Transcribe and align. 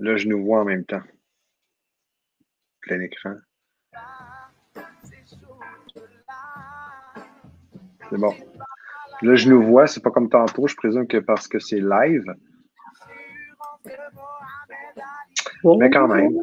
Là, 0.00 0.16
je 0.16 0.28
nous 0.28 0.42
vois 0.42 0.62
en 0.62 0.64
même 0.64 0.86
temps. 0.86 1.02
Plein 2.80 3.00
écran. 3.02 3.34
C'est 8.08 8.16
bon. 8.16 8.34
Là, 9.20 9.34
je 9.34 9.50
nous 9.50 9.62
vois, 9.62 9.86
c'est 9.86 10.00
pas 10.00 10.10
comme 10.10 10.30
tantôt, 10.30 10.66
je 10.66 10.74
présume 10.74 11.06
que 11.06 11.18
parce 11.18 11.46
que 11.46 11.58
c'est 11.58 11.80
live. 11.80 12.24
Mais 15.64 15.90
quand 15.90 16.08
même. 16.08 16.42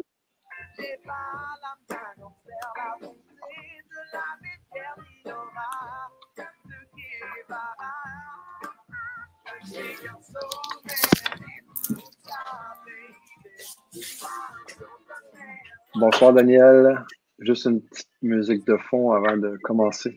Bonsoir 16.00 16.32
Daniel. 16.32 17.04
Juste 17.40 17.64
une 17.64 17.82
petite 17.82 18.08
musique 18.22 18.64
de 18.64 18.76
fond 18.76 19.10
avant 19.10 19.36
de 19.36 19.58
commencer. 19.64 20.16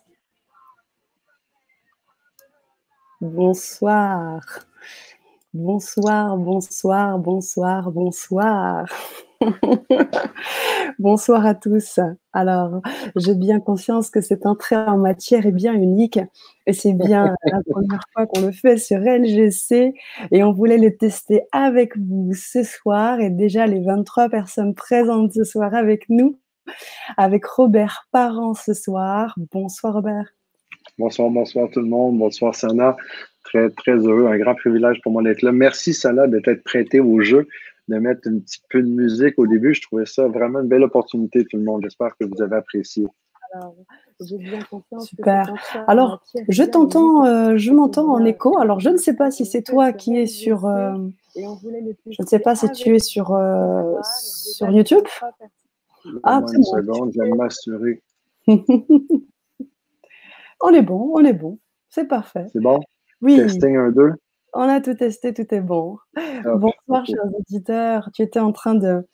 Bonsoir. 3.21 4.41
Bonsoir, 5.53 6.37
bonsoir, 6.37 7.19
bonsoir, 7.19 7.91
bonsoir. 7.91 8.85
bonsoir 10.99 11.45
à 11.45 11.53
tous. 11.53 11.99
Alors, 12.33 12.81
j'ai 13.15 13.35
bien 13.35 13.59
conscience 13.59 14.09
que 14.09 14.21
cette 14.21 14.47
entrée 14.47 14.75
en 14.75 14.97
matière 14.97 15.45
est 15.45 15.51
bien 15.51 15.73
unique 15.73 16.19
et 16.65 16.73
c'est 16.73 16.93
bien 16.93 17.35
la 17.45 17.59
première 17.69 18.01
fois 18.11 18.25
qu'on 18.25 18.41
le 18.41 18.51
fait 18.51 18.77
sur 18.77 18.97
LGC 18.97 19.93
et 20.31 20.43
on 20.43 20.51
voulait 20.51 20.79
le 20.79 20.97
tester 20.97 21.43
avec 21.51 21.95
vous 21.97 22.33
ce 22.33 22.63
soir 22.63 23.19
et 23.19 23.29
déjà 23.29 23.67
les 23.67 23.81
23 23.81 24.29
personnes 24.29 24.73
présentes 24.73 25.33
ce 25.33 25.43
soir 25.43 25.75
avec 25.75 26.09
nous 26.09 26.39
avec 27.17 27.45
Robert 27.45 28.07
Parent 28.11 28.55
ce 28.55 28.73
soir. 28.73 29.35
Bonsoir 29.51 29.93
Robert. 29.93 30.33
Bonsoir, 31.01 31.31
bonsoir 31.31 31.67
tout 31.71 31.79
le 31.79 31.87
monde. 31.87 32.19
Bonsoir 32.19 32.53
Sana. 32.53 32.95
Très, 33.43 33.71
très 33.71 33.93
heureux. 33.93 34.27
Un 34.27 34.37
grand 34.37 34.53
privilège 34.53 35.01
pour 35.01 35.11
moi 35.11 35.23
d'être 35.23 35.41
là. 35.41 35.51
Merci 35.51 35.95
Sana 35.95 36.27
d'être 36.27 36.63
prêté 36.63 36.99
au 36.99 37.21
jeu, 37.21 37.47
de 37.87 37.97
mettre 37.97 38.27
un 38.27 38.37
petit 38.37 38.59
peu 38.69 38.83
de 38.83 38.87
musique 38.87 39.33
au 39.39 39.47
début. 39.47 39.73
Je 39.73 39.81
trouvais 39.81 40.05
ça 40.05 40.27
vraiment 40.27 40.59
une 40.59 40.67
belle 40.67 40.83
opportunité 40.83 41.43
tout 41.45 41.57
le 41.57 41.63
monde. 41.63 41.81
J'espère 41.81 42.15
que 42.19 42.25
vous 42.25 42.39
avez 42.43 42.55
apprécié. 42.55 43.07
Alors, 43.51 43.73
bien 44.19 44.59
Super. 44.99 45.51
Alors, 45.87 46.21
je 46.47 46.61
t'entends, 46.61 47.25
euh, 47.25 47.57
je 47.57 47.71
m'entends 47.71 48.13
en 48.13 48.23
écho. 48.23 48.59
Alors, 48.59 48.79
je 48.79 48.89
ne 48.89 48.97
sais 48.97 49.15
pas 49.15 49.31
si 49.31 49.47
c'est 49.47 49.63
toi 49.63 49.93
qui 49.93 50.17
es 50.17 50.27
sur. 50.27 50.67
Euh, 50.67 50.93
je 51.35 52.21
ne 52.21 52.27
sais 52.27 52.39
pas 52.39 52.53
si 52.53 52.69
tu 52.73 52.95
es 52.95 52.99
sur, 52.99 53.33
euh, 53.33 53.95
sur 54.03 54.69
YouTube. 54.69 55.05
Ah, 56.21 56.43
une 56.53 56.63
seconde, 56.63 57.11
je 57.11 57.23
vais 57.23 57.29
m'assurer. 57.31 58.03
on 60.61 60.69
est 60.69 60.81
bon, 60.81 61.11
on 61.13 61.23
est 61.23 61.33
bon. 61.33 61.59
C'est 61.89 62.07
parfait. 62.07 62.47
C'est 62.53 62.61
bon? 62.61 62.79
Oui. 63.21 63.37
Testing 63.37 63.75
1, 63.75 63.91
2. 63.91 64.13
On 64.53 64.61
a 64.63 64.81
tout 64.81 64.93
testé, 64.93 65.33
tout 65.33 65.53
est 65.53 65.61
bon. 65.61 65.97
Bonsoir, 66.43 67.05
chers 67.05 67.25
auditeurs. 67.39 68.09
Tu 68.13 68.21
étais 68.21 68.39
en 68.39 68.51
train 68.51 68.75
de, 68.75 69.07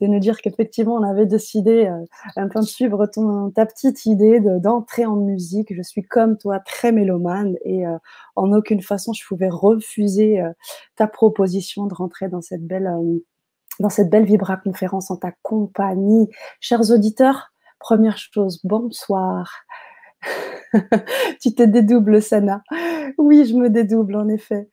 de 0.00 0.06
nous 0.06 0.20
dire 0.20 0.40
qu'effectivement, 0.40 0.94
on 0.94 1.02
avait 1.02 1.26
décidé 1.26 1.86
euh, 1.86 2.04
un 2.36 2.48
peu 2.48 2.60
de 2.60 2.64
suivre 2.64 3.06
ton, 3.06 3.50
ta 3.50 3.66
petite 3.66 4.06
idée 4.06 4.40
d'entrer 4.40 5.04
en 5.04 5.16
musique. 5.16 5.74
Je 5.74 5.82
suis 5.82 6.02
comme 6.02 6.38
toi, 6.38 6.60
très 6.60 6.92
mélomane 6.92 7.56
et 7.64 7.86
euh, 7.86 7.96
en 8.36 8.52
aucune 8.52 8.82
façon, 8.82 9.12
je 9.12 9.26
pouvais 9.26 9.48
refuser 9.48 10.40
euh, 10.40 10.52
ta 10.94 11.08
proposition 11.08 11.86
de 11.86 11.94
rentrer 11.94 12.28
dans 12.28 12.42
cette 12.42 12.64
belle 12.64 12.90
dans 13.80 13.88
cette 13.88 14.08
belle 14.08 14.24
Vibra 14.24 14.56
conférence 14.56 15.10
en 15.10 15.16
ta 15.16 15.32
compagnie. 15.42 16.28
Chers 16.60 16.92
auditeurs, 16.92 17.52
première 17.80 18.18
chose, 18.18 18.60
bonsoir. 18.62 19.50
tu 21.40 21.54
te 21.54 21.62
dédoubles, 21.62 22.20
Sana. 22.20 22.62
Oui, 23.18 23.44
je 23.44 23.54
me 23.54 23.70
dédouble, 23.70 24.16
en 24.16 24.28
effet. 24.28 24.68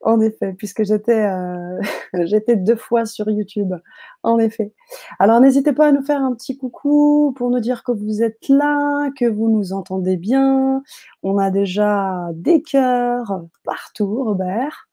En 0.00 0.20
effet, 0.20 0.54
puisque 0.54 0.84
j'étais 0.84 1.24
euh, 1.24 1.80
j'étais 2.24 2.56
deux 2.56 2.76
fois 2.76 3.06
sur 3.06 3.28
YouTube. 3.30 3.74
En 4.22 4.38
effet. 4.38 4.72
Alors, 5.18 5.40
n'hésitez 5.40 5.72
pas 5.72 5.88
à 5.88 5.92
nous 5.92 6.02
faire 6.02 6.22
un 6.22 6.34
petit 6.34 6.56
coucou 6.56 7.32
pour 7.36 7.50
nous 7.50 7.60
dire 7.60 7.84
que 7.84 7.92
vous 7.92 8.22
êtes 8.22 8.48
là, 8.48 9.10
que 9.18 9.26
vous 9.26 9.48
nous 9.48 9.72
entendez 9.72 10.16
bien. 10.16 10.82
On 11.22 11.38
a 11.38 11.50
déjà 11.50 12.28
des 12.34 12.62
cœurs 12.62 13.42
partout, 13.64 14.24
Robert. 14.24 14.88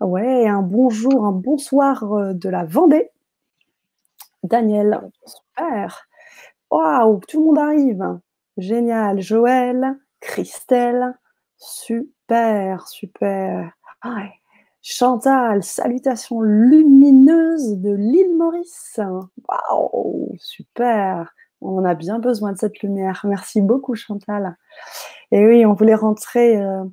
Ouais, 0.00 0.48
un 0.48 0.62
bonjour, 0.62 1.26
un 1.26 1.32
bonsoir 1.32 2.12
euh, 2.12 2.32
de 2.34 2.48
la 2.48 2.64
Vendée. 2.64 3.10
Daniel, 4.42 5.00
super. 5.24 6.08
Waouh, 6.70 7.20
tout 7.28 7.38
le 7.38 7.46
monde 7.46 7.58
arrive. 7.58 8.18
Génial. 8.56 9.20
Joël, 9.20 9.98
Christelle, 10.20 11.14
super, 11.56 12.86
super. 12.88 13.72
Chantal, 14.82 15.62
salutations 15.62 16.40
lumineuses 16.40 17.78
de 17.78 17.92
l'île 17.92 18.36
Maurice. 18.36 19.00
Waouh, 19.48 20.34
super. 20.38 21.32
On 21.60 21.84
a 21.84 21.94
bien 21.94 22.18
besoin 22.18 22.52
de 22.52 22.58
cette 22.58 22.80
lumière. 22.80 23.20
Merci 23.24 23.60
beaucoup, 23.60 23.94
Chantal. 23.94 24.56
Et 25.30 25.46
oui, 25.46 25.64
on 25.64 25.74
voulait 25.74 25.94
rentrer. 25.94 26.56
Euh, 26.56 26.84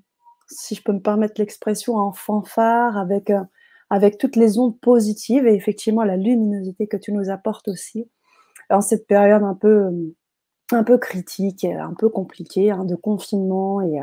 si 0.47 0.75
je 0.75 0.83
peux 0.83 0.93
me 0.93 1.01
permettre 1.01 1.35
l'expression, 1.39 1.95
en 1.95 2.11
fanfare 2.11 2.97
avec, 2.97 3.29
euh, 3.31 3.43
avec 3.89 4.17
toutes 4.17 4.35
les 4.35 4.59
ondes 4.59 4.79
positives 4.79 5.47
et 5.47 5.53
effectivement 5.53 6.03
la 6.03 6.17
luminosité 6.17 6.87
que 6.87 6.97
tu 6.97 7.11
nous 7.11 7.29
apportes 7.29 7.67
aussi 7.67 8.09
en 8.69 8.81
cette 8.81 9.07
période 9.07 9.43
un 9.43 9.55
peu, 9.55 9.89
un 10.75 10.83
peu 10.83 10.97
critique, 10.97 11.65
un 11.65 11.93
peu 11.93 12.09
compliquée 12.09 12.71
hein, 12.71 12.85
de 12.85 12.95
confinement 12.95 13.81
et, 13.81 13.99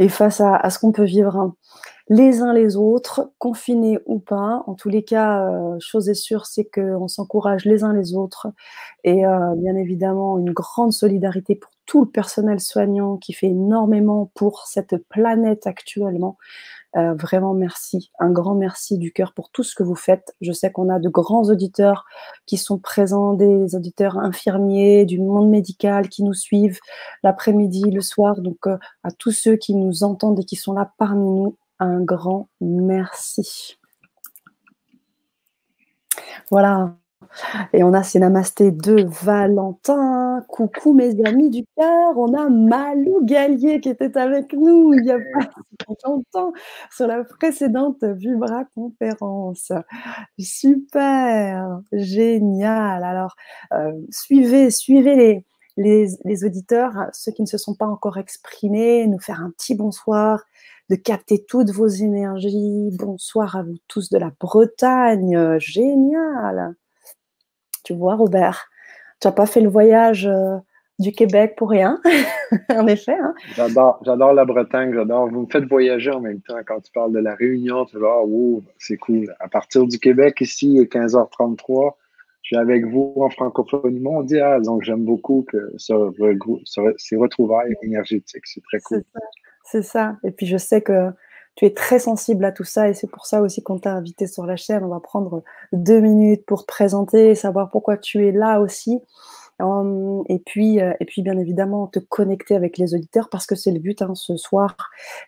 euh, 0.00 0.08
face 0.08 0.40
à, 0.40 0.68
ce 0.70 0.78
qu'on 0.78 0.92
peut 0.92 1.04
vivre 1.04 1.36
hein, 1.36 1.54
les 2.08 2.40
uns 2.40 2.52
les 2.52 2.76
autres, 2.76 3.32
confinés 3.38 3.98
ou 4.06 4.18
pas. 4.18 4.62
En 4.66 4.74
tous 4.74 4.88
les 4.88 5.02
cas, 5.02 5.42
euh, 5.42 5.76
chose 5.80 6.08
est 6.08 6.14
sûre, 6.14 6.46
c'est 6.46 6.64
qu'on 6.64 7.08
s'encourage 7.08 7.64
les 7.64 7.84
uns 7.84 7.92
les 7.92 8.14
autres 8.14 8.48
et 9.04 9.22
bien 9.56 9.76
évidemment 9.76 10.38
une 10.38 10.52
grande 10.52 10.92
solidarité 10.92 11.54
pour 11.54 11.70
tout 11.86 12.04
le 12.04 12.10
personnel 12.10 12.60
soignant 12.60 13.16
qui 13.16 13.32
fait 13.32 13.46
énormément 13.46 14.30
pour 14.34 14.66
cette 14.66 14.96
planète 15.08 15.66
actuellement. 15.66 16.36
Euh, 16.96 17.14
vraiment 17.14 17.52
merci, 17.52 18.10
un 18.18 18.30
grand 18.30 18.54
merci 18.54 18.96
du 18.96 19.12
cœur 19.12 19.34
pour 19.34 19.50
tout 19.50 19.62
ce 19.62 19.74
que 19.74 19.82
vous 19.82 19.94
faites. 19.94 20.34
Je 20.40 20.52
sais 20.52 20.72
qu'on 20.72 20.88
a 20.88 20.98
de 20.98 21.10
grands 21.10 21.42
auditeurs 21.50 22.06
qui 22.46 22.56
sont 22.56 22.78
présents, 22.78 23.34
des 23.34 23.74
auditeurs 23.74 24.16
infirmiers, 24.16 25.04
du 25.04 25.20
monde 25.20 25.50
médical 25.50 26.08
qui 26.08 26.22
nous 26.22 26.32
suivent 26.32 26.80
l'après-midi, 27.22 27.90
le 27.90 28.00
soir. 28.00 28.40
Donc 28.40 28.66
euh, 28.66 28.78
à 29.02 29.10
tous 29.10 29.32
ceux 29.32 29.56
qui 29.56 29.74
nous 29.74 30.04
entendent 30.04 30.40
et 30.40 30.44
qui 30.44 30.56
sont 30.56 30.72
là 30.72 30.90
parmi 30.96 31.30
nous, 31.30 31.56
un 31.80 32.00
grand 32.00 32.48
merci. 32.60 33.78
Voilà, 36.50 36.94
et 37.72 37.82
on 37.82 37.92
a 37.92 38.02
ces 38.02 38.18
namastés 38.18 38.70
de 38.70 39.06
Valentin. 39.22 40.44
Coucou 40.48 40.92
mes 40.92 41.14
amis 41.24 41.50
du 41.50 41.64
cœur. 41.76 42.16
On 42.16 42.34
a 42.34 42.48
Malou 42.48 43.24
Gallier 43.24 43.80
qui 43.80 43.88
était 43.88 44.16
avec 44.16 44.52
nous 44.52 44.94
il 44.94 45.04
y 45.04 45.10
a 45.10 45.18
pas 45.18 45.50
longtemps 46.04 46.52
sur 46.90 47.06
la 47.06 47.24
précédente 47.24 48.02
Vibra 48.04 48.64
conférence. 48.74 49.72
Super, 50.38 51.80
génial. 51.92 53.04
Alors, 53.04 53.34
euh, 53.72 53.92
suivez, 54.10 54.70
suivez 54.70 55.44
les, 55.76 56.08
les, 56.24 56.44
auditeurs, 56.44 56.92
ceux 57.12 57.32
qui 57.32 57.42
ne 57.42 57.46
se 57.46 57.58
sont 57.58 57.74
pas 57.74 57.86
encore 57.86 58.18
exprimés, 58.18 59.06
nous 59.06 59.18
faire 59.18 59.40
un 59.40 59.50
petit 59.50 59.74
bonsoir, 59.74 60.42
de 60.88 60.96
capter 60.96 61.44
toutes 61.44 61.70
vos 61.70 61.88
énergies. 61.88 62.90
Bonsoir 62.98 63.56
à 63.56 63.62
vous 63.62 63.76
tous 63.88 64.08
de 64.10 64.18
la 64.18 64.30
Bretagne. 64.38 65.58
Génial. 65.58 66.76
Tu 67.86 67.94
vois, 67.94 68.16
Robert, 68.16 68.68
tu 69.20 69.28
n'as 69.28 69.32
pas 69.32 69.46
fait 69.46 69.60
le 69.60 69.68
voyage 69.68 70.26
euh, 70.26 70.56
du 70.98 71.12
Québec 71.12 71.54
pour 71.56 71.70
rien, 71.70 72.00
en 72.68 72.88
effet. 72.88 73.14
Hein. 73.14 73.32
J'adore, 73.54 74.00
j'adore 74.04 74.34
la 74.34 74.44
Bretagne, 74.44 74.92
j'adore. 74.92 75.28
Vous 75.28 75.42
me 75.42 75.46
faites 75.46 75.68
voyager 75.68 76.10
en 76.10 76.18
même 76.18 76.40
temps 76.40 76.58
quand 76.66 76.80
tu 76.80 76.90
parles 76.90 77.12
de 77.12 77.20
la 77.20 77.36
Réunion. 77.36 77.84
Tu 77.84 77.96
vas, 78.00 78.16
oh, 78.26 78.60
c'est 78.76 78.96
cool. 78.96 79.32
À 79.38 79.46
partir 79.46 79.86
du 79.86 80.00
Québec, 80.00 80.40
ici, 80.40 80.72
il 80.72 80.80
est 80.80 80.92
15h33. 80.92 81.92
Je 82.42 82.48
suis 82.48 82.56
avec 82.56 82.84
vous 82.86 83.14
en 83.18 83.30
francophonie 83.30 84.00
mondiale, 84.00 84.62
donc 84.62 84.82
j'aime 84.82 85.04
beaucoup 85.04 85.44
que 85.46 85.72
ce, 85.76 85.92
ces 86.96 87.14
retrouvailles 87.14 87.76
énergétiques. 87.82 88.46
C'est 88.46 88.62
très 88.64 88.80
cool. 88.80 89.04
C'est 89.62 89.82
ça. 89.82 90.16
Et 90.24 90.32
puis 90.32 90.46
je 90.46 90.56
sais 90.56 90.80
que 90.80 91.10
tu 91.56 91.64
es 91.64 91.72
très 91.74 91.98
sensible 91.98 92.44
à 92.44 92.52
tout 92.52 92.64
ça 92.64 92.88
et 92.88 92.94
c'est 92.94 93.10
pour 93.10 93.26
ça 93.26 93.40
aussi 93.40 93.62
qu'on 93.62 93.78
t'a 93.78 93.92
invité 93.92 94.26
sur 94.26 94.46
la 94.46 94.56
chaîne. 94.56 94.84
On 94.84 94.88
va 94.88 95.00
prendre 95.00 95.42
deux 95.72 96.00
minutes 96.00 96.44
pour 96.46 96.62
te 96.62 96.66
présenter, 96.66 97.34
savoir 97.34 97.70
pourquoi 97.70 97.96
tu 97.96 98.26
es 98.26 98.32
là 98.32 98.60
aussi. 98.60 99.00
Hum, 99.58 100.22
et 100.28 100.38
puis, 100.38 100.82
euh, 100.82 100.92
et 101.00 101.06
puis 101.06 101.22
bien 101.22 101.38
évidemment, 101.38 101.86
te 101.86 101.98
connecter 101.98 102.54
avec 102.54 102.76
les 102.76 102.94
auditeurs 102.94 103.30
parce 103.30 103.46
que 103.46 103.54
c'est 103.54 103.70
le 103.72 103.78
but 103.80 104.02
hein, 104.02 104.14
ce 104.14 104.36
soir. 104.36 104.76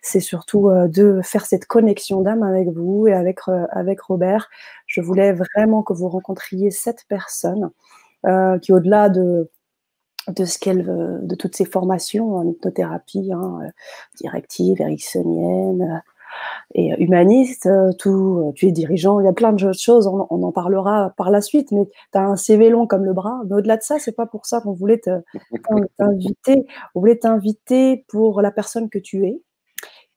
C'est 0.03 0.19
surtout 0.19 0.69
euh, 0.69 0.87
de 0.87 1.19
faire 1.23 1.45
cette 1.47 1.65
connexion 1.65 2.21
d'âme 2.21 2.43
avec 2.43 2.69
vous 2.69 3.07
et 3.07 3.13
avec, 3.13 3.39
euh, 3.47 3.65
avec 3.71 3.99
Robert. 4.01 4.47
Je 4.85 5.01
voulais 5.01 5.33
vraiment 5.33 5.81
que 5.81 5.93
vous 5.93 6.09
rencontriez 6.09 6.71
cette 6.71 7.05
personne 7.07 7.71
qui, 8.61 8.73
au-delà 8.73 9.07
de, 9.07 9.49
de 10.27 10.43
ce 10.43 10.59
qu'elle 10.59 10.83
de 10.85 11.35
toutes 11.35 11.55
ces 11.55 11.63
formations 11.63 12.35
en 12.35 12.45
hypnothérapie, 12.45 13.31
hein, 13.33 13.61
directive, 14.17 14.81
ericksonienne, 14.81 16.03
et 16.75 16.89
humaniste, 17.01 17.65
euh, 17.65 17.91
tout, 17.97 18.49
euh, 18.49 18.51
tu 18.53 18.67
es 18.67 18.71
dirigeant, 18.71 19.19
il 19.19 19.25
y 19.25 19.29
a 19.29 19.33
plein 19.33 19.53
de 19.53 19.73
choses, 19.73 20.07
on, 20.07 20.43
en 20.43 20.51
parlera 20.51 21.13
par 21.17 21.31
la 21.31 21.41
suite, 21.41 21.71
mais 21.71 21.85
tu 21.85 22.17
as 22.17 22.23
un 22.23 22.35
CV 22.35 22.69
long 22.69 22.87
comme 22.87 23.05
le 23.05 23.13
bras. 23.13 23.41
Mais 23.49 23.55
au-delà 23.55 23.77
de 23.77 23.83
ça, 23.83 23.99
c'est 23.99 24.15
pas 24.15 24.25
pour 24.25 24.45
ça 24.45 24.61
qu'on 24.61 24.73
voulait 24.73 25.01
t'inviter. 25.97 26.65
On 26.95 26.99
voulait 26.99 27.17
t'inviter 27.17 28.05
pour 28.07 28.41
la 28.41 28.51
personne 28.51 28.89
que 28.89 28.99
tu 28.99 29.25
es 29.25 29.41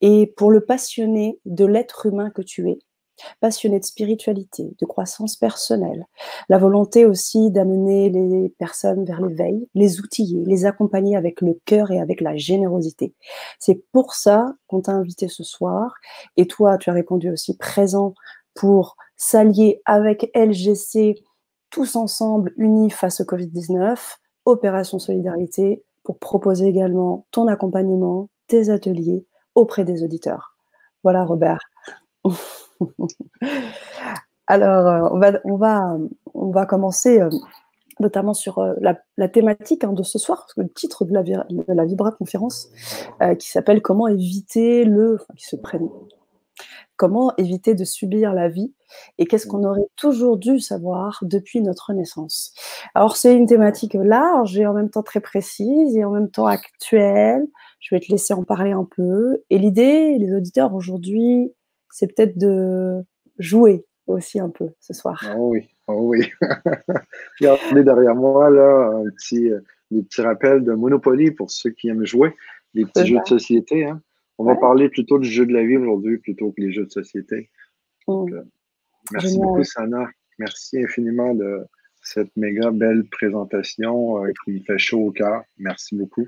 et 0.01 0.27
pour 0.37 0.51
le 0.51 0.61
passionné 0.61 1.39
de 1.47 1.65
l'être 1.65 2.07
humain 2.07 2.31
que 2.31 2.43
tu 2.43 2.69
es 2.69 2.79
passionné 3.41 3.81
de 3.81 3.85
spiritualité, 3.85 4.75
de 4.81 4.87
croissance 4.87 5.37
personnelle, 5.37 6.07
la 6.49 6.59
volonté 6.59 7.07
aussi 7.07 7.51
d'amener 7.51 8.11
les 8.11 8.49
personnes 8.59 9.05
vers 9.05 9.21
l'éveil, 9.21 9.69
les 9.75 10.01
outiller, 10.01 10.45
les 10.47 10.65
accompagner 10.65 11.17
avec 11.17 11.41
le 11.41 11.59
cœur 11.65 11.91
et 11.91 12.01
avec 12.01 12.21
la 12.21 12.37
générosité. 12.37 13.15
C'est 13.59 13.85
pour 13.93 14.15
ça 14.15 14.55
qu'on 14.67 14.81
t'a 14.81 14.93
invité 14.93 15.29
ce 15.29 15.45
soir 15.45 15.95
et 16.37 16.47
toi, 16.47 16.79
tu 16.79 16.91
as 16.91 16.95
répondu 16.95 17.31
aussi 17.31 17.57
présent 17.57 18.15
pour 18.55 18.97
s'allier 19.17 19.81
avec 19.85 20.31
LGC 20.35 21.23
tous 21.71 21.97
ensemble 21.97 22.53
unis 22.57 22.91
face 22.91 23.21
au 23.21 23.25
Covid-19, 23.25 23.97
opération 24.45 24.99
solidarité 24.99 25.83
pour 26.03 26.19
proposer 26.19 26.67
également 26.67 27.27
ton 27.31 27.49
accompagnement, 27.49 28.29
tes 28.47 28.69
ateliers 28.71 29.27
auprès 29.55 29.85
des 29.85 30.03
auditeurs. 30.03 30.57
Voilà 31.03 31.25
Robert. 31.25 31.61
Alors, 34.47 34.87
euh, 34.87 35.09
on 35.13 35.19
va, 35.19 35.33
on 35.45 35.57
va, 35.57 35.97
on 36.35 36.51
va 36.51 36.67
commencer 36.67 37.21
euh, 37.21 37.31
notamment 38.01 38.35
sur 38.35 38.59
euh, 38.59 38.75
la, 39.17 39.29
thématique 39.29 39.85
hein, 39.85 39.93
de 39.93 40.03
ce 40.03 40.19
soir, 40.19 40.47
le 40.57 40.69
titre 40.69 41.05
de 41.05 41.13
la, 41.15 41.23
de 41.23 41.87
Vibra 41.87 42.13
conférence, 42.13 42.69
qui 43.39 43.49
s'appelle 43.49 43.81
Comment 43.83 44.09
éviter 44.09 44.85
le. 44.85 45.19
qui 45.37 45.47
se 45.47 45.57
prenne. 45.57 45.89
Comment 46.97 47.35
éviter 47.37 47.75
de 47.75 47.85
subir 47.85 48.35
la 48.35 48.49
vie 48.49 48.73
et 49.17 49.25
qu'est-ce 49.25 49.47
qu'on 49.47 49.65
aurait 49.65 49.89
toujours 49.97 50.37
dû 50.37 50.61
savoir 50.61 51.19
depuis 51.23 51.63
notre 51.63 51.95
naissance. 51.95 52.53
Alors, 52.95 53.17
c'est 53.17 53.35
une 53.35 53.47
thématique 53.47 53.95
large 53.95 54.59
et 54.59 54.67
en 54.67 54.75
même 54.75 54.91
temps 54.91 55.03
très 55.03 55.21
précise 55.21 55.97
et 55.97 56.05
en 56.05 56.11
même 56.11 56.31
temps 56.31 56.47
actuelle. 56.47 57.47
Je 57.81 57.95
vais 57.95 58.01
te 58.01 58.13
laisser 58.13 58.35
en 58.35 58.45
parler 58.45 58.73
un 58.73 58.85
peu. 58.85 59.43
Et 59.49 59.59
l'idée, 59.59 60.19
les 60.19 60.35
auditeurs 60.35 60.75
aujourd'hui, 60.75 61.53
c'est 61.93 62.15
peut-être 62.15 62.37
de 62.39 63.03
jouer 63.39 63.85
aussi 64.07 64.41
un 64.41 64.51
peu 64.51 64.71
ce 64.81 64.93
soir. 64.93 65.23
Oh 65.37 65.51
oui, 65.53 65.69
oh 65.87 66.09
oui. 66.09 66.31
Regardez 67.41 67.85
derrière 67.85 68.15
moi 68.15 68.51
là 68.51 68.91
un 68.95 69.11
petit, 69.11 69.51
euh, 69.51 69.61
des 69.91 70.03
petits 70.03 70.23
rappels 70.23 70.65
de 70.65 70.73
Monopoly 70.73 71.31
pour 71.31 71.51
ceux 71.51 71.71
qui 71.71 71.89
aiment 71.89 72.05
jouer, 72.05 72.35
des 72.75 72.85
petits 72.85 73.07
jeux 73.07 73.21
de 73.21 73.29
société. 73.29 73.85
Hein. 73.85 74.01
On 74.39 74.45
va 74.45 74.57
parler 74.57 74.89
plutôt 74.89 75.19
du 75.19 75.29
jeu 75.29 75.47
de 75.47 75.53
la 75.53 75.65
vie 75.65 75.77
aujourd'hui 75.77 76.19
plutôt 76.19 76.51
que 76.53 76.61
les 76.61 76.73
jeux 76.73 76.87
de 76.87 76.91
société. 76.91 77.51
Mm. 78.09 78.33
Euh, 78.33 78.43
merci 79.13 79.39
beaucoup, 79.39 79.63
Sana. 79.63 80.09
Merci 80.39 80.83
infiniment 80.83 81.35
de 81.35 81.65
cette 82.03 82.35
méga 82.37 82.71
belle 82.71 83.05
présentation 83.05 84.25
euh, 84.25 84.33
qui 84.45 84.53
me 84.53 84.61
fait 84.61 84.79
chaud 84.79 85.07
au 85.07 85.11
cœur. 85.13 85.43
Merci 85.59 85.95
beaucoup. 85.95 86.27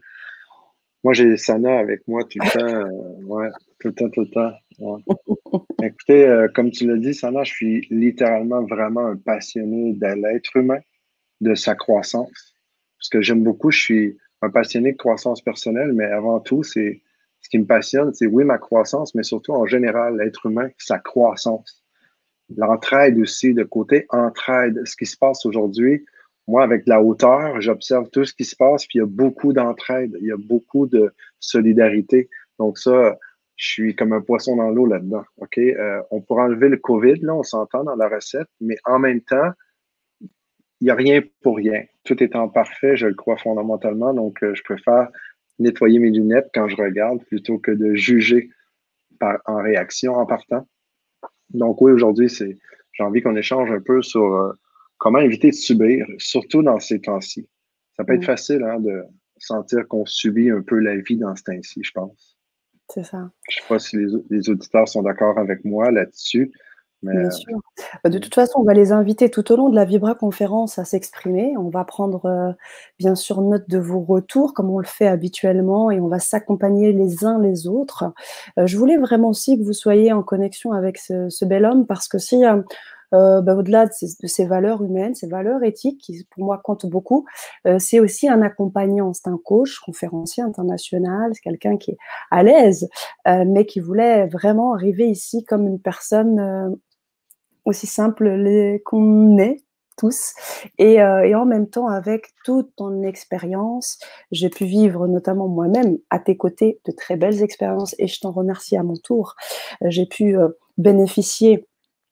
Moi, 1.05 1.12
j'ai 1.12 1.37
Sana 1.37 1.79
avec 1.79 2.09
moi 2.09 2.25
tout 2.25 2.39
le 2.43 2.51
temps. 2.51 3.27
ouais, 3.27 3.51
tout 3.79 3.89
le 3.89 3.95
temps, 3.95 4.09
tout 4.09 4.23
le 4.23 4.31
temps. 4.31 4.53
Écoutez, 5.83 6.27
euh, 6.27 6.49
comme 6.55 6.71
tu 6.71 6.87
l'as 6.87 6.97
dit, 6.97 7.12
Sana, 7.12 7.45
je 7.45 7.53
suis 7.53 7.87
littéralement 7.91 8.65
vraiment 8.65 9.09
un 9.09 9.17
passionné 9.17 9.93
de 9.93 10.06
l'être 10.06 10.56
humain, 10.56 10.81
de 11.43 11.55
sa 11.55 11.75
croissance. 11.75 12.56
Ce 13.01 13.11
que 13.11 13.21
j'aime 13.21 13.45
beaucoup, 13.45 13.71
je 13.71 13.83
suis 13.83 14.19
un 14.41 14.49
passionné 14.49 14.93
de 14.93 14.97
croissance 14.97 15.43
personnelle, 15.43 15.93
mais 15.93 16.06
avant 16.06 16.41
tout, 16.41 16.62
c'est 16.62 17.03
ce 17.43 17.50
qui 17.50 17.59
me 17.59 17.67
passionne, 17.67 18.15
c'est 18.15 18.27
oui, 18.27 18.45
ma 18.45 18.57
croissance, 18.57 19.15
mais 19.15 19.25
surtout 19.25 19.53
en 19.53 19.67
général, 19.67 20.17
l'être 20.17 20.47
humain, 20.47 20.71
sa 20.79 20.99
croissance. 20.99 21.85
L'entraide 22.57 23.19
aussi, 23.19 23.53
le 23.53 23.67
côté 23.67 24.07
entraide. 24.09 24.81
Ce 24.87 24.97
qui 24.97 25.05
se 25.05 25.19
passe 25.19 25.45
aujourd'hui, 25.45 26.07
moi, 26.46 26.62
avec 26.62 26.87
la 26.87 27.02
hauteur, 27.02 27.61
j'observe 27.61 28.11
tout 28.11 28.25
ce 28.25 28.35
qui 28.35 28.44
se 28.44 28.56
passe, 28.56 28.87
puis 28.87 28.99
il 28.99 29.02
y 29.02 29.05
a 29.05 29.06
beaucoup 29.06 29.52
d'entraide, 29.52 30.17
il 30.20 30.26
y 30.26 30.32
a 30.32 30.37
beaucoup 30.37 30.87
de 30.87 31.14
solidarité. 31.41 32.29
Donc 32.58 32.79
ça, 32.79 33.19
je 33.56 33.67
suis 33.67 33.96
comme 33.96 34.12
un 34.12 34.20
poisson 34.20 34.56
dans 34.56 34.70
l'eau 34.70 34.87
là-dedans. 34.87 35.25
OK? 35.38 35.58
Euh, 35.58 36.02
on 36.11 36.20
pourra 36.20 36.44
enlever 36.44 36.69
le 36.69 36.76
COVID, 36.76 37.20
là, 37.20 37.35
on 37.35 37.43
s'entend 37.43 37.85
dans 37.85 37.96
la 37.96 38.08
recette, 38.08 38.49
mais 38.61 38.76
en 38.85 38.99
même 38.99 39.20
temps, 39.20 39.52
il 40.20 40.88
n'y 40.88 40.91
a 40.91 40.94
rien 40.94 41.23
pour 41.43 41.56
rien. 41.56 41.82
Tout 42.05 42.23
étant 42.23 42.49
parfait, 42.49 42.97
je 42.97 43.07
le 43.07 43.14
crois 43.14 43.38
fondamentalement, 43.38 44.12
donc 44.12 44.42
euh, 44.42 44.54
je 44.54 44.62
préfère 44.62 45.09
nettoyer 45.59 45.99
mes 45.99 46.11
lunettes 46.11 46.50
quand 46.52 46.69
je 46.69 46.76
regarde 46.76 47.25
plutôt 47.25 47.59
que 47.59 47.71
de 47.71 47.95
juger 47.95 48.50
par, 49.19 49.38
en 49.47 49.62
réaction 49.62 50.14
en 50.14 50.26
partant. 50.26 50.66
Donc 51.50 51.80
oui, 51.80 51.92
aujourd'hui, 51.92 52.28
c'est 52.28 52.59
j'ai 52.92 53.02
envie 53.02 53.23
qu'on 53.23 53.37
échange 53.37 53.71
un 53.71 53.80
peu 53.80 54.02
sur 54.02 54.35
euh, 54.35 54.52
comment 55.04 55.18
éviter 55.18 55.50
de 55.50 55.54
subir, 55.54 56.06
surtout 56.16 56.62
dans 56.62 56.80
ces 56.80 56.99
temps-ci. 56.99 57.46
Ça 57.94 58.04
peut 58.04 58.14
être 58.14 58.23
mm. 58.23 58.25
facile 58.25 58.62
hein, 58.64 58.80
de 58.80 59.04
sentir 59.37 59.87
qu'on 59.87 60.06
subit 60.06 60.50
un 60.50 60.62
peu 60.62 60.78
la 60.78 60.96
vie 60.96 61.18
dans 61.18 61.37
ce 61.37 61.42
temps-ci, 61.42 61.82
je 61.84 61.90
pense. 61.92 62.38
C'est 62.88 63.04
ça. 63.04 63.30
Je 63.50 63.58
ne 63.58 63.62
sais 63.62 63.68
pas 63.68 63.78
si 63.78 63.96
les, 64.30 64.49
auditeurs 64.49 64.88
sont 64.88 65.02
d'accord 65.02 65.38
avec 65.38 65.62
moi 65.62 65.90
là-dessus. 65.90 66.52
Bien 67.02 67.30
sûr. 67.30 67.58
Bah, 68.02 68.08
de 68.08 68.18
toute 68.18 68.34
façon, 68.34 68.61
on 68.61 68.64
va 68.64 68.73
les 68.73 68.92
inviter 68.92 69.28
tout 69.28 69.52
au 69.52 69.56
long 69.56 69.68
de 69.68 69.75
la 69.75 69.84
Vibra 69.84 70.14
conférence 70.14 70.78
à 70.78 70.87
s'exprimer. 70.87 71.54
On 71.58 71.68
va 71.68 71.84
prendre 71.84 72.25
euh, 72.25 72.52
bien 72.99 73.14
sûr 73.14 73.42
note 73.42 73.68
de 73.68 73.76
vos 73.76 74.00
retours, 74.00 74.54
comme 74.54 74.70
on 74.70 74.78
le 74.78 74.87
fait 74.87 75.06
habituellement, 75.06 75.90
et 75.90 76.00
on 76.00 76.08
va 76.08 76.18
s'accompagner 76.18 76.94
les 76.94 77.26
uns 77.26 77.38
les 77.42 77.66
autres. 77.66 78.04
Euh, 78.58 78.66
je 78.66 78.78
voulais 78.78 78.96
vraiment 78.96 79.28
aussi 79.28 79.58
que 79.58 79.64
vous 79.64 79.75
soyez 79.75 80.14
en 80.14 80.23
connexion 80.23 80.73
avec 80.73 80.96
ce, 80.96 81.28
ce 81.28 81.44
bel 81.44 81.66
homme, 81.66 81.87
parce 81.87 82.08
que 82.08 82.16
si 82.16 82.42
euh, 82.42 82.62
euh, 83.14 83.40
bah, 83.40 83.54
au-delà 83.54 83.87
de, 83.87 84.26
ces 84.26 84.47
valeurs 84.47 84.83
humaines, 84.83 85.14
ces 85.14 85.28
valeurs 85.28 85.62
éthiques 85.62 86.00
qui 86.00 86.25
pour 86.30 86.44
moi 86.44 86.61
comptent 86.62 86.87
beaucoup, 86.87 87.25
euh, 87.66 87.78
c'est 87.78 88.00
aussi 88.00 88.28
un 88.28 88.42
accompagnant, 88.42 89.12
c'est 89.12 89.28
un 89.28 89.38
coach, 89.42 89.78
conférencier 89.80 90.42
international, 90.42 91.30
c'est 91.35 91.40
quelqu'un 91.40 91.76
qui 91.76 91.92
est 91.92 91.99
à 92.30 92.42
l'aise, 92.42 92.88
euh, 93.28 93.44
mais 93.47 93.66
qui 93.66 93.80
voulait 93.80 94.26
vraiment 94.26 94.75
arriver 94.75 95.09
ici 95.09 95.44
comme 95.44 95.66
une 95.66 95.80
personne 95.80 96.76
aussi 97.64 97.87
simple 97.87 98.80
qu'on 98.85 99.38
est 99.38 99.59
tous. 99.97 100.35
Et, 100.78 100.94
et, 100.94 101.35
en 101.35 101.47
même 101.47 101.68
temps, 101.68 101.87
avec 101.87 102.33
toute 102.44 102.75
ton 102.76 103.02
expérience, 103.02 103.99
j'ai 104.33 104.50
pu 104.50 104.64
vivre 104.64 105.06
notamment 105.06 105.47
moi-même 105.47 105.99
à 106.11 106.18
tes 106.18 106.37
côtés 106.37 106.80
de 106.85 106.92
très 106.92 107.16
belles 107.16 107.42
expériences 107.42 107.94
et 107.99 108.09
je 108.09 108.21
t'en 108.21 108.33
remercie 108.33 108.76
à 108.76 108.83
mon 108.83 108.97
tour. 108.97 109.37
J'ai 109.83 110.06
pu 110.06 110.37
bénéficier 110.78 111.66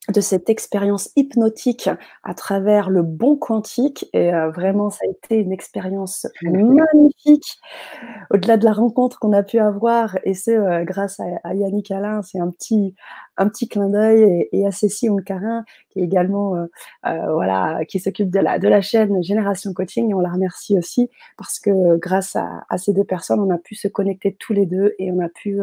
de 0.09 0.21
cette 0.21 0.50
expérience 0.50 1.11
hypnotique 1.14 1.88
à 2.25 2.35
travers 2.35 2.90
le 2.90 3.02
bon 3.02 3.37
quantique. 3.37 4.09
Et 4.12 4.35
euh, 4.35 4.50
vraiment, 4.50 4.90
ça 4.90 5.04
a 5.06 5.11
été 5.11 5.37
une 5.37 5.52
expérience 5.52 6.26
magnifique. 6.42 7.59
Au-delà 8.30 8.56
de 8.56 8.64
la 8.64 8.73
rencontre 8.73 9.21
qu'on 9.21 9.32
a 9.32 9.44
pu 9.44 9.61
avoir, 9.61 10.18
et 10.25 10.35
c'est 10.35 10.56
euh, 10.56 10.85
grâce 10.85 11.21
à, 11.21 11.54
Yannick 11.54 11.92
Alain, 11.92 12.21
c'est 12.23 12.40
un 12.40 12.50
petit, 12.50 12.97
un 13.37 13.49
petit 13.49 13.68
clin 13.68 13.90
d'œil, 13.90 14.49
et, 14.50 14.66
à 14.66 14.73
Cécile 14.73 15.12
Oncarin, 15.12 15.64
qui 15.90 16.00
est 16.00 16.04
également, 16.04 16.56
euh, 16.56 17.32
voilà, 17.32 17.85
qui 17.85 18.00
s'occupe 18.00 18.30
de 18.30 18.40
la, 18.40 18.59
de 18.59 18.66
la 18.66 18.80
chaîne 18.80 19.23
Génération 19.23 19.73
Coaching, 19.73 20.11
et 20.11 20.14
on 20.14 20.21
la 20.21 20.30
remercie 20.30 20.76
aussi, 20.76 21.11
parce 21.38 21.61
que 21.61 21.97
grâce 21.97 22.35
à, 22.35 22.64
à, 22.68 22.76
ces 22.76 22.92
deux 22.92 23.04
personnes, 23.04 23.38
on 23.38 23.50
a 23.50 23.59
pu 23.59 23.76
se 23.76 23.87
connecter 23.87 24.35
tous 24.35 24.52
les 24.52 24.66
deux, 24.66 24.94
et 24.99 25.12
on 25.12 25.21
a 25.21 25.28
pu 25.28 25.61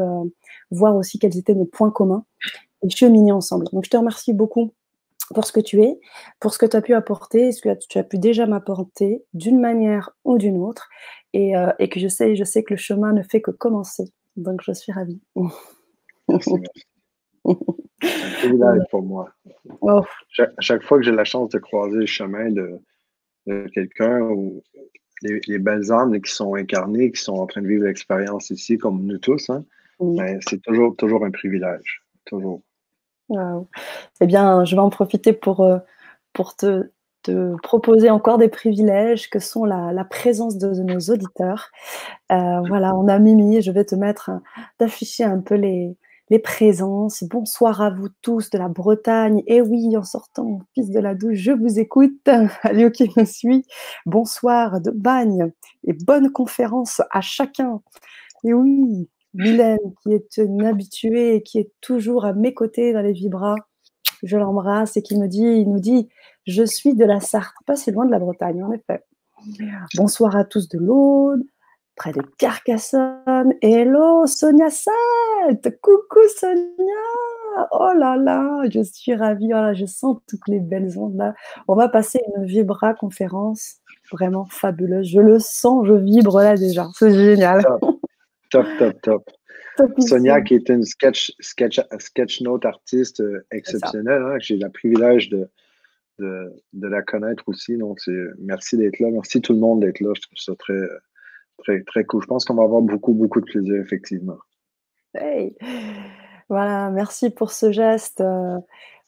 voir 0.72 0.96
aussi 0.96 1.20
quels 1.20 1.38
étaient 1.38 1.56
nos 1.56 1.66
points 1.66 1.92
communs 1.92 2.24
et 2.84 2.90
cheminer 2.90 3.32
ensemble. 3.32 3.66
Donc, 3.72 3.86
je 3.86 3.90
te 3.90 3.98
remercie 3.98 4.34
beaucoup 4.34 4.74
pour 5.34 5.46
ce 5.46 5.52
que 5.52 5.60
tu 5.60 5.82
es, 5.84 6.00
pour 6.40 6.54
ce 6.54 6.58
que 6.58 6.66
tu 6.66 6.76
as 6.76 6.82
pu 6.82 6.94
apporter, 6.94 7.52
ce 7.52 7.62
que 7.62 7.70
tu 7.88 7.98
as 7.98 8.04
pu 8.04 8.18
déjà 8.18 8.48
m'apporter 8.48 9.24
d'une 9.34 9.60
manière 9.60 10.12
ou 10.24 10.38
d'une 10.38 10.58
autre, 10.58 10.90
et, 11.34 11.56
euh, 11.56 11.72
et, 11.78 11.90
que 11.90 12.00
je 12.00 12.08
sais, 12.08 12.36
je 12.36 12.44
sais 12.44 12.64
que 12.64 12.74
le 12.74 12.78
chemin 12.78 13.14
ne 13.14 13.22
fait 13.22 13.42
que 13.42 13.52
commencer. 13.52 14.06
Donc, 14.36 14.62
je 14.64 14.72
suis 14.72 14.92
ravie. 14.92 15.22
Merci. 16.28 16.52
C'est 18.42 18.90
pour 18.90 19.02
moi. 19.02 19.30
Oh. 19.82 20.02
Chaque, 20.60 20.84
fois 20.84 20.98
que 20.98 21.04
j'ai 21.04 21.12
la 21.12 21.26
chance 21.26 21.50
de 21.50 21.60
croiser 21.60 21.98
le 21.98 22.06
chemin 22.06 22.50
de, 22.52 22.80
quelqu'un 23.74 24.22
ou 24.22 24.64
les, 25.22 25.60
belles 25.60 25.92
âmes 25.92 26.20
qui 26.22 26.32
sont 26.32 26.56
incarnées, 26.56 27.12
qui 27.12 27.22
sont 27.22 27.34
en 27.34 27.48
train 27.48 27.62
de 27.62 27.68
vivre 27.68 27.86
l'expérience 27.86 28.50
ici, 28.50 28.78
comme 28.78 29.06
nous 29.06 29.18
tous, 29.18 29.50
hein, 29.50 29.66
ben, 30.00 30.40
c'est 30.48 30.62
toujours, 30.62 30.96
toujours 30.96 31.26
un 31.26 31.32
privilège. 31.32 32.04
Toujours. 32.26 32.62
Eh 33.32 34.26
bien, 34.26 34.66
je 34.66 34.76
vais 34.76 34.82
en 34.82 34.90
profiter 34.90 35.34
pour, 35.34 35.62
euh, 35.62 35.80
pour 36.34 36.56
te, 36.56 36.90
proposer 37.62 38.10
encore 38.10 38.40
des 38.40 38.50
privilèges 38.50 39.30
que 39.30 39.38
sont 39.38 39.64
la, 39.64 40.04
présence 40.06 40.58
de 40.58 40.70
nos 40.82 41.00
auditeurs. 41.14 41.70
Euh, 42.32 42.62
voilà, 42.68 42.96
on 42.96 43.08
a 43.08 43.20
Mimi, 43.20 43.62
je 43.62 43.72
vais 43.72 43.86
te 43.86 43.94
mettre, 43.94 44.32
d'afficher 44.80 45.26
un 45.26 45.40
peu 45.40 45.54
les, 45.54 45.96
les 46.30 46.40
présences. 46.40 47.24
Bonsoir 47.24 47.82
à 47.82 47.90
vous 47.90 48.10
tous 48.22 48.50
de 48.50 48.58
la 48.58 48.68
Bretagne. 48.68 49.44
Et 49.48 49.62
oui, 49.62 49.96
en 49.98 50.04
sortant 50.04 50.60
fils 50.74 50.90
de 50.90 51.00
la 51.00 51.16
douche, 51.16 51.38
je 51.38 51.52
vous 51.52 51.80
écoute. 51.80 52.18
Allez, 52.64 52.92
qui 52.92 53.10
me 53.18 53.26
suit. 53.26 53.66
Bonsoir 54.06 54.82
de 54.82 54.92
Bagne 54.92 55.52
et 55.86 55.94
bonne 55.94 56.32
conférence 56.32 57.02
à 57.12 57.22
chacun. 57.22 57.82
Et 58.44 58.54
oui, 58.54 59.10
Mylène, 59.40 59.78
qui 60.04 60.14
est 60.14 60.38
une 60.38 60.66
habituée 60.66 61.36
et 61.36 61.42
qui 61.42 61.60
est 61.60 61.72
toujours 61.82 62.26
à 62.26 62.34
mes 62.34 62.54
côtés 62.54 62.94
dans 62.94 63.02
les 63.02 63.14
vibras. 63.14 63.56
Je 64.22 64.36
l'embrasse 64.38 64.98
et 64.98 65.02
qui 65.02 65.18
me 65.18 65.28
dit, 65.28 65.44
il 65.44 65.70
nous 65.70 65.80
dit, 65.80 66.10
je 66.46 66.64
suis 66.64 66.94
de 66.94 67.06
la 67.06 67.22
Sarthe, 67.22 67.56
pas 67.66 67.78
si 67.78 67.90
loin 67.92 68.06
de 68.06 68.12
la 68.12 68.20
Bretagne, 68.20 68.62
en 68.64 68.72
effet. 68.74 69.02
Bonsoir 69.96 70.36
à 70.36 70.44
tous 70.44 70.68
de 70.68 70.78
l'Aude, 70.78 71.44
près 71.96 72.12
de 72.12 72.22
Carcassonne. 72.38 73.54
Hello, 73.62 74.28
Sonia 74.28 74.70
Salt 74.70 75.80
Coucou 75.82 76.20
Sonia 76.38 76.68
Oh 77.72 77.92
là 77.96 78.18
là, 78.18 78.64
je 78.70 78.82
suis 78.82 79.16
ravie. 79.16 79.52
Oh 79.54 79.72
je 79.74 79.86
sens 79.86 80.18
toutes 80.28 80.48
les 80.48 80.60
belles 80.60 80.98
ondes 81.00 81.16
là. 81.16 81.34
On 81.68 81.76
va 81.76 81.88
passer 81.88 82.20
une 82.36 82.46
vibra 82.46 82.94
conférence 82.94 83.78
vraiment 84.12 84.46
fabuleuse. 84.46 85.08
Je 85.08 85.22
le 85.22 85.40
sens, 85.40 85.88
je 85.88 85.94
vibre 85.94 86.42
là 86.42 86.56
déjà. 86.56 86.88
C'est 86.94 87.14
génial. 87.14 87.64
Top, 88.50 88.66
top, 88.78 89.02
top. 89.02 89.30
Sonia, 90.00 90.42
qui 90.42 90.56
est 90.56 90.70
une 90.70 90.84
sketch, 90.84 91.32
sketch, 91.40 91.80
sketch 92.00 92.42
note 92.42 92.66
artiste 92.66 93.22
euh, 93.22 93.46
exceptionnelle, 93.52 94.22
hein, 94.22 94.36
j'ai 94.40 94.58
le 94.58 94.70
privilège 94.70 95.30
de, 95.30 95.50
de, 96.20 96.54
de, 96.74 96.88
la 96.88 97.02
connaître 97.02 97.44
aussi. 97.48 97.78
Donc, 97.78 98.00
merci 98.40 98.76
d'être 98.78 99.00
là. 99.00 99.10
Merci 99.12 99.42
tout 99.42 99.54
le 99.54 99.60
monde 99.60 99.82
d'être 99.82 100.02
là. 100.02 100.12
Je 100.16 100.22
trouve 100.22 100.38
ça 100.38 100.54
très, 100.56 100.82
très, 101.60 101.82
très 101.84 102.04
cool. 102.04 102.22
Je 102.22 102.28
pense 102.28 102.44
qu'on 102.44 102.56
va 102.56 102.64
avoir 102.64 102.82
beaucoup, 102.82 103.14
beaucoup 103.14 103.40
de 103.40 103.46
plaisir, 103.46 103.76
effectivement. 103.76 104.38
Hey. 105.14 105.56
Voilà, 106.50 106.90
merci 106.90 107.30
pour 107.30 107.52
ce 107.52 107.72
geste. 107.72 108.22
Euh, 108.22 108.58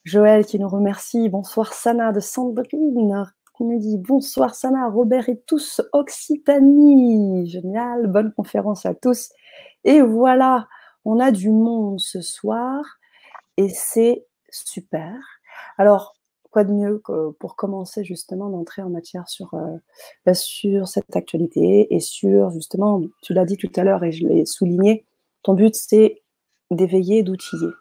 Joël 0.03 0.45
qui 0.45 0.59
nous 0.59 0.69
remercie. 0.69 1.27
Bonsoir 1.29 1.73
Sana 1.73 2.11
de 2.11 2.19
Sandrine 2.19 3.25
nous 3.63 3.79
dit 3.79 3.97
bonsoir 3.97 4.55
Sana, 4.55 4.89
Robert 4.89 5.29
et 5.29 5.39
tous, 5.39 5.81
Occitanie. 5.93 7.47
Génial, 7.47 8.07
bonne 8.07 8.33
conférence 8.33 8.85
à 8.85 8.93
tous. 8.93 9.29
Et 9.83 10.01
voilà, 10.01 10.67
on 11.05 11.19
a 11.19 11.31
du 11.31 11.49
monde 11.49 11.99
ce 11.99 12.21
soir 12.21 12.83
et 13.57 13.69
c'est 13.69 14.25
super. 14.49 15.13
Alors, 15.77 16.15
quoi 16.51 16.63
de 16.63 16.73
mieux 16.73 16.99
que 16.99 17.31
pour 17.31 17.55
commencer 17.55 18.03
justement 18.03 18.49
d'entrer 18.49 18.81
en 18.81 18.89
matière 18.89 19.27
sur, 19.29 19.53
euh, 19.53 19.77
bah, 20.25 20.33
sur 20.33 20.87
cette 20.87 21.15
actualité 21.15 21.93
et 21.93 21.99
sur 21.99 22.51
justement, 22.51 23.01
tu 23.21 23.33
l'as 23.33 23.45
dit 23.45 23.57
tout 23.57 23.71
à 23.75 23.83
l'heure 23.83 24.03
et 24.03 24.11
je 24.11 24.27
l'ai 24.27 24.45
souligné, 24.45 25.05
ton 25.43 25.53
but 25.53 25.75
c'est 25.75 26.21
d'éveiller, 26.69 27.23
d'outiller. 27.23 27.71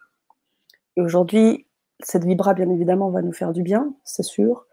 Et 0.96 1.02
aujourd'hui, 1.02 1.66
cette 2.02 2.24
vibra, 2.24 2.54
bien 2.54 2.70
évidemment, 2.70 3.10
va 3.10 3.22
nous 3.22 3.32
faire 3.32 3.52
du 3.52 3.62
bien, 3.62 3.94
c'est 4.04 4.22
sûr. 4.22 4.66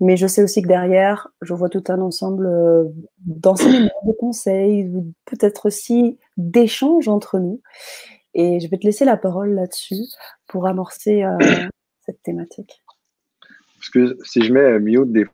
Mais 0.00 0.16
je 0.16 0.26
sais 0.26 0.42
aussi 0.42 0.60
que 0.60 0.68
derrière, 0.68 1.28
je 1.40 1.54
vois 1.54 1.70
tout 1.70 1.84
un 1.88 2.00
ensemble 2.00 2.46
euh, 2.46 2.84
d'enseignements, 3.18 3.90
de 4.06 4.12
conseils, 4.12 4.92
peut-être 5.24 5.66
aussi 5.66 6.18
d'échanges 6.36 7.08
entre 7.08 7.38
nous. 7.38 7.62
Et 8.34 8.60
je 8.60 8.68
vais 8.68 8.76
te 8.76 8.84
laisser 8.84 9.06
la 9.06 9.16
parole 9.16 9.54
là-dessus 9.54 10.04
pour 10.46 10.66
amorcer 10.66 11.24
euh, 11.24 11.38
cette 12.04 12.22
thématique. 12.22 12.82
Parce 13.76 13.88
que 13.88 14.18
si 14.24 14.42
je 14.42 14.52
mets 14.52 14.78
mute 14.78 15.12
des 15.12 15.26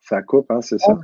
ça 0.00 0.22
coupe, 0.22 0.50
hein, 0.52 0.60
c'est 0.62 0.78
ça? 0.78 0.96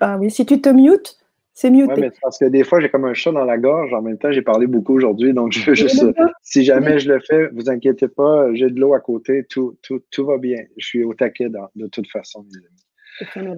Ah 0.00 0.16
oui, 0.18 0.30
si 0.30 0.46
tu 0.46 0.60
te 0.60 0.70
mutes, 0.70 1.18
c'est 1.54 1.70
mieux. 1.70 1.86
Ouais, 1.86 2.10
parce 2.20 2.38
que 2.38 2.46
des 2.46 2.64
fois, 2.64 2.80
j'ai 2.80 2.90
comme 2.90 3.04
un 3.04 3.14
chat 3.14 3.30
dans 3.30 3.44
la 3.44 3.58
gorge. 3.58 3.94
En 3.94 4.02
même 4.02 4.18
temps, 4.18 4.32
j'ai 4.32 4.42
parlé 4.42 4.66
beaucoup 4.66 4.94
aujourd'hui. 4.94 5.32
Donc, 5.32 5.52
je 5.52 5.72
juste, 5.74 6.04
si 6.42 6.64
jamais 6.64 6.98
je 6.98 7.08
le 7.08 7.20
fais, 7.20 7.48
vous 7.52 7.70
inquiétez 7.70 8.08
pas, 8.08 8.52
j'ai 8.54 8.68
de 8.70 8.80
l'eau 8.80 8.92
à 8.92 9.00
côté. 9.00 9.44
Tout, 9.48 9.78
tout, 9.80 10.02
tout, 10.10 10.26
va 10.26 10.38
bien. 10.38 10.64
Je 10.76 10.84
suis 10.84 11.04
au 11.04 11.14
taquet 11.14 11.48
de 11.48 11.86
toute 11.86 12.10
façon, 12.10 12.44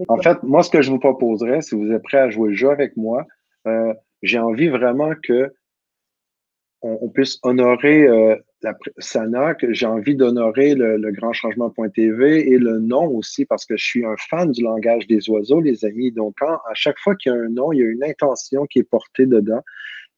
En 0.09 0.19
fait, 0.19 0.43
moi, 0.43 0.62
ce 0.62 0.71
que 0.71 0.83
je 0.83 0.91
vous 0.91 0.99
proposerais, 0.99 1.62
si 1.62 1.75
vous 1.75 1.91
êtes 1.91 2.03
prêt 2.03 2.19
à 2.19 2.29
jouer 2.29 2.50
le 2.50 2.55
jeu 2.55 2.69
avec 2.69 2.97
moi, 2.99 3.25
euh, 3.67 3.95
j'ai 4.23 4.38
envie 4.38 4.69
vraiment 4.69 5.12
que 5.23 5.55
on, 6.83 7.09
puisse 7.09 7.38
honorer 7.42 8.06
euh, 8.06 8.37
la, 8.62 8.76
Sana, 8.99 9.54
que 9.54 9.73
j'ai 9.73 9.87
envie 9.87 10.14
d'honorer 10.14 10.75
le, 10.75 11.11
grand 11.11 11.33
changement.tv 11.33 12.50
et 12.50 12.59
le 12.59 12.78
nom 12.78 13.06
aussi, 13.09 13.45
parce 13.45 13.64
que 13.64 13.76
je 13.76 13.85
suis 13.85 14.04
un 14.04 14.16
fan 14.28 14.50
du 14.52 14.62
langage 14.62 15.06
des 15.06 15.28
oiseaux, 15.28 15.61
les 15.61 15.85
amis. 15.85 16.12
Donc, 16.12 16.35
à 16.42 16.75
chaque 16.75 16.99
fois 16.99 17.14
qu'il 17.16 17.33
y 17.33 17.35
a 17.35 17.38
un 17.38 17.49
nom, 17.49 17.73
il 17.73 17.78
y 17.78 17.83
a 17.83 17.87
une 17.87 18.04
intention 18.04 18.66
qui 18.66 18.80
est 18.80 18.88
portée 18.88 19.26
dedans. 19.26 19.62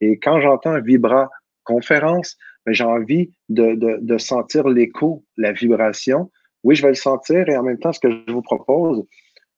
Et 0.01 0.19
quand 0.19 0.39
j'entends 0.41 0.79
Vibra 0.81 1.29
conférence, 1.63 2.37
ben, 2.65 2.73
j'ai 2.73 2.83
envie 2.83 3.31
de, 3.49 3.75
de, 3.75 3.99
de 4.01 4.17
sentir 4.17 4.67
l'écho, 4.67 5.23
la 5.37 5.51
vibration. 5.51 6.31
Oui, 6.63 6.75
je 6.75 6.81
vais 6.81 6.89
le 6.89 6.95
sentir 6.95 7.47
et 7.47 7.57
en 7.57 7.63
même 7.63 7.79
temps, 7.79 7.93
ce 7.93 7.99
que 7.99 8.09
je 8.11 8.31
vous 8.31 8.41
propose, 8.41 9.05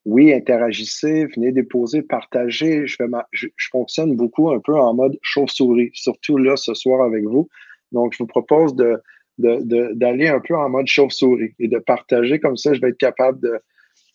oui, 0.05 0.33
interagissez, 0.33 1.27
venez 1.27 1.51
déposer, 1.51 2.01
partagez. 2.01 2.87
Je, 2.87 2.95
fais 2.95 3.05
je, 3.31 3.47
fonctionne 3.71 4.15
beaucoup 4.15 4.49
un 4.49 4.59
peu 4.59 4.75
en 4.75 4.93
mode 4.93 5.17
chauve-souris, 5.21 5.91
surtout 5.93 6.37
là 6.37 6.55
ce 6.55 6.73
soir 6.73 7.03
avec 7.03 7.23
vous. 7.23 7.49
Donc, 7.91 8.13
je 8.13 8.19
vous 8.19 8.27
propose 8.27 8.75
de, 8.75 9.01
d'aller 9.37 10.27
un 10.27 10.39
peu 10.39 10.55
en 10.55 10.69
mode 10.69 10.87
chauve-souris 10.87 11.53
et 11.59 11.67
de 11.67 11.77
partager 11.77 12.39
comme 12.39 12.57
ça, 12.57 12.73
je 12.73 12.81
vais 12.81 12.89
être 12.89 12.97
capable 12.97 13.39
de, 13.41 13.59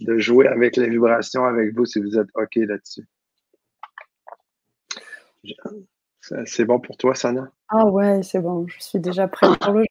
de 0.00 0.18
jouer 0.18 0.48
avec 0.48 0.76
les 0.76 0.88
vibrations 0.88 1.44
avec 1.44 1.74
vous 1.74 1.84
si 1.84 2.00
vous 2.00 2.18
êtes 2.18 2.28
OK 2.34 2.56
là-dessus. 2.56 3.06
C'est 6.44 6.64
bon 6.64 6.80
pour 6.80 6.96
toi, 6.96 7.14
Sana? 7.14 7.50
Ah 7.68 7.86
ouais, 7.86 8.22
c'est 8.24 8.40
bon. 8.40 8.66
Je 8.66 8.80
suis 8.80 8.98
déjà 8.98 9.28
prêt 9.28 9.46
pour 9.60 9.74
le 9.74 9.84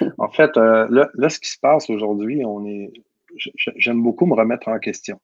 jeu. 0.00 0.12
en 0.18 0.28
fait, 0.28 0.56
euh, 0.56 0.86
là, 0.90 1.08
là, 1.14 1.28
ce 1.28 1.38
qui 1.38 1.50
se 1.50 1.58
passe 1.58 1.88
aujourd'hui, 1.88 2.44
on 2.44 2.66
est, 2.66 2.92
j'aime 3.76 4.02
beaucoup 4.02 4.26
me 4.26 4.34
remettre 4.34 4.68
en 4.68 4.78
question. 4.78 5.20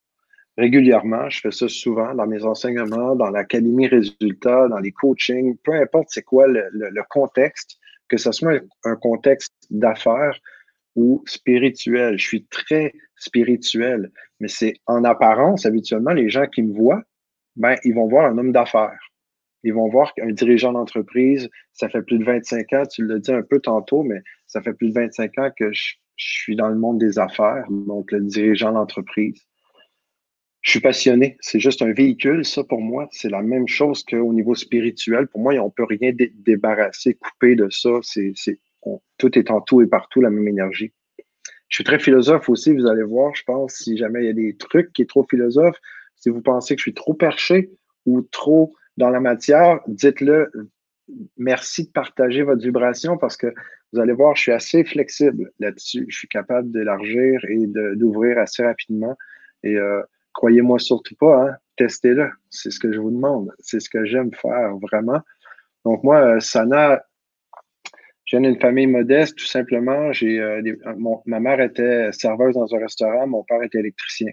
Régulièrement, 0.57 1.31
je 1.31 1.41
fais 1.41 1.51
ça 1.53 1.69
souvent 1.69 2.15
dans 2.15 2.27
mes 2.27 2.45
enseignements, 2.45 3.15
dans 3.15 3.31
l'académie 3.31 3.87
résultats, 3.87 4.67
dans 4.69 4.79
les 4.79 4.91
coachings, 4.91 5.57
peu 5.63 5.73
importe 5.73 6.09
c'est 6.11 6.23
quoi 6.23 6.49
le, 6.49 7.03
contexte, 7.11 7.79
que 8.09 8.17
ce 8.17 8.33
soit 8.33 8.61
un 8.85 8.97
contexte 8.97 9.55
d'affaires 9.71 10.37
ou 10.97 11.23
spirituel. 11.27 12.19
Je 12.19 12.27
suis 12.27 12.45
très 12.47 12.93
spirituel, 13.15 14.11
mais 14.41 14.49
c'est 14.49 14.75
en 14.87 15.05
apparence, 15.05 15.65
habituellement, 15.65 16.13
les 16.13 16.29
gens 16.29 16.47
qui 16.47 16.63
me 16.63 16.75
voient, 16.75 17.03
ben, 17.55 17.77
ils 17.85 17.95
vont 17.95 18.09
voir 18.09 18.27
un 18.27 18.37
homme 18.37 18.53
d'affaires. 18.53 18.99
Ils 19.63 19.75
vont 19.75 19.89
voir 19.89 20.13
qu'un 20.15 20.33
dirigeant 20.33 20.73
d'entreprise, 20.73 21.49
ça 21.73 21.89
fait 21.89 22.03
plus 22.03 22.19
de 22.19 22.25
25 22.25 22.73
ans, 22.73 22.87
tu 22.87 23.05
l'as 23.05 23.19
dit 23.19 23.33
un 23.33 23.43
peu 23.43 23.61
tantôt, 23.61 24.03
mais 24.03 24.23
ça 24.49 24.61
fait 24.61 24.73
plus 24.73 24.89
de 24.89 24.95
25 24.95 25.39
ans 25.39 25.51
que 25.57 25.73
je, 25.73 25.95
je 26.19 26.33
suis 26.43 26.57
dans 26.57 26.69
le 26.69 26.75
monde 26.75 26.99
des 26.99 27.19
affaires, 27.19 27.65
donc 27.71 28.13
le 28.13 28.21
dirigeant 28.21 28.73
d'entreprise. 28.73 29.41
je 30.61 30.73
suis 30.73 30.81
passionné. 30.81 31.37
C'est 31.41 31.61
juste 31.61 31.81
un 31.81 31.93
véhicule, 31.93 32.45
ça, 32.45 32.65
pour 32.65 32.81
moi. 32.81 33.09
C'est 33.13 33.31
la 33.31 33.41
même 33.41 33.69
chose 33.69 34.05
qu'au 34.05 34.33
niveau 34.33 34.55
spirituel. 34.55 35.29
Pour 35.29 35.41
moi, 35.41 35.55
on 35.55 35.67
ne 35.67 35.71
peut 35.71 35.85
rien 35.85 36.13
débarrasser, 36.35 37.15
couper 37.15 37.55
de 37.55 37.71
ça. 37.71 37.91
Tout 39.17 39.39
est 39.39 39.51
en 39.51 39.61
tout 39.61 39.81
et 39.81 39.87
partout 39.87 40.21
la 40.21 40.31
même 40.31 40.49
énergie. 40.49 40.93
Je 41.69 41.77
suis 41.77 41.85
très 41.85 41.99
philosophe 42.01 42.49
aussi, 42.49 42.73
vous 42.75 42.87
allez 42.87 43.03
voir, 43.03 43.35
je 43.35 43.45
pense, 43.45 43.75
si 43.75 43.97
jamais 43.97 44.25
il 44.25 44.27
y 44.27 44.31
a 44.31 44.33
des 44.33 44.57
trucs 44.57 44.93
qui 44.93 45.03
est 45.03 45.09
trop 45.09 45.25
philosophe, 45.29 45.77
si 46.17 46.31
vous 46.31 46.41
pensez 46.41 46.75
que 46.75 46.81
je 46.81 46.85
suis 46.85 46.95
trop 46.95 47.15
perché 47.15 47.71
ou 48.07 48.23
trop 48.23 48.75
dans 48.97 49.11
la 49.11 49.21
matière, 49.21 49.81
dites-le. 49.87 50.51
Merci 51.37 51.87
de 51.87 51.91
partager 51.91 52.43
votre 52.43 52.63
vibration 52.63 53.17
parce 53.19 53.37
que 53.37 53.55
vous 53.93 54.01
allez 54.01 54.13
voir, 54.13 54.37
je 54.37 54.43
suis 54.43 54.53
assez 54.53 54.85
flexible 54.85 55.51
là-dessus. 55.59 56.05
Je 56.09 56.19
suis 56.19 56.29
capable 56.29 56.71
d'élargir 56.71 57.41
et 57.49 57.67
d'ouvrir 57.97 58.39
assez 58.39 58.63
rapidement. 58.63 59.17
Et 59.63 59.77
euh, 59.77 60.03
croyez-moi 60.35 60.79
surtout 60.79 61.15
pas, 61.17 61.43
hein, 61.43 61.57
testez-le. 61.77 62.31
C'est 62.51 62.71
ce 62.71 62.79
que 62.79 62.93
je 62.93 63.01
vous 63.01 63.11
demande. 63.11 63.53
C'est 63.61 63.81
ce 63.81 63.89
que 63.89 64.05
j'aime 64.05 64.33
faire 64.35 64.77
vraiment. 64.77 65.21
Donc, 65.85 66.05
moi, 66.05 66.21
euh, 66.21 66.41
Sana, 66.41 67.03
je 68.27 68.37
viens 68.37 68.51
d'une 68.51 68.61
famille 68.61 68.87
modeste, 68.87 69.39
tout 69.39 69.47
simplement. 69.47 70.11
Euh, 70.23 70.63
ma 71.25 71.41
mère 71.41 71.61
était 71.61 72.13
serveuse 72.13 72.55
dans 72.55 72.75
un 72.75 72.79
restaurant, 72.79 73.27
mon 73.27 73.43
père 73.45 73.63
était 73.63 73.79
électricien. 73.79 74.33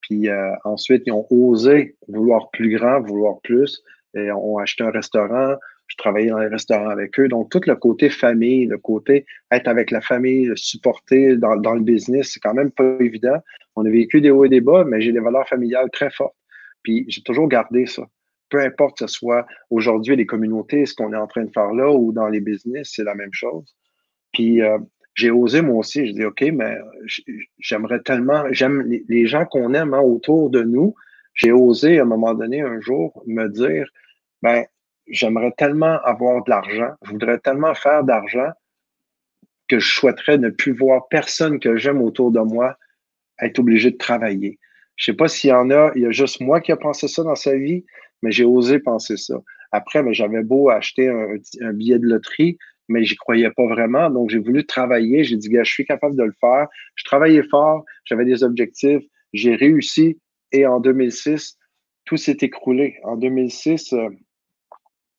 Puis 0.00 0.28
ensuite, 0.62 1.02
ils 1.06 1.12
ont 1.12 1.26
osé 1.30 1.96
vouloir 2.06 2.50
plus 2.52 2.78
grand, 2.78 3.00
vouloir 3.00 3.40
plus, 3.42 3.82
et 4.14 4.30
ont 4.30 4.56
acheté 4.58 4.84
un 4.84 4.90
restaurant. 4.90 5.56
Je 5.98 6.02
travaillais 6.02 6.30
dans 6.30 6.38
les 6.38 6.48
restaurants 6.48 6.90
avec 6.90 7.18
eux. 7.18 7.28
Donc, 7.28 7.50
tout 7.50 7.60
le 7.66 7.74
côté 7.74 8.10
famille, 8.10 8.66
le 8.66 8.78
côté 8.78 9.24
être 9.50 9.68
avec 9.68 9.90
la 9.90 10.00
famille, 10.00 10.52
supporter 10.54 11.36
dans, 11.36 11.54
le 11.54 11.80
business, 11.80 12.32
c'est 12.32 12.40
quand 12.40 12.54
même 12.54 12.70
pas 12.70 12.96
évident. 13.00 13.38
On 13.76 13.84
a 13.86 13.90
vécu 13.90 14.20
des 14.20 14.30
hauts 14.30 14.44
et 14.44 14.48
des 14.48 14.60
bas, 14.60 14.84
mais 14.84 15.00
j'ai 15.00 15.12
des 15.12 15.20
valeurs 15.20 15.48
familiales 15.48 15.90
très 15.92 16.10
fortes. 16.10 16.36
Puis 16.82 17.04
j'ai 17.08 17.22
toujours 17.22 17.48
gardé 17.48 17.86
ça 17.86 18.02
peu 18.48 18.60
importe 18.60 18.98
que 18.98 19.06
ce 19.06 19.12
soit 19.12 19.46
aujourd'hui 19.70 20.16
les 20.16 20.26
communautés, 20.26 20.86
ce 20.86 20.94
qu'on 20.94 21.12
est 21.12 21.16
en 21.16 21.26
train 21.26 21.44
de 21.44 21.50
faire 21.50 21.72
là 21.72 21.90
ou 21.92 22.12
dans 22.12 22.28
les 22.28 22.40
business, 22.40 22.92
c'est 22.94 23.04
la 23.04 23.14
même 23.14 23.32
chose. 23.32 23.74
Puis 24.32 24.62
euh, 24.62 24.78
j'ai 25.14 25.30
osé 25.30 25.62
moi 25.62 25.78
aussi, 25.78 26.06
je 26.06 26.12
dis 26.12 26.24
OK, 26.24 26.42
mais 26.52 26.78
j'aimerais 27.58 28.00
tellement, 28.00 28.44
j'aime 28.50 28.82
les, 29.08 29.26
gens 29.26 29.46
qu'on 29.46 29.74
aime 29.74 29.94
hein, 29.94 30.00
autour 30.00 30.50
de 30.50 30.62
nous. 30.62 30.94
J'ai 31.34 31.52
osé 31.52 31.98
à 31.98 32.02
un 32.02 32.06
moment 32.06 32.34
donné 32.34 32.60
un 32.60 32.80
jour 32.80 33.22
me 33.26 33.48
dire, 33.48 33.88
ben 34.42 34.64
j'aimerais 35.08 35.52
tellement 35.56 36.00
avoir 36.02 36.42
de 36.44 36.50
l'argent, 36.50 36.94
je 37.02 37.10
voudrais 37.10 37.38
tellement 37.38 37.74
faire 37.74 38.04
d'argent 38.04 38.50
que 39.68 39.78
je 39.78 39.94
souhaiterais 39.94 40.38
ne 40.38 40.50
plus 40.50 40.72
voir 40.72 41.08
personne 41.08 41.58
que 41.58 41.76
j'aime 41.76 42.00
autour 42.02 42.30
de 42.30 42.40
moi 42.40 42.76
être 43.40 43.58
obligé 43.58 43.90
de 43.90 43.96
travailler. 43.96 44.58
Je 44.96 45.06
sais 45.06 45.16
pas 45.16 45.28
s'il 45.28 45.50
y 45.50 45.52
en 45.52 45.70
a, 45.70 45.92
il 45.94 46.02
y 46.02 46.06
a 46.06 46.10
juste 46.10 46.40
moi 46.40 46.60
qui 46.60 46.72
a 46.72 46.76
pensé 46.76 47.08
ça 47.08 47.22
dans 47.22 47.34
sa 47.34 47.56
vie, 47.56 47.84
mais 48.22 48.30
j'ai 48.30 48.44
osé 48.44 48.78
penser 48.78 49.16
ça. 49.16 49.42
Après, 49.72 50.02
j'avais 50.14 50.42
beau 50.42 50.70
acheter 50.70 51.08
un, 51.08 51.72
billet 51.72 51.98
de 51.98 52.06
loterie, 52.06 52.56
mais 52.88 53.04
j'y 53.04 53.16
croyais 53.16 53.50
pas 53.50 53.66
vraiment. 53.66 54.08
Donc, 54.10 54.30
j'ai 54.30 54.38
voulu 54.38 54.64
travailler. 54.64 55.24
J'ai 55.24 55.36
dit, 55.36 55.48
gars, 55.48 55.64
je 55.64 55.72
suis 55.72 55.84
capable 55.84 56.16
de 56.16 56.22
le 56.22 56.34
faire. 56.40 56.68
Je 56.94 57.04
travaillais 57.04 57.42
fort, 57.42 57.84
j'avais 58.04 58.24
des 58.24 58.42
objectifs, 58.42 59.02
j'ai 59.32 59.54
réussi. 59.54 60.18
Et 60.52 60.64
en 60.66 60.80
2006, 60.80 61.58
tout 62.04 62.16
s'est 62.16 62.38
écroulé. 62.40 62.96
En 63.02 63.16
2006, 63.16 63.92
euh, 63.92 64.08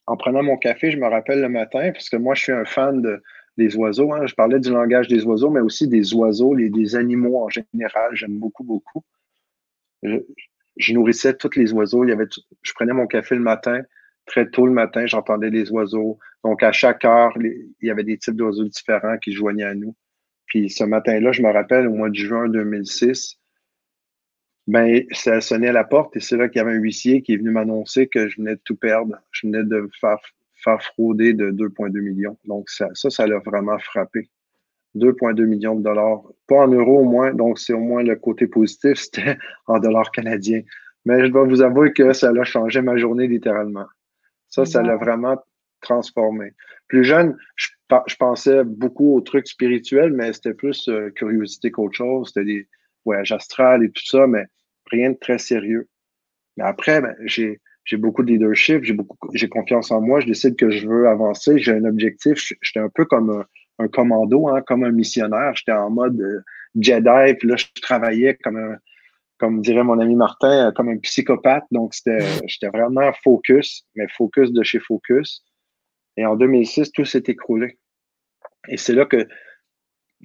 en 0.08 0.18
prenant 0.18 0.44
mon 0.44 0.58
café, 0.58 0.92
je 0.92 0.98
me 0.98 1.08
rappelle 1.08 1.42
le 1.42 1.50
matin, 1.50 1.92
parce 1.92 2.10
que 2.10 2.18
moi, 2.18 2.34
je 2.36 2.44
suis 2.44 2.52
un 2.52 2.66
fan 2.66 3.02
de, 3.02 3.22
des 3.58 3.76
oiseaux. 3.76 4.14
Hein. 4.14 4.26
Je 4.26 4.36
parlais 4.36 4.60
du 4.60 4.72
langage 4.72 5.08
des 5.08 5.24
oiseaux, 5.26 5.50
mais 5.50 5.60
aussi 5.60 5.88
des 5.88 6.14
oiseaux, 6.14 6.54
les, 6.54 6.70
des 6.70 6.96
animaux 6.96 7.44
en 7.44 7.50
général. 7.50 8.12
J'aime 8.14 8.40
beaucoup, 8.40 8.64
beaucoup 8.64 9.04
je 10.78 10.94
nourrissais 10.94 11.36
tous 11.36 11.56
les 11.56 11.74
oiseaux. 11.74 12.04
Il 12.04 12.10
y 12.10 12.14
avait, 12.14 12.28
je 12.62 12.74
prenais 12.74 12.94
mon 12.94 13.08
café 13.08 13.36
le 13.36 13.42
matin, 13.42 13.82
très 14.26 14.50
tôt 14.50 14.66
le 14.66 14.72
matin, 14.72 15.06
j'entendais 15.06 15.50
les 15.50 15.72
oiseaux. 15.72 16.20
Donc, 16.44 16.64
à 16.64 16.72
chaque 16.72 17.04
heure, 17.06 17.34
il 17.38 17.74
y 17.82 17.90
avait 17.90 18.04
des 18.04 18.18
types 18.18 18.36
d'oiseaux 18.36 18.66
différents 18.66 19.18
qui 19.18 19.34
joignaient 19.34 19.64
à 19.64 19.76
nous. 19.76 19.96
Puis 20.46 20.70
ce 20.70 20.84
matin-là, 20.84 21.32
je 21.32 21.42
me 21.42 21.52
rappelle, 21.52 21.88
au 21.88 21.94
mois 21.94 22.10
de 22.10 22.16
juin 22.16 22.48
2006, 22.48 23.37
ben, 24.68 25.06
ça 25.12 25.40
sonnait 25.40 25.70
à 25.70 25.74
la 25.74 25.86
porte 25.86 26.16
et 26.18 26.20
c'est 26.20 26.36
là 26.36 26.50
qu'il 26.50 26.60
y 26.60 26.62
avait 26.62 26.74
un 26.74 26.80
huissier 26.80 27.22
qui 27.22 27.34
est 27.34 27.38
venu 27.38 27.52
m'annoncer 27.52 28.08
que 28.08 28.28
je 28.28 28.36
venais 28.36 28.56
de 28.56 28.62
tout 28.66 28.76
perdre. 28.76 29.16
Je 29.32 29.48
venais 29.48 29.64
de 29.64 29.90
faire, 30.00 30.20
faire 30.56 30.82
frauder 30.84 31.34
de 31.34 31.52
2,2 31.52 32.02
millions. 32.02 32.38
Donc, 32.46 32.70
ça, 32.70 32.90
ça, 32.94 33.28
l'a 33.28 33.40
vraiment 33.40 33.80
frappé. 33.80 34.30
2,2 34.96 35.46
millions 35.46 35.76
de 35.76 35.84
dollars. 35.84 36.22
Pas 36.48 36.66
en 36.66 36.68
euros 36.68 37.00
au 37.00 37.06
moins, 37.06 37.34
donc 37.34 37.60
c'est 37.60 37.74
au 37.74 37.80
moins 37.80 38.04
le 38.04 38.16
côté 38.18 38.48
positif, 38.48 38.96
c'était 38.96 39.38
en 39.68 39.80
dollars 39.80 40.12
canadiens. 40.12 40.63
Mais 41.06 41.26
je 41.26 41.32
dois 41.32 41.46
vous 41.46 41.62
avouer 41.62 41.94
que 41.94 42.12
ça 42.12 42.30
a 42.30 42.44
changé 42.44 42.82
ma 42.82 42.98
journée 42.98 43.28
littéralement. 43.28 43.86
Ça, 44.50 44.65
ça 44.65 44.82
l'a 44.82 44.98
vraiment 44.98 45.38
transformé. 45.80 46.54
Plus 46.89 47.06
jeune, 47.06 47.38
je, 47.56 47.70
pensais 48.20 48.65
beaucoup 48.65 49.15
aux 49.15 49.22
trucs 49.22 49.48
spirituels, 49.48 50.12
mais 50.12 50.34
c'était 50.34 50.54
plus 50.54 50.89
euh, 50.89 51.10
curiosité 51.12 51.72
qu'autre 51.72 51.96
chose. 51.96 52.28
C'était 52.28 52.46
des 52.46 52.68
voyages 53.06 53.32
astrales 53.32 53.84
et 53.86 53.91
tout 53.91 54.06
ça, 54.06 54.28
mais 54.28 54.48
rien 54.91 55.12
de 55.12 55.17
très 55.17 55.38
sérieux. 55.38 55.88
Mais 56.58 56.63
après, 56.63 57.02
ben, 57.02 57.15
j'ai 57.26 57.60
beaucoup 57.97 58.23
de 58.23 58.32
leadership, 58.32 58.84
j'ai 58.84 58.93
beaucoup 58.93 59.17
j'ai 59.34 59.47
confiance 59.47 59.91
en 59.91 60.02
moi, 60.02 60.19
je 60.19 60.28
décide 60.28 60.56
que 60.56 60.69
je 60.69 60.88
veux 60.88 61.08
avancer, 61.08 61.60
j'ai 61.60 61.73
un 61.73 61.86
objectif. 61.86 62.54
J'étais 62.62 62.80
un 62.80 62.89
peu 62.89 63.06
comme 63.06 63.45
un 63.80 63.88
commando, 63.88 64.47
hein, 64.47 64.62
comme 64.65 64.84
un 64.84 64.91
missionnaire. 64.91 65.56
J'étais 65.56 65.71
en 65.71 65.89
mode 65.89 66.19
euh, 66.19 66.41
Jedi, 66.80 67.36
puis 67.39 67.47
là, 67.47 67.56
je 67.56 67.65
travaillais 67.82 68.36
comme 68.36 68.58
un, 68.58 68.78
comme 69.38 69.62
dirait 69.62 69.84
mon 69.84 70.00
ami 70.00 70.15
Martin, 70.15 70.67
euh, 70.67 70.71
comme 70.71 70.89
un 70.89 70.97
psychopathe. 70.97 71.65
Donc, 71.71 71.93
c'était, 71.93 72.19
j'étais 72.45 72.69
vraiment 72.69 73.12
focus, 73.23 73.86
mais 73.95 74.08
focus 74.10 74.52
de 74.52 74.63
chez 74.63 74.80
Focus. 74.80 75.43
Et 76.17 76.26
en 76.26 76.36
2006, 76.36 76.91
tout 76.91 77.06
s'est 77.06 77.23
écroulé. 77.28 77.78
Et 78.67 78.78
c'est 78.78 78.93
là 78.93 79.06
que 79.06 79.28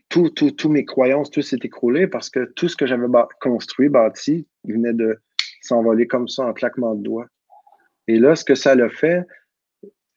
tout, 0.08 0.30
tout, 0.30 0.50
tous 0.50 0.68
mes 0.68 0.84
croyances, 0.84 1.30
tout 1.30 1.42
s'est 1.42 1.58
écroulé 1.62 2.06
parce 2.06 2.30
que 2.30 2.44
tout 2.56 2.68
ce 2.68 2.76
que 2.76 2.86
j'avais 2.86 3.06
construit, 3.40 3.88
bâti, 3.88 4.46
venait 4.64 4.92
de 4.92 5.18
s'envoler 5.60 6.06
comme 6.06 6.28
ça 6.28 6.44
en 6.44 6.52
claquement 6.52 6.94
de 6.94 7.02
doigts. 7.02 7.26
Et 8.08 8.18
là, 8.18 8.34
ce 8.34 8.44
que 8.44 8.54
ça 8.54 8.74
l'a 8.74 8.88
fait, 8.88 9.24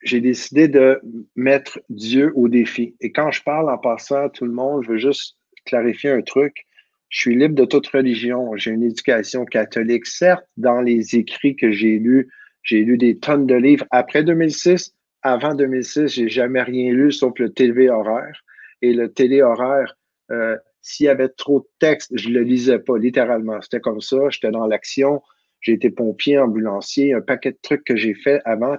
j'ai 0.01 0.21
décidé 0.21 0.67
de 0.67 1.01
mettre 1.35 1.79
Dieu 1.89 2.31
au 2.35 2.47
défi. 2.47 2.95
Et 3.01 3.11
quand 3.11 3.31
je 3.31 3.43
parle 3.43 3.69
en 3.69 3.77
passant 3.77 4.25
à 4.25 4.29
tout 4.29 4.45
le 4.45 4.51
monde, 4.51 4.83
je 4.83 4.91
veux 4.91 4.97
juste 4.97 5.37
clarifier 5.65 6.11
un 6.11 6.21
truc. 6.21 6.65
Je 7.09 7.19
suis 7.19 7.35
libre 7.35 7.55
de 7.55 7.65
toute 7.65 7.87
religion. 7.87 8.55
J'ai 8.55 8.71
une 8.71 8.83
éducation 8.83 9.45
catholique. 9.45 10.05
Certes, 10.05 10.45
dans 10.57 10.81
les 10.81 11.15
écrits 11.15 11.55
que 11.55 11.71
j'ai 11.71 11.97
lus, 11.99 12.29
j'ai 12.63 12.83
lu 12.83 12.97
des 12.97 13.17
tonnes 13.17 13.47
de 13.47 13.55
livres 13.55 13.85
après 13.91 14.23
2006. 14.23 14.93
Avant 15.21 15.55
2006, 15.55 16.07
j'ai 16.07 16.29
jamais 16.29 16.61
rien 16.61 16.93
lu 16.93 17.11
sauf 17.11 17.37
le 17.39 17.51
télé 17.51 17.89
horaire. 17.89 18.43
Et 18.81 18.93
le 18.93 19.11
télé 19.11 19.41
horaire, 19.41 19.97
euh, 20.31 20.57
s'il 20.81 21.05
y 21.05 21.09
avait 21.09 21.29
trop 21.29 21.61
de 21.61 21.67
texte, 21.79 22.11
je 22.15 22.29
le 22.29 22.41
lisais 22.41 22.79
pas 22.79 22.97
littéralement. 22.97 23.61
C'était 23.61 23.79
comme 23.79 24.01
ça. 24.01 24.29
J'étais 24.29 24.51
dans 24.51 24.67
l'action. 24.67 25.21
J'ai 25.61 25.73
été 25.73 25.89
pompier, 25.89 26.37
ambulancier, 26.37 27.13
un 27.13 27.21
paquet 27.21 27.51
de 27.51 27.59
trucs 27.61 27.83
que 27.83 27.95
j'ai 27.95 28.13
fait 28.13 28.41
avant 28.45 28.77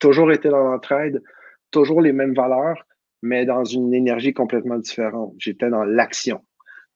toujours 0.00 0.32
été 0.32 0.48
dans 0.48 0.64
l'entraide, 0.64 1.22
toujours 1.70 2.00
les 2.00 2.12
mêmes 2.12 2.34
valeurs, 2.34 2.84
mais 3.22 3.44
dans 3.44 3.64
une 3.64 3.94
énergie 3.94 4.32
complètement 4.32 4.78
différente. 4.78 5.34
J'étais 5.38 5.70
dans 5.70 5.84
l'action. 5.84 6.42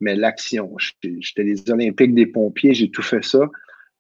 Mais 0.01 0.17
l'action, 0.17 0.75
j'étais 0.79 1.45
les 1.45 1.71
Olympiques 1.71 2.15
des 2.15 2.27
pompiers, 2.27 2.75
j'ai 2.75 2.91
tout 2.91 3.03
fait 3.03 3.25
ça. 3.25 3.49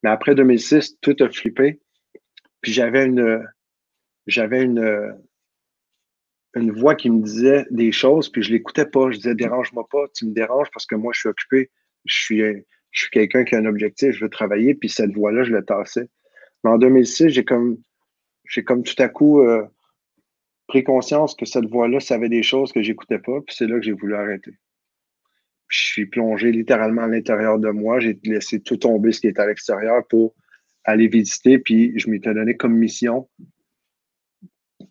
Mais 0.03 0.11
après 0.11 0.35
2006, 0.35 0.99
tout 1.01 1.15
a 1.21 1.31
flippé. 1.31 1.81
Puis 2.61 2.73
j'avais 2.73 3.05
une, 3.05 3.47
j'avais 4.27 4.63
une, 4.63 5.15
une 6.57 6.73
voix 6.73 6.95
qui 6.95 7.11
me 7.11 7.23
disait 7.23 7.67
des 7.71 7.93
choses, 7.93 8.29
puis 8.29 8.43
je 8.43 8.53
l'écoutais 8.53 8.87
pas. 8.87 9.11
Je 9.11 9.17
disais, 9.17 9.35
dérange-moi 9.35 9.87
pas, 9.91 10.05
tu 10.15 10.27
me 10.27 10.33
déranges 10.33 10.69
parce 10.73 10.87
que 10.87 10.95
moi, 10.95 11.13
je 11.13 11.21
suis 11.21 11.29
occupé. 11.29 11.71
Je 12.05 12.15
suis, 12.15 12.43
suis 12.93 13.11
quelqu'un 13.11 13.45
qui 13.45 13.55
a 13.55 13.59
un 13.59 13.67
objectif, 13.67 14.13
je 14.13 14.25
veux 14.25 14.31
travailler, 14.31 14.75
puis 14.75 14.89
cette 14.89 15.13
voix-là, 15.13 15.45
je 15.45 15.53
la 15.53 15.63
tassais. 15.63 16.09
Mais 16.63 16.71
en 16.71 16.79
2006, 16.79 17.31
j'ai 17.31 17.45
comme 17.45 17.79
j'ai 18.47 18.63
comme 18.63 18.83
tout 18.83 19.01
à 19.03 19.09
coup 19.09 19.41
euh, 19.41 19.65
pris 20.67 20.85
conscience 20.85 21.35
que 21.35 21.47
cette 21.47 21.67
voix-là 21.67 22.01
savait 22.01 22.29
des 22.29 22.43
choses 22.43 22.73
que 22.73 22.83
j'écoutais 22.83 23.19
pas, 23.19 23.41
puis 23.41 23.57
c'est 23.57 23.67
là 23.67 23.77
que 23.77 23.83
j'ai 23.83 23.93
voulu 23.93 24.15
arrêter. 24.15 24.53
je 25.69 25.87
suis 25.87 26.07
plongé 26.07 26.53
littéralement 26.53 27.03
à 27.03 27.09
l'intérieur 27.09 27.59
de 27.59 27.71
moi, 27.71 28.01
j'ai 28.01 28.19
laissé 28.25 28.61
tout 28.61 28.77
tomber 28.77 29.13
ce 29.13 29.21
qui 29.21 29.29
était 29.29 29.41
à 29.41 29.47
l'extérieur 29.47 30.07
pour 30.09 30.35
aller 30.85 31.09
visiter, 31.09 31.59
puis 31.59 31.99
je 31.99 32.11
m'étais 32.11 32.35
donné 32.35 32.57
comme 32.57 32.75
mission, 32.75 33.29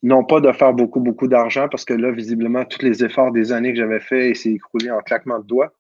non 0.04 0.24
pas 0.24 0.42
de 0.42 0.52
faire 0.52 0.74
beaucoup, 0.74 1.00
beaucoup 1.00 1.28
d'argent, 1.28 1.68
parce 1.70 1.86
que 1.86 1.94
là, 1.94 2.12
visiblement, 2.12 2.66
tous 2.66 2.84
les 2.84 3.04
efforts 3.04 3.32
des 3.32 3.52
années 3.52 3.74
que 3.74 3.80
j'avais 3.80 4.00
faits 4.00 4.36
s'est 4.36 4.52
écroulé 4.52 4.92
en 4.92 5.00
claquement 5.00 5.40
de 5.40 5.48
doigts. 5.48 5.74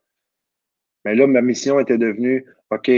Mais 1.05 1.13
là, 1.13 1.27
ma 1.27 1.41
mission 1.41 1.79
était 1.79 1.97
devenue, 1.97 2.45
OK, 2.71 2.89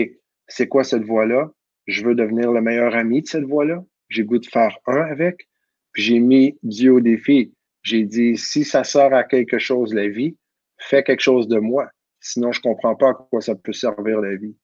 c'est 0.48 0.68
quoi 0.68 0.84
cette 0.84 1.04
voie-là? 1.04 1.52
Je 1.88 2.06
veux 2.06 2.16
devenir 2.16 2.52
le 2.52 2.62
meilleur 2.62 2.96
ami 2.96 3.22
de 3.22 3.28
cette 3.28 3.46
voie-là 3.46 3.84
j'ai 4.10 4.24
goût 4.24 4.40
de 4.40 4.46
faire 4.46 4.78
un 4.88 5.02
avec. 5.02 5.48
J'ai 5.96 6.20
mis 6.20 6.58
Dieu 6.64 6.94
au 6.94 7.02
défi. 7.02 7.54
J'ai 7.84 8.04
dit, 8.04 8.38
si 8.38 8.64
ça 8.64 8.84
sert 8.84 9.14
à 9.14 9.24
quelque 9.24 9.60
chose, 9.60 9.94
la 9.94 10.08
vie, 10.08 10.38
fais 10.78 11.04
quelque 11.04 11.22
chose 11.22 11.48
de 11.48 11.60
moi. 11.60 11.90
Sinon, 12.20 12.52
je 12.52 12.62
comprends 12.62 12.96
pas 12.96 13.10
à 13.12 13.14
quoi 13.14 13.42
ça 13.42 13.56
peut 13.56 13.74
servir 13.74 14.20
la 14.22 14.36
vie. 14.36 14.56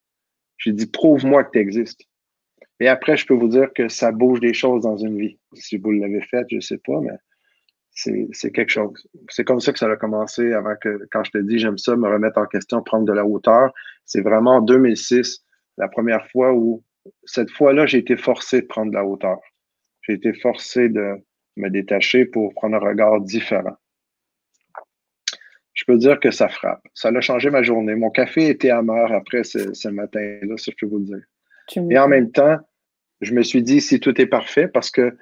J'ai 0.58 0.74
dit, 0.74 0.88
prouve-moi 0.88 1.44
que 1.44 1.52
tu 1.52 1.60
existes. 1.60 2.02
Et 2.82 2.88
après, 2.88 3.16
je 3.16 3.28
peux 3.28 3.36
vous 3.36 3.48
dire 3.48 3.72
que 3.74 3.90
ça 3.90 4.12
bouge 4.12 4.40
des 4.40 4.56
choses 4.56 4.82
dans 4.82 4.98
une 4.98 5.16
vie. 5.16 5.38
Si 5.54 5.78
vous 5.78 5.92
l'avez 5.92 6.22
fait, 6.22 6.48
je 6.50 6.56
ne 6.56 6.62
sais 6.62 6.80
pas, 6.80 7.00
mais 7.00 7.12
c'est 8.32 8.52
quelque 8.52 8.72
chose. 8.72 9.08
C'est 9.30 9.44
comme 9.44 9.60
ça 9.60 9.72
que 9.72 9.78
ça 9.78 9.86
a 9.86 9.96
commencé 9.96 10.52
avant 10.52 10.74
que, 10.82 11.08
quand 11.12 11.24
je 11.24 11.30
te 11.30 11.38
dis, 11.38 11.60
j'aime 11.60 11.78
ça, 11.78 11.96
me 11.96 12.10
remettre 12.10 12.40
en 12.40 12.48
question, 12.48 12.82
prendre 12.82 13.06
de 13.06 13.14
la 13.14 13.24
hauteur. 13.24 13.72
C'est 14.06 14.22
vraiment 14.22 14.56
en 14.56 14.62
2006, 14.62 15.46
la 15.78 15.90
première 15.90 16.28
fois 16.32 16.54
où, 16.54 16.84
cette 17.24 17.52
fois-là, 17.52 17.86
j'ai 17.86 18.00
été 18.00 18.18
forcé 18.18 18.62
de 18.62 18.66
prendre 18.66 18.90
de 18.90 18.96
la 18.96 19.06
hauteur. 19.06 19.38
J'ai 20.02 20.14
été 20.14 20.34
forcé 20.34 20.90
de 20.90 21.18
me 21.58 21.70
détacher 21.70 22.26
pour 22.26 22.52
prendre 22.56 22.78
un 22.78 22.80
regard 22.80 23.22
différent. 23.22 23.78
Je 25.74 25.84
peux 25.86 25.98
dire 25.98 26.20
que 26.20 26.32
ça 26.32 26.50
frappe. 26.50 26.82
Ça 26.96 27.10
a 27.10 27.22
changé 27.22 27.52
ma 27.52 27.62
journée. 27.62 27.94
Mon 27.94 28.10
café 28.10 28.48
était 28.48 28.72
amer 28.72 29.12
après 29.12 29.44
ce, 29.44 29.88
matin-là, 29.88 30.58
ça 30.58 30.72
je 30.72 30.76
peux 30.80 30.92
vous 30.92 30.98
le 30.98 31.06
dire. 31.06 31.22
Et 31.92 32.00
en 32.00 32.08
même 32.08 32.32
temps, 32.32 32.58
je 33.22 33.34
me 33.34 33.44
suis 33.44 33.64
dit, 33.64 33.82
si 33.82 34.00
tout 34.00 34.20
est 34.20 34.28
parfait, 34.28 34.68
parce 34.68 34.92
que 34.92 35.16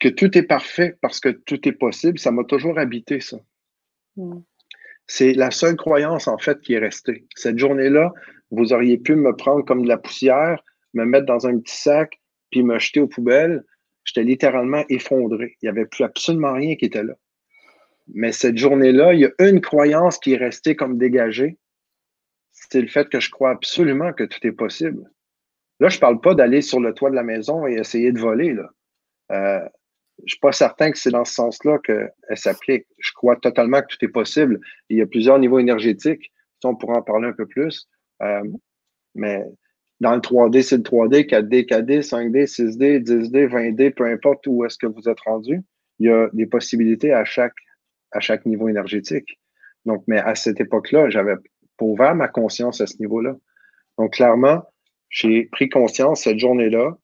que 0.00 0.08
tout 0.08 0.36
est 0.36 0.42
parfait 0.42 0.96
parce 1.00 1.20
que 1.20 1.28
tout 1.30 1.68
est 1.68 1.72
possible, 1.72 2.18
ça 2.18 2.30
m'a 2.30 2.44
toujours 2.44 2.78
habité, 2.78 3.20
ça. 3.20 3.38
Hmm. 4.16 4.40
C'est 5.06 5.34
la 5.34 5.50
seule 5.50 5.76
croyance, 5.76 6.28
en 6.28 6.38
fait, 6.38 6.60
qui 6.60 6.74
est 6.74 6.78
restée. 6.78 7.26
Cette 7.34 7.58
journée-là, 7.58 8.12
vous 8.50 8.72
auriez 8.72 8.96
pu 8.96 9.16
me 9.16 9.34
prendre 9.36 9.64
comme 9.64 9.82
de 9.82 9.88
la 9.88 9.98
poussière, 9.98 10.62
me 10.94 11.04
mettre 11.04 11.26
dans 11.26 11.46
un 11.46 11.58
petit 11.58 11.76
sac, 11.76 12.20
puis 12.50 12.62
me 12.62 12.78
jeter 12.78 13.00
aux 13.00 13.08
poubelles. 13.08 13.64
J'étais 14.04 14.22
littéralement 14.22 14.84
effondré. 14.88 15.56
Il 15.60 15.66
n'y 15.66 15.68
avait 15.70 15.86
plus 15.86 16.04
absolument 16.04 16.54
rien 16.54 16.76
qui 16.76 16.86
était 16.86 17.02
là. 17.02 17.14
Mais 18.08 18.32
cette 18.32 18.58
journée-là, 18.58 19.14
il 19.14 19.20
y 19.20 19.24
a 19.24 19.32
une 19.40 19.60
croyance 19.60 20.18
qui 20.18 20.34
est 20.34 20.38
restée 20.38 20.76
comme 20.76 20.98
dégagée. 20.98 21.58
C'est 22.52 22.80
le 22.80 22.88
fait 22.88 23.08
que 23.08 23.20
je 23.20 23.30
crois 23.30 23.50
absolument 23.50 24.12
que 24.12 24.24
tout 24.24 24.46
est 24.46 24.52
possible. 24.52 25.10
Là, 25.80 25.88
je 25.88 25.96
ne 25.96 26.00
parle 26.00 26.20
pas 26.20 26.34
d'aller 26.34 26.62
sur 26.62 26.80
le 26.80 26.92
toit 26.94 27.10
de 27.10 27.14
la 27.14 27.22
maison 27.22 27.66
et 27.66 27.74
essayer 27.74 28.12
de 28.12 28.18
voler. 28.18 28.52
Là. 28.52 28.70
Euh, 29.32 29.68
je 30.18 30.22
ne 30.22 30.28
suis 30.28 30.38
pas 30.38 30.52
certain 30.52 30.90
que 30.92 30.98
c'est 30.98 31.10
dans 31.10 31.24
ce 31.24 31.34
sens-là 31.34 31.78
qu'elle 31.78 32.10
s'applique. 32.34 32.86
Je 32.98 33.12
crois 33.12 33.36
totalement 33.36 33.80
que 33.82 33.88
tout 33.88 34.04
est 34.04 34.08
possible. 34.08 34.60
Il 34.88 34.98
y 34.98 35.02
a 35.02 35.06
plusieurs 35.06 35.38
niveaux 35.38 35.58
énergétiques. 35.58 36.32
On 36.62 36.76
pourra 36.76 36.94
en 36.94 37.02
parler 37.02 37.28
un 37.28 37.32
peu 37.32 37.46
plus. 37.46 37.88
Euh, 38.22 38.42
mais 39.14 39.44
dans 40.00 40.14
le 40.14 40.20
3D, 40.20 40.62
c'est 40.62 40.76
le 40.76 40.82
3D, 40.82 41.26
4D, 41.26 41.66
4D, 41.66 42.00
5D, 42.00 42.46
6D, 42.46 43.02
10D, 43.02 43.48
20D, 43.48 43.92
peu 43.92 44.06
importe 44.06 44.46
où 44.46 44.64
est-ce 44.64 44.78
que 44.78 44.86
vous 44.86 45.08
êtes 45.08 45.20
rendu, 45.20 45.60
il 45.98 46.06
y 46.06 46.10
a 46.10 46.28
des 46.32 46.46
possibilités 46.46 47.12
à 47.12 47.24
chaque, 47.24 47.54
à 48.12 48.20
chaque 48.20 48.46
niveau 48.46 48.68
énergétique. 48.68 49.38
Donc, 49.84 50.04
mais 50.06 50.18
à 50.18 50.34
cette 50.34 50.60
époque-là, 50.60 51.10
j'avais 51.10 51.34
pas 51.76 51.84
ouvert 51.84 52.14
ma 52.14 52.28
conscience 52.28 52.80
à 52.80 52.86
ce 52.86 52.96
niveau-là. 52.98 53.36
Donc, 53.98 54.14
clairement, 54.14 54.62
j'ai 55.14 55.44
pris 55.44 55.68
conscience 55.68 56.22
cette 56.22 56.40
journée-là 56.40 56.98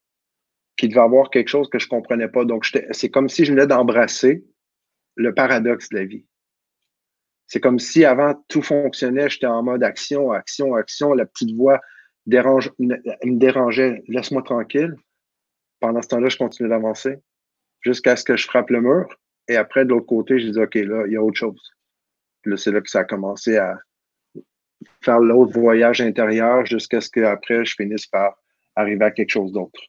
qu'il 0.76 0.88
devait 0.88 1.00
avoir 1.00 1.30
quelque 1.30 1.48
chose 1.48 1.70
que 1.70 1.78
je 1.78 1.86
ne 1.86 1.90
comprenais 1.90 2.28
pas. 2.28 2.44
Donc, 2.44 2.68
c'est 2.90 3.08
comme 3.08 3.28
si 3.28 3.44
je 3.44 3.52
venais 3.52 3.68
d'embrasser 3.68 4.44
le 5.14 5.32
paradoxe 5.32 5.88
de 5.90 5.98
la 5.98 6.04
vie. 6.04 6.26
C'est 7.46 7.60
comme 7.60 7.78
si 7.78 8.04
avant 8.04 8.34
tout 8.48 8.62
fonctionnait, 8.62 9.30
j'étais 9.30 9.46
en 9.46 9.62
mode 9.62 9.84
action, 9.84 10.32
action, 10.32 10.74
action. 10.74 11.14
La 11.14 11.24
petite 11.24 11.56
voix 11.56 11.80
dérange, 12.26 12.72
me 12.80 12.98
dérangeait, 13.24 14.02
laisse-moi 14.08 14.42
tranquille. 14.42 14.96
Pendant 15.78 16.02
ce 16.02 16.08
temps-là, 16.08 16.28
je 16.28 16.36
continuais 16.36 16.70
d'avancer 16.70 17.16
jusqu'à 17.80 18.16
ce 18.16 18.24
que 18.24 18.36
je 18.36 18.46
frappe 18.46 18.70
le 18.70 18.80
mur. 18.80 19.06
Et 19.46 19.56
après, 19.56 19.84
de 19.84 19.90
l'autre 19.90 20.06
côté, 20.06 20.40
je 20.40 20.48
dis, 20.48 20.60
OK, 20.60 20.74
là, 20.74 21.04
il 21.06 21.12
y 21.12 21.16
a 21.16 21.22
autre 21.22 21.38
chose. 21.38 21.60
là, 22.44 22.56
c'est 22.56 22.72
là 22.72 22.80
que 22.80 22.90
ça 22.90 23.00
a 23.00 23.04
commencé 23.04 23.56
à 23.56 23.78
faire 25.00 25.20
l'autre 25.20 25.58
voyage 25.58 26.00
intérieur 26.00 26.64
jusqu'à 26.66 27.00
ce 27.00 27.10
qu'après, 27.10 27.64
je 27.64 27.74
finisse 27.74 28.06
par 28.06 28.36
arriver 28.76 29.04
à 29.04 29.10
quelque 29.10 29.30
chose 29.30 29.52
d'autre. 29.52 29.80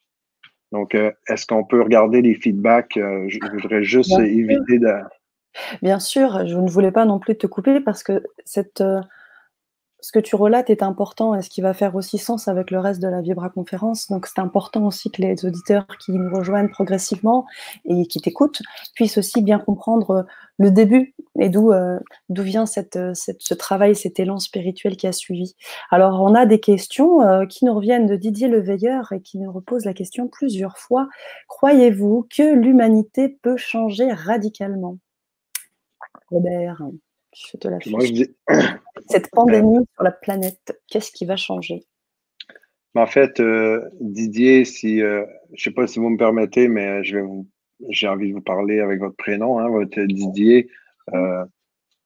Donc, 0.71 0.95
euh, 0.95 1.11
est-ce 1.27 1.45
qu'on 1.45 1.65
peut 1.65 1.81
regarder 1.81 2.21
les 2.21 2.35
feedbacks? 2.35 2.97
Euh, 2.97 3.25
je, 3.27 3.39
voudrais 3.51 3.83
juste 3.83 4.17
éviter 4.19 4.79
de. 4.79 4.93
Bien 5.81 5.99
sûr, 5.99 6.47
je 6.47 6.55
ne 6.55 6.69
voulais 6.69 6.91
pas 6.91 7.05
non 7.05 7.19
plus 7.19 7.37
te 7.37 7.45
couper 7.45 7.81
parce 7.81 8.03
que 8.03 8.23
cette, 8.45 8.79
euh, 8.79 9.01
ce 10.01 10.11
que 10.11 10.19
tu 10.19 10.35
relates 10.35 10.69
est 10.69 10.81
important 10.83 11.35
et 11.35 11.41
ce 11.41 11.49
qui 11.49 11.61
va 11.61 11.73
faire 11.73 11.95
aussi 11.95 12.17
sens 12.17 12.47
avec 12.47 12.71
le 12.71 12.79
reste 12.79 13.01
de 13.01 13.07
la 13.07 13.21
Vibra 13.21 13.49
conférence. 13.49 14.09
Donc, 14.09 14.25
c'est 14.25 14.39
important 14.39 14.85
aussi 14.87 15.11
que 15.11 15.21
les 15.21 15.45
auditeurs 15.45 15.85
qui 15.99 16.11
nous 16.11 16.35
rejoignent 16.35 16.69
progressivement 16.69 17.45
et 17.85 18.07
qui 18.07 18.19
t'écoutent 18.19 18.61
puissent 18.95 19.19
aussi 19.19 19.41
bien 19.41 19.59
comprendre 19.59 20.25
le 20.57 20.71
début 20.71 21.13
et 21.39 21.49
d'où 21.49 21.71
euh, 21.71 21.99
vient 22.29 22.65
cette, 22.65 22.99
ce 23.13 23.53
travail, 23.53 23.95
cet 23.95 24.19
élan 24.19 24.39
spirituel 24.39 24.97
qui 24.97 25.07
a 25.07 25.11
suivi. 25.11 25.55
Alors, 25.91 26.21
on 26.21 26.33
a 26.33 26.45
des 26.45 26.59
questions 26.59 27.21
euh, 27.21 27.45
qui 27.45 27.65
nous 27.65 27.73
reviennent 27.73 28.07
de 28.07 28.15
Didier 28.15 28.47
Leveilleur 28.47 29.11
et 29.13 29.21
qui 29.21 29.37
nous 29.37 29.51
repose 29.51 29.85
la 29.85 29.93
question 29.93 30.27
plusieurs 30.27 30.77
fois. 30.77 31.07
Croyez-vous 31.47 32.27
que 32.35 32.53
l'humanité 32.55 33.29
peut 33.29 33.57
changer 33.57 34.11
radicalement? 34.11 34.97
Robert 36.31 36.81
je 37.33 37.57
te 37.57 37.67
la 37.67 37.79
Cette 39.09 39.29
pandémie 39.31 39.85
sur 39.93 40.03
la 40.03 40.11
planète, 40.11 40.79
qu'est-ce 40.87 41.11
qui 41.11 41.25
va 41.25 41.35
changer? 41.35 41.85
En 42.95 43.07
fait, 43.07 43.39
euh, 43.39 43.89
Didier, 44.01 44.65
si 44.65 45.01
euh, 45.01 45.25
je 45.53 45.53
ne 45.53 45.57
sais 45.57 45.71
pas 45.71 45.87
si 45.87 45.99
vous 45.99 46.09
me 46.09 46.17
permettez, 46.17 46.67
mais 46.67 47.03
je 47.03 47.17
vais 47.17 47.27
j'ai 47.89 48.07
envie 48.07 48.29
de 48.29 48.33
vous 48.35 48.41
parler 48.41 48.79
avec 48.79 48.99
votre 48.99 49.15
prénom, 49.15 49.59
hein, 49.59 49.67
votre 49.69 50.01
Didier. 50.01 50.69
Euh, 51.13 51.43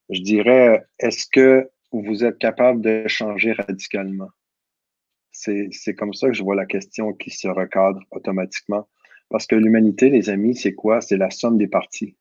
je 0.10 0.22
dirais, 0.22 0.86
est-ce 1.00 1.28
que 1.28 1.70
vous 1.92 2.24
êtes 2.24 2.38
capable 2.38 2.82
de 2.82 3.08
changer 3.08 3.52
radicalement? 3.54 4.30
C'est 5.32 5.96
comme 5.98 6.14
ça 6.14 6.28
que 6.28 6.34
je 6.34 6.44
vois 6.44 6.56
la 6.56 6.66
question 6.66 7.12
qui 7.12 7.30
se 7.30 7.50
recadre 7.50 8.00
automatiquement. 8.12 8.88
Parce 9.30 9.48
que 9.48 9.56
l'humanité, 9.56 10.10
les 10.10 10.30
amis, 10.30 10.56
c'est 10.56 10.74
quoi? 10.74 11.02
C'est 11.02 11.18
la 11.18 11.30
somme 11.30 11.58
des 11.58 11.68
parties. 11.68 12.16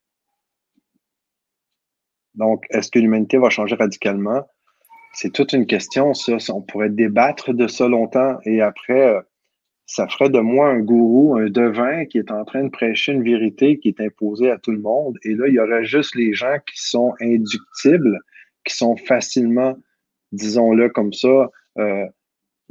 Donc, 2.34 2.64
est-ce 2.70 2.90
que 2.90 2.98
l'humanité 2.98 3.38
va 3.38 3.50
changer 3.50 3.76
radicalement? 3.76 4.46
C'est 5.12 5.32
toute 5.32 5.52
une 5.52 5.66
question, 5.66 6.12
ça. 6.14 6.36
On 6.52 6.60
pourrait 6.60 6.90
débattre 6.90 7.54
de 7.54 7.68
ça 7.68 7.86
longtemps 7.88 8.38
et 8.44 8.60
après, 8.60 9.14
euh, 9.14 9.20
ça 9.86 10.08
ferait 10.08 10.30
de 10.30 10.40
moi 10.40 10.68
un 10.68 10.80
gourou, 10.80 11.36
un 11.36 11.50
devin 11.50 12.06
qui 12.06 12.18
est 12.18 12.30
en 12.30 12.44
train 12.44 12.64
de 12.64 12.70
prêcher 12.70 13.12
une 13.12 13.22
vérité 13.22 13.78
qui 13.78 13.88
est 13.88 14.00
imposée 14.00 14.50
à 14.50 14.58
tout 14.58 14.72
le 14.72 14.80
monde. 14.80 15.16
Et 15.22 15.34
là, 15.34 15.46
il 15.46 15.54
y 15.54 15.60
aurait 15.60 15.84
juste 15.84 16.14
les 16.16 16.32
gens 16.32 16.56
qui 16.66 16.82
sont 16.82 17.12
inductibles, 17.20 18.18
qui 18.64 18.74
sont 18.74 18.96
facilement, 18.96 19.76
disons-le 20.32 20.88
comme 20.88 21.12
ça, 21.12 21.50
euh, 21.78 22.06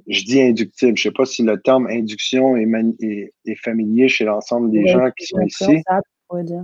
je 0.07 0.23
dis 0.23 0.41
inductible. 0.41 0.97
Je 0.97 1.07
ne 1.07 1.11
sais 1.11 1.15
pas 1.15 1.25
si 1.25 1.43
le 1.43 1.61
terme 1.61 1.87
induction 1.87 2.57
est, 2.57 3.31
est, 3.45 3.55
familier 3.55 4.07
chez 4.09 4.25
l'ensemble 4.25 4.71
des 4.71 4.87
gens 4.87 5.11
qui 5.15 5.27
sont 5.27 5.41
ici. 5.41 5.83
Dire. 6.41 6.63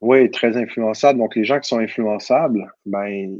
Oui, 0.00 0.30
très 0.30 0.56
influençable. 0.56 1.18
Donc, 1.18 1.34
les 1.36 1.44
gens 1.44 1.58
qui 1.58 1.68
sont 1.68 1.78
influençables, 1.78 2.70
ben, 2.84 3.38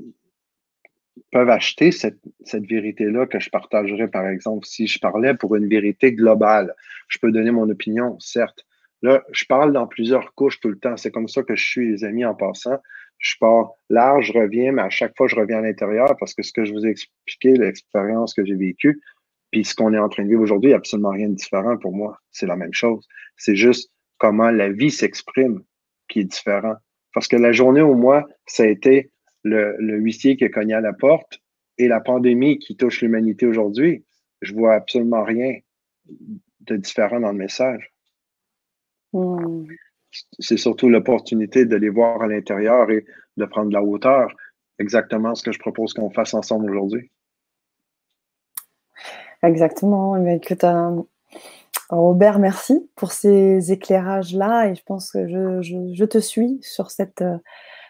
peuvent 1.32 1.50
acheter 1.50 1.92
cette, 1.92 2.18
vérité-là 2.52 3.26
que 3.26 3.40
je 3.40 3.50
partagerais, 3.50 4.08
par 4.08 4.26
exemple, 4.28 4.66
si 4.66 4.86
je 4.86 4.98
parlais 4.98 5.34
pour 5.34 5.56
une 5.56 5.68
vérité 5.68 6.12
globale. 6.12 6.74
Je 7.08 7.18
peux 7.18 7.30
donner 7.32 7.50
mon 7.50 7.68
opinion, 7.68 8.18
certes. 8.20 8.64
Là, 9.02 9.22
je 9.32 9.44
parle 9.44 9.72
dans 9.72 9.86
plusieurs 9.86 10.34
couches 10.34 10.60
tout 10.60 10.68
le 10.68 10.78
temps. 10.78 10.96
C'est 10.96 11.10
comme 11.10 11.28
ça 11.28 11.42
que 11.42 11.54
je 11.54 11.64
suis, 11.64 11.90
les 11.90 12.04
amis, 12.04 12.24
en 12.24 12.34
passant. 12.34 12.78
Je 13.18 13.34
pars 13.38 13.72
large, 13.90 14.26
je 14.26 14.32
reviens, 14.32 14.72
mais 14.72 14.82
à 14.82 14.90
chaque 14.90 15.16
fois, 15.16 15.26
je 15.26 15.36
reviens 15.36 15.58
à 15.58 15.62
l'intérieur 15.62 16.16
parce 16.18 16.34
que 16.34 16.42
ce 16.42 16.52
que 16.52 16.64
je 16.64 16.72
vous 16.72 16.86
ai 16.86 16.90
expliqué, 16.90 17.54
l'expérience 17.54 18.34
que 18.34 18.44
j'ai 18.44 18.54
vécue, 18.54 19.00
puis 19.50 19.64
ce 19.64 19.74
qu'on 19.74 19.94
est 19.94 19.98
en 19.98 20.08
train 20.08 20.24
de 20.24 20.28
vivre 20.28 20.42
aujourd'hui, 20.42 20.68
il 20.68 20.72
n'y 20.72 20.74
a 20.74 20.78
absolument 20.78 21.10
rien 21.10 21.28
de 21.28 21.34
différent 21.34 21.76
pour 21.78 21.94
moi. 21.94 22.18
C'est 22.30 22.46
la 22.46 22.56
même 22.56 22.74
chose. 22.74 23.06
C'est 23.36 23.56
juste 23.56 23.90
comment 24.18 24.50
la 24.50 24.70
vie 24.70 24.90
s'exprime 24.90 25.62
qui 26.16 26.20
est 26.20 26.24
différent. 26.24 26.76
Parce 27.12 27.28
que 27.28 27.36
la 27.36 27.52
journée 27.52 27.82
au 27.82 27.94
mois, 27.94 28.24
ça 28.46 28.62
a 28.62 28.66
été 28.66 29.10
le, 29.42 29.76
huissier 29.98 30.38
qui 30.38 30.44
a 30.44 30.48
cogné 30.48 30.72
à 30.72 30.80
la 30.80 30.94
porte 30.94 31.40
et 31.76 31.88
la 31.88 32.00
pandémie 32.00 32.58
qui 32.58 32.74
touche 32.74 33.02
l'humanité 33.02 33.44
aujourd'hui. 33.44 34.06
Je 34.40 34.54
vois 34.54 34.72
absolument 34.72 35.24
rien 35.24 35.58
de 36.60 36.76
différent 36.76 37.20
dans 37.20 37.32
le 37.32 37.38
message. 37.38 37.92
Hmm. 39.12 39.66
C'est 40.38 40.56
surtout 40.56 40.88
l'opportunité 40.88 41.66
de 41.66 41.76
les 41.76 41.90
voir 41.90 42.22
à 42.22 42.28
l'intérieur 42.28 42.90
et 42.90 43.04
de 43.36 43.44
prendre 43.44 43.68
de 43.68 43.74
la 43.74 43.82
hauteur. 43.82 44.34
Exactement 44.78 45.34
ce 45.34 45.42
que 45.42 45.52
je 45.52 45.58
propose 45.58 45.92
qu'on 45.92 46.10
fasse 46.10 46.32
ensemble 46.32 46.70
aujourd'hui. 46.70 47.10
Exactement. 49.42 50.16
Écoute, 50.26 50.64
Robert, 51.88 52.38
merci 52.38 52.88
pour 52.96 53.12
ces 53.12 53.70
éclairages-là 53.70 54.68
et 54.68 54.74
je 54.74 54.82
pense 54.84 55.12
que 55.12 55.28
je, 55.28 56.04
te 56.04 56.18
suis 56.18 56.58
sur 56.62 56.90
cette, 56.90 57.22
euh, 57.22 57.38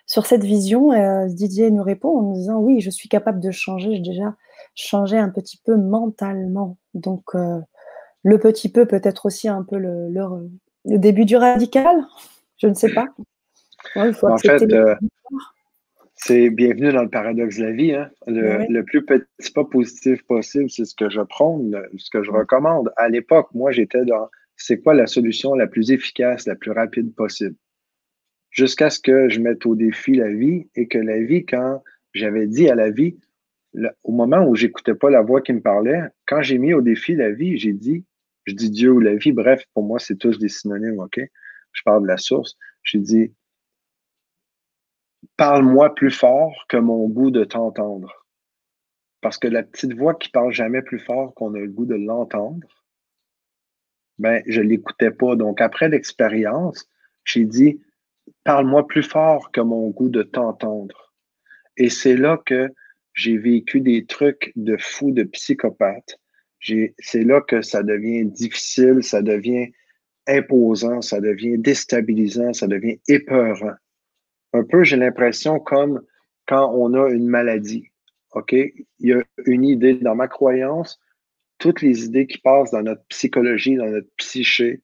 sur 0.07 0.27
cette 0.27 0.45
vision. 0.45 0.93
Euh, 0.93 1.27
Didier 1.29 1.71
nous 1.71 1.83
répond 1.83 2.19
en 2.19 2.23
nous 2.23 2.35
disant 2.35 2.59
oui, 2.59 2.81
je 2.81 2.91
suis 2.91 3.09
capable 3.09 3.41
de 3.41 3.51
changer, 3.51 3.95
j'ai 3.97 4.03
déjà 4.03 4.35
changé 4.75 5.17
un 5.17 5.31
petit 5.31 5.57
peu 5.65 5.77
mentalement. 5.77 6.77
Donc 6.93 7.35
euh, 7.35 7.59
le 8.23 8.39
petit 8.39 8.69
peu 8.71 8.87
peut 8.87 9.01
être 9.03 9.27
aussi 9.27 9.49
un 9.49 9.63
peu 9.63 9.79
le, 9.79 10.11
le, 10.11 10.99
début 10.99 11.25
du 11.25 11.37
radical, 11.37 11.97
je 12.59 12.67
ne 12.67 12.75
sais 12.75 12.93
pas. 12.93 13.07
en 13.95 14.13
fait, 14.37 14.63
C'est 16.19 16.49
bienvenue 16.49 16.93
dans 16.93 17.03
le 17.03 17.11
paradoxe 17.11 17.59
de 17.59 17.65
la 17.65 17.73
vie. 17.73 17.93
Hein. 17.93 18.11
Le, 18.27 18.83
plus 18.83 19.05
petit 19.05 19.53
pas 19.53 19.65
positif 19.65 20.23
possible, 20.27 20.71
c'est 20.71 20.87
ce 20.87 20.95
que 20.95 21.11
je 21.11 21.21
prône, 21.21 21.81
ce 21.99 22.11
que 22.11 22.23
je 22.23 22.31
recommande. 22.31 22.91
À 22.97 23.09
l'époque, 23.11 23.49
moi, 23.53 23.71
j'étais 23.71 24.05
dans 24.05 24.31
c'est 24.57 24.81
quoi 24.81 24.95
la 24.95 25.07
solution 25.07 25.55
la 25.55 25.67
plus 25.67 25.93
efficace, 25.93 26.47
la 26.47 26.57
plus 26.57 26.71
rapide 26.71 27.15
possible. 27.15 27.55
Jusqu'à 28.51 28.89
ce 28.89 28.99
que 28.99 29.29
je 29.29 29.41
mette 29.41 29.67
au 29.67 29.75
défi 29.75 30.15
la 30.15 30.33
vie 30.33 30.67
et 30.75 30.89
que 30.89 30.97
la 30.97 31.21
vie, 31.21 31.45
quand 31.45 31.83
j'avais 32.15 32.47
dit 32.47 32.71
à 32.71 32.75
la 32.75 32.91
vie, 32.91 33.19
au 34.03 34.13
moment 34.13 34.43
où 34.49 34.57
j'écoutais 34.57 34.95
pas 34.95 35.11
la 35.11 35.21
voix 35.21 35.43
qui 35.43 35.53
me 35.53 35.61
parlait, 35.61 36.01
quand 36.27 36.41
j'ai 36.41 36.57
mis 36.57 36.73
au 36.73 36.81
défi 36.81 37.15
la 37.15 37.31
vie, 37.31 37.59
j'ai 37.59 37.75
dit, 37.75 38.07
je 38.47 38.55
dis 38.55 38.71
Dieu 38.71 38.91
ou 38.91 39.01
la 39.01 39.17
vie, 39.17 39.33
bref, 39.33 39.63
pour 39.75 39.83
moi, 39.83 39.99
c'est 39.99 40.17
tous 40.17 40.39
des 40.39 40.49
synonymes, 40.49 40.99
OK? 40.99 41.21
Je 41.73 41.83
parle 41.85 42.05
de 42.05 42.09
la 42.09 42.17
source. 42.17 42.57
J'ai 42.85 43.01
dit, 43.01 43.35
parle-moi 45.37 45.95
plus 45.95 46.11
fort 46.11 46.67
que 46.69 46.77
mon 46.77 47.09
goût 47.09 47.31
de 47.31 47.45
t'entendre. 47.45 48.27
Parce 49.21 49.39
que 49.39 49.49
la 49.49 49.63
petite 49.63 49.95
voix 49.95 50.15
qui 50.15 50.29
parle 50.29 50.53
jamais 50.53 50.83
plus 50.83 50.99
fort 50.99 51.35
qu'on 51.35 51.55
a 51.55 51.59
le 51.59 51.69
goût 51.69 51.87
de 51.87 51.95
l'entendre, 51.95 52.85
ben, 54.19 54.43
je 54.47 54.61
l'écoutais 54.61 55.11
pas. 55.11 55.37
Donc, 55.37 55.61
après 55.61 55.89
l'expérience, 55.89 56.89
j'ai 57.25 57.45
dit, 57.45 57.81
parle-moi 58.45 58.87
plus 58.87 59.03
fort 59.03 59.51
que 59.53 59.61
mon 59.61 59.91
goût 59.91 60.09
de 60.09 60.23
t'entendre. 60.23 61.13
Et 61.77 61.91
c'est 61.91 62.17
là 62.17 62.41
que 62.45 62.73
j'ai 63.15 63.37
vécu 63.37 63.81
des 63.81 64.07
trucs 64.07 64.53
de 64.57 64.77
fou, 64.77 65.11
de 65.11 65.25
psychopathe. 65.25 66.19
C'est 66.61 67.23
là 67.23 67.41
que 67.41 67.63
ça 67.63 67.83
devient 67.83 68.25
difficile, 68.25 69.03
ça 69.03 69.23
devient 69.23 69.73
imposant, 70.27 71.03
ça 71.03 71.21
devient 71.21 71.59
déstabilisant, 71.59 72.53
ça 72.53 72.67
devient 72.67 73.01
épeurant 73.09 73.77
un 74.57 74.65
peu, 74.65 74.85
j'ai 74.85 74.97
l'impression, 74.97 75.59
comme 75.59 76.03
quand 76.47 76.73
on 76.75 76.95
a 76.95 77.11
une 77.11 77.27
maladie. 77.27 77.89
OK? 78.33 78.53
Il 78.53 78.75
y 79.01 79.13
a 79.13 79.23
une 79.47 79.65
idée 79.65 79.95
dans 79.95 80.15
ma 80.15 80.29
croyance, 80.29 81.01
toutes 81.59 81.83
les 81.83 82.05
idées 82.05 82.27
qui 82.27 82.39
passent 82.39 82.71
dans 82.71 82.83
notre 82.83 83.05
psychologie, 83.09 83.77
dans 83.77 83.87
notre 83.87 84.09
psyché, 84.17 84.83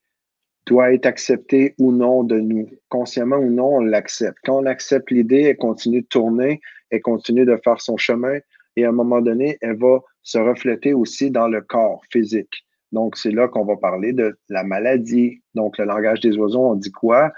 doivent 0.66 0.92
être 0.92 1.06
acceptées 1.06 1.74
ou 1.78 1.92
non 1.92 2.24
de 2.24 2.38
nous. 2.38 2.70
Consciemment 2.88 3.36
ou 3.36 3.50
non, 3.50 3.76
on 3.76 3.80
l'accepte. 3.80 4.38
Quand 4.44 4.62
on 4.62 4.66
accepte 4.66 5.10
l'idée, 5.10 5.42
elle 5.42 5.56
continue 5.56 6.02
de 6.02 6.06
tourner, 6.06 6.60
elle 6.90 7.02
continue 7.02 7.44
de 7.44 7.58
faire 7.64 7.80
son 7.80 7.96
chemin 7.96 8.38
et 8.76 8.84
à 8.84 8.88
un 8.88 8.92
moment 8.92 9.20
donné, 9.20 9.58
elle 9.60 9.76
va 9.76 10.00
se 10.22 10.38
refléter 10.38 10.94
aussi 10.94 11.30
dans 11.30 11.48
le 11.48 11.60
corps 11.60 12.00
physique. 12.10 12.64
Donc, 12.92 13.16
c'est 13.16 13.30
là 13.30 13.48
qu'on 13.48 13.64
va 13.64 13.76
parler 13.76 14.12
de 14.12 14.38
la 14.48 14.64
maladie. 14.64 15.42
Donc, 15.54 15.78
le 15.78 15.84
langage 15.84 16.20
des 16.20 16.36
oiseaux, 16.36 16.70
on 16.70 16.74
dit 16.74 16.92
quoi? 16.92 17.32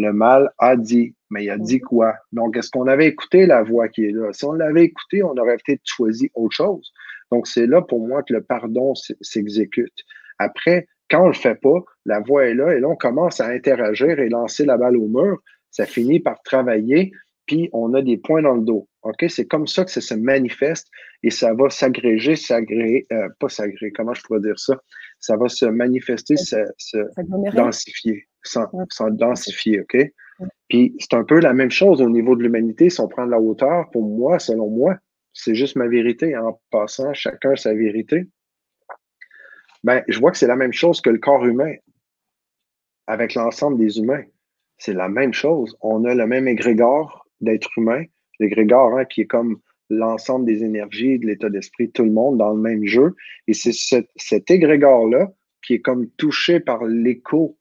Le 0.00 0.14
mal 0.14 0.50
a 0.58 0.76
dit, 0.76 1.14
mais 1.28 1.44
il 1.44 1.50
a 1.50 1.58
dit 1.58 1.78
quoi? 1.78 2.14
Donc, 2.32 2.56
est-ce 2.56 2.70
qu'on 2.70 2.86
avait 2.86 3.06
écouté 3.06 3.44
la 3.44 3.62
voix 3.62 3.88
qui 3.88 4.06
est 4.06 4.12
là? 4.12 4.32
Si 4.32 4.46
on 4.46 4.52
l'avait 4.52 4.84
écouté, 4.84 5.22
on 5.22 5.36
aurait 5.36 5.58
peut-être 5.58 5.82
choisi 5.84 6.30
autre 6.34 6.56
chose. 6.56 6.90
Donc, 7.30 7.46
c'est 7.46 7.66
là 7.66 7.82
pour 7.82 8.06
moi 8.08 8.22
que 8.22 8.32
le 8.32 8.40
pardon 8.40 8.94
s'exécute. 9.20 9.92
Après, 10.38 10.88
quand 11.10 11.24
on 11.24 11.28
le 11.28 11.34
fait 11.34 11.60
pas, 11.60 11.84
la 12.06 12.20
voix 12.20 12.46
est 12.46 12.54
là 12.54 12.74
et 12.74 12.80
là, 12.80 12.88
on 12.88 12.96
commence 12.96 13.40
à 13.40 13.48
interagir 13.48 14.18
et 14.18 14.30
lancer 14.30 14.64
la 14.64 14.78
balle 14.78 14.96
au 14.96 15.06
mur. 15.06 15.42
Ça 15.70 15.84
finit 15.84 16.18
par 16.18 16.40
travailler, 16.42 17.12
puis 17.50 17.68
on 17.72 17.94
a 17.94 18.02
des 18.02 18.16
points 18.16 18.42
dans 18.42 18.54
le 18.54 18.62
dos. 18.62 18.88
OK? 19.02 19.24
C'est 19.28 19.46
comme 19.46 19.66
ça 19.66 19.84
que 19.84 19.90
ça 19.90 20.00
se 20.00 20.14
manifeste 20.14 20.88
et 21.24 21.30
ça 21.30 21.52
va 21.52 21.68
s'agréger, 21.68 22.36
s'agréger, 22.36 23.08
euh, 23.12 23.28
pas 23.40 23.48
s'agréger, 23.48 23.90
comment 23.90 24.14
je 24.14 24.22
pourrais 24.22 24.38
dire 24.38 24.56
ça? 24.56 24.80
Ça 25.18 25.36
va 25.36 25.48
se 25.48 25.64
manifester, 25.66 26.36
se, 26.36 26.64
se 26.78 26.98
densifier 27.56 28.28
sans, 28.44 29.10
densifier, 29.10 29.80
OK? 29.80 29.96
Puis 30.68 30.94
c'est 31.00 31.14
un 31.14 31.24
peu 31.24 31.40
la 31.40 31.52
même 31.52 31.72
chose 31.72 32.00
au 32.00 32.08
niveau 32.08 32.36
de 32.36 32.44
l'humanité. 32.44 32.88
Si 32.88 33.00
on 33.00 33.08
prend 33.08 33.26
de 33.26 33.32
la 33.32 33.40
hauteur, 33.40 33.90
pour 33.90 34.04
moi, 34.04 34.38
selon 34.38 34.70
moi, 34.70 34.96
c'est 35.32 35.56
juste 35.56 35.74
ma 35.74 35.88
vérité. 35.88 36.36
En 36.36 36.60
passant, 36.70 37.12
chacun 37.14 37.56
sa 37.56 37.74
vérité. 37.74 38.28
Ben, 39.82 40.04
je 40.06 40.20
vois 40.20 40.30
que 40.30 40.38
c'est 40.38 40.46
la 40.46 40.54
même 40.54 40.72
chose 40.72 41.00
que 41.00 41.10
le 41.10 41.18
corps 41.18 41.44
humain 41.44 41.74
avec 43.08 43.34
l'ensemble 43.34 43.76
des 43.76 43.98
humains. 43.98 44.22
C'est 44.78 44.92
la 44.92 45.08
même 45.08 45.34
chose. 45.34 45.76
On 45.80 46.04
a 46.04 46.14
le 46.14 46.28
même 46.28 46.46
égrégore 46.46 47.26
d'être 47.40 47.70
humain, 47.76 48.04
l'égrégore 48.38 48.98
hein, 48.98 49.04
qui 49.04 49.22
est 49.22 49.26
comme 49.26 49.60
l'ensemble 49.88 50.46
des 50.46 50.62
énergies, 50.62 51.18
de 51.18 51.26
l'état 51.26 51.50
d'esprit, 51.50 51.90
tout 51.90 52.04
le 52.04 52.12
monde 52.12 52.38
dans 52.38 52.52
le 52.52 52.60
même 52.60 52.84
jeu. 52.84 53.14
Et 53.48 53.54
c'est 53.54 53.72
cet, 53.72 54.08
cet 54.16 54.50
égrégore-là 54.50 55.32
qui 55.62 55.74
est 55.74 55.80
comme 55.80 56.08
touché 56.10 56.60
par 56.60 56.84
l'écho 56.84 57.58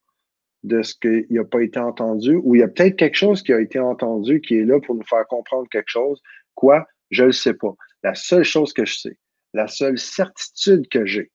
de 0.63 0.81
ce 0.81 0.93
qui 0.93 1.33
n'a 1.33 1.43
pas 1.43 1.61
été 1.61 1.79
entendu, 1.79 2.35
ou 2.35 2.55
il 2.55 2.59
y 2.59 2.63
a 2.63 2.67
peut-être 2.67 2.97
quelque 2.97 3.15
chose 3.15 3.41
qui 3.41 3.53
a 3.53 3.61
été 3.61 3.79
entendu 3.79 4.41
qui 4.41 4.55
est 4.55 4.65
là 4.65 4.79
pour 4.79 4.95
nous 4.95 5.05
faire 5.05 5.25
comprendre 5.27 5.67
quelque 5.69 5.89
chose. 5.89 6.21
Quoi? 6.55 6.85
Je 7.11 7.23
ne 7.23 7.27
le 7.27 7.33
sais 7.33 7.53
pas. 7.53 7.73
La 8.03 8.13
seule 8.13 8.43
chose 8.43 8.73
que 8.73 8.85
je 8.85 8.99
sais, 8.99 9.17
la 9.53 9.67
seule 9.67 9.97
certitude 9.97 10.87
que 10.89 11.05
j'ai, 11.05 11.31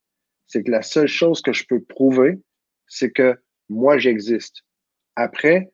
c'est 0.47 0.63
que 0.63 0.71
la 0.71 0.83
seule 0.83 1.09
chose 1.09 1.41
que 1.41 1.53
je 1.53 1.65
peux 1.67 1.83
prouver, 1.83 2.39
c'est 2.87 3.11
que 3.11 3.37
moi, 3.69 3.99
j'existe. 3.99 4.63
Après, 5.17 5.73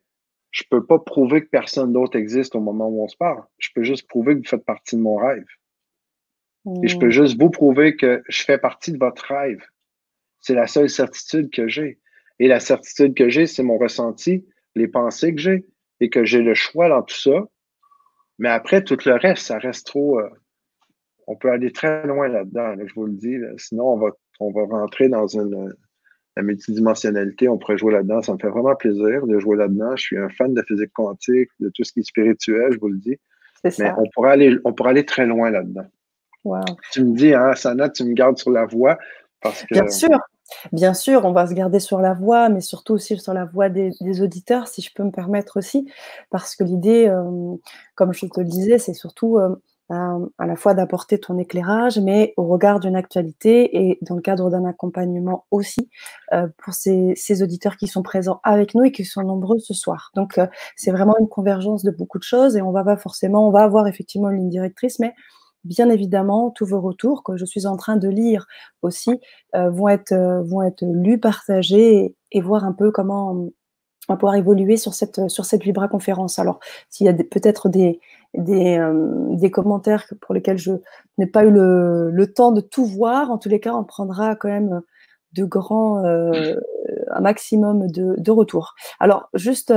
je 0.51 0.63
ne 0.63 0.77
peux 0.77 0.85
pas 0.85 0.99
prouver 0.99 1.41
que 1.41 1.49
personne 1.49 1.93
d'autre 1.93 2.17
existe 2.17 2.55
au 2.55 2.59
moment 2.59 2.87
où 2.89 3.03
on 3.03 3.07
se 3.07 3.15
parle. 3.17 3.43
Je 3.57 3.69
peux 3.73 3.83
juste 3.83 4.07
prouver 4.07 4.35
que 4.35 4.39
vous 4.39 4.49
faites 4.49 4.65
partie 4.65 4.97
de 4.97 5.01
mon 5.01 5.15
rêve. 5.15 5.45
Et 6.83 6.87
je 6.87 6.99
peux 6.99 7.07
mmh. 7.07 7.11
juste 7.11 7.41
vous 7.41 7.49
prouver 7.49 7.95
que 7.95 8.21
je 8.27 8.43
fais 8.43 8.57
partie 8.57 8.91
de 8.91 8.99
votre 8.99 9.25
rêve. 9.33 9.63
C'est 10.41 10.53
la 10.53 10.67
seule 10.67 10.89
certitude 10.89 11.49
que 11.51 11.67
j'ai. 11.67 11.99
Et 12.39 12.47
la 12.47 12.59
certitude 12.59 13.15
que 13.15 13.29
j'ai, 13.29 13.47
c'est 13.47 13.63
mon 13.63 13.77
ressenti, 13.77 14.45
les 14.75 14.87
pensées 14.87 15.33
que 15.33 15.41
j'ai, 15.41 15.65
et 15.99 16.09
que 16.09 16.25
j'ai 16.25 16.41
le 16.41 16.53
choix 16.53 16.89
dans 16.89 17.01
tout 17.01 17.15
ça. 17.15 17.47
Mais 18.37 18.49
après, 18.49 18.83
tout 18.83 18.97
le 19.05 19.13
reste, 19.13 19.45
ça 19.45 19.57
reste 19.57 19.87
trop. 19.87 20.19
Euh, 20.19 20.29
on 21.27 21.35
peut 21.35 21.51
aller 21.51 21.71
très 21.71 22.05
loin 22.05 22.27
là-dedans, 22.27 22.75
je 22.85 22.93
vous 22.93 23.05
le 23.05 23.13
dis. 23.13 23.37
Sinon, 23.57 23.93
on 23.93 23.97
va, 23.97 24.09
on 24.39 24.51
va 24.51 24.65
rentrer 24.65 25.07
dans 25.07 25.27
une 25.27 25.73
la 26.37 26.43
multidimensionnalité, 26.43 27.49
on 27.49 27.57
pourrait 27.57 27.77
jouer 27.77 27.93
là-dedans. 27.93 28.21
Ça 28.21 28.33
me 28.33 28.37
fait 28.37 28.49
vraiment 28.49 28.75
plaisir 28.75 29.27
de 29.27 29.39
jouer 29.39 29.57
là-dedans. 29.57 29.95
Je 29.95 30.01
suis 30.01 30.17
un 30.17 30.29
fan 30.29 30.53
de 30.53 30.61
physique 30.61 30.91
quantique, 30.93 31.49
de 31.59 31.69
tout 31.69 31.83
ce 31.83 31.91
qui 31.91 31.99
est 31.99 32.03
spirituel, 32.03 32.71
je 32.71 32.79
vous 32.79 32.87
le 32.87 32.97
dis. 32.97 33.17
Mais 33.63 33.91
on 33.97 34.05
pourrait 34.13 34.31
aller, 34.31 34.57
on 34.63 34.73
pourrait 34.73 34.91
aller 34.91 35.05
très 35.05 35.25
loin 35.25 35.51
là-dedans. 35.51 35.85
Tu 36.91 37.03
me 37.03 37.15
dis, 37.15 37.33
hein, 37.33 37.53
Sana, 37.53 37.89
tu 37.89 38.03
me 38.03 38.13
gardes 38.13 38.37
sur 38.37 38.51
la 38.51 38.65
voie 38.65 38.97
parce 39.41 39.63
que. 39.63 39.73
Bien 39.73 39.87
sûr, 39.87 40.09
Bien 40.71 40.93
sûr, 40.93 41.25
on 41.25 41.31
va 41.31 41.47
se 41.47 41.53
garder 41.53 41.79
sur 41.79 41.99
la 41.99 42.13
voix, 42.13 42.49
mais 42.49 42.61
surtout 42.61 42.93
aussi 42.93 43.17
sur 43.17 43.33
la 43.33 43.45
voix 43.45 43.69
des, 43.69 43.93
auditeurs, 44.21 44.67
si 44.67 44.81
je 44.81 44.91
peux 44.93 45.03
me 45.03 45.11
permettre 45.11 45.57
aussi, 45.57 45.89
parce 46.29 46.55
que 46.55 46.63
l'idée, 46.63 47.07
euh, 47.07 47.55
comme 47.95 48.13
je 48.13 48.25
te 48.25 48.39
le 48.39 48.45
disais, 48.45 48.77
c'est 48.77 48.93
surtout 48.93 49.37
euh, 49.37 49.55
à, 49.91 50.45
la 50.45 50.55
fois 50.55 50.73
d'apporter 50.73 51.19
ton 51.19 51.37
éclairage, 51.37 51.99
mais 51.99 52.33
au 52.37 52.47
regard 52.47 52.79
d'une 52.79 52.95
actualité 52.95 53.77
et 53.77 53.99
dans 54.01 54.15
le 54.15 54.21
cadre 54.21 54.49
d'un 54.49 54.65
accompagnement 54.65 55.45
aussi 55.51 55.89
euh, 56.33 56.47
pour 56.57 56.73
ces, 56.73 57.43
auditeurs 57.43 57.77
qui 57.77 57.87
sont 57.87 58.03
présents 58.03 58.39
avec 58.43 58.75
nous 58.75 58.83
et 58.83 58.91
qui 58.91 59.05
sont 59.05 59.23
nombreux 59.23 59.59
ce 59.59 59.73
soir. 59.73 60.11
Donc, 60.15 60.39
c'est 60.75 60.91
vraiment 60.91 61.15
une 61.19 61.27
convergence 61.27 61.83
de 61.83 61.91
beaucoup 61.91 62.19
de 62.19 62.23
choses 62.23 62.55
et 62.55 62.61
on 62.61 62.71
va 62.71 62.83
pas 62.83 62.97
forcément, 62.97 63.47
on 63.47 63.51
va 63.51 63.63
avoir 63.63 63.87
effectivement 63.87 64.29
une 64.29 64.37
ligne 64.37 64.49
directrice, 64.49 64.99
mais 64.99 65.13
bien 65.63 65.89
évidemment, 65.89 66.51
tous 66.51 66.65
vos 66.65 66.81
retours 66.81 67.23
que 67.23 67.37
je 67.37 67.45
suis 67.45 67.65
en 67.65 67.77
train 67.77 67.97
de 67.97 68.09
lire 68.09 68.47
aussi 68.81 69.19
euh, 69.55 69.69
vont, 69.69 69.89
être, 69.89 70.11
euh, 70.11 70.41
vont 70.43 70.61
être 70.63 70.83
lus, 70.83 71.19
partagés 71.19 72.15
et, 72.31 72.41
voir 72.41 72.63
un 72.63 72.73
peu 72.73 72.91
comment 72.91 73.31
on 73.31 74.13
va 74.13 74.17
pouvoir 74.17 74.35
évoluer 74.35 74.77
sur 74.77 74.93
cette, 74.93 75.29
sur 75.29 75.45
cette 75.45 75.63
Vibra 75.63 75.87
conférence. 75.87 76.39
Alors, 76.39 76.59
s'il 76.89 77.05
y 77.05 77.09
a 77.09 77.13
peut-être 77.13 77.69
des, 77.69 77.99
des, 78.33 78.77
euh, 78.77 79.35
des, 79.35 79.51
commentaires 79.51 80.05
pour 80.21 80.33
lesquels 80.33 80.57
je 80.57 80.71
n'ai 81.17 81.27
pas 81.27 81.45
eu 81.45 81.51
le, 81.51 82.09
le, 82.11 82.33
temps 82.33 82.51
de 82.51 82.61
tout 82.61 82.85
voir, 82.85 83.31
en 83.31 83.37
tous 83.37 83.49
les 83.49 83.59
cas, 83.59 83.73
on 83.73 83.83
prendra 83.83 84.35
quand 84.35 84.49
même 84.49 84.81
de 85.33 85.45
grands, 85.45 86.03
un 86.03 87.21
maximum 87.21 87.87
de, 87.87 88.15
de 88.17 88.31
retours. 88.31 88.75
Alors, 88.99 89.29
juste, 89.33 89.73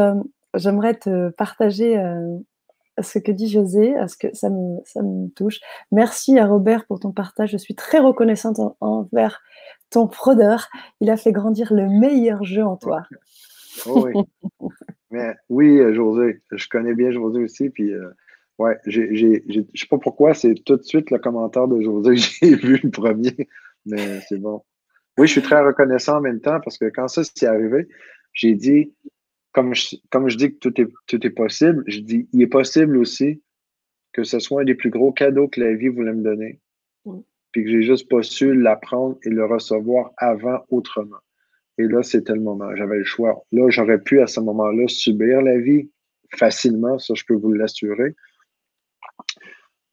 j'aimerais 0.54 0.94
te 0.94 1.28
partager 1.30 1.96
ce 3.00 3.18
que 3.18 3.32
dit 3.32 3.48
José, 3.48 3.96
à 3.96 4.08
ce 4.08 4.16
que 4.16 4.34
ça 4.34 4.50
me, 4.50 4.78
ça 4.84 5.02
me 5.02 5.28
touche. 5.30 5.60
Merci 5.90 6.38
à 6.38 6.46
Robert 6.46 6.86
pour 6.86 7.00
ton 7.00 7.12
partage. 7.12 7.50
Je 7.50 7.56
suis 7.56 7.74
très 7.74 7.98
reconnaissante 7.98 8.60
envers 8.80 9.42
ton 9.90 10.06
prodeur. 10.06 10.68
Il 11.00 11.10
a 11.10 11.16
fait 11.16 11.32
grandir 11.32 11.72
le 11.72 11.88
meilleur 11.88 12.44
jeu 12.44 12.64
en 12.64 12.76
toi. 12.76 13.02
Oh 13.86 14.06
oui. 14.06 14.12
Mais 15.10 15.34
oui, 15.48 15.78
euh, 15.78 15.94
José, 15.94 16.42
je 16.50 16.68
connais 16.68 16.94
bien 16.94 17.10
José 17.10 17.40
aussi. 17.40 17.70
Puis, 17.70 17.92
euh, 17.92 18.10
ouais, 18.58 18.76
j'ai, 18.86 19.14
je 19.14 19.60
ne 19.60 19.64
sais 19.74 19.86
pas 19.88 19.98
pourquoi, 19.98 20.34
c'est 20.34 20.54
tout 20.64 20.76
de 20.76 20.82
suite 20.82 21.10
le 21.10 21.18
commentaire 21.18 21.68
de 21.68 21.80
José 21.80 22.14
que 22.14 22.20
j'ai 22.42 22.56
vu 22.56 22.80
le 22.82 22.90
premier. 22.90 23.48
Mais 23.86 24.20
c'est 24.28 24.38
bon. 24.38 24.62
Oui, 25.18 25.26
je 25.26 25.32
suis 25.32 25.42
très 25.42 25.60
reconnaissant 25.60 26.18
en 26.18 26.20
même 26.20 26.40
temps 26.40 26.60
parce 26.60 26.78
que 26.78 26.86
quand 26.86 27.08
ça 27.08 27.22
s'est 27.22 27.46
arrivé, 27.46 27.86
j'ai 28.32 28.54
dit 28.54 28.92
comme 29.52 29.74
je, 29.74 29.96
comme 30.10 30.28
je 30.28 30.36
dis 30.36 30.52
que 30.52 30.58
tout 30.58 30.80
est, 30.80 30.88
tout 31.06 31.24
est 31.24 31.30
possible, 31.30 31.84
je 31.86 32.00
dis 32.00 32.28
il 32.32 32.42
est 32.42 32.48
possible 32.48 32.96
aussi 32.96 33.42
que 34.12 34.24
ce 34.24 34.38
soit 34.38 34.62
un 34.62 34.64
des 34.64 34.74
plus 34.74 34.90
gros 34.90 35.12
cadeaux 35.12 35.48
que 35.48 35.60
la 35.60 35.74
vie 35.74 35.88
voulait 35.88 36.12
me 36.12 36.22
donner. 36.22 36.60
Puis 37.52 37.64
que 37.64 37.70
j'ai 37.70 37.82
juste 37.82 38.08
pas 38.08 38.22
su 38.22 38.54
l'apprendre 38.54 39.16
et 39.24 39.30
le 39.30 39.44
recevoir 39.44 40.12
avant 40.16 40.64
autrement. 40.70 41.18
Et 41.78 41.84
là, 41.84 42.02
c'était 42.02 42.32
le 42.32 42.40
moment. 42.40 42.74
J'avais 42.76 42.98
le 42.98 43.04
choix. 43.04 43.44
Là, 43.52 43.68
j'aurais 43.70 44.00
pu 44.00 44.20
à 44.20 44.26
ce 44.26 44.40
moment-là 44.40 44.86
subir 44.88 45.42
la 45.42 45.58
vie 45.58 45.90
facilement, 46.36 46.98
ça 46.98 47.14
je 47.14 47.24
peux 47.24 47.34
vous 47.34 47.52
l'assurer. 47.52 48.14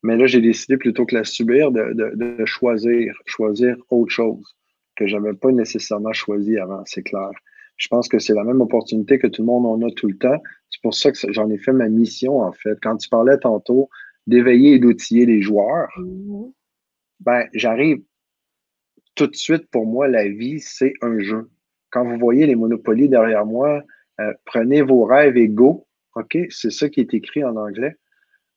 Mais 0.04 0.18
là, 0.18 0.26
j'ai 0.26 0.42
décidé 0.42 0.78
plutôt 0.78 1.06
que 1.06 1.16
la 1.16 1.24
subir, 1.24 1.72
de, 1.72 2.46
choisir, 2.46 3.14
choisir 3.26 3.78
autre 3.90 4.12
chose 4.12 4.56
que 4.96 5.08
je 5.08 5.16
n'avais 5.16 5.36
pas 5.36 5.52
nécessairement 5.52 6.14
choisi 6.14 6.58
avant, 6.58 6.84
c'est 6.86 7.04
clair. 7.04 7.30
Je 7.78 7.88
pense 7.88 8.08
que 8.08 8.20
c'est 8.20 8.34
la 8.34 8.44
même 8.44 8.62
opportunité 8.62 9.20
que 9.20 9.28
tout 9.28 9.42
le 9.42 9.48
monde 9.48 9.66
en 9.66 9.88
a 9.88 9.92
tout 9.92 10.08
le 10.08 10.18
temps. 10.18 10.42
C'est 10.70 10.82
pour 10.82 10.94
ça 10.94 11.12
que 11.12 11.18
j'en 11.32 11.50
ai 11.50 11.58
fait 11.58 11.74
ma 11.74 11.90
mission, 11.90 12.40
en 12.40 12.52
fait. 12.52 12.78
Quand 12.82 12.98
tu 12.98 13.10
parlais 13.10 13.38
tantôt 13.38 13.90
d'éveiller 14.28 14.74
et 14.74 14.80
d'outiller 14.80 15.26
les 15.26 15.42
joueurs, 15.42 15.90
mm-hmm. 15.98 16.52
ben, 17.22 17.48
j'arrive 17.54 18.02
tout 19.16 19.28
de 19.28 19.36
suite, 19.36 19.68
pour 19.70 19.86
moi, 19.86 20.08
la 20.08 20.28
vie, 20.28 20.60
c'est 20.60 20.94
un 21.02 21.20
jeu. 21.20 21.50
Quand 21.90 22.04
vous 22.06 22.18
voyez 22.18 22.46
les 22.46 22.56
monopolies 22.56 23.10
derrière 23.10 23.46
moi, 23.46 23.84
euh, 24.20 24.34
prenez 24.46 24.82
vos 24.82 25.04
rêves 25.04 25.38
et 25.38 25.48
go. 25.48 25.88
OK? 26.16 26.38
C'est 26.50 26.72
ça 26.72 26.90
qui 26.90 27.02
est 27.02 27.14
écrit 27.14 27.44
en 27.44 27.56
anglais. 27.56 27.96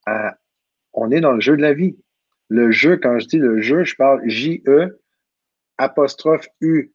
Euh, 0.09 0.31
on 0.95 1.11
est 1.11 1.21
dans 1.21 1.33
le 1.33 1.41
jeu 1.41 1.57
de 1.57 1.63
la 1.63 1.75
vie. 1.75 1.97
Le 2.49 2.71
jeu, 2.71 2.97
quand 2.97 3.19
je 3.19 3.27
dis 3.27 3.39
le 3.39 3.61
jeu, 3.61 3.85
je 3.85 3.95
parle 3.97 4.23
J-E 4.29 5.01
apostrophe 5.79 6.49
U. 6.61 6.93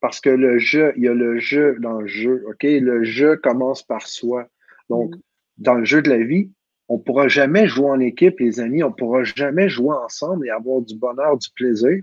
Parce 0.00 0.20
que 0.20 0.30
le 0.30 0.58
jeu, 0.58 0.92
il 0.96 1.04
y 1.04 1.08
a 1.08 1.14
le 1.14 1.38
jeu 1.38 1.76
dans 1.80 2.00
le 2.00 2.06
jeu. 2.06 2.44
OK? 2.48 2.62
Le 2.62 3.04
jeu 3.04 3.36
commence 3.36 3.82
par 3.82 4.06
soi. 4.06 4.46
Donc, 4.88 5.14
mm. 5.14 5.20
dans 5.58 5.74
le 5.74 5.84
jeu 5.84 6.02
de 6.02 6.10
la 6.10 6.18
vie, 6.18 6.50
on 6.88 6.98
ne 6.98 7.02
pourra 7.02 7.28
jamais 7.28 7.66
jouer 7.66 7.90
en 7.90 8.00
équipe, 8.00 8.38
les 8.40 8.60
amis. 8.60 8.82
On 8.82 8.90
ne 8.90 8.94
pourra 8.94 9.24
jamais 9.24 9.68
jouer 9.68 9.96
ensemble 9.96 10.46
et 10.46 10.50
avoir 10.50 10.82
du 10.82 10.96
bonheur, 10.96 11.38
du 11.38 11.48
plaisir 11.54 12.02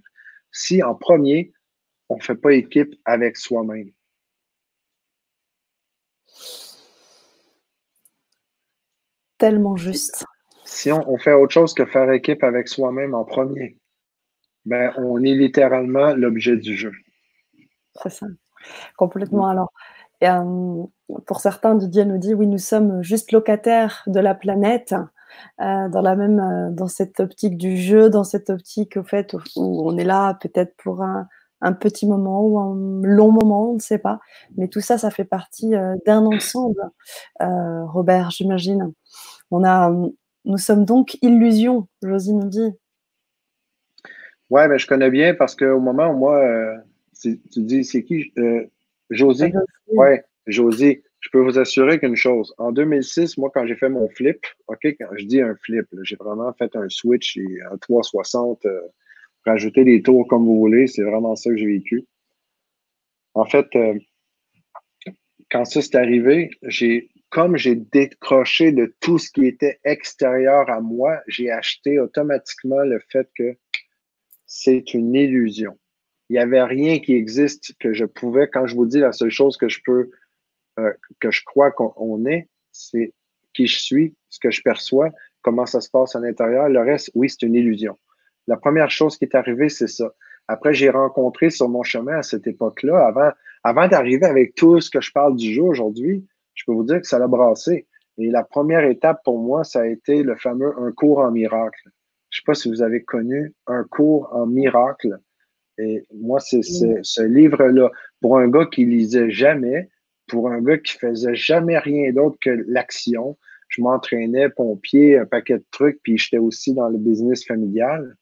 si 0.51 0.83
en 0.83 0.95
premier, 0.95 1.53
on 2.09 2.17
ne 2.17 2.21
fait 2.21 2.35
pas 2.35 2.53
équipe 2.53 2.93
avec 3.05 3.37
soi-même. 3.37 3.91
Tellement 9.37 9.75
juste. 9.75 10.25
Si 10.71 10.89
on, 10.89 11.17
fait 11.17 11.33
autre 11.33 11.51
chose 11.51 11.73
que 11.73 11.85
faire 11.85 12.09
équipe 12.11 12.45
avec 12.45 12.69
soi-même 12.69 13.13
en 13.13 13.25
premier, 13.25 13.77
ben, 14.63 14.93
on 14.97 15.21
est 15.21 15.35
littéralement 15.35 16.15
l'objet 16.15 16.55
du 16.55 16.77
jeu. 16.77 16.93
C'est 18.01 18.09
ça. 18.09 18.25
Complètement. 18.95 19.49
Alors, 19.49 19.73
euh, 20.23 20.83
pour 21.27 21.41
certains, 21.41 21.75
Didier 21.75 22.05
nous 22.05 22.17
dit 22.17 22.33
oui, 22.33 22.47
nous 22.47 22.57
sommes 22.57 23.03
juste 23.03 23.33
locataires 23.33 24.01
de 24.07 24.21
la 24.21 24.33
planète. 24.33 24.95
Euh, 25.59 25.89
dans 25.89 26.01
la 26.01 26.15
même, 26.15 26.39
euh, 26.39 26.71
dans 26.71 26.87
cette 26.87 27.19
optique 27.19 27.57
du 27.57 27.75
jeu, 27.75 28.09
dans 28.09 28.23
cette 28.23 28.49
optique 28.49 28.95
au 28.95 29.03
fait 29.03 29.33
où, 29.57 29.89
on 29.89 29.97
est 29.97 30.05
là 30.05 30.35
peut-être 30.35 30.73
pour 30.77 31.03
un, 31.03 31.27
petit 31.81 32.07
moment 32.07 32.43
ou 32.43 32.59
un 32.59 33.01
long 33.03 33.31
moment, 33.31 33.71
on 33.71 33.75
ne 33.75 33.79
sait 33.79 33.99
pas. 33.99 34.21
Mais 34.55 34.69
tout 34.69 34.81
ça, 34.81 34.97
ça 34.97 35.11
fait 35.11 35.25
partie 35.25 35.71
d'un 36.05 36.25
ensemble, 36.25 36.81
Robert, 37.39 38.31
j'imagine. 38.31 38.93
On 39.51 39.63
a, 39.63 39.91
nous 40.45 40.57
sommes 40.57 40.85
donc 40.85 41.17
illusion, 41.21 41.87
Josie 42.03 42.33
nous 42.33 42.49
dit. 42.49 42.71
Ouais, 44.49 44.67
mais 44.67 44.77
je 44.77 44.87
connais 44.87 45.09
bien 45.09 45.33
parce 45.33 45.55
qu'au 45.55 45.79
moment 45.79 46.09
où 46.09 46.17
moi, 46.17 46.43
tu 47.21 47.39
dis, 47.55 47.85
c'est 47.85 48.03
qui 48.03 48.33
Josie? 49.09 49.53
Ouais, 49.87 50.25
Josie 50.47 51.01
je 51.21 51.29
peux 51.29 51.39
vous 51.39 51.59
assurer 51.59 51.99
qu'une 51.99 52.15
chose, 52.15 52.53
en 52.57 52.71
2006, 52.71 53.37
moi, 53.37 53.51
quand 53.53 53.65
j'ai 53.67 53.75
fait 53.75 53.89
mon 53.89 54.09
flip, 54.09 54.43
OK, 54.67 54.83
quand 54.83 55.15
je 55.15 55.25
dis 55.25 55.39
un 55.39 55.55
flip, 55.55 55.85
j'ai 56.01 56.15
vraiment 56.15 56.51
fait 56.53 56.75
un 56.75 56.89
switch 56.89 57.37
et 57.37 57.61
un 57.71 57.77
360, 57.77 58.65
euh, 58.65 58.81
rajouter 59.45 59.83
des 59.83 60.01
tours 60.01 60.27
comme 60.27 60.45
vous 60.45 60.57
voulez, 60.57 60.87
c'est 60.87 61.03
vraiment 61.03 61.35
ça 61.35 61.51
que 61.51 61.57
j'ai 61.57 61.67
vécu. 61.67 62.05
En 63.35 63.45
fait, 63.45 63.67
euh, 63.75 63.99
quand 65.51 65.63
ça 65.63 65.81
s'est 65.81 65.95
arrivé, 65.95 66.49
j'ai, 66.63 67.09
comme 67.31 67.55
j'ai 67.55 67.75
décroché 67.75 68.73
de 68.73 68.93
tout 68.99 69.17
ce 69.17 69.31
qui 69.31 69.47
était 69.47 69.79
extérieur 69.85 70.69
à 70.69 70.81
moi, 70.81 71.21
j'ai 71.27 71.49
acheté 71.49 71.97
automatiquement 71.97 72.83
le 72.83 72.99
fait 73.09 73.27
que 73.35 73.55
c'est 74.45 74.93
une 74.93 75.15
illusion. 75.15 75.79
Il 76.29 76.33
n'y 76.33 76.39
avait 76.39 76.61
rien 76.61 76.99
qui 76.99 77.13
existe 77.13 77.73
que 77.79 77.93
je 77.93 78.03
pouvais, 78.03 78.49
quand 78.49 78.67
je 78.67 78.75
vous 78.75 78.85
dis 78.85 78.99
la 78.99 79.13
seule 79.13 79.31
chose 79.31 79.55
que 79.55 79.69
je 79.69 79.79
peux 79.83 80.11
euh, 80.79 80.93
que 81.19 81.31
je 81.31 81.43
crois 81.45 81.71
qu'on 81.71 82.25
est, 82.25 82.49
c'est 82.71 83.13
qui 83.53 83.65
je 83.65 83.79
suis, 83.79 84.15
ce 84.29 84.39
que 84.39 84.51
je 84.51 84.61
perçois, 84.61 85.09
comment 85.41 85.65
ça 85.65 85.79
se 85.79 85.89
passe 85.89 86.15
à 86.15 86.19
l'intérieur. 86.19 86.67
Le 86.67 86.81
reste, 86.81 87.11
oui, 87.15 87.29
c'est 87.29 87.43
une 87.43 87.55
illusion. 87.55 87.97
La 88.47 88.57
première 88.57 88.91
chose 88.91 89.17
qui 89.17 89.25
est 89.25 89.35
arrivée, 89.35 89.69
c'est 89.69 89.87
ça. 89.87 90.13
Après, 90.49 90.73
j'ai 90.73 90.89
rencontré 90.89 91.49
sur 91.49 91.69
mon 91.69 91.83
chemin 91.83 92.17
à 92.17 92.23
cette 92.23 92.47
époque-là, 92.47 93.05
avant, 93.07 93.31
avant 93.63 93.87
d'arriver 93.87 94.25
avec 94.25 94.55
tout 94.55 94.81
ce 94.81 94.89
que 94.89 94.99
je 94.99 95.11
parle 95.13 95.37
du 95.37 95.53
jeu 95.53 95.63
aujourd'hui, 95.63 96.25
je 96.53 96.63
peux 96.65 96.73
vous 96.73 96.83
dire 96.83 97.01
que 97.01 97.07
ça 97.07 97.19
l'a 97.19 97.27
brassé. 97.27 97.87
Et 98.17 98.29
la 98.29 98.43
première 98.43 98.83
étape 98.83 99.21
pour 99.23 99.39
moi, 99.39 99.63
ça 99.63 99.81
a 99.81 99.85
été 99.87 100.23
le 100.23 100.35
fameux 100.35 100.73
un 100.77 100.91
cours 100.91 101.19
en 101.19 101.31
miracle. 101.31 101.89
Je 102.29 102.39
sais 102.39 102.43
pas 102.45 102.53
si 102.53 102.69
vous 102.69 102.81
avez 102.81 103.03
connu 103.03 103.53
un 103.67 103.83
cours 103.83 104.29
en 104.31 104.45
miracle. 104.45 105.17
Et 105.77 106.05
moi, 106.13 106.39
c'est 106.39 106.61
ce 106.61 107.21
livre-là. 107.21 107.89
Pour 108.19 108.37
un 108.37 108.47
gars 108.47 108.65
qui 108.65 108.85
lisait 108.85 109.31
jamais, 109.31 109.89
pour 110.27 110.49
un 110.49 110.61
gars 110.61 110.77
qui 110.77 110.97
faisait 110.97 111.35
jamais 111.35 111.77
rien 111.77 112.11
d'autre 112.11 112.37
que 112.39 112.63
l'action. 112.67 113.37
Je 113.67 113.81
m'entraînais 113.81 114.49
pompier, 114.49 115.17
un 115.17 115.25
paquet 115.25 115.57
de 115.57 115.65
trucs, 115.71 115.99
puis 116.03 116.17
j'étais 116.17 116.37
aussi 116.37 116.73
dans 116.73 116.89
le 116.89 116.97
business 116.97 117.45
familial. 117.45 118.15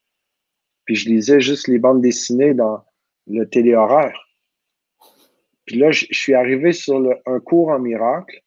Puis 0.84 0.94
je 0.94 1.08
lisais 1.08 1.40
juste 1.40 1.68
les 1.68 1.78
bandes 1.78 2.02
dessinées 2.02 2.54
dans 2.54 2.84
le 3.26 3.44
téléhoraire. 3.48 4.29
Puis 5.70 5.78
là, 5.78 5.92
je, 5.92 6.04
suis 6.10 6.34
arrivé 6.34 6.72
sur 6.72 7.00
un 7.26 7.38
cours 7.38 7.68
en 7.68 7.78
miracle. 7.78 8.40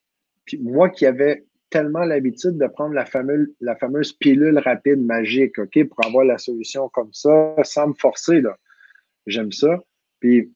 Puis 0.44 0.58
moi 0.58 0.90
qui 0.90 1.06
avais 1.06 1.46
tellement 1.70 2.04
l'habitude 2.04 2.58
de 2.58 2.68
prendre 2.68 2.94
la 2.94 3.06
fameuse, 3.06 4.12
pilule 4.12 4.58
rapide 4.58 5.00
magique, 5.00 5.58
OK, 5.58 5.86
pour 5.86 6.06
avoir 6.06 6.26
la 6.26 6.38
solution 6.38 6.90
comme 6.90 7.14
ça, 7.14 7.56
sans 7.64 7.88
me 7.88 7.94
forcer, 7.94 8.42
là. 8.42 8.58
J'aime 9.26 9.54
ça. 9.54 9.80
Puis 10.20 10.52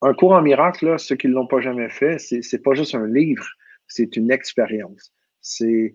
un 0.00 0.14
cours 0.14 0.32
en 0.32 0.40
miracle, 0.40 0.98
ceux 0.98 1.16
qui 1.16 1.28
ne 1.28 1.34
l'ont 1.34 1.46
pas 1.46 1.60
jamais 1.60 1.90
fait, 1.90 2.18
c'est 2.18 2.62
pas 2.62 2.72
juste 2.72 2.94
un 2.94 3.06
livre, 3.06 3.46
c'est 3.86 4.16
une 4.16 4.30
expérience. 4.30 5.12
C'est 5.42 5.94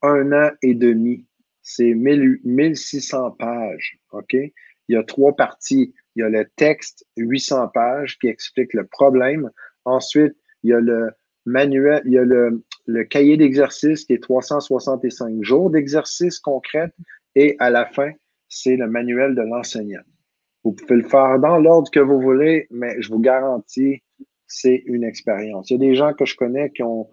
un 0.00 0.32
an 0.32 0.52
et 0.62 0.72
demi. 0.72 1.26
C'est 1.60 1.92
1600 1.92 3.32
pages. 3.32 3.98
OK? 4.12 4.32
Il 4.32 4.52
y 4.88 4.96
a 4.96 5.02
trois 5.02 5.36
parties. 5.36 5.92
Il 6.14 6.20
y 6.20 6.22
a 6.22 6.28
le 6.28 6.46
texte, 6.56 7.06
800 7.16 7.68
pages, 7.68 8.18
qui 8.18 8.28
explique 8.28 8.74
le 8.74 8.86
problème. 8.86 9.50
Ensuite, 9.84 10.34
il 10.62 10.70
y 10.70 10.72
a 10.72 10.80
le 10.80 11.10
manuel, 11.46 12.02
il 12.04 12.12
y 12.12 12.18
a 12.18 12.24
le, 12.24 12.62
cahier 13.04 13.36
d'exercice 13.36 14.04
qui 14.04 14.12
est 14.12 14.22
365 14.22 15.42
jours 15.42 15.70
d'exercice 15.70 16.38
concret. 16.38 16.92
Et 17.34 17.56
à 17.58 17.70
la 17.70 17.86
fin, 17.86 18.12
c'est 18.48 18.76
le 18.76 18.86
manuel 18.86 19.34
de 19.34 19.42
l'enseignant. 19.42 20.02
Vous 20.64 20.72
pouvez 20.72 20.96
le 20.96 21.08
faire 21.08 21.38
dans 21.38 21.58
l'ordre 21.58 21.90
que 21.90 22.00
vous 22.00 22.20
voulez, 22.20 22.66
mais 22.70 23.00
je 23.00 23.08
vous 23.08 23.18
garantis, 23.18 24.02
c'est 24.46 24.82
une 24.86 25.02
expérience. 25.02 25.70
Il 25.70 25.74
y 25.74 25.76
a 25.76 25.88
des 25.88 25.94
gens 25.94 26.12
que 26.12 26.24
je 26.24 26.36
connais 26.36 26.70
qui 26.70 26.82
ont 26.82 27.08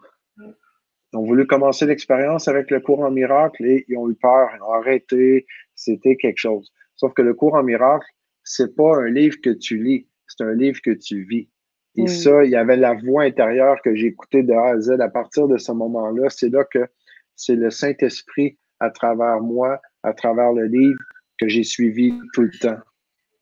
voulu 1.13 1.47
commencer 1.47 1.85
l'expérience 1.85 2.47
avec 2.47 2.69
le 2.69 2.79
cours 2.81 2.99
en 2.99 3.11
miracle 3.11 3.65
et 3.65 3.85
ils 3.87 3.97
ont 3.97 4.09
eu 4.09 4.15
peur, 4.15 4.49
ils 4.55 4.61
ont 4.61 4.73
arrêté, 4.73 5.47
c'était 5.73 6.15
quelque 6.17 6.37
chose. 6.37 6.71
Sauf 6.95 7.13
que 7.13 7.21
le 7.21 7.33
cours 7.33 7.55
en 7.55 7.63
miracle, 7.63 8.05
c'est 8.49 8.75
pas 8.75 8.97
un 8.97 9.09
livre 9.11 9.37
que 9.43 9.51
tu 9.51 9.77
lis, 9.77 10.07
c'est 10.25 10.43
un 10.43 10.53
livre 10.53 10.81
que 10.81 10.89
tu 10.89 11.21
vis. 11.23 11.47
Et 11.95 12.07
ça, 12.07 12.43
il 12.43 12.49
y 12.49 12.55
avait 12.55 12.77
la 12.77 12.93
voix 12.93 13.23
intérieure 13.23 13.77
que 13.83 13.93
j'ai 13.93 14.07
écoutée 14.07 14.41
de 14.41 14.53
A 14.53 14.69
à 14.69 14.79
Z 14.79 14.99
à 15.01 15.09
partir 15.09 15.47
de 15.47 15.57
ce 15.57 15.71
moment-là. 15.71 16.29
C'est 16.29 16.49
là 16.49 16.63
que 16.63 16.87
c'est 17.35 17.55
le 17.55 17.69
Saint-Esprit 17.69 18.57
à 18.79 18.89
travers 18.89 19.41
moi, 19.41 19.81
à 20.01 20.13
travers 20.13 20.51
le 20.53 20.65
livre 20.65 20.99
que 21.37 21.47
j'ai 21.47 21.63
suivi 21.63 22.13
tout 22.33 22.43
le 22.43 22.51
temps. 22.59 22.79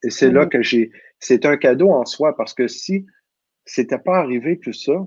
Et 0.03 0.09
c'est 0.09 0.31
là 0.31 0.45
que 0.45 0.61
j'ai. 0.61 0.91
C'est 1.19 1.45
un 1.45 1.55
cadeau 1.55 1.91
en 1.91 2.05
soi 2.05 2.35
parce 2.35 2.53
que 2.53 2.67
si 2.67 3.05
c'était 3.65 3.99
pas 3.99 4.17
arrivé 4.17 4.59
tout 4.59 4.73
ça, 4.73 5.05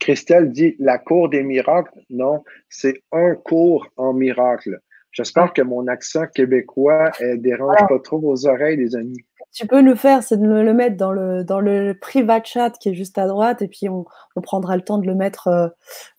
Christelle 0.00 0.50
dit 0.50 0.74
la 0.80 0.98
cour 0.98 1.28
des 1.28 1.44
miracles. 1.44 2.00
Non, 2.10 2.42
c'est 2.68 3.02
un 3.12 3.34
cours 3.36 3.86
en 3.96 4.14
miracle. 4.14 4.80
J'espère 5.14 5.52
que 5.52 5.62
mon 5.62 5.86
accent 5.86 6.26
québécois 6.34 7.10
ne 7.20 7.36
dérange 7.36 7.78
pas 7.88 7.98
trop 8.00 8.18
vos 8.18 8.46
oreilles, 8.46 8.76
les 8.76 8.96
amis. 8.96 9.16
Tu 9.52 9.66
peux 9.66 9.80
le 9.80 9.94
faire, 9.94 10.22
c'est 10.22 10.36
de 10.36 10.46
le 10.46 10.74
mettre 10.74 10.96
dans 10.96 11.12
le, 11.12 11.44
dans 11.44 11.60
le 11.60 11.96
privat 11.98 12.42
chat 12.42 12.70
qui 12.78 12.90
est 12.90 12.94
juste 12.94 13.16
à 13.18 13.26
droite, 13.26 13.62
et 13.62 13.68
puis 13.68 13.88
on, 13.88 14.04
prendra 14.42 14.76
le 14.76 14.82
temps 14.82 14.98
de 14.98 15.06
le 15.06 15.14
mettre, 15.14 15.46
euh, 15.46 15.68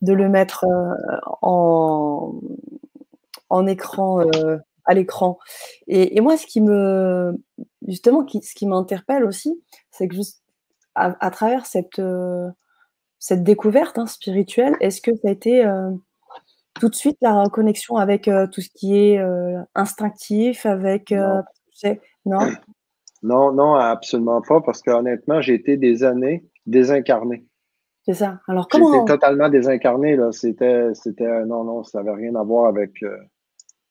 de 0.01 0.13
le 0.13 0.29
mettre 0.29 0.63
euh, 0.63 1.19
en, 1.41 2.39
en 3.49 3.67
écran 3.67 4.21
euh, 4.21 4.57
à 4.85 4.93
l'écran. 4.93 5.39
Et, 5.87 6.19
moi, 6.21 6.37
ce 6.37 6.45
qui 6.45 6.61
me, 6.61 7.35
justement, 7.87 8.25
ce 8.27 8.53
qui 8.55 8.67
m'interpelle 8.67 9.23
aussi, 9.23 9.61
c'est 9.91 10.07
que 10.07 10.15
juste 10.15 10.43
à, 10.93 11.29
travers 11.31 11.65
cette, 11.65 11.99
euh, 11.99 12.49
cette 13.19 13.43
découverte 13.43 13.97
hein, 13.97 14.05
spirituelle, 14.05 14.75
est-ce 14.79 15.01
que 15.01 15.11
ça 15.15 15.27
a 15.27 15.31
été 15.31 15.65
euh, 15.65 15.91
tout 16.79 16.89
de 16.89 16.95
suite 16.95 17.17
la 17.21 17.43
connexion 17.51 17.97
avec 17.97 18.27
euh, 18.27 18.47
tout 18.47 18.61
ce 18.61 18.69
qui 18.69 18.97
est 18.97 19.19
instinctif, 19.75 20.65
avec, 20.65 21.11
non. 21.11 21.43
non? 22.25 22.39
Non, 23.23 23.51
non, 23.51 23.73
absolument 23.73 24.39
pas, 24.43 24.61
parce 24.61 24.83
qu'honnêtement, 24.83 25.41
j'ai 25.41 25.55
été 25.55 25.77
des 25.77 26.03
années 26.03 26.45
désincarné. 26.67 27.43
C'est 28.05 28.13
ça. 28.13 28.39
Alors 28.47 28.67
comment 28.67 28.93
J'étais 28.93 29.13
totalement 29.13 29.49
désincarné 29.49 30.15
là. 30.15 30.31
C'était, 30.31 30.93
c'était, 30.93 31.43
non, 31.45 31.63
non, 31.63 31.83
ça 31.83 32.03
n'avait 32.03 32.21
rien 32.21 32.35
à 32.35 32.43
voir 32.43 32.67
avec 32.67 33.01
euh, 33.01 33.17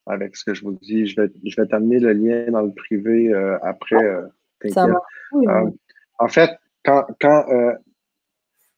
avec 0.07 0.37
ce 0.37 0.45
que 0.45 0.55
je 0.55 0.63
vous 0.63 0.73
dis. 0.73 1.07
Je 1.07 1.21
vais, 1.21 1.33
je 1.45 1.61
vais 1.61 1.67
t'amener 1.67 1.99
le 1.99 2.13
lien 2.13 2.51
dans 2.53 2.63
le 2.63 2.73
privé 2.73 3.33
euh, 3.33 3.59
après. 3.63 4.05
Euh, 4.05 4.23
ça 4.69 4.87
en 6.21 6.29
fait, 6.29 6.51
quand, 6.85 7.05
quand 7.21 7.45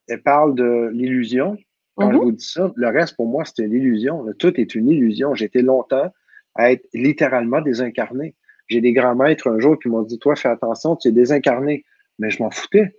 elle 0.09 0.23
parle 0.23 0.55
de 0.55 0.89
l'illusion, 0.93 1.59
quand 1.97 2.13
je 2.13 2.17
vous 2.17 2.33
dis 2.33 2.45
ça, 2.45 2.73
le 2.77 2.89
reste 2.89 3.17
pour 3.17 3.27
moi 3.27 3.45
c'était 3.45 3.67
l'illusion. 3.67 4.25
Tout 4.39 4.61
est 4.61 4.75
une 4.75 4.89
illusion. 4.89 5.35
J'étais 5.35 5.63
longtemps 5.63 6.13
à 6.55 6.73
être 6.73 6.87
littéralement 6.95 7.61
désincarné. 7.61 8.35
J'ai 8.69 8.81
des 8.81 8.93
grands 8.93 9.15
maîtres 9.15 9.49
un 9.49 9.59
jour 9.59 9.79
qui 9.79 9.89
m'ont 9.89 10.03
dit 10.03 10.19
Toi, 10.19 10.37
fais 10.37 10.49
attention, 10.49 10.97
tu 10.97 11.09
es 11.09 11.13
désincarné. 11.13 11.85
Mais 12.19 12.31
je 12.31 12.43
m'en 12.43 12.51
foutais. 12.51 12.97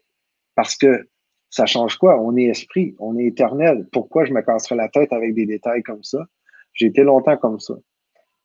Parce 0.55 0.75
que 0.75 1.07
ça 1.49 1.65
change 1.65 1.97
quoi? 1.97 2.21
On 2.21 2.35
est 2.35 2.45
esprit, 2.45 2.95
on 2.99 3.17
est 3.17 3.25
éternel. 3.25 3.87
Pourquoi 3.91 4.25
je 4.25 4.33
me 4.33 4.41
casserais 4.41 4.75
la 4.75 4.89
tête 4.89 5.13
avec 5.13 5.33
des 5.33 5.45
détails 5.45 5.83
comme 5.83 6.03
ça? 6.03 6.25
J'ai 6.73 6.87
été 6.87 7.03
longtemps 7.03 7.37
comme 7.37 7.59
ça. 7.59 7.75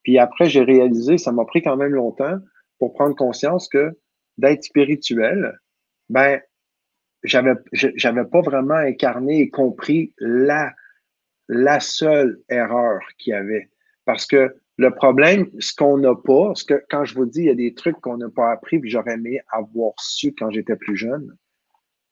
Puis 0.03 0.19
après, 0.19 0.47
j'ai 0.47 0.63
réalisé, 0.63 1.19
ça 1.19 1.33
m'a 1.33 1.45
pris 1.45 1.63
quand 1.63 1.77
même 1.77 1.93
longtemps 1.93 2.39
pour 2.79 2.93
prendre 2.93 3.15
conscience 3.15 3.69
que 3.69 3.99
d'être 4.39 4.65
spirituel, 4.65 5.61
ben, 6.09 6.41
j'avais, 7.25 7.55
j'avais 7.73 8.25
pas 8.25 8.41
vraiment 8.41 8.75
incarné 8.75 9.41
et 9.41 9.51
compris 9.51 10.13
la, 10.19 10.73
la 11.49 11.81
seule 11.81 12.41
erreur 12.49 13.01
qu'il 13.19 13.33
y 13.33 13.37
avait. 13.37 13.71
Parce 14.05 14.27
que 14.27 14.55
le 14.79 14.91
problème, 14.91 15.49
ce 15.59 15.75
qu'on 15.75 15.99
n'a 15.99 16.15
pas, 16.15 16.53
ce 16.55 16.65
que 16.65 16.83
quand 16.91 17.05
je 17.05 17.15
vous 17.15 17.27
dis, 17.27 17.41
il 17.41 17.47
y 17.47 17.51
a 17.51 17.55
des 17.55 17.75
trucs 17.75 18.01
qu'on 18.01 18.17
n'a 18.17 18.31
pas 18.31 18.51
appris, 18.51 18.79
puis 18.79 18.91
j'aurais 18.91 19.15
aimé 19.15 19.41
avoir 19.51 19.93
su 19.99 20.35
quand 20.35 20.51
j'étais 20.51 20.77
plus 20.77 20.97
jeune, 20.97 21.37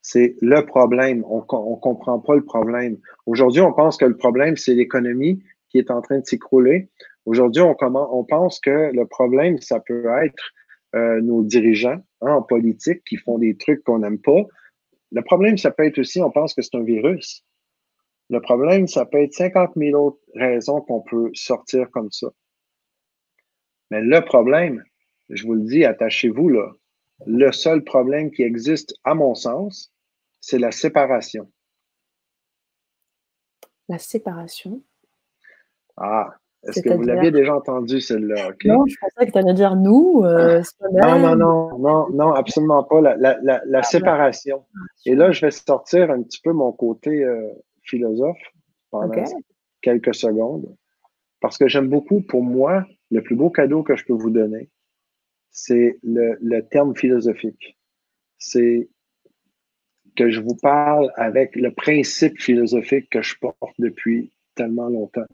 c'est 0.02 0.36
le 0.40 0.64
problème. 0.64 1.24
On 1.28 1.40
ne 1.40 1.80
comprend 1.80 2.18
pas 2.20 2.34
le 2.34 2.44
problème. 2.44 2.98
Aujourd'hui, 3.26 3.60
on 3.60 3.72
pense 3.72 3.96
que 3.96 4.04
le 4.04 4.16
problème, 4.16 4.56
c'est 4.56 4.74
l'économie 4.74 5.42
qui 5.68 5.78
est 5.78 5.90
en 5.90 6.00
train 6.00 6.18
de 6.18 6.26
s'écrouler. 6.26 6.90
Aujourd'hui, 7.26 7.62
on, 7.62 7.76
on 7.80 8.24
pense 8.24 8.60
que 8.60 8.90
le 8.92 9.06
problème, 9.06 9.58
ça 9.60 9.80
peut 9.80 10.06
être 10.22 10.52
euh, 10.94 11.20
nos 11.20 11.42
dirigeants 11.42 12.02
hein, 12.22 12.32
en 12.32 12.42
politique 12.42 13.04
qui 13.04 13.16
font 13.16 13.38
des 13.38 13.56
trucs 13.56 13.84
qu'on 13.84 14.00
n'aime 14.00 14.18
pas. 14.18 14.42
Le 15.12 15.22
problème, 15.22 15.58
ça 15.58 15.70
peut 15.70 15.86
être 15.86 15.98
aussi, 15.98 16.20
on 16.20 16.30
pense 16.30 16.54
que 16.54 16.62
c'est 16.62 16.76
un 16.76 16.84
virus. 16.84 17.44
Le 18.28 18.40
problème, 18.40 18.86
ça 18.86 19.04
peut 19.04 19.22
être 19.22 19.34
50 19.34 19.72
000 19.76 20.00
autres 20.00 20.20
raisons 20.34 20.80
qu'on 20.80 21.02
peut 21.02 21.30
sortir 21.34 21.90
comme 21.90 22.10
ça. 22.10 22.28
Mais 23.90 24.00
le 24.00 24.24
problème, 24.24 24.84
je 25.28 25.44
vous 25.44 25.54
le 25.54 25.64
dis, 25.64 25.84
attachez-vous 25.84 26.48
là, 26.48 26.72
le 27.26 27.50
seul 27.52 27.82
problème 27.84 28.30
qui 28.30 28.42
existe, 28.42 28.94
à 29.04 29.14
mon 29.14 29.34
sens, 29.34 29.92
c'est 30.40 30.58
la 30.58 30.72
séparation. 30.72 31.50
La 33.88 33.98
séparation. 33.98 34.82
Ah, 35.96 36.36
est-ce 36.62 36.82
que 36.82 36.92
vous 36.92 37.02
l'aviez 37.02 37.30
déjà 37.30 37.56
entendu, 37.56 38.00
celle-là? 38.00 38.50
Non, 38.64 38.84
je 38.86 38.96
pensais 39.00 39.26
que 39.26 39.32
tu 39.32 39.38
allais 39.38 39.54
dire 39.54 39.76
nous. 39.76 40.22
Euh, 40.24 40.60
non, 40.92 41.18
non, 41.18 41.36
non, 41.36 41.78
non, 41.78 42.10
non, 42.10 42.32
absolument 42.32 42.84
pas. 42.84 43.00
La, 43.00 43.62
ah, 43.72 43.82
séparation. 43.82 44.64
Et 45.06 45.14
là, 45.14 45.32
je 45.32 45.46
vais 45.46 45.50
sortir 45.50 46.10
un 46.10 46.22
petit 46.22 46.40
peu 46.42 46.52
mon 46.52 46.72
côté 46.72 47.24
euh, 47.24 47.48
philosophe 47.82 48.38
pendant 48.90 49.24
quelques 49.80 50.14
secondes. 50.14 50.74
Parce 51.40 51.56
que 51.56 51.66
j'aime 51.66 51.88
beaucoup, 51.88 52.20
pour 52.20 52.42
moi, 52.42 52.86
le 53.10 53.22
plus 53.22 53.36
beau 53.36 53.48
cadeau 53.48 53.82
que 53.82 53.96
je 53.96 54.04
peux 54.04 54.12
vous 54.12 54.30
donner, 54.30 54.68
c'est 55.50 55.98
le, 56.02 56.60
terme 56.60 56.94
philosophique. 56.94 57.78
C'est 58.38 58.88
que 60.16 60.30
je 60.30 60.40
vous 60.40 60.56
parle 60.56 61.10
avec 61.16 61.56
le 61.56 61.72
principe 61.72 62.38
philosophique 62.38 63.08
que 63.10 63.22
je 63.22 63.36
porte 63.40 63.74
depuis 63.78 64.32
tellement 64.54 64.88
longtemps. 64.88 65.26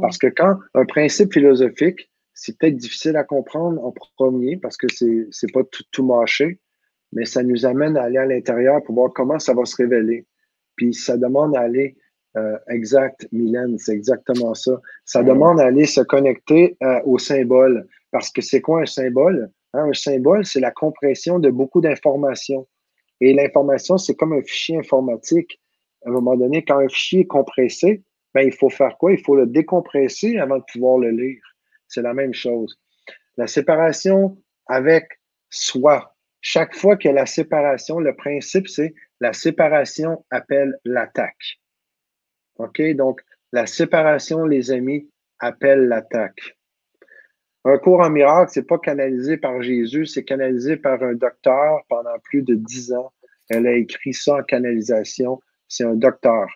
Parce 0.00 0.18
que 0.18 0.28
quand 0.28 0.58
un 0.74 0.84
principe 0.84 1.32
philosophique, 1.32 2.10
c'est 2.34 2.56
peut-être 2.56 2.76
difficile 2.76 3.16
à 3.16 3.24
comprendre 3.24 3.84
en 3.84 3.92
premier 4.16 4.56
parce 4.56 4.76
que 4.76 4.86
c'est 4.92 5.06
n'est 5.06 5.52
pas 5.52 5.64
tout, 5.64 5.84
tout 5.90 6.04
mâché, 6.04 6.60
mais 7.12 7.26
ça 7.26 7.42
nous 7.42 7.66
amène 7.66 7.96
à 7.96 8.04
aller 8.04 8.18
à 8.18 8.26
l'intérieur 8.26 8.82
pour 8.82 8.94
voir 8.94 9.12
comment 9.12 9.38
ça 9.38 9.52
va 9.52 9.64
se 9.64 9.76
révéler. 9.76 10.26
Puis 10.76 10.94
ça 10.94 11.16
demande 11.16 11.54
à 11.56 11.60
aller 11.60 11.96
euh, 12.36 12.56
exact, 12.68 13.28
Mylène, 13.30 13.78
c'est 13.78 13.92
exactement 13.92 14.54
ça. 14.54 14.80
Ça 15.04 15.22
demande 15.22 15.60
à 15.60 15.66
aller 15.66 15.84
se 15.84 16.00
connecter 16.00 16.76
euh, 16.82 17.00
au 17.04 17.18
symbole. 17.18 17.86
Parce 18.10 18.30
que 18.30 18.40
c'est 18.40 18.60
quoi 18.60 18.82
un 18.82 18.86
symbole? 18.86 19.50
Hein, 19.74 19.88
un 19.90 19.92
symbole, 19.92 20.46
c'est 20.46 20.60
la 20.60 20.70
compression 20.70 21.38
de 21.38 21.50
beaucoup 21.50 21.80
d'informations. 21.80 22.66
Et 23.20 23.34
l'information, 23.34 23.98
c'est 23.98 24.14
comme 24.14 24.32
un 24.32 24.42
fichier 24.42 24.78
informatique. 24.78 25.60
À 26.04 26.08
un 26.08 26.12
moment 26.12 26.36
donné, 26.36 26.64
quand 26.64 26.78
un 26.78 26.88
fichier 26.88 27.20
est 27.20 27.26
compressé, 27.26 28.02
ben, 28.34 28.46
il 28.46 28.52
faut 28.52 28.70
faire 28.70 28.96
quoi? 28.98 29.12
Il 29.12 29.22
faut 29.22 29.36
le 29.36 29.46
décompresser 29.46 30.38
avant 30.38 30.58
de 30.58 30.64
pouvoir 30.72 30.98
le 30.98 31.10
lire. 31.10 31.42
C'est 31.88 32.02
la 32.02 32.14
même 32.14 32.34
chose. 32.34 32.80
La 33.36 33.46
séparation 33.46 34.38
avec 34.66 35.20
soi. 35.50 36.14
Chaque 36.40 36.74
fois 36.74 36.96
qu'il 36.96 37.10
y 37.10 37.12
a 37.12 37.16
la 37.16 37.26
séparation, 37.26 37.98
le 38.00 38.16
principe, 38.16 38.68
c'est 38.68 38.94
la 39.20 39.32
séparation 39.32 40.24
appelle 40.30 40.78
l'attaque. 40.84 41.60
OK? 42.56 42.80
Donc, 42.94 43.20
la 43.52 43.66
séparation, 43.66 44.44
les 44.44 44.70
amis, 44.70 45.08
appelle 45.38 45.88
l'attaque. 45.88 46.56
Un 47.64 47.78
cours 47.78 48.00
en 48.00 48.10
miracle, 48.10 48.50
c'est 48.52 48.66
pas 48.66 48.78
canalisé 48.78 49.36
par 49.36 49.62
Jésus, 49.62 50.06
c'est 50.06 50.24
canalisé 50.24 50.76
par 50.76 51.00
un 51.02 51.14
docteur 51.14 51.82
pendant 51.88 52.18
plus 52.24 52.42
de 52.42 52.54
dix 52.54 52.92
ans. 52.92 53.12
Elle 53.48 53.66
a 53.66 53.74
écrit 53.74 54.14
ça 54.14 54.36
en 54.36 54.42
canalisation. 54.42 55.40
C'est 55.68 55.84
un 55.84 55.94
docteur. 55.94 56.48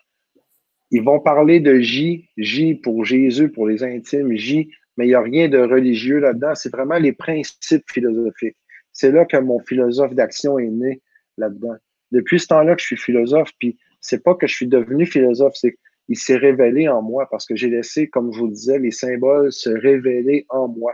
Ils 0.91 1.03
vont 1.03 1.19
parler 1.19 1.59
de 1.59 1.79
J, 1.79 2.29
J 2.37 2.75
pour 2.75 3.03
Jésus, 3.03 3.49
pour 3.49 3.67
les 3.67 3.83
intimes, 3.83 4.35
J, 4.35 4.71
mais 4.95 5.05
il 5.05 5.09
n'y 5.09 5.15
a 5.15 5.21
rien 5.21 5.47
de 5.49 5.59
religieux 5.59 6.19
là-dedans. 6.19 6.55
C'est 6.55 6.71
vraiment 6.71 6.97
les 6.97 7.13
principes 7.13 7.83
philosophiques. 7.91 8.57
C'est 8.93 9.11
là 9.11 9.25
que 9.25 9.37
mon 9.37 9.59
philosophe 9.59 10.13
d'action 10.13 10.57
est 10.57 10.69
né 10.69 11.01
là-dedans. 11.37 11.75
Depuis 12.11 12.39
ce 12.39 12.47
temps-là 12.47 12.75
que 12.75 12.81
je 12.81 12.87
suis 12.87 12.97
philosophe, 12.97 13.51
puis 13.59 13.77
c'est 14.01 14.23
pas 14.23 14.33
que 14.33 14.47
je 14.47 14.55
suis 14.55 14.67
devenu 14.67 15.05
philosophe, 15.05 15.53
c'est 15.55 15.77
il 16.09 16.17
s'est 16.17 16.37
révélé 16.37 16.87
en 16.87 17.01
moi 17.01 17.27
parce 17.29 17.45
que 17.45 17.55
j'ai 17.55 17.69
laissé, 17.69 18.07
comme 18.07 18.31
je 18.31 18.39
vous 18.39 18.47
disais, 18.47 18.79
les 18.79 18.91
symboles 18.91 19.51
se 19.51 19.69
révéler 19.69 20.45
en 20.49 20.67
moi. 20.67 20.93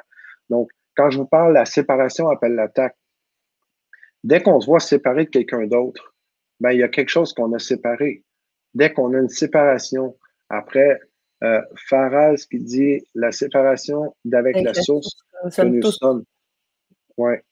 Donc, 0.49 0.71
quand 0.95 1.09
je 1.09 1.19
vous 1.19 1.27
parle, 1.27 1.53
la 1.53 1.65
séparation 1.65 2.29
appelle 2.29 2.55
l'attaque. 2.55 2.95
Dès 4.23 4.41
qu'on 4.41 4.59
se 4.59 4.65
voit 4.65 4.79
séparé 4.79 5.25
de 5.25 5.29
quelqu'un 5.29 5.67
d'autre, 5.67 6.15
ben, 6.59 6.71
il 6.71 6.79
y 6.79 6.83
a 6.83 6.87
quelque 6.87 7.09
chose 7.09 7.33
qu'on 7.33 7.53
a 7.53 7.59
séparé. 7.59 8.23
Dès 8.73 8.91
qu'on 8.91 9.13
a 9.13 9.19
une 9.19 9.29
séparation, 9.29 10.15
après, 10.49 10.99
euh, 11.43 11.61
Faraz 11.89 12.45
qui 12.49 12.59
dit 12.59 13.03
la 13.15 13.31
séparation 13.31 14.15
d'avec 14.25 14.61
la 14.61 14.73
source 14.73 15.17
que 15.55 15.61
nous 15.63 15.81
sommes. 15.91 16.23
Ouais. 17.17 17.43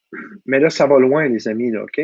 Mais 0.45 0.59
là, 0.59 0.69
ça 0.69 0.87
va 0.87 0.99
loin, 0.99 1.27
les 1.27 1.47
amis, 1.47 1.71
là, 1.71 1.83
OK? 1.83 2.01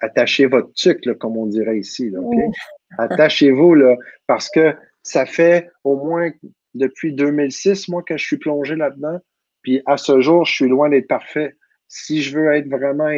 attachez 0.00 0.46
votre 0.46 0.72
tuque, 0.72 1.16
comme 1.18 1.36
on 1.36 1.46
dirait 1.46 1.78
ici, 1.78 2.10
là, 2.10 2.20
OK? 2.20 2.34
Attachez-vous, 2.98 3.74
là, 3.74 3.96
parce 4.26 4.50
que 4.50 4.74
ça 5.02 5.24
fait 5.24 5.70
au 5.84 5.96
moins 5.96 6.30
depuis 6.74 7.12
2006, 7.12 7.88
moi, 7.88 8.02
que 8.02 8.16
je 8.16 8.24
suis 8.24 8.38
plongé 8.38 8.76
là-dedans. 8.76 9.18
Puis 9.62 9.80
à 9.86 9.96
ce 9.96 10.20
jour, 10.20 10.44
je 10.44 10.52
suis 10.52 10.68
loin 10.68 10.88
d'être 10.88 11.08
parfait. 11.08 11.56
Si 11.88 12.22
je 12.22 12.36
veux 12.36 12.52
être 12.52 12.68
vraiment, 12.68 13.10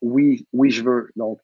oui, 0.00 0.46
oui, 0.52 0.70
je 0.70 0.82
veux. 0.82 1.10
Donc, 1.16 1.38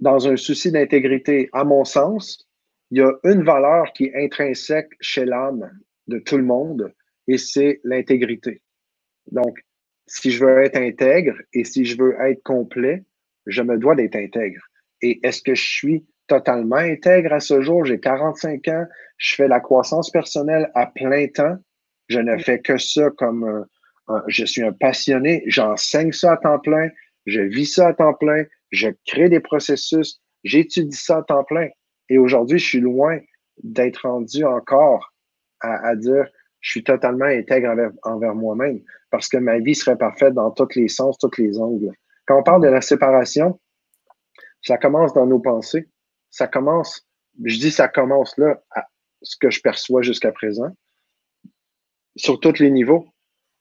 dans 0.00 0.28
un 0.28 0.36
souci 0.36 0.70
d'intégrité, 0.70 1.48
à 1.52 1.64
mon 1.64 1.84
sens, 1.84 2.48
il 2.90 2.98
y 2.98 3.02
a 3.02 3.12
une 3.24 3.42
valeur 3.42 3.92
qui 3.92 4.04
est 4.04 4.24
intrinsèque 4.24 4.90
chez 5.00 5.24
l'âme 5.24 5.70
de 6.06 6.18
tout 6.18 6.36
le 6.36 6.44
monde, 6.44 6.94
et 7.26 7.36
c'est 7.36 7.80
l'intégrité. 7.84 8.62
Donc, 9.30 9.58
si 10.06 10.30
je 10.30 10.44
veux 10.44 10.62
être 10.62 10.78
intègre 10.78 11.34
et 11.52 11.64
si 11.64 11.84
je 11.84 11.98
veux 11.98 12.16
être 12.20 12.42
complet, 12.42 13.04
je 13.46 13.62
me 13.62 13.76
dois 13.76 13.94
d'être 13.94 14.16
intègre. 14.16 14.62
Et 15.02 15.20
est-ce 15.22 15.42
que 15.42 15.54
je 15.54 15.68
suis 15.68 16.06
totalement 16.26 16.76
intègre 16.76 17.34
à 17.34 17.40
ce 17.40 17.60
jour? 17.60 17.84
J'ai 17.84 18.00
45 18.00 18.66
ans. 18.68 18.86
Je 19.18 19.34
fais 19.34 19.48
la 19.48 19.60
croissance 19.60 20.10
personnelle 20.10 20.70
à 20.74 20.86
plein 20.86 21.26
temps. 21.28 21.56
Je 22.08 22.20
ne 22.20 22.38
fais 22.38 22.60
que 22.60 22.78
ça 22.78 23.10
comme 23.10 23.66
je 24.28 24.46
suis 24.46 24.62
un 24.62 24.72
passionné. 24.72 25.42
J'enseigne 25.46 26.12
ça 26.12 26.32
à 26.32 26.36
temps 26.38 26.58
plein. 26.58 26.88
Je 27.26 27.42
vis 27.42 27.66
ça 27.66 27.88
à 27.88 27.92
temps 27.92 28.14
plein. 28.14 28.44
Je 28.70 28.88
crée 29.06 29.28
des 29.28 29.40
processus. 29.40 30.20
J'étudie 30.44 30.96
ça 30.96 31.18
à 31.18 31.22
temps 31.22 31.44
plein. 31.44 31.68
Et 32.08 32.18
aujourd'hui, 32.18 32.58
je 32.58 32.66
suis 32.66 32.80
loin 32.80 33.18
d'être 33.62 34.08
rendu 34.08 34.44
encore 34.44 35.12
à, 35.60 35.96
dire 35.96 36.26
je 36.60 36.70
suis 36.70 36.84
totalement 36.84 37.24
intègre 37.24 37.70
envers, 37.70 37.90
envers 38.04 38.34
moi-même 38.34 38.80
parce 39.10 39.28
que 39.28 39.36
ma 39.36 39.58
vie 39.58 39.74
serait 39.74 39.96
parfaite 39.96 40.34
dans 40.34 40.50
tous 40.50 40.76
les 40.76 40.88
sens, 40.88 41.18
tous 41.18 41.30
les 41.38 41.58
angles. 41.58 41.92
Quand 42.26 42.38
on 42.38 42.42
parle 42.42 42.62
de 42.62 42.68
la 42.68 42.80
séparation, 42.80 43.58
ça 44.62 44.78
commence 44.78 45.12
dans 45.14 45.26
nos 45.26 45.40
pensées 45.40 45.88
ça 46.30 46.46
commence, 46.46 47.06
je 47.44 47.58
dis 47.58 47.70
ça 47.70 47.88
commence 47.88 48.36
là, 48.38 48.62
à 48.70 48.86
ce 49.22 49.36
que 49.36 49.50
je 49.50 49.60
perçois 49.60 50.02
jusqu'à 50.02 50.32
présent, 50.32 50.74
sur 52.16 52.40
tous 52.40 52.58
les 52.58 52.70
niveaux. 52.70 53.08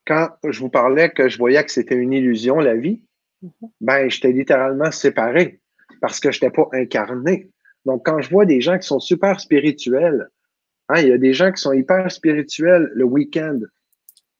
Quand 0.05 0.29
je 0.47 0.59
vous 0.59 0.69
parlais 0.69 1.11
que 1.11 1.27
je 1.27 1.37
voyais 1.37 1.63
que 1.63 1.71
c'était 1.71 1.95
une 1.95 2.13
illusion, 2.13 2.59
la 2.59 2.75
vie. 2.75 3.03
Ben, 3.81 4.09
j'étais 4.09 4.31
littéralement 4.31 4.91
séparé 4.91 5.59
parce 6.01 6.19
que 6.19 6.31
je 6.31 6.37
n'étais 6.37 6.55
pas 6.55 6.67
incarné. 6.73 7.49
Donc, 7.85 8.05
quand 8.05 8.21
je 8.21 8.29
vois 8.29 8.45
des 8.45 8.61
gens 8.61 8.77
qui 8.77 8.87
sont 8.87 8.99
super 8.99 9.39
spirituels, 9.39 10.29
hein, 10.89 11.01
il 11.01 11.07
y 11.07 11.11
a 11.11 11.17
des 11.17 11.33
gens 11.33 11.51
qui 11.51 11.61
sont 11.61 11.73
hyper 11.73 12.11
spirituels 12.11 12.91
le 12.93 13.05
week-end, 13.05 13.59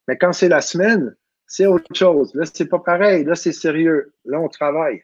mais 0.07 0.17
quand 0.17 0.33
c'est 0.33 0.49
la 0.49 0.61
semaine, 0.61 1.15
c'est 1.47 1.65
autre 1.65 1.93
chose. 1.93 2.33
Là, 2.35 2.45
c'est 2.51 2.67
pas 2.67 2.79
pareil. 2.79 3.23
Là, 3.23 3.35
c'est 3.35 3.53
sérieux. 3.53 4.13
Là, 4.25 4.39
on 4.39 4.49
travaille. 4.49 5.01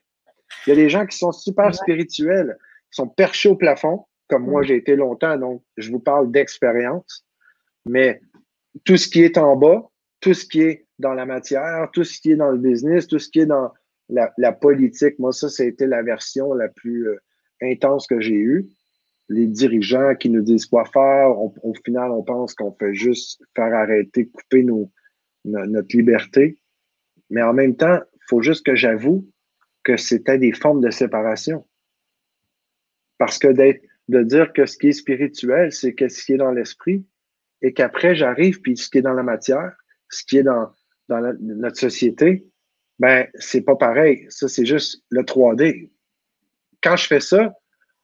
Il 0.65 0.69
y 0.69 0.73
a 0.73 0.75
des 0.75 0.89
gens 0.89 1.05
qui 1.05 1.17
sont 1.17 1.31
super 1.31 1.73
spirituels, 1.73 2.57
qui 2.91 2.97
sont 2.97 3.07
perchés 3.07 3.49
au 3.49 3.55
plafond, 3.55 4.05
comme 4.27 4.45
moi, 4.45 4.61
mm. 4.61 4.65
j'ai 4.65 4.75
été 4.75 4.95
longtemps, 4.95 5.37
donc 5.37 5.63
je 5.77 5.91
vous 5.91 5.99
parle 5.99 6.31
d'expérience. 6.31 7.25
Mais 7.85 8.21
tout 8.85 8.97
ce 8.97 9.07
qui 9.07 9.23
est 9.23 9.37
en 9.37 9.55
bas, 9.55 9.89
tout 10.19 10.33
ce 10.33 10.45
qui 10.45 10.61
est 10.61 10.87
dans 10.99 11.13
la 11.13 11.25
matière, 11.25 11.89
tout 11.91 12.03
ce 12.03 12.19
qui 12.19 12.31
est 12.31 12.35
dans 12.35 12.51
le 12.51 12.57
business, 12.57 13.07
tout 13.07 13.19
ce 13.19 13.29
qui 13.29 13.39
est 13.39 13.45
dans 13.45 13.71
la, 14.09 14.51
politique, 14.51 15.17
moi, 15.19 15.31
ça, 15.31 15.49
c'était 15.49 15.87
la 15.87 16.03
version 16.03 16.53
la 16.53 16.69
plus 16.69 17.07
euh, 17.07 17.17
intense 17.61 18.07
que 18.07 18.19
j'ai 18.19 18.35
eue. 18.35 18.67
Les 19.29 19.47
dirigeants 19.47 20.15
qui 20.15 20.29
nous 20.29 20.41
disent 20.41 20.65
quoi 20.65 20.85
faire, 20.85 21.39
au 21.39 21.73
final, 21.85 22.11
on 22.11 22.23
pense 22.23 22.53
qu'on 22.53 22.73
fait 22.73 22.93
juste 22.93 23.41
faire 23.55 23.73
arrêter, 23.73 24.27
couper 24.27 24.63
nos, 24.63 24.91
notre 25.45 25.95
liberté. 25.95 26.59
Mais 27.29 27.41
en 27.41 27.53
même 27.53 27.75
temps, 27.75 27.99
il 28.13 28.21
faut 28.27 28.41
juste 28.41 28.65
que 28.65 28.75
j'avoue 28.75 29.27
que 29.83 29.97
c'était 29.97 30.37
des 30.37 30.53
formes 30.53 30.81
de 30.81 30.89
séparation. 30.89 31.65
Parce 33.17 33.37
que 33.37 33.47
de 33.47 34.23
dire 34.23 34.53
que 34.53 34.65
ce 34.65 34.77
qui 34.77 34.89
est 34.89 34.93
spirituel, 34.93 35.71
c'est 35.71 35.95
ce 36.09 36.25
qui 36.25 36.33
est 36.33 36.37
dans 36.37 36.51
l'esprit, 36.51 37.05
et 37.61 37.73
qu'après 37.73 38.15
j'arrive, 38.15 38.61
puis 38.61 38.75
ce 38.75 38.89
qui 38.89 38.97
est 38.97 39.03
dans 39.03 39.13
la 39.13 39.23
matière, 39.23 39.73
ce 40.09 40.23
qui 40.25 40.37
est 40.37 40.43
dans 40.43 40.69
notre 41.09 41.77
société, 41.77 42.45
ben, 42.99 43.27
c'est 43.35 43.61
pas 43.61 43.75
pareil. 43.75 44.25
Ça, 44.29 44.47
c'est 44.47 44.65
juste 44.65 45.03
le 45.09 45.23
3D. 45.23 45.89
Quand 46.81 46.95
je 46.95 47.07
fais 47.07 47.19
ça, 47.19 47.53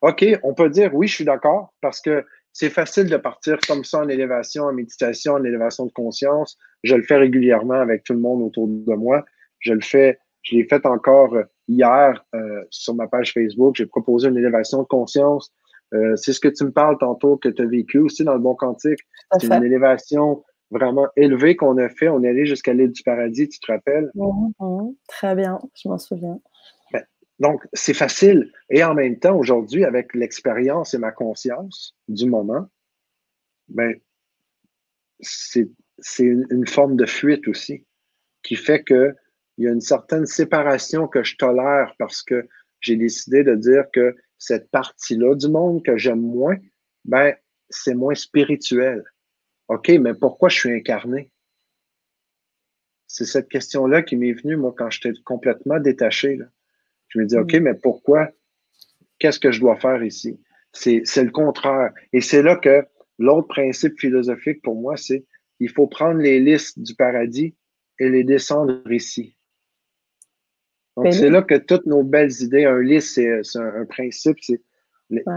OK, 0.02 0.26
on 0.44 0.54
peut 0.54 0.70
dire 0.70 0.94
oui, 0.94 1.08
je 1.08 1.16
suis 1.16 1.26
d'accord, 1.26 1.74
parce 1.82 2.02
que 2.02 2.26
c'est 2.54 2.70
facile 2.70 3.10
de 3.10 3.18
partir 3.18 3.60
comme 3.68 3.84
ça 3.84 4.00
en 4.00 4.10
élévation, 4.10 4.64
en 4.64 4.74
méditation, 4.74 5.34
en 5.34 5.44
élévation 5.44 5.86
de 5.86 5.92
conscience. 5.92 6.58
Je 6.84 6.96
le 6.96 7.04
fais 7.04 7.18
régulièrement 7.18 7.80
avec 7.80 8.04
tout 8.04 8.14
le 8.14 8.20
monde 8.20 8.42
autour 8.42 8.68
de 8.68 8.94
moi. 8.96 9.24
Je 9.60 9.74
le 9.74 9.82
fais, 9.82 10.20
je 10.42 10.56
l'ai 10.56 10.64
fait 10.64 10.86
encore 10.86 11.36
hier 11.68 12.26
euh, 12.34 12.64
sur 12.70 12.96
ma 12.96 13.08
page 13.08 13.34
Facebook. 13.34 13.76
J'ai 13.76 13.86
proposé 13.86 14.30
une 14.30 14.38
élévation 14.38 14.82
de 14.82 14.88
conscience. 14.88 15.54
Euh, 15.94 16.16
c'est 16.16 16.34
ce 16.34 16.40
que 16.40 16.48
tu 16.48 16.64
me 16.64 16.72
parles 16.72 16.98
tantôt, 16.98 17.38
que 17.38 17.50
tu 17.50 17.62
as 17.62 17.66
vécu 17.66 18.00
aussi 18.00 18.24
dans 18.24 18.34
le 18.34 18.40
bon 18.40 18.56
quantique. 18.56 19.00
C'est 19.40 19.48
une 19.48 19.64
élévation 19.64 20.44
vraiment 20.72 21.08
élevée 21.16 21.56
qu'on 21.56 21.78
a 21.78 21.90
fait. 21.90 22.10
On 22.10 22.24
est 22.24 22.30
allé 22.30 22.46
jusqu'à 22.46 22.74
l'île 22.74 22.92
du 22.92 23.04
paradis, 23.04 23.50
tu 23.50 23.60
te 23.60 23.72
rappelles? 23.72 24.12
Mmh, 24.16 24.52
mmh. 24.60 24.90
très 25.08 25.36
bien, 25.36 25.60
je 25.76 25.90
m'en 25.90 25.98
souviens. 25.98 26.40
Donc, 27.40 27.66
c'est 27.72 27.94
facile. 27.94 28.52
Et 28.70 28.84
en 28.84 28.94
même 28.94 29.18
temps, 29.18 29.38
aujourd'hui, 29.38 29.86
avec 29.86 30.14
l'expérience 30.14 30.94
et 30.94 30.98
ma 30.98 31.12
conscience 31.12 31.96
du 32.10 32.26
moment, 32.26 32.68
ben, 33.70 33.96
c'est 35.22 35.70
une, 36.20 36.46
une, 36.50 36.68
forme 36.68 36.98
de 36.98 37.06
fuite 37.06 37.48
aussi 37.48 37.86
qui 38.44 38.56
fait 38.56 38.84
qu'il 38.84 39.16
y 39.58 39.68
a 39.68 39.72
une 39.72 39.82
certaine 39.82 40.26
séparation 40.26 41.08
que 41.08 41.24
je 41.24 41.38
tolère 41.38 41.94
parce 41.98 42.24
que 42.24 42.48
j'ai 42.82 42.96
décidé 42.96 43.44
de 43.44 43.56
dire 43.56 43.86
que 43.94 44.16
cette 44.38 44.70
partie-là 44.72 45.36
du 45.36 45.50
monde 45.50 45.84
que 45.84 45.98
j'aime 45.98 46.22
moins, 46.22 46.58
ben, 47.06 47.34
c'est 47.70 47.94
moins 47.94 48.16
spirituel. 48.16 49.04
OK, 49.70 49.90
mais 50.00 50.14
pourquoi 50.14 50.50
je 50.50 50.60
suis 50.60 50.72
incarné? 50.72 51.32
C'est 53.08 53.26
cette 53.26 53.50
question-là 53.50 54.04
qui 54.04 54.16
m'est 54.16 54.34
venue, 54.34 54.56
moi, 54.56 54.74
quand 54.78 54.90
j'étais 54.90 55.18
complètement 55.24 55.80
détaché. 55.80 56.36
Là. 56.36 56.46
Je 57.08 57.20
me 57.20 57.26
dis, 57.26 57.38
OK, 57.38 57.54
mm. 57.54 57.60
mais 57.60 57.74
pourquoi? 57.76 58.30
Qu'est-ce 59.20 59.40
que 59.40 59.52
je 59.52 59.60
dois 59.60 59.78
faire 59.78 60.04
ici? 60.04 60.40
C'est 60.72 61.02
le 61.18 61.32
contraire. 61.32 61.92
Et 62.14 62.22
c'est 62.22 62.44
là 62.44 62.56
que 62.56 62.86
l'autre 63.18 63.48
principe 63.48 64.00
philosophique 64.00 64.62
pour 64.62 64.76
moi, 64.76 64.98
c'est 64.98 65.26
il 65.60 65.70
faut 65.70 65.88
prendre 65.88 66.20
les 66.20 66.40
listes 66.40 66.80
du 66.80 66.96
paradis 66.96 67.56
et 68.00 68.10
les 68.10 68.24
descendre 68.24 68.90
ici. 68.92 69.36
Donc, 70.96 71.06
ben 71.06 71.12
c'est 71.12 71.30
là 71.30 71.42
que 71.42 71.56
toutes 71.56 71.86
nos 71.86 72.04
belles 72.04 72.32
idées, 72.42 72.66
un 72.66 72.82
liste, 72.82 73.16
c'est 73.16 73.60
un, 73.60 73.86
principe, 73.86 74.38
c'est 74.42 74.62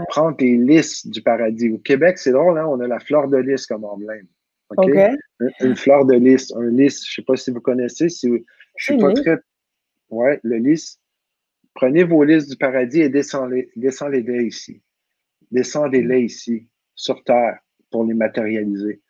prendre 0.09 0.37
les 0.39 0.57
listes 0.57 1.07
du 1.09 1.21
paradis. 1.21 1.71
Au 1.71 1.77
Québec, 1.79 2.17
c'est 2.17 2.31
drôle, 2.31 2.57
hein? 2.57 2.67
on 2.67 2.79
a 2.79 2.87
la 2.87 2.99
fleur 2.99 3.27
de 3.27 3.37
lys 3.37 3.65
comme 3.65 3.85
emblème. 3.85 4.27
Une, 5.59 5.75
fleur 5.75 6.05
de 6.05 6.15
lys, 6.15 6.53
un 6.55 6.69
lys, 6.69 7.05
je 7.05 7.11
ne 7.11 7.15
sais 7.15 7.21
pas 7.25 7.35
si 7.35 7.51
vous 7.51 7.61
connaissez, 7.61 8.09
si 8.09 8.27
je 8.77 8.83
suis 8.83 8.97
pas 8.97 9.13
très. 9.13 9.37
Ouais, 10.09 10.39
le 10.43 10.57
lys, 10.57 10.99
Prenez 11.73 12.03
vos 12.03 12.23
listes 12.23 12.49
du 12.49 12.57
paradis 12.57 13.01
et 13.01 13.09
descendez-les 13.09 13.71
descendez 13.75 14.45
ici. 14.45 14.81
Descendez-les 15.51 16.21
ici, 16.21 16.67
sur 16.95 17.23
Terre, 17.23 17.59
pour 17.91 18.05
les 18.05 18.13
matérialiser. 18.13 19.01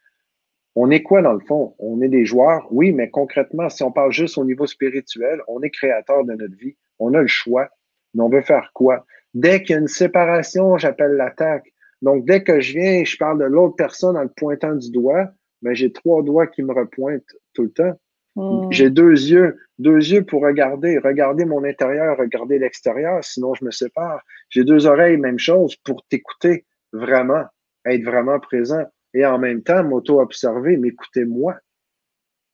On 0.75 0.89
est 0.89 1.03
quoi 1.03 1.21
dans 1.21 1.33
le 1.33 1.41
fond? 1.41 1.75
On 1.77 2.01
est 2.01 2.07
des 2.07 2.25
joueurs, 2.25 2.67
oui, 2.71 2.91
mais 2.91 3.09
concrètement, 3.09 3.69
si 3.69 3.83
on 3.83 3.91
parle 3.91 4.11
juste 4.11 4.37
au 4.37 4.45
niveau 4.45 4.65
spirituel, 4.65 5.41
on 5.47 5.61
est 5.61 5.69
créateur 5.69 6.23
de 6.25 6.33
notre 6.33 6.55
vie. 6.55 6.75
On 6.99 7.13
a 7.13 7.21
le 7.21 7.27
choix. 7.27 7.69
Mais 8.13 8.23
on 8.23 8.29
veut 8.29 8.41
faire 8.41 8.71
quoi? 8.73 9.05
Dès 9.33 9.63
qu'il 9.63 9.73
y 9.73 9.77
a 9.77 9.81
une 9.81 9.87
séparation, 9.87 10.77
j'appelle 10.77 11.13
l'attaque. 11.13 11.73
Donc, 12.01 12.25
dès 12.25 12.43
que 12.43 12.59
je 12.59 12.73
viens 12.73 12.99
et 12.99 13.05
je 13.05 13.17
parle 13.17 13.39
de 13.39 13.45
l'autre 13.45 13.75
personne 13.75 14.17
en 14.17 14.23
le 14.23 14.29
pointant 14.29 14.75
du 14.75 14.91
doigt, 14.91 15.29
ben, 15.61 15.73
j'ai 15.73 15.91
trois 15.91 16.21
doigts 16.21 16.47
qui 16.47 16.61
me 16.61 16.73
repointent 16.73 17.35
tout 17.53 17.63
le 17.63 17.71
temps. 17.71 17.99
Hmm. 18.35 18.69
J'ai 18.71 18.89
deux 18.89 19.11
yeux, 19.11 19.57
deux 19.77 19.97
yeux 19.97 20.25
pour 20.25 20.41
regarder, 20.41 20.97
regarder 20.97 21.45
mon 21.45 21.63
intérieur, 21.63 22.17
regarder 22.17 22.59
l'extérieur, 22.59 23.23
sinon 23.23 23.53
je 23.53 23.63
me 23.63 23.71
sépare. 23.71 24.21
J'ai 24.49 24.63
deux 24.63 24.87
oreilles, 24.87 25.17
même 25.17 25.39
chose, 25.39 25.75
pour 25.77 26.03
t'écouter 26.09 26.65
vraiment, 26.91 27.43
être 27.85 28.03
vraiment 28.03 28.39
présent 28.39 28.83
et 29.13 29.25
en 29.25 29.37
même 29.37 29.61
temps 29.61 29.83
m'auto-observer, 29.83 30.77
m'écouter 30.77 31.25
moi. 31.25 31.55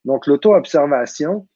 Donc 0.05 0.27
l'auto-observation, 0.27 1.47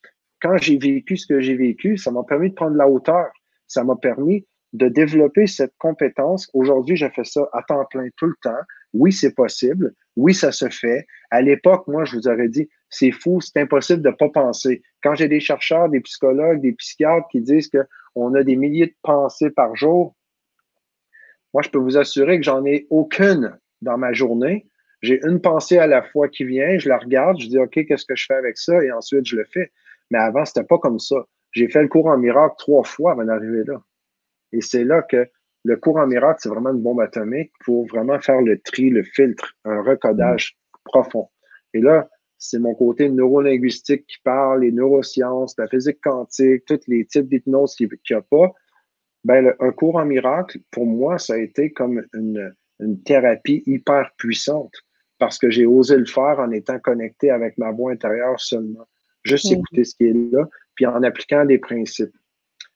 quand 0.41 0.57
j'ai 0.57 0.78
vécu 0.78 1.17
ce 1.17 1.28
que 1.28 1.39
j'ai 1.39 1.55
vécu, 1.55 1.97
ça 1.97 2.11
m'a 2.11 2.24
permis 2.24 2.49
de 2.49 2.55
prendre 2.55 2.76
la 2.76 2.88
hauteur. 2.88 3.28
Ça 3.67 3.84
m'a 3.84 3.95
permis 3.95 4.45
de 4.74 4.88
développer 4.88 5.47
cette 5.47 5.74
compétence. 5.78 6.49
Aujourd'hui, 6.53 6.95
je 6.95 7.07
fais 7.09 7.24
ça 7.24 7.47
à 7.53 7.61
temps 7.63 7.86
plein 7.86 8.07
tout 8.17 8.26
le 8.26 8.36
temps. 8.41 8.61
Oui, 8.93 9.11
c'est 9.11 9.34
possible. 9.34 9.93
Oui, 10.15 10.34
ça 10.34 10.51
se 10.51 10.69
fait. 10.69 11.05
À 11.32 11.41
l'époque, 11.41 11.88
moi, 11.88 12.05
je 12.05 12.15
vous 12.15 12.28
aurais 12.28 12.49
dit, 12.49 12.69
c'est 12.89 13.11
fou, 13.11 13.39
c'est 13.39 13.59
impossible 13.59 14.01
de 14.01 14.09
ne 14.09 14.13
pas 14.13 14.30
penser. 14.30 14.82
Quand 15.01 15.15
j'ai 15.15 15.28
des 15.28 15.39
chercheurs, 15.39 15.89
des 15.89 16.01
psychologues, 16.01 16.61
des 16.61 16.74
psychiatres 16.74 17.28
qui 17.32 17.41
disent 17.41 17.69
qu'on 17.69 18.34
a 18.34 18.43
des 18.43 18.55
milliers 18.55 18.88
de 18.88 18.95
pensées 19.01 19.51
par 19.51 19.76
jour, 19.76 20.15
moi, 21.53 21.61
je 21.61 21.69
peux 21.69 21.80
vous 21.80 21.97
assurer 21.97 22.38
que 22.38 22.43
j'en 22.43 22.65
ai 22.65 22.88
aucune 22.89 23.57
dans 23.82 23.97
ma 23.97 24.11
journée. 24.11 24.67
J'ai 25.03 25.19
une 25.24 25.39
pensée 25.39 25.78
à 25.78 25.86
la 25.86 26.01
fois 26.01 26.30
qui 26.30 26.45
vient, 26.45 26.80
je 26.80 26.89
la 26.89 26.97
regarde, 26.97 27.39
je 27.39 27.47
dis, 27.47 27.59
OK, 27.59 27.86
qu'est-ce 27.86 28.05
que 28.05 28.15
je 28.15 28.26
fais 28.26 28.34
avec 28.34 28.57
ça? 28.57 28.84
Et 28.84 28.91
ensuite, 28.91 29.26
je 29.28 29.36
le 29.36 29.45
fais. 29.45 29.71
Mais 30.09 30.17
avant, 30.17 30.45
c'était 30.45 30.63
pas 30.63 30.80
comme 30.80 30.99
ça. 30.99 31.17
J'ai 31.51 31.67
fait 31.67 31.82
le 31.82 31.88
cours 31.88 32.07
en 32.07 32.17
miracle 32.17 32.55
trois 32.57 32.84
fois 32.84 33.11
avant 33.11 33.26
d'arriver 33.26 33.63
là. 33.65 33.82
Et 34.54 34.62
c'est 34.62 34.86
là 34.86 35.01
que 35.01 35.28
le 35.66 35.78
cours 35.78 35.97
en 35.97 36.08
miracle, 36.08 36.39
c'est 36.41 36.49
vraiment 36.49 36.72
une 36.72 36.82
bombe 36.82 37.01
atomique 37.01 37.51
pour 37.66 37.88
vraiment 37.88 38.20
faire 38.20 38.41
le 38.41 38.60
tri, 38.60 38.89
le 38.89 39.04
filtre, 39.04 39.56
un 39.66 39.82
recodage 39.82 40.58
profond. 40.86 41.30
Et 41.74 41.82
là, 41.82 42.10
c'est 42.38 42.60
mon 42.60 42.76
côté 42.76 43.10
neurolinguistique 43.10 44.06
qui 44.06 44.18
parle, 44.24 44.62
les 44.62 44.72
neurosciences, 44.72 45.56
la 45.58 45.68
physique 45.68 45.99
quantique, 46.04 46.66
tous 46.66 46.82
les 46.88 47.06
types 47.06 47.30
d'hypnose 47.30 47.76
qu'il 47.76 47.88
n'y 47.88 48.16
a 48.16 48.22
pas. 48.22 48.51
Ben, 49.24 49.54
un 49.60 49.72
cours 49.72 49.95
en 49.95 50.06
miracle, 50.06 50.60
pour 50.70 50.86
moi, 50.86 51.18
ça 51.18 51.36
a 51.36 51.38
été 51.38 51.72
comme 51.72 52.04
une, 52.14 52.54
thérapie 53.06 53.64
hyper 53.66 54.12
puissante 54.18 54.74
parce 55.18 55.38
que 55.38 55.49
j'ai 55.49 55.66
osé 55.66 55.95
le 55.95 56.06
faire 56.06 56.39
en 56.39 56.51
étant 56.51 56.80
connecté 56.80 57.30
avec 57.30 57.58
ma 57.58 57.72
voix 57.72 57.93
intérieure 57.93 58.41
seulement. 58.41 58.86
Juste 59.24 59.49
écouter 59.49 59.86
ce 59.86 59.95
qui 59.95 60.08
est 60.08 60.32
là, 60.34 60.49
puis 60.76 60.86
en 60.86 61.01
appliquant 61.01 61.45
des 61.45 61.60
principes, 61.60 62.12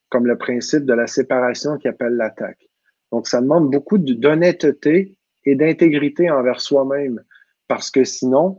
comme 0.10 0.28
le 0.28 0.38
principe 0.38 0.86
de 0.86 0.94
la 0.94 1.08
séparation 1.08 1.78
qui 1.78 1.88
appelle 1.88 2.14
l'attaque. 2.14 2.70
Donc, 3.12 3.28
ça 3.28 3.42
demande 3.42 3.72
beaucoup 3.72 3.98
d'honnêteté 3.98 5.18
et 5.46 5.56
d'intégrité 5.56 6.30
envers 6.30 6.62
soi-même 6.62 7.24
parce 7.68 7.92
que 7.92 8.04
sinon, 8.04 8.58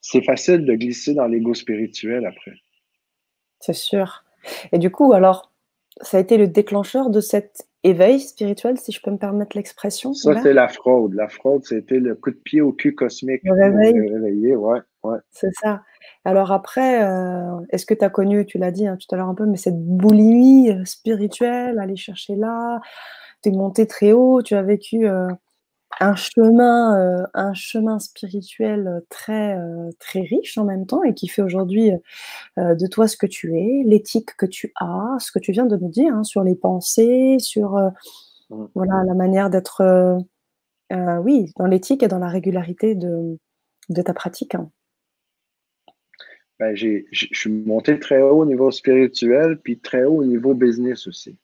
c'est 0.00 0.24
facile 0.24 0.64
de 0.64 0.74
glisser 0.74 1.14
dans 1.14 1.26
l'ego 1.26 1.54
spirituel 1.54 2.26
après. 2.26 2.54
C'est 3.60 3.72
sûr. 3.72 4.24
Et 4.72 4.78
du 4.78 4.90
coup, 4.90 5.12
alors, 5.12 5.52
ça 6.00 6.16
a 6.16 6.20
été 6.20 6.36
le 6.36 6.48
déclencheur 6.48 7.10
de 7.10 7.20
cet 7.20 7.68
éveil 7.84 8.20
spirituel, 8.20 8.78
si 8.78 8.92
je 8.92 9.00
peux 9.02 9.10
me 9.10 9.18
permettre 9.18 9.56
l'expression. 9.56 10.14
Ça, 10.14 10.40
c'est 10.40 10.52
la 10.52 10.68
fraude. 10.68 11.14
La 11.14 11.28
fraude, 11.28 11.64
c'était 11.64 11.98
le 11.98 12.14
coup 12.14 12.30
de 12.30 12.36
pied 12.36 12.60
au 12.60 12.72
cul 12.72 12.94
cosmique. 12.94 13.40
Le 13.44 13.52
réveil. 13.52 14.54
ouais, 14.54 14.80
ouais. 15.02 15.18
C'est 15.30 15.52
ça. 15.60 15.82
Alors 16.24 16.52
après, 16.52 17.04
euh, 17.04 17.58
est-ce 17.70 17.86
que 17.86 17.94
tu 17.94 18.04
as 18.04 18.10
connu, 18.10 18.46
tu 18.46 18.58
l'as 18.58 18.70
dit 18.70 18.86
hein, 18.86 18.96
tout 18.96 19.12
à 19.14 19.18
l'heure 19.18 19.28
un 19.28 19.34
peu, 19.34 19.46
mais 19.46 19.56
cette 19.56 19.80
boulimie 19.84 20.70
euh, 20.70 20.84
spirituelle, 20.84 21.78
aller 21.80 21.96
chercher 21.96 22.36
là, 22.36 22.80
tu 23.42 23.48
es 23.48 23.52
monté 23.52 23.86
très 23.86 24.12
haut, 24.12 24.42
tu 24.42 24.54
as 24.54 24.62
vécu 24.62 25.08
euh, 25.08 25.28
un 26.00 26.14
chemin, 26.14 26.98
euh, 26.98 27.26
un 27.34 27.54
chemin 27.54 27.98
spirituel 27.98 28.86
euh, 28.86 29.00
très, 29.08 29.56
euh, 29.56 29.90
très 29.98 30.20
riche 30.20 30.58
en 30.58 30.64
même 30.64 30.86
temps 30.86 31.02
et 31.02 31.14
qui 31.14 31.28
fait 31.28 31.42
aujourd'hui 31.42 31.92
de 32.56 32.86
toi 32.86 33.08
ce 33.08 33.16
que 33.16 33.26
tu 33.26 33.56
es, 33.58 33.82
l'éthique 33.84 34.36
que 34.36 34.46
tu 34.46 34.72
as, 34.80 35.16
ce 35.18 35.32
que 35.32 35.38
tu 35.38 35.52
viens 35.52 35.66
de 35.66 35.76
nous 35.76 35.88
dire 35.88 36.14
hein, 36.14 36.24
sur 36.24 36.42
les 36.42 36.54
pensées, 36.54 37.36
sur 37.38 37.78
Mmh. 38.52 38.66
Voilà, 38.74 39.02
la 39.04 39.14
manière 39.14 39.50
d'être, 39.50 40.24
oui, 40.90 41.52
dans 41.56 41.66
l'éthique 41.66 42.02
et 42.02 42.08
dans 42.08 42.18
la 42.18 42.28
régularité 42.28 42.94
de, 42.94 43.38
de 43.88 44.02
ta 44.02 44.12
pratique. 44.12 44.54
Hein. 44.54 44.70
Ben, 46.58 46.76
je 46.76 47.02
suis 47.12 47.50
monté 47.50 47.98
très 47.98 48.20
haut 48.20 48.42
au 48.42 48.44
niveau 48.44 48.70
spirituel, 48.70 49.58
puis 49.58 49.78
très 49.78 50.04
haut 50.04 50.18
au 50.18 50.24
niveau 50.24 50.54
business 50.54 51.06
aussi. 51.06 51.36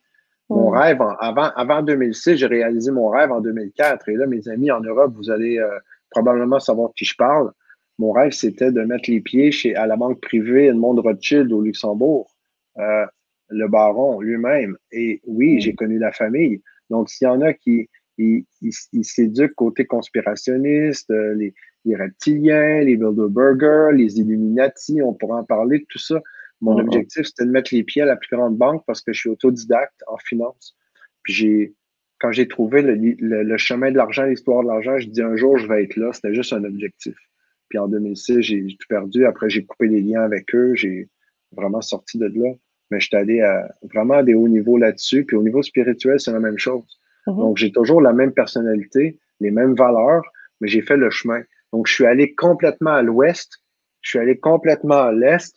Mon 0.51 0.71
mmh. 0.71 0.77
rêve, 0.77 1.03
avant, 1.21 1.51
avant 1.57 1.83
2006, 1.83 2.37
j'ai 2.37 2.47
réalisé 2.47 2.91
mon 2.91 3.09
rêve 3.09 3.31
en 3.33 3.41
2004. 3.41 4.09
Et 4.09 4.17
là, 4.17 4.27
mes 4.27 4.49
amis 4.49 4.71
en 4.71 4.81
Europe, 4.81 5.13
vous 5.15 5.31
allez 5.31 5.59
euh, 5.59 5.79
probablement 6.11 6.59
savoir 6.59 6.89
de 6.91 6.95
qui 6.95 7.05
je 7.05 7.17
parle. 7.17 7.53
Mon 7.99 8.13
rêve, 8.13 8.33
c'était 8.33 8.73
de 8.73 8.81
mettre 8.83 9.11
les 9.11 9.21
pieds 9.21 9.53
chez, 9.53 9.75
à 9.75 9.87
la 9.87 9.97
banque 9.97 10.21
privée 10.21 10.67
Edmond 10.67 11.01
Rothschild 11.01 11.53
au 11.53 11.61
Luxembourg, 11.61 12.35
euh, 12.79 13.05
le 13.49 13.69
baron 13.69 14.21
lui-même. 14.21 14.77
Et 14.91 15.21
oui, 15.27 15.57
mmh. 15.57 15.61
j'ai 15.61 15.75
connu 15.75 15.99
la 15.99 16.13
famille. 16.13 16.63
Donc, 16.91 17.11
s'il 17.11 17.27
y 17.27 17.31
en 17.31 17.43
a 17.43 17.53
qui 17.53 17.89
ils, 18.19 18.75
s'éduquent 19.03 19.55
côté 19.55 19.85
conspirationniste, 19.85 21.11
euh, 21.11 21.35
les, 21.35 21.55
les 21.85 21.97
reptiliens, 21.97 22.81
les 22.81 22.97
Bilderberger, 22.97 23.91
les 23.95 24.19
Illuminati, 24.19 25.01
on 25.03 25.15
pourra 25.15 25.39
en 25.39 25.45
parler 25.45 25.81
de 25.81 25.85
tout 25.89 25.99
ça. 25.99 26.21
Mon 26.61 26.77
mm-hmm. 26.77 26.85
objectif, 26.85 27.27
c'était 27.27 27.45
de 27.45 27.51
mettre 27.51 27.75
les 27.75 27.85
pieds 27.85 28.03
à 28.03 28.07
la 28.07 28.17
plus 28.17 28.37
grande 28.37 28.57
banque 28.57 28.83
parce 28.87 29.01
que 29.01 29.13
je 29.13 29.21
suis 29.21 29.31
autodidacte 29.31 30.03
en 30.07 30.17
finance. 30.19 30.77
Puis 31.23 31.33
j'ai, 31.33 31.75
quand 32.19 32.33
j'ai 32.33 32.49
trouvé 32.49 32.83
le, 32.83 33.57
chemin 33.57 33.91
de 33.91 33.97
l'argent, 33.97 34.25
l'histoire 34.25 34.63
de 34.63 34.69
l'argent, 34.69 34.99
je 34.99 35.09
dis 35.09 35.23
un 35.23 35.37
jour, 35.37 35.57
je 35.59 35.67
vais 35.67 35.85
être 35.85 35.97
là. 35.97 36.13
C'était 36.13 36.35
juste 36.35 36.53
un 36.53 36.65
objectif. 36.65 37.17
Puis 37.69 37.79
en 37.79 37.89
2006, 37.89 38.41
j'ai 38.43 38.67
tout 38.67 38.87
perdu. 38.89 39.25
Après, 39.27 39.51
j'ai 39.51 39.65
coupé 39.65 39.89
les 39.89 40.01
liens 40.01 40.23
avec 40.23 40.55
eux. 40.55 40.75
J'ai 40.75 41.09
vraiment 41.53 41.81
sorti 41.81 42.19
de 42.19 42.27
là. 42.27 42.53
Mais 42.91 42.99
j'étais 43.01 43.19
allé 43.19 43.41
à, 43.43 43.71
vraiment 43.83 44.15
à 44.15 44.23
des 44.23 44.35
hauts 44.35 44.49
niveaux 44.49 44.79
là-dessus. 44.79 45.25
Puis 45.25 45.37
au 45.37 45.43
niveau 45.43 45.63
spirituel, 45.63 46.19
c'est 46.19 46.33
la 46.33 46.41
même 46.41 46.59
chose. 46.59 46.99
Mm-hmm. 47.27 47.37
Donc, 47.37 47.57
j'ai 47.59 47.71
toujours 47.71 48.01
la 48.01 48.13
même 48.13 48.33
personnalité, 48.33 49.19
les 49.41 49.51
mêmes 49.51 49.75
valeurs, 49.75 50.25
mais 50.61 50.69
j'ai 50.69 50.83
fait 50.83 50.97
le 50.97 51.11
chemin. 51.11 51.43
Donc, 51.73 51.87
je 51.87 51.93
suis 51.93 52.07
allé 52.07 52.35
complètement 52.35 52.95
à 52.95 53.03
l'ouest, 53.03 53.63
je 54.01 54.11
suis 54.11 54.19
allé 54.19 54.39
complètement 54.39 55.03
à 55.03 55.13
l'est, 55.13 55.55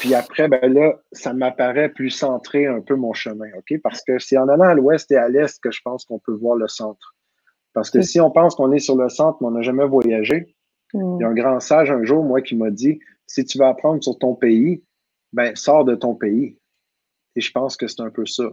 puis 0.00 0.14
après, 0.14 0.48
ben 0.48 0.72
là, 0.72 0.98
ça 1.12 1.34
m'apparaît 1.34 1.90
plus 1.90 2.10
centré 2.10 2.66
un 2.66 2.80
peu 2.80 2.94
mon 2.94 3.12
chemin, 3.12 3.48
OK? 3.58 3.78
Parce 3.82 4.02
que 4.02 4.18
c'est 4.18 4.38
en 4.38 4.48
allant 4.48 4.64
à 4.64 4.74
l'ouest 4.74 5.10
et 5.12 5.16
à 5.16 5.28
l'est 5.28 5.60
que 5.60 5.70
je 5.70 5.80
pense 5.82 6.04
qu'on 6.04 6.18
peut 6.18 6.32
voir 6.32 6.56
le 6.56 6.68
centre. 6.68 7.14
Parce 7.74 7.90
que 7.90 8.00
si 8.00 8.20
on 8.20 8.30
pense 8.30 8.54
qu'on 8.54 8.72
est 8.72 8.78
sur 8.78 8.96
le 8.96 9.08
centre, 9.08 9.38
mais 9.40 9.48
on 9.48 9.50
n'a 9.50 9.62
jamais 9.62 9.86
voyagé, 9.86 10.54
il 10.94 11.18
y 11.20 11.24
a 11.24 11.28
un 11.28 11.34
grand 11.34 11.60
sage 11.60 11.90
un 11.90 12.04
jour, 12.04 12.24
moi, 12.24 12.40
qui 12.40 12.54
m'a 12.54 12.70
dit, 12.70 13.00
si 13.26 13.44
tu 13.44 13.58
veux 13.58 13.66
apprendre 13.66 14.02
sur 14.02 14.18
ton 14.18 14.34
pays, 14.34 14.84
ben, 15.32 15.54
sors 15.56 15.84
de 15.84 15.94
ton 15.94 16.14
pays. 16.14 16.58
Et 17.36 17.40
je 17.40 17.50
pense 17.50 17.76
que 17.76 17.88
c'est 17.88 18.00
un 18.00 18.10
peu 18.10 18.26
ça. 18.26 18.44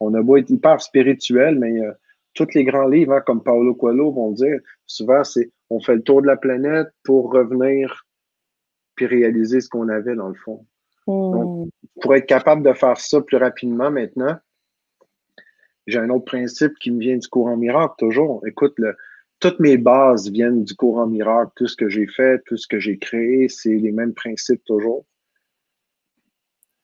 On 0.00 0.14
a 0.14 0.22
beau 0.22 0.38
être 0.38 0.50
hyper 0.50 0.80
spirituel, 0.80 1.58
mais 1.58 1.78
euh, 1.78 1.92
tous 2.34 2.54
les 2.54 2.64
grands 2.64 2.88
livres, 2.88 3.12
hein, 3.12 3.20
comme 3.20 3.42
Paolo 3.42 3.74
Coelho 3.74 4.10
vont 4.12 4.32
dire, 4.32 4.58
souvent, 4.86 5.22
c'est 5.24 5.52
on 5.68 5.80
fait 5.80 5.94
le 5.94 6.02
tour 6.02 6.22
de 6.22 6.26
la 6.26 6.36
planète 6.36 6.88
pour 7.04 7.30
revenir 7.30 8.06
puis 8.96 9.06
réaliser 9.06 9.60
ce 9.60 9.68
qu'on 9.68 9.88
avait 9.88 10.16
dans 10.16 10.28
le 10.28 10.34
fond. 10.34 10.66
Donc, 11.06 11.66
hmm. 11.66 11.70
pour 12.00 12.14
être 12.14 12.26
capable 12.26 12.62
de 12.62 12.72
faire 12.72 12.98
ça 12.98 13.20
plus 13.20 13.36
rapidement 13.36 13.90
maintenant, 13.90 14.36
j'ai 15.86 15.98
un 15.98 16.10
autre 16.10 16.24
principe 16.24 16.74
qui 16.78 16.90
me 16.90 17.00
vient 17.00 17.16
du 17.16 17.28
courant 17.28 17.56
miracle 17.56 17.94
toujours. 17.98 18.46
Écoute, 18.46 18.76
toutes 19.40 19.58
mes 19.58 19.78
bases 19.78 20.30
viennent 20.30 20.64
du 20.64 20.74
courant 20.74 21.06
miracle. 21.06 21.52
Tout 21.56 21.66
ce 21.66 21.76
que 21.76 21.88
j'ai 21.88 22.06
fait, 22.06 22.42
tout 22.44 22.56
ce 22.56 22.68
que 22.68 22.78
j'ai 22.78 22.98
créé, 22.98 23.48
c'est 23.48 23.74
les 23.74 23.90
mêmes 23.90 24.14
principes 24.14 24.64
toujours. 24.64 25.04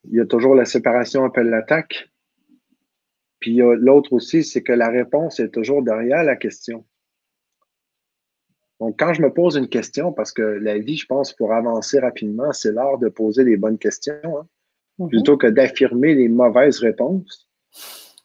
Il 0.04 0.14
y 0.14 0.20
a 0.20 0.26
toujours 0.26 0.54
la 0.54 0.64
séparation 0.64 1.24
appelle 1.24 1.50
l'attaque. 1.50 2.10
Puis 3.40 3.58
l'autre 3.58 4.12
aussi, 4.12 4.42
c'est 4.42 4.62
que 4.62 4.72
la 4.72 4.88
réponse 4.88 5.40
est 5.40 5.50
toujours 5.50 5.82
derrière 5.82 6.24
la 6.24 6.36
question. 6.36 6.84
Donc, 8.80 8.96
quand 8.98 9.14
je 9.14 9.22
me 9.22 9.32
pose 9.32 9.56
une 9.56 9.68
question, 9.68 10.12
parce 10.12 10.32
que 10.32 10.42
la 10.42 10.78
vie, 10.78 10.96
je 10.96 11.06
pense, 11.06 11.32
pour 11.32 11.52
avancer 11.52 11.98
rapidement, 11.98 12.52
c'est 12.52 12.72
l'art 12.72 12.98
de 12.98 13.08
poser 13.08 13.44
les 13.44 13.56
bonnes 13.56 13.78
questions, 13.78 14.14
hein, 14.24 14.46
mm-hmm. 14.98 15.08
plutôt 15.08 15.36
que 15.36 15.46
d'affirmer 15.46 16.14
les 16.14 16.28
mauvaises 16.28 16.80
réponses. 16.80 17.48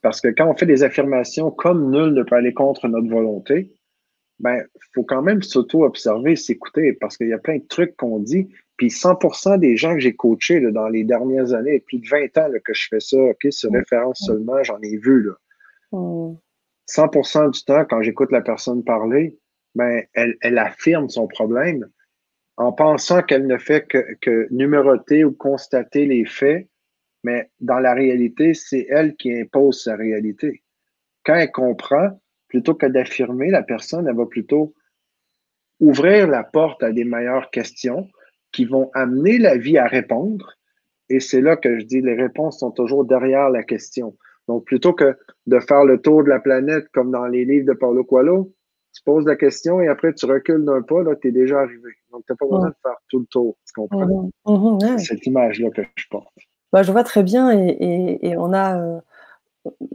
Parce 0.02 0.20
que 0.20 0.30
quand 0.30 0.50
on 0.50 0.56
fait 0.56 0.66
des 0.66 0.84
affirmations 0.84 1.52
comme 1.52 1.92
nul 1.92 2.14
ne 2.14 2.24
peut 2.24 2.36
aller 2.36 2.54
contre 2.54 2.88
notre 2.88 3.08
volonté, 3.08 3.72
ben, 4.40 4.64
faut 4.96 5.04
quand 5.04 5.22
même 5.22 5.44
s'auto-observer, 5.44 6.36
s'écouter, 6.36 6.94
parce 6.94 7.16
qu'il 7.16 7.28
y 7.28 7.34
a 7.34 7.38
plein 7.38 7.58
de 7.58 7.68
trucs 7.68 7.96
qu'on 7.96 8.20
dit. 8.20 8.50
Puis 8.78 8.88
100% 8.88 9.60
des 9.60 9.78
gens 9.78 9.94
que 9.94 10.00
j'ai 10.00 10.16
coachés 10.16 10.60
dans 10.72 10.88
les 10.88 11.04
dernières 11.04 11.54
années, 11.54 11.80
plus 11.80 12.00
de 12.00 12.08
20 12.08 12.38
ans 12.40 12.50
que 12.66 12.74
je 12.74 12.88
fais 12.90 13.00
ça, 13.00 13.18
OK, 13.18 13.48
sur 13.52 13.72
mm. 13.72 13.76
référence 13.76 14.24
seulement, 14.26 14.64
j'en 14.64 14.80
ai 14.82 14.98
vu. 14.98 15.22
Là. 15.22 15.34
100% 15.92 17.48
mm. 17.48 17.52
du 17.52 17.64
temps, 17.64 17.86
quand 17.88 18.02
j'écoute 18.02 18.32
la 18.32 18.42
personne 18.42 18.84
parler, 18.84 19.38
ben, 19.76 20.04
elle, 20.14 20.58
affirme 20.58 21.10
son 21.10 21.28
problème 21.28 21.88
en 22.58 22.74
pensant 22.74 23.22
qu'elle 23.22 23.48
ne 23.48 23.58
fait 23.58 23.88
que, 23.88 24.16
que 24.22 24.48
numéroter 24.52 25.24
ou 25.24 25.32
constater 25.32 26.06
les 26.06 26.26
faits, 26.26 26.68
mais 27.24 27.50
dans 27.60 27.80
la 27.80 27.94
réalité, 27.94 28.54
c'est 28.54 28.86
elle 28.90 29.16
qui 29.16 29.34
impose 29.34 29.84
sa 29.84 29.96
réalité. 29.96 30.64
Quand 31.24 31.36
elle 31.36 31.52
comprend, 31.52 32.20
plutôt 32.48 32.76
que 32.76 32.86
d'affirmer, 32.86 33.50
la 33.50 33.64
personne, 33.64 34.08
elle 34.08 34.16
va 34.16 34.26
plutôt 34.26 34.74
ouvrir 35.80 36.28
la 36.28 36.44
porte 36.44 36.84
à 36.84 36.92
des 36.92 37.06
meilleures 37.06 37.50
questions 37.50 38.08
qui 38.52 38.66
vont 38.66 38.92
amener 38.94 39.38
la 39.38 39.58
vie 39.58 39.78
à 39.78 39.88
répondre. 39.88 40.58
Et 41.10 41.20
c'est 41.20 41.42
là 41.42 41.56
que 41.56 41.80
je 41.80 41.86
dis, 41.86 42.02
les 42.02 42.16
réponses 42.16 42.60
sont 42.60 42.72
toujours 42.72 43.06
derrière 43.06 43.50
la 43.50 43.64
question. 43.64 44.18
Donc, 44.48 44.66
plutôt 44.66 44.94
que 44.94 45.18
de 45.48 45.60
faire 45.60 45.86
le 45.86 46.00
tour 46.02 46.24
de 46.24 46.30
la 46.30 46.40
planète 46.40 46.88
comme 46.94 47.12
dans 47.12 47.26
les 47.26 47.46
livres 47.46 47.68
de 47.68 47.74
Paulo 47.74 48.04
Coelho, 48.04 48.54
tu 48.94 49.04
poses 49.04 49.26
la 49.26 49.36
question 49.36 49.82
et 49.82 49.88
après 49.88 50.14
tu 50.14 50.26
recules 50.26 50.66
d'un 50.66 50.82
pas, 50.82 51.04
là, 51.04 51.16
tu 51.16 51.30
es 51.30 51.32
déjà 51.32 51.60
arrivé. 51.60 51.92
Donc, 52.12 52.24
tu 52.26 52.34
n'as 52.34 52.36
pas 52.36 52.46
besoin 52.46 52.70
de 52.70 52.76
faire 52.82 52.98
tout 53.10 53.20
le 53.20 53.26
tour. 53.26 53.56
Tu 53.66 53.74
comprends? 53.74 54.32
Mhm. 54.46 54.80
Mhm, 54.80 54.80
c'est 54.98 55.16
cette 55.16 55.26
image-là 55.26 55.70
que 55.72 55.82
je 55.96 56.06
porte. 56.10 56.34
Bah, 56.72 56.84
je 56.84 56.92
vois 56.92 57.04
très 57.04 57.24
bien 57.24 57.52
et, 57.52 58.36
on 58.38 58.54
a. 58.54 58.80
Euh, 58.80 59.00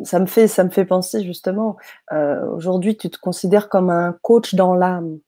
ça, 0.04 0.20
me 0.20 0.26
fait, 0.26 0.46
ça 0.46 0.62
me 0.62 0.70
fait 0.70 0.84
penser 0.84 1.24
justement, 1.24 1.76
euh, 2.12 2.46
aujourd'hui, 2.52 2.96
tu 2.96 3.10
te 3.10 3.18
considères 3.18 3.68
comme 3.68 3.90
un 3.90 4.16
coach 4.22 4.54
dans 4.54 4.74
l'âme. 4.74 5.18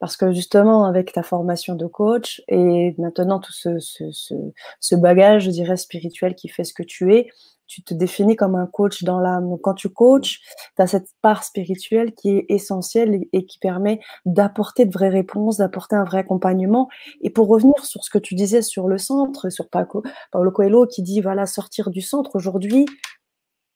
Parce 0.00 0.16
que 0.16 0.32
justement, 0.32 0.86
avec 0.86 1.12
ta 1.12 1.22
formation 1.22 1.74
de 1.74 1.86
coach 1.86 2.42
et 2.48 2.94
maintenant 2.98 3.40
tout 3.40 3.52
ce, 3.52 3.78
ce, 3.78 4.10
ce, 4.10 4.34
ce 4.80 4.94
bagage, 4.94 5.44
je 5.44 5.50
dirais, 5.50 5.76
spirituel 5.76 6.34
qui 6.34 6.48
fait 6.48 6.64
ce 6.64 6.72
que 6.72 6.82
tu 6.82 7.14
es, 7.14 7.28
tu 7.66 7.82
te 7.82 7.94
définis 7.94 8.36
comme 8.36 8.54
un 8.54 8.66
coach 8.66 9.02
dans 9.02 9.18
l'âme. 9.18 9.56
Quand 9.62 9.74
tu 9.74 9.88
coaches, 9.88 10.40
tu 10.76 10.82
as 10.82 10.86
cette 10.86 11.08
part 11.22 11.44
spirituelle 11.44 12.14
qui 12.14 12.30
est 12.30 12.46
essentielle 12.48 13.24
et, 13.32 13.46
qui 13.46 13.58
permet 13.58 14.00
d'apporter 14.24 14.86
de 14.86 14.92
vraies 14.92 15.08
réponses, 15.08 15.58
d'apporter 15.58 15.96
un 15.96 16.04
vrai 16.04 16.18
accompagnement. 16.18 16.88
Et 17.22 17.30
pour 17.30 17.48
revenir 17.48 17.84
sur 17.84 18.04
ce 18.04 18.10
que 18.10 18.18
tu 18.18 18.34
disais 18.34 18.62
sur 18.62 18.88
le 18.88 18.98
centre, 18.98 19.50
sur 19.50 19.68
Paco, 19.68 20.02
Paolo 20.32 20.50
Coelho 20.50 20.86
qui 20.86 21.02
dit, 21.02 21.20
voilà, 21.20 21.46
sortir 21.46 21.90
du 21.90 22.00
centre 22.00 22.30
aujourd'hui, 22.34 22.86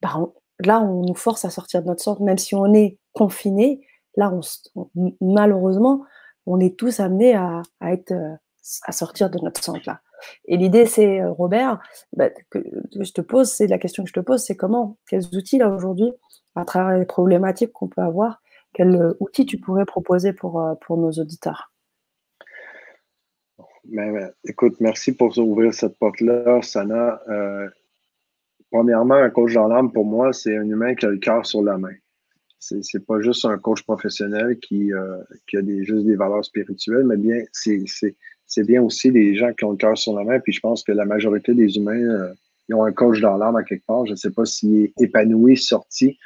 bah, 0.01 0.19
là, 0.59 0.81
on 0.81 1.01
nous 1.05 1.15
force 1.15 1.45
à 1.45 1.49
sortir 1.49 1.81
de 1.81 1.87
notre 1.87 2.03
centre, 2.03 2.21
même 2.21 2.37
si 2.37 2.55
on 2.55 2.73
est 2.73 2.97
confiné. 3.13 3.85
Là, 4.17 4.31
on, 4.75 4.89
malheureusement, 5.21 6.03
on 6.45 6.59
est 6.59 6.77
tous 6.77 6.99
amenés 6.99 7.35
à, 7.35 7.61
à 7.79 7.93
être, 7.93 8.11
euh, 8.11 8.35
à 8.83 8.91
sortir 8.91 9.29
de 9.29 9.39
notre 9.39 9.63
centre 9.63 9.81
là. 9.85 10.01
Et 10.45 10.57
l'idée, 10.57 10.85
c'est, 10.85 11.21
euh, 11.21 11.31
Robert, 11.31 11.79
bah, 12.13 12.29
je 12.53 13.11
te 13.11 13.21
pose, 13.21 13.51
c'est 13.51 13.67
la 13.67 13.77
question 13.77 14.03
que 14.03 14.09
je 14.09 14.13
te 14.13 14.19
pose, 14.19 14.43
c'est 14.43 14.55
comment, 14.55 14.97
quels 15.07 15.25
outils 15.35 15.57
là 15.57 15.69
aujourd'hui, 15.69 16.11
à 16.55 16.65
travers 16.65 16.97
les 16.97 17.05
problématiques 17.05 17.71
qu'on 17.71 17.87
peut 17.87 18.01
avoir, 18.01 18.41
quels 18.73 18.95
euh, 18.95 19.13
outils 19.19 19.45
tu 19.45 19.57
pourrais 19.57 19.85
proposer 19.85 20.33
pour, 20.33 20.61
euh, 20.61 20.75
pour 20.81 20.97
nos 20.97 21.11
auditeurs? 21.11 21.71
Ben, 23.85 24.13
ben, 24.13 24.31
écoute, 24.47 24.75
merci 24.79 25.13
pour 25.13 25.37
ouvrir 25.37 25.73
cette 25.73 25.97
porte-là, 25.97 26.61
Sana. 26.61 27.19
premièrement, 28.71 29.15
un 29.15 29.29
coach 29.29 29.53
dans 29.53 29.87
pour 29.89 30.05
moi, 30.05 30.31
c'est 30.33 30.55
un 30.55 30.69
humain 30.69 30.95
qui 30.95 31.05
a 31.05 31.09
le 31.09 31.17
cœur 31.17 31.45
sur 31.45 31.63
la 31.63 31.77
main. 31.77 31.93
C'est, 32.59 32.81
n'est 32.93 32.99
pas 32.99 33.19
juste 33.21 33.43
un 33.45 33.57
coach 33.57 33.81
professionnel 33.83 34.59
qui, 34.59 34.91
qui 35.47 35.57
a 35.57 35.61
des, 35.63 35.83
juste 35.83 36.05
des 36.05 36.15
valeurs 36.15 36.45
spirituelles, 36.45 37.05
mais 37.05 37.17
bien, 37.17 37.43
c'est, 37.51 37.81
c'est 37.87 38.15
bien 38.59 38.81
aussi 38.81 39.11
des 39.11 39.35
gens 39.35 39.53
qui 39.53 39.65
ont 39.65 39.71
le 39.71 39.77
cœur 39.77 39.97
sur 39.97 40.13
la 40.13 40.23
main. 40.23 40.39
Puis 40.39 40.53
je 40.53 40.59
pense 40.59 40.83
que 40.83 40.91
la 40.91 41.05
majorité 41.05 41.53
des 41.53 41.77
humains, 41.77 42.01
euh, 42.01 42.33
ont 42.73 42.83
un 42.83 42.91
coach 42.91 43.19
dans 43.19 43.37
l'âme 43.37 43.55
à 43.55 43.63
quelque 43.63 43.85
part. 43.85 44.05
Je 44.05 44.11
ne 44.11 44.15
sais 44.15 44.31
pas 44.31 44.45
s'il 44.45 44.85
est 44.85 44.93
épanoui, 44.99 45.57
sorti. 45.57 46.17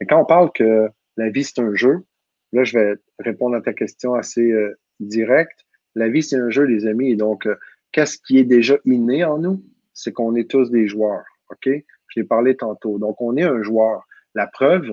Mais 0.00 0.06
quand 0.06 0.20
on 0.20 0.24
parle 0.24 0.50
que 0.52 0.88
la 1.16 1.30
vie, 1.30 1.44
c'est 1.44 1.60
un 1.60 1.74
jeu, 1.74 2.04
là, 2.52 2.64
je 2.64 2.78
vais 2.78 2.94
répondre 3.18 3.56
à 3.56 3.60
ta 3.60 3.72
question 3.72 4.14
assez 4.14 4.50
euh, 4.50 4.76
directe. 5.00 5.64
La 5.94 6.08
vie, 6.08 6.22
c'est 6.22 6.36
un 6.36 6.50
jeu, 6.50 6.64
les 6.64 6.86
amis. 6.86 7.12
Et 7.12 7.16
donc, 7.16 7.46
euh, 7.46 7.56
qu'est-ce 7.92 8.18
qui 8.18 8.38
est 8.38 8.44
déjà 8.44 8.76
inné 8.84 9.24
en 9.24 9.38
nous? 9.38 9.62
C'est 9.92 10.12
qu'on 10.12 10.34
est 10.34 10.50
tous 10.50 10.70
des 10.70 10.86
joueurs. 10.88 11.24
OK? 11.50 11.68
Je 11.68 12.20
l'ai 12.20 12.26
parlé 12.26 12.56
tantôt. 12.56 12.98
Donc, 12.98 13.20
on 13.20 13.36
est 13.36 13.44
un 13.44 13.62
joueur. 13.62 14.04
La 14.34 14.46
preuve, 14.46 14.90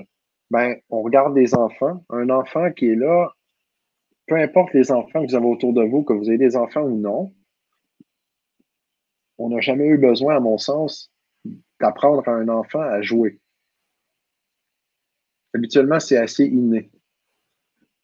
ben, 0.52 0.76
on 0.90 1.02
regarde 1.02 1.34
des 1.34 1.56
enfants. 1.56 2.04
Un 2.10 2.30
enfant 2.30 2.72
qui 2.72 2.90
est 2.90 2.96
là, 2.96 3.32
peu 4.32 4.38
importe 4.38 4.74
les 4.74 4.94
enfants 4.94 5.26
que 5.26 5.32
vous 5.32 5.36
avez 5.36 5.46
autour 5.46 5.74
de 5.74 5.84
vous, 5.84 6.04
que 6.04 6.14
vous 6.14 6.30
ayez 6.30 6.38
des 6.38 6.56
enfants 6.56 6.84
ou 6.84 6.98
non, 6.98 7.34
on 9.38 9.50
n'a 9.50 9.60
jamais 9.60 9.86
eu 9.88 9.98
besoin, 9.98 10.38
à 10.38 10.40
mon 10.40 10.58
sens, 10.58 11.12
d'apprendre 11.82 12.26
à 12.30 12.32
un 12.32 12.48
enfant 12.48 12.80
à 12.80 13.02
jouer. 13.02 13.42
habituellement, 15.54 16.00
c'est 16.00 16.16
assez 16.16 16.46
inné. 16.46 16.90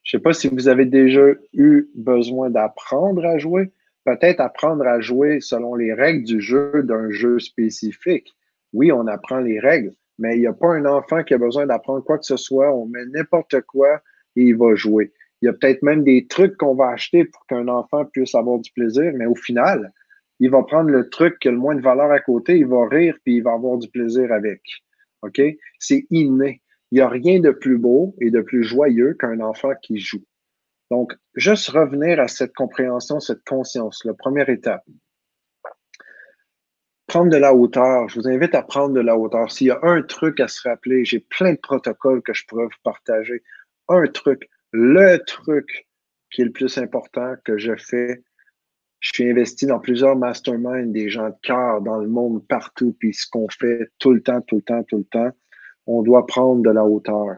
Je 0.04 0.18
ne 0.18 0.20
sais 0.20 0.22
pas 0.22 0.34
si 0.34 0.50
vous 0.50 0.68
avez 0.68 0.84
déjà 0.84 1.28
eu 1.54 1.90
besoin 1.96 2.50
d'apprendre 2.50 3.26
à 3.26 3.38
jouer. 3.38 3.72
Peut-être 4.04 4.42
apprendre 4.42 4.86
à 4.86 5.00
jouer 5.00 5.40
selon 5.40 5.76
les 5.76 5.94
règles 5.94 6.26
du 6.26 6.42
jeu 6.42 6.84
d'un 6.84 7.10
jeu 7.10 7.40
spécifique. 7.40 8.36
Oui, 8.74 8.92
on 8.92 9.08
apprend 9.08 9.40
les 9.40 9.62
règles, 9.62 9.94
mais 10.20 10.36
il 10.36 10.42
n'y 10.42 10.48
a 10.48 10.52
pas 10.52 10.74
un 10.74 10.84
enfant 10.84 11.24
qui 11.24 11.34
a 11.34 11.38
besoin 11.38 11.68
d'apprendre 11.68 12.04
quoi 12.04 12.18
que 12.18 12.26
ce 12.26 12.36
soit. 12.36 12.76
On 12.76 12.86
met 12.86 13.06
n'importe 13.06 13.62
quoi 13.62 14.02
et 14.36 14.44
il 14.44 14.58
va 14.58 14.76
jouer. 14.76 15.14
Il 15.42 15.46
y 15.46 15.50
a 15.50 15.54
peut-être 15.54 15.84
même 15.84 16.04
des 16.04 16.28
trucs 16.28 16.58
qu'on 16.58 16.76
va 16.76 16.90
acheter 16.90 17.26
pour 17.26 17.46
qu'un 17.46 17.68
enfant 17.68 18.06
puisse 18.06 18.34
avoir 18.34 18.60
du 18.60 18.72
plaisir, 18.72 19.12
mais 19.16 19.26
au 19.26 19.36
final, 19.36 19.94
il 20.40 20.50
va 20.50 20.64
prendre 20.64 20.90
le 20.90 21.10
truc 21.10 21.40
qui 21.40 21.48
a 21.48 21.52
le 21.52 21.58
moins 21.58 21.76
de 21.76 21.82
valeur 21.82 22.12
à 22.12 22.20
côté, 22.20 22.58
il 22.58 22.68
va 22.68 22.88
rire 22.88 23.16
puis 23.24 23.38
il 23.38 23.44
va 23.44 23.54
avoir 23.54 23.78
du 23.78 23.90
plaisir 23.90 24.32
avec. 24.32 24.62
OK? 25.22 25.42
C'est 25.80 26.06
inné. 26.10 26.62
Il 26.92 26.96
n'y 26.96 27.02
a 27.02 27.10
rien 27.10 27.40
de 27.40 27.52
plus 27.52 27.78
beau 27.78 28.16
et 28.22 28.32
de 28.32 28.42
plus 28.42 28.64
joyeux 28.64 29.16
qu'un 29.20 29.40
enfant 29.42 29.74
qui 29.82 30.00
joue. 30.00 30.24
Donc, 30.90 31.14
juste 31.36 31.70
revenir 31.70 32.20
à 32.20 32.28
cette 32.28 32.54
compréhension, 32.54 33.20
cette 33.20 33.44
conscience, 33.44 34.06
la 34.06 34.14
première 34.14 34.50
étape. 34.50 34.84
Prendre 37.08 37.30
de 37.30 37.38
la 37.38 37.54
hauteur. 37.54 38.08
Je 38.08 38.20
vous 38.20 38.28
invite 38.28 38.56
à 38.56 38.62
prendre 38.62 38.94
de 38.94 39.02
la 39.02 39.18
hauteur. 39.18 39.52
S'il 39.52 39.68
y 39.68 39.72
a 39.72 39.80
un 39.82 40.02
truc 40.02 40.40
à 40.40 40.48
se 40.48 40.68
rappeler, 40.68 41.04
j'ai 41.04 41.20
plein 41.20 41.54
de 41.54 41.60
protocoles 41.60 42.22
que 42.22 42.34
je 42.34 42.46
pourrais 42.48 42.66
vous 42.66 42.82
partager. 42.84 43.44
Un 43.90 44.08
truc, 44.08 44.50
le 44.72 45.18
truc 45.26 45.88
qui 46.32 46.42
est 46.42 46.46
le 46.46 46.52
plus 46.52 46.78
important 46.78 47.36
que 47.46 47.58
je 47.58 47.76
fais. 47.76 48.24
Je 49.00 49.12
suis 49.14 49.30
investi 49.30 49.66
dans 49.66 49.80
plusieurs 49.80 50.16
masterminds, 50.16 50.92
des 50.92 51.10
gens 51.10 51.30
de 51.30 51.36
cœur 51.44 51.82
dans 51.82 51.98
le 51.98 52.08
monde 52.08 52.46
partout, 52.48 52.96
puis 53.00 53.14
ce 53.14 53.28
qu'on 53.30 53.48
fait 53.50 53.90
tout 54.00 54.12
le 54.12 54.22
temps, 54.22 54.42
tout 54.42 54.58
le 54.58 54.62
temps, 54.64 54.84
tout 54.84 54.98
le 54.98 55.04
temps, 55.06 55.32
on 55.86 56.02
doit 56.02 56.26
prendre 56.26 56.62
de 56.64 56.70
la 56.70 56.84
hauteur. 56.84 57.38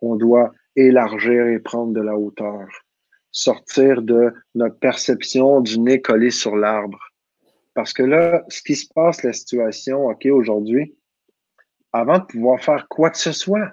On 0.00 0.16
doit 0.16 0.52
élargir 0.76 1.46
et 1.46 1.58
prendre 1.58 1.92
de 1.92 2.00
la 2.00 2.16
hauteur. 2.16 2.68
Sortir 3.30 4.02
de 4.02 4.32
notre 4.54 4.78
perception 4.78 5.60
du 5.60 5.78
nez 5.78 6.00
collé 6.00 6.30
sur 6.30 6.56
l'arbre. 6.56 7.00
Parce 7.74 7.92
que 7.92 8.02
là, 8.02 8.44
ce 8.48 8.62
qui 8.62 8.74
se 8.74 8.92
passe, 8.92 9.22
la 9.22 9.32
situation, 9.32 10.06
OK, 10.06 10.26
aujourd'hui, 10.26 10.96
avant 11.92 12.18
de 12.18 12.24
pouvoir 12.24 12.60
faire 12.60 12.86
quoi 12.88 13.10
que 13.10 13.18
ce 13.18 13.32
soit, 13.32 13.70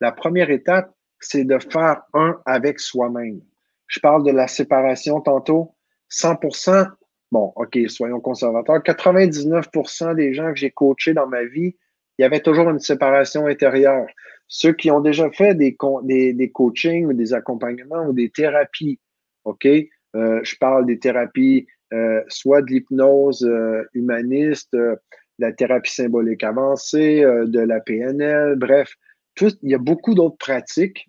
la 0.00 0.12
première 0.12 0.50
étape, 0.50 0.93
c'est 1.24 1.44
de 1.44 1.58
faire 1.58 2.02
un 2.14 2.40
avec 2.46 2.80
soi-même. 2.80 3.40
Je 3.86 4.00
parle 4.00 4.24
de 4.24 4.30
la 4.30 4.48
séparation 4.48 5.20
tantôt. 5.20 5.74
100%, 6.10 6.88
bon, 7.32 7.52
OK, 7.56 7.78
soyons 7.88 8.20
conservateurs, 8.20 8.78
99% 8.78 10.14
des 10.14 10.34
gens 10.34 10.50
que 10.52 10.58
j'ai 10.58 10.70
coachés 10.70 11.14
dans 11.14 11.26
ma 11.26 11.44
vie, 11.44 11.76
il 12.18 12.22
y 12.22 12.24
avait 12.24 12.40
toujours 12.40 12.70
une 12.70 12.78
séparation 12.78 13.46
intérieure. 13.46 14.06
Ceux 14.46 14.72
qui 14.72 14.90
ont 14.90 15.00
déjà 15.00 15.30
fait 15.30 15.54
des, 15.54 15.76
des, 16.04 16.32
des 16.32 16.50
coachings 16.50 17.06
ou 17.06 17.12
des 17.12 17.34
accompagnements 17.34 18.06
ou 18.06 18.12
des 18.12 18.30
thérapies, 18.30 19.00
OK? 19.44 19.66
Euh, 19.66 20.40
je 20.44 20.56
parle 20.56 20.86
des 20.86 20.98
thérapies, 20.98 21.66
euh, 21.92 22.22
soit 22.28 22.62
de 22.62 22.70
l'hypnose 22.70 23.44
euh, 23.44 23.82
humaniste, 23.94 24.72
de 24.72 24.96
la 25.38 25.52
thérapie 25.52 25.92
symbolique 25.92 26.44
avancée, 26.44 27.22
de 27.24 27.58
la 27.58 27.80
PNL, 27.80 28.54
bref, 28.54 28.94
tout, 29.34 29.50
il 29.62 29.70
y 29.70 29.74
a 29.74 29.78
beaucoup 29.78 30.14
d'autres 30.14 30.38
pratiques. 30.38 31.08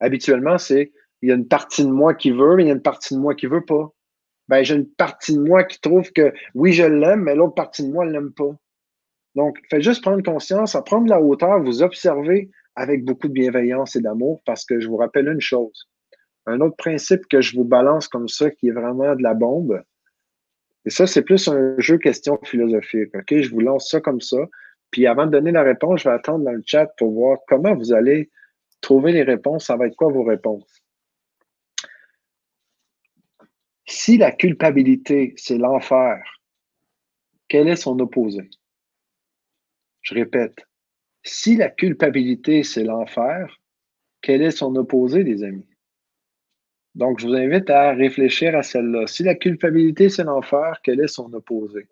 Habituellement, 0.00 0.58
c'est 0.58 0.92
il 1.22 1.28
y 1.28 1.32
a 1.32 1.34
une 1.34 1.48
partie 1.48 1.84
de 1.84 1.90
moi 1.90 2.14
qui 2.14 2.30
veut, 2.30 2.56
mais 2.56 2.64
il 2.64 2.66
y 2.66 2.70
a 2.70 2.74
une 2.74 2.82
partie 2.82 3.14
de 3.14 3.20
moi 3.20 3.34
qui 3.34 3.46
veut 3.46 3.64
pas. 3.64 3.90
Ben, 4.48 4.62
j'ai 4.62 4.74
une 4.74 4.90
partie 4.90 5.34
de 5.34 5.40
moi 5.40 5.64
qui 5.64 5.80
trouve 5.80 6.12
que 6.12 6.32
oui, 6.54 6.72
je 6.72 6.84
l'aime, 6.84 7.22
mais 7.22 7.34
l'autre 7.34 7.54
partie 7.54 7.82
de 7.82 7.90
moi 7.90 8.04
ne 8.04 8.12
l'aime 8.12 8.32
pas. 8.32 8.54
Donc, 9.34 9.58
faites 9.70 9.82
juste 9.82 10.02
prendre 10.02 10.22
conscience, 10.22 10.74
à 10.74 10.82
prendre 10.82 11.08
la 11.08 11.20
hauteur, 11.20 11.62
vous 11.62 11.82
observer 11.82 12.50
avec 12.76 13.04
beaucoup 13.04 13.28
de 13.28 13.32
bienveillance 13.32 13.96
et 13.96 14.00
d'amour, 14.00 14.42
parce 14.44 14.64
que 14.66 14.80
je 14.80 14.86
vous 14.86 14.96
rappelle 14.96 15.28
une 15.28 15.40
chose. 15.40 15.88
Un 16.46 16.60
autre 16.60 16.76
principe 16.76 17.26
que 17.30 17.40
je 17.40 17.56
vous 17.56 17.64
balance 17.64 18.06
comme 18.06 18.28
ça, 18.28 18.50
qui 18.50 18.68
est 18.68 18.72
vraiment 18.72 19.16
de 19.16 19.22
la 19.22 19.32
bombe, 19.32 19.82
et 20.84 20.90
ça, 20.90 21.06
c'est 21.06 21.22
plus 21.22 21.48
un 21.48 21.74
jeu 21.78 21.98
question 21.98 22.38
philosophique. 22.44 23.14
OK? 23.14 23.40
Je 23.40 23.50
vous 23.50 23.60
lance 23.60 23.88
ça 23.90 24.00
comme 24.00 24.20
ça. 24.20 24.36
Puis 24.90 25.06
avant 25.06 25.26
de 25.26 25.32
donner 25.32 25.50
la 25.50 25.62
réponse, 25.62 26.02
je 26.02 26.08
vais 26.08 26.14
attendre 26.14 26.44
dans 26.44 26.52
le 26.52 26.62
chat 26.64 26.86
pour 26.98 27.12
voir 27.12 27.38
comment 27.48 27.74
vous 27.74 27.92
allez 27.92 28.30
trouver 28.84 29.12
les 29.12 29.22
réponses. 29.22 29.66
Ça 29.66 29.76
va 29.76 29.86
être 29.86 29.96
quoi 29.96 30.12
vos 30.12 30.22
réponses? 30.22 30.82
Si 33.86 34.16
la 34.16 34.30
culpabilité, 34.30 35.34
c'est 35.36 35.58
l'enfer, 35.58 36.22
quel 37.48 37.68
est 37.68 37.76
son 37.76 37.98
opposé? 37.98 38.48
Je 40.02 40.14
répète, 40.14 40.66
si 41.22 41.56
la 41.56 41.70
culpabilité, 41.70 42.62
c'est 42.62 42.84
l'enfer, 42.84 43.60
quel 44.20 44.42
est 44.42 44.50
son 44.50 44.74
opposé, 44.76 45.22
les 45.22 45.42
amis? 45.42 45.68
Donc, 46.94 47.18
je 47.18 47.26
vous 47.26 47.34
invite 47.34 47.70
à 47.70 47.92
réfléchir 47.92 48.54
à 48.56 48.62
celle-là. 48.62 49.06
Si 49.06 49.22
la 49.22 49.34
culpabilité, 49.34 50.08
c'est 50.08 50.24
l'enfer, 50.24 50.80
quel 50.82 51.00
est 51.00 51.08
son 51.08 51.32
opposé? 51.32 51.88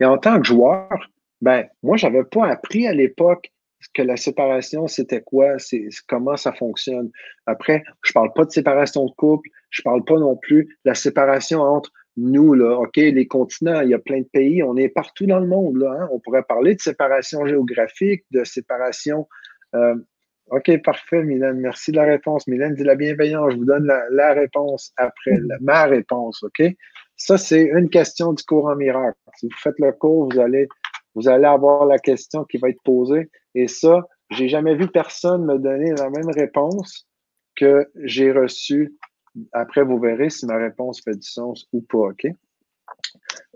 Et 0.00 0.04
en 0.04 0.18
tant 0.18 0.40
que 0.40 0.46
joueur, 0.46 1.10
ben, 1.40 1.68
moi, 1.82 1.96
je 1.96 2.06
n'avais 2.06 2.24
pas 2.24 2.48
appris 2.48 2.86
à 2.86 2.92
l'époque 2.92 3.52
que 3.94 4.02
la 4.02 4.16
séparation, 4.16 4.86
c'était 4.86 5.22
quoi, 5.22 5.58
c'est 5.58 5.88
comment 6.08 6.36
ça 6.36 6.52
fonctionne? 6.52 7.10
Après, 7.46 7.82
je 8.02 8.12
parle 8.12 8.32
pas 8.34 8.44
de 8.44 8.50
séparation 8.50 9.06
de 9.06 9.12
couple, 9.12 9.48
je 9.70 9.82
parle 9.82 10.04
pas 10.04 10.18
non 10.18 10.36
plus 10.36 10.64
de 10.64 10.90
la 10.90 10.94
séparation 10.94 11.60
entre 11.60 11.90
nous, 12.16 12.54
là, 12.54 12.78
OK, 12.78 12.96
les 12.96 13.26
continents, 13.26 13.80
il 13.80 13.90
y 13.90 13.94
a 13.94 13.98
plein 13.98 14.20
de 14.20 14.28
pays, 14.32 14.62
on 14.62 14.76
est 14.76 14.88
partout 14.88 15.26
dans 15.26 15.38
le 15.38 15.46
monde. 15.46 15.82
Hein? 15.82 16.08
On 16.12 16.18
pourrait 16.18 16.44
parler 16.44 16.74
de 16.74 16.80
séparation 16.80 17.46
géographique, 17.46 18.24
de 18.30 18.42
séparation. 18.44 19.28
Euh, 19.74 19.94
OK, 20.50 20.70
parfait, 20.82 21.22
Mylène. 21.22 21.58
Merci 21.58 21.90
de 21.90 21.96
la 21.96 22.04
réponse. 22.04 22.46
Mylène 22.46 22.74
dit 22.74 22.84
la 22.84 22.94
bienveillance. 22.94 23.52
Je 23.52 23.58
vous 23.58 23.64
donne 23.64 23.86
la, 24.10 24.32
réponse 24.32 24.92
après, 24.96 25.32
ma 25.60 25.84
réponse, 25.84 26.42
OK? 26.42 26.62
Ça, 27.16 27.36
c'est 27.36 27.64
une 27.64 27.90
question 27.90 28.32
du 28.32 28.42
cours 28.44 28.66
en 28.66 28.76
miracle. 28.76 29.18
Si 29.36 29.46
vous 29.46 29.56
faites 29.58 29.78
le 29.78 29.92
cours, 29.92 30.30
vous 30.30 30.38
allez, 30.38 30.68
vous 31.16 31.28
allez 31.28 31.46
avoir 31.46 31.86
la 31.86 31.98
question 31.98 32.44
qui 32.44 32.58
va 32.58 32.68
être 32.68 32.82
posée. 32.84 33.30
Et 33.56 33.66
ça, 33.66 34.06
j'ai 34.30 34.48
jamais 34.48 34.76
vu 34.76 34.86
personne 34.86 35.44
me 35.44 35.58
donner 35.58 35.92
la 35.94 36.10
même 36.10 36.30
réponse 36.30 37.08
que 37.56 37.90
j'ai 37.96 38.30
reçue 38.30 38.94
après, 39.52 39.82
vous 39.82 39.98
verrez 39.98 40.30
si 40.30 40.46
ma 40.46 40.56
réponse 40.56 41.02
fait 41.02 41.14
du 41.14 41.26
sens 41.26 41.66
ou 41.72 41.82
pas, 41.82 42.08
OK? 42.08 42.26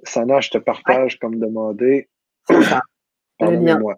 Sana, 0.05 0.41
je 0.41 0.51
te 0.51 0.59
partage 0.59 1.19
comme 1.19 1.39
demandé. 1.39 2.09
Pardonnez-moi. 3.39 3.97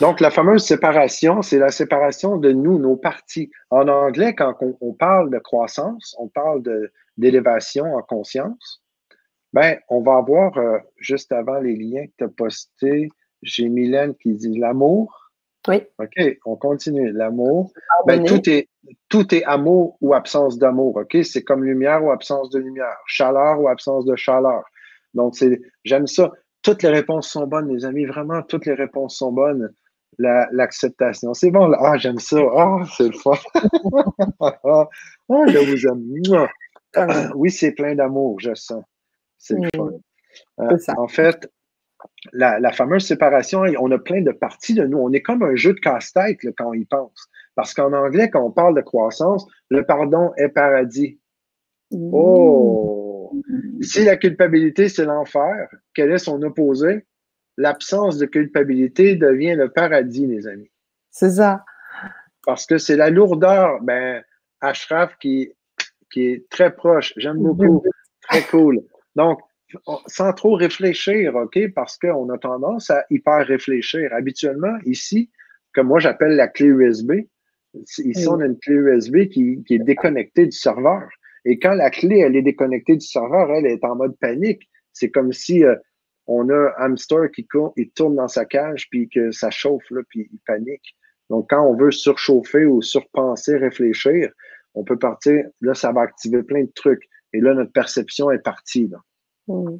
Donc, 0.00 0.20
la 0.20 0.30
fameuse 0.30 0.64
séparation, 0.64 1.42
c'est 1.42 1.58
la 1.58 1.70
séparation 1.70 2.36
de 2.36 2.52
nous, 2.52 2.78
nos 2.78 2.96
parties. 2.96 3.50
En 3.70 3.88
anglais, 3.88 4.34
quand 4.34 4.54
on, 4.80 4.92
parle 4.92 5.30
de 5.30 5.38
croissance, 5.38 6.14
on 6.18 6.28
parle 6.28 6.62
d'élévation 7.16 7.94
en 7.94 8.02
conscience, 8.02 8.82
ben, 9.52 9.78
on 9.88 10.02
va 10.02 10.16
avoir, 10.16 10.56
euh, 10.58 10.78
juste 10.96 11.32
avant 11.32 11.58
les 11.60 11.76
liens 11.76 12.06
que 12.06 12.12
tu 12.18 12.24
as 12.24 12.28
postés, 12.28 13.08
j'ai 13.42 13.68
Mylène 13.68 14.14
qui 14.16 14.34
dit 14.34 14.58
l'amour, 14.58 15.28
oui. 15.68 15.82
OK, 15.98 16.38
on 16.46 16.56
continue. 16.56 17.12
L'amour. 17.12 17.72
Ben, 18.06 18.24
tout, 18.24 18.48
est, 18.48 18.68
tout 19.08 19.34
est 19.34 19.44
amour 19.44 19.98
ou 20.00 20.14
absence 20.14 20.58
d'amour. 20.58 20.96
OK? 20.96 21.16
C'est 21.24 21.42
comme 21.42 21.64
lumière 21.64 22.02
ou 22.02 22.10
absence 22.10 22.48
de 22.50 22.58
lumière. 22.58 22.96
Chaleur 23.06 23.60
ou 23.60 23.68
absence 23.68 24.06
de 24.06 24.16
chaleur. 24.16 24.62
Donc, 25.14 25.36
c'est, 25.36 25.60
j'aime 25.84 26.06
ça. 26.06 26.32
Toutes 26.62 26.82
les 26.82 26.88
réponses 26.88 27.28
sont 27.28 27.46
bonnes, 27.46 27.68
les 27.68 27.84
amis. 27.84 28.06
Vraiment, 28.06 28.42
toutes 28.42 28.66
les 28.66 28.74
réponses 28.74 29.18
sont 29.18 29.32
bonnes. 29.32 29.70
l'acceptation. 30.18 31.34
c'est 31.34 31.50
bon. 31.50 31.72
Ah, 31.78 31.98
j'aime 31.98 32.18
ça. 32.18 32.40
Ah, 32.56 32.78
c'est 32.96 33.08
le 33.08 33.18
fun. 33.18 33.32
ah, 34.40 34.88
je 35.28 35.58
vous 35.58 35.86
aime. 35.86 37.32
oui, 37.34 37.50
c'est 37.50 37.72
plein 37.72 37.94
d'amour, 37.94 38.40
je 38.40 38.54
sens. 38.54 38.84
C'est 39.38 39.54
le 39.54 39.68
fun. 39.74 39.90
Euh, 40.60 40.76
en 40.96 41.08
fait, 41.08 41.50
la, 42.32 42.72
fameuse 42.72 43.06
séparation, 43.06 43.62
on 43.80 43.90
a 43.90 43.98
plein 43.98 44.22
de 44.22 44.32
parties 44.32 44.74
de 44.74 44.84
nous. 44.84 44.98
On 44.98 45.12
est 45.12 45.22
comme 45.22 45.42
un 45.42 45.54
jeu 45.54 45.72
de 45.72 45.80
casse-tête 45.80 46.38
quand 46.56 46.66
on 46.68 46.74
y 46.74 46.84
pense. 46.84 47.28
Parce 47.54 47.74
qu'en 47.74 47.92
anglais, 47.92 48.30
quand 48.30 48.44
on 48.44 48.50
parle 48.50 48.76
de 48.76 48.82
croissance, 48.82 49.46
le 49.68 49.84
pardon 49.84 50.32
est 50.36 50.48
paradis. 50.48 51.18
Oh! 51.90 53.32
Si 53.80 54.04
la 54.04 54.16
culpabilité, 54.16 54.88
c'est 54.88 55.04
l'enfer, 55.04 55.68
quel 55.94 56.12
est 56.12 56.18
son 56.18 56.42
opposé? 56.42 57.06
L'absence 57.56 58.18
de 58.18 58.26
culpabilité 58.26 59.16
devient 59.16 59.54
le 59.54 59.70
paradis, 59.70 60.26
les 60.26 60.46
amis. 60.46 60.70
C'est 61.10 61.30
ça. 61.30 61.64
Parce 62.44 62.66
que 62.66 62.78
c'est 62.78 62.96
la 62.96 63.10
lourdeur. 63.10 63.80
Ben, 63.82 64.22
Ashraf 64.60 65.16
qui, 65.18 65.52
qui 66.12 66.26
est 66.26 66.48
très 66.48 66.74
proche. 66.74 67.12
J'aime 67.16 67.38
beaucoup. 67.38 67.82
Très 68.22 68.42
cool. 68.42 68.82
Donc, 69.18 69.40
sans 70.06 70.32
trop 70.32 70.54
réfléchir, 70.54 71.34
OK? 71.34 71.58
Parce 71.74 71.98
qu'on 71.98 72.30
a 72.30 72.38
tendance 72.38 72.88
à 72.90 73.04
hyper 73.10 73.44
réfléchir. 73.44 74.14
Habituellement, 74.14 74.78
ici, 74.86 75.28
comme 75.74 75.88
moi 75.88 75.98
j'appelle 75.98 76.36
la 76.36 76.46
clé 76.46 76.68
USB, 76.68 77.12
ici 77.74 78.28
on 78.28 78.38
a 78.38 78.46
une 78.46 78.58
clé 78.58 78.76
USB 78.76 79.26
qui, 79.26 79.64
est 79.68 79.80
déconnectée 79.80 80.46
du 80.46 80.56
serveur. 80.56 81.08
Et 81.44 81.58
quand 81.58 81.74
la 81.74 81.90
clé, 81.90 82.20
elle 82.20 82.36
est 82.36 82.42
déconnectée 82.42 82.94
du 82.94 83.06
serveur, 83.06 83.50
elle 83.50 83.66
est 83.66 83.84
en 83.84 83.96
mode 83.96 84.16
panique. 84.18 84.68
C'est 84.92 85.10
comme 85.10 85.32
si 85.32 85.64
euh, 85.64 85.74
on 86.28 86.48
a 86.48 86.72
un 86.78 86.84
hamster 86.84 87.28
qui 87.34 87.46
il 87.76 87.90
tourne 87.90 88.14
dans 88.14 88.28
sa 88.28 88.44
cage, 88.44 88.88
puis 88.88 89.08
que 89.08 89.32
ça 89.32 89.50
chauffe, 89.50 89.90
là, 89.90 90.00
puis 90.08 90.28
il 90.32 90.38
panique. 90.46 90.96
Donc, 91.28 91.50
quand 91.50 91.62
on 91.66 91.76
veut 91.76 91.90
surchauffer 91.90 92.66
ou 92.66 92.82
surpenser, 92.82 93.56
réfléchir, 93.56 94.30
on 94.74 94.84
peut 94.84 94.98
partir, 94.98 95.44
là, 95.60 95.74
ça 95.74 95.90
va 95.90 96.02
activer 96.02 96.44
plein 96.44 96.62
de 96.62 96.72
trucs. 96.72 97.02
Et 97.32 97.40
là, 97.40 97.54
notre 97.54 97.72
perception 97.72 98.30
est 98.30 98.42
partie. 98.42 98.90
Mmh. 99.48 99.78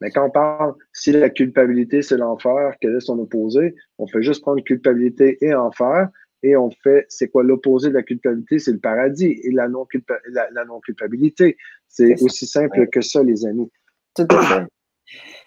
Mais 0.00 0.10
quand 0.10 0.26
on 0.26 0.30
parle, 0.30 0.74
si 0.92 1.12
la 1.12 1.28
culpabilité, 1.28 2.00
c'est 2.00 2.16
l'enfer, 2.16 2.74
quel 2.80 2.96
est 2.96 3.00
son 3.00 3.18
opposé? 3.18 3.74
On 3.98 4.06
fait 4.06 4.22
juste 4.22 4.40
prendre 4.40 4.62
culpabilité 4.62 5.36
et 5.44 5.54
enfer, 5.54 6.08
et 6.42 6.56
on 6.56 6.70
fait, 6.70 7.04
c'est 7.08 7.28
quoi 7.28 7.42
l'opposé 7.42 7.90
de 7.90 7.94
la 7.94 8.02
culpabilité? 8.02 8.58
C'est 8.58 8.72
le 8.72 8.78
paradis 8.78 9.38
et 9.42 9.50
la 9.52 9.68
non-culpabilité. 9.68 11.58
c'est 11.86 12.20
aussi 12.22 12.46
simple 12.46 12.88
que 12.88 13.02
ça, 13.02 13.22
les 13.22 13.44
amis. 13.44 13.70
Tout 14.14 14.26
à 14.30 14.42
fait. 14.42 14.66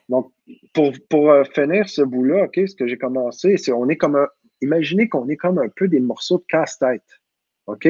Donc, 0.10 0.32
pour, 0.74 0.92
pour 1.10 1.32
euh, 1.32 1.44
finir 1.56 1.88
ce 1.90 2.02
bout-là, 2.02 2.44
OK, 2.44 2.60
ce 2.68 2.76
que 2.76 2.86
j'ai 2.86 2.98
commencé, 2.98 3.58
c'est 3.58 3.72
on 3.72 3.88
est 3.90 3.98
comme 3.98 4.16
un, 4.16 4.28
imaginez 4.62 5.08
qu'on 5.08 5.28
est 5.30 5.38
comme 5.38 5.58
un 5.58 5.70
peu 5.70 5.88
des 5.88 6.00
morceaux 6.00 6.40
de 6.40 6.46
casse-tête. 6.48 7.22
OK? 7.68 7.88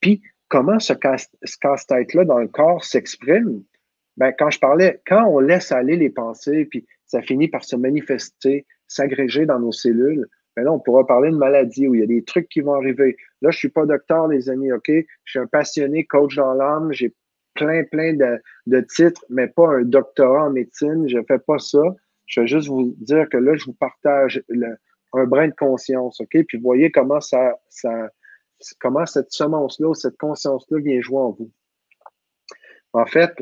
Puis, 0.00 0.22
comment 0.48 0.78
ce 0.78 0.92
casse-tête-là 0.92 2.24
dans 2.24 2.38
le 2.38 2.48
corps 2.48 2.84
s'exprime? 2.84 3.64
Ben, 4.16 4.32
quand 4.38 4.50
je 4.50 4.58
parlais, 4.58 5.00
quand 5.06 5.26
on 5.26 5.40
laisse 5.40 5.72
aller 5.72 5.96
les 5.96 6.10
pensées, 6.10 6.66
puis 6.66 6.86
ça 7.06 7.20
finit 7.22 7.48
par 7.48 7.64
se 7.64 7.76
manifester, 7.76 8.66
s'agréger 8.86 9.46
dans 9.46 9.58
nos 9.58 9.72
cellules, 9.72 10.26
ben 10.56 10.64
là, 10.64 10.72
on 10.72 10.78
pourra 10.78 11.04
parler 11.06 11.30
de 11.30 11.36
maladie 11.36 11.88
où 11.88 11.94
il 11.94 12.00
y 12.00 12.04
a 12.04 12.06
des 12.06 12.22
trucs 12.22 12.48
qui 12.48 12.60
vont 12.60 12.74
arriver. 12.74 13.16
Là, 13.42 13.50
je 13.50 13.58
suis 13.58 13.68
pas 13.68 13.86
docteur, 13.86 14.28
les 14.28 14.48
amis, 14.48 14.72
OK? 14.72 14.88
Je 14.88 15.04
suis 15.24 15.38
un 15.40 15.46
passionné, 15.46 16.04
coach 16.04 16.36
dans 16.36 16.54
l'âme, 16.54 16.92
j'ai 16.92 17.12
plein, 17.54 17.82
plein 17.84 18.14
de, 18.14 18.40
de, 18.66 18.80
titres, 18.80 19.24
mais 19.28 19.48
pas 19.48 19.68
un 19.68 19.82
doctorat 19.82 20.44
en 20.44 20.50
médecine. 20.50 21.08
Je 21.08 21.18
fais 21.26 21.38
pas 21.38 21.58
ça. 21.58 21.82
Je 22.26 22.40
vais 22.40 22.46
juste 22.46 22.68
vous 22.68 22.94
dire 22.98 23.28
que 23.28 23.36
là, 23.36 23.56
je 23.56 23.64
vous 23.64 23.74
partage 23.74 24.42
le, 24.48 24.76
un 25.12 25.24
brin 25.24 25.48
de 25.48 25.54
conscience, 25.54 26.20
OK? 26.20 26.36
Puis 26.46 26.58
voyez 26.58 26.90
comment 26.90 27.20
ça, 27.20 27.58
ça 27.68 28.10
comment 28.80 29.06
cette 29.06 29.32
semence-là, 29.32 29.94
cette 29.94 30.16
conscience-là 30.16 30.78
vient 30.80 31.00
jouer 31.00 31.18
en 31.18 31.30
vous. 31.30 31.50
En 32.92 33.06
fait, 33.06 33.32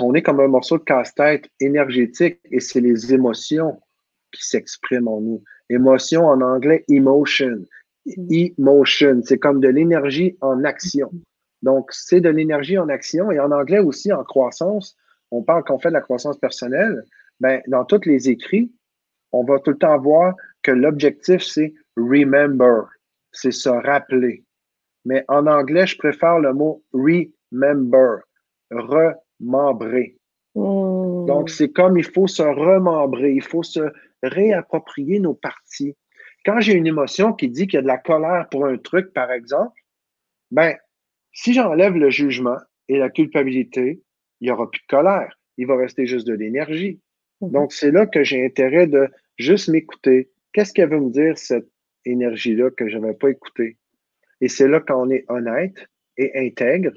on 0.00 0.14
est 0.14 0.22
comme 0.22 0.40
un 0.40 0.48
morceau 0.48 0.78
de 0.78 0.84
casse-tête 0.84 1.48
énergétique 1.60 2.40
et 2.50 2.60
c'est 2.60 2.80
les 2.80 3.12
émotions 3.14 3.80
qui 4.32 4.46
s'expriment 4.46 5.08
en 5.08 5.20
nous. 5.20 5.42
Émotion 5.70 6.26
en 6.26 6.40
anglais, 6.40 6.84
emotion. 6.88 7.64
Emotion, 8.30 9.20
c'est 9.24 9.38
comme 9.38 9.60
de 9.60 9.68
l'énergie 9.68 10.36
en 10.40 10.64
action. 10.64 11.10
Donc, 11.62 11.90
c'est 11.90 12.20
de 12.20 12.28
l'énergie 12.28 12.78
en 12.78 12.88
action 12.88 13.30
et 13.30 13.40
en 13.40 13.50
anglais 13.50 13.80
aussi 13.80 14.12
en 14.12 14.22
croissance. 14.22 14.96
On 15.30 15.42
parle 15.42 15.64
qu'on 15.64 15.78
fait 15.78 15.88
de 15.88 15.94
la 15.94 16.00
croissance 16.00 16.38
personnelle. 16.38 17.02
Ben, 17.40 17.60
dans 17.66 17.84
tous 17.84 18.04
les 18.06 18.28
écrits, 18.28 18.72
on 19.32 19.44
va 19.44 19.58
tout 19.58 19.72
le 19.72 19.78
temps 19.78 19.98
voir 19.98 20.34
que 20.62 20.70
l'objectif, 20.70 21.42
c'est 21.42 21.74
remember, 21.96 22.84
c'est 23.32 23.50
se 23.50 23.68
rappeler. 23.68 24.44
Mais 25.04 25.24
en 25.28 25.46
anglais, 25.46 25.86
je 25.86 25.98
préfère 25.98 26.38
le 26.38 26.52
mot 26.52 26.82
remember, 26.92 28.20
remembrer. 29.40 30.16
Hmm. 30.54 31.26
Donc, 31.26 31.50
c'est 31.50 31.70
comme 31.70 31.98
il 31.98 32.04
faut 32.04 32.26
se 32.26 32.42
remembrer, 32.42 33.32
il 33.32 33.42
faut 33.42 33.62
se 33.62 33.92
réapproprier 34.22 35.20
nos 35.20 35.34
parties. 35.34 35.94
Quand 36.44 36.60
j'ai 36.60 36.74
une 36.74 36.86
émotion 36.86 37.32
qui 37.32 37.48
dit 37.48 37.66
qu'il 37.66 37.74
y 37.74 37.78
a 37.78 37.82
de 37.82 37.86
la 37.86 37.98
colère 37.98 38.46
pour 38.50 38.66
un 38.66 38.78
truc, 38.78 39.12
par 39.12 39.32
exemple, 39.32 39.78
ben, 40.50 40.76
si 41.32 41.52
j'enlève 41.52 41.96
le 41.96 42.08
jugement 42.10 42.56
et 42.88 42.98
la 42.98 43.10
culpabilité, 43.10 44.00
il 44.40 44.44
n'y 44.44 44.50
aura 44.50 44.70
plus 44.70 44.80
de 44.80 44.86
colère. 44.86 45.38
Il 45.58 45.66
va 45.66 45.76
rester 45.76 46.06
juste 46.06 46.26
de 46.26 46.34
l'énergie. 46.34 47.00
Mhm. 47.40 47.50
Donc, 47.50 47.72
c'est 47.72 47.90
là 47.90 48.06
que 48.06 48.22
j'ai 48.22 48.44
intérêt 48.44 48.86
de 48.86 49.08
juste 49.36 49.68
m'écouter. 49.68 50.30
Qu'est-ce 50.52 50.72
qu'elle 50.72 50.90
veut 50.90 51.00
me 51.00 51.10
dire, 51.10 51.36
cette 51.36 51.68
énergie-là 52.04 52.70
que 52.70 52.88
je 52.88 52.96
n'avais 52.96 53.14
pas 53.14 53.30
écoutée? 53.30 53.76
Et 54.40 54.48
c'est 54.48 54.68
là 54.68 54.80
qu'on 54.80 55.10
est 55.10 55.24
honnête 55.28 55.88
et 56.16 56.46
intègre. 56.46 56.92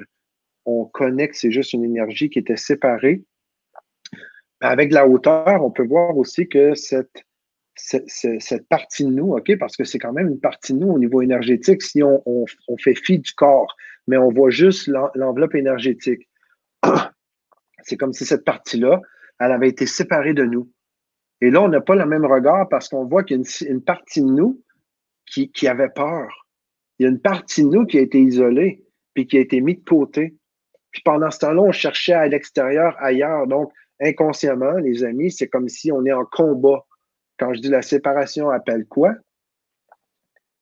On 0.72 0.86
connaît 0.86 1.28
que 1.28 1.36
c'est 1.36 1.50
juste 1.50 1.74
une 1.74 1.84
énergie 1.84 2.30
qui 2.30 2.38
était 2.38 2.56
séparée. 2.56 3.24
Avec 4.62 4.92
la 4.92 5.08
hauteur, 5.08 5.64
on 5.64 5.72
peut 5.72 5.86
voir 5.86 6.16
aussi 6.16 6.48
que 6.48 6.76
cette, 6.76 7.24
cette, 7.76 8.68
partie 8.68 9.04
de 9.04 9.10
nous, 9.10 9.34
OK, 9.34 9.58
parce 9.58 9.76
que 9.76 9.84
c'est 9.84 9.98
quand 9.98 10.14
même 10.14 10.28
une 10.28 10.40
partie 10.40 10.74
de 10.74 10.78
nous 10.78 10.92
au 10.92 11.00
niveau 11.00 11.24
énergétique, 11.24 11.82
si 11.82 12.04
on, 12.04 12.22
on, 12.28 12.78
fait 12.78 12.94
fi 12.94 13.18
du 13.18 13.34
corps, 13.34 13.76
mais 14.08 14.18
on 14.18 14.30
voit 14.30 14.52
juste 14.52 14.88
l'enveloppe 15.16 15.56
énergétique. 15.56 16.30
C'est 17.84 17.98
comme 17.98 18.14
si 18.14 18.26
cette 18.26 18.46
partie-là, 18.46 19.02
elle 19.40 19.52
avait 19.52 19.70
été 19.70 19.88
séparée 19.88 20.34
de 20.34 20.44
nous. 20.44 20.70
Et 21.42 21.50
là, 21.50 21.64
on 21.64 21.70
n'a 21.70 21.82
pas 21.82 21.96
le 21.96 22.06
même 22.06 22.26
regard 22.26 22.68
parce 22.70 22.90
qu'on 22.90 23.06
voit 23.06 23.24
qu'il 23.24 23.38
y 23.38 23.40
a 23.40 23.70
une, 23.70 23.82
partie 23.82 24.22
de 24.22 24.28
nous 24.28 24.62
qui, 25.26 25.52
qui, 25.52 25.68
avait 25.68 25.90
peur. 25.90 26.46
Il 27.00 27.04
y 27.04 27.06
a 27.08 27.10
une 27.10 27.22
partie 27.22 27.64
de 27.64 27.70
nous 27.70 27.86
qui 27.86 27.98
a 27.98 28.02
été 28.02 28.20
isolée, 28.20 28.84
puis 29.14 29.26
qui 29.26 29.38
a 29.38 29.40
été 29.40 29.62
mise 29.62 29.78
de 29.78 29.84
côté. 29.84 30.36
Puis 30.92 31.02
pendant 31.04 31.32
ce 31.32 31.40
temps-là, 31.40 31.62
on 31.62 31.72
cherchait 31.72 32.14
à 32.14 32.28
l'extérieur, 32.28 32.96
ailleurs. 33.00 33.48
Donc, 33.48 33.72
inconsciemment, 34.00 34.74
les 34.74 35.04
amis, 35.04 35.32
c'est 35.32 35.48
comme 35.48 35.70
si 35.70 35.92
on 35.92 36.06
est 36.06 36.14
en 36.14 36.26
combat. 36.26 36.86
Quand 37.38 37.54
je 37.54 37.62
dis 37.62 37.70
la 37.70 37.82
séparation 37.82 38.50
appelle 38.50 38.86
quoi? 38.86 39.14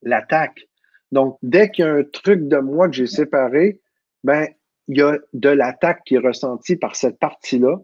L'attaque. 0.02 0.68
Donc, 1.12 1.38
dès 1.42 1.72
qu'il 1.72 1.86
y 1.86 1.88
a 1.88 1.94
un 1.94 2.04
truc 2.04 2.48
de 2.48 2.58
moi 2.58 2.88
que 2.88 2.96
j'ai 2.96 3.08
séparé, 3.08 3.80
ben, 4.24 4.48
il 4.88 4.98
y 4.98 5.02
a 5.02 5.18
de 5.34 5.50
l'attaque 5.50 6.02
qui 6.06 6.16
est 6.16 6.20
ressentie 6.20 6.76
par 6.76 6.96
cette 6.96 7.20
partie-là. 7.20 7.78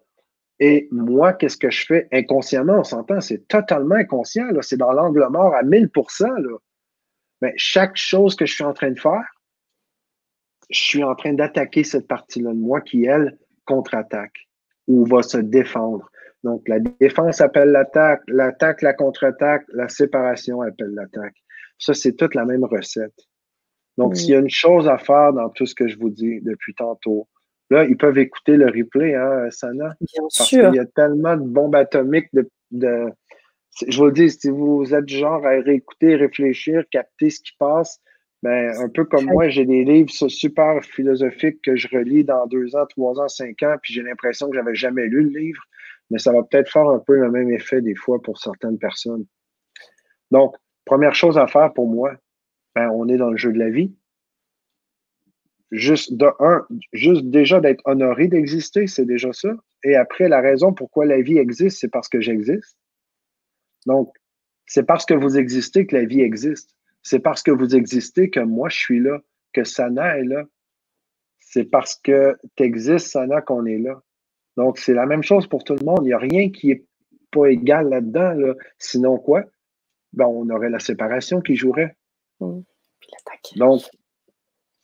Et 0.60 0.88
moi, 0.92 1.34
qu'est-ce 1.34 1.58
que 1.58 1.72
je 1.72 1.86
fais? 1.86 2.08
Inconsciemment? 2.12 2.80
On 2.80 2.84
s'entend, 2.84 3.20
c'est 3.22 3.48
totalement 3.48 3.96
inconscient. 3.96 4.48
C'est 4.62 4.78
dans 4.78 4.92
l'angle 4.92 5.28
mort 5.30 5.54
à 5.56 5.64
1000% 5.64 6.28
là. 6.28 6.58
Ben, 7.42 7.52
chaque 7.58 7.98
chose 7.98 8.36
que 8.36 8.46
je 8.46 8.54
suis 8.54 8.64
en 8.64 8.74
train 8.74 8.92
de 8.92 9.00
faire, 9.00 9.33
je 10.74 10.80
suis 10.80 11.04
en 11.04 11.16
train 11.16 11.34
d'attaquer 11.34 11.84
cette 11.84 12.08
partie-là 12.08 12.52
de 12.52 12.60
moi 12.60 12.82
qui, 12.82 13.06
elle, 13.06 13.38
contre-attaque 13.66 14.48
ou 14.88 15.06
va 15.06 15.24
se 15.24 15.38
défendre. 15.38 16.10
Donc, 16.44 16.68
la 16.68 16.80
défense 16.80 17.40
appelle 17.40 17.70
l'attaque, 17.70 18.22
l'attaque, 18.28 18.82
la 18.82 18.94
contre-attaque, 18.94 19.64
la 19.70 19.88
séparation 19.88 20.62
appelle 20.62 20.94
l'attaque. 20.94 21.36
Ça, 21.80 21.94
c'est 21.94 22.14
toute 22.14 22.36
la 22.36 22.46
même 22.46 22.66
recette. 22.66 23.14
Donc, 23.98 24.18
s'il 24.18 24.32
y 24.32 24.36
a 24.36 24.40
une 24.40 24.50
chose 24.50 24.88
à 24.88 24.98
faire 24.98 25.34
dans 25.34 25.50
tout 25.50 25.66
ce 25.66 25.76
que 25.76 25.88
je 25.88 25.98
vous 25.98 26.10
dis 26.10 26.42
depuis 26.42 26.74
tantôt, 26.74 27.28
là, 27.70 27.86
ils 27.86 27.96
peuvent 27.96 28.18
écouter 28.18 28.58
le 28.58 28.66
replay, 28.66 29.16
hein, 29.16 29.50
Sana? 29.52 29.96
Bien 30.02 30.24
parce 30.36 30.50
qu'il 30.50 30.74
y 30.74 30.80
a 30.80 30.86
tellement 30.86 31.38
de 31.38 31.44
bombes 31.44 31.76
atomiques 31.76 32.30
de, 32.72 33.10
je 33.88 33.98
vous 33.98 34.06
le 34.06 34.12
dis, 34.12 34.30
si 34.30 34.50
vous 34.50 34.94
êtes 34.94 35.06
du 35.06 35.16
genre 35.16 35.46
à 35.46 35.50
réécouter, 35.50 36.16
réfléchir, 36.16 36.84
capter 36.92 37.30
ce 37.30 37.42
qui 37.42 37.54
passe, 37.58 38.02
ben, 38.44 38.72
un 38.80 38.90
peu 38.90 39.06
comme 39.06 39.26
moi, 39.26 39.50
j'ai 39.50 39.66
des 39.66 39.84
livres 39.84 40.12
super 40.12 40.84
philosophiques 40.84 41.62
que 41.64 41.76
je 41.76 41.88
relis 41.88 42.24
dans 42.24 42.46
deux 42.46 42.76
ans, 42.76 42.86
trois 42.86 43.20
ans, 43.20 43.28
cinq 43.28 43.64
ans, 43.64 43.78
puis 43.82 43.94
j'ai 43.94 44.04
l'impression 44.04 44.50
que 44.50 44.56
j'avais 44.56 44.76
jamais 44.76 45.08
lu 45.08 45.24
le 45.24 45.40
livre, 45.40 45.64
mais 46.12 46.20
ça 46.20 46.32
va 46.32 46.44
peut-être 46.44 46.72
faire 46.72 46.88
un 46.88 47.00
peu 47.00 47.16
le 47.16 47.32
même 47.32 47.50
effet 47.50 47.82
des 47.82 47.96
fois 47.96 48.22
pour 48.22 48.38
certaines 48.38 48.78
personnes. 48.78 49.26
Donc, 50.30 50.56
Première 50.86 51.16
chose 51.16 51.38
à 51.38 51.48
faire 51.48 51.74
pour 51.74 51.88
moi, 51.88 52.16
ben, 52.76 52.90
on 52.90 53.08
est 53.08 53.18
dans 53.18 53.30
le 53.30 53.38
jeu 53.38 53.54
de 53.54 53.60
la 53.60 53.70
vie. 53.70 53.94
Juste 55.72 56.14
de 56.14 56.28
un, 56.40 56.68
juste 56.92 57.26
déjà 57.26 57.60
d'être 57.60 57.82
honoré 57.86 58.28
d'exister, 58.28 58.86
c'est 58.88 59.06
déjà 59.06 59.34
ça. 59.34 59.56
Et 59.84 59.96
après, 59.96 60.30
la 60.30 60.42
raison 60.42 60.74
pourquoi 60.74 61.06
la 61.06 61.22
vie 61.22 61.38
existe, 61.38 61.80
c'est 61.80 61.90
parce 61.90 62.10
que 62.10 62.20
j'existe. 62.20 62.78
Donc, 63.86 64.14
c'est 64.68 64.84
parce 64.84 65.06
que 65.06 65.14
vous 65.14 65.38
existez 65.38 65.88
que 65.88 65.96
la 65.96 66.06
vie 66.06 66.22
existe. 66.22 66.76
C'est 67.04 67.20
parce 67.20 67.44
que 67.44 67.52
vous 67.52 67.76
existez 67.76 68.30
que 68.30 68.40
moi, 68.40 68.70
je 68.70 68.78
suis 68.78 69.00
là, 69.00 69.20
que 69.54 69.64
Sana 69.64 70.18
est 70.18 70.24
là. 70.24 70.46
C'est 71.40 71.66
parce 71.66 71.96
que 71.96 72.36
tu 72.56 72.64
existes, 72.64 73.08
Sana, 73.08 73.42
qu'on 73.42 73.66
est 73.66 73.78
là. 73.78 74.02
Donc, 74.58 74.78
c'est 74.80 74.94
la 74.94 75.06
même 75.06 75.24
chose 75.24 75.48
pour 75.48 75.64
tout 75.64 75.76
le 75.76 75.86
monde. 75.86 76.00
Il 76.04 76.08
n'y 76.08 76.14
a 76.14 76.18
rien 76.18 76.50
qui 76.50 76.72
est 76.72 76.86
pas 77.32 77.48
égal 77.48 77.90
là-dedans. 77.90 78.34
Là. 78.34 78.56
Sinon 78.80 79.18
quoi? 79.18 79.46
ben, 80.14 80.26
on 80.26 80.50
aurait 80.50 80.70
la 80.70 80.80
séparation 80.80 81.42
qui 81.42 81.56
jouerait. 81.56 81.96
Mmh. 82.40 82.62
Donc, 83.58 83.82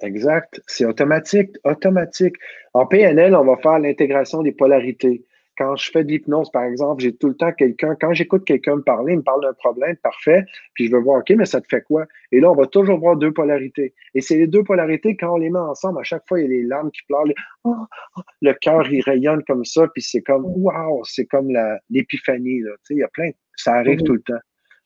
exact, 0.01 0.61
c'est 0.67 0.85
automatique, 0.85 1.51
automatique. 1.63 2.35
En 2.73 2.85
PNL, 2.85 3.35
on 3.35 3.45
va 3.45 3.57
faire 3.57 3.79
l'intégration 3.79 4.41
des 4.41 4.51
polarités. 4.51 5.25
Quand 5.59 5.75
je 5.75 5.91
fais 5.91 6.05
de 6.05 6.09
l'hypnose, 6.09 6.49
par 6.51 6.63
exemple, 6.63 7.03
j'ai 7.03 7.13
tout 7.13 7.27
le 7.27 7.35
temps 7.35 7.51
quelqu'un, 7.51 7.93
quand 7.99 8.13
j'écoute 8.13 8.45
quelqu'un 8.45 8.77
me 8.77 8.81
parler, 8.81 9.11
il 9.11 9.17
me 9.17 9.23
parle 9.23 9.41
d'un 9.41 9.53
problème, 9.53 9.97
parfait, 9.97 10.45
puis 10.73 10.87
je 10.87 10.91
veux 10.93 11.01
voir, 11.01 11.19
OK, 11.19 11.31
mais 11.31 11.45
ça 11.45 11.59
te 11.59 11.67
fait 11.67 11.81
quoi? 11.81 12.05
Et 12.31 12.39
là, 12.39 12.49
on 12.49 12.55
va 12.55 12.65
toujours 12.65 12.97
voir 12.97 13.17
deux 13.17 13.33
polarités. 13.33 13.93
Et 14.15 14.21
c'est 14.21 14.37
les 14.37 14.47
deux 14.47 14.63
polarités, 14.63 15.17
quand 15.17 15.33
on 15.33 15.37
les 15.37 15.49
met 15.49 15.59
ensemble, 15.59 15.99
à 15.99 16.03
chaque 16.03 16.25
fois, 16.29 16.39
il 16.39 16.43
y 16.43 16.45
a 16.45 16.49
les 16.49 16.63
larmes 16.63 16.89
qui 16.91 17.01
pleurent, 17.09 17.25
oh, 17.65 17.75
oh, 18.15 18.21
le 18.41 18.53
cœur, 18.53 18.89
il 18.89 19.01
rayonne 19.01 19.43
comme 19.43 19.65
ça, 19.65 19.85
puis 19.89 20.01
c'est 20.01 20.21
comme, 20.21 20.45
wow, 20.45 21.03
c'est 21.03 21.25
comme 21.25 21.51
l'épiphanie, 21.89 22.61
là. 22.61 22.71
Tu 22.71 22.79
sais, 22.85 22.93
il 22.93 22.99
y 22.99 23.03
a 23.03 23.09
plein, 23.09 23.31
ça 23.57 23.73
arrive 23.73 23.99
mmh 23.99 24.03
tout 24.05 24.13
le 24.13 24.21
temps. 24.21 24.39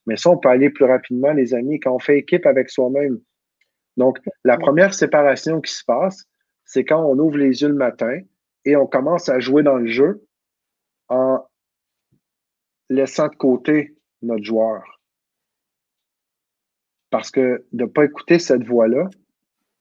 Mais 0.08 0.18
ça, 0.18 0.32
on 0.32 0.38
peut 0.38 0.50
aller 0.50 0.72
plus 0.72 0.86
rapidement, 0.86 1.34
les 1.34 1.54
amis, 1.54 1.80
quand 1.80 1.94
on 1.94 2.00
fait 2.00 2.18
équipe 2.18 2.48
avec 2.48 2.72
soi-même. 2.72 3.20
Donc, 3.96 4.18
la 4.44 4.58
première 4.58 4.96
séparation 4.96 5.62
qui 5.62 5.72
se 5.72 5.86
passe, 5.86 6.26
c'est 6.66 6.84
quand 6.84 7.06
on 7.06 7.20
ouvre 7.20 7.38
les 7.38 7.62
yeux 7.62 7.68
le 7.68 7.76
matin 7.76 8.18
et 8.66 8.76
on 8.76 8.88
commence 8.88 9.30
à 9.30 9.40
jouer 9.40 9.62
dans 9.62 9.78
le 9.78 9.86
jeu 9.86 10.26
en 11.10 11.46
laissant 12.90 13.28
de 13.28 13.36
côté 13.36 13.96
notre 14.22 14.44
joueur. 14.44 15.02
Parce 17.10 17.30
que 17.30 17.66
de 17.72 17.84
ne 17.84 17.90
pas 17.90 18.06
écouter 18.06 18.40
cette 18.40 18.64
voix-là, 18.64 19.10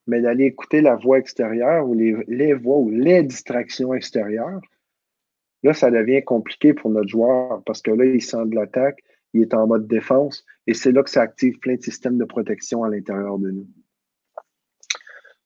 mais 0.07 0.21
d'aller 0.21 0.45
écouter 0.45 0.81
la 0.81 0.95
voix 0.95 1.17
extérieure 1.17 1.87
ou 1.87 1.93
les, 1.95 2.53
voix 2.53 2.77
ou 2.77 2.89
les 2.89 3.23
distractions 3.23 3.93
extérieures, 3.93 4.61
là, 5.63 5.73
ça 5.73 5.89
devient 5.89 6.23
compliqué 6.23 6.73
pour 6.73 6.89
notre 6.91 7.07
joueur 7.07 7.63
parce 7.65 7.81
que 7.81 7.91
là, 7.91 8.05
il 8.05 8.21
sent 8.21 8.45
de 8.45 8.55
l'attaque, 8.55 8.99
il 9.33 9.41
est 9.41 9.53
en 9.53 9.65
mode 9.65 9.87
défense 9.87 10.45
et 10.67 10.73
c'est 10.73 10.91
là 10.91 11.03
que 11.03 11.09
ça 11.09 11.21
active 11.21 11.57
plein 11.59 11.75
de 11.75 11.81
systèmes 11.81 12.17
de 12.17 12.25
protection 12.25 12.83
à 12.83 12.89
l'intérieur 12.89 13.39
de 13.39 13.51
nous. 13.51 13.67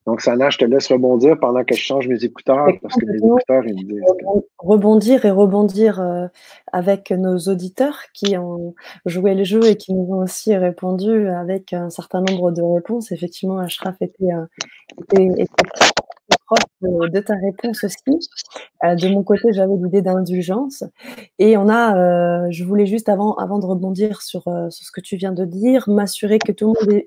Donc, 0.08 0.22
Sana, 0.22 0.50
je 0.50 0.58
te 0.58 0.64
laisse 0.64 0.90
rebondir 0.90 1.38
pendant 1.38 1.66
que 1.66 1.76
je 1.76 1.82
change 1.82 2.08
mes 2.08 2.24
écouteurs 2.24 2.66
parce 2.82 2.96
que 2.96 3.06
mes 3.06 3.18
écouteurs, 3.18 3.64
ils 3.66 3.76
me 3.76 3.92
disent. 3.92 4.04
Rebondir 4.58 5.26
et 5.26 5.32
rebondir 5.32 6.00
euh, 6.00 6.28
avec 6.72 7.12
nos 7.12 7.38
auditeurs 7.38 8.00
qui 8.14 8.38
ont 8.38 8.74
joué 9.06 9.36
le 9.36 9.44
jeu 9.44 9.66
et 9.66 9.76
qui 9.76 9.94
nous 9.94 10.08
ont 10.14 10.24
aussi 10.24 10.56
répondu 10.56 11.28
avec 11.28 11.74
un 11.74 11.90
certain 11.90 12.22
nombre 12.22 12.52
de 12.52 12.62
réponses. 12.62 13.12
Effectivement, 13.12 13.60
Ashraf 13.60 13.96
était, 14.02 14.32
euh, 14.32 14.46
était, 15.14 15.46
de, 16.82 17.20
ta 17.20 17.36
réponse 17.36 17.84
aussi. 17.84 18.30
Euh, 18.84 18.96
de 18.96 19.10
mon 19.10 19.24
côté, 19.24 19.52
j'avais 19.54 19.74
l'idée 19.76 20.02
d'indulgence. 20.02 20.84
Et 21.40 21.58
on 21.58 21.70
a, 21.70 22.50
je 22.50 22.64
voulais 22.64 22.86
juste 22.86 23.10
avant, 23.10 23.36
avant 23.36 23.60
de 23.60 23.66
rebondir 23.66 24.22
sur, 24.22 24.44
sur 24.44 24.86
ce 24.86 24.92
que 24.92 25.02
tu 25.02 25.18
viens 25.18 25.34
de 25.34 25.46
dire, 25.46 25.90
m'assurer 25.90 26.40
que 26.40 26.52
tout 26.52 26.74
le 26.74 26.86
monde 26.86 26.94
ait 26.94 27.06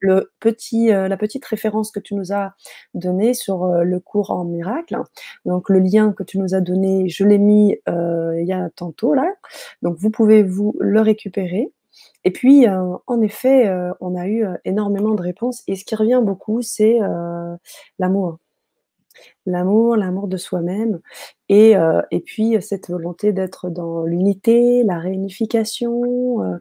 le 0.00 0.32
petit, 0.40 0.92
euh, 0.92 1.08
la 1.08 1.16
petite 1.16 1.44
référence 1.44 1.92
que 1.92 2.00
tu 2.00 2.14
nous 2.14 2.32
as 2.32 2.54
donnée 2.94 3.34
sur 3.34 3.64
euh, 3.64 3.84
le 3.84 4.00
cours 4.00 4.30
en 4.30 4.44
miracle. 4.44 4.96
Donc 5.44 5.68
le 5.68 5.78
lien 5.78 6.12
que 6.12 6.22
tu 6.22 6.38
nous 6.38 6.54
as 6.54 6.60
donné, 6.60 7.08
je 7.08 7.24
l'ai 7.24 7.38
mis 7.38 7.76
euh, 7.88 8.40
il 8.40 8.46
y 8.46 8.52
a 8.52 8.70
tantôt 8.70 9.14
là. 9.14 9.30
Donc 9.82 9.96
vous 9.98 10.10
pouvez 10.10 10.42
vous 10.42 10.74
le 10.80 11.00
récupérer. 11.00 11.70
Et 12.24 12.30
puis, 12.30 12.66
en 12.68 13.20
effet, 13.20 13.70
on 14.00 14.14
a 14.14 14.26
eu 14.26 14.46
énormément 14.64 15.14
de 15.14 15.22
réponses. 15.22 15.62
Et 15.66 15.74
ce 15.74 15.84
qui 15.84 15.94
revient 15.94 16.20
beaucoup, 16.22 16.62
c'est 16.62 16.98
l'amour 17.98 18.38
l'amour, 19.46 19.96
l'amour 19.96 20.28
de 20.28 20.36
soi-même, 20.36 21.00
et, 21.48 21.76
euh, 21.76 22.00
et, 22.10 22.20
puis 22.20 22.56
cette 22.60 22.88
volonté 22.90 23.32
d'être 23.32 23.70
dans 23.70 24.04
l'unité, 24.04 24.84
la 24.84 24.98
réunification, 24.98 26.42
euh, 26.44 26.58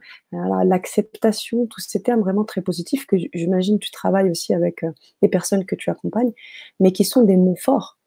l'acceptation, 0.63 1.67
tous 1.67 1.81
ces 1.81 2.01
termes 2.01 2.21
vraiment 2.21 2.43
très 2.43 2.61
positifs 2.61 3.05
que 3.05 3.17
j'imagine 3.33 3.79
tu 3.79 3.91
travailles 3.91 4.29
aussi 4.29 4.53
avec 4.53 4.83
euh, 4.83 4.91
les 5.21 5.29
personnes 5.29 5.65
que 5.65 5.75
tu 5.75 5.89
accompagnes, 5.89 6.31
mais 6.79 6.91
qui 6.91 7.05
sont 7.05 7.23
des 7.23 7.37
mots 7.37 7.55
forts. 7.55 7.97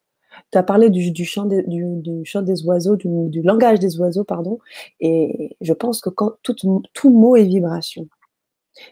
Tu 0.51 0.57
as 0.57 0.63
parlé 0.63 0.89
du, 0.89 1.25
chant 1.25 1.45
des, 1.45 1.63
du, 1.63 2.25
chant 2.25 2.41
des 2.41 2.65
oiseaux, 2.65 2.95
du, 2.95 3.07
du, 3.29 3.41
langage 3.43 3.79
des 3.79 3.99
oiseaux, 3.99 4.23
pardon, 4.23 4.59
et 4.99 5.55
je 5.61 5.73
pense 5.73 6.01
que 6.01 6.09
quand, 6.09 6.33
tout, 6.41 6.55
tout 6.93 7.09
mot 7.11 7.35
est 7.35 7.45
vibration. 7.45 8.07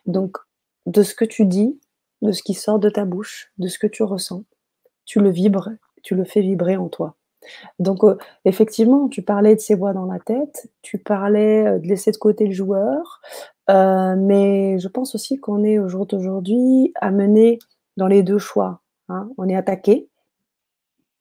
Donc, 0.05 0.38
de 0.86 1.03
ce 1.03 1.16
que 1.16 1.26
tu 1.26 1.45
dis, 1.45 1.80
de 2.22 2.32
ce 2.32 2.43
qui 2.43 2.53
sort 2.53 2.80
de 2.80 2.89
ta 2.89 3.05
bouche, 3.05 3.51
de 3.57 3.68
ce 3.68 3.80
que 3.80 3.88
tu 3.88 4.03
ressens, 4.03 4.43
tu 5.12 5.20
le 5.20 5.30
vibres, 5.30 5.72
tu 6.03 6.16
le 6.16 6.24
fais 6.24 6.39
vibrer 6.39 6.78
en 6.78 6.88
toi. 6.88 7.18
Donc, 7.80 8.05
euh, 8.05 8.18
effectivement, 8.45 9.09
tu 9.09 9.22
parlais 9.22 9.55
de 9.55 9.59
ces 9.59 9.76
voix 9.76 9.91
dans 9.91 10.05
la 10.05 10.20
tête, 10.20 10.72
tu 10.84 10.99
parlais 10.99 11.68
euh, 11.68 11.80
de 11.80 11.88
laisser 11.88 12.14
de 12.14 12.18
côté 12.18 12.47
le 12.47 12.53
joueur, 12.53 13.20
euh, 13.70 14.16
mais 14.18 14.80
je 14.80 14.88
pense 14.88 15.14
aussi 15.14 15.38
qu'on 15.38 15.66
est 15.66 15.80
au 15.80 15.89
jour 15.89 16.05
d'aujourd'hui 16.05 16.93
amené 16.95 17.59
dans 17.97 18.07
les 18.07 18.24
deux 18.24 18.38
choix. 18.38 18.80
Hein. 19.09 19.30
On 19.38 19.49
est 19.49 19.55
attaqué, 19.57 20.07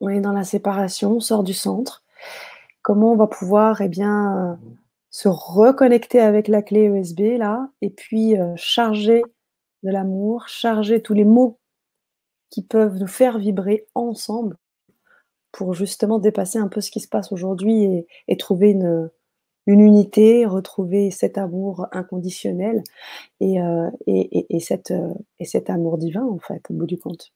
on 0.01 0.09
est 0.09 0.21
dans 0.21 0.35
la 0.35 0.45
séparation, 0.45 1.17
on 1.17 1.21
sort 1.21 1.43
du 1.43 1.55
centre. 1.55 2.05
Comment 2.83 3.11
on 3.15 3.17
va 3.17 3.27
pouvoir 3.27 3.81
eh 3.81 3.89
bien, 3.89 4.57
se 5.11 5.27
reconnecter 5.27 6.21
avec 6.21 6.47
la 6.47 6.63
clé 6.63 6.85
USB 6.85 7.39
là, 7.39 7.69
et 7.83 7.91
puis 7.91 8.37
charger 8.55 9.25
de 9.83 9.91
l'amour, 9.91 10.47
charger 10.47 11.03
tous 11.03 11.15
les 11.15 11.25
mots 11.25 11.60
qui 12.51 12.63
peuvent 12.63 12.99
nous 12.99 13.07
faire 13.07 13.39
vibrer 13.39 13.87
ensemble 13.95 14.57
pour 15.53 15.75
justement 15.75 16.19
dépasser 16.19 16.59
un 16.59 16.69
peu 16.69 16.81
ce 16.81 16.91
qui 16.91 17.01
se 17.01 17.09
passe 17.09 17.33
aujourd'hui 17.33 18.07
et, 18.29 18.37
trouver 18.37 18.71
une, 18.71 19.11
une, 19.67 19.81
unité, 19.81 20.47
retrouver 20.47 21.11
cet 21.11 21.39
amour 21.39 21.87
inconditionnel 21.93 22.83
et, 23.41 23.61
euh, 23.61 23.91
et, 24.07 24.47
et, 24.55 24.61
cette, 24.61 24.93
et 25.39 25.45
cet 25.45 25.71
amour 25.71 25.99
divin, 25.99 26.25
en 26.25 26.39
fait, 26.39 26.63
au 26.71 26.75
bout 26.75 26.87
du 26.87 26.99
compte. 26.99 27.33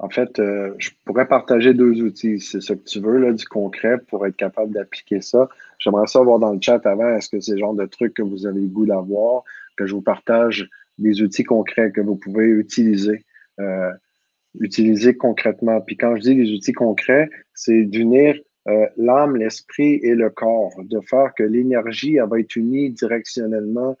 En 0.00 0.08
fait, 0.08 0.38
euh, 0.38 0.74
je 0.78 0.90
pourrais 1.04 1.26
partager 1.26 1.74
deux 1.74 2.02
outils, 2.02 2.38
c'est 2.38 2.60
ce 2.60 2.72
que 2.72 2.84
tu 2.84 3.00
veux, 3.00 3.18
là, 3.18 3.32
du 3.32 3.44
concret 3.46 3.98
pour 3.98 4.26
être 4.26 4.36
capable 4.36 4.72
d'appliquer 4.72 5.20
ça. 5.20 5.48
J'aimerais 5.78 6.06
savoir 6.06 6.38
dans 6.38 6.52
le 6.52 6.60
chat 6.60 6.86
avant, 6.86 7.16
est-ce 7.16 7.28
que 7.28 7.40
c'est 7.40 7.52
le 7.52 7.58
genre 7.58 7.74
de 7.74 7.84
truc 7.84 8.14
que 8.14 8.22
vous 8.22 8.46
avez 8.46 8.60
le 8.60 8.68
goût 8.68 8.86
d'avoir, 8.86 9.42
que 9.76 9.86
je 9.86 9.94
vous 9.94 10.02
partage 10.02 10.70
des 10.98 11.20
outils 11.20 11.42
concrets 11.42 11.90
que 11.90 12.00
vous 12.00 12.14
pouvez 12.14 12.46
utiliser? 12.46 13.24
Euh, 13.60 13.92
utiliser 14.60 15.16
concrètement. 15.16 15.80
Puis 15.80 15.96
quand 15.96 16.16
je 16.16 16.22
dis 16.22 16.34
les 16.34 16.52
outils 16.52 16.72
concrets, 16.72 17.28
c'est 17.54 17.84
d'unir 17.84 18.38
euh, 18.68 18.86
l'âme, 18.96 19.36
l'esprit 19.36 20.00
et 20.02 20.14
le 20.14 20.30
corps, 20.30 20.74
de 20.84 21.00
faire 21.00 21.32
que 21.36 21.42
l'énergie 21.42 22.18
va 22.18 22.38
être 22.38 22.56
unie 22.56 22.90
directionnellement, 22.90 23.96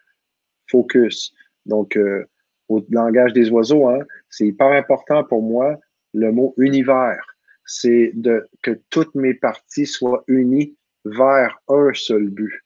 focus. 0.70 1.32
Donc, 1.64 1.96
euh, 1.96 2.24
au 2.68 2.84
langage 2.90 3.32
des 3.32 3.50
oiseaux, 3.50 3.88
hein, 3.88 4.00
c'est 4.28 4.46
hyper 4.46 4.72
important 4.72 5.24
pour 5.24 5.42
moi 5.42 5.78
le 6.12 6.32
mot 6.32 6.54
univers. 6.58 7.24
C'est 7.64 8.12
de 8.14 8.46
que 8.62 8.78
toutes 8.90 9.14
mes 9.14 9.34
parties 9.34 9.86
soient 9.86 10.24
unies 10.26 10.76
vers 11.04 11.58
un 11.68 11.92
seul 11.94 12.28
but. 12.28 12.62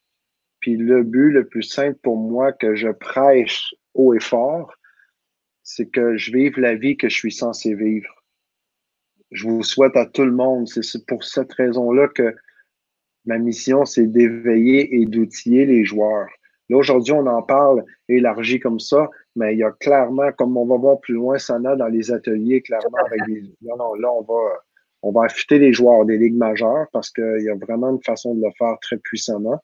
Puis 0.61 0.76
le 0.76 1.03
but 1.03 1.30
le 1.30 1.47
plus 1.47 1.62
simple 1.62 1.99
pour 2.03 2.16
moi 2.16 2.53
que 2.53 2.74
je 2.74 2.88
prêche 2.88 3.74
haut 3.95 4.14
et 4.14 4.20
fort, 4.20 4.74
c'est 5.74 5.86
que 5.86 6.16
je 6.16 6.32
vive 6.32 6.58
la 6.58 6.74
vie 6.74 6.96
que 6.96 7.08
je 7.08 7.16
suis 7.16 7.32
censé 7.32 7.74
vivre. 7.74 8.14
Je 9.30 9.48
vous 9.48 9.62
souhaite 9.62 9.96
à 9.96 10.04
tout 10.04 10.24
le 10.24 10.32
monde, 10.32 10.68
c'est 10.68 11.06
pour 11.06 11.24
cette 11.24 11.52
raison-là 11.54 12.08
que 12.08 12.34
ma 13.24 13.38
mission, 13.38 13.86
c'est 13.86 14.06
d'éveiller 14.06 15.00
et 15.00 15.06
d'outiller 15.06 15.64
les 15.64 15.84
joueurs. 15.84 16.28
Là, 16.68 16.76
aujourd'hui, 16.76 17.14
on 17.14 17.26
en 17.26 17.42
parle 17.42 17.84
élargi 18.08 18.60
comme 18.60 18.80
ça, 18.80 19.08
mais 19.34 19.54
il 19.54 19.60
y 19.60 19.64
a 19.64 19.70
clairement, 19.72 20.30
comme 20.32 20.56
on 20.58 20.66
va 20.66 20.76
voir 20.76 21.00
plus 21.00 21.14
loin, 21.14 21.38
Sana, 21.38 21.74
dans 21.76 21.88
les 21.88 22.12
ateliers, 22.12 22.60
clairement, 22.60 22.98
avec 23.06 23.24
des. 23.26 23.42
Non, 23.62 23.76
non, 23.76 23.94
là, 23.94 24.12
on 24.12 24.22
va, 24.22 24.62
on 25.02 25.12
va 25.12 25.24
affûter 25.24 25.58
les 25.58 25.72
joueurs 25.72 26.04
des 26.04 26.18
ligues 26.18 26.36
majeures 26.36 26.86
parce 26.92 27.10
qu'il 27.10 27.42
y 27.42 27.48
a 27.48 27.54
vraiment 27.54 27.90
une 27.90 28.02
façon 28.02 28.34
de 28.34 28.42
le 28.44 28.50
faire 28.58 28.76
très 28.82 28.98
puissamment. 28.98 29.62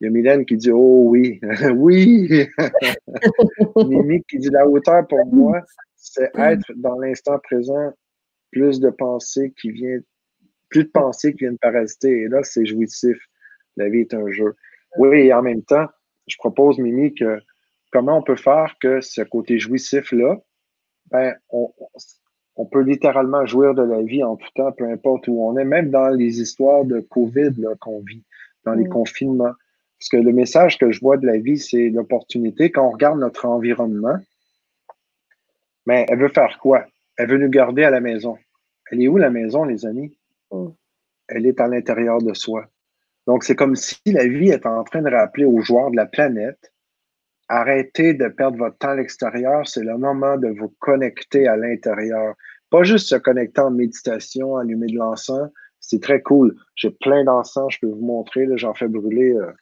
Il 0.00 0.04
y 0.04 0.06
a 0.06 0.10
Mylène 0.10 0.46
qui 0.46 0.56
dit 0.56 0.70
Oh 0.70 1.04
oui, 1.08 1.40
oui. 1.74 2.46
Mimi 3.76 4.22
qui 4.24 4.38
dit 4.38 4.50
La 4.50 4.66
hauteur 4.66 5.06
pour 5.08 5.26
moi, 5.26 5.60
c'est 5.96 6.30
être 6.36 6.72
dans 6.76 6.98
l'instant 6.98 7.38
présent, 7.40 7.92
plus 8.52 8.80
de 8.80 8.90
pensées 8.90 9.52
qui 9.60 9.70
viennent, 9.70 10.04
plus 10.68 10.84
de 10.84 10.90
pensées 10.90 11.32
qui 11.32 11.40
viennent 11.40 11.58
parasiter. 11.58 12.22
Et 12.22 12.28
là, 12.28 12.42
c'est 12.44 12.64
jouissif. 12.64 13.18
La 13.76 13.88
vie 13.88 14.00
est 14.00 14.14
un 14.14 14.30
jeu. 14.30 14.54
Oui, 14.98 15.18
et 15.26 15.32
en 15.32 15.42
même 15.42 15.62
temps, 15.62 15.86
je 16.26 16.36
propose, 16.36 16.78
Mimi, 16.78 17.14
que 17.14 17.40
comment 17.92 18.18
on 18.18 18.22
peut 18.22 18.36
faire 18.36 18.76
que 18.80 19.00
ce 19.00 19.22
côté 19.22 19.58
jouissif-là, 19.58 20.36
ben, 21.10 21.34
on, 21.50 21.72
on, 22.56 22.66
peut 22.66 22.82
littéralement 22.82 23.46
jouir 23.46 23.74
de 23.74 23.82
la 23.82 24.02
vie 24.02 24.22
en 24.22 24.36
tout 24.36 24.48
temps, 24.54 24.72
peu 24.72 24.84
importe 24.90 25.26
où 25.28 25.42
on 25.42 25.56
est, 25.56 25.64
même 25.64 25.90
dans 25.90 26.08
les 26.08 26.40
histoires 26.40 26.84
de 26.84 27.00
COVID 27.00 27.54
qu'on 27.80 28.00
vit, 28.00 28.24
dans 28.64 28.74
les 28.74 28.86
confinements. 28.88 29.54
Parce 29.98 30.08
que 30.10 30.16
le 30.16 30.32
message 30.32 30.78
que 30.78 30.92
je 30.92 31.00
vois 31.00 31.16
de 31.16 31.26
la 31.26 31.38
vie, 31.38 31.58
c'est 31.58 31.88
l'opportunité. 31.90 32.70
Quand 32.70 32.86
on 32.86 32.90
regarde 32.90 33.18
notre 33.18 33.46
environnement, 33.46 34.16
mais 35.86 36.06
elle 36.08 36.20
veut 36.20 36.28
faire 36.28 36.58
quoi? 36.60 36.86
Elle 37.16 37.30
veut 37.30 37.38
nous 37.38 37.48
garder 37.48 37.82
à 37.82 37.90
la 37.90 38.00
maison. 38.00 38.38
Elle 38.90 39.02
est 39.02 39.08
où 39.08 39.16
la 39.16 39.30
maison, 39.30 39.64
les 39.64 39.86
amis? 39.86 40.16
Oh. 40.50 40.74
Elle 41.28 41.46
est 41.46 41.60
à 41.60 41.66
l'intérieur 41.66 42.22
de 42.22 42.32
soi. 42.32 42.66
Donc, 43.26 43.44
c'est 43.44 43.56
comme 43.56 43.74
si 43.74 44.00
la 44.06 44.26
vie 44.26 44.50
est 44.50 44.66
en 44.66 44.84
train 44.84 45.02
de 45.02 45.10
rappeler 45.10 45.44
aux 45.44 45.60
joueurs 45.60 45.90
de 45.90 45.96
la 45.96 46.06
planète, 46.06 46.72
arrêtez 47.48 48.14
de 48.14 48.28
perdre 48.28 48.58
votre 48.58 48.78
temps 48.78 48.90
à 48.90 48.96
l'extérieur, 48.96 49.66
c'est 49.66 49.82
le 49.82 49.98
moment 49.98 50.36
de 50.36 50.48
vous 50.48 50.74
connecter 50.78 51.48
à 51.48 51.56
l'intérieur. 51.56 52.34
Pas 52.70 52.84
juste 52.84 53.08
se 53.08 53.16
connecter 53.16 53.60
en 53.60 53.70
méditation, 53.70 54.56
allumer 54.56 54.86
de 54.86 54.96
l'encens, 54.96 55.50
c'est 55.80 56.02
très 56.02 56.22
cool. 56.22 56.54
J'ai 56.76 56.90
plein 56.90 57.24
d'encens, 57.24 57.74
je 57.74 57.80
peux 57.80 57.86
vous 57.88 58.04
montrer, 58.04 58.46
j'en 58.56 58.74
fais 58.74 58.88
brûler. 58.88 59.32
Euh, 59.32 59.52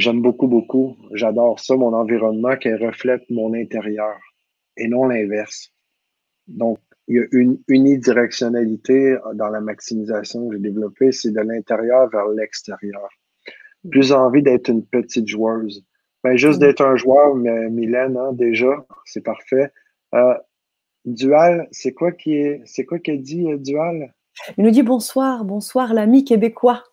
J'aime 0.00 0.22
beaucoup, 0.22 0.46
beaucoup. 0.46 0.96
J'adore 1.12 1.60
ça, 1.60 1.76
mon 1.76 1.92
environnement 1.92 2.56
qui 2.56 2.72
reflète 2.72 3.22
mon 3.28 3.52
intérieur 3.52 4.18
et 4.78 4.88
non 4.88 5.04
l'inverse. 5.04 5.74
Donc, 6.48 6.78
il 7.06 7.16
y 7.16 7.18
a 7.18 7.26
une 7.32 7.58
unidirectionnalité 7.68 9.18
dans 9.34 9.50
la 9.50 9.60
maximisation 9.60 10.48
que 10.48 10.56
j'ai 10.56 10.62
développée, 10.62 11.12
c'est 11.12 11.32
de 11.32 11.40
l'intérieur 11.40 12.08
vers 12.08 12.28
l'extérieur. 12.28 13.10
Plus 13.90 14.10
envie 14.12 14.42
d'être 14.42 14.70
une 14.70 14.86
petite 14.86 15.28
joueuse. 15.28 15.84
Ben, 16.24 16.34
juste 16.34 16.56
mm. 16.56 16.60
d'être 16.60 16.80
un 16.80 16.96
joueur, 16.96 17.34
mais 17.34 17.68
Mylène, 17.68 18.16
hein, 18.16 18.32
déjà, 18.32 18.86
c'est 19.04 19.22
parfait. 19.22 19.70
Euh, 20.14 20.34
Dual, 21.04 21.68
c'est 21.72 21.92
quoi 21.92 22.12
qui 22.12 22.36
est, 22.36 22.62
c'est 22.64 22.86
quoi 22.86 23.00
qu'elle 23.00 23.20
dit, 23.20 23.52
euh, 23.52 23.58
Dual? 23.58 24.14
Il 24.56 24.64
nous 24.64 24.70
dit 24.70 24.82
bonsoir, 24.82 25.44
bonsoir 25.44 25.92
l'ami 25.92 26.24
québécois. 26.24 26.84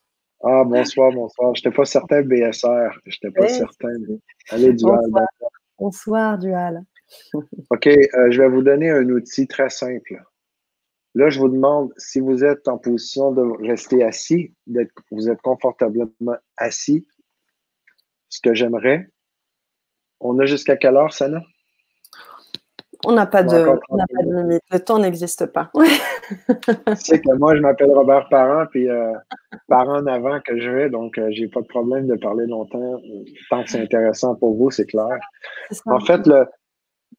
Ah, 0.44 0.64
bonsoir, 0.64 1.12
bonsoir. 1.12 1.56
Je 1.56 1.62
n'étais 1.62 1.76
pas 1.76 1.86
certain 1.86 2.22
BSR. 2.22 2.92
Je 3.06 3.18
n'étais 3.24 3.32
pas 3.38 3.48
certain. 3.48 3.94
Allez, 4.50 4.74
Dual. 4.74 5.00
Bonsoir, 5.80 6.38
Dual. 6.38 6.84
OK, 7.70 7.88
euh, 7.88 8.32
je 8.32 8.42
vais 8.42 8.50
vous 8.50 8.62
donner 8.62 8.90
un 8.90 9.10
outil 9.10 9.48
très 9.48 9.70
simple. 9.70 10.22
Là, 11.16 11.30
je 11.30 11.40
vous 11.40 11.50
demande 11.50 11.92
si 11.98 12.20
vous 12.20 12.44
êtes 12.44 12.68
en 12.68 12.78
position 12.78 13.32
de 13.32 13.42
rester 13.68 14.04
assis, 14.04 14.54
vous 15.12 15.30
êtes 15.30 15.42
confortablement 15.42 16.38
assis. 16.58 17.08
Ce 18.30 18.40
que 18.42 18.54
j'aimerais, 18.54 19.10
on 20.20 20.38
a 20.40 20.46
jusqu'à 20.46 20.78
quelle 20.78 20.96
heure, 20.96 21.14
Sana? 21.14 21.42
On 23.06 23.14
n'a 23.14 23.26
pas, 23.26 23.44
de, 23.44 23.80
limite. 24.24 24.62
Le 24.72 24.80
temps 24.80 25.00
n'existe 25.00 25.46
pas. 25.48 25.72
C'est 26.96 27.22
que 27.22 27.36
moi, 27.38 27.56
je 27.56 27.62
m'appelle 27.62 27.92
Robert 27.92 28.28
Parent, 28.30 28.66
puis 28.72 28.90
euh, 28.90 29.14
Parent 29.68 30.00
en 30.00 30.08
avant 30.08 30.40
que 30.42 30.60
je 30.60 30.70
vais, 30.70 30.90
donc 30.90 31.18
euh, 31.18 31.28
j'ai 31.32 31.48
pas 31.48 31.62
de 31.62 31.68
problème 31.68 32.08
de 32.08 32.16
parler 32.16 32.48
longtemps. 32.48 33.00
Tant 33.50 33.64
que 33.64 33.70
c'est 33.70 33.82
intéressant 33.82 34.36
pour 34.36 34.56
vous, 34.56 34.72
c'est 34.72 34.86
clair. 34.86 35.20
En 35.86 36.00
fait, 36.00 36.26
le 36.26 36.46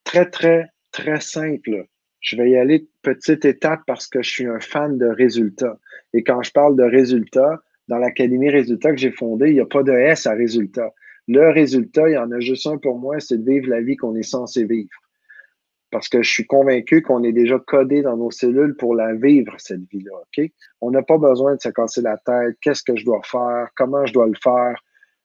très, 0.04 0.28
très, 0.28 0.66
très 0.90 1.20
simple. 1.20 1.86
Je 2.20 2.36
vais 2.36 2.50
y 2.50 2.56
aller 2.56 2.88
petite 3.02 3.44
étape 3.44 3.80
parce 3.86 4.08
que 4.08 4.22
je 4.22 4.30
suis 4.30 4.46
un 4.46 4.60
fan 4.60 4.98
de 4.98 5.06
résultats. 5.06 5.78
Et 6.12 6.24
quand 6.24 6.42
je 6.42 6.50
parle 6.50 6.76
de 6.76 6.82
résultats, 6.82 7.60
dans 7.86 7.98
l'Académie 7.98 8.50
Résultats 8.50 8.90
que 8.90 8.98
j'ai 8.98 9.12
fondée, 9.12 9.48
il 9.48 9.54
n'y 9.54 9.60
a 9.60 9.66
pas 9.66 9.82
de 9.82 9.92
S 9.92 10.26
à 10.26 10.32
résultat. 10.32 10.92
Le 11.28 11.50
résultat, 11.50 12.08
il 12.08 12.14
y 12.14 12.18
en 12.18 12.32
a 12.32 12.40
juste 12.40 12.66
un 12.66 12.78
pour 12.78 12.98
moi, 12.98 13.20
c'est 13.20 13.38
de 13.38 13.48
vivre 13.48 13.68
la 13.68 13.80
vie 13.80 13.96
qu'on 13.96 14.16
est 14.16 14.22
censé 14.22 14.64
vivre 14.64 14.90
parce 15.90 16.08
que 16.08 16.22
je 16.22 16.30
suis 16.30 16.46
convaincu 16.46 17.02
qu'on 17.02 17.22
est 17.22 17.32
déjà 17.32 17.58
codé 17.58 18.02
dans 18.02 18.16
nos 18.16 18.30
cellules 18.30 18.76
pour 18.76 18.94
la 18.94 19.14
vivre, 19.14 19.54
cette 19.58 19.88
vie-là. 19.90 20.50
On 20.80 20.90
n'a 20.90 21.02
pas 21.02 21.18
besoin 21.18 21.54
de 21.54 21.60
se 21.60 21.70
casser 21.70 22.02
la 22.02 22.18
tête. 22.18 22.56
Qu'est-ce 22.60 22.82
que 22.82 22.96
je 22.96 23.04
dois 23.04 23.22
faire? 23.24 23.68
Comment 23.76 24.04
je 24.04 24.12
dois 24.12 24.26
le 24.26 24.36
faire? 24.42 24.76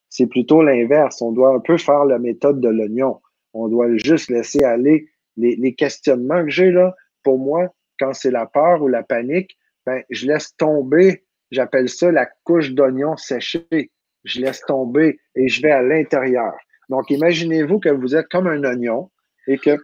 C'est 0.10 0.28
plutôt 0.28 0.62
l'inverse. 0.62 1.22
On 1.22 1.32
doit 1.32 1.54
un 1.54 1.60
peu 1.60 1.78
faire 1.78 2.06
la 2.06 2.20
méthode 2.20 2.62
de 2.62 2.70
l'oignon. 2.70 3.20
On 3.54 3.68
doit 3.68 3.96
juste 3.98 4.30
laisser 4.30 4.64
aller 4.64 5.10
les, 5.36 5.76
questionnements 5.76 6.44
que 6.44 6.50
j'ai 6.52 6.72
là. 6.72 6.96
Pour 7.24 7.40
moi, 7.40 7.74
quand 8.00 8.14
c'est 8.14 8.32
la 8.32 8.46
peur 8.46 8.82
ou 8.82 8.88
la 8.88 9.04
panique, 9.04 9.58
ben, 9.86 10.02
je 10.10 10.28
laisse 10.28 10.56
tomber, 10.56 11.24
j'appelle 11.52 11.90
ça 11.90 12.12
la 12.12 12.28
couche 12.44 12.72
d'oignon 12.72 13.18
séché. 13.18 13.92
Je 14.24 14.40
laisse 14.40 14.62
tomber 14.62 15.20
et 15.36 15.50
je 15.50 15.62
vais 15.62 15.72
à 15.72 15.82
l'intérieur. 15.82 16.54
Donc, 16.90 17.10
imaginez-vous 17.10 17.80
que 17.80 17.90
vous 17.90 18.16
êtes 18.16 18.30
comme 18.30 18.48
un 18.48 18.64
oignon 18.64 19.12
et 19.48 19.58
que 19.58 19.78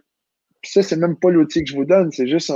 ça, 0.62 0.82
c'est 0.82 0.96
même 0.96 1.16
pas 1.16 1.30
l'outil 1.30 1.64
que 1.64 1.70
je 1.70 1.76
vous 1.76 1.84
donne, 1.84 2.12
c'est 2.12 2.26
juste 2.26 2.52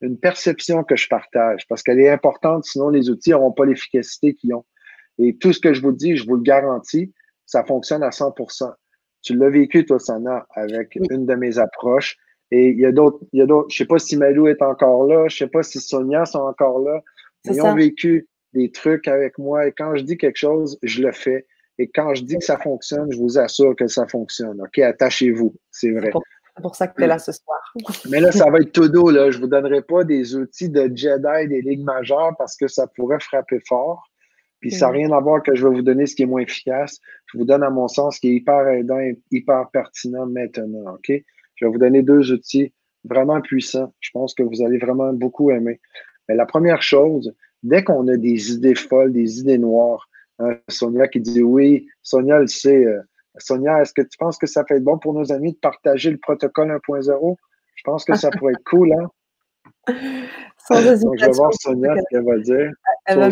une 0.00 0.18
perception 0.18 0.84
que 0.84 0.96
je 0.96 1.08
partage 1.08 1.66
parce 1.68 1.82
qu'elle 1.82 2.00
est 2.00 2.10
importante, 2.10 2.64
sinon 2.64 2.90
les 2.90 3.10
outils 3.10 3.30
n'auront 3.30 3.52
pas 3.52 3.64
l'efficacité 3.64 4.34
qu'ils 4.34 4.54
ont. 4.54 4.64
Et 5.18 5.36
tout 5.36 5.52
ce 5.52 5.60
que 5.60 5.72
je 5.72 5.80
vous 5.80 5.92
dis, 5.92 6.16
je 6.16 6.26
vous 6.26 6.36
le 6.36 6.42
garantis, 6.42 7.12
ça 7.46 7.64
fonctionne 7.64 8.02
à 8.02 8.10
100% 8.10 8.72
Tu 9.22 9.36
l'as 9.36 9.50
vécu, 9.50 9.84
toi, 9.84 9.98
Sana, 9.98 10.46
avec 10.54 10.96
une 11.10 11.26
de 11.26 11.34
mes 11.34 11.58
approches. 11.58 12.16
Et 12.50 12.68
il 12.68 12.78
y 12.78 12.84
a 12.84 12.92
d'autres, 12.92 13.20
il 13.32 13.38
y 13.38 13.42
a 13.42 13.46
d'autres, 13.46 13.68
je 13.70 13.78
sais 13.78 13.86
pas 13.86 13.98
si 13.98 14.16
Malou 14.16 14.46
est 14.46 14.60
encore 14.60 15.06
là, 15.06 15.26
je 15.28 15.38
sais 15.38 15.46
pas 15.46 15.62
si 15.62 15.80
Sonia 15.80 16.26
sont 16.26 16.40
encore 16.40 16.80
là. 16.80 17.00
Ils 17.44 17.62
ont 17.62 17.74
vécu 17.74 18.28
des 18.52 18.70
trucs 18.70 19.08
avec 19.08 19.38
moi 19.38 19.66
et 19.66 19.72
quand 19.72 19.96
je 19.96 20.02
dis 20.02 20.18
quelque 20.18 20.36
chose, 20.36 20.78
je 20.82 21.02
le 21.02 21.12
fais. 21.12 21.46
Et 21.78 21.88
quand 21.88 22.14
je 22.14 22.24
dis 22.24 22.36
que 22.36 22.44
ça 22.44 22.58
fonctionne, 22.58 23.10
je 23.10 23.18
vous 23.18 23.38
assure 23.38 23.74
que 23.74 23.86
ça 23.86 24.06
fonctionne. 24.06 24.60
OK, 24.60 24.78
attachez-vous, 24.78 25.54
c'est 25.70 25.90
vrai. 25.92 26.10
C'est 26.56 26.62
pour 26.62 26.76
ça 26.76 26.86
que 26.86 26.96
tu 26.96 27.04
es 27.04 27.06
là 27.06 27.18
ce 27.18 27.32
soir. 27.32 27.60
Mais 28.10 28.20
là, 28.20 28.30
ça 28.30 28.50
va 28.50 28.58
être 28.58 28.72
tout 28.72 28.88
doux. 28.88 29.10
Là. 29.10 29.30
Je 29.30 29.38
ne 29.38 29.42
vous 29.42 29.48
donnerai 29.48 29.82
pas 29.82 30.04
des 30.04 30.36
outils 30.36 30.68
de 30.68 30.90
Jedi 30.94 31.48
des 31.48 31.62
ligues 31.62 31.84
majeures 31.84 32.32
parce 32.36 32.56
que 32.56 32.68
ça 32.68 32.86
pourrait 32.86 33.20
frapper 33.20 33.60
fort. 33.66 34.10
Puis 34.60 34.70
ça 34.70 34.86
n'a 34.86 34.92
mm. 34.92 34.96
rien 34.96 35.12
à 35.12 35.20
voir 35.20 35.42
que 35.42 35.54
je 35.54 35.66
vais 35.66 35.74
vous 35.74 35.82
donner 35.82 36.06
ce 36.06 36.14
qui 36.14 36.22
est 36.22 36.26
moins 36.26 36.42
efficace. 36.42 37.00
Je 37.26 37.38
vous 37.38 37.44
donne, 37.44 37.62
à 37.62 37.70
mon 37.70 37.88
sens, 37.88 38.16
ce 38.16 38.20
qui 38.20 38.28
est 38.28 38.34
hyper 38.34 38.68
aidant 38.68 38.98
et 38.98 39.18
hyper 39.30 39.68
pertinent 39.72 40.26
maintenant. 40.26 40.94
OK? 40.94 41.12
Je 41.56 41.64
vais 41.64 41.70
vous 41.70 41.78
donner 41.78 42.02
deux 42.02 42.32
outils 42.32 42.72
vraiment 43.04 43.40
puissants. 43.40 43.92
Je 44.00 44.10
pense 44.12 44.34
que 44.34 44.42
vous 44.42 44.62
allez 44.62 44.78
vraiment 44.78 45.12
beaucoup 45.12 45.50
aimer. 45.50 45.80
Mais 46.28 46.36
la 46.36 46.46
première 46.46 46.82
chose, 46.82 47.34
dès 47.62 47.82
qu'on 47.82 48.06
a 48.08 48.16
des 48.16 48.52
idées 48.52 48.74
folles, 48.74 49.12
des 49.12 49.40
idées 49.40 49.58
noires, 49.58 50.08
hein, 50.38 50.56
Sonia 50.68 51.08
qui 51.08 51.20
dit 51.20 51.42
oui, 51.42 51.88
Sonia 52.02 52.38
le 52.38 52.46
sait, 52.46 52.84
euh, 52.84 53.00
Sonia, 53.38 53.80
est-ce 53.80 53.92
que 53.92 54.02
tu 54.02 54.18
penses 54.18 54.38
que 54.38 54.46
ça 54.46 54.64
peut 54.64 54.76
être 54.76 54.84
bon 54.84 54.98
pour 54.98 55.14
nos 55.14 55.32
amis 55.32 55.52
de 55.52 55.58
partager 55.58 56.10
le 56.10 56.18
protocole 56.18 56.70
1.0? 56.70 57.36
Je 57.74 57.82
pense 57.84 58.04
que 58.04 58.14
ça 58.14 58.30
pourrait 58.38 58.52
être 58.52 58.64
cool, 58.64 58.92
hein? 58.92 59.10
Sans 60.68 60.74
Donc, 61.00 61.18
je 61.18 61.26
vais 61.26 61.32
voir 61.32 61.52
Sonia 61.54 61.94
ce 61.96 62.02
qu'elle 62.10 62.24
va 62.24 62.38
dire. 62.38 62.70
Euh, 63.10 63.30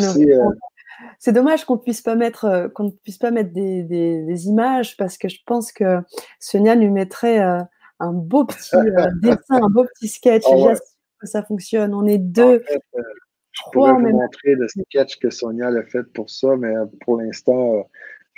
c'est 1.19 1.33
dommage 1.33 1.65
qu'on 1.65 1.79
puisse 1.79 2.03
pas 2.03 2.15
mettre 2.15 2.45
euh, 2.45 2.69
qu'on 2.69 2.85
ne 2.85 2.91
puisse 2.91 3.19
pas 3.19 3.31
mettre 3.31 3.53
des, 3.53 4.47
images 4.47 4.97
parce 4.97 5.17
que 5.17 5.29
je 5.29 5.39
pense 5.47 5.73
que 5.73 5.99
Sonia 6.39 6.75
lui 6.75 6.89
mettrait 6.89 7.41
euh, 7.41 7.61
un 8.01 8.13
beau 8.13 8.45
petit 8.45 8.71
dessin, 9.23 9.63
un 9.63 9.71
beau 9.71 9.85
petit 9.85 10.09
sketch. 10.09 10.43
Oh, 10.47 10.69
J'assure 10.69 10.85
que 11.21 11.27
ça 11.27 11.43
fonctionne. 11.43 11.95
On 11.95 12.07
est 12.07 12.19
deux. 12.19 12.63
je 12.73 13.63
pourrais 13.73 13.93
vous 13.93 14.01
montrer 14.01 14.55
le 14.55 14.67
sketch 14.69 15.19
que 15.19 15.31
Sonia 15.31 15.69
a 15.69 15.83
fait 15.85 16.05
pour 16.13 16.29
ça, 16.29 16.57
mais 16.57 16.75
pour 17.03 17.21
l'instant, 17.21 17.89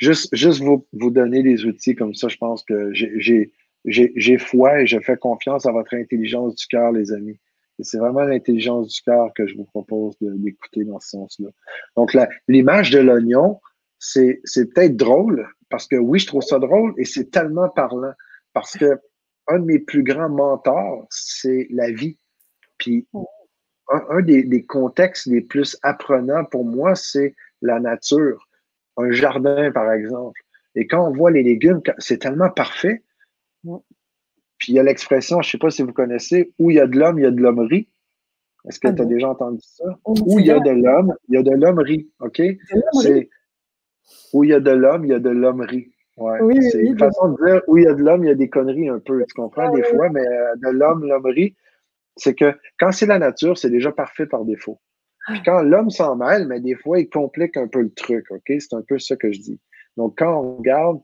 juste, 0.02 0.34
juste 0.34 0.62
vous, 0.62 0.86
vous 0.92 1.10
donner 1.10 1.42
des 1.42 1.64
outils 1.64 1.94
comme 1.94 2.14
ça, 2.14 2.28
je 2.28 2.36
pense 2.36 2.64
que 2.64 2.92
j'ai 2.92 4.38
foi 4.38 4.80
et 4.80 4.86
je 4.86 4.98
fais 4.98 5.16
confiance 5.16 5.64
à 5.66 5.72
votre 5.72 5.94
intelligence 5.94 6.56
du 6.56 6.66
cœur, 6.66 6.92
les 6.92 7.12
amis. 7.12 7.38
Et 7.78 7.84
c'est 7.84 7.98
vraiment 7.98 8.22
l'intelligence 8.22 8.88
du 8.88 9.00
cœur 9.02 9.32
que 9.34 9.46
je 9.46 9.56
vous 9.56 9.64
propose 9.64 10.16
d'écouter 10.20 10.84
dans 10.84 11.00
ce 11.00 11.10
sens-là. 11.10 11.48
Donc, 11.96 12.16
l'image 12.48 12.90
de 12.90 12.98
l'oignon, 12.98 13.60
c'est 13.98 14.40
peut-être 14.74 14.96
drôle, 14.96 15.48
parce 15.70 15.86
que 15.86 15.96
oui, 15.96 16.18
je 16.18 16.26
trouve 16.26 16.42
ça 16.42 16.58
drôle 16.58 16.92
et 16.98 17.04
c'est 17.04 17.30
tellement 17.30 17.68
parlant. 17.68 18.12
Parce 18.52 18.76
que 18.76 18.98
un 19.48 19.58
de 19.58 19.64
mes 19.64 19.78
plus 19.78 20.02
grands 20.02 20.28
mentors, 20.28 21.06
c'est 21.10 21.66
la 21.70 21.90
vie. 21.90 22.18
Puis, 22.78 23.06
un, 23.88 24.22
des, 24.22 24.42
des, 24.42 24.64
contextes 24.64 25.26
les 25.26 25.40
plus 25.40 25.76
apprenants 25.82 26.44
pour 26.44 26.64
moi, 26.64 26.94
c'est 26.94 27.34
la 27.60 27.78
nature 27.80 28.48
un 28.96 29.10
jardin, 29.10 29.70
par 29.72 29.92
exemple. 29.92 30.40
Et 30.74 30.86
quand 30.86 31.06
on 31.06 31.12
voit 31.12 31.30
les 31.30 31.42
légumes, 31.42 31.80
c'est 31.98 32.18
tellement 32.18 32.50
parfait. 32.50 33.02
Puis 34.58 34.72
il 34.72 34.74
y 34.74 34.78
a 34.78 34.82
l'expression, 34.82 35.42
je 35.42 35.48
ne 35.48 35.50
sais 35.50 35.58
pas 35.58 35.70
si 35.70 35.82
vous 35.82 35.92
connaissez, 35.92 36.52
où 36.58 36.70
il 36.70 36.76
y 36.76 36.80
a 36.80 36.86
de 36.86 36.98
l'homme, 36.98 37.18
il 37.18 37.22
y 37.22 37.26
a 37.26 37.30
de 37.30 37.40
l'hommerie. 37.40 37.88
Est-ce 38.68 38.78
que 38.78 38.88
ah 38.88 38.92
tu 38.92 39.02
as 39.02 39.06
déjà 39.06 39.28
entendu 39.28 39.60
ça? 39.60 39.84
Où 40.04 40.38
il 40.38 40.46
y 40.46 40.50
a 40.50 40.60
de 40.60 40.70
l'homme, 40.70 41.14
il 41.28 41.34
y 41.34 41.38
a 41.38 41.42
de 41.42 41.50
l'hommerie. 41.50 42.08
OK? 42.20 42.40
C'est 43.00 43.28
où 44.32 44.44
il 44.44 44.50
y 44.50 44.54
a 44.54 44.60
de 44.60 44.70
l'homme, 44.70 45.04
il 45.04 45.10
y 45.10 45.14
a 45.14 45.18
de 45.18 45.30
l'hommerie. 45.30 45.92
Ouais. 46.18 46.38
c'est 46.70 46.82
une 46.82 46.98
façon 46.98 47.30
de 47.30 47.46
dire 47.46 47.62
où 47.66 47.78
il 47.78 47.84
y 47.84 47.86
a 47.86 47.94
de 47.94 48.02
l'homme, 48.02 48.24
il 48.24 48.28
y 48.28 48.30
a 48.30 48.34
des 48.34 48.48
conneries 48.48 48.88
un 48.88 48.98
peu. 48.98 49.24
Tu 49.26 49.34
comprends 49.34 49.72
ah 49.72 49.74
des 49.74 49.82
fois, 49.82 50.10
mais 50.10 50.26
euh, 50.26 50.54
de 50.56 50.68
l'homme, 50.68 51.04
l'hommerie, 51.06 51.56
c'est 52.16 52.34
que 52.34 52.54
quand 52.78 52.92
c'est 52.92 53.06
la 53.06 53.18
nature, 53.18 53.56
c'est 53.56 53.70
déjà 53.70 53.92
parfait 53.92 54.26
par 54.26 54.44
défaut. 54.44 54.78
Puis 55.28 55.42
quand 55.44 55.62
l'homme 55.62 55.90
s'en 55.90 56.16
mêle, 56.16 56.46
mais 56.46 56.60
des 56.60 56.74
fois, 56.74 56.98
il 56.98 57.08
complique 57.08 57.56
un 57.56 57.68
peu 57.68 57.80
le 57.80 57.92
truc, 57.92 58.26
OK? 58.30 58.42
C'est 58.46 58.74
un 58.74 58.82
peu 58.82 58.98
ça 58.98 59.16
que 59.16 59.30
je 59.32 59.40
dis. 59.40 59.60
Donc, 59.96 60.18
quand 60.18 60.40
on 60.40 60.56
regarde, 60.56 61.00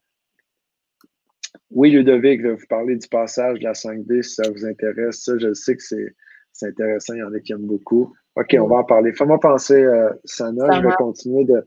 oui, 1.70 1.90
Ludovic, 1.90 2.44
vous 2.44 2.56
parler 2.68 2.96
du 2.96 3.06
passage 3.08 3.58
de 3.60 3.64
la 3.64 3.72
5D, 3.72 4.22
si 4.22 4.34
ça 4.34 4.50
vous 4.50 4.64
intéresse. 4.64 5.22
Ça, 5.24 5.38
je 5.38 5.52
sais 5.54 5.76
que 5.76 5.82
c'est 5.82 6.66
intéressant, 6.66 7.14
il 7.14 7.20
y 7.20 7.22
en 7.22 7.32
a 7.32 7.40
qui 7.40 7.52
aiment 7.52 7.66
beaucoup. 7.66 8.14
OK, 8.36 8.56
on 8.58 8.66
va 8.66 8.76
en 8.76 8.84
parler. 8.84 9.12
Fais-moi 9.12 9.38
penser, 9.38 9.82
euh, 9.82 10.10
Sana, 10.24 10.80
je 10.80 10.86
vais 10.86 10.94
continuer 10.94 11.44
de, 11.44 11.64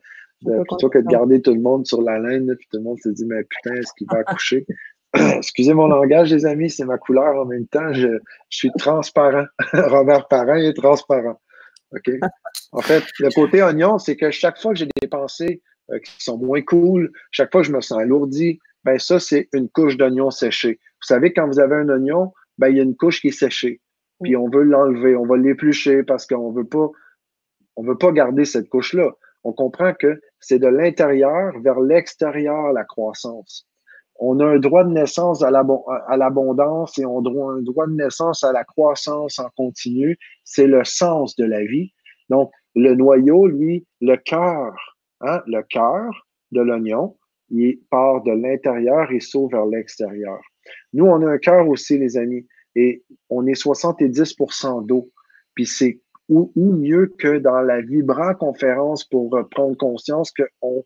plutôt 0.63 0.89
que 0.89 0.99
de 0.99 1.07
garder 1.07 1.41
tout 1.41 1.53
le 1.53 1.61
monde 1.61 1.85
sur 1.85 2.01
la 2.01 2.19
laine, 2.19 2.55
puis 2.55 2.67
tout 2.71 2.77
le 2.77 2.83
monde 2.83 2.99
se 2.99 3.09
dit, 3.09 3.25
mais 3.25 3.43
putain, 3.43 3.75
est-ce 3.75 3.91
qu'il 3.97 4.07
va 4.11 4.19
accoucher? 4.19 4.65
Excusez 5.13 5.73
mon 5.73 5.87
langage, 5.87 6.31
les 6.31 6.45
amis, 6.45 6.69
c'est 6.69 6.85
ma 6.85 6.97
couleur 6.97 7.35
en 7.35 7.45
même 7.45 7.67
temps. 7.67 7.93
Je, 7.93 8.07
je 8.49 8.57
suis 8.57 8.71
transparent. 8.77 9.45
Robert 9.73 10.27
Parent 10.27 10.55
est 10.55 10.73
transparent. 10.73 11.39
OK? 11.91 12.11
En 12.71 12.81
fait, 12.81 13.03
le 13.19 13.29
côté 13.33 13.61
oignon, 13.61 13.97
c'est 13.97 14.15
que 14.15 14.31
chaque 14.31 14.59
fois 14.59 14.73
que 14.73 14.79
j'ai 14.79 14.87
des 15.01 15.07
pensées 15.07 15.61
euh, 15.91 15.99
qui 15.99 16.23
sont 16.23 16.37
moins 16.37 16.61
cool, 16.61 17.11
chaque 17.31 17.51
fois 17.51 17.61
que 17.61 17.67
je 17.67 17.73
me 17.73 17.81
sens 17.81 17.99
alourdi, 17.99 18.59
ben 18.83 18.97
ça, 18.97 19.19
c'est 19.19 19.49
une 19.53 19.69
couche 19.69 19.97
d'oignon 19.97 20.31
séché. 20.31 20.79
Vous 21.01 21.07
savez, 21.07 21.33
quand 21.33 21.47
vous 21.47 21.59
avez 21.59 21.75
un 21.75 21.89
oignon, 21.89 22.33
ben 22.57 22.69
il 22.69 22.77
y 22.77 22.79
a 22.79 22.83
une 22.83 22.95
couche 22.95 23.21
qui 23.21 23.29
est 23.29 23.31
séchée. 23.31 23.81
Puis 24.23 24.35
on 24.35 24.49
veut 24.49 24.63
l'enlever, 24.63 25.15
on 25.15 25.25
va 25.25 25.37
l'éplucher 25.37 26.03
parce 26.03 26.25
qu'on 26.27 26.51
veut 26.51 26.67
pas, 26.67 26.89
on 27.75 27.83
veut 27.83 27.97
pas 27.97 28.11
garder 28.11 28.45
cette 28.45 28.69
couche-là. 28.69 29.11
On 29.43 29.53
comprend 29.53 29.93
que 29.93 30.21
c'est 30.39 30.59
de 30.59 30.67
l'intérieur 30.67 31.59
vers 31.61 31.79
l'extérieur 31.79 32.71
la 32.73 32.83
croissance 32.83 33.67
on 34.19 34.39
a 34.39 34.45
un 34.45 34.59
droit 34.59 34.83
de 34.83 34.91
naissance 34.91 35.43
à 35.43 35.49
l'abondance 35.51 36.97
et 36.99 37.05
on 37.05 37.25
a 37.25 37.53
un 37.53 37.61
droit 37.61 37.87
de 37.87 37.93
naissance 37.93 38.43
à 38.43 38.51
la 38.51 38.63
croissance 38.63 39.39
en 39.39 39.49
continu. 39.55 40.17
C'est 40.43 40.67
le 40.67 40.83
sens 40.83 41.35
de 41.35 41.45
la 41.45 41.63
vie. 41.63 41.91
Donc, 42.29 42.51
le 42.75 42.93
noyau, 42.93 43.47
lui, 43.47 43.85
le 43.99 44.15
cœur, 44.17 44.73
hein, 45.21 45.41
le 45.47 45.63
cœur 45.63 46.27
de 46.51 46.61
l'oignon, 46.61 47.17
il 47.49 47.79
part 47.89 48.21
de 48.23 48.31
l'intérieur 48.31 49.11
et 49.11 49.19
saute 49.19 49.51
vers 49.51 49.65
l'extérieur. 49.65 50.39
Nous, 50.93 51.05
on 51.05 51.25
a 51.25 51.31
un 51.31 51.37
cœur 51.37 51.67
aussi, 51.67 51.97
les 51.97 52.17
amis, 52.17 52.47
et 52.75 53.03
on 53.29 53.45
est 53.47 53.61
70% 53.61 54.85
d'eau. 54.85 55.09
Puis 55.55 55.65
c'est 55.65 55.99
où, 56.29 56.51
mieux 56.55 57.07
que 57.17 57.39
dans 57.39 57.59
la 57.59 57.81
vibrant 57.81 58.33
conférence 58.35 59.03
pour 59.03 59.37
prendre 59.49 59.75
conscience 59.75 60.31
qu'on 60.31 60.85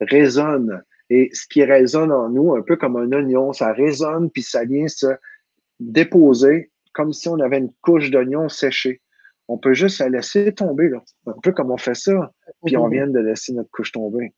résonne 0.00 0.82
Et 1.10 1.30
ce 1.32 1.46
qui 1.46 1.64
résonne 1.64 2.12
en 2.12 2.28
nous, 2.28 2.54
un 2.54 2.62
peu 2.62 2.76
comme 2.76 2.96
un 2.96 3.12
oignon, 3.12 3.52
ça 3.52 3.72
résonne, 3.72 4.30
puis 4.30 4.42
ça 4.42 4.64
vient 4.64 4.88
se 4.88 5.06
déposer 5.78 6.70
comme 6.92 7.12
si 7.12 7.28
on 7.28 7.38
avait 7.40 7.58
une 7.58 7.72
couche 7.82 8.10
d'oignon 8.10 8.48
séchée. 8.48 9.02
On 9.48 9.58
peut 9.58 9.74
juste 9.74 10.00
la 10.00 10.08
laisser 10.08 10.52
tomber, 10.52 10.88
là. 10.88 11.02
un 11.26 11.38
peu 11.42 11.52
comme 11.52 11.70
on 11.70 11.76
fait 11.76 11.94
ça, 11.94 12.32
puis 12.64 12.76
on 12.76 12.88
vient 12.88 13.06
de 13.06 13.20
laisser 13.20 13.52
notre 13.52 13.70
couche 13.70 13.92
tomber. 13.92 14.32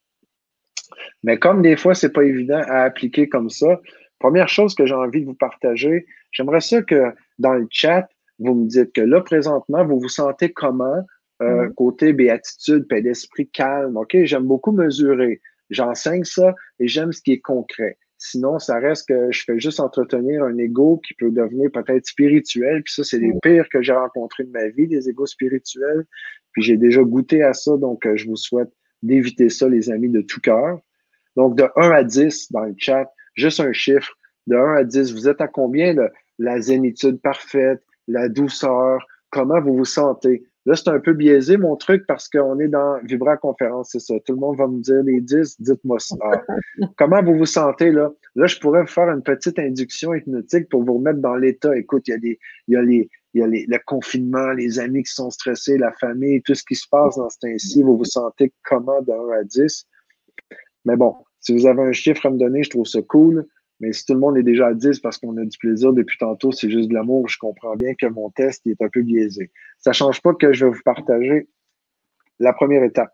Mais 1.23 1.39
comme 1.39 1.61
des 1.61 1.77
fois, 1.77 1.95
c'est 1.95 2.11
pas 2.11 2.23
évident 2.23 2.61
à 2.67 2.83
appliquer 2.83 3.27
comme 3.27 3.49
ça, 3.49 3.79
première 4.19 4.49
chose 4.49 4.75
que 4.75 4.85
j'ai 4.85 4.93
envie 4.93 5.21
de 5.21 5.25
vous 5.25 5.35
partager, 5.35 6.05
j'aimerais 6.31 6.61
ça 6.61 6.81
que 6.83 7.13
dans 7.39 7.53
le 7.53 7.67
chat, 7.71 8.07
vous 8.37 8.53
me 8.53 8.67
dites 8.67 8.93
que 8.93 9.01
là, 9.01 9.21
présentement, 9.21 9.85
vous 9.85 9.99
vous 9.99 10.09
sentez 10.09 10.51
comment 10.51 11.05
euh, 11.41 11.69
côté 11.69 12.11
béatitude, 12.11 12.85
paix 12.87 13.01
d'esprit 13.01 13.47
calme. 13.49 13.95
OK, 13.95 14.17
j'aime 14.23 14.43
beaucoup 14.43 14.73
mesurer. 14.73 15.41
J'enseigne 15.69 16.23
ça 16.23 16.53
et 16.79 16.87
j'aime 16.87 17.11
ce 17.11 17.21
qui 17.21 17.33
est 17.33 17.39
concret. 17.39 17.97
Sinon, 18.17 18.59
ça 18.59 18.79
reste 18.79 19.07
que 19.07 19.31
je 19.31 19.43
fais 19.45 19.59
juste 19.59 19.79
entretenir 19.79 20.43
un 20.43 20.57
ego 20.57 21.01
qui 21.05 21.13
peut 21.13 21.31
devenir 21.31 21.71
peut-être 21.71 22.05
spirituel. 22.05 22.83
Puis 22.83 22.93
ça, 22.93 23.03
c'est 23.05 23.17
les 23.17 23.33
mm. 23.33 23.39
pires 23.41 23.69
que 23.69 23.81
j'ai 23.81 23.93
rencontrés 23.93 24.43
de 24.43 24.51
ma 24.51 24.67
vie, 24.67 24.87
des 24.87 25.07
égos 25.09 25.25
spirituels. 25.25 26.05
Puis 26.51 26.63
j'ai 26.63 26.75
déjà 26.75 27.01
goûté 27.01 27.43
à 27.43 27.53
ça, 27.53 27.77
donc 27.77 28.05
euh, 28.05 28.17
je 28.17 28.27
vous 28.27 28.35
souhaite 28.35 28.69
d'éviter 29.03 29.49
ça, 29.49 29.69
les 29.69 29.89
amis, 29.89 30.09
de 30.09 30.21
tout 30.21 30.41
cœur. 30.41 30.79
Donc, 31.37 31.55
de 31.55 31.65
1 31.77 31.91
à 31.91 32.03
10 32.03 32.51
dans 32.51 32.65
le 32.65 32.75
chat, 32.77 33.09
juste 33.35 33.61
un 33.61 33.71
chiffre. 33.71 34.13
De 34.47 34.57
1 34.57 34.75
à 34.75 34.83
10, 34.83 35.13
vous 35.13 35.29
êtes 35.29 35.39
à 35.39 35.47
combien 35.47 35.93
de 35.93 36.09
la 36.39 36.59
zénitude 36.59 37.21
parfaite, 37.21 37.81
la 38.07 38.27
douceur, 38.27 39.05
comment 39.29 39.61
vous 39.61 39.77
vous 39.77 39.85
sentez? 39.85 40.43
Là, 40.69 40.75
c'est 40.75 40.89
un 40.89 40.99
peu 40.99 41.13
biaisé, 41.13 41.57
mon 41.57 41.75
truc, 41.75 42.05
parce 42.05 42.29
qu'on 42.29 42.59
est 42.59 42.67
dans 42.67 42.99
Vibra 43.03 43.37
Conférence, 43.37 43.89
c'est 43.91 43.99
ça. 43.99 44.13
Tout 44.23 44.33
le 44.33 44.39
monde 44.39 44.55
va 44.55 44.67
me 44.67 44.79
dire 44.79 45.01
les 45.01 45.19
10, 45.19 45.59
dites-moi 45.59 45.97
ça. 45.97 46.15
comment 46.95 47.23
vous 47.23 47.39
vous 47.39 47.47
sentez, 47.47 47.91
là? 47.91 48.13
Là, 48.35 48.45
je 48.45 48.59
pourrais 48.59 48.81
vous 48.81 48.87
faire 48.87 49.09
une 49.09 49.23
petite 49.23 49.57
induction 49.57 50.13
hypnotique 50.13 50.69
pour 50.69 50.83
vous 50.83 50.99
remettre 50.99 51.21
dans 51.21 51.35
l'état. 51.35 51.75
Écoute, 51.75 52.07
il 52.07 52.11
y 52.11 52.13
a 52.13 52.17
des, 52.19 52.39
il 52.67 52.75
y 52.75 52.77
a 52.77 52.83
les, 52.83 53.09
il 53.33 53.41
y 53.41 53.43
a 53.43 53.47
les, 53.47 53.65
le 53.67 53.79
confinement, 53.83 54.51
les 54.51 54.79
amis 54.79 55.01
qui 55.01 55.11
sont 55.11 55.31
stressés, 55.31 55.79
la 55.79 55.91
famille, 55.93 56.43
tout 56.43 56.53
ce 56.53 56.63
qui 56.63 56.75
se 56.75 56.87
passe 56.87 57.15
dans 57.15 57.31
ce 57.31 57.39
temps-ci. 57.39 57.81
Vous 57.81 57.97
vous 57.97 58.05
sentez 58.05 58.53
comment 58.63 59.01
de 59.01 59.11
1 59.11 59.39
à 59.39 59.43
10? 59.43 59.87
Mais 60.85 60.97
bon, 60.97 61.15
si 61.39 61.51
vous 61.51 61.65
avez 61.65 61.81
un 61.81 61.93
chiffre 61.93 62.27
à 62.27 62.29
me 62.29 62.37
donner, 62.37 62.61
je 62.61 62.69
trouve 62.69 62.85
ça 62.85 63.01
cool. 63.01 63.47
Mais 63.79 63.93
si 63.93 64.05
tout 64.05 64.13
le 64.13 64.19
monde 64.19 64.37
est 64.37 64.43
déjà 64.43 64.67
à 64.67 64.73
10 64.73 64.99
parce 64.99 65.17
qu'on 65.17 65.37
a 65.37 65.45
du 65.45 65.57
plaisir 65.57 65.93
depuis 65.93 66.17
tantôt, 66.17 66.51
c'est 66.51 66.69
juste 66.69 66.89
de 66.89 66.93
l'amour, 66.93 67.29
je 67.29 67.37
comprends 67.37 67.75
bien 67.75 67.95
que 67.95 68.07
mon 68.07 68.29
test 68.29 68.67
est 68.67 68.81
un 68.81 68.89
peu 68.89 69.01
biaisé. 69.01 69.51
Ça 69.77 69.91
ne 69.91 69.95
change 69.95 70.21
pas 70.21 70.33
que 70.33 70.51
je 70.51 70.65
vais 70.65 70.71
vous 70.71 70.83
partager 70.83 71.47
la 72.39 72.53
première 72.53 72.83
étape. 72.83 73.13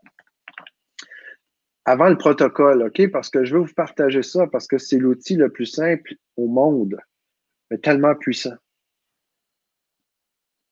Avant 1.86 2.10
le 2.10 2.18
protocole, 2.18 2.82
OK? 2.82 3.12
Parce 3.12 3.30
que 3.30 3.46
je 3.46 3.56
veux 3.56 3.62
vous 3.62 3.74
partager 3.76 4.24
ça 4.24 4.48
parce 4.48 4.66
que 4.68 4.80
c'est 4.80 4.98
l'outil 4.98 5.36
le 5.36 5.52
plus 5.52 5.68
simple 5.68 6.16
au 6.36 6.48
monde, 6.48 6.98
mais 7.70 7.78
tellement 7.78 8.16
puissant. 8.16 8.56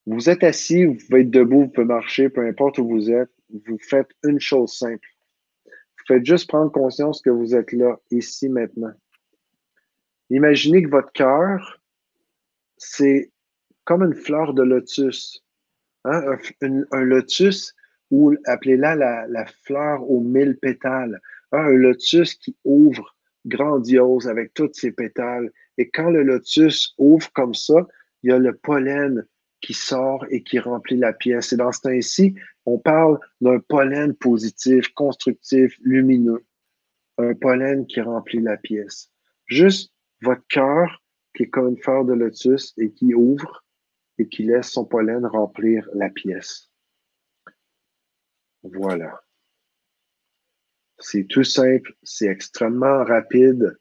Vous 0.07 0.29
êtes 0.29 0.43
assis, 0.43 0.85
vous 0.85 0.97
pouvez 0.97 1.21
être 1.21 1.31
debout, 1.31 1.61
vous 1.61 1.69
pouvez 1.69 1.85
marcher, 1.85 2.29
peu 2.29 2.45
importe 2.45 2.79
où 2.79 2.87
vous 2.87 3.11
êtes. 3.11 3.31
Vous 3.67 3.77
faites 3.77 4.09
une 4.23 4.39
chose 4.39 4.75
simple. 4.75 5.07
Vous 5.65 6.15
faites 6.15 6.25
juste 6.25 6.49
prendre 6.49 6.71
conscience 6.71 7.21
que 7.21 7.29
vous 7.29 7.55
êtes 7.55 7.71
là, 7.71 7.97
ici, 8.09 8.49
maintenant. 8.49 8.93
Imaginez 10.33 10.81
que 10.81 10.89
votre 10.89 11.11
cœur, 11.11 11.79
c'est 12.77 13.31
comme 13.83 14.01
une 14.01 14.15
fleur 14.15 14.55
de 14.55 14.63
lotus. 14.63 15.45
Hein? 16.05 16.23
Un, 16.91 17.03
lotus, 17.03 17.75
ou 18.09 18.33
appelez-la 18.45 18.95
la, 19.27 19.45
fleur 19.63 20.09
aux 20.09 20.21
mille 20.21 20.57
pétales. 20.57 21.21
Hein? 21.51 21.65
Un 21.65 21.73
lotus 21.73 22.33
qui 22.33 22.57
ouvre 22.63 23.15
grandiose 23.45 24.27
avec 24.27 24.55
toutes 24.55 24.73
ses 24.73 24.91
pétales. 24.91 25.51
Et 25.77 25.91
quand 25.91 26.09
le 26.09 26.23
lotus 26.23 26.95
ouvre 26.97 27.31
comme 27.33 27.53
ça, 27.53 27.87
il 28.23 28.31
y 28.31 28.33
a 28.33 28.39
le 28.39 28.55
pollen 28.55 29.27
qui 29.61 29.75
sort 29.75 30.25
et 30.31 30.41
qui 30.41 30.57
remplit 30.57 30.97
la 30.97 31.13
pièce. 31.13 31.53
Et 31.53 31.57
dans 31.57 31.71
ce 31.71 31.81
temps-ci, 31.81 32.33
on 32.65 32.79
parle 32.79 33.19
d'un 33.39 33.59
pollen 33.59 34.15
positif, 34.15 34.87
constructif, 34.95 35.77
lumineux. 35.83 36.43
Un 37.19 37.35
pollen 37.35 37.85
qui 37.85 38.01
remplit 38.01 38.41
la 38.41 38.57
pièce. 38.57 39.11
Juste 39.45 39.92
votre 40.23 40.45
cœur 40.47 41.03
qui 41.35 41.43
est 41.43 41.49
comme 41.49 41.69
une 41.69 41.77
fleur 41.77 42.05
de 42.05 42.13
lotus 42.13 42.73
et 42.77 42.91
qui 42.91 43.13
ouvre 43.13 43.63
et 44.17 44.27
qui 44.27 44.43
laisse 44.43 44.69
son 44.69 44.85
pollen 44.85 45.25
remplir 45.25 45.89
la 45.93 46.09
pièce. 46.09 46.71
Voilà. 48.63 49.21
C'est 50.99 51.25
tout 51.25 51.43
simple, 51.43 51.93
c'est 52.03 52.27
extrêmement 52.27 53.03
rapide 53.03 53.77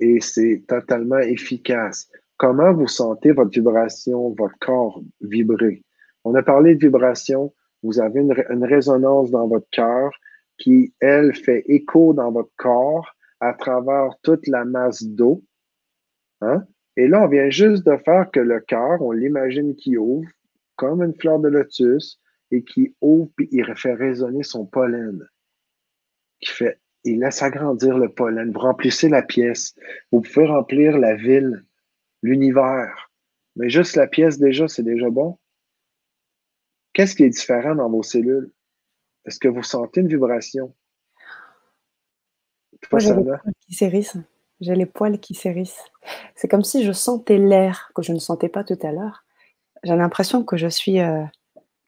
et 0.00 0.20
c'est 0.20 0.64
totalement 0.66 1.18
efficace. 1.18 2.08
Comment 2.36 2.72
vous 2.72 2.88
sentez 2.88 3.32
votre 3.32 3.50
vibration, 3.50 4.30
votre 4.30 4.58
corps 4.60 5.02
vibrer? 5.20 5.84
On 6.24 6.34
a 6.34 6.42
parlé 6.42 6.74
de 6.74 6.80
vibration. 6.80 7.54
Vous 7.82 8.00
avez 8.00 8.20
une, 8.20 8.64
résonance 8.64 9.30
dans 9.30 9.46
votre 9.46 9.68
cœur 9.70 10.10
qui, 10.56 10.94
elle, 11.00 11.34
fait 11.34 11.64
écho 11.66 12.14
dans 12.14 12.32
votre 12.32 12.52
corps 12.56 13.14
à 13.40 13.52
travers 13.52 14.10
toute 14.22 14.46
la 14.46 14.64
masse 14.64 15.02
d'eau 15.02 15.44
Hein? 16.40 16.66
Et 16.96 17.08
là, 17.08 17.22
on 17.22 17.28
vient 17.28 17.50
juste 17.50 17.86
de 17.86 17.96
faire 17.96 18.30
que 18.30 18.40
le 18.40 18.60
cœur, 18.60 19.02
on 19.02 19.12
l'imagine 19.12 19.74
qui 19.74 19.96
ouvre 19.96 20.28
comme 20.76 21.02
une 21.02 21.14
fleur 21.14 21.38
de 21.38 21.48
lotus 21.48 22.20
et 22.50 22.62
qui 22.62 22.94
ouvre 23.00 23.30
puis 23.36 23.48
il 23.50 23.72
fait 23.76 23.94
résonner 23.94 24.42
son 24.42 24.66
pollen. 24.66 25.26
Qui 26.40 26.52
fait, 26.52 26.80
il 27.04 27.20
laisse 27.20 27.42
agrandir 27.42 27.98
le 27.98 28.08
pollen. 28.08 28.52
Vous 28.52 28.60
remplissez 28.60 29.08
la 29.08 29.22
pièce. 29.22 29.74
Vous 30.12 30.20
pouvez 30.20 30.46
remplir 30.46 30.98
la 30.98 31.14
ville, 31.14 31.64
l'univers. 32.22 33.10
Mais 33.56 33.68
juste 33.68 33.96
la 33.96 34.06
pièce 34.06 34.38
déjà, 34.38 34.68
c'est 34.68 34.82
déjà 34.82 35.10
bon. 35.10 35.38
Qu'est-ce 36.92 37.16
qui 37.16 37.24
est 37.24 37.30
différent 37.30 37.74
dans 37.74 37.90
vos 37.90 38.02
cellules? 38.02 38.50
Est-ce 39.24 39.38
que 39.38 39.48
vous 39.48 39.62
sentez 39.62 40.00
une 40.00 40.08
vibration? 40.08 40.74
Moi, 42.92 43.00
j'ai 43.00 43.14
qui 43.66 43.74
j'ai 44.60 44.74
les 44.74 44.86
poils 44.86 45.18
qui 45.18 45.34
s'hérissent. 45.34 45.84
C'est 46.34 46.48
comme 46.48 46.64
si 46.64 46.84
je 46.84 46.92
sentais 46.92 47.38
l'air 47.38 47.90
que 47.94 48.02
je 48.02 48.12
ne 48.12 48.18
sentais 48.18 48.48
pas 48.48 48.64
tout 48.64 48.78
à 48.82 48.92
l'heure. 48.92 49.24
J'ai 49.82 49.96
l'impression 49.96 50.44
que 50.44 50.56
je 50.56 50.68
suis, 50.68 51.00
euh, 51.00 51.22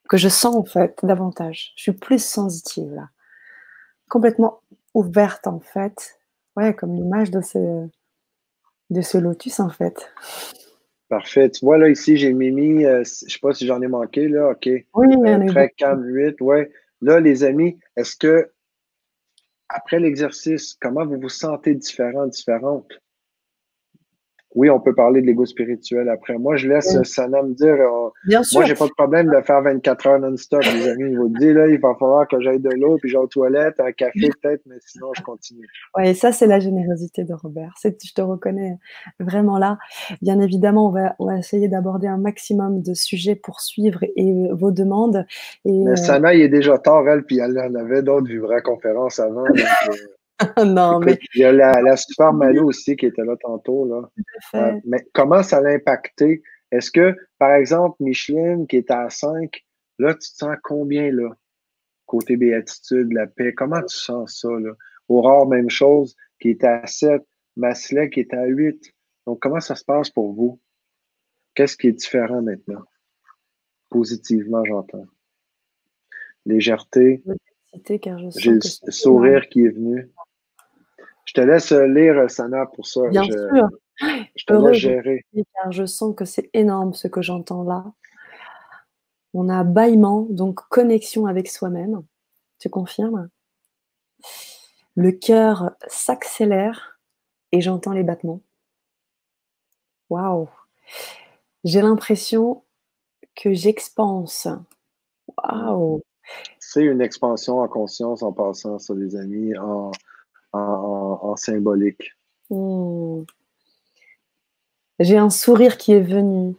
que 0.08 0.16
je 0.16 0.28
sens 0.28 0.54
en 0.54 0.64
fait 0.64 0.98
davantage. 1.02 1.72
Je 1.76 1.82
suis 1.82 1.92
plus 1.92 2.22
sensitive 2.22 2.92
là, 2.92 3.08
complètement 4.08 4.60
ouverte 4.94 5.46
en 5.46 5.60
fait. 5.60 6.18
Ouais, 6.56 6.74
comme 6.74 6.94
l'image 6.94 7.30
de 7.30 7.40
ce, 7.40 7.86
de 8.90 9.00
ce 9.00 9.18
lotus 9.18 9.60
en 9.60 9.68
fait. 9.68 10.10
Parfait. 11.08 11.50
Tu 11.50 11.64
vois, 11.64 11.78
là, 11.78 11.88
ici, 11.88 12.16
j'ai 12.16 12.32
mis, 12.32 12.84
euh, 12.84 13.04
je 13.04 13.24
ne 13.26 13.30
sais 13.30 13.38
pas 13.40 13.54
si 13.54 13.66
j'en 13.66 13.80
ai 13.80 13.86
manqué, 13.86 14.28
là, 14.28 14.50
OK. 14.50 14.68
Oui, 14.94 15.16
mais 15.18 15.46
Très 15.46 15.70
calme, 15.70 16.04
8, 16.04 16.40
ouais. 16.40 16.70
Là, 17.00 17.20
les 17.20 17.44
amis, 17.44 17.78
est-ce 17.96 18.16
que 18.16 18.50
après 19.68 20.00
l'exercice, 20.00 20.76
comment 20.80 21.04
vous 21.06 21.20
vous 21.20 21.28
sentez 21.28 21.74
différent, 21.74 22.26
différente? 22.26 22.90
Oui, 24.56 24.70
on 24.70 24.80
peut 24.80 24.94
parler 24.94 25.20
de 25.20 25.26
l'ego 25.26 25.44
spirituel 25.44 26.08
après. 26.08 26.38
Moi, 26.38 26.56
je 26.56 26.66
laisse 26.68 27.02
Sana 27.02 27.42
me 27.42 27.52
dire. 27.52 27.74
Euh, 27.74 28.08
Bien. 28.26 28.40
Moi, 28.54 28.64
j'ai 28.64 28.74
pas 28.74 28.86
de 28.86 28.92
problème 28.96 29.26
de 29.26 29.40
faire 29.42 29.60
24 29.60 30.06
heures 30.06 30.18
non-stop, 30.18 30.62
les 30.62 30.88
amis. 30.88 31.12
Je 31.12 31.18
vous 31.18 31.28
dis, 31.28 31.52
là, 31.52 31.68
il 31.68 31.78
va 31.78 31.94
falloir 32.00 32.26
que 32.26 32.40
j'aille 32.40 32.60
de 32.60 32.70
l'eau, 32.70 32.96
puis 32.96 33.10
j'ai 33.10 33.18
aux 33.18 33.26
toilettes, 33.26 33.78
un 33.80 33.92
café 33.92 34.30
peut-être, 34.40 34.62
mais 34.66 34.76
sinon, 34.80 35.08
je 35.14 35.22
continue. 35.22 35.68
Oui, 35.96 36.14
ça, 36.14 36.32
c'est 36.32 36.46
la 36.46 36.58
générosité 36.58 37.24
de 37.24 37.34
Robert. 37.34 37.74
Je 37.84 37.90
te 38.14 38.22
reconnais 38.22 38.78
vraiment 39.20 39.58
là. 39.58 39.76
Bien 40.22 40.40
évidemment, 40.40 40.88
on 40.88 40.90
va, 40.90 41.14
on 41.18 41.26
va 41.26 41.38
essayer 41.38 41.68
d'aborder 41.68 42.06
un 42.06 42.16
maximum 42.18 42.80
de 42.80 42.94
sujets 42.94 43.34
pour 43.34 43.60
suivre 43.60 44.04
et, 44.16 44.48
vos 44.52 44.70
demandes. 44.70 45.26
Et, 45.66 45.84
mais 45.84 45.90
euh, 45.90 45.96
Sana, 45.96 46.34
il 46.34 46.40
est 46.40 46.48
déjà 46.48 46.78
tard, 46.78 47.06
elle, 47.08 47.24
puis 47.24 47.38
elle 47.40 47.58
en 47.58 47.74
avait 47.74 48.02
d'autres 48.02 48.26
vivra 48.26 48.62
conférences 48.62 49.18
avant. 49.18 49.44
Donc, 49.44 49.58
euh, 49.58 49.94
non, 50.66 51.00
mais. 51.00 51.18
Il 51.34 51.40
y 51.40 51.44
a 51.44 51.52
la, 51.52 51.96
Super 51.96 52.32
Malou 52.32 52.68
aussi 52.68 52.96
qui 52.96 53.06
était 53.06 53.24
là 53.24 53.36
tantôt. 53.40 53.86
Là. 53.86 54.10
Euh, 54.54 54.80
mais 54.84 55.06
comment 55.12 55.42
ça 55.42 55.60
l'a 55.60 55.70
impacté? 55.70 56.42
Est-ce 56.72 56.90
que, 56.90 57.16
par 57.38 57.54
exemple, 57.54 57.96
Micheline, 58.00 58.66
qui 58.66 58.76
est 58.76 58.90
à 58.90 59.08
5, 59.08 59.64
là, 59.98 60.14
tu 60.14 60.30
te 60.30 60.36
sens 60.36 60.56
combien, 60.62 61.10
là? 61.10 61.30
Côté 62.06 62.36
béatitude, 62.36 63.12
la 63.12 63.26
paix, 63.26 63.54
comment 63.54 63.82
tu 63.82 63.96
sens 63.96 64.40
ça, 64.40 64.48
là? 64.48 64.72
Aurore, 65.08 65.48
même 65.48 65.70
chose, 65.70 66.16
qui 66.40 66.50
est 66.50 66.64
à 66.64 66.86
7, 66.86 67.22
Maslet, 67.56 68.10
qui 68.10 68.20
est 68.20 68.34
à 68.34 68.44
8. 68.44 68.92
Donc, 69.26 69.40
comment 69.40 69.60
ça 69.60 69.74
se 69.74 69.84
passe 69.84 70.10
pour 70.10 70.32
vous? 70.32 70.60
Qu'est-ce 71.54 71.76
qui 71.76 71.88
est 71.88 71.92
différent 71.92 72.42
maintenant? 72.42 72.82
Positivement, 73.88 74.64
j'entends. 74.64 75.06
Légèreté. 76.44 77.22
J'ai 78.36 78.52
le 78.52 78.60
sourire 78.90 79.48
qui 79.48 79.64
est 79.64 79.70
venu. 79.70 80.10
Je 81.26 81.32
te 81.34 81.40
laisse 81.40 81.72
euh, 81.72 81.86
lire, 81.86 82.16
euh, 82.16 82.28
Sana, 82.28 82.66
pour 82.66 82.86
ça. 82.86 83.02
Bien 83.10 83.24
sûr. 83.24 83.68
Je 84.00 84.44
te 84.46 84.52
laisse 84.52 84.78
gérer. 84.78 85.24
Car 85.54 85.72
je 85.72 85.84
sens 85.84 86.14
que 86.16 86.24
c'est 86.24 86.48
énorme 86.54 86.94
ce 86.94 87.08
que 87.08 87.20
j'entends 87.20 87.64
là. 87.64 87.84
On 89.34 89.48
a 89.48 89.64
bâillement, 89.64 90.26
donc 90.30 90.60
connexion 90.68 91.26
avec 91.26 91.48
soi-même. 91.48 92.02
Tu 92.58 92.70
confirmes? 92.70 93.28
Le 94.94 95.12
cœur 95.12 95.72
s'accélère 95.88 96.98
et 97.52 97.60
j'entends 97.60 97.92
les 97.92 98.02
battements. 98.04 98.40
Waouh 100.08 100.48
J'ai 101.64 101.82
l'impression 101.82 102.62
que 103.34 103.52
j'expanse. 103.52 104.48
Waouh 105.36 106.02
C'est 106.60 106.84
une 106.84 107.00
expansion 107.00 107.58
en 107.58 107.68
conscience 107.68 108.22
en 108.22 108.32
passant 108.32 108.78
sur 108.78 108.94
les 108.94 109.16
amis, 109.16 109.56
en, 109.58 109.90
en, 110.56 111.36
symbolique. 111.36 112.12
Hmm. 112.50 113.22
J'ai 114.98 115.18
un 115.18 115.30
sourire 115.30 115.76
qui 115.76 115.92
est 115.92 116.00
venu. 116.00 116.54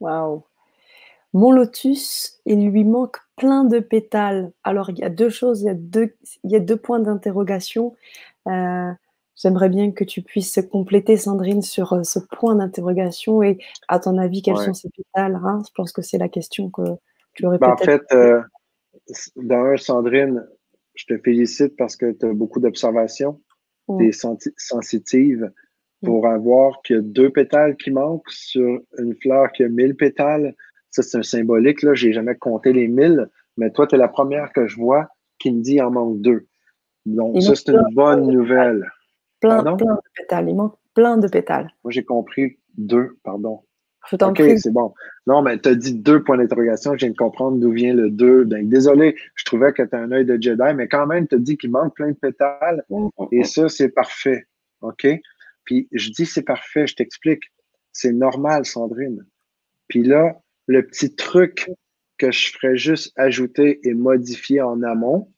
Waouh 0.00 0.42
Mon 1.34 1.52
lotus, 1.52 2.40
il 2.46 2.70
lui 2.70 2.84
manque 2.84 3.18
plein 3.36 3.64
de 3.64 3.78
pétales. 3.80 4.52
Alors, 4.64 4.90
il 4.90 4.98
y 4.98 5.04
a 5.04 5.10
deux 5.10 5.28
choses, 5.28 5.62
il 5.62 5.66
y 5.66 5.70
a 5.70 5.74
deux, 5.74 6.14
il 6.44 6.50
y 6.50 6.56
a 6.56 6.60
deux 6.60 6.76
points 6.76 7.00
d'interrogation. 7.00 7.94
Euh, 8.48 8.92
J'aimerais 9.40 9.70
bien 9.70 9.90
que 9.90 10.04
tu 10.04 10.20
puisses 10.20 10.60
compléter, 10.70 11.16
Sandrine, 11.16 11.62
sur 11.62 11.94
euh, 11.94 12.02
ce 12.02 12.18
point 12.18 12.54
d'interrogation. 12.56 13.42
Et 13.42 13.58
à 13.88 13.98
ton 13.98 14.18
avis, 14.18 14.42
quels 14.42 14.58
sont 14.58 14.74
ces 14.74 14.90
pétales 14.90 15.40
hein? 15.42 15.62
Je 15.66 15.72
pense 15.74 15.92
que 15.92 16.02
c'est 16.02 16.18
la 16.18 16.28
question 16.28 16.68
que 16.68 16.82
tu 17.32 17.46
aurais 17.46 17.56
ben, 17.56 17.70
En 17.70 17.76
fait, 17.78 18.02
euh, 18.12 18.42
d'un, 19.36 19.78
Sandrine, 19.78 20.46
je 20.94 21.04
te 21.06 21.18
félicite 21.18 21.76
parce 21.76 21.96
que 21.96 22.12
tu 22.12 22.26
as 22.26 22.32
beaucoup 22.32 22.60
d'observations. 22.60 23.40
Tu 23.98 24.08
es 24.08 24.12
sensitive 24.56 25.50
pour 26.04 26.26
avoir 26.26 26.80
que 26.84 26.94
deux 26.94 27.30
pétales 27.30 27.76
qui 27.76 27.90
manquent 27.90 28.30
sur 28.30 28.80
une 28.98 29.14
fleur 29.16 29.50
qui 29.52 29.64
a 29.64 29.68
mille 29.68 29.96
pétales. 29.96 30.54
Ça, 30.90 31.02
c'est 31.02 31.18
un 31.18 31.22
symbolique. 31.22 31.78
Je 31.80 32.06
n'ai 32.06 32.12
jamais 32.12 32.36
compté 32.36 32.72
les 32.72 32.88
mille, 32.88 33.28
mais 33.56 33.70
toi, 33.70 33.86
tu 33.86 33.96
es 33.96 33.98
la 33.98 34.08
première 34.08 34.52
que 34.52 34.66
je 34.66 34.76
vois 34.76 35.08
qui 35.38 35.52
me 35.52 35.60
dit 35.60 35.72
qu'il 35.72 35.82
en 35.82 35.90
manque 35.90 36.20
deux. 36.20 36.46
Donc, 37.06 37.42
ça, 37.42 37.54
c'est 37.54 37.72
une 37.72 37.94
bonne 37.94 38.26
nouvelle. 38.26 38.88
Plein, 39.40 39.62
plein 39.62 39.76
de 39.76 40.00
pétales. 40.14 40.48
Il 40.48 40.54
manque 40.54 40.76
plein 40.94 41.16
de 41.16 41.28
pétales. 41.28 41.70
Moi, 41.82 41.90
j'ai 41.90 42.04
compris 42.04 42.58
deux, 42.76 43.18
pardon. 43.24 43.62
OK, 44.12 44.42
c'est 44.58 44.72
bon. 44.72 44.94
Non, 45.26 45.42
mais 45.42 45.58
tu 45.58 45.68
as 45.68 45.74
dit 45.74 45.94
deux 45.94 46.22
points 46.22 46.38
d'interrogation. 46.38 46.92
Je 46.94 47.00
viens 47.00 47.10
de 47.10 47.16
comprendre 47.16 47.58
d'où 47.58 47.70
vient 47.70 47.94
le 47.94 48.10
deux. 48.10 48.44
Ben, 48.44 48.68
désolé, 48.68 49.16
je 49.34 49.44
trouvais 49.44 49.72
que 49.72 49.82
tu 49.82 49.94
as 49.94 49.98
un 49.98 50.10
œil 50.10 50.24
de 50.24 50.38
Jedi, 50.40 50.74
mais 50.74 50.88
quand 50.88 51.06
même, 51.06 51.28
tu 51.28 51.34
as 51.34 51.38
dit 51.38 51.56
qu'il 51.56 51.70
manque 51.70 51.94
plein 51.94 52.08
de 52.08 52.16
pétales. 52.16 52.84
Mm, 52.88 53.08
mm, 53.18 53.26
et 53.32 53.40
mm. 53.40 53.44
ça, 53.44 53.68
c'est 53.68 53.90
parfait. 53.90 54.46
OK? 54.80 55.06
Puis 55.64 55.88
je 55.92 56.10
dis 56.10 56.26
c'est 56.26 56.42
parfait, 56.42 56.86
je 56.86 56.96
t'explique. 56.96 57.44
C'est 57.92 58.12
normal, 58.12 58.64
Sandrine. 58.64 59.26
Puis 59.88 60.02
là, 60.02 60.40
le 60.66 60.86
petit 60.86 61.14
truc 61.14 61.70
que 62.18 62.30
je 62.30 62.52
ferais 62.52 62.76
juste 62.76 63.12
ajouter 63.16 63.80
et 63.88 63.94
modifier 63.94 64.60
en 64.60 64.82
amont, 64.82 65.32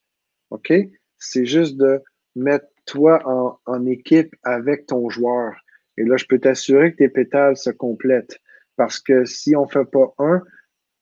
OK? 0.50 0.72
C'est 1.18 1.46
juste 1.46 1.76
de 1.76 2.02
mettre 2.34 2.66
toi 2.86 3.58
en, 3.66 3.86
équipe 3.86 4.34
avec 4.42 4.86
ton 4.86 5.08
joueur. 5.08 5.54
Et 5.96 6.04
là, 6.04 6.16
je 6.16 6.24
peux 6.24 6.38
t'assurer 6.38 6.92
que 6.92 6.98
tes 6.98 7.08
pétales 7.08 7.56
se 7.56 7.70
complètent. 7.70 8.40
Parce 8.76 9.00
que 9.00 9.24
si 9.24 9.54
on 9.56 9.66
ne 9.66 9.70
fait 9.70 9.84
pas 9.84 10.14
un, 10.18 10.42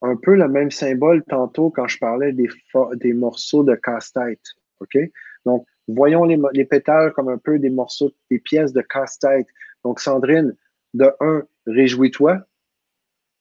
un 0.02 0.16
peu 0.16 0.34
le 0.34 0.48
même 0.48 0.70
symbole 0.70 1.22
tantôt 1.24 1.70
quand 1.70 1.86
je 1.88 1.98
parlais 1.98 2.32
des, 2.32 2.48
des 2.96 3.12
morceaux 3.12 3.64
de 3.64 3.74
casse-tête. 3.74 4.40
OK? 4.80 4.98
Donc, 5.44 5.66
voyons 5.88 6.24
les, 6.24 6.38
les, 6.52 6.64
pétales 6.64 7.12
comme 7.12 7.28
un 7.28 7.38
peu 7.38 7.58
des 7.58 7.70
morceaux, 7.70 8.10
des 8.30 8.38
pièces 8.38 8.72
de 8.72 8.80
casse-tête. 8.80 9.46
Donc, 9.84 10.00
Sandrine, 10.00 10.56
de 10.94 11.10
un, 11.20 11.42
réjouis-toi. 11.66 12.40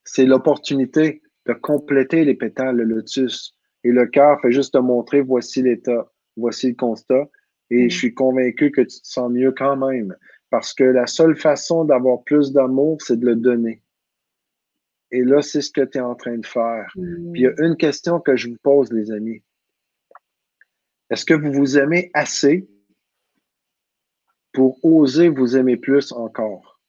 C'est 0.04 0.26
l'opportunité 0.26 1.22
de 1.46 1.54
compléter 1.54 2.26
les 2.26 2.36
pétales, 2.36 2.78
le 2.78 2.84
lotus. 2.84 3.56
Et 3.84 3.92
le 3.92 4.06
cœur 4.08 4.40
fait 4.42 4.52
juste 4.52 4.74
te 4.74 4.80
montrer 4.80 5.22
voici 5.22 5.62
l'état, 5.62 6.12
voici 6.36 6.70
le 6.70 6.76
constat. 6.76 7.30
Et 7.70 7.86
mm. 7.86 7.90
je 7.90 7.98
suis 7.98 8.14
convaincu 8.14 8.72
que 8.72 8.82
tu 8.82 9.02
te 9.02 9.08
sens 9.08 9.32
mieux 9.32 9.52
quand 9.52 9.78
même. 9.78 10.16
Parce 10.50 10.74
que 10.74 10.84
la 10.84 11.08
seule 11.08 11.38
façon 11.38 11.86
d'avoir 11.86 12.24
plus 12.24 12.52
d'amour, 12.52 12.98
c'est 13.02 13.20
de 13.20 13.26
le 13.26 13.36
donner. 13.36 13.82
Et 15.12 15.24
là, 15.24 15.42
c'est 15.42 15.62
ce 15.62 15.72
que 15.72 15.82
tu 15.82 15.98
es 15.98 16.02
en 16.02 16.16
train 16.16 16.38
de 16.38 16.46
faire. 16.46 16.92
Mm. 16.96 17.32
Puis 17.32 17.42
il 17.42 17.46
y 17.46 17.48
a 17.48 17.66
une 17.66 17.78
question 17.78 18.20
que 18.20 18.36
je 18.36 18.50
vous 18.50 18.58
pose, 18.62 18.92
les 18.92 19.12
amis. 19.12 19.42
Est-ce 21.10 21.26
que 21.26 21.34
vous 21.34 21.52
vous 21.52 21.78
aimez 21.78 22.12
assez 22.14 22.70
pour 24.54 24.84
oser 24.84 25.30
vous 25.30 25.58
aimer 25.58 25.78
plus 25.78 26.12
encore? 26.12 26.80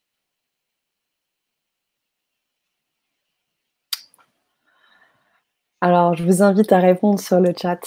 Alors, 5.82 6.14
je 6.14 6.24
vous 6.24 6.42
invite 6.42 6.72
à 6.72 6.78
répondre 6.78 7.18
sur 7.18 7.40
le 7.40 7.54
chat. 7.56 7.80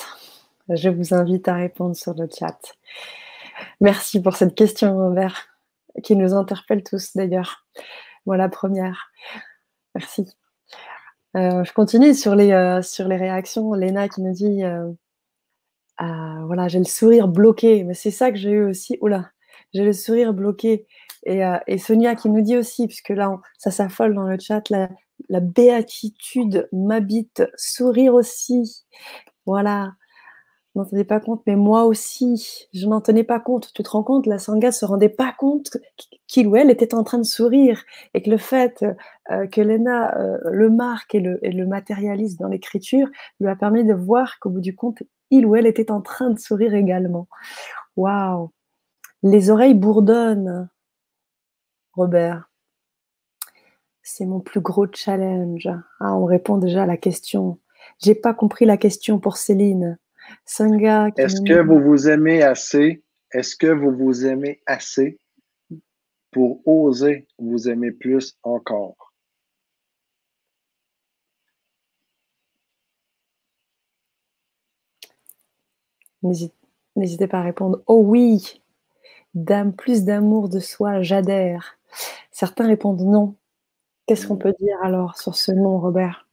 Je 0.68 0.90
vous 0.90 1.14
invite 1.14 1.48
à 1.48 1.54
répondre 1.54 1.96
sur 1.96 2.16
le 2.16 2.28
chat. 2.28 2.58
Merci 3.82 4.20
pour 4.20 4.36
cette 4.36 4.56
question, 4.56 4.98
Robert, 4.98 5.48
qui 6.04 6.16
nous 6.16 6.34
interpelle 6.34 6.84
tous 6.84 7.16
d'ailleurs. 7.16 7.68
Voilà, 8.26 8.50
première. 8.50 9.12
Merci. 9.96 10.26
Euh, 11.36 11.64
je 11.64 11.74
continue 11.74 12.14
sur 12.14 12.36
les, 12.36 12.52
euh, 12.52 12.82
sur 12.82 13.08
les 13.08 13.18
réactions. 13.18 13.74
Léna 13.74 14.08
qui 14.10 14.22
nous 14.22 14.34
dit 14.34 14.64
euh, 14.64 14.92
ah, 15.98 16.42
voilà, 16.46 16.68
j'ai 16.68 16.80
le 16.80 16.86
sourire 16.86 17.28
bloqué. 17.28 17.84
Mais 17.84 17.94
c'est 17.94 18.12
ça 18.12 18.32
que 18.32 18.38
j'ai 18.38 18.52
eu 18.52 18.64
aussi. 18.66 18.98
Oula, 19.02 19.32
j'ai 19.74 19.84
le 19.84 19.94
sourire 19.94 20.34
bloqué. 20.34 20.88
Et, 21.26 21.78
Sonia 21.78 22.16
qui 22.16 22.30
nous 22.30 22.42
dit 22.42 22.58
aussi, 22.58 22.86
puisque 22.88 23.10
là, 23.10 23.40
ça 23.58 23.72
s'affole 23.72 24.14
dans 24.14 24.24
le 24.24 24.38
chat, 24.38 24.70
la 24.70 25.40
béatitude 25.40 26.68
m'habite, 26.74 27.44
sourire 27.56 28.14
aussi. 28.14 28.84
Voilà, 29.46 29.94
n'en 30.76 30.86
tenais 30.86 31.04
pas 31.04 31.20
compte, 31.20 31.44
mais 31.46 31.56
moi 31.56 31.86
aussi, 31.86 32.68
je 32.74 32.88
n'en 32.88 33.02
tenais 33.02 33.24
pas 33.24 33.40
compte. 33.40 33.72
Tu 33.74 33.84
te 33.84 33.90
rends 33.90 34.04
compte, 34.04 34.26
la 34.26 34.40
Sangha 34.40 34.72
se 34.72 34.86
rendait 34.86 35.10
pas 35.10 35.34
compte 35.38 35.78
qu'il 36.28 36.48
ou 36.48 36.56
elle 36.56 36.72
était 36.72 36.96
en 36.96 37.04
train 37.04 37.20
de 37.20 37.24
sourire 37.24 37.84
et 38.14 38.24
que 38.24 38.30
le 38.30 38.38
fait 38.38 38.84
euh, 39.32 39.48
que 39.48 39.62
Lena 39.62 40.18
euh, 40.18 40.38
le 40.52 40.70
marque 40.70 41.14
et 41.16 41.20
le, 41.20 41.40
le 41.44 41.66
matérialise 41.68 42.38
dans 42.38 42.48
l'écriture 42.48 43.08
lui 43.40 43.48
a 43.48 43.56
permis 43.56 43.84
de 43.84 43.94
voir 43.94 44.40
qu'au 44.40 44.50
bout 44.50 44.62
du 44.62 44.76
compte, 44.76 45.04
il 45.30 45.46
ou 45.46 45.56
elle 45.56 45.68
était 45.68 45.92
en 45.92 46.02
train 46.02 46.30
de 46.32 46.40
sourire 46.40 46.74
également. 46.74 47.28
Waouh 47.96 48.52
Les 49.22 49.52
oreilles 49.52 49.76
bourdonnent, 49.76 50.70
Robert. 51.94 52.50
C'est 54.02 54.26
mon 54.26 54.42
plus 54.42 54.60
gros 54.60 54.88
challenge. 54.92 55.70
Ah, 56.00 56.16
on 56.16 56.26
répond 56.26 56.58
déjà 56.58 56.84
à 56.84 56.86
la 56.86 56.98
question. 56.98 57.60
J'ai 58.00 58.16
pas 58.16 58.34
compris 58.34 58.66
la 58.66 58.78
question 58.78 59.20
pour 59.20 59.38
Céline. 59.38 59.98
Est-ce 61.18 61.42
que 61.42 61.62
vous 61.62 61.80
vous 61.80 62.10
aimez 62.10 62.44
assez? 62.44 63.04
Est-ce 63.32 63.56
que 63.56 63.68
vous 63.68 63.92
vous 63.92 64.26
aimez 64.26 64.62
assez 64.66 65.18
pour 66.32 66.62
oser 66.68 67.28
vous 67.38 67.70
aimer 67.70 67.92
plus 67.92 68.38
encore? 68.44 69.14
N'hésitez 76.96 77.28
pas 77.28 77.40
à 77.40 77.44
répondre. 77.44 77.84
Oh 77.88 78.02
oui, 78.06 78.62
plus 79.78 80.04
d'amour 80.06 80.48
de 80.48 80.60
soi, 80.60 81.02
j'adhère. 81.02 81.78
Certains 82.32 82.68
répondent 82.68 83.02
non. 83.02 83.36
Qu'est-ce 84.06 84.28
qu'on 84.28 84.38
peut 84.38 84.54
dire 84.60 84.78
alors 84.84 85.18
sur 85.18 85.36
ce 85.36 85.52
non, 85.52 85.80
Robert? 85.80 86.28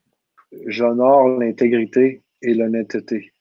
J'honore 0.67 1.29
l'intégrité 1.29 2.23
et 2.43 2.55
l'honnêteté. 2.55 3.33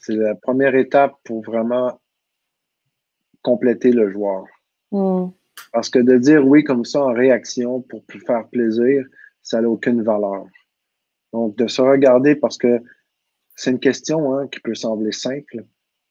C'est 0.00 0.16
la 0.16 0.34
première 0.34 0.74
étape 0.74 1.14
pour 1.24 1.42
vraiment 1.42 2.00
compléter 3.42 3.92
le 3.92 4.10
joueur. 4.10 4.44
Mm. 4.92 5.28
Parce 5.72 5.88
que 5.88 5.98
de 5.98 6.16
dire 6.18 6.46
oui 6.46 6.64
comme 6.64 6.84
ça 6.84 7.02
en 7.02 7.12
réaction 7.12 7.80
pour 7.82 8.02
faire 8.26 8.46
plaisir, 8.48 9.04
ça 9.42 9.60
n'a 9.60 9.68
aucune 9.68 10.02
valeur. 10.02 10.46
Donc, 11.32 11.56
de 11.56 11.66
se 11.66 11.80
regarder 11.80 12.34
parce 12.34 12.58
que 12.58 12.80
c'est 13.54 13.70
une 13.70 13.80
question 13.80 14.34
hein, 14.34 14.48
qui 14.48 14.60
peut 14.60 14.74
sembler 14.74 15.12
simple 15.12 15.64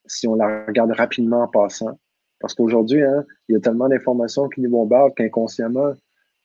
si 0.05 0.27
on 0.27 0.35
la 0.35 0.65
regarde 0.65 0.91
rapidement 0.91 1.43
en 1.43 1.47
passant. 1.47 1.99
Parce 2.39 2.53
qu'aujourd'hui, 2.53 3.01
hein, 3.01 3.25
il 3.47 3.53
y 3.53 3.55
a 3.55 3.59
tellement 3.59 3.89
d'informations 3.89 4.49
qui 4.49 4.61
nous 4.61 4.69
bombardent 4.69 5.15
qu'inconsciemment, 5.15 5.93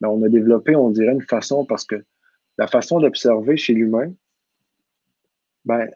ben, 0.01 0.09
on 0.09 0.23
a 0.23 0.29
développé, 0.29 0.77
on 0.77 0.91
dirait, 0.91 1.13
une 1.13 1.23
façon 1.23 1.65
parce 1.65 1.85
que 1.85 1.97
la 2.59 2.67
façon 2.67 3.01
d'observer 3.01 3.57
chez 3.57 3.75
l'humain, 3.75 4.13
ben, 5.65 5.91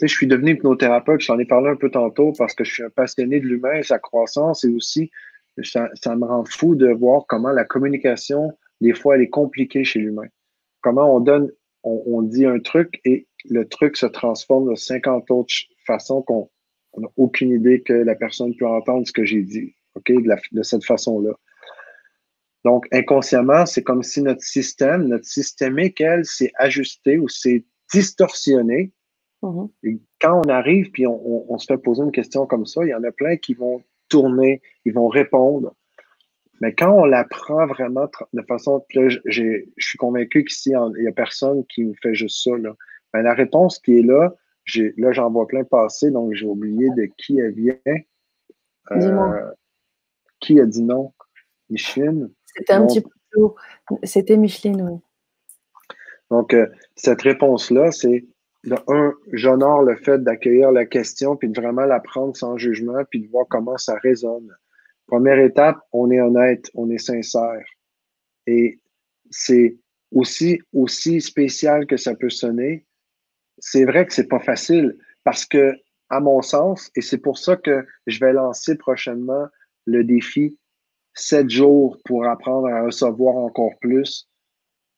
je 0.00 0.06
suis 0.06 0.26
devenu 0.26 0.52
hypnothérapeute, 0.52 1.20
j'en 1.20 1.38
ai 1.38 1.44
parlé 1.44 1.70
un 1.70 1.76
peu 1.76 1.90
tantôt 1.90 2.32
parce 2.36 2.54
que 2.54 2.64
je 2.64 2.72
suis 2.72 2.82
un 2.84 2.90
passionné 2.90 3.40
de 3.40 3.46
l'humain 3.46 3.74
et 3.74 3.82
sa 3.82 3.98
croissance 3.98 4.64
et 4.64 4.68
aussi 4.68 5.10
ça, 5.64 6.16
me 6.16 6.24
rend 6.24 6.44
fou 6.44 6.74
de 6.74 6.88
voir 6.88 7.24
comment 7.28 7.50
la 7.50 7.64
communication, 7.64 8.56
des 8.80 8.94
fois, 8.94 9.16
elle 9.16 9.22
est 9.22 9.28
compliquée 9.28 9.84
chez 9.84 9.98
l'humain. 9.98 10.28
Comment 10.82 11.14
on 11.14 11.20
donne, 11.20 11.50
on, 11.82 12.22
dit 12.22 12.46
un 12.46 12.60
truc 12.60 13.00
et 13.04 13.26
le 13.48 13.66
truc 13.66 13.96
se 13.96 14.06
transforme 14.06 14.70
de 14.70 14.76
50 14.76 15.30
autres 15.30 15.52
façons 15.86 16.22
qu'on 16.22 16.48
n'a 16.96 17.08
aucune 17.16 17.50
idée 17.50 17.82
que 17.82 17.92
la 17.92 18.14
personne 18.14 18.54
peut 18.56 18.66
entendre 18.66 19.06
ce 19.06 19.12
que 19.12 19.24
j'ai 19.24 19.42
dit, 19.42 19.74
OK, 19.94 20.12
de, 20.12 20.36
de 20.52 20.62
cette 20.62 20.84
façon-là. 20.84 21.32
Donc, 22.64 22.86
inconsciemment, 22.92 23.66
c'est 23.66 23.82
comme 23.82 24.02
si 24.02 24.22
notre 24.22 24.42
système, 24.42 25.08
notre 25.08 25.24
systémique, 25.24 26.00
elle, 26.00 26.24
s'est 26.24 26.52
ajusté 26.58 27.18
ou 27.18 27.28
s'est 27.28 27.64
distorsionné 27.92 28.92
Mmh 29.42 29.66
Et 29.84 30.00
quand 30.20 30.42
on 30.44 30.48
arrive, 30.48 30.90
puis 30.90 31.06
on, 31.06 31.58
se 31.58 31.66
fait 31.66 31.78
poser 31.78 32.02
une 32.02 32.12
question 32.12 32.46
comme 32.46 32.66
ça, 32.66 32.84
il 32.84 32.88
y 32.88 32.94
en 32.94 33.04
a 33.04 33.12
plein 33.12 33.36
qui 33.36 33.54
vont 33.54 33.82
tourner, 34.08 34.60
ils 34.84 34.92
vont 34.92 35.08
répondre. 35.08 35.74
Mais 36.60 36.74
quand 36.74 36.92
on 36.92 37.04
l'apprend 37.04 37.66
vraiment 37.66 38.08
de 38.32 38.42
façon, 38.42 38.84
je, 38.90 39.20
je 39.26 39.62
suis 39.78 39.98
convaincu 39.98 40.44
qu'ici, 40.44 40.70
il 40.70 41.02
n'y 41.02 41.08
a 41.08 41.12
personne 41.12 41.64
qui 41.66 41.84
me 41.84 41.94
fait 42.02 42.14
juste 42.14 42.42
ça. 42.42 42.56
Là. 42.56 42.74
Ben, 43.12 43.22
la 43.22 43.34
réponse 43.34 43.78
qui 43.78 43.98
est 43.98 44.02
là, 44.02 44.34
là, 44.96 45.12
j'en 45.12 45.30
vois 45.30 45.46
plein 45.46 45.64
passer, 45.64 46.10
donc 46.10 46.34
j'ai 46.34 46.46
oublié 46.46 46.88
de 46.96 47.08
qui 47.16 47.38
elle 47.38 47.52
vient. 47.52 47.76
Euh, 48.90 49.50
qui 50.40 50.60
a 50.60 50.66
dit 50.66 50.82
non? 50.82 51.12
Micheline? 51.70 52.30
C'était 52.46 52.72
un 52.72 52.86
petit 52.86 53.02
peu 53.02 53.48
C'était 54.02 54.36
Micheline, 54.36 54.82
oui. 54.82 54.98
Donc, 56.30 56.54
euh, 56.54 56.66
cette 56.94 57.22
réponse-là, 57.22 57.90
c'est 57.90 58.26
un, 58.88 59.14
j'honore 59.32 59.82
le 59.82 59.96
fait 59.96 60.22
d'accueillir 60.22 60.72
la 60.72 60.86
question, 60.86 61.36
puis 61.36 61.48
de 61.48 61.60
vraiment 61.60 61.84
la 61.84 62.00
prendre 62.00 62.36
sans 62.36 62.56
jugement, 62.56 63.04
puis 63.10 63.20
de 63.20 63.28
voir 63.28 63.46
comment 63.48 63.78
ça 63.78 63.96
résonne. 63.96 64.54
Première 65.06 65.38
étape, 65.38 65.78
on 65.92 66.10
est 66.10 66.20
honnête, 66.20 66.70
on 66.74 66.90
est 66.90 66.98
sincère. 66.98 67.64
Et 68.46 68.78
c'est 69.30 69.76
aussi, 70.12 70.60
aussi 70.72 71.20
spécial 71.20 71.86
que 71.86 71.96
ça 71.96 72.14
peut 72.14 72.30
sonner. 72.30 72.86
C'est 73.58 73.84
vrai 73.84 74.06
que 74.06 74.12
c'est 74.12 74.28
pas 74.28 74.40
facile 74.40 74.96
parce 75.24 75.46
que, 75.46 75.74
à 76.10 76.20
mon 76.20 76.42
sens, 76.42 76.90
et 76.94 77.00
c'est 77.00 77.18
pour 77.18 77.38
ça 77.38 77.56
que 77.56 77.86
je 78.06 78.18
vais 78.20 78.32
lancer 78.32 78.76
prochainement 78.76 79.46
le 79.86 80.04
défi 80.04 80.58
sept 81.14 81.50
jours 81.50 81.98
pour 82.04 82.26
apprendre 82.26 82.68
à 82.68 82.84
recevoir 82.84 83.36
encore 83.36 83.78
plus, 83.80 84.28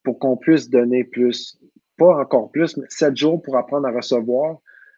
pour 0.02 0.18
qu'on 0.18 0.36
puisse 0.36 0.68
donner 0.68 1.04
plus 1.04 1.58
pas 2.00 2.16
encore 2.16 2.50
plus, 2.50 2.78
mais 2.78 2.86
sept 2.88 3.14
jours 3.14 3.42
pour 3.42 3.58
apprendre 3.58 3.86
à 3.86 3.92
recevoir, 3.92 4.54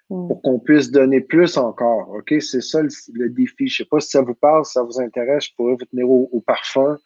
mm. 0.09 0.29
pour 0.29 0.41
qu'on 0.41 0.61
puisse 0.61 0.93
donner 0.93 1.21
plus 1.21 1.57
encore. 1.57 2.09
OK? 2.11 2.33
C'est 2.41 2.61
ça 2.61 2.81
le, 2.81 3.29
défi. 3.29 3.67
Je 3.67 3.83
ne 3.83 3.85
sais 3.85 3.89
pas 3.91 3.99
si 3.99 4.11
ça 4.11 4.23
vous 4.23 4.37
parle, 4.37 4.65
si 4.65 4.73
ça 4.75 4.85
vous 4.85 5.01
intéresse, 5.01 5.47
je 5.47 5.55
pourrais 5.57 5.73
vous 5.73 5.85
tenir 5.85 6.09
au, 6.09 6.41
parfum. 6.47 6.97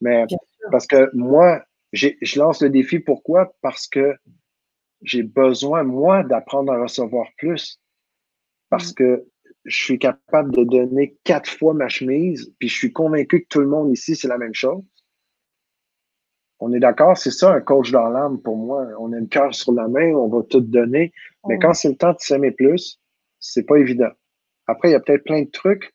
Mais 0.00 0.24
parce 0.70 0.86
que 0.86 1.10
moi, 1.14 1.62
je 1.92 2.38
lance 2.38 2.62
le 2.62 2.70
défi. 2.70 3.00
Pourquoi? 3.00 3.52
Parce 3.60 3.88
que 3.88 4.14
j'ai 5.02 5.24
besoin, 5.24 5.82
moi, 5.82 6.22
d'apprendre 6.22 6.72
à 6.72 6.80
recevoir 6.80 7.26
plus. 7.36 7.80
Parce 8.68 8.92
mm. 8.92 8.94
que 8.94 9.26
je 9.64 9.76
suis 9.84 9.98
capable 9.98 10.52
de 10.52 10.62
donner 10.62 11.16
quatre 11.24 11.50
fois 11.50 11.74
ma 11.74 11.88
chemise, 11.88 12.54
puis 12.60 12.68
je 12.68 12.76
suis 12.76 12.92
convaincu 12.92 13.42
que 13.42 13.48
tout 13.48 13.60
le 13.60 13.66
monde 13.66 13.90
ici, 13.92 14.14
c'est 14.14 14.28
la 14.28 14.38
même 14.38 14.54
chose. 14.54 14.82
On 16.60 16.72
est 16.74 16.80
d'accord, 16.80 17.16
c'est 17.16 17.30
ça 17.30 17.54
un 17.54 17.60
coach 17.60 17.90
dans 17.90 18.08
l'âme 18.10 18.38
pour 18.38 18.56
moi. 18.56 18.86
On 18.98 19.12
a 19.12 19.18
le 19.18 19.26
cœur 19.26 19.54
sur 19.54 19.72
la 19.72 19.88
main, 19.88 20.12
on 20.12 20.28
va 20.28 20.42
tout 20.42 20.60
donner. 20.60 21.12
Mais 21.48 21.58
quand 21.58 21.72
c'est 21.72 21.88
le 21.88 21.96
temps 21.96 22.12
de 22.12 22.20
s'aimer 22.20 22.50
plus, 22.50 23.00
c'est 23.38 23.62
pas 23.62 23.76
évident. 23.76 24.10
Après, 24.66 24.90
il 24.90 24.92
y 24.92 24.94
a 24.94 25.00
peut-être 25.00 25.24
plein 25.24 25.42
de 25.42 25.50
trucs, 25.50 25.94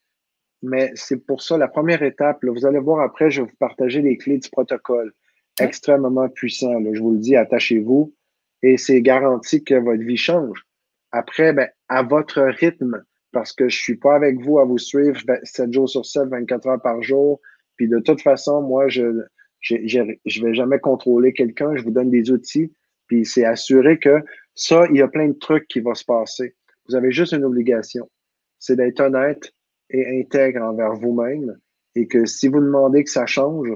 mais 0.63 0.91
c'est 0.95 1.17
pour 1.17 1.43
ça 1.43 1.57
la 1.57 1.67
première 1.67 2.01
étape. 2.01 2.43
vous 2.43 2.65
allez 2.65 2.79
voir 2.79 3.01
après, 3.01 3.29
je 3.29 3.41
vais 3.41 3.47
vous 3.47 3.55
partager 3.57 4.01
les 4.01 4.17
clés 4.17 4.39
du 4.39 4.49
protocole. 4.49 5.13
Extrêmement 5.59 6.27
puissant. 6.29 6.73
je 6.91 6.99
vous 6.99 7.11
le 7.11 7.19
dis, 7.19 7.35
attachez-vous. 7.35 8.13
Et 8.63 8.77
c'est 8.77 9.01
garanti 9.01 9.63
que 9.63 9.75
votre 9.75 10.01
vie 10.01 10.17
change. 10.17 10.65
Après, 11.11 11.53
ben, 11.53 11.69
à 11.87 12.01
votre 12.01 12.41
rythme, 12.41 13.03
parce 13.31 13.53
que 13.53 13.69
je 13.69 13.77
suis 13.77 13.97
pas 13.97 14.15
avec 14.15 14.39
vous 14.39 14.59
à 14.59 14.65
vous 14.65 14.79
suivre 14.79 15.19
7 15.43 15.71
jours 15.71 15.87
sur 15.87 16.05
7, 16.05 16.29
24 16.29 16.67
heures 16.67 16.81
par 16.81 17.03
jour. 17.03 17.39
Puis 17.77 17.87
de 17.87 17.99
toute 17.99 18.21
façon, 18.21 18.61
moi, 18.61 18.87
je, 18.87 19.21
je 19.65 19.99
ne 19.99 20.45
vais 20.45 20.53
jamais 20.53 20.79
contrôler 20.79 21.33
quelqu'un, 21.33 21.75
je 21.75 21.83
vous 21.83 21.91
donne 21.91 22.11
des 22.11 22.31
outils, 22.31 22.71
puis 23.07 23.25
c'est 23.25 23.45
assuré 23.45 23.97
que 23.99 24.23
ça, 24.53 24.85
il 24.89 24.97
y 24.97 25.01
a 25.01 25.07
plein 25.07 25.27
de 25.27 25.37
trucs 25.37 25.67
qui 25.67 25.81
vont 25.81 25.95
se 25.95 26.05
passer. 26.05 26.55
Vous 26.87 26.95
avez 26.95 27.11
juste 27.11 27.33
une 27.33 27.43
obligation, 27.43 28.09
c'est 28.59 28.75
d'être 28.75 28.99
honnête 28.99 29.51
et 29.89 30.21
intègre 30.21 30.63
envers 30.63 30.93
vous-même 30.93 31.57
et 31.95 32.07
que 32.07 32.25
si 32.25 32.47
vous 32.47 32.59
demandez 32.59 33.03
que 33.03 33.09
ça 33.09 33.25
change 33.25 33.69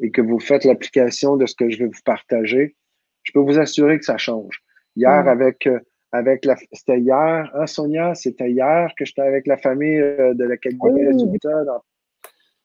et 0.00 0.10
que 0.10 0.20
vous 0.20 0.40
faites 0.40 0.64
l'application 0.64 1.36
de 1.36 1.46
ce 1.46 1.54
que 1.54 1.70
je 1.70 1.78
vais 1.78 1.86
vous 1.86 2.02
partager, 2.04 2.76
je 3.22 3.32
peux 3.32 3.40
vous 3.40 3.58
assurer 3.58 3.98
que 3.98 4.04
ça 4.04 4.18
change. 4.18 4.62
Hier, 4.96 5.24
mm. 5.24 5.28
avec, 5.28 5.66
euh, 5.66 5.78
avec 6.12 6.44
la, 6.44 6.56
c'était 6.72 6.98
hier, 6.98 7.50
hein, 7.54 7.66
Sonia, 7.66 8.14
c'était 8.14 8.50
hier 8.50 8.90
que 8.98 9.04
j'étais 9.04 9.22
avec 9.22 9.46
la 9.46 9.56
famille 9.56 10.00
euh, 10.00 10.34
de 10.34 10.44
l'Académie 10.44 11.06
résultat. 11.06 11.64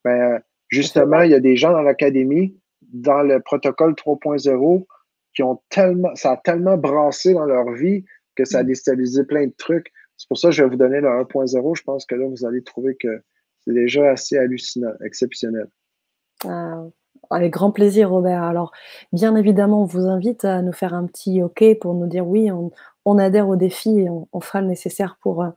Ben, 0.03 0.41
justement, 0.69 1.21
il 1.21 1.31
y 1.31 1.35
a 1.35 1.39
des 1.39 1.55
gens 1.55 1.71
dans 1.71 1.81
l'Académie 1.81 2.57
dans 2.93 3.21
le 3.21 3.39
protocole 3.39 3.93
3.0 3.93 4.85
qui 5.33 5.43
ont 5.43 5.61
tellement, 5.69 6.15
ça 6.15 6.31
a 6.31 6.37
tellement 6.37 6.77
brassé 6.77 7.33
dans 7.33 7.45
leur 7.45 7.71
vie 7.71 8.05
que 8.35 8.45
ça 8.45 8.59
a 8.59 8.63
mm. 8.63 8.67
déstabilisé 8.67 9.23
plein 9.25 9.47
de 9.47 9.53
trucs. 9.57 9.91
C'est 10.17 10.27
pour 10.27 10.37
ça 10.37 10.49
que 10.49 10.55
je 10.55 10.63
vais 10.63 10.69
vous 10.69 10.77
donner 10.77 11.01
le 11.01 11.07
1.0. 11.07 11.77
Je 11.77 11.83
pense 11.83 12.05
que 12.05 12.15
là, 12.15 12.25
vous 12.27 12.45
allez 12.45 12.63
trouver 12.63 12.95
que 12.95 13.21
c'est 13.61 13.73
déjà 13.73 14.11
assez 14.11 14.37
hallucinant, 14.37 14.93
exceptionnel. 15.03 15.67
Ah, 16.45 16.83
avec 17.29 17.51
grand 17.51 17.71
plaisir, 17.71 18.11
Robert. 18.11 18.43
Alors, 18.43 18.71
bien 19.11 19.35
évidemment, 19.35 19.81
on 19.81 19.85
vous 19.85 20.07
invite 20.07 20.45
à 20.45 20.61
nous 20.61 20.73
faire 20.73 20.93
un 20.93 21.05
petit 21.05 21.41
OK 21.41 21.63
pour 21.81 21.93
nous 21.95 22.07
dire 22.07 22.27
oui, 22.27 22.49
on, 22.51 23.17
adhère 23.17 23.49
au 23.49 23.55
défi 23.55 23.99
et 23.99 24.09
on, 24.09 24.39
fera 24.39 24.61
le 24.61 24.67
nécessaire 24.67 25.17
pour, 25.21 25.43
euh, 25.43 25.49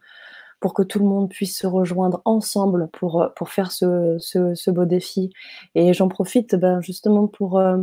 pour 0.60 0.74
que 0.74 0.82
tout 0.82 0.98
le 0.98 1.04
monde 1.04 1.28
puisse 1.30 1.56
se 1.56 1.66
rejoindre 1.66 2.20
ensemble 2.24 2.88
pour, 2.92 3.22
euh, 3.22 3.28
pour 3.36 3.50
faire 3.50 3.72
ce, 3.72 4.16
ce, 4.18 4.70
beau 4.70 4.84
défi. 4.84 5.30
Et 5.74 5.92
j'en 5.92 6.08
profite 6.08 6.54
ben, 6.54 6.80
justement 6.80 7.26
pour 7.28 7.58
euh, 7.58 7.78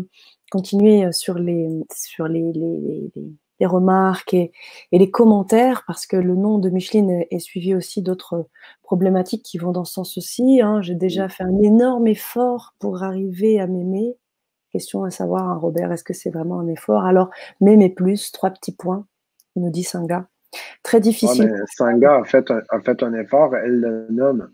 continuer 0.52 1.12
sur 1.12 1.36
les, 1.36 1.70
sur 1.94 2.28
les, 2.28 2.52
les, 2.54 3.12
les, 3.60 3.66
remarques 3.66 4.34
et, 4.34 4.52
et, 4.92 5.00
les 5.00 5.10
commentaires, 5.10 5.84
parce 5.88 6.06
que 6.06 6.18
le 6.18 6.36
nom 6.36 6.60
de 6.60 6.70
Micheline 6.70 7.26
est, 7.32 7.40
suivi 7.40 7.74
aussi 7.74 8.02
d'autres 8.02 8.48
problématiques 8.84 9.44
qui 9.44 9.58
vont 9.58 9.72
dans 9.72 9.86
ce 9.86 9.94
sens 9.94 10.18
aussi. 10.18 10.62
Hein. 10.62 10.82
J'ai 10.82 10.96
déjà 10.96 11.30
fait 11.30 11.44
un 11.44 11.58
énorme 11.62 12.08
effort 12.08 12.74
pour 12.80 13.04
arriver 13.04 13.60
à 13.60 13.68
m'aimer. 13.68 14.18
Question 14.72 15.06
à 15.06 15.10
savoir, 15.10 15.50
hein, 15.50 15.58
Robert, 15.58 15.92
est-ce 15.94 16.04
que 16.04 16.14
c'est 16.14 16.32
vraiment 16.32 16.60
un 16.60 16.68
effort? 16.68 17.06
Alors, 17.06 17.30
m'aimer 17.62 17.90
plus, 17.90 18.34
trois 18.34 18.52
petits 18.52 18.76
points, 18.76 19.08
nous 19.56 19.70
dit 19.70 19.84
Sanga. 19.84 20.28
Très 20.84 21.00
difficile. 21.00 21.52
Ouais, 21.52 21.60
Sangha 21.76 22.18
a 22.18 22.24
fait, 22.24 22.50
un, 22.52 22.62
a 22.70 22.80
fait 22.82 23.04
un 23.04 23.14
effort, 23.14 23.56
elle 23.56 23.80
le 23.80 24.08
nomme. 24.10 24.52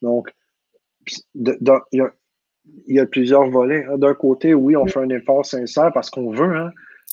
Donc, 0.00 0.32
il 1.34 1.56
y, 2.86 2.98
a 2.98 3.06
plusieurs 3.06 3.48
volets. 3.48 3.84
Hein. 3.84 3.98
D'un 3.98 4.14
côté, 4.14 4.54
oui, 4.54 4.76
on 4.76 4.86
fait 4.86 5.00
un 5.00 5.08
effort 5.08 5.44
sincère 5.44 5.90
parce 5.92 6.10
qu'on 6.10 6.30
veut, 6.30 6.56
hein. 6.56 6.70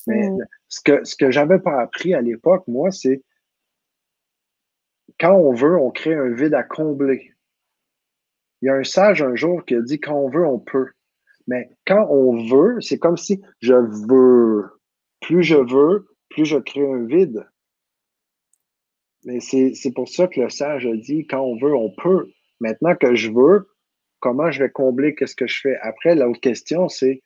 mais 0.08 0.30
mm. 0.30 0.38
ce 0.68 0.82
que, 0.82 1.04
ce 1.04 1.16
que 1.16 1.32
j'avais 1.32 1.60
pas 1.60 1.82
appris 1.82 2.14
à 2.14 2.22
l'époque, 2.22 2.64
moi, 2.68 2.92
c'est 2.92 3.24
quand 5.20 5.34
on 5.34 5.54
veut, 5.54 5.78
on 5.78 5.92
crée 5.92 6.16
un 6.16 6.30
vide 6.30 6.54
à 6.54 6.64
combler. 6.64 7.34
Il 8.62 8.68
y 8.68 8.70
a 8.70 8.76
un 8.76 8.84
sage 8.84 9.22
un 9.22 9.36
jour 9.36 9.66
qui 9.66 9.76
a 9.76 9.82
dit 9.82 10.00
quand 10.00 10.16
on 10.16 10.30
veut, 10.30 10.46
on 10.46 10.60
peut. 10.60 10.88
Mais 11.48 11.70
quand 11.88 12.08
on 12.10 12.48
veut, 12.48 12.80
c'est 12.82 13.00
comme 13.00 13.18
si 13.18 13.42
je 13.60 13.74
veux. 13.74 14.70
Plus 15.22 15.44
je 15.44 15.56
veux, 15.56 16.08
plus 16.30 16.46
je 16.46 16.58
crée 16.58 16.90
un 16.90 17.06
vide. 17.06 17.46
Mais 19.26 19.40
c'est 19.40 19.94
pour 19.94 20.08
ça 20.08 20.28
que 20.28 20.40
le 20.40 20.50
sage 20.50 20.86
a 20.86 20.96
dit 20.96 21.28
quand 21.28 21.42
on 21.42 21.58
veut, 21.58 21.76
on 21.76 21.92
peut. 21.92 22.30
Maintenant 22.60 22.96
que 22.96 23.16
je 23.16 23.32
veux, 23.32 23.70
comment 24.20 24.52
je 24.52 24.64
vais 24.64 24.70
combler 24.70 25.16
qu'est-ce 25.16 25.36
que 25.36 25.48
je 25.48 25.60
fais? 25.60 25.78
Après, 25.82 26.16
l'autre 26.16 26.40
question, 26.40 26.88
c'est 26.90 27.22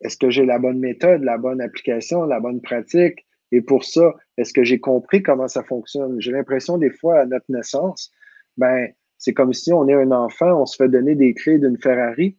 est-ce 0.00 0.16
que 0.16 0.30
j'ai 0.30 0.46
la 0.46 0.58
bonne 0.58 0.78
méthode, 0.78 1.22
la 1.22 1.38
bonne 1.38 1.60
application, 1.60 2.24
la 2.24 2.40
bonne 2.40 2.60
pratique? 2.60 3.26
Et 3.50 3.60
pour 3.62 3.84
ça, 3.84 4.14
est-ce 4.36 4.52
que 4.52 4.62
j'ai 4.62 4.78
compris 4.78 5.22
comment 5.22 5.48
ça 5.48 5.62
fonctionne? 5.64 6.20
J'ai 6.20 6.32
l'impression 6.32 6.78
des 6.78 6.90
fois 6.90 7.20
à 7.20 7.26
notre 7.26 7.46
naissance, 7.48 8.10
ben, 8.56 8.88
c'est 9.16 9.34
comme 9.34 9.52
si 9.52 9.72
on 9.72 9.88
est 9.88 9.94
un 9.94 10.12
enfant, 10.12 10.62
on 10.62 10.66
se 10.66 10.76
fait 10.76 10.88
donner 10.88 11.14
des 11.14 11.34
clés 11.34 11.58
d'une 11.58 11.78
Ferrari, 11.78 12.38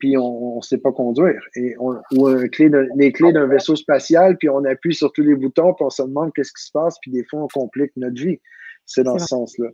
puis 0.00 0.16
on 0.16 0.56
ne 0.56 0.62
sait 0.62 0.78
pas 0.78 0.90
conduire. 0.90 1.40
Et 1.54 1.76
on, 1.78 1.94
ou 2.16 2.26
un 2.26 2.48
clé 2.48 2.70
les 2.96 3.12
clés 3.12 3.32
d'un 3.32 3.46
vaisseau 3.46 3.76
spatial, 3.76 4.36
puis 4.38 4.48
on 4.48 4.64
appuie 4.64 4.94
sur 4.94 5.12
tous 5.12 5.22
les 5.22 5.36
boutons, 5.36 5.74
puis 5.74 5.84
on 5.84 5.90
se 5.90 6.02
demande 6.02 6.32
qu'est-ce 6.34 6.52
qui 6.52 6.64
se 6.64 6.72
passe, 6.72 6.98
puis 7.00 7.12
des 7.12 7.24
fois, 7.24 7.44
on 7.44 7.48
complique 7.48 7.92
notre 7.96 8.20
vie. 8.20 8.40
C'est 8.86 9.04
dans 9.04 9.18
ce 9.18 9.26
sens-là. 9.26 9.68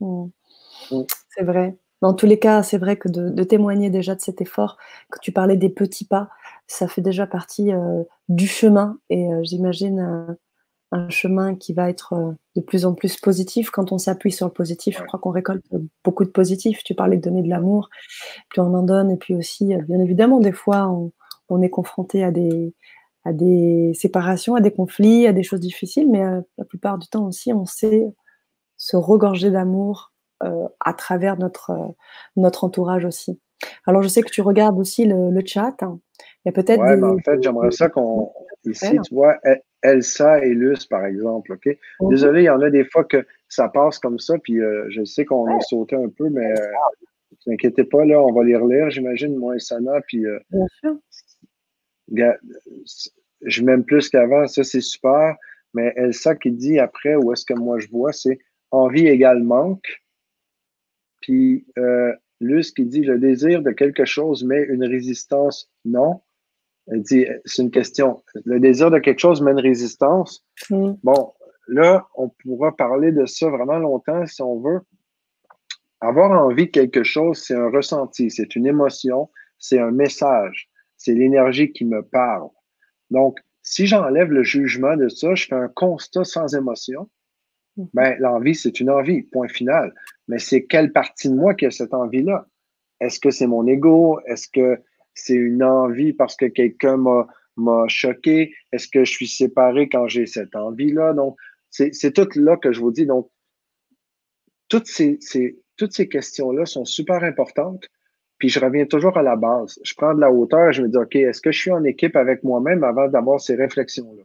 Mmh. 0.00 0.26
Mmh. 0.90 1.02
C'est 1.36 1.44
vrai. 1.44 1.76
Dans 2.02 2.14
tous 2.14 2.26
les 2.26 2.38
cas, 2.38 2.62
c'est 2.62 2.78
vrai 2.78 2.96
que 2.96 3.08
de, 3.08 3.42
témoigner 3.42 3.90
déjà 3.90 4.14
de 4.14 4.20
cet 4.20 4.40
effort, 4.40 4.76
que 5.10 5.18
tu 5.20 5.32
parlais 5.32 5.56
des 5.56 5.70
petits 5.70 6.04
pas, 6.04 6.28
ça 6.66 6.88
fait 6.88 7.00
déjà 7.00 7.26
partie 7.26 7.72
euh, 7.72 8.02
du 8.28 8.46
chemin. 8.46 8.98
Et 9.08 9.32
euh, 9.32 9.40
j'imagine 9.42 10.00
euh, 10.00 10.34
un 10.92 11.08
chemin 11.08 11.54
qui 11.56 11.72
va 11.72 11.88
être 11.90 12.12
euh, 12.14 12.32
de 12.54 12.60
plus 12.60 12.86
en 12.86 12.94
plus 12.94 13.16
positif. 13.16 13.70
Quand 13.70 13.92
on 13.92 13.98
s'appuie 13.98 14.32
sur 14.32 14.46
le 14.46 14.52
positif, 14.52 14.98
je 14.98 15.04
crois 15.04 15.18
qu'on 15.18 15.30
récolte 15.30 15.64
beaucoup 16.04 16.24
de 16.24 16.30
positif. 16.30 16.82
Tu 16.84 16.94
parlais 16.94 17.16
de 17.16 17.22
donner 17.22 17.42
de 17.42 17.48
l'amour, 17.48 17.88
puis 18.50 18.60
on 18.60 18.72
en 18.74 18.82
donne. 18.82 19.10
Et 19.10 19.16
puis 19.16 19.34
aussi, 19.34 19.74
euh, 19.74 19.82
bien 19.82 19.98
évidemment, 20.00 20.40
des 20.40 20.52
fois, 20.52 20.88
on, 21.48 21.62
est 21.62 21.70
confronté 21.70 22.24
à 22.24 22.30
des, 22.30 22.74
à 23.24 23.32
des 23.32 23.92
séparations, 23.94 24.54
à 24.54 24.60
des 24.60 24.72
conflits, 24.72 25.26
à 25.26 25.32
des 25.32 25.42
choses 25.42 25.60
difficiles, 25.60 26.10
mais 26.10 26.24
euh, 26.24 26.40
la 26.58 26.64
plupart 26.64 26.98
du 26.98 27.08
temps 27.08 27.26
aussi, 27.26 27.52
on 27.52 27.66
sait 27.66 28.06
se 28.76 28.96
regorger 28.96 29.50
d'amour 29.50 30.12
à 30.80 30.92
travers 30.92 31.38
notre, 31.38 31.72
notre 32.36 32.64
entourage 32.64 33.06
aussi. 33.06 33.40
Alors, 33.86 34.02
je 34.02 34.08
sais 34.08 34.22
que 34.22 34.30
tu 34.30 34.42
regardes 34.42 34.78
aussi 34.78 35.06
le, 35.06 35.42
chat. 35.46 35.76
Il 36.46 36.50
y 36.50 36.50
a 36.50 36.52
peut-être 36.52 36.80
ouais, 36.80 37.02
en 37.02 37.18
fait, 37.18 37.42
j'aimerais 37.42 37.72
ça 37.72 37.88
qu'on. 37.88 38.32
Ici, 38.64 38.98
tu 39.04 39.14
vois, 39.14 39.36
Elsa 39.82 40.44
et 40.44 40.54
Luce, 40.54 40.86
par 40.86 41.04
exemple, 41.04 41.52
OK? 41.52 41.66
Mhm. 42.00 42.08
Désolé, 42.08 42.42
il 42.42 42.44
y 42.44 42.50
en 42.50 42.60
a 42.60 42.70
des 42.70 42.84
fois 42.84 43.02
que 43.02 43.26
ça 43.48 43.68
passe 43.68 43.98
comme 43.98 44.20
ça, 44.20 44.38
puis 44.38 44.60
euh, 44.60 44.86
je 44.88 45.04
sais 45.04 45.24
qu'on 45.24 45.46
a 45.46 45.60
sauté 45.60 45.96
un 45.96 46.08
peu, 46.08 46.28
mais 46.30 46.52
ne 46.52 47.36
vous 47.46 47.52
inquiétez 47.52 47.82
pas, 47.82 48.04
là, 48.04 48.22
on 48.22 48.32
va 48.32 48.44
les 48.44 48.54
relire, 48.54 48.90
j'imagine, 48.90 49.34
moi 49.36 49.56
et 49.56 49.58
Sana, 49.58 50.00
puis. 50.06 50.24
Euh, 50.24 50.38
Bien 50.50 50.66
sûr. 50.80 50.96
Je 53.42 53.62
m'aime 53.62 53.84
plus 53.84 54.08
qu'avant, 54.08 54.46
ça, 54.46 54.62
c'est 54.62 54.80
super. 54.80 55.36
Mais 55.74 55.92
Elsa 55.96 56.36
qui 56.36 56.52
dit 56.52 56.78
après, 56.78 57.16
où 57.16 57.32
est-ce 57.32 57.44
que 57.44 57.54
moi 57.54 57.78
je 57.80 57.88
vois, 57.88 58.12
c'est 58.12 58.38
envie 58.70 59.08
égale 59.08 59.42
manque. 59.42 60.00
Puis 61.20 61.66
euh, 61.76 62.12
Luce 62.40 62.70
qui 62.70 62.86
dit 62.86 63.02
le 63.02 63.18
désir 63.18 63.62
de 63.62 63.72
quelque 63.72 64.04
chose, 64.04 64.44
mais 64.44 64.62
une 64.62 64.84
résistance, 64.84 65.70
non. 65.84 66.22
Elle 66.88 67.02
dit, 67.02 67.26
c'est 67.44 67.62
une 67.62 67.70
question. 67.70 68.22
Le 68.44 68.60
désir 68.60 68.90
de 68.90 68.98
quelque 68.98 69.18
chose, 69.18 69.40
une 69.40 69.60
résistance. 69.60 70.44
Mm. 70.70 70.92
Bon, 71.02 71.32
là, 71.68 72.06
on 72.14 72.28
pourra 72.28 72.76
parler 72.76 73.12
de 73.12 73.26
ça 73.26 73.48
vraiment 73.48 73.78
longtemps 73.78 74.24
si 74.26 74.42
on 74.42 74.60
veut. 74.60 74.80
Avoir 76.00 76.30
envie 76.30 76.66
de 76.66 76.70
quelque 76.70 77.02
chose, 77.02 77.42
c'est 77.42 77.54
un 77.54 77.70
ressenti, 77.70 78.30
c'est 78.30 78.54
une 78.54 78.66
émotion, 78.66 79.30
c'est 79.58 79.78
un 79.78 79.90
message, 79.90 80.68
c'est 80.96 81.14
l'énergie 81.14 81.72
qui 81.72 81.84
me 81.84 82.02
parle. 82.02 82.48
Donc, 83.10 83.38
si 83.62 83.86
j'enlève 83.86 84.30
le 84.30 84.42
jugement 84.42 84.96
de 84.96 85.08
ça, 85.08 85.34
je 85.34 85.46
fais 85.46 85.54
un 85.54 85.68
constat 85.68 86.24
sans 86.24 86.54
émotion, 86.54 87.08
mm-hmm. 87.78 87.88
ben, 87.94 88.16
l'envie, 88.20 88.54
c'est 88.54 88.78
une 88.78 88.90
envie, 88.90 89.22
point 89.22 89.48
final. 89.48 89.92
Mais 90.28 90.38
c'est 90.38 90.66
quelle 90.66 90.92
partie 90.92 91.28
de 91.28 91.34
moi 91.34 91.54
qui 91.54 91.66
a 91.66 91.70
cette 91.70 91.94
envie-là? 91.94 92.46
Est-ce 93.00 93.18
que 93.18 93.30
c'est 93.30 93.46
mon 93.46 93.66
ego? 93.66 94.20
Est-ce 94.26 94.48
que 94.48 94.80
c'est 95.16 95.34
une 95.34 95.64
envie 95.64 96.12
parce 96.12 96.36
que 96.36 96.46
quelqu'un 96.46 96.96
m'a 97.56 97.88
choqué? 97.88 98.54
Est-ce 98.70 98.86
que 98.86 99.04
je 99.04 99.10
suis 99.10 99.26
séparé 99.26 99.88
quand 99.88 100.06
j'ai 100.06 100.26
cette 100.26 100.54
envie-là? 100.54 101.14
Donc, 101.14 101.36
c'est 101.70 102.12
tout 102.12 102.28
là 102.36 102.56
que 102.56 102.70
je 102.70 102.80
vous 102.80 102.92
dis. 102.92 103.06
Donc, 103.06 103.30
toutes 104.68 104.86
ces, 104.86 105.18
toutes 105.76 105.92
ces 105.92 106.08
questions-là 106.08 106.66
sont 106.66 106.84
super 106.84 107.24
importantes. 107.24 107.88
Puis 108.38 108.50
je 108.50 108.60
reviens 108.60 108.84
toujours 108.84 109.16
à 109.16 109.22
la 109.22 109.34
base. 109.34 109.78
Je 109.82 109.94
prends 109.94 110.14
de 110.14 110.20
la 110.20 110.30
hauteur, 110.30 110.70
je 110.72 110.82
me 110.82 110.88
dis, 110.88 110.98
OK, 110.98 111.16
est-ce 111.16 111.40
que 111.40 111.50
je 111.50 111.58
suis 111.58 111.70
en 111.72 111.84
équipe 111.84 112.16
avec 112.16 112.44
moi-même 112.44 112.84
avant 112.84 113.08
d'avoir 113.08 113.40
ces 113.40 113.54
réflexions-là? 113.54 114.24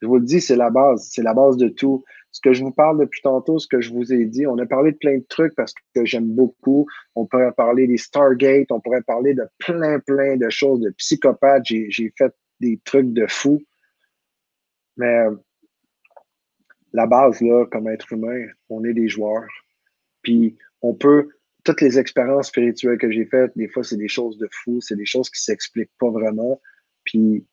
Je 0.00 0.06
vous 0.06 0.16
le 0.16 0.24
dis, 0.24 0.40
c'est 0.40 0.56
la 0.56 0.70
base, 0.70 1.08
c'est 1.10 1.22
la 1.22 1.34
base 1.34 1.56
de 1.56 1.68
tout. 1.68 2.04
Ce 2.32 2.40
que 2.40 2.52
je 2.52 2.62
vous 2.62 2.70
parle 2.70 3.00
depuis 3.00 3.20
tantôt, 3.22 3.58
ce 3.58 3.66
que 3.66 3.80
je 3.80 3.92
vous 3.92 4.12
ai 4.12 4.24
dit, 4.24 4.46
on 4.46 4.56
a 4.58 4.66
parlé 4.66 4.92
de 4.92 4.96
plein 4.96 5.18
de 5.18 5.24
trucs 5.28 5.54
parce 5.54 5.74
que 5.94 6.04
j'aime 6.04 6.28
beaucoup. 6.28 6.86
On 7.16 7.26
pourrait 7.26 7.52
parler 7.52 7.86
des 7.86 7.96
Stargate, 7.96 8.70
on 8.70 8.80
pourrait 8.80 9.02
parler 9.02 9.34
de 9.34 9.44
plein, 9.58 9.98
plein 9.98 10.36
de 10.36 10.48
choses, 10.48 10.80
de 10.80 10.90
psychopathes. 10.90 11.64
J'ai 11.66 12.12
fait 12.16 12.32
des 12.60 12.80
trucs 12.84 13.12
de 13.12 13.26
fou. 13.26 13.60
Mais 14.96 15.24
la 16.92 17.06
base, 17.06 17.40
là, 17.40 17.66
comme 17.66 17.88
être 17.88 18.12
humain, 18.12 18.46
on 18.68 18.84
est 18.84 18.94
des 18.94 19.08
joueurs. 19.08 19.48
Puis 20.22 20.56
on 20.82 20.94
peut 20.94 21.30
toutes 21.64 21.80
les 21.80 21.98
expériences 21.98 22.48
spirituelles 22.48 22.98
que 22.98 23.10
j'ai 23.10 23.26
faites, 23.26 23.52
des 23.56 23.68
fois, 23.68 23.84
c'est 23.84 23.96
des 23.96 24.08
choses 24.08 24.38
de 24.38 24.48
fou, 24.50 24.80
c'est 24.80 24.96
des 24.96 25.04
choses 25.04 25.30
qui 25.30 25.42
s'expliquent 25.42 25.96
pas 25.98 26.10
vraiment. 26.10 26.60
Puis, 27.04 27.44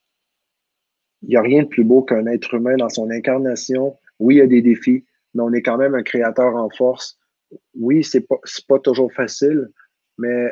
il 1.23 1.29
n'y 1.29 1.35
a 1.35 1.41
rien 1.41 1.63
de 1.63 1.67
plus 1.67 1.83
beau 1.83 2.03
qu'un 2.03 2.25
être 2.27 2.53
humain 2.53 2.77
dans 2.77 2.89
son 2.89 3.09
incarnation. 3.09 3.97
Oui, 4.19 4.35
il 4.35 4.38
y 4.39 4.41
a 4.41 4.48
des 4.48 4.61
défis, 4.61 5.06
mais 5.34 5.44
on 5.44 5.53
est 5.53 5.61
quand 5.61 5.77
même 5.77 5.95
un 5.95 6.03
créateur 6.03 6.56
en 6.56 6.69
force. 6.69 7.18
Oui, 7.76 8.03
c'est 8.03 8.22
pas, 8.22 8.39
pas 8.68 8.80
toujours 8.80 9.11
facile, 9.14 9.69
mais 10.18 10.52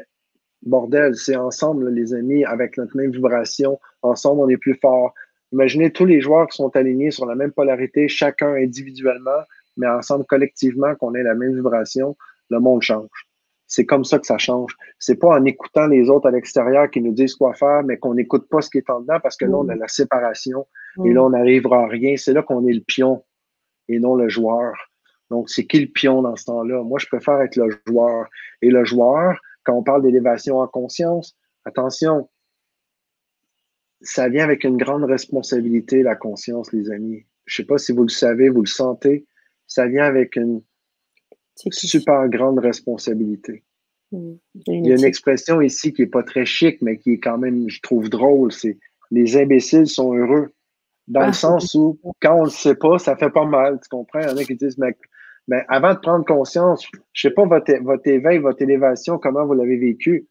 bordel, 0.64 1.16
c'est 1.16 1.36
ensemble, 1.36 1.90
les 1.90 2.14
amis, 2.14 2.46
avec 2.46 2.78
notre 2.78 2.96
même 2.96 3.12
vibration. 3.12 3.80
Ensemble, 4.02 4.42
on 4.42 4.50
est 4.50 4.58
plus 4.58 4.76
fort. 4.76 5.14
Imaginez 5.52 5.92
tous 5.92 6.06
les 6.06 6.22
joueurs 6.22 6.48
qui 6.48 6.58
sont 6.58 6.76
alignés 6.76 7.12
sur 7.12 7.26
la 7.26 7.36
même 7.36 7.52
polarité, 7.52 8.08
chacun 8.08 8.54
individuellement, 8.54 9.42
mais 9.78 9.88
ensemble, 9.88 10.26
collectivement, 10.26 10.96
qu'on 10.96 11.14
ait 11.16 11.24
la 11.24 11.36
même 11.36 11.56
vibration, 11.56 12.16
le 12.50 12.60
monde 12.60 12.82
change. 12.82 13.28
C'est 13.68 13.86
comme 13.86 14.04
ça 14.04 14.20
que 14.20 14.28
ça 14.28 14.38
change. 14.38 14.76
C'est 15.00 15.20
pas 15.20 15.30
en 15.30 15.44
écoutant 15.44 15.88
les 15.88 16.10
autres 16.10 16.28
à 16.28 16.32
l'extérieur 16.32 16.90
qui 16.90 17.02
nous 17.02 17.14
disent 17.14 17.36
quoi 17.36 17.54
faire, 17.54 17.84
mais 17.84 17.98
qu'on 17.98 18.14
n'écoute 18.14 18.48
pas 18.48 18.62
ce 18.62 18.70
qui 18.70 18.78
est 18.78 18.90
en 18.90 19.02
dedans 19.02 19.20
parce 19.22 19.38
que 19.38 19.46
là, 19.46 19.58
on 19.58 19.68
a 19.70 19.76
la 19.76 19.88
séparation 19.88 20.68
et 21.04 21.12
là, 21.12 21.22
mm. 21.22 21.26
on 21.26 21.30
n'arrivera 21.32 21.84
à 21.84 21.88
rien. 21.88 22.16
C'est 22.16 22.34
là 22.34 22.44
qu'on 22.44 22.68
est 22.68 22.74
le 22.74 22.82
pion 22.82 23.24
et 23.88 24.00
non 24.00 24.16
le 24.16 24.30
joueur. 24.30 24.74
Donc, 25.30 25.50
c'est 25.50 25.66
qui 25.66 25.80
le 25.80 25.88
pion 25.88 26.22
dans 26.22 26.36
ce 26.36 26.46
temps-là? 26.46 26.84
Moi, 26.84 27.00
je 27.00 27.08
préfère 27.08 27.42
être 27.42 27.56
le 27.56 27.70
joueur. 27.88 28.28
Et 28.62 28.70
le 28.70 28.84
joueur, 28.86 29.40
quand 29.64 29.74
on 29.74 29.84
parle 29.84 30.04
d'élévation 30.04 30.60
en 30.60 30.68
conscience, 30.68 31.36
attention, 31.66 32.30
ça 34.02 34.30
vient 34.30 34.44
avec 34.44 34.64
une 34.64 34.78
grande 34.78 35.04
responsabilité, 35.04 36.04
la 36.04 36.16
conscience, 36.16 36.72
les 36.74 36.92
amis. 36.92 37.26
Je 37.46 37.58
sais 37.58 37.66
pas 37.66 37.78
si 37.78 37.92
vous 37.92 38.04
le 38.04 38.10
savez, 38.10 38.50
vous 38.50 38.62
le 38.62 38.68
sentez. 38.68 39.26
Ça 39.68 39.88
vient 39.88 40.06
avec 40.06 40.36
une 40.36 40.62
super 41.56 42.28
grande 42.30 42.60
responsabilité. 42.60 43.64
Mm. 44.12 44.34
Il 44.68 44.86
y 44.86 44.92
a 44.92 44.96
une 44.96 45.06
expression 45.06 45.62
ici 45.62 45.94
qui 45.94 46.04
n'est 46.04 46.08
pas 46.08 46.24
très 46.24 46.46
chic, 46.46 46.82
mais 46.82 46.98
qui 46.98 47.14
est 47.14 47.20
quand 47.20 47.38
même, 47.38 47.68
je 47.70 47.82
trouve 47.82 48.10
drôle, 48.10 48.52
c'est 48.52 48.78
les 49.12 49.38
imbéciles 49.38 49.88
sont 49.88 50.14
heureux. 50.14 50.52
Dans 51.08 51.22
le 51.22 51.28
ah. 51.28 51.34
sens 51.34 51.76
où, 51.76 52.00
quand 52.22 52.36
on 52.36 52.42
ne 52.42 52.46
le 52.46 52.52
sait 52.52 52.76
pas, 52.76 52.98
ça 52.98 53.16
fait 53.16 53.30
pas 53.30 53.46
mal. 53.46 53.80
Tu 53.82 53.90
comprends? 53.90 54.20
Il 54.20 54.28
y 54.28 54.32
en 54.32 54.38
a 54.38 54.44
qui 54.44 54.56
disent, 54.56 54.78
mais, 54.78 54.96
avant 55.68 55.94
de 55.94 56.00
prendre 56.00 56.26
conscience, 56.26 56.86
je 57.14 57.28
ne 57.28 57.32
sais 57.32 57.36
pas 57.36 57.46
votre, 57.46 57.72
votre 57.84 58.08
éveil, 58.08 58.40
votre 58.40 58.62
élévation, 58.62 59.20
comment 59.20 59.46
vous 59.46 59.54
l'avez 59.54 59.78
vécu. 59.78 60.28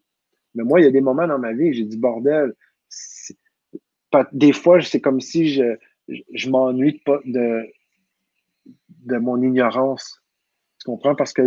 Mais 0.54 0.64
moi, 0.64 0.80
il 0.80 0.84
y 0.84 0.88
a 0.88 0.90
des 0.90 1.00
moments 1.00 1.26
dans 1.26 1.38
ma 1.38 1.52
vie, 1.52 1.72
j'ai 1.72 1.84
dit, 1.84 1.96
bordel, 1.96 2.54
des 4.32 4.52
fois, 4.52 4.80
c'est 4.80 5.00
comme 5.00 5.20
si 5.20 5.48
je, 5.48 5.76
je, 6.08 6.50
m'ennuie 6.50 7.00
de, 7.24 7.66
de 9.04 9.16
mon 9.16 9.40
ignorance. 9.42 10.22
Tu 10.80 10.86
comprends? 10.86 11.14
Parce 11.14 11.32
que 11.32 11.42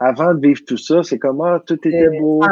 avant 0.00 0.34
de 0.34 0.46
vivre 0.46 0.62
tout 0.66 0.76
ça, 0.76 1.02
c'est 1.02 1.18
comme 1.18 1.40
ah, 1.40 1.62
tout 1.66 1.76
était 1.86 2.18
beau. 2.18 2.42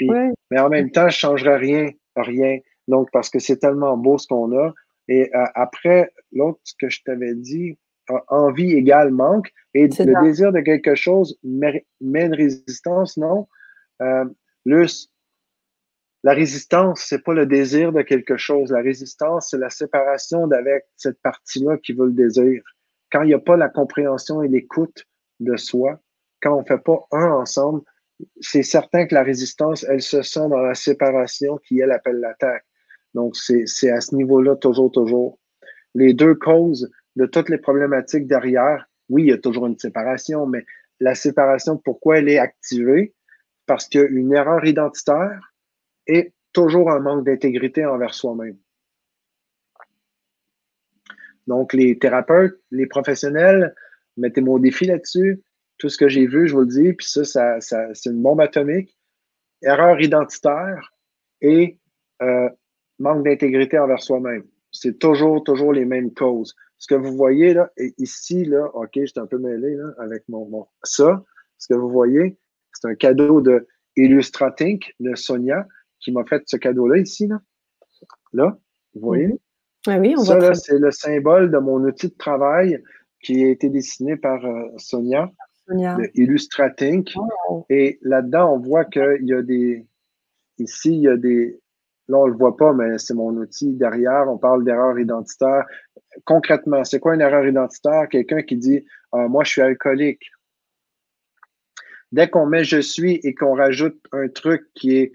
Mais 0.00 0.60
en 0.60 0.68
même 0.68 0.90
temps, 0.90 1.08
je 1.08 1.16
ne 1.16 1.20
changerais 1.20 1.56
rien, 1.56 1.90
rien. 2.16 2.58
Donc, 2.86 3.08
parce 3.12 3.30
que 3.30 3.38
c'est 3.38 3.58
tellement 3.58 3.96
beau 3.96 4.18
ce 4.18 4.26
qu'on 4.26 4.56
a. 4.56 4.72
Et 5.08 5.34
euh, 5.34 5.44
après, 5.54 6.12
l'autre, 6.32 6.60
que 6.78 6.88
je 6.88 7.02
t'avais 7.02 7.34
dit, 7.34 7.78
envie 8.28 8.72
égale 8.72 9.10
manque. 9.10 9.52
Et 9.74 9.88
le 9.88 10.24
désir 10.24 10.52
de 10.52 10.60
quelque 10.60 10.94
chose 10.94 11.38
mène 11.42 11.80
une 12.00 12.34
résistance, 12.34 13.16
non? 13.16 13.48
Euh, 14.02 14.24
la 16.24 16.32
résistance, 16.32 17.04
c'est 17.06 17.22
pas 17.22 17.32
le 17.32 17.46
désir 17.46 17.92
de 17.92 18.02
quelque 18.02 18.36
chose. 18.36 18.72
La 18.72 18.80
résistance, 18.80 19.50
c'est 19.50 19.58
la 19.58 19.70
séparation 19.70 20.46
d'avec 20.46 20.84
cette 20.96 21.20
partie-là 21.22 21.78
qui 21.78 21.92
veut 21.92 22.06
le 22.06 22.12
désir. 22.12 22.62
Quand 23.10 23.22
il 23.22 23.28
n'y 23.28 23.34
a 23.34 23.38
pas 23.38 23.56
la 23.56 23.68
compréhension 23.68 24.42
et 24.42 24.48
l'écoute, 24.48 25.04
de 25.40 25.56
soi, 25.56 26.00
quand 26.42 26.54
on 26.54 26.62
ne 26.62 26.66
fait 26.66 26.82
pas 26.82 27.06
un 27.12 27.30
ensemble, 27.30 27.82
c'est 28.40 28.62
certain 28.62 29.06
que 29.06 29.14
la 29.14 29.22
résistance, 29.22 29.84
elle 29.84 30.02
se 30.02 30.22
sent 30.22 30.48
dans 30.48 30.60
la 30.60 30.74
séparation 30.74 31.58
qui, 31.58 31.78
elle, 31.78 31.92
appelle 31.92 32.18
l'attaque. 32.18 32.64
Donc, 33.14 33.36
c'est 33.36 33.90
à 33.90 34.00
ce 34.00 34.14
niveau-là, 34.14 34.56
toujours, 34.56 34.90
toujours. 34.90 35.38
Les 35.94 36.14
deux 36.14 36.34
causes 36.34 36.90
de 37.16 37.26
toutes 37.26 37.48
les 37.48 37.58
problématiques 37.58 38.26
derrière, 38.26 38.88
oui, 39.08 39.24
il 39.24 39.28
y 39.28 39.32
a 39.32 39.38
toujours 39.38 39.66
une 39.66 39.78
séparation, 39.78 40.46
mais 40.46 40.64
la 41.00 41.14
séparation, 41.14 41.76
pourquoi 41.78 42.18
elle 42.18 42.28
est 42.28 42.38
activée? 42.38 43.14
Parce 43.66 43.88
qu'une 43.88 44.32
erreur 44.32 44.64
identitaire 44.64 45.54
est 46.06 46.32
toujours 46.52 46.90
un 46.90 47.00
manque 47.00 47.24
d'intégrité 47.24 47.84
envers 47.86 48.14
soi-même. 48.14 48.58
Donc, 51.46 51.72
les 51.72 51.98
thérapeutes, 51.98 52.60
les 52.70 52.86
professionnels, 52.86 53.74
mettez-moi 54.16 54.56
au 54.56 54.58
défi 54.58 54.84
là-dessus. 54.84 55.42
Tout 55.78 55.88
ce 55.88 55.96
que 55.96 56.08
j'ai 56.08 56.26
vu, 56.26 56.46
je 56.46 56.54
vous 56.54 56.60
le 56.60 56.66
dis, 56.66 56.92
puis 56.92 57.06
ça, 57.06 57.60
c'est 57.60 58.10
une 58.10 58.20
bombe 58.20 58.40
atomique. 58.40 58.96
Erreur 59.62 60.00
identitaire 60.00 60.92
et 61.40 61.78
euh, 62.20 62.48
manque 62.98 63.24
d'intégrité 63.24 63.78
envers 63.78 64.02
soi-même. 64.02 64.44
C'est 64.72 64.98
toujours, 64.98 65.42
toujours 65.44 65.72
les 65.72 65.84
mêmes 65.84 66.12
causes. 66.12 66.54
Ce 66.78 66.86
que 66.86 66.94
vous 66.94 67.16
voyez 67.16 67.54
là, 67.54 67.70
ici, 67.98 68.44
là, 68.44 68.70
OK, 68.74 68.90
j'étais 68.94 69.20
un 69.20 69.26
peu 69.26 69.38
mêlé 69.38 69.74
là, 69.74 69.92
avec 69.98 70.22
mon, 70.28 70.46
mon, 70.48 70.66
Ça, 70.84 71.24
ce 71.58 71.68
que 71.68 71.74
vous 71.74 71.90
voyez, 71.90 72.36
c'est 72.72 72.88
un 72.88 72.94
cadeau 72.94 73.40
de 73.40 73.66
Illustratink 73.96 74.94
de 75.00 75.14
Sonia 75.16 75.66
qui 76.00 76.12
m'a 76.12 76.24
fait 76.24 76.42
ce 76.46 76.56
cadeau-là 76.56 76.98
ici. 76.98 77.26
Là, 77.26 77.40
là 78.32 78.58
vous 78.94 79.00
voyez? 79.00 79.26
Mm-hmm. 79.26 79.38
Ah 79.86 79.98
oui, 79.98 80.14
on 80.16 80.24
ça, 80.24 80.38
là, 80.38 80.54
c'est 80.54 80.78
le 80.78 80.90
symbole 80.90 81.50
de 81.50 81.58
mon 81.58 81.82
outil 81.82 82.08
de 82.08 82.14
travail 82.14 82.82
qui 83.22 83.44
a 83.44 83.48
été 83.48 83.70
dessiné 83.70 84.16
par 84.16 84.44
euh, 84.44 84.68
Sonia, 84.76 85.30
Sonia, 85.66 85.96
de 85.96 86.10
Illustratink. 86.14 87.12
Oh. 87.48 87.64
Et 87.70 87.98
là-dedans, 88.02 88.54
on 88.54 88.58
voit 88.58 88.84
qu'il 88.84 89.22
y 89.22 89.32
a 89.32 89.42
des. 89.42 89.86
Ici, 90.58 90.90
il 90.92 91.02
y 91.02 91.08
a 91.08 91.16
des. 91.16 91.60
Là, 92.08 92.18
on 92.18 92.26
ne 92.26 92.32
le 92.32 92.36
voit 92.36 92.56
pas, 92.56 92.72
mais 92.72 92.98
c'est 92.98 93.14
mon 93.14 93.36
outil 93.36 93.74
derrière. 93.74 94.26
On 94.28 94.38
parle 94.38 94.64
d'erreur 94.64 94.98
identitaire. 94.98 95.66
Concrètement, 96.24 96.84
c'est 96.84 97.00
quoi 97.00 97.14
une 97.14 97.20
erreur 97.20 97.46
identitaire? 97.46 98.08
Quelqu'un 98.08 98.42
qui 98.42 98.56
dit 98.56 98.84
ah, 99.12 99.28
Moi, 99.28 99.44
je 99.44 99.50
suis 99.50 99.62
alcoolique. 99.62 100.30
Dès 102.10 102.28
qu'on 102.28 102.46
met 102.46 102.64
je 102.64 102.80
suis 102.80 103.16
et 103.22 103.34
qu'on 103.34 103.54
rajoute 103.54 104.00
un 104.12 104.28
truc 104.28 104.66
qui 104.74 104.96
est 104.96 105.12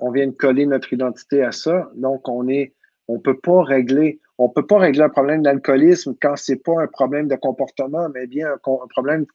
on 0.00 0.10
vient 0.10 0.26
de 0.26 0.32
coller 0.32 0.66
notre 0.66 0.92
identité 0.92 1.42
à 1.42 1.52
ça. 1.52 1.90
Donc, 1.94 2.28
on 2.28 2.48
est, 2.48 2.74
on 3.08 3.20
peut 3.20 3.38
pas 3.38 3.62
régler, 3.62 4.20
on 4.38 4.48
peut 4.48 4.66
pas 4.66 4.78
régler 4.78 5.02
un 5.02 5.08
problème 5.08 5.42
d'alcoolisme 5.42 6.16
quand 6.20 6.36
c'est 6.36 6.56
pas 6.56 6.82
un 6.82 6.86
problème 6.86 7.28
de 7.28 7.36
comportement, 7.36 8.08
mais 8.08 8.26
bien 8.26 8.52
un, 8.52 8.88
problème 8.88 9.26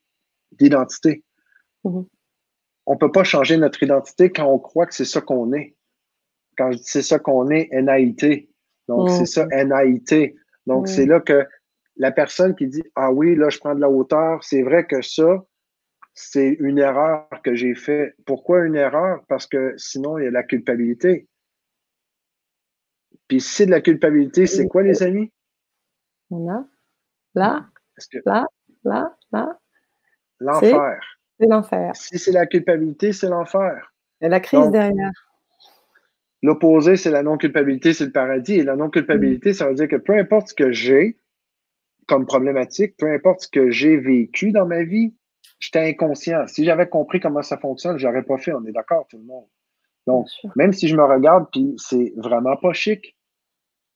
d'identité. 0.51 1.23
Mm-hmm. 1.85 2.05
On 2.85 2.97
peut 2.97 3.11
pas 3.11 3.23
changer 3.23 3.57
notre 3.57 3.81
identité 3.83 4.31
quand 4.31 4.47
on 4.47 4.59
croit 4.59 4.85
que 4.85 4.95
c'est 4.95 5.05
ça 5.05 5.21
qu'on 5.21 5.53
est. 5.53 5.75
Quand 6.59 6.73
je 6.73 6.77
dis 6.77 6.83
c'est 6.83 7.01
ça 7.01 7.19
qu'on 7.19 7.49
est, 7.51 7.69
NAIT. 7.71 8.49
Donc, 8.89 9.09
c'est 9.09 9.25
ça, 9.25 9.45
NAIT. 9.45 10.35
Donc, 10.67 10.89
c'est 10.89 11.05
là 11.05 11.21
que 11.21 11.47
la 11.95 12.11
personne 12.11 12.53
qui 12.53 12.67
dit 12.67 12.83
Ah 12.95 13.13
oui, 13.13 13.33
là, 13.35 13.47
je 13.49 13.59
prends 13.59 13.73
de 13.73 13.79
la 13.79 13.89
hauteur, 13.89 14.43
c'est 14.43 14.61
vrai 14.61 14.85
que 14.85 15.01
ça, 15.01 15.45
c'est 16.13 16.57
une 16.59 16.79
erreur 16.79 17.29
que 17.45 17.55
j'ai 17.55 17.75
faite. 17.75 18.13
Pourquoi 18.25 18.65
une 18.65 18.75
erreur? 18.75 19.23
Parce 19.29 19.47
que 19.47 19.73
sinon, 19.77 20.17
il 20.17 20.25
y 20.25 20.27
a 20.27 20.31
la 20.31 20.43
culpabilité. 20.43 21.29
Puis 23.29 23.39
si 23.39 23.53
c'est 23.53 23.65
de 23.65 23.71
la 23.71 23.79
culpabilité, 23.79 24.45
c'est 24.45 24.67
quoi, 24.67 24.83
les 24.83 25.01
amis? 25.01 25.31
A 26.33 26.65
là, 27.35 27.69
là, 28.25 28.47
là, 28.83 29.17
là. 29.31 29.59
L'enfer. 30.39 30.99
C'est 31.39 31.47
l'enfer. 31.47 31.95
Si 31.95 32.19
c'est 32.19 32.33
la 32.33 32.45
culpabilité, 32.47 33.13
c'est 33.13 33.29
l'enfer. 33.29 33.93
Il 34.19 34.25
y 34.25 34.27
a 34.27 34.29
la 34.29 34.41
crise 34.41 34.69
derrière. 34.71 35.28
L'opposé, 36.41 36.95
c'est 36.95 37.11
la 37.11 37.23
non-culpabilité, 37.23 37.93
c'est 37.93 38.05
le 38.05 38.11
paradis. 38.11 38.55
Et 38.55 38.63
la 38.63 38.75
non-culpabilité, 38.75 39.53
ça 39.53 39.67
veut 39.67 39.75
dire 39.75 39.87
que 39.87 39.97
peu 39.97 40.17
importe 40.17 40.49
ce 40.49 40.53
que 40.53 40.71
j'ai 40.71 41.17
comme 42.07 42.25
problématique, 42.25 42.95
peu 42.97 43.11
importe 43.11 43.41
ce 43.41 43.47
que 43.47 43.69
j'ai 43.69 43.97
vécu 43.97 44.51
dans 44.51 44.65
ma 44.65 44.83
vie, 44.83 45.13
j'étais 45.59 45.87
inconscient. 45.89 46.47
Si 46.47 46.65
j'avais 46.65 46.87
compris 46.87 47.19
comment 47.19 47.43
ça 47.43 47.57
fonctionne, 47.57 47.99
je 47.99 48.07
n'aurais 48.07 48.23
pas 48.23 48.37
fait. 48.37 48.51
On 48.53 48.65
est 48.65 48.71
d'accord, 48.71 49.07
tout 49.07 49.17
le 49.17 49.25
monde. 49.25 49.45
Donc, 50.07 50.27
même 50.55 50.73
si 50.73 50.87
je 50.87 50.95
me 50.95 51.03
regarde, 51.03 51.47
puis 51.51 51.75
c'est 51.77 52.13
vraiment 52.17 52.57
pas 52.57 52.73
chic, 52.73 53.15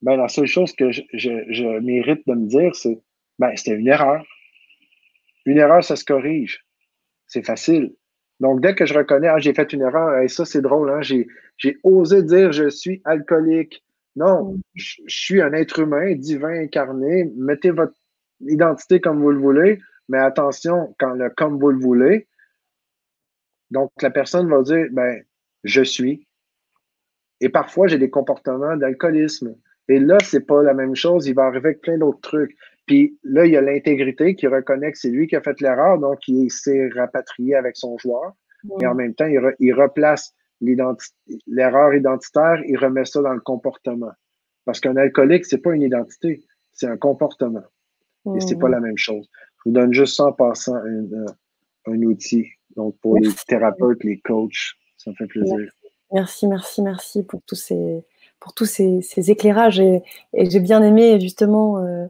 ben, 0.03 0.17
la 0.17 0.27
seule 0.27 0.45
chose 0.45 0.73
que 0.73 0.91
je, 0.91 1.79
mérite 1.79 2.27
de 2.27 2.33
me 2.33 2.45
dire, 2.45 2.75
c'est 2.75 3.01
ben, 3.39 3.55
c'était 3.55 3.77
une 3.77 3.87
erreur. 3.87 4.23
Une 5.45 5.57
erreur, 5.57 5.83
ça 5.83 5.95
se 5.95 6.05
corrige. 6.05 6.65
C'est 7.25 7.43
facile. 7.43 7.95
Donc, 8.39 8.61
dès 8.61 8.75
que 8.75 8.85
je 8.85 8.93
reconnais, 8.93 9.27
ah, 9.27 9.39
j'ai 9.39 9.53
fait 9.53 9.71
une 9.73 9.81
erreur, 9.81 10.19
et 10.19 10.27
ça, 10.27 10.45
c'est 10.45 10.61
drôle, 10.61 10.89
hein, 10.89 11.01
j'ai, 11.01 11.27
osé 11.83 12.23
dire 12.23 12.51
je 12.51 12.69
suis 12.69 13.01
alcoolique. 13.05 13.83
Non, 14.15 14.53
mm. 14.53 14.61
je, 14.75 14.95
suis 15.07 15.41
un 15.41 15.53
être 15.53 15.79
humain, 15.79 16.13
divin, 16.15 16.63
incarné. 16.63 17.31
Mettez 17.35 17.71
votre 17.71 17.97
identité 18.41 18.99
comme 18.99 19.21
vous 19.21 19.31
le 19.31 19.39
voulez, 19.39 19.79
mais 20.09 20.19
attention, 20.19 20.95
quand 20.99 21.13
le 21.13 21.29
comme 21.29 21.59
vous 21.59 21.69
le 21.69 21.79
voulez, 21.79 22.27
donc 23.71 23.91
la 24.01 24.11
personne 24.11 24.49
va 24.49 24.61
dire, 24.61 24.87
ben, 24.91 25.23
je 25.63 25.81
suis. 25.81 26.27
Et 27.39 27.49
parfois, 27.49 27.87
j'ai 27.87 27.97
des 27.97 28.09
comportements 28.09 28.77
d'alcoolisme. 28.77 29.55
Et 29.87 29.99
là, 29.99 30.17
c'est 30.23 30.45
pas 30.45 30.63
la 30.63 30.73
même 30.73 30.95
chose. 30.95 31.27
Il 31.27 31.35
va 31.35 31.45
arriver 31.45 31.69
avec 31.69 31.81
plein 31.81 31.97
d'autres 31.97 32.21
trucs. 32.21 32.55
Puis 32.85 33.17
là, 33.23 33.45
il 33.45 33.53
y 33.53 33.57
a 33.57 33.61
l'intégrité 33.61 34.35
qui 34.35 34.47
reconnaît 34.47 34.91
que 34.91 34.97
c'est 34.97 35.09
lui 35.09 35.27
qui 35.27 35.35
a 35.35 35.41
fait 35.41 35.59
l'erreur, 35.61 35.99
donc 35.99 36.27
il 36.27 36.51
s'est 36.51 36.89
rapatrié 36.93 37.55
avec 37.55 37.77
son 37.77 37.97
joueur. 37.97 38.33
Et 38.81 38.87
en 38.87 38.95
même 38.95 39.13
temps, 39.13 39.27
il, 39.59 39.73
replace 39.73 40.33
l'erreur 40.61 41.93
identitaire, 41.93 42.61
il 42.65 42.77
remet 42.77 43.05
ça 43.05 43.21
dans 43.21 43.33
le 43.33 43.41
comportement. 43.41 44.11
Parce 44.65 44.79
qu'un 44.79 44.95
alcoolique, 44.95 45.45
c'est 45.45 45.57
pas 45.57 45.73
une 45.73 45.81
identité, 45.81 46.43
c'est 46.71 46.87
un 46.87 46.97
comportement. 46.97 47.63
Et 48.35 48.39
c'est 48.39 48.57
pas 48.57 48.69
la 48.69 48.79
même 48.79 48.97
chose. 48.97 49.29
Je 49.57 49.69
vous 49.69 49.73
donne 49.73 49.93
juste 49.93 50.15
ça 50.15 50.25
en 50.27 50.31
passant 50.31 50.75
un, 51.85 52.01
outil. 52.03 52.47
Donc, 52.77 52.95
pour 53.01 53.17
les 53.19 53.29
thérapeutes, 53.45 54.03
les 54.03 54.19
coachs, 54.19 54.75
ça 54.97 55.11
me 55.11 55.15
fait 55.15 55.27
plaisir. 55.27 55.69
Merci, 56.13 56.47
merci, 56.47 56.81
merci 56.81 57.23
pour 57.23 57.41
tous 57.41 57.55
ces, 57.55 58.03
pour 58.39 58.53
tous 58.53 58.65
ces, 58.65 59.31
éclairages. 59.31 59.79
Et, 59.79 60.01
j'ai 60.33 60.59
bien 60.61 60.81
aimé 60.81 61.19
justement 61.19 61.79
euh, 61.79 62.05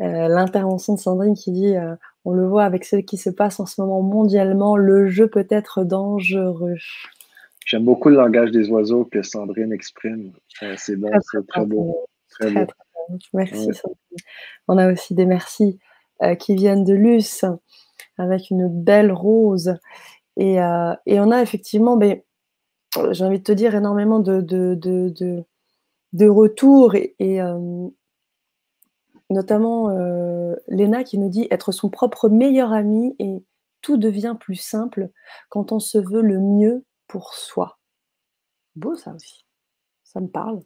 l'intervention 0.00 0.94
de 0.94 0.98
Sandrine 0.98 1.34
qui 1.34 1.52
dit 1.52 1.76
euh, 1.76 1.94
on 2.24 2.32
le 2.32 2.46
voit 2.46 2.64
avec 2.64 2.84
ce 2.84 2.96
qui 2.96 3.16
se 3.16 3.30
passe 3.30 3.60
en 3.60 3.66
ce 3.66 3.80
moment 3.80 4.02
mondialement, 4.02 4.76
le 4.76 5.08
jeu 5.08 5.28
peut 5.28 5.46
être 5.50 5.84
dangereux. 5.84 6.76
J'aime 7.66 7.84
beaucoup 7.84 8.08
le 8.08 8.16
langage 8.16 8.50
des 8.50 8.68
oiseaux 8.70 9.04
que 9.04 9.22
Sandrine 9.22 9.72
exprime. 9.72 10.32
c'est 10.76 10.96
bon, 10.96 11.10
c'est 11.30 11.46
très 11.46 11.66
beau. 11.66 12.06
Très, 12.30 12.52
beau. 12.52 12.72
Merci 13.34 13.74
Sandrine. 13.74 13.96
On 14.68 14.78
a 14.78 14.92
aussi 14.92 15.14
des 15.14 15.26
merci 15.26 15.78
qui 16.38 16.54
viennent 16.54 16.84
de 16.84 16.94
Luce 16.94 17.44
avec 18.18 18.50
une 18.50 18.68
belle 18.68 19.12
rose. 19.12 19.76
Et, 20.36 20.58
on 20.60 21.30
a 21.30 21.42
effectivement, 21.42 21.96
ben, 21.96 22.20
j'ai 23.12 23.24
envie 23.24 23.38
de 23.38 23.44
te 23.44 23.52
dire, 23.52 23.74
énormément 23.74 24.18
de, 24.18 24.40
de, 24.40 24.74
de 26.12 26.28
retour 26.28 26.94
et, 26.94 27.14
euh, 27.20 27.88
notamment 29.30 29.90
euh, 29.90 30.54
Léna 30.68 31.04
qui 31.04 31.18
nous 31.18 31.28
dit 31.28 31.46
être 31.50 31.72
son 31.72 31.88
propre 31.88 32.28
meilleur 32.28 32.72
ami 32.72 33.14
et 33.18 33.44
tout 33.80 33.96
devient 33.96 34.36
plus 34.38 34.56
simple 34.56 35.08
quand 35.48 35.72
on 35.72 35.78
se 35.78 35.98
veut 35.98 36.22
le 36.22 36.38
mieux 36.40 36.84
pour 37.06 37.34
soi. 37.34 37.78
Beau 38.76 38.94
ça 38.96 39.12
aussi. 39.14 39.46
Ça 40.04 40.20
me 40.20 40.28
parle. 40.28 40.60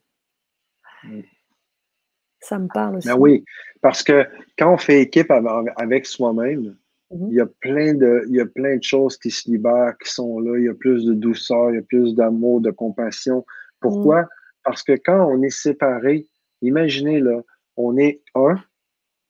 Ça 2.41 2.59
me 2.59 2.69
parle 2.69 2.97
aussi. 2.97 3.09
Ben 3.09 3.16
oui, 3.16 3.45
parce 3.81 4.03
que 4.03 4.27
quand 4.59 4.73
on 4.73 4.78
fait 4.78 5.03
équipe 5.03 5.31
avec 5.31 6.07
soi-même, 6.07 6.77
mhm. 7.11 7.28
il, 7.31 7.35
y 7.35 7.41
a 7.41 7.47
plein 7.47 7.95
de, 7.95 8.24
il 8.28 8.36
y 8.36 8.41
a 8.41 8.47
plein 8.47 8.77
de 8.77 8.82
choses 8.82 9.19
qui 9.19 9.31
se 9.31 9.51
libèrent, 9.51 9.97
qui 9.99 10.11
sont 10.11 10.41
là. 10.41 10.59
Il 10.59 10.65
y 10.65 10.69
a 10.69 10.74
plus 10.74 11.05
de 11.05 11.15
douceur, 11.15 11.70
il 11.70 11.77
y 11.77 11.78
a 11.78 11.82
plus 11.82 12.15
d'amour, 12.15 12.61
de 12.61 12.70
compassion. 12.70 13.45
Pourquoi? 13.81 14.23
Mhm. 14.23 14.28
Parce 14.62 14.82
que 14.82 14.93
quand 14.93 15.27
on 15.31 15.43
est 15.43 15.51
séparé, 15.51 16.27
imaginez 16.62 17.20
là, 17.20 17.43
on 17.77 17.97
est 17.97 18.23
un 18.35 18.57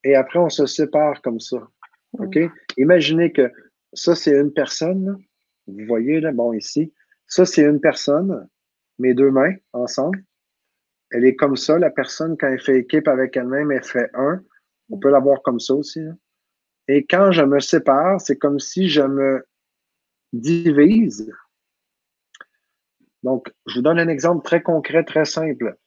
et 0.03 0.15
après 0.15 0.39
on 0.39 0.49
se 0.49 0.67
sépare 0.67 1.21
comme 1.23 1.41
ça. 1.41 1.69
OK? 2.19 2.39
Imaginez 2.77 3.33
que 3.33 3.51
ça, 3.93 4.15
c'est 4.15 4.39
une 4.39 4.53
personne. 4.53 5.19
Vous 5.67 5.87
voyez 5.87 6.21
là, 6.21 6.33
bon, 6.33 6.53
ici. 6.53 6.93
Ça, 7.27 7.45
c'est 7.45 7.63
une 7.63 7.81
personne, 7.81 8.49
mes 8.99 9.15
deux 9.15 9.31
mains 9.31 9.55
ensemble. 9.73 10.23
Elle 11.11 11.25
est 11.25 11.37
comme 11.37 11.57
ça, 11.57 11.79
la 11.79 11.91
personne, 11.91 12.37
quand 12.37 12.49
elle 12.49 12.61
fait 12.61 12.79
équipe 12.79 13.09
avec 13.09 13.37
elle-même, 13.37 13.73
elle 13.73 13.83
fait 13.83 14.11
un. 14.15 14.43
On 14.91 14.99
peut 14.99 15.11
la 15.11 15.21
voir 15.21 15.43
comme 15.43 15.61
ça 15.61 15.75
aussi. 15.75 16.01
Hein. 16.01 16.19
Et 16.89 17.07
quand 17.07 17.33
je 17.33 17.43
me 17.43 17.61
sépare, 17.61 18.21
c'est 18.21 18.37
comme 18.37 18.61
si 18.61 18.89
je 18.89 19.03
me 19.03 19.45
divise 20.33 21.33
donc, 23.25 23.51
je 23.67 23.77
vous 23.77 23.83
donne 23.83 23.99
un 23.99 24.09
exemple 24.09 24.45
très 24.45 24.63
concret, 24.63 25.03
très 25.03 25.25
simple. 25.25 25.79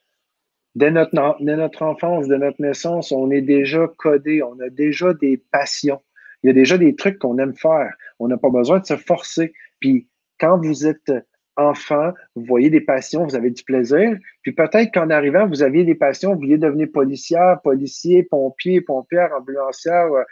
Dès 0.77 0.91
notre, 0.91 1.81
enfance, 1.81 2.27
de 2.27 2.35
notre 2.35 2.61
naissance, 2.61 3.11
on 3.11 3.31
est 3.31 3.41
déjà 3.41 3.87
codé, 3.97 4.43
on 4.43 4.59
a 4.59 4.69
déjà 4.69 5.11
des 5.11 5.37
passions. 5.51 6.03
Il 6.43 6.47
y 6.47 6.49
a 6.51 6.53
déjà 6.53 6.77
des 6.77 6.95
trucs 6.95 7.17
qu'on 7.17 7.39
aime 7.39 7.55
faire. 7.55 7.91
On 8.19 8.27
n'a 8.27 8.37
pas 8.37 8.51
besoin 8.51 8.77
de 8.77 8.85
se 8.85 8.95
forcer. 8.95 9.53
Puis, 9.79 10.07
quand 10.39 10.63
vous 10.63 10.85
êtes 10.85 11.11
enfant, 11.55 12.13
vous 12.35 12.45
voyez 12.45 12.69
des 12.69 12.81
passions, 12.81 13.25
vous 13.25 13.35
avez 13.35 13.49
du 13.49 13.63
plaisir. 13.63 14.19
Puis 14.43 14.51
peut-être 14.51 14.93
qu'en 14.93 15.09
arrivant, 15.09 15.47
vous 15.47 15.63
aviez 15.63 15.83
des 15.83 15.95
passions, 15.95 16.33
vous 16.33 16.41
vouliez 16.41 16.59
devenir 16.59 16.89
policière, 16.93 17.59
policier, 17.63 18.21
pompier, 18.21 18.79
pompière, 18.81 19.33
ambulancière, 19.33 20.13
euh, 20.13 20.23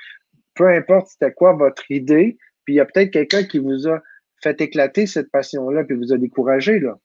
peu 0.54 0.68
importe 0.68 1.08
c'était 1.08 1.34
quoi 1.34 1.54
votre 1.54 1.90
idée. 1.90 2.38
Puis 2.66 2.76
il 2.76 2.78
y 2.78 2.82
a 2.82 2.86
peut-être 2.86 3.10
quelqu'un 3.10 3.46
qui 3.46 3.58
vous 3.58 3.88
a 3.88 4.00
fait 4.44 4.62
éclater 4.62 5.08
cette 5.08 5.32
passion-là, 5.32 5.86
puis 5.86 5.98
vous 5.98 6.14
a 6.14 6.20
découragé, 6.20 6.80
là. 6.80 7.00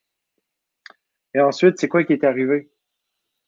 Et 1.35 1.41
ensuite, 1.41 1.79
c'est 1.79 1.89
quoi 1.89 2.05
qui 2.05 2.12
est 2.12 2.25
arrivé? 2.25 2.69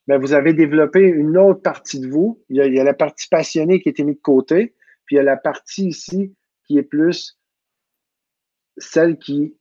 Ben, 0.08 0.18
vous 0.18 0.32
avez 0.32 0.52
développé 0.52 1.00
une 1.00 1.38
autre 1.38 1.62
partie 1.62 2.00
de 2.00 2.08
vous. 2.08 2.42
Il 2.48 2.56
y, 2.56 2.80
a, 2.80 2.84
la 2.84 2.94
partie 2.94 3.28
passionnée 3.28 3.80
qui 3.80 3.88
a 3.88 3.90
été 3.90 4.02
mise 4.02 4.16
de 4.16 4.20
côté, 4.20 4.74
puis 5.06 5.16
il 5.16 5.18
y 5.18 5.20
a 5.20 5.24
la 5.24 5.36
partie 5.36 5.88
ici 5.88 6.34
qui 6.66 6.78
est 6.78 6.82
plus 6.82 7.38
celle 8.78 9.18
qui 9.18 9.56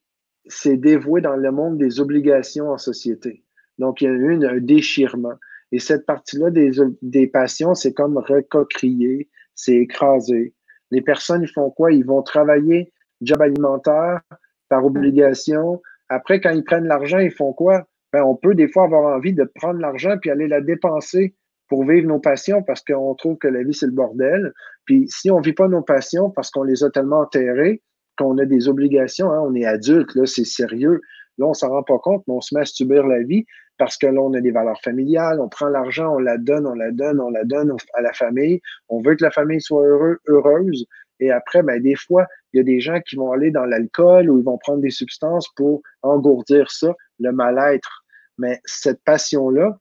s'est 0.47 0.77
dévouée 0.77 1.21
dans 1.21 1.35
le 1.35 1.51
monde 1.51 1.77
des 1.77 1.99
obligations 1.99 2.69
en 2.69 2.77
société. 2.77 3.43
Donc, 3.77 4.01
il 4.01 4.05
y 4.05 4.07
a 4.07 4.11
eu 4.11 4.45
un 4.45 4.57
déchirement. 4.57 5.35
Et 5.71 5.79
cette 5.79 6.05
partie-là 6.05 6.49
des, 6.49 6.71
des 7.01 7.27
passions, 7.27 7.75
c'est 7.75 7.93
comme 7.93 8.17
recocrier, 8.17 9.29
c'est 9.53 9.75
écraser. 9.75 10.53
Les 10.89 11.01
personnes, 11.01 11.43
ils 11.43 11.51
font 11.51 11.69
quoi? 11.69 11.91
Ils 11.91 12.05
vont 12.05 12.23
travailler 12.23 12.91
job 13.21 13.41
alimentaire 13.41 14.21
par 14.69 14.85
obligation. 14.85 15.81
Après, 16.09 16.41
quand 16.41 16.51
ils 16.51 16.63
prennent 16.63 16.87
l'argent, 16.87 17.19
ils 17.19 17.31
font 17.31 17.53
quoi? 17.53 17.87
Ben, 18.13 18.23
on 18.23 18.35
peut 18.35 18.55
des 18.55 18.67
fois 18.67 18.83
avoir 18.83 19.15
envie 19.15 19.33
de 19.33 19.49
prendre 19.55 19.79
l'argent 19.79 20.17
puis 20.19 20.29
aller 20.29 20.47
la 20.47 20.61
dépenser 20.61 21.35
pour 21.67 21.85
vivre 21.85 22.07
nos 22.07 22.19
passions 22.19 22.63
parce 22.63 22.81
qu'on 22.83 23.15
trouve 23.15 23.37
que 23.37 23.47
la 23.47 23.63
vie, 23.63 23.73
c'est 23.73 23.85
le 23.85 23.93
bordel. 23.93 24.53
Puis 24.85 25.05
si 25.07 25.31
on 25.31 25.39
ne 25.39 25.43
vit 25.43 25.53
pas 25.53 25.69
nos 25.69 25.81
passions 25.81 26.29
parce 26.29 26.51
qu'on 26.51 26.63
les 26.63 26.83
a 26.83 26.89
tellement 26.89 27.21
enterrées, 27.21 27.81
qu'on 28.17 28.37
a 28.37 28.45
des 28.45 28.67
obligations, 28.67 29.31
hein, 29.31 29.39
on 29.41 29.55
est 29.55 29.65
adulte, 29.65 30.13
là, 30.15 30.25
c'est 30.25 30.45
sérieux. 30.45 30.99
Là, 31.37 31.47
on 31.47 31.53
s'en 31.53 31.69
rend 31.69 31.83
pas 31.83 31.97
compte, 31.99 32.23
mais 32.27 32.33
on 32.33 32.41
se 32.41 32.53
met 32.53 32.61
à 32.61 32.65
subir 32.65 33.07
la 33.07 33.23
vie 33.23 33.45
parce 33.77 33.97
que 33.97 34.05
là, 34.05 34.21
on 34.21 34.33
a 34.33 34.41
des 34.41 34.51
valeurs 34.51 34.79
familiales, 34.81 35.39
on 35.39 35.49
prend 35.49 35.67
l'argent, 35.67 36.13
on 36.13 36.19
la 36.19 36.37
donne, 36.37 36.67
on 36.67 36.75
la 36.75 36.91
donne, 36.91 37.19
on 37.19 37.29
la 37.29 37.45
donne 37.45 37.73
à 37.93 38.01
la 38.01 38.13
famille. 38.13 38.61
On 38.89 39.01
veut 39.01 39.15
que 39.15 39.23
la 39.23 39.31
famille 39.31 39.61
soit 39.61 39.87
heureuse 40.27 40.85
Et 41.19 41.31
après, 41.31 41.63
ben, 41.63 41.81
des 41.81 41.95
fois, 41.95 42.27
il 42.53 42.57
y 42.57 42.59
a 42.59 42.63
des 42.63 42.79
gens 42.79 42.99
qui 42.99 43.15
vont 43.15 43.31
aller 43.31 43.49
dans 43.49 43.65
l'alcool 43.65 44.29
ou 44.29 44.37
ils 44.37 44.43
vont 44.43 44.57
prendre 44.57 44.81
des 44.81 44.91
substances 44.91 45.47
pour 45.55 45.81
engourdir 46.03 46.69
ça, 46.69 46.93
le 47.19 47.31
mal-être. 47.31 48.00
Mais 48.37 48.59
cette 48.65 49.03
passion-là, 49.03 49.77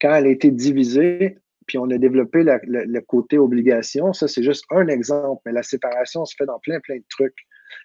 quand 0.00 0.14
elle 0.14 0.26
a 0.26 0.30
été 0.30 0.50
divisée, 0.50 1.38
puis 1.66 1.78
on 1.78 1.88
a 1.90 1.98
développé 1.98 2.44
le 2.44 3.00
côté 3.00 3.38
obligation, 3.38 4.12
ça 4.12 4.28
c'est 4.28 4.42
juste 4.42 4.64
un 4.70 4.88
exemple, 4.88 5.40
mais 5.46 5.52
la 5.52 5.62
séparation 5.62 6.24
se 6.24 6.34
fait 6.36 6.46
dans 6.46 6.58
plein, 6.58 6.80
plein 6.80 6.96
de 6.96 7.04
trucs. 7.08 7.36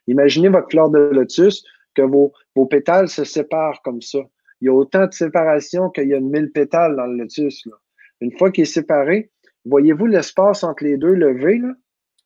Imaginez 0.07 0.49
votre 0.49 0.69
fleur 0.69 0.89
de 0.89 0.99
lotus, 0.99 1.64
que 1.97 2.03
vos, 2.03 2.31
vos 2.55 2.65
pétales 2.65 3.09
se 3.09 3.23
séparent 3.23 3.81
comme 3.81 4.01
ça. 4.01 4.19
Il 4.61 4.65
y 4.65 4.69
a 4.69 4.73
autant 4.73 5.07
de 5.07 5.14
séparation 5.14 5.89
qu'il 5.89 6.07
y 6.07 6.14
a 6.14 6.19
de 6.19 6.26
mille 6.26 6.51
pétales 6.51 6.95
dans 6.95 7.07
le 7.07 7.18
lotus. 7.18 7.65
Là. 7.65 7.76
Une 8.22 8.35
fois 8.38 8.51
qu'il 8.51 8.64
est 8.64 8.65
séparé, 8.65 9.31
voyez-vous 9.65 10.05
l'espace 10.05 10.64
entre 10.64 10.84
les 10.84 10.97
deux 10.97 11.14
levés? 11.14 11.57
Là? 11.57 11.73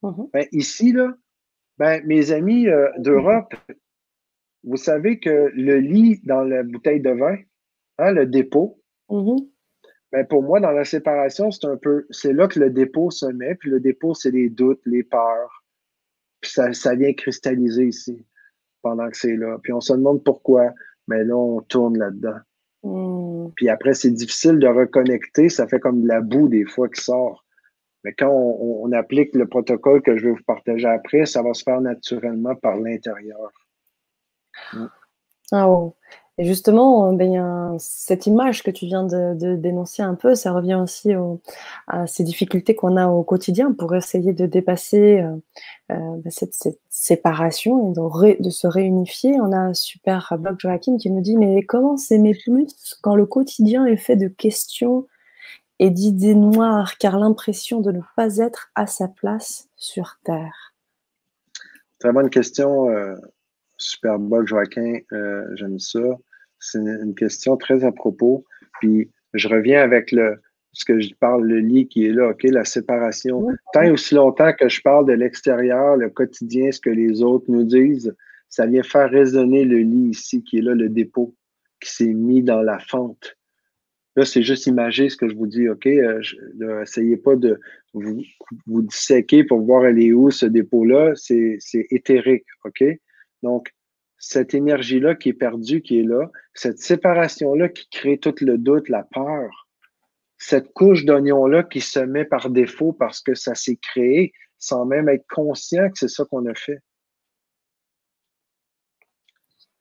Mm-hmm. 0.04 0.30
Ben, 0.32 0.46
ici, 0.52 0.92
là, 0.92 1.14
ben, 1.78 2.02
mes 2.06 2.32
amis 2.32 2.68
euh, 2.68 2.90
d'Europe, 2.98 3.54
vous 4.64 4.78
savez 4.78 5.20
que 5.20 5.52
le 5.54 5.80
lit 5.80 6.22
dans 6.24 6.44
la 6.44 6.64
bouteille 6.64 7.02
de 7.02 7.12
vin, 7.12 7.38
hein, 7.98 8.12
le 8.12 8.26
dépôt, 8.26 8.82
mm-hmm. 9.10 9.48
ben, 10.12 10.28
pour 10.28 10.44
moi, 10.44 10.60
dans 10.60 10.72
la 10.72 10.86
séparation, 10.86 11.52
c'est 11.52 11.66
un 11.66 11.78
peu, 11.78 12.06
c'est 12.10 12.34
là 12.34 12.48
que 12.48 12.60
le 12.60 12.70
dépôt 12.70 13.12
se 13.12 13.26
met, 13.26 13.56
puis 13.56 13.70
le 13.70 13.80
dépôt, 13.80 14.14
c'est 14.14 14.32
les 14.32 14.50
doutes, 14.50 14.82
les 14.86 15.04
peurs. 15.04 15.64
Puis 16.42 16.52
ça, 16.52 16.74
ça 16.74 16.96
vient 16.96 17.14
cristalliser 17.14 17.86
ici 17.86 18.26
pendant 18.82 19.10
que 19.10 19.18
c'est 19.18 19.36
là. 19.36 19.58
Puis 19.62 19.74
on 19.74 19.82
se 19.82 19.94
demande 19.94 20.24
pourquoi, 20.24 20.74
mais 21.08 21.24
là, 21.24 21.36
on 21.36 21.62
tourne 21.62 21.98
là-dedans. 21.98 22.40
Hmm. 22.84 23.50
Puis 23.56 23.70
après, 23.70 23.94
c'est 23.94 24.12
difficile 24.12 24.58
de 24.60 24.68
reconnecter. 24.68 25.50
Ça 25.50 25.68
fait 25.68 25.80
comme 25.80 26.02
de 26.02 26.08
la 26.08 26.22
boue 26.22 26.48
des 26.48 26.66
fois 26.66 26.90
qui 26.90 27.02
sort. 27.02 27.46
Mais 28.04 28.14
quand 28.14 28.32
on, 28.32 28.92
applique 28.94 29.36
le 29.36 29.48
protocole 29.48 30.02
que 30.02 30.18
je 30.18 30.26
vais 30.26 30.32
vous 30.32 30.44
partager 30.46 30.88
après, 30.88 31.26
ça 31.26 31.44
va 31.44 31.54
se 31.54 31.64
faire 31.64 31.82
naturellement 31.82 32.56
par 32.56 32.78
l'intérieur. 32.78 33.52
Oh. 35.52 35.96
Et 36.42 36.46
justement, 36.46 37.14
ben, 37.14 37.76
cette 37.78 38.26
image 38.26 38.64
que 38.64 38.72
tu 38.72 38.88
viens 38.88 39.04
de, 39.04 39.56
dénoncer 39.58 40.02
un 40.02 40.16
peu, 40.16 40.34
ça 40.34 40.52
revient 40.52 40.74
aussi 40.74 41.12
à 41.86 42.08
ces 42.08 42.24
difficultés 42.24 42.74
qu'on 42.74 42.98
a 42.98 43.10
au 43.10 43.24
quotidien 43.24 43.72
pour 43.72 43.94
essayer 43.94 44.34
de 44.34 44.48
dépasser 44.48 45.22
euh, 45.22 45.36
euh, 45.92 46.18
ben, 46.18 46.32
cette, 46.32 46.56
séparation 46.90 47.94
et 47.94 48.38
de, 48.40 48.50
se 48.50 48.66
réunifier. 48.66 49.40
On 49.40 49.52
a 49.52 49.58
un 49.58 49.76
super 49.76 50.36
blog 50.40 50.56
Joachim 50.58 50.98
qui 50.98 51.12
nous 51.12 51.22
dit 51.22 51.38
Mais 51.38 51.62
comment 51.62 51.96
s'aimer 51.96 52.34
plus 52.34 52.98
quand 53.04 53.14
le 53.14 53.28
quotidien 53.28 53.86
est 53.86 53.96
fait 53.96 54.16
de 54.16 54.28
questions 54.28 55.06
et 55.78 55.92
d'idées 55.92 56.34
noires, 56.34 56.98
car 56.98 57.20
l'impression 57.20 57.82
de 57.82 57.92
ne 57.92 58.02
pas 58.16 58.38
être 58.38 58.72
à 58.74 58.88
sa 58.88 59.08
place 59.08 59.70
sur 59.76 60.18
Terre 60.24 60.74
Très 62.00 62.12
bonne 62.12 62.32
question. 62.32 62.90
Euh, 62.90 63.16
super 63.78 64.18
blog 64.18 64.48
Joaquin, 64.48 65.02
j'aime 65.54 65.78
ça 65.78 66.00
c'est 66.62 66.80
une 66.80 67.16
question 67.16 67.58
très 67.58 67.84
à 67.84 67.92
propos. 67.92 68.46
Puis 68.80 69.10
je 69.34 69.50
reviens 69.50 69.82
avec 69.82 70.12
le 70.12 70.38
ce 70.74 70.86
que 70.86 71.00
je 71.00 71.14
parle, 71.16 71.46
le 71.46 71.60
lit 71.60 71.88
qui 71.88 72.06
est 72.06 72.14
là, 72.14 72.30
OK, 72.30 72.44
la 72.44 72.64
séparation. 72.64 73.46
Tant 73.74 73.82
et 73.82 73.92
aussi 73.92 74.16
longtemps 74.16 74.54
que 74.54 74.70
je 74.70 74.82
parle 74.82 75.06
de 75.06 75.14
l'extérieur, 75.14 75.98
le 75.98 76.10
quotidien, 76.10 76.72
ce 76.72 76.80
que 76.80 76.90
les 76.90 77.22
autres 77.22 77.46
nous 77.50 77.66
disent, 77.66 78.16
ça 78.48 78.66
vient 78.66 78.84
faire 78.84 79.10
résonner 79.10 79.66
le 79.66 79.80
lit 79.80 80.10
ici, 80.12 80.44
qui 80.44 80.60
est 80.60 80.62
là, 80.62 80.74
le 80.74 80.90
dépôt, 80.90 81.36
qui 81.82 81.92
s'est 81.92 82.14
mis 82.14 82.42
dans 82.42 82.62
la 82.62 82.80
fente. 82.80 83.36
Là, 84.16 84.26
c'est 84.26 84.44
juste 84.44 84.68
imager 84.68 85.10
ce 85.10 85.16
que 85.16 85.30
je 85.30 85.36
vous 85.36 85.48
dis, 85.48 85.70
OK? 85.70 85.88
Euh, 85.88 86.22
essayez 86.82 87.16
pas 87.16 87.36
de 87.36 87.60
vous, 87.94 88.22
vous 88.68 88.82
disséquer 88.82 89.46
pour 89.46 89.62
voir 89.62 89.86
est 89.86 90.12
où, 90.12 90.32
ce 90.32 90.46
dépôt-là. 90.46 91.14
C'est 91.16 91.60
éthérique, 91.90 92.46
OK? 92.66 92.84
Donc, 93.42 93.74
cette 94.22 94.54
énergie-là 94.54 95.16
qui 95.16 95.30
est 95.30 95.34
perdue, 95.34 95.82
qui 95.82 96.00
est 96.00 96.04
là, 96.04 96.32
cette 96.54 96.78
séparation-là 96.78 97.70
qui 97.70 97.90
crée 97.90 98.20
tout 98.20 98.36
le 98.42 98.60
doute, 98.60 98.88
la 98.88 99.04
peur, 99.04 99.68
cette 100.38 100.72
couche 100.74 101.06
d'oignon-là 101.06 101.64
qui 101.64 101.82
se 101.82 102.00
met 102.00 102.24
par 102.24 102.52
défaut 102.52 102.94
parce 102.94 103.20
que 103.20 103.34
ça 103.34 103.56
s'est 103.56 103.80
créé 103.82 104.32
sans 104.60 104.86
même 104.86 105.10
être 105.10 105.26
conscient 105.28 105.90
que 105.90 105.98
c'est 105.98 106.08
ça 106.08 106.24
qu'on 106.26 106.46
a 106.46 106.54
fait. 106.54 106.80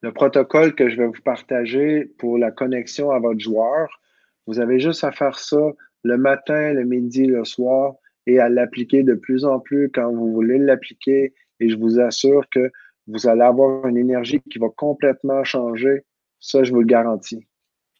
Le 0.01 0.11
protocole 0.11 0.73
que 0.73 0.89
je 0.89 0.97
vais 0.97 1.05
vous 1.05 1.21
partager 1.23 2.05
pour 2.17 2.39
la 2.39 2.49
connexion 2.49 3.11
à 3.11 3.19
votre 3.19 3.39
joueur, 3.39 4.01
vous 4.47 4.59
avez 4.59 4.79
juste 4.79 5.03
à 5.03 5.11
faire 5.11 5.37
ça 5.37 5.61
le 6.03 6.17
matin, 6.17 6.73
le 6.73 6.83
midi, 6.83 7.27
le 7.27 7.45
soir 7.45 7.93
et 8.25 8.39
à 8.39 8.49
l'appliquer 8.49 9.03
de 9.03 9.13
plus 9.13 9.45
en 9.45 9.59
plus 9.59 9.91
quand 9.91 10.11
vous 10.11 10.33
voulez 10.33 10.57
l'appliquer. 10.57 11.35
Et 11.59 11.69
je 11.69 11.77
vous 11.77 11.99
assure 11.99 12.49
que 12.49 12.71
vous 13.11 13.27
allez 13.27 13.41
avoir 13.41 13.85
une 13.87 13.97
énergie 13.97 14.41
qui 14.51 14.59
va 14.59 14.69
complètement 14.69 15.43
changer. 15.43 16.03
Ça, 16.39 16.63
je 16.63 16.71
vous 16.71 16.79
le 16.79 16.85
garantis. 16.85 17.45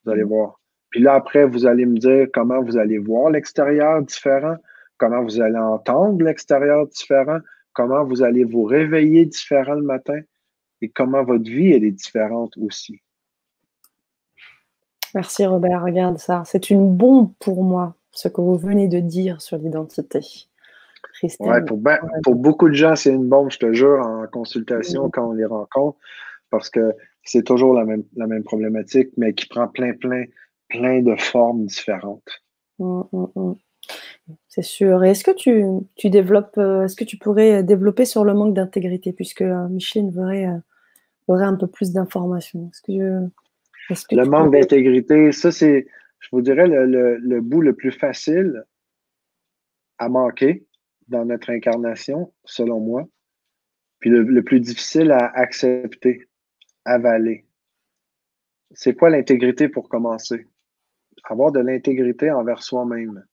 Vous 0.04 0.12
allez 0.12 0.24
mm. 0.24 0.30
voir. 0.30 0.60
Puis 0.90 1.02
là, 1.02 1.14
après, 1.14 1.46
vous 1.46 1.66
allez 1.66 1.86
me 1.86 1.98
dire 1.98 2.28
comment 2.34 2.62
vous 2.62 2.78
allez 2.78 2.98
voir 2.98 3.30
l'extérieur 3.30 4.02
différent, 4.02 4.56
comment 4.98 5.24
vous 5.24 5.40
allez 5.40 5.58
entendre 5.58 6.24
l'extérieur 6.24 6.88
différent, 6.88 7.40
comment 7.74 8.04
vous 8.04 8.24
allez 8.24 8.44
vous 8.44 8.64
réveiller 8.64 9.26
différent 9.26 9.76
le 9.76 9.84
matin 9.84 10.20
et 10.82 10.90
comment 10.90 11.24
votre 11.24 11.50
vie, 11.50 11.72
elle 11.72 11.84
est 11.84 11.92
différente 11.92 12.58
aussi. 12.58 13.00
Merci 15.14 15.46
Robert, 15.46 15.84
regarde 15.84 16.18
ça. 16.18 16.44
C'est 16.46 16.70
une 16.70 16.96
bombe 16.96 17.32
pour 17.40 17.64
moi, 17.64 17.96
ce 18.12 18.28
que 18.28 18.42
vous 18.42 18.58
venez 18.58 18.88
de 18.88 19.00
dire 19.00 19.42
sur 19.42 19.58
l'identité. 19.58 20.50
Ouais, 21.40 21.62
ben, 21.62 22.00
pour, 22.24 22.36
beaucoup 22.36 22.70
de 22.70 22.74
gens, 22.74 22.96
c'est 22.96 23.12
une 23.12 23.28
bombe, 23.28 23.52
je 23.52 23.60
te 23.60 23.74
jure, 23.74 24.00
en 24.00 24.26
consultation 24.28 25.10
quand 25.10 25.30
on 25.30 25.34
les 25.34 25.46
rencontre, 25.46 25.98
parce 26.50 26.70
que 26.70 26.94
c'est 27.24 27.44
toujours 27.44 27.74
la 27.74 27.86
même, 27.86 28.04
la 28.16 28.28
même 28.28 28.44
problématique, 28.44 29.10
mais 29.18 29.34
qui 29.34 29.48
prend 29.48 29.68
plein, 29.68 29.94
plein, 29.94 30.26
plein 30.70 31.02
de 31.02 31.16
formes 31.16 31.66
différentes. 31.66 32.42
Mmh, 32.80 33.02
mmh, 33.12 33.26
mmh. 33.36 33.54
C'est 34.48 34.62
sûr. 34.62 35.04
est-ce 35.04 35.24
que 35.24 35.32
tu, 35.32 35.64
tu 35.96 36.10
développes, 36.10 36.58
euh, 36.58 36.86
est-ce 36.86 36.96
que 36.96 37.04
tu 37.04 37.18
pourrais 37.18 37.64
développer 37.64 38.06
sur 38.06 38.24
le 38.24 38.34
manque 38.34 38.54
d'intégrité, 38.54 39.14
puisque 39.14 39.42
euh, 39.42 39.68
Micheline 39.68 40.18
aurait, 40.18 40.48
euh, 40.48 40.58
aurait 41.28 41.46
un 41.46 41.56
peu 41.56 41.68
plus 41.68 41.92
d'informations? 41.92 42.70
Est-ce 42.72 42.82
que, 44.06 44.16
le 44.16 44.26
manque 44.26 44.54
d'intégrité, 44.54 45.32
ça 45.32 45.52
c'est, 45.52 45.88
je 46.20 46.30
vous 46.32 46.42
dirais, 46.42 46.68
le, 46.68 47.18
le, 47.18 47.42
bout 47.42 47.62
le 47.62 47.74
plus 47.74 47.92
facile 47.92 48.64
à 49.98 50.08
manquer, 50.08 50.66
dans 51.12 51.26
notre 51.26 51.52
incarnation, 51.52 52.34
selon 52.46 52.80
moi. 52.80 53.08
Puis 54.00 54.10
le, 54.10 54.42
plus 54.42 54.60
difficile 54.60 55.12
à 55.12 55.28
accepter, 55.36 56.28
avaler. 56.86 57.46
C'est 58.72 58.96
quoi 58.96 59.12
l'intégrité 59.12 59.70
pour 59.70 59.90
commencer? 59.90 60.48
Avoir 61.26 61.52
de 61.52 61.60
l'intégrité 61.60 62.32
envers 62.32 62.64
soi-même. 62.64 63.24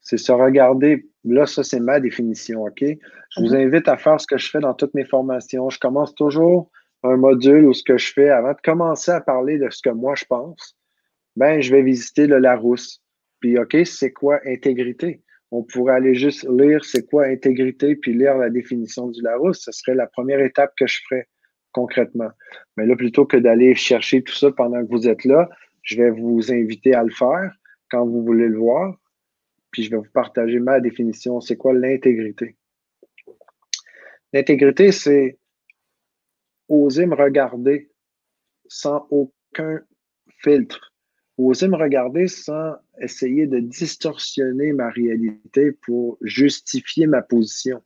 C'est 0.00 0.16
se 0.16 0.32
regarder. 0.32 1.08
Là, 1.24 1.46
ça, 1.46 1.62
c'est 1.62 1.78
ma 1.78 2.00
définition, 2.00 2.64
OK? 2.64 2.82
Je 2.82 3.40
vous 3.40 3.54
mhm. 3.54 3.68
invite 3.68 3.86
à 3.86 3.96
faire 3.96 4.20
ce 4.20 4.26
que 4.26 4.38
je 4.38 4.50
fais 4.50 4.58
dans 4.58 4.74
toutes 4.74 4.94
mes 4.94 5.04
formations. 5.04 5.70
Je 5.70 5.78
commence 5.78 6.14
toujours 6.16 6.70
un 7.04 7.16
module 7.16 7.66
ou 7.66 7.74
ce 7.74 7.84
que 7.84 7.98
je 7.98 8.12
fais 8.12 8.30
avant 8.30 8.52
de 8.52 8.60
commencer 8.64 9.12
à 9.12 9.20
parler 9.20 9.58
de 9.58 9.70
ce 9.70 9.82
que 9.82 9.90
moi 9.90 10.14
je 10.16 10.24
pense. 10.24 10.76
Ben, 11.36 11.60
je 11.60 11.72
vais 11.72 11.82
visiter 11.82 12.26
le 12.26 12.38
Larousse. 12.38 13.02
Puis, 13.40 13.58
OK, 13.58 13.76
c'est 13.84 14.12
quoi 14.12 14.40
intégrité? 14.46 15.22
On 15.52 15.62
pourrait 15.62 15.94
aller 15.94 16.14
juste 16.14 16.48
lire 16.48 16.82
c'est 16.82 17.06
quoi 17.06 17.26
intégrité, 17.26 17.94
puis 17.94 18.14
lire 18.14 18.38
la 18.38 18.48
définition 18.48 19.08
du 19.08 19.20
Larousse. 19.20 19.60
Ce 19.60 19.70
serait 19.70 19.94
la 19.94 20.06
première 20.06 20.40
étape 20.40 20.72
que 20.78 20.86
je 20.86 21.00
ferais 21.06 21.28
concrètement. 21.72 22.30
Mais 22.76 22.86
là, 22.86 22.96
plutôt 22.96 23.26
que 23.26 23.36
d'aller 23.36 23.74
chercher 23.74 24.22
tout 24.22 24.34
ça 24.34 24.50
pendant 24.50 24.82
que 24.84 24.90
vous 24.90 25.06
êtes 25.06 25.24
là, 25.26 25.50
je 25.82 25.96
vais 25.96 26.10
vous 26.10 26.50
inviter 26.50 26.94
à 26.94 27.04
le 27.04 27.10
faire 27.10 27.54
quand 27.90 28.06
vous 28.06 28.24
voulez 28.24 28.48
le 28.48 28.58
voir. 28.58 28.96
Puis 29.70 29.84
je 29.84 29.90
vais 29.90 29.98
vous 29.98 30.10
partager 30.12 30.58
ma 30.58 30.80
définition. 30.80 31.40
C'est 31.42 31.56
quoi 31.56 31.74
l'intégrité? 31.74 32.56
L'intégrité, 34.32 34.90
c'est 34.90 35.38
oser 36.68 37.04
me 37.04 37.14
regarder 37.14 37.90
sans 38.68 39.06
aucun 39.10 39.82
filtre 40.38 40.91
oser 41.38 41.68
me 41.68 41.76
regarder 41.76 42.28
sans 42.28 42.74
essayer 43.00 43.46
de 43.46 43.58
distorsionner 43.58 44.72
ma 44.72 44.90
réalité 44.90 45.72
pour 45.72 46.18
justifier 46.20 47.06
ma 47.06 47.22
position. 47.22 47.82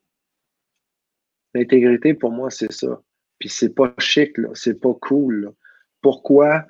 L'intégrité, 1.55 2.15
pour 2.15 2.33
moi, 2.33 2.51
c'est 2.51 2.73
ça. 2.73 3.03
Puis 3.39 3.49
c'est 3.49 3.75
pas 3.75 3.95
chic, 3.99 4.37
là, 4.39 4.49
c'est 4.55 4.81
pas 4.81 4.95
cool. 5.01 5.53
Pourquoi? 6.03 6.67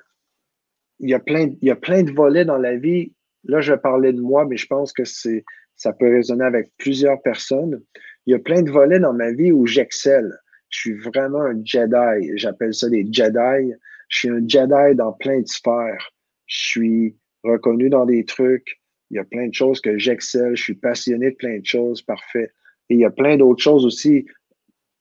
Il 0.99 1.09
y, 1.09 1.13
a 1.13 1.19
plein, 1.19 1.53
il 1.61 1.67
y 1.67 1.71
a 1.71 1.75
plein 1.75 2.03
de 2.03 2.11
volets 2.11 2.45
dans 2.45 2.57
la 2.57 2.75
vie. 2.75 3.13
Là, 3.43 3.61
je 3.61 3.73
parler 3.73 4.13
de 4.13 4.21
moi, 4.21 4.45
mais 4.45 4.57
je 4.57 4.67
pense 4.67 4.91
que 4.91 5.05
c'est, 5.05 5.45
ça 5.75 5.93
peut 5.93 6.09
résonner 6.09 6.45
avec 6.45 6.71
plusieurs 6.77 7.21
personnes. 7.21 7.83
Il 8.25 8.31
y 8.31 8.35
a 8.35 8.39
plein 8.39 8.61
de 8.61 8.71
volets 8.71 8.99
dans 8.99 9.13
ma 9.13 9.31
vie 9.31 9.51
où 9.51 9.65
j'excelle. 9.65 10.33
Je 10.69 10.79
suis 10.79 10.93
vraiment 10.95 11.41
un 11.41 11.61
Jedi. 11.63 12.31
J'appelle 12.35 12.73
ça 12.73 12.89
des 12.89 13.07
Jedi. 13.11 13.73
Je 14.09 14.17
suis 14.17 14.29
un 14.29 14.45
Jedi 14.47 14.95
dans 14.95 15.13
plein 15.13 15.41
de 15.41 15.47
sphères 15.47 16.11
je 16.47 16.57
suis 16.57 17.15
reconnu 17.43 17.89
dans 17.89 18.05
des 18.05 18.25
trucs, 18.25 18.81
il 19.09 19.17
y 19.17 19.19
a 19.19 19.23
plein 19.23 19.47
de 19.47 19.53
choses 19.53 19.79
que 19.79 19.97
j'excelle, 19.97 20.55
je 20.55 20.63
suis 20.63 20.75
passionné 20.75 21.31
de 21.31 21.35
plein 21.35 21.59
de 21.59 21.65
choses, 21.65 22.01
parfait. 22.01 22.51
Et 22.89 22.95
il 22.95 22.99
y 22.99 23.05
a 23.05 23.09
plein 23.09 23.37
d'autres 23.37 23.61
choses 23.61 23.85
aussi. 23.85 24.25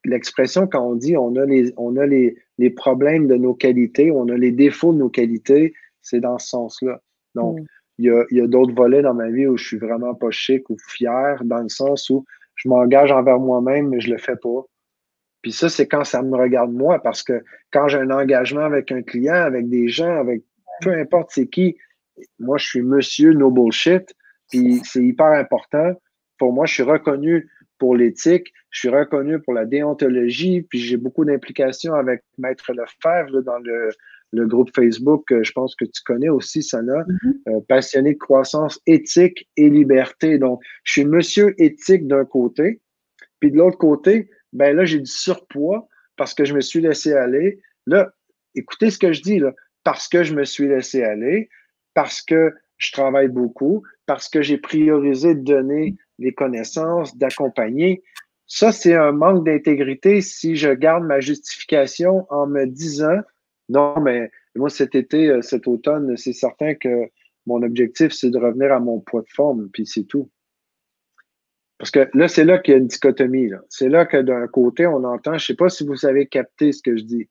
L'expression, 0.05 0.66
quand 0.66 0.86
on 0.86 0.94
dit 0.94 1.16
on 1.16 1.35
a, 1.36 1.44
les, 1.44 1.73
on 1.77 1.97
a 1.97 2.06
les, 2.06 2.36
les, 2.59 2.70
problèmes 2.70 3.27
de 3.27 3.36
nos 3.36 3.55
qualités, 3.55 4.10
on 4.12 4.28
a 4.28 4.36
les 4.36 4.52
défauts 4.52 4.93
de 4.93 4.98
nos 4.98 5.09
qualités, 5.09 5.74
c'est 6.02 6.20
dans 6.20 6.39
ce 6.39 6.48
sens-là. 6.48 7.01
Donc, 7.35 7.59
mm. 7.59 7.64
il 7.98 8.05
y 8.06 8.10
a, 8.10 8.24
y 8.31 8.40
a 8.40 8.47
d'autres 8.47 8.74
volets 8.74 9.02
dans 9.02 9.14
ma 9.14 9.31
vie 9.31 9.47
où 9.47 9.56
je 9.56 9.66
suis 9.66 9.78
vraiment 9.78 10.14
pas 10.14 10.31
chic 10.31 10.68
ou 10.70 10.77
fier, 10.89 11.43
dans 11.44 11.62
le 11.62 11.68
sens 11.68 12.10
où 12.10 12.24
je 12.55 12.68
m'engage 12.68 13.10
envers 13.10 13.40
moi-même, 13.40 13.89
mais 13.89 14.01
je 14.01 14.10
le 14.10 14.18
fais 14.18 14.36
pas. 14.36 14.64
Puis 15.43 15.52
ça, 15.52 15.68
c'est 15.68 15.86
quand 15.86 16.05
ça 16.05 16.23
me 16.23 16.36
regarde 16.36 16.73
moi, 16.73 17.01
parce 17.01 17.23
que 17.23 17.44
quand 17.73 17.89
j'ai 17.89 17.98
un 17.98 18.10
engagement 18.10 18.62
avec 18.62 18.90
un 18.90 19.02
client, 19.02 19.35
avec 19.35 19.68
des 19.68 19.89
gens, 19.89 20.18
avec 20.18 20.43
peu 20.81 20.93
importe 20.93 21.31
c'est 21.32 21.48
qui, 21.48 21.77
moi, 22.39 22.59
je 22.59 22.66
suis 22.66 22.82
monsieur 22.82 23.32
no 23.32 23.51
bullshit, 23.51 24.15
puis 24.51 24.81
c'est 24.85 25.03
hyper 25.03 25.27
important. 25.27 25.93
Pour 26.39 26.53
moi, 26.53 26.66
je 26.66 26.74
suis 26.74 26.82
reconnu 26.82 27.51
pour 27.78 27.97
l'éthique, 27.97 28.53
je 28.70 28.81
suis 28.81 28.89
reconnu 28.89 29.40
pour 29.40 29.53
la 29.53 29.65
déontologie, 29.65 30.62
puis 30.62 30.78
j'ai 30.78 30.97
beaucoup 30.97 31.24
d'implications 31.24 31.94
avec 31.94 32.23
Maître 32.39 32.73
Lefebvre 32.73 33.43
dans 33.43 33.59
le, 33.59 33.90
le, 34.32 34.47
groupe 34.47 34.70
Facebook, 34.74 35.24
je 35.31 35.53
pense 35.53 35.74
que 35.74 35.85
tu 35.85 36.03
connais 36.05 36.28
aussi, 36.28 36.62
Sana, 36.62 37.05
euh, 37.48 37.61
passionné 37.69 38.15
de 38.15 38.19
croissance 38.19 38.81
éthique 38.86 39.48
et 39.57 39.69
liberté. 39.69 40.39
Donc, 40.39 40.61
je 40.85 40.93
suis 40.93 41.05
monsieur 41.05 41.55
éthique 41.59 42.07
d'un 42.07 42.24
côté, 42.24 42.81
puis 43.40 43.51
de 43.51 43.59
l'autre 43.59 43.78
côté, 43.78 44.31
ben 44.53 44.74
là, 44.74 44.85
j'ai 44.85 45.01
du 45.01 45.11
surpoids 45.11 45.86
parce 46.16 46.32
que 46.32 46.44
je 46.44 46.55
me 46.55 46.61
suis 46.61 46.81
laissé 46.81 47.12
aller. 47.12 47.61
Là, 47.86 48.11
écoutez 48.55 48.90
ce 48.90 48.98
que 48.98 49.12
je 49.12 49.20
dis, 49.20 49.39
là, 49.39 49.53
parce 49.86 50.08
que 50.08 50.24
je 50.24 50.34
me 50.34 50.44
suis 50.44 50.66
laissé 50.66 51.04
aller, 51.04 51.48
parce 51.94 52.20
que 52.20 52.52
je 52.76 52.90
travaille 52.90 53.28
beaucoup, 53.28 53.84
parce 54.06 54.28
que 54.28 54.42
j'ai 54.42 54.58
priorisé 54.58 55.36
de 55.36 55.42
donner 55.42 55.94
les 56.18 56.34
connaissances, 56.34 57.16
d'accompagner. 57.16 58.02
Ça, 58.48 58.72
c'est 58.72 58.94
un 58.94 59.12
manque 59.12 59.46
d'intégrité 59.46 60.22
si 60.22 60.56
je 60.56 60.70
garde 60.70 61.04
ma 61.04 61.20
justification 61.20 62.26
en 62.30 62.48
me 62.48 62.66
disant 62.66 63.20
non, 63.68 64.00
mais 64.00 64.32
moi, 64.56 64.70
cet 64.70 64.96
été, 64.96 65.28
euh, 65.28 65.40
cet 65.40 65.68
automne, 65.68 66.16
c'est 66.16 66.32
certain 66.32 66.74
que 66.74 67.08
mon 67.46 67.62
objectif, 67.62 68.10
c'est 68.10 68.30
de 68.30 68.38
revenir 68.38 68.72
à 68.72 68.80
mon 68.80 68.98
poids 68.98 69.22
de 69.22 69.30
forme, 69.32 69.68
puis 69.72 69.86
c'est 69.86 70.04
tout. 70.04 70.28
Parce 71.78 71.92
que 71.92 72.10
là, 72.12 72.26
c'est 72.26 72.44
là 72.44 72.58
qu'il 72.58 72.72
y 72.72 72.74
a 72.74 72.78
une 72.78 72.88
dichotomie. 72.88 73.50
C'est 73.68 73.88
là 73.88 74.04
que 74.04 74.16
d'un 74.16 74.48
côté, 74.48 74.84
on 74.88 75.04
entend, 75.04 75.38
je 75.38 75.44
ne 75.44 75.46
sais 75.46 75.54
pas 75.54 75.68
si 75.68 75.86
vous 75.86 75.94
savez 75.94 76.26
capter 76.26 76.72
ce 76.72 76.82
que 76.82 76.96
je 76.96 77.04
dis. 77.04 77.28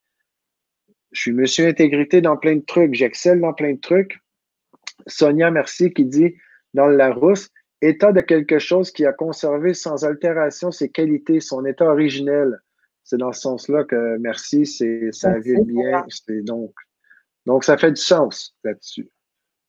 Je 1.16 1.22
suis 1.22 1.32
monsieur 1.32 1.68
intégrité 1.68 2.20
dans 2.20 2.36
plein 2.36 2.58
de 2.58 2.66
trucs, 2.66 2.94
j'excelle 2.94 3.40
dans 3.40 3.54
plein 3.54 3.74
de 3.74 3.80
trucs. 3.80 4.20
Sonia 5.08 5.50
Merci 5.50 5.94
qui 5.94 6.06
dit 6.06 6.36
dans 6.74 6.88
le 6.88 6.98
Larousse, 6.98 7.50
état 7.82 8.12
de 8.12 8.20
quelque 8.20 8.60
chose 8.60 8.92
qui 8.92 9.06
a 9.06 9.14
conservé 9.14 9.74
sans 9.74 10.04
altération 10.04 10.72
ses 10.72 10.90
qualités, 10.90 11.40
son 11.40 11.66
état 11.66 11.86
originel. 11.86 12.60
C'est 13.04 13.18
dans 13.18 13.32
ce 13.32 13.42
sens-là 13.42 13.86
que 13.86 14.18
merci, 14.18 14.66
c'est 14.66 15.10
ça 15.12 15.40
vient 15.40 15.62
bien. 15.62 16.06
Donc, 16.44 16.74
donc, 17.46 17.64
ça 17.64 17.78
fait 17.78 17.92
du 17.92 18.02
sens 18.02 18.56
là-dessus 18.64 19.10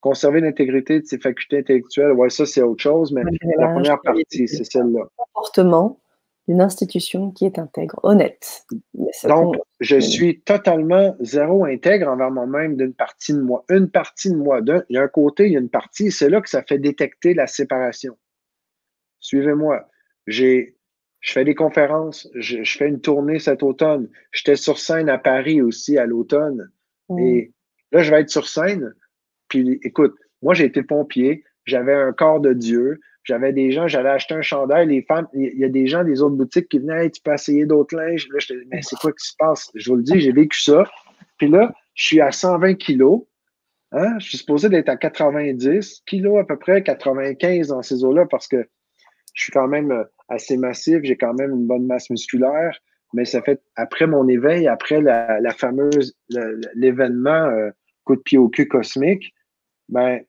conserver 0.07 0.41
l'intégrité 0.41 1.01
de 1.01 1.05
ses 1.05 1.19
facultés 1.19 1.59
intellectuelles, 1.59 2.13
ouais, 2.13 2.31
ça, 2.31 2.47
c'est 2.47 2.63
autre 2.63 2.81
chose, 2.81 3.11
mais 3.11 3.23
la 3.59 3.69
première 3.69 4.01
partie, 4.03 4.47
c'est 4.47 4.63
celle-là. 4.63 5.09
Comportement 5.17 6.01
d'une 6.49 6.61
institution 6.61 7.33
qui 7.33 7.45
est 7.45 7.59
intègre, 7.59 7.99
honnête. 8.03 8.67
Donc, 9.25 9.57
je 9.81 9.99
suis 9.99 10.41
totalement 10.43 11.17
zéro 11.21 11.65
intègre 11.65 12.09
envers 12.09 12.31
moi-même 12.31 12.77
d'une 12.77 12.95
partie 12.95 13.33
de 13.33 13.41
moi. 13.41 13.65
Une 13.69 13.91
partie 13.91 14.31
de 14.31 14.37
moi. 14.37 14.61
il 14.89 14.95
y 14.95 14.99
a 14.99 15.03
un 15.03 15.09
côté, 15.09 15.47
il 15.47 15.53
y 15.53 15.57
a 15.57 15.61
une 15.61 15.71
partie, 15.71 16.13
c'est 16.13 16.31
là 16.31 16.41
que 16.41 16.49
ça 16.49 16.63
fait 16.63 16.79
détecter 16.79 17.35
la 17.35 17.47
séparation. 17.47 18.17
Suivez-moi. 19.19 19.89
J'ai, 20.29 20.77
je 21.21 21.33
fais 21.33 21.45
des 21.45 21.55
conférences, 21.55 22.29
je, 22.35 22.63
fais 22.65 22.89
une 22.89 23.01
tournée 23.01 23.41
cet 23.41 23.63
automne. 23.63 24.09
J'étais 24.33 24.57
sur 24.57 24.79
scène 24.79 25.09
à 25.09 25.19
Paris 25.19 25.61
aussi 25.61 25.99
à 25.99 26.07
l'automne. 26.07 26.71
Et 27.19 27.53
là, 27.93 28.03
je 28.03 28.11
vais 28.11 28.21
être 28.21 28.31
sur 28.31 28.49
scène. 28.49 28.95
Puis 29.49 29.81
écoute, 29.83 30.15
moi, 30.43 30.55
j'ai 30.55 30.65
été 30.65 30.83
pompier, 30.83 31.45
j'avais 31.65 31.95
un 31.95 32.13
corps 32.13 32.41
de 32.41 32.53
Dieu, 32.53 33.01
j'avais 33.27 33.53
des 33.53 33.73
gens, 33.73 33.89
j'allais 33.89 34.11
acheter 34.11 34.35
un 34.35 34.43
chandail, 34.43 34.87
les 34.87 35.03
femmes, 35.03 35.27
il 35.35 35.59
y 35.59 35.65
a 35.65 35.69
des 35.69 35.89
gens 35.89 36.05
des 36.05 36.23
autres 36.23 36.37
boutiques 36.37 36.69
qui 36.69 36.79
venaient, 36.79 37.11
tu 37.11 37.21
peux 37.21 37.35
essayer 37.35 37.67
d'autres 37.67 37.97
linges. 37.97 38.29
Là, 38.33 38.39
dis, 38.39 38.55
mais 38.71 38.81
c'est 38.83 38.97
quoi 38.97 39.11
qui 39.11 39.27
se 39.27 39.35
passe? 39.37 39.71
Je 39.75 39.91
vous 39.91 39.97
le 39.97 40.05
dis, 40.05 40.21
j'ai 40.21 40.31
vécu 40.31 40.61
ça. 40.63 40.85
Puis 41.37 41.49
là, 41.49 41.75
je 41.95 42.05
suis 42.05 42.21
à 42.21 42.31
120 42.31 42.75
kilos. 42.75 43.25
Hein? 43.91 44.17
Je 44.21 44.29
suis 44.29 44.39
supposé 44.39 44.69
d'être 44.69 44.89
à 44.89 44.97
90 44.97 46.05
kilos 46.07 46.41
à 46.41 46.45
peu 46.45 46.57
près, 46.57 46.85
95 46.85 47.69
dans 47.69 47.83
ces 47.83 48.05
eaux-là, 48.05 48.27
parce 48.31 48.47
que 48.47 48.65
je 49.35 49.43
suis 49.43 49.53
quand 49.53 49.67
même 49.67 49.91
euh, 49.91 50.05
assez 50.29 50.57
massif, 50.57 51.01
j'ai 51.03 51.17
quand 51.17 51.35
même 51.35 51.51
une 51.51 51.67
bonne 51.67 51.87
masse 51.87 52.09
musculaire, 52.11 52.79
mais 53.13 53.25
ça 53.25 53.43
fait 53.43 53.61
après 53.75 54.07
mon 54.07 54.29
éveil, 54.29 54.69
après 54.69 55.01
la, 55.01 55.41
la 55.41 55.53
fameuse, 55.53 56.17
l'événement 56.75 57.47
euh, 57.47 57.71
coup 58.05 58.15
de 58.15 58.21
pied 58.21 58.39
au 58.39 58.49
cul 58.49 58.69
cosmique, 58.69 59.35
ben, 59.89 60.21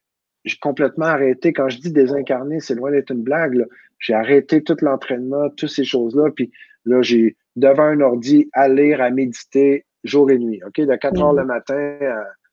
j'ai 0.47 0.57
complètement 0.59 1.05
arrêté. 1.05 1.53
Quand 1.53 1.69
je 1.69 1.79
dis 1.79 1.91
désincarné, 1.91 2.59
c'est 2.59 2.75
loin 2.75 2.91
d'être 2.91 3.11
une 3.11 3.23
blague. 3.23 3.65
J'ai 3.99 4.13
arrêté 4.13 4.63
tout 4.63 4.77
l'entraînement, 4.81 5.49
toutes 5.51 5.69
ces 5.69 5.83
choses-là. 5.83 6.29
Puis 6.35 6.51
là, 6.85 7.01
j'ai 7.01 7.35
devant 7.55 7.83
un 7.83 8.01
ordi 8.01 8.49
à 8.53 8.69
lire, 8.69 9.01
à 9.01 9.09
méditer 9.09 9.85
jour 10.03 10.31
et 10.31 10.37
nuit. 10.37 10.61
OK? 10.65 10.79
De 10.79 10.95
4 10.95 11.21
heures 11.21 11.33
le 11.33 11.43
mm-hmm. 11.43 11.45
matin 11.45 11.97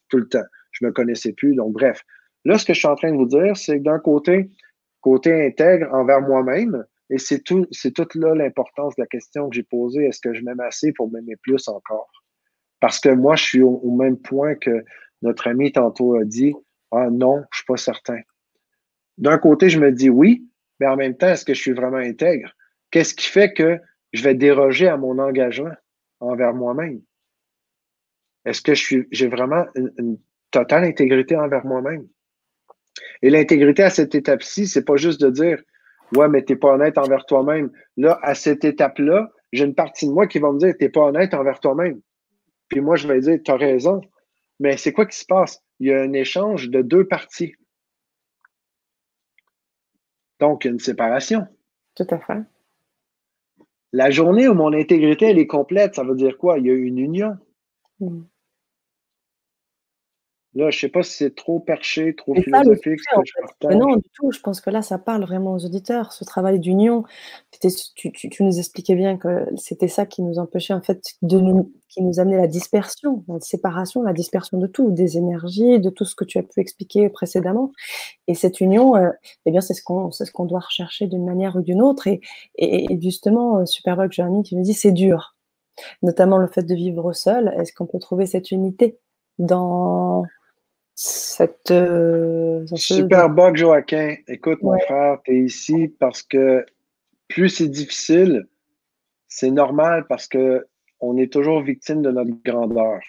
tout 0.09 0.19
le 0.19 0.29
temps. 0.29 0.45
Je 0.73 0.85
ne 0.85 0.89
me 0.89 0.93
connaissais 0.93 1.33
plus. 1.33 1.55
Donc, 1.55 1.73
bref. 1.73 2.03
Là, 2.45 2.59
ce 2.59 2.65
que 2.65 2.75
je 2.75 2.79
suis 2.79 2.89
en 2.89 2.97
train 2.97 3.13
de 3.13 3.17
vous 3.17 3.27
dire, 3.27 3.57
c'est 3.57 3.79
que 3.79 3.85
d'un 3.85 3.99
côté, 3.99 4.51
côté 5.01 5.47
intègre 5.47 5.89
envers 5.93 6.21
moi-même, 6.21 6.85
et 7.11 7.19
c'est 7.19 7.41
tout, 7.41 7.67
c'est 7.71 7.93
toute 7.93 8.15
là 8.15 8.35
l'importance 8.35 8.97
de 8.97 9.03
la 9.03 9.07
question 9.07 9.49
que 9.49 9.55
j'ai 9.55 9.63
posée. 9.63 10.05
Est-ce 10.05 10.21
que 10.21 10.35
je 10.35 10.43
m'aime 10.43 10.61
assez 10.61 10.93
pour 10.93 11.11
m'aimer 11.11 11.37
plus 11.43 11.69
encore? 11.69 12.11
Parce 12.81 12.99
que 12.99 13.11
moi, 13.11 13.37
je 13.37 13.45
suis 13.45 13.63
au 13.63 13.95
même 13.97 14.19
point 14.19 14.55
que 14.57 14.85
notre 15.23 15.47
ami 15.47 15.73
tantôt 15.73 16.17
a 16.17 16.25
dit 16.25 16.55
ah 16.97 17.11
non, 17.11 17.37
je 17.37 17.41
ne 17.41 17.47
suis 17.55 17.65
pas 17.67 17.77
certain. 17.77 18.21
D'un 19.19 19.39
côté, 19.39 19.69
je 19.69 19.79
me 19.79 19.93
dis 19.93 20.11
oui, 20.11 20.49
mais 20.81 20.87
en 20.87 20.97
même 20.97 21.17
temps, 21.17 21.29
est-ce 21.29 21.45
que 21.45 21.55
je 21.55 21.61
suis 21.61 21.73
vraiment 21.73 21.99
intègre? 21.99 22.51
Qu'est-ce 22.91 23.15
qui 23.15 23.27
fait 23.27 23.53
que 23.53 23.79
je 24.13 24.23
vais 24.23 24.35
déroger 24.35 24.89
à 24.89 24.97
mon 24.97 25.19
engagement 25.19 25.75
envers 26.21 26.55
moi-même? 26.55 27.01
Est-ce 28.45 28.61
que 28.61 28.75
j'ai 28.75 29.29
vraiment 29.29 29.65
une, 29.75 30.19
totale 30.51 30.85
intégrité 30.85 31.37
envers 31.37 31.65
moi-même? 31.65 32.07
Et 33.23 33.31
l'intégrité 33.31 33.83
à 33.83 33.91
cette 33.91 34.15
étape-ci, 34.15 34.67
c'est 34.67 34.85
pas 34.85 34.97
juste 34.97 35.21
de 35.21 35.31
dire 35.31 35.61
Ouais, 36.15 36.29
mais 36.29 36.45
tu 36.45 36.53
n'es 36.53 36.59
pas 36.59 36.75
honnête 36.75 36.99
envers 36.99 37.25
toi-même. 37.27 37.73
Là, 37.97 38.21
à 38.23 38.35
cette 38.35 38.65
étape-là, 38.65 39.33
j'ai 39.53 39.65
une 39.65 39.75
partie 39.75 40.07
de 40.07 40.13
moi 40.13 40.27
qui 40.27 40.39
va 40.39 40.53
me 40.53 40.59
dire 40.59 40.75
Tu 40.79 40.85
n'es 40.85 40.91
pas 40.91 41.01
honnête 41.01 41.35
envers 41.35 41.59
toi-même. 41.59 42.01
Puis 42.69 42.81
moi, 42.81 42.97
je 42.97 43.09
vais 43.09 43.21
dire 43.21 43.39
Tu 43.45 43.51
as 43.51 43.57
raison. 43.57 44.01
Mais 44.61 44.77
c'est 44.77 44.93
quoi 44.93 45.07
qui 45.07 45.19
se 45.19 45.25
passe? 45.25 45.64
Il 45.81 45.89
y 45.89 45.93
a 45.93 46.01
un 46.01 46.13
échange 46.13 46.71
de 46.71 46.83
deux 46.83 47.07
parties. 47.07 47.55
Donc, 50.41 50.65
une 50.65 50.79
séparation. 50.79 51.47
Tout 51.95 52.07
à 52.11 52.19
fait. 52.19 52.43
La 53.93 54.11
journée 54.11 54.49
où 54.49 54.55
mon 54.55 54.73
intégrité 54.73 55.27
elle 55.27 55.39
est 55.39 55.47
complète, 55.47 55.95
ça 55.95 56.03
veut 56.03 56.17
dire 56.17 56.37
quoi? 56.37 56.59
Il 56.59 56.67
y 56.67 56.71
a 56.71 56.75
une 56.75 56.99
union. 56.99 57.37
Mm. 58.01 58.23
Là, 60.55 60.71
je 60.71 60.77
ne 60.77 60.81
sais 60.83 60.89
pas 60.89 61.03
si 61.03 61.15
c'est 61.15 61.35
trop 61.35 61.59
perché, 61.59 62.15
trop 62.15 62.33
philosophique. 62.35 63.01
non, 63.63 63.97
du 63.97 64.09
tout. 64.15 64.31
Je 64.31 64.39
pense 64.39 64.61
que 64.61 64.71
là, 64.71 64.83
ça 64.83 64.99
parle 64.99 65.25
vraiment 65.25 65.55
aux 65.55 65.65
auditeurs. 65.65 66.13
Ce 66.13 66.25
travail 66.25 66.61
d'union, 66.61 67.03
tu, 67.61 68.31
nous 68.41 68.59
expliquais 68.59 68.95
bien 68.95 69.17
que 69.17 69.47
c'était 69.57 69.89
ça 69.89 70.07
qui 70.07 70.23
nous 70.23 70.39
empêchait, 70.39 70.73
en 70.73 70.81
fait, 70.81 71.03
de 71.23 71.41
nous, 71.41 71.73
qui 71.89 72.03
nous 72.03 72.21
amenait 72.21 72.37
la 72.37 72.47
dispersion, 72.47 73.25
la 73.27 73.41
séparation, 73.41 74.03
la 74.03 74.13
dispersion 74.13 74.59
de 74.59 74.69
tout, 74.69 74.93
des 74.93 75.17
énergies, 75.17 75.81
de 75.81 75.91
tout 75.91 76.05
ce 76.05 76.15
que 76.15 76.25
tu 76.25 76.39
as 76.39 76.45
pu 76.45 76.61
expliquer 76.61 77.09
précédemment. 77.09 77.73
Et 78.29 78.35
cette 78.35 78.61
union, 78.61 78.95
euh, 78.95 79.11
eh 79.47 79.51
bien, 79.51 79.61
c'est 79.61 79.75
ce 79.75 79.83
qu'on 79.83 80.13
ce 80.13 80.31
qu'on 80.31 80.45
doit 80.45 80.61
rechercher 80.61 81.09
d'une 81.09 81.25
manière 81.25 81.57
ou 81.57 81.63
d'une 81.63 81.83
autre. 81.83 82.07
Et, 82.07 82.21
et, 82.57 83.01
justement, 83.03 83.59
euh, 83.59 83.67
Superbug 83.67 84.13
Journey 84.13 84.45
qui 84.45 84.57
me 84.57 84.63
dit 84.63 84.75
c'est 84.75 84.93
dur, 84.93 85.37
notamment 86.03 86.39
le 86.39 86.47
fait 86.47 86.63
de 86.63 86.75
vivre 86.77 87.13
seul. 87.13 87.53
Est-ce 87.59 87.73
qu'on 87.73 87.87
peut 87.87 87.99
trouver 87.99 88.27
cette 88.27 88.53
unité 88.53 89.01
dans 89.41 90.25
cette. 90.95 91.71
Euh, 91.71 92.65
Super 92.75 93.29
bug, 93.31 93.57
Joaquin. 93.57 94.17
Écoute, 94.29 94.63
mon 94.63 94.79
frère, 94.81 95.19
tu 95.25 95.33
es 95.33 95.41
ici 95.41 95.89
parce 95.99 96.23
que 96.23 96.65
plus 97.29 97.49
c'est 97.49 97.69
difficile, 97.69 98.47
c'est 99.29 99.51
normal 99.51 100.07
parce 100.09 100.29
que 100.29 100.67
on 101.01 101.17
est 101.17 101.33
toujours 101.33 101.63
victime 101.63 102.03
de 102.03 102.11
notre 102.11 102.31
grandeur. 102.45 103.01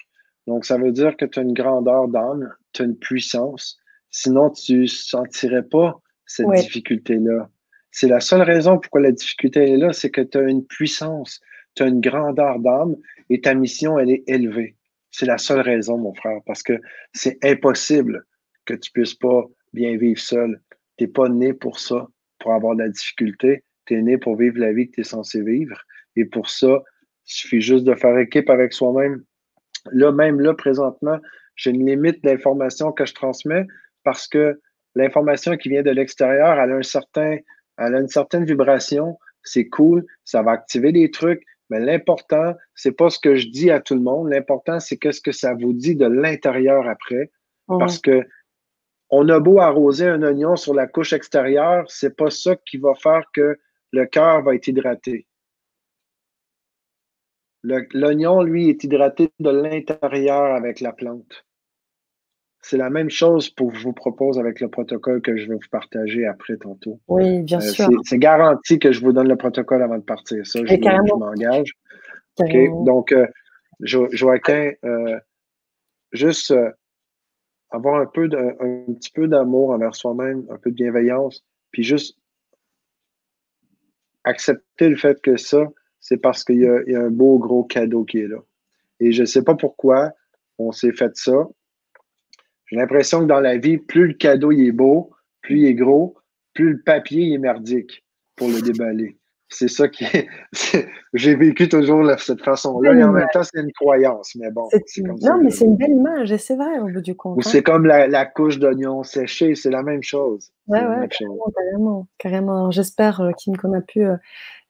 Donc, 0.47 0.65
ça 0.65 0.77
veut 0.77 0.91
dire 0.91 1.15
que 1.17 1.25
tu 1.25 1.39
as 1.39 1.43
une 1.43 1.53
grandeur 1.53 2.07
d'âme, 2.07 2.53
tu 2.73 2.81
as 2.81 2.85
une 2.85 2.97
puissance. 2.97 3.77
Sinon, 4.09 4.49
tu 4.49 4.81
ne 4.81 4.85
sentirais 4.85 5.63
pas 5.63 6.01
cette 6.25 6.49
difficulté-là. 6.51 7.49
C'est 7.91 8.07
la 8.07 8.19
seule 8.19 8.41
raison 8.41 8.77
pourquoi 8.77 9.01
la 9.01 9.11
difficulté 9.11 9.71
est 9.71 9.77
là, 9.77 9.93
c'est 9.93 10.09
que 10.09 10.21
tu 10.21 10.37
as 10.37 10.41
une 10.41 10.65
puissance, 10.65 11.39
tu 11.75 11.83
as 11.83 11.87
une 11.87 12.01
grandeur 12.01 12.59
d'âme 12.59 12.95
et 13.29 13.41
ta 13.41 13.53
mission, 13.53 13.97
elle 13.97 14.11
est 14.11 14.23
élevée. 14.27 14.75
C'est 15.17 15.25
la 15.25 15.37
seule 15.37 15.61
raison, 15.61 15.97
mon 15.97 16.13
frère, 16.13 16.41
parce 16.45 16.61
que 16.61 16.73
c'est 17.13 17.37
impossible 17.41 18.25
que 18.65 18.73
tu 18.73 18.91
puisses 18.91 19.13
pas 19.13 19.45
bien 19.71 19.95
vivre 19.95 20.19
seul. 20.19 20.59
Tu 20.97 21.05
n'es 21.05 21.07
pas 21.09 21.29
né 21.29 21.53
pour 21.53 21.79
ça, 21.79 22.09
pour 22.37 22.51
avoir 22.51 22.75
de 22.75 22.81
la 22.81 22.89
difficulté. 22.89 23.63
Tu 23.85 23.93
es 23.93 24.01
né 24.01 24.17
pour 24.17 24.35
vivre 24.35 24.59
la 24.59 24.73
vie 24.73 24.89
que 24.89 24.95
tu 24.95 25.01
es 25.01 25.03
censé 25.05 25.41
vivre. 25.41 25.81
Et 26.17 26.25
pour 26.25 26.49
ça, 26.49 26.83
il 27.27 27.31
suffit 27.31 27.61
juste 27.61 27.85
de 27.85 27.95
faire 27.95 28.17
équipe 28.17 28.49
avec 28.49 28.73
soi-même. 28.73 29.23
Là, 29.93 30.11
même 30.11 30.41
là, 30.41 30.53
présentement, 30.53 31.19
j'ai 31.55 31.71
une 31.71 31.87
limite 31.87 32.21
d'information 32.21 32.91
que 32.91 33.05
je 33.05 33.13
transmets 33.13 33.65
parce 34.03 34.27
que 34.27 34.59
l'information 34.95 35.55
qui 35.55 35.69
vient 35.69 35.83
de 35.83 35.91
l'extérieur, 35.91 36.59
elle 36.59 36.73
a 36.73 37.39
elle 37.77 37.95
a 37.95 37.99
une 37.99 38.09
certaine 38.09 38.43
vibration. 38.43 39.17
C'est 39.43 39.69
cool, 39.69 40.05
ça 40.25 40.41
va 40.41 40.51
activer 40.51 40.91
des 40.91 41.09
trucs, 41.09 41.43
mais 41.69 41.79
l'important, 41.79 42.53
c'est 42.75 42.91
pas 42.91 43.09
ce 43.09 43.19
que 43.19 43.35
je 43.35 43.47
dis 43.47 43.71
à 43.71 43.79
tout 43.79 43.95
le 43.95 44.01
monde. 44.01 44.29
L'important, 44.29 44.79
c'est 44.79 44.97
qu'est-ce 44.97 45.21
que 45.21 45.31
ça 45.31 45.53
vous 45.53 45.73
dit 45.73 45.95
de 45.95 46.05
l'intérieur 46.05 46.87
après. 46.87 47.31
Mmh. 47.67 47.79
Parce 47.79 47.99
que 47.99 48.27
on 49.09 49.29
a 49.29 49.39
beau 49.39 49.59
arroser 49.59 50.07
un 50.07 50.23
oignon 50.23 50.55
sur 50.55 50.73
la 50.73 50.87
couche 50.87 51.13
extérieure, 51.13 51.89
c'est 51.89 52.15
pas 52.15 52.29
ça 52.29 52.55
qui 52.55 52.77
va 52.77 52.95
faire 52.95 53.23
que 53.33 53.59
le 53.91 54.05
cœur 54.05 54.41
va 54.41 54.55
être 54.55 54.67
hydraté. 54.67 55.27
L'oignon, 57.63 58.43
lui, 58.43 58.69
est 58.69 58.83
hydraté 58.83 59.31
de 59.39 59.49
l'intérieur 59.49 60.53
avec 60.55 60.81
la 60.81 60.91
plante. 60.91 61.45
C'est 62.67 62.77
la 62.77 62.89
même 62.89 63.11
chose 63.11 63.51
pour 63.51 63.75
je 63.75 63.83
vous 63.83 63.93
propose 63.93 64.39
avec 64.39 64.59
le 64.59 64.69
protocole 64.69 65.21
que 65.21 65.37
je 65.37 65.47
vais 65.47 65.53
vous 65.53 65.69
partager 65.69 66.25
après 66.25 66.57
tantôt. 66.57 66.99
Oui, 67.07 67.43
bien 67.43 67.59
euh, 67.59 67.61
sûr. 67.61 67.87
C'est 68.05 68.17
garanti 68.17 68.79
que 68.79 68.91
je 68.91 69.01
vous 69.01 69.13
donne 69.13 69.27
le 69.27 69.35
protocole 69.35 69.83
avant 69.83 69.99
de 69.99 70.03
partir. 70.03 70.47
Ça, 70.47 70.65
je, 70.65 71.15
m'engage. 71.15 71.73
Donc, 72.83 73.11
euh, 73.11 73.27
Joaquin, 73.81 74.71
euh, 74.83 75.19
juste 76.11 76.55
avoir 77.69 78.01
un, 78.01 78.07
peu 78.07 78.27
de, 78.27 78.35
un 78.35 78.93
petit 78.93 79.11
peu 79.11 79.27
d'amour 79.27 79.69
envers 79.69 79.93
soi-même, 79.93 80.43
un 80.49 80.57
peu 80.57 80.71
de 80.71 80.75
bienveillance, 80.75 81.45
puis 81.69 81.83
juste 81.83 82.17
accepter 84.23 84.89
le 84.89 84.95
fait 84.95 85.21
que 85.21 85.37
ça, 85.37 85.67
c'est 85.99 86.17
parce 86.17 86.43
qu'il 86.43 86.61
y, 86.61 86.95
a 86.95 86.99
un 86.99 87.11
beau 87.11 87.37
gros 87.37 87.63
cadeau 87.63 88.05
qui 88.05 88.21
est 88.21 88.27
là. 88.27 88.39
Et 88.99 89.11
je 89.11 89.21
ne 89.21 89.27
sais 89.27 89.43
pas 89.43 89.53
pourquoi 89.53 90.13
on 90.57 90.71
s'est 90.71 90.93
fait 90.93 91.15
ça. 91.15 91.47
J'ai 92.67 92.77
l'impression 92.77 93.21
que 93.21 93.25
dans 93.25 93.39
la 93.39 93.57
vie, 93.57 93.77
plus 93.77 94.07
le 94.07 94.13
cadeau 94.13 94.51
est 94.51 94.71
beau, 94.71 95.11
plus 95.41 95.59
il 95.59 95.65
est 95.65 95.73
gros, 95.75 96.15
plus 96.53 96.73
le 96.73 96.81
papier 96.81 97.33
est 97.33 97.37
merdique 97.37 98.05
pour 98.35 98.47
le 98.47 98.61
déballer. 98.61 99.17
C'est 99.49 99.67
ça 99.67 99.87
qui 99.87 100.05
est. 100.05 100.27
J'ai 101.13 101.35
vécu 101.35 101.69
toujours 101.69 102.03
de 102.03 102.15
cette 102.17 102.41
façon-là. 102.41 102.93
Et 102.93 103.03
en 103.03 103.11
même 103.11 103.27
temps, 103.31 103.43
c'est 103.43 103.61
une 103.61 103.71
croyance. 103.71 104.35
Mais 104.35 104.49
bon. 104.51 104.67
non, 105.21 105.41
mais 105.41 105.51
c'est 105.51 105.65
une 105.65 105.77
belle 105.77 105.91
image, 105.91 106.31
et 106.31 106.37
c'est 106.37 106.55
vrai 106.55 106.79
au 106.79 106.87
bout 106.87 107.01
du 107.01 107.15
compte. 107.15 107.37
Ou 107.37 107.41
c'est 107.41 107.61
comme 107.61 107.85
la, 107.85 108.25
couche 108.25 108.57
d'oignon 108.57 109.03
séché, 109.03 109.55
c'est 109.55 109.69
la 109.69 109.83
même 109.83 110.03
chose. 110.03 110.51
Oui, 110.67 110.79
ouais, 110.79 111.07
carrément, 111.07 112.07
carrément. 112.17 112.71
J'espère, 112.71 113.21
euh, 113.21 113.31
Kim, 113.37 113.55
qu'on 113.55 113.73
a 113.73 113.81
pu 113.81 114.03
euh, 114.03 114.17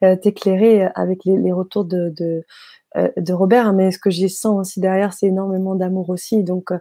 euh, 0.04 0.16
t'éclairer 0.18 0.88
avec 0.94 1.24
les, 1.26 1.52
retours 1.54 1.86
de, 1.86 2.14
de, 2.16 3.34
Robert. 3.34 3.74
Mais 3.74 3.92
ce 3.92 3.98
que 3.98 4.10
j'y 4.10 4.30
sens 4.30 4.60
aussi 4.60 4.82
derrière, 4.82 5.14
c'est 5.14 5.28
énormément 5.28 5.76
d'amour 5.76 6.10
aussi. 6.10 6.44
Donc, 6.44 6.72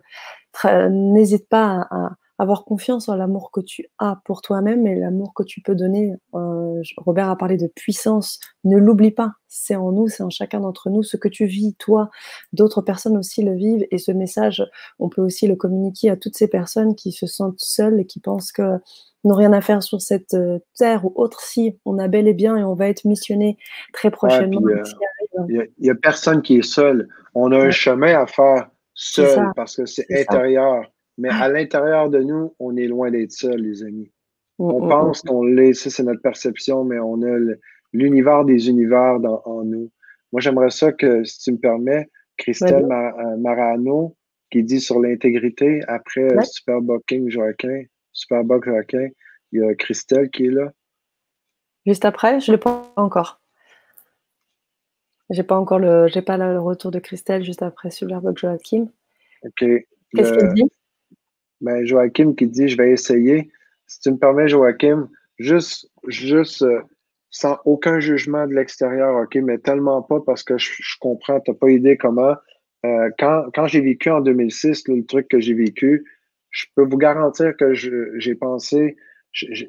n'hésite 0.91 1.49
pas 1.49 1.87
à 1.91 2.11
avoir 2.39 2.65
confiance 2.65 3.09
en 3.09 3.15
l'amour 3.15 3.51
que 3.53 3.61
tu 3.61 3.87
as 3.99 4.21
pour 4.25 4.43
toi-même 4.43 4.87
et 4.87 4.97
l'amour 4.97 5.35
que 5.35 5.45
tu 5.45 5.61
peux 5.61 5.75
donner. 5.75 6.13
Euh, 6.35 6.83
Robert 6.97 7.29
a 7.29 7.37
parlé 7.37 7.57
de 7.57 7.69
puissance. 7.69 8.41
Ne 8.65 8.77
l'oublie 8.77 9.13
pas. 9.13 9.35
C'est 9.47 9.77
en 9.77 9.93
nous, 9.93 10.09
c'est 10.09 10.25
en 10.25 10.31
chacun 10.31 10.61
d'entre 10.61 10.91
nous. 10.91 11.05
Ce 11.05 11.17
que 11.17 11.29
tu 11.29 11.47
vis, 11.47 11.77
toi, 11.77 12.11
d'autres 12.53 12.83
personnes 12.83 13.17
aussi 13.17 13.43
le 13.43 13.55
vivent. 13.55 13.87
Et 13.93 13.99
ce 13.99 14.11
message, 14.11 14.65
on 14.99 15.09
peut 15.09 15.23
aussi 15.23 15.47
le 15.47 15.55
communiquer 15.55 16.11
à 16.11 16.17
toutes 16.17 16.37
ces 16.37 16.49
personnes 16.49 16.97
qui 16.97 17.13
se 17.13 17.27
sentent 17.27 17.61
seules 17.61 18.01
et 18.01 18.07
qui 18.07 18.19
pensent 18.19 18.51
que 18.51 18.79
n'ont 19.23 19.37
rien 19.37 19.53
à 19.53 19.61
faire 19.61 19.83
sur 19.83 20.03
cette 20.03 20.35
euh, 20.35 20.59
terre 20.77 21.07
ou 21.07 21.13
autre 21.15 21.41
si 21.41 21.79
on 21.85 21.99
a 21.99 22.09
bel 22.09 22.29
et 22.29 22.35
bien 22.35 22.57
et 22.57 22.65
on 22.65 22.75
va 22.75 22.89
être 22.89 23.05
missionné 23.07 23.57
très 23.93 24.11
prochainement. 24.11 24.61
Il 25.49 25.67
n'y 25.79 25.91
a, 25.91 25.95
personne 25.95 26.43
qui 26.43 26.59
est 26.59 26.63
seul. 26.63 27.09
On 27.35 27.51
a 27.53 27.59
un 27.59 27.71
chemin 27.71 28.21
à 28.21 28.27
faire 28.27 28.69
seul 28.95 29.51
parce 29.57 29.77
que 29.77 29.87
c'est 29.87 30.07
intérieur. 30.11 30.91
Mais 31.19 31.29
à 31.29 31.49
l'intérieur 31.49 32.11
de 32.11 32.21
nous, 32.21 32.55
on 32.59 32.77
est 32.77 32.87
loin 32.87 33.11
d'être 33.11 33.33
seul, 33.33 33.61
les 33.61 33.83
amis. 33.83 34.11
Mm, 34.59 34.65
on 34.65 34.87
mm, 34.87 34.89
pense 34.89 35.25
mm. 35.25 35.29
qu'on 35.29 35.45
l'est, 35.45 35.75
ça 35.75 35.91
c'est 35.91 36.03
notre 36.03 36.23
perception, 36.23 36.85
mais 36.85 36.99
on 36.99 37.23
a 37.23 37.55
l'univers 37.93 38.45
des 38.45 38.69
univers 38.69 39.21
dans, 39.21 39.43
en 39.45 39.65
nous. 39.65 39.91
Moi, 40.33 40.41
j'aimerais 40.41 40.71
ça 40.71 40.93
que, 40.93 41.23
si 41.25 41.39
tu 41.41 41.53
me 41.53 41.59
permets, 41.59 42.09
Christelle 42.37 42.89
euh, 42.91 43.37
Marano, 43.37 44.17
qui 44.51 44.65
dit 44.65 44.81
sur 44.81 45.01
l'intégrité, 45.01 45.81
après 45.87 46.33
euh, 46.33 46.43
Super 46.43 46.81
Bucking 46.81 47.31
Joaquin, 47.31 47.85
Super 48.13 48.43
Joaquin, 48.45 49.09
il 49.53 49.61
y 49.61 49.63
a 49.63 49.75
Christelle 49.75 50.31
qui 50.31 50.47
est 50.47 50.51
là. 50.51 50.73
Juste 51.87 52.05
après, 52.05 52.41
je 52.41 52.51
ne 52.51 52.57
l'ai 52.57 52.61
pas 52.61 52.93
encore. 52.97 53.41
J'ai 55.31 55.43
pas 55.43 55.57
encore 55.57 55.79
le, 55.79 56.07
j'ai 56.09 56.23
pas 56.23 56.37
le 56.37 56.61
retour 56.61 56.91
de 56.91 56.99
Christelle 56.99 57.45
juste 57.45 57.63
après 57.63 57.91
Superbug 57.91 58.37
Joaquin. 58.37 58.87
OK. 59.43 59.65
Qu'est-ce 60.15 60.33
qu'il 60.33 60.55
dit? 60.55 60.71
ben, 61.61 61.85
Joachim 61.85 62.35
qui 62.35 62.47
dit 62.47 62.69
Je 62.69 62.77
vais 62.77 62.91
essayer. 62.91 63.51
Si 63.87 64.01
tu 64.01 64.11
me 64.13 64.19
permets, 64.19 64.49
Joachim, 64.49 65.09
juste, 65.39 65.91
juste 66.07 66.63
euh, 66.63 66.81
sans 67.31 67.59
aucun 67.65 68.01
jugement 68.01 68.47
de 68.47 68.55
l'extérieur, 68.55 69.17
OK, 69.23 69.35
mais 69.37 69.59
tellement 69.59 70.03
pas 70.03 70.21
parce 70.21 70.43
que 70.43 70.57
je, 70.59 70.71
comprends, 71.01 71.41
tu 71.41 71.51
n'as 71.51 71.57
pas 71.57 71.71
idée 71.71 71.97
comment. 71.97 72.37
Euh, 72.85 73.11
quand, 73.19 73.47
quand 73.55 73.67
j'ai 73.67 73.81
vécu 73.81 74.11
en 74.11 74.21
2006, 74.21 74.89
le 74.89 75.05
truc 75.05 75.29
que 75.29 75.41
j'ai 75.41 75.55
vécu, 75.55 76.05
je 76.51 76.67
peux 76.77 76.85
vous 76.85 76.99
garantir 76.99 77.57
que 77.57 77.75
j'ai 77.75 78.35
pensé, 78.35 78.97
je, 79.33 79.65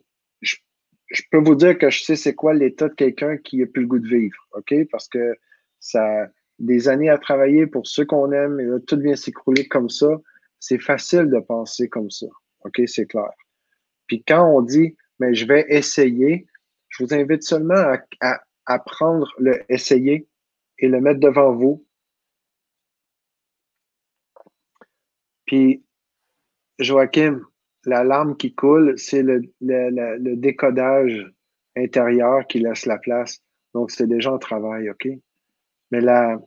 peux 1.31 1.37
vous 1.37 1.55
dire 1.55 1.77
que 1.77 1.89
je 1.89 2.03
sais 2.03 2.15
c'est 2.15 2.35
quoi 2.35 2.53
l'état 2.53 2.89
de 2.89 2.93
quelqu'un 2.93 3.37
qui 3.37 3.59
n'a 3.59 3.65
plus 3.67 3.83
le 3.83 3.87
goût 3.87 3.99
de 3.99 4.07
vivre, 4.07 4.47
OK? 4.53 4.73
Parce 4.91 5.07
que 5.07 5.35
ça 5.79 6.27
des 6.59 6.87
années 6.87 7.09
à 7.09 7.17
travailler 7.17 7.67
pour 7.67 7.85
ceux 7.85 8.05
qu'on 8.05 8.31
aime 8.31 8.59
et 8.59 8.65
là, 8.65 8.79
tout 8.79 8.99
vient 8.99 9.15
s'écrouler 9.15 9.67
comme 9.67 9.89
ça. 9.89 10.07
C'est 10.59 10.79
facile 10.79 11.29
de 11.29 11.39
penser 11.39 11.89
comme 11.89 12.09
ça. 12.09 12.27
OK, 12.61 12.81
c'est 12.87 13.05
clair. 13.05 13.31
Puis 14.07 14.23
quand 14.23 14.49
on 14.49 14.61
dit, 14.61 14.95
mais 15.19 15.33
je 15.33 15.45
vais 15.45 15.65
essayer, 15.69 16.47
je 16.89 17.03
vous 17.03 17.13
invite 17.13 17.43
seulement 17.43 17.97
à, 18.21 18.79
prendre 18.79 19.31
le 19.37 19.61
essayer 19.71 20.27
et 20.79 20.87
le 20.87 20.99
mettre 21.01 21.19
devant 21.19 21.53
vous. 21.53 21.85
Puis, 25.45 25.83
Joachim, 26.79 27.41
la 27.85 28.03
larme 28.03 28.35
qui 28.37 28.53
coule, 28.53 28.97
c'est 28.97 29.23
le, 29.23 29.41
décodage 30.35 31.25
intérieur 31.75 32.47
qui 32.47 32.59
laisse 32.59 32.85
la 32.85 32.97
place. 32.97 33.41
Donc, 33.73 33.91
c'est 33.91 34.07
déjà 34.07 34.31
en 34.31 34.37
travail, 34.37 34.89
OK? 34.89 35.07
Mais 35.91 36.01
la, 36.01 36.39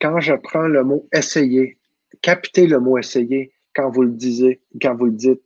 quand 0.00 0.20
je 0.20 0.34
prends 0.34 0.68
le 0.68 0.84
mot 0.84 1.08
essayer, 1.12 1.78
captez 2.22 2.66
le 2.66 2.80
mot 2.80 2.98
essayer 2.98 3.52
quand 3.74 3.90
vous 3.90 4.02
le 4.02 4.12
disiez, 4.12 4.62
quand 4.80 4.94
vous 4.94 5.06
le 5.06 5.12
dites. 5.12 5.42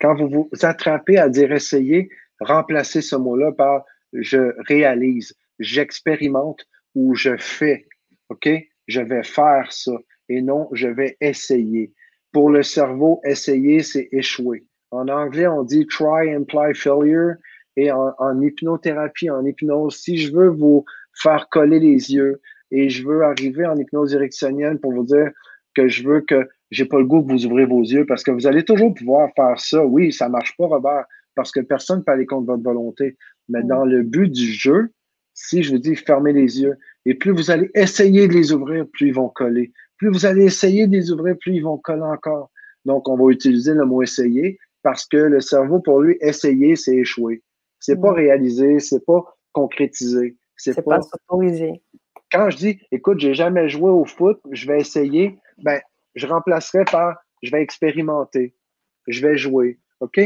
Quand 0.00 0.14
vous 0.14 0.28
vous 0.28 0.50
attrapez 0.62 1.18
à 1.18 1.28
dire 1.28 1.52
essayer, 1.52 2.10
remplacez 2.40 3.02
ce 3.02 3.16
mot-là 3.16 3.52
par 3.52 3.84
je 4.12 4.54
réalise, 4.66 5.34
j'expérimente 5.58 6.66
ou 6.94 7.14
je 7.14 7.36
fais. 7.36 7.86
OK? 8.28 8.48
Je 8.86 9.00
vais 9.00 9.22
faire 9.22 9.72
ça 9.72 9.92
et 10.30 10.40
non 10.40 10.68
je 10.72 10.88
vais 10.88 11.18
essayer. 11.20 11.92
Pour 12.32 12.48
le 12.48 12.62
cerveau, 12.62 13.20
essayer, 13.24 13.82
c'est 13.82 14.08
échouer. 14.12 14.64
En 14.90 15.08
anglais, 15.08 15.46
on 15.46 15.62
dit 15.62 15.86
try, 15.86 16.32
imply 16.32 16.74
failure. 16.74 17.34
Et 17.76 17.92
en, 17.92 18.12
en 18.18 18.40
hypnothérapie, 18.40 19.30
en 19.30 19.44
hypnose, 19.44 19.96
si 19.96 20.16
je 20.16 20.32
veux 20.32 20.48
vous 20.48 20.84
faire 21.14 21.48
coller 21.48 21.78
les 21.78 22.12
yeux, 22.12 22.40
et 22.70 22.88
je 22.88 23.06
veux 23.06 23.22
arriver 23.22 23.66
en 23.66 23.76
hypnose 23.76 24.10
directionnelle 24.10 24.78
pour 24.78 24.92
vous 24.92 25.04
dire 25.04 25.30
que 25.74 25.88
je 25.88 26.06
veux 26.06 26.20
que 26.20 26.48
j'ai 26.70 26.84
pas 26.84 26.98
le 26.98 27.04
goût 27.04 27.22
que 27.22 27.32
vous 27.32 27.46
ouvrez 27.46 27.66
vos 27.66 27.82
yeux 27.82 28.06
parce 28.06 28.22
que 28.22 28.30
vous 28.30 28.46
allez 28.46 28.64
toujours 28.64 28.94
pouvoir 28.94 29.30
faire 29.34 29.58
ça. 29.58 29.84
Oui, 29.84 30.12
ça 30.12 30.28
marche 30.28 30.56
pas, 30.56 30.66
Robert, 30.66 31.04
parce 31.34 31.50
que 31.50 31.60
personne 31.60 31.98
ne 31.98 32.04
peut 32.04 32.12
aller 32.12 32.26
contre 32.26 32.46
votre 32.46 32.62
volonté. 32.62 33.16
Mais 33.48 33.62
dans 33.64 33.84
le 33.84 34.02
but 34.02 34.30
du 34.30 34.52
jeu, 34.52 34.90
si 35.34 35.62
je 35.62 35.72
vous 35.72 35.78
dis 35.78 35.96
fermez 35.96 36.32
les 36.32 36.60
yeux, 36.60 36.76
et 37.06 37.14
plus 37.14 37.32
vous 37.32 37.50
allez 37.50 37.70
essayer 37.74 38.28
de 38.28 38.34
les 38.34 38.52
ouvrir, 38.52 38.86
plus 38.92 39.08
ils 39.08 39.14
vont 39.14 39.28
coller. 39.28 39.72
Plus 40.00 40.08
vous 40.08 40.26
allez 40.26 40.44
essayer 40.44 40.86
de 40.86 40.92
les 40.92 41.12
ouvrir, 41.12 41.36
plus 41.38 41.54
ils 41.54 41.62
vont 41.62 41.78
coller 41.78 42.02
encore. 42.02 42.50
Donc, 42.84 43.08
on 43.08 43.16
va 43.16 43.30
utiliser 43.30 43.74
le 43.74 43.84
mot 43.84 44.02
essayer 44.02 44.58
parce 44.82 45.06
que 45.06 45.18
le 45.18 45.40
cerveau, 45.40 45.78
pour 45.80 46.00
lui, 46.00 46.16
essayer, 46.20 46.74
c'est 46.74 46.96
échouer. 46.96 47.42
C'est 47.78 48.00
pas 48.00 48.12
réaliser, 48.12 48.78
c'est 48.80 49.04
pas 49.04 49.22
concrétiser. 49.52 50.36
C'est 50.56 50.74
pas, 50.82 50.96
pas 50.96 51.02
s'autoriser 51.02 51.82
quand 52.30 52.50
je 52.50 52.56
dis, 52.56 52.80
écoute, 52.92 53.18
j'ai 53.18 53.34
jamais 53.34 53.68
joué 53.68 53.90
au 53.90 54.04
foot, 54.04 54.40
je 54.52 54.66
vais 54.66 54.78
essayer, 54.78 55.38
ben, 55.58 55.80
je 56.14 56.26
remplacerai 56.26 56.84
par, 56.84 57.16
je 57.42 57.50
vais 57.50 57.62
expérimenter, 57.62 58.54
je 59.06 59.20
vais 59.26 59.36
jouer, 59.36 59.78
OK? 60.00 60.20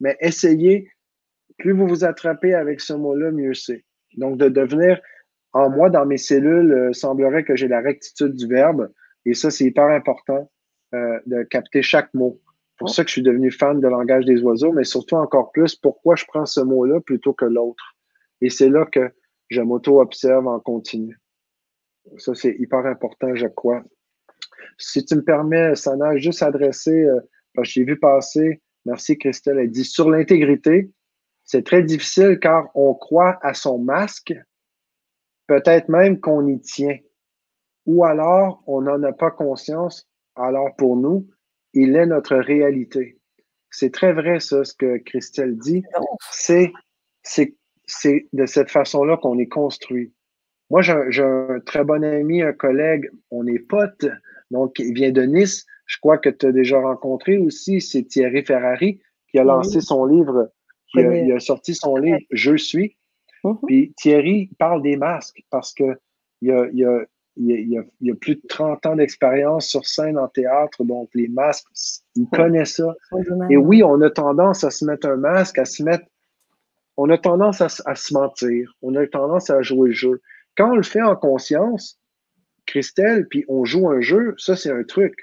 Mais 0.00 0.16
essayer, 0.20 0.88
plus 1.58 1.72
vous 1.72 1.86
vous 1.86 2.04
attrapez 2.04 2.54
avec 2.54 2.80
ce 2.80 2.94
mot-là, 2.94 3.30
mieux 3.30 3.54
c'est. 3.54 3.84
Donc, 4.16 4.38
de 4.38 4.48
devenir, 4.48 5.00
en 5.52 5.68
moi, 5.68 5.90
dans 5.90 6.06
mes 6.06 6.16
cellules, 6.16 6.72
euh, 6.72 6.92
semblerait 6.92 7.44
que 7.44 7.56
j'ai 7.56 7.68
la 7.68 7.80
rectitude 7.80 8.34
du 8.34 8.46
verbe, 8.46 8.90
et 9.24 9.34
ça, 9.34 9.50
c'est 9.50 9.64
hyper 9.64 9.86
important 9.86 10.50
euh, 10.94 11.20
de 11.26 11.42
capter 11.44 11.82
chaque 11.82 12.12
mot. 12.14 12.40
pour 12.78 12.90
ça 12.90 13.04
que 13.04 13.08
je 13.08 13.14
suis 13.14 13.22
devenu 13.22 13.50
fan 13.50 13.80
de 13.80 13.88
langage 13.88 14.24
des 14.24 14.42
oiseaux, 14.42 14.72
mais 14.72 14.84
surtout 14.84 15.16
encore 15.16 15.52
plus, 15.52 15.74
pourquoi 15.76 16.16
je 16.16 16.24
prends 16.26 16.46
ce 16.46 16.60
mot-là 16.60 17.00
plutôt 17.00 17.34
que 17.34 17.44
l'autre? 17.44 17.94
Et 18.40 18.48
c'est 18.48 18.70
là 18.70 18.86
que 18.86 19.12
je 19.50 19.60
m'auto-observe 19.60 20.46
en 20.46 20.60
continu. 20.60 21.18
Ça, 22.16 22.34
c'est 22.34 22.56
hyper 22.58 22.86
important, 22.86 23.34
je 23.34 23.46
crois. 23.46 23.82
Si 24.78 25.04
tu 25.04 25.16
me 25.16 25.22
permets, 25.22 25.74
Sana, 25.74 26.16
juste 26.16 26.42
adresser, 26.42 27.04
euh, 27.04 27.20
parce 27.54 27.68
que 27.68 27.72
j'ai 27.74 27.84
vu 27.84 27.98
passer, 27.98 28.62
merci 28.86 29.18
Christelle, 29.18 29.58
elle 29.58 29.70
dit 29.70 29.84
sur 29.84 30.08
l'intégrité, 30.08 30.90
c'est 31.44 31.64
très 31.64 31.82
difficile 31.82 32.38
car 32.40 32.70
on 32.74 32.94
croit 32.94 33.38
à 33.42 33.54
son 33.54 33.78
masque, 33.78 34.32
peut-être 35.46 35.88
même 35.88 36.20
qu'on 36.20 36.46
y 36.46 36.60
tient. 36.60 36.96
Ou 37.90 38.04
alors, 38.04 38.62
on 38.66 38.82
n'en 38.82 39.02
a 39.02 39.12
pas 39.12 39.32
conscience. 39.32 40.08
Alors, 40.36 40.76
pour 40.76 40.96
nous, 40.96 41.26
il 41.74 41.96
est 41.96 42.06
notre 42.06 42.36
réalité. 42.36 43.18
C'est 43.70 43.92
très 43.92 44.12
vrai, 44.12 44.38
ça, 44.38 44.64
ce 44.64 44.74
que 44.74 44.98
Christelle 44.98 45.58
dit. 45.58 45.82
C'est, 46.30 46.72
c'est, 47.22 47.56
c'est 47.86 48.28
de 48.32 48.46
cette 48.46 48.70
façon-là 48.70 49.16
qu'on 49.16 49.38
est 49.38 49.48
construit. 49.48 50.12
Moi, 50.70 50.82
j'ai 50.82 51.22
un 51.22 51.60
très 51.66 51.82
bon 51.82 52.04
ami, 52.04 52.42
un 52.42 52.52
collègue, 52.52 53.10
on 53.32 53.44
est 53.48 53.58
potes, 53.58 54.06
donc 54.52 54.78
il 54.78 54.94
vient 54.94 55.10
de 55.10 55.22
Nice. 55.22 55.66
Je 55.86 55.98
crois 55.98 56.18
que 56.18 56.28
tu 56.28 56.46
as 56.46 56.52
déjà 56.52 56.80
rencontré 56.80 57.38
aussi, 57.38 57.80
c'est 57.80 58.04
Thierry 58.04 58.44
Ferrari 58.44 59.00
qui 59.28 59.38
a 59.40 59.44
lancé 59.44 59.80
son 59.80 60.04
livre 60.04 60.50
il 60.94 61.32
a, 61.32 61.40
sorti 61.40 61.74
son 61.74 61.96
livre 61.96 62.18
Je 62.30 62.56
suis. 62.56 62.96
Mhm. 63.44 63.58
Puis 63.66 63.94
Thierry 63.96 64.50
parle 64.58 64.82
des 64.82 64.96
masques 64.96 65.42
parce 65.50 65.72
que 65.72 65.98
il 66.42 66.50
a, 66.52 66.68
il 66.72 66.84
a, 66.84 67.04
il 67.36 67.78
a, 67.78 68.14
plus 68.14 68.36
de 68.36 68.42
30 68.48 68.86
ans 68.86 68.96
d'expérience 68.96 69.68
sur 69.68 69.86
scène 69.86 70.18
en 70.18 70.28
théâtre, 70.28 70.84
donc 70.84 71.08
les 71.14 71.28
masques, 71.28 71.66
il 72.16 72.26
connaît 72.28 72.64
ça. 72.64 72.94
Et 73.48 73.56
oui, 73.56 73.82
on 73.82 74.00
a 74.02 74.10
tendance 74.10 74.64
à 74.64 74.70
se 74.70 74.84
mettre 74.84 75.08
un 75.08 75.16
masque, 75.16 75.58
à 75.58 75.64
se 75.64 75.82
mettre. 75.82 76.04
On 76.96 77.08
a 77.08 77.16
tendance 77.16 77.60
à, 77.60 77.68
à 77.86 77.94
se 77.94 78.12
mentir, 78.12 78.74
on 78.82 78.94
a 78.94 79.06
tendance 79.06 79.48
à 79.48 79.62
jouer 79.62 79.90
le 79.90 79.94
jeu. 79.94 80.20
Quand 80.56 80.72
on 80.72 80.76
le 80.76 80.82
fait 80.82 81.02
en 81.02 81.16
conscience, 81.16 81.98
Christelle, 82.66 83.26
puis 83.28 83.44
on 83.48 83.64
joue 83.64 83.88
un 83.88 84.00
jeu, 84.00 84.34
ça 84.36 84.56
c'est 84.56 84.70
un 84.70 84.84
truc. 84.84 85.14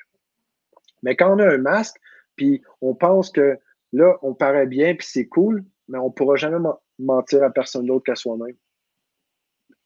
Mais 1.03 1.15
quand 1.15 1.35
on 1.35 1.39
a 1.39 1.53
un 1.53 1.59
masque, 1.59 1.97
puis 2.35 2.61
on 2.81 2.95
pense 2.95 3.29
que 3.29 3.59
Là, 3.93 4.17
on 4.21 4.34
paraît 4.34 4.67
bien, 4.67 4.95
puis 4.95 5.07
c'est 5.09 5.27
cool, 5.27 5.63
mais 5.88 5.97
on 5.97 6.07
ne 6.07 6.13
pourra 6.13 6.35
jamais 6.35 6.57
mentir 6.99 7.43
à 7.43 7.49
personne 7.49 7.85
d'autre 7.85 8.05
qu'à 8.05 8.15
soi-même. 8.15 8.55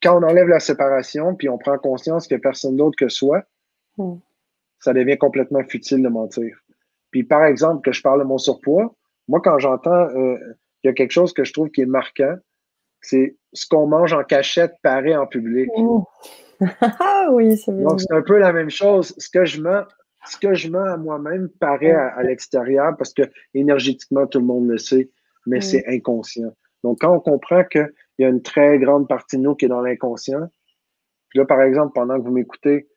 Quand 0.01 0.17
on 0.17 0.23
enlève 0.23 0.47
la 0.47 0.59
séparation, 0.59 1.35
puis 1.35 1.49
on 1.49 1.57
prend 1.57 1.77
conscience 1.77 2.27
qu'il 2.27 2.35
n'y 2.37 2.41
a 2.41 2.43
personne 2.43 2.75
d'autre 2.75 2.95
que 2.97 3.09
soi, 3.09 3.43
hmm. 3.97 4.15
ça 4.79 4.93
devient 4.93 5.17
complètement 5.17 5.63
futile 5.63 6.01
de 6.01 6.09
mentir. 6.09 6.57
Puis 7.11 7.23
par 7.23 7.45
exemple, 7.45 7.81
que 7.81 7.91
je 7.91 8.01
parle 8.01 8.19
de 8.19 8.25
mon 8.25 8.37
surpoids, 8.37 8.95
moi, 9.27 9.39
quand 9.41 9.59
j'entends 9.59 10.09
euh, 10.09 10.37
qu'il 10.81 10.89
y 10.89 10.89
a 10.89 10.93
quelque 10.93 11.11
chose 11.11 11.33
que 11.33 11.43
je 11.43 11.53
trouve 11.53 11.69
qui 11.69 11.81
est 11.81 11.85
marquant, 11.85 12.35
c'est 13.01 13.37
ce 13.53 13.65
qu'on 13.67 13.87
mange 13.87 14.13
en 14.13 14.23
cachette 14.23 14.73
paraît 14.81 15.15
en 15.15 15.27
public. 15.27 15.69
Ah 16.79 17.29
oui, 17.31 17.57
c'est 17.57 17.71
Donc, 17.71 18.01
c'est 18.01 18.13
un 18.13 18.21
peu 18.21 18.37
la 18.37 18.53
même 18.53 18.69
chose. 18.69 19.15
Ce 19.17 19.31
que 19.31 19.45
je 19.45 19.59
mens, 19.59 19.83
ce 20.27 20.37
que 20.37 20.53
je 20.53 20.69
mens 20.69 20.83
à 20.83 20.95
moi-même 20.95 21.49
paraît 21.59 21.89
à, 21.91 22.21
l'extérieur 22.21 22.95
parce 22.97 23.15
que 23.15 23.23
énergétiquement, 23.55 24.27
tout 24.27 24.37
le 24.37 24.45
monde 24.45 24.67
le 24.67 24.77
sait, 24.77 25.09
mais 25.47 25.59
c'est 25.59 25.83
inconscient. 25.87 26.53
Donc, 26.83 26.97
quand 27.01 27.13
on 27.13 27.19
comprend 27.19 27.63
qu'il 27.63 27.91
y 28.19 28.25
a 28.25 28.29
une 28.29 28.41
très 28.41 28.79
grande 28.79 29.07
partie 29.07 29.37
de 29.37 29.43
nous 29.43 29.55
qui 29.55 29.65
est 29.65 29.69
dans 29.69 29.81
l'inconscient, 29.81 30.47
puis 31.29 31.39
là, 31.39 31.45
par 31.45 31.61
exemple, 31.61 31.93
pendant 31.93 32.17
que 32.17 32.23
vous 32.23 32.31
m'écoutez, 32.31 32.87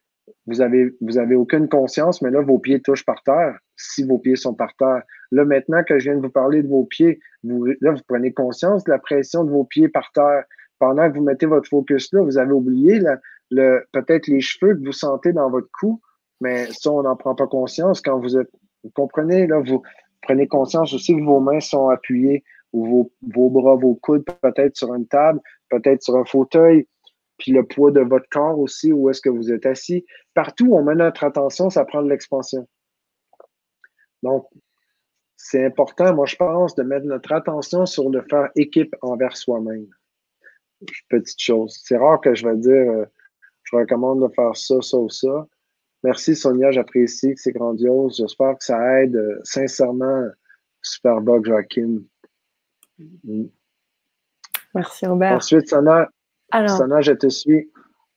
vous 0.47 0.61
avez, 0.61 1.35
aucune 1.35 1.69
conscience, 1.69 2.23
mais 2.23 2.31
là, 2.31 2.41
vos 2.41 2.59
pieds 2.59 2.81
touchent 2.81 3.05
par 3.05 3.23
terre, 3.23 3.59
si 3.77 4.05
vos 4.05 4.19
pieds 4.19 4.37
sont 4.37 4.55
par 4.55 4.75
terre. 4.77 5.03
Là, 5.31 5.45
maintenant 5.45 5.83
que 5.85 5.99
je 5.99 6.11
viens 6.11 6.17
de 6.17 6.23
vous 6.23 6.33
parler 6.33 6.63
de 6.63 6.69
vos 6.69 6.85
pieds, 6.85 7.21
là, 7.43 7.93
vous 7.93 8.03
prenez 8.09 8.33
conscience 8.33 8.85
de 8.85 8.91
la 8.91 8.99
pression 8.99 9.45
de 9.45 9.51
vos 9.51 9.65
pieds 9.65 9.89
par 9.89 10.11
terre. 10.13 10.45
Pendant 10.79 11.11
que 11.11 11.17
vous 11.17 11.25
mettez 11.25 11.47
votre 11.47 11.69
focus 11.69 12.13
là, 12.13 12.23
vous 12.23 12.39
avez 12.39 12.53
oublié 12.53 13.01
le, 13.51 13.85
peut-être 13.93 14.27
les 14.27 14.41
cheveux 14.41 14.75
que 14.75 14.85
vous 14.85 14.93
sentez 14.93 15.33
dans 15.33 15.51
votre 15.51 15.69
cou, 15.79 16.01
mais 16.41 16.67
ça, 16.73 16.91
on 16.91 17.03
n'en 17.03 17.17
prend 17.17 17.35
pas 17.35 17.47
conscience 17.47 18.01
quand 18.01 18.19
vous 18.19 18.37
êtes. 18.37 18.51
Vous 18.83 18.91
comprenez, 18.91 19.47
là, 19.47 19.61
vous 19.65 19.83
prenez 20.23 20.47
conscience 20.47 20.93
aussi 20.93 21.17
que 21.17 21.23
vos 21.23 21.41
mains 21.41 21.61
sont 21.61 21.89
appuyées 21.89 22.45
ou 22.75 23.09
vos, 23.23 23.51
bras, 23.51 23.77
vos 23.77 23.95
coudes 23.95 24.25
peut-être 24.43 24.77
sur 24.77 24.93
une 24.95 25.07
table, 25.07 25.41
peut-être 25.71 26.03
sur 26.03 26.17
un 26.17 26.25
fauteuil, 26.25 26.89
puis 27.39 27.53
le 27.53 27.65
poids 27.65 27.93
de 27.93 28.01
votre 28.01 28.29
corps 28.31 28.59
aussi, 28.59 28.93
où 28.93 29.09
est-ce 29.09 29.21
que 29.21 29.31
vous 29.31 29.53
êtes 29.53 29.65
assis. 29.65 30.05
Partout 30.35 30.67
où 30.67 30.77
on 30.77 30.83
met 30.83 30.97
notre 30.97 31.25
attention, 31.25 31.71
ça 31.71 31.85
prend 31.85 32.03
de 32.03 32.09
l'expansion. 32.09 32.67
Donc, 34.23 34.47
c'est 35.37 35.65
important, 35.65 36.15
moi, 36.15 36.27
je 36.27 36.37
pense, 36.37 36.75
de 36.75 36.83
mettre 36.83 37.07
notre 37.07 37.33
attention 37.33 37.87
sur 37.87 38.11
le 38.11 38.23
faire 38.29 38.51
équipe 38.57 38.95
envers 39.03 39.37
soi-même. 39.37 39.87
Petite 41.09 41.41
chose. 41.41 41.81
C'est 41.85 41.97
rare 41.97 42.21
que 42.21 42.35
je 42.35 42.47
vais 42.47 42.57
dire, 42.57 42.73
euh, 42.91 43.05
je 43.63 43.77
recommande 43.77 44.23
de 44.23 44.35
faire 44.35 44.57
ça, 44.57 44.81
ça 44.81 44.99
ou 44.99 45.09
ça. 45.09 45.47
Merci 46.03 46.35
Sonia, 46.35 46.71
j'apprécie, 46.71 47.35
c'est 47.37 47.53
grandiose. 47.53 48.17
J'espère 48.17 48.59
que 48.59 48.65
ça 48.65 49.01
aide 49.01 49.17
euh, 49.17 49.39
sincèrement 49.45 50.29
Superbug 50.83 51.47
Joachim. 51.47 52.03
Mm. 52.99 53.45
Merci 54.75 55.07
Robert. 55.07 55.37
Ensuite, 55.37 55.69
Sana, 55.69 56.09
Sana 56.53 57.01
je 57.01 57.13
te 57.13 57.29
suis. 57.29 57.71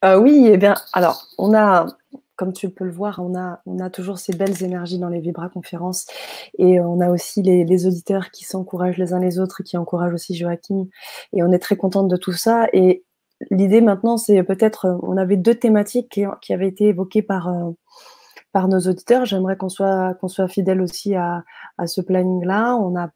Euh, 0.05 0.19
oui, 0.19 0.47
eh 0.51 0.57
bien, 0.57 0.75
alors, 0.93 1.27
on 1.37 1.55
a, 1.55 1.87
comme 2.35 2.53
tu 2.53 2.69
peux 2.69 2.85
le 2.85 2.91
voir, 2.91 3.19
on 3.19 3.35
a, 3.35 3.61
on 3.65 3.79
a 3.79 3.89
toujours 3.89 4.19
ces 4.19 4.33
belles 4.33 4.63
énergies 4.63 4.99
dans 4.99 5.09
les 5.09 5.19
Vibra 5.19 5.49
conférences 5.49 6.05
et 6.59 6.79
on 6.79 6.99
a 6.99 7.09
aussi 7.09 7.41
les, 7.41 7.65
les 7.65 7.87
auditeurs 7.87 8.29
qui 8.29 8.45
s'encouragent 8.45 8.97
les 8.97 9.13
uns 9.13 9.19
les 9.19 9.39
autres, 9.39 9.63
qui 9.63 9.75
encouragent 9.77 10.13
aussi 10.13 10.35
Joachim 10.35 10.87
et 11.33 11.43
on 11.43 11.51
est 11.51 11.59
très 11.59 11.77
contente 11.77 12.07
de 12.07 12.17
tout 12.17 12.33
ça. 12.33 12.67
Et 12.73 13.03
l'idée 13.49 13.81
maintenant, 13.81 14.17
c'est 14.17 14.43
peut-être, 14.43 14.85
euh, 14.85 14.97
on 15.01 15.17
avait 15.17 15.37
deux 15.37 15.55
thématiques 15.55 16.09
qui, 16.41 16.53
avaient 16.53 16.67
été 16.67 16.85
évoquées 16.85 17.23
par, 17.23 17.47
euh, 17.47 17.71
par 18.51 18.67
nos 18.67 18.79
auditeurs. 18.79 19.25
J'aimerais 19.25 19.57
qu'on 19.57 19.69
soit, 19.69 20.13
qu'on 20.15 20.27
soit 20.27 20.47
fidèle 20.47 20.81
aussi 20.81 21.15
à, 21.15 21.43
à 21.79 21.87
ce 21.87 22.01
planning-là. 22.01 22.75
On 22.75 22.95
a 22.95 23.09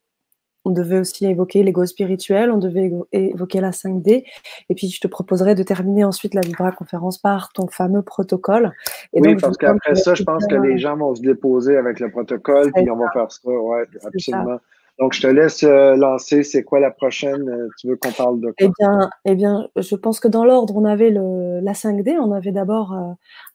on 0.66 0.72
devait 0.72 1.00
aussi 1.00 1.26
évoquer 1.26 1.64
l'ego 1.64 1.86
spirituel, 1.86 2.52
on 2.52 2.58
devait 2.58 2.92
évoquer 3.12 3.62
la 3.62 3.72
5D, 3.72 4.24
et 4.70 4.76
puis 4.76 4.90
je 4.90 5.00
te 5.00 5.08
proposerai 5.08 5.56
de 5.56 5.64
terminer 5.64 6.04
ensuite 6.04 6.34
la 6.34 6.42
Vibra 6.42 6.72
conférence 6.72 7.18
par 7.18 7.52
ton 7.54 7.68
fameux 7.68 8.02
protocole. 8.02 8.72
Et 9.14 9.22
oui, 9.22 9.36
parce 9.36 9.58
qu'après 9.58 9.96
ça, 9.96 10.14
je 10.14 10.24
pense 10.24 10.46
que 10.48 10.56
les 10.56 10.78
gens 10.78 10.98
vont 10.98 11.16
se 11.16 11.22
déposer 11.22 11.78
avec 11.78 12.00
le 12.00 12.10
protocole, 12.10 12.72
puis 12.74 12.90
on 12.90 12.98
va 12.98 13.10
faire 13.14 13.32
ça, 13.32 13.40
oui, 13.46 13.80
absolument. 14.04 14.60
Donc, 15.00 15.14
je 15.14 15.22
te 15.22 15.28
laisse 15.28 15.64
euh, 15.64 15.96
lancer. 15.96 16.44
C'est 16.44 16.64
quoi 16.64 16.80
la 16.80 16.92
prochaine? 16.92 17.50
Euh, 17.50 17.70
tu 17.80 17.88
veux 17.88 17.96
qu'on 17.96 18.12
parle 18.12 18.40
de 18.40 18.48
quoi? 18.48 18.54
Eh 18.60 18.70
bien, 18.78 19.10
eh 19.26 19.36
bien, 19.36 19.68
je 19.76 19.96
pense 19.96 20.20
que 20.20 20.28
dans 20.28 20.46
l'ordre, 20.46 20.76
on 20.78 20.86
avait 20.86 21.10
le, 21.10 21.60
la 21.60 21.74
5D. 21.74 22.18
On 22.20 22.32
avait 22.32 22.52
d'abord 22.52 22.94
euh, 22.94 23.12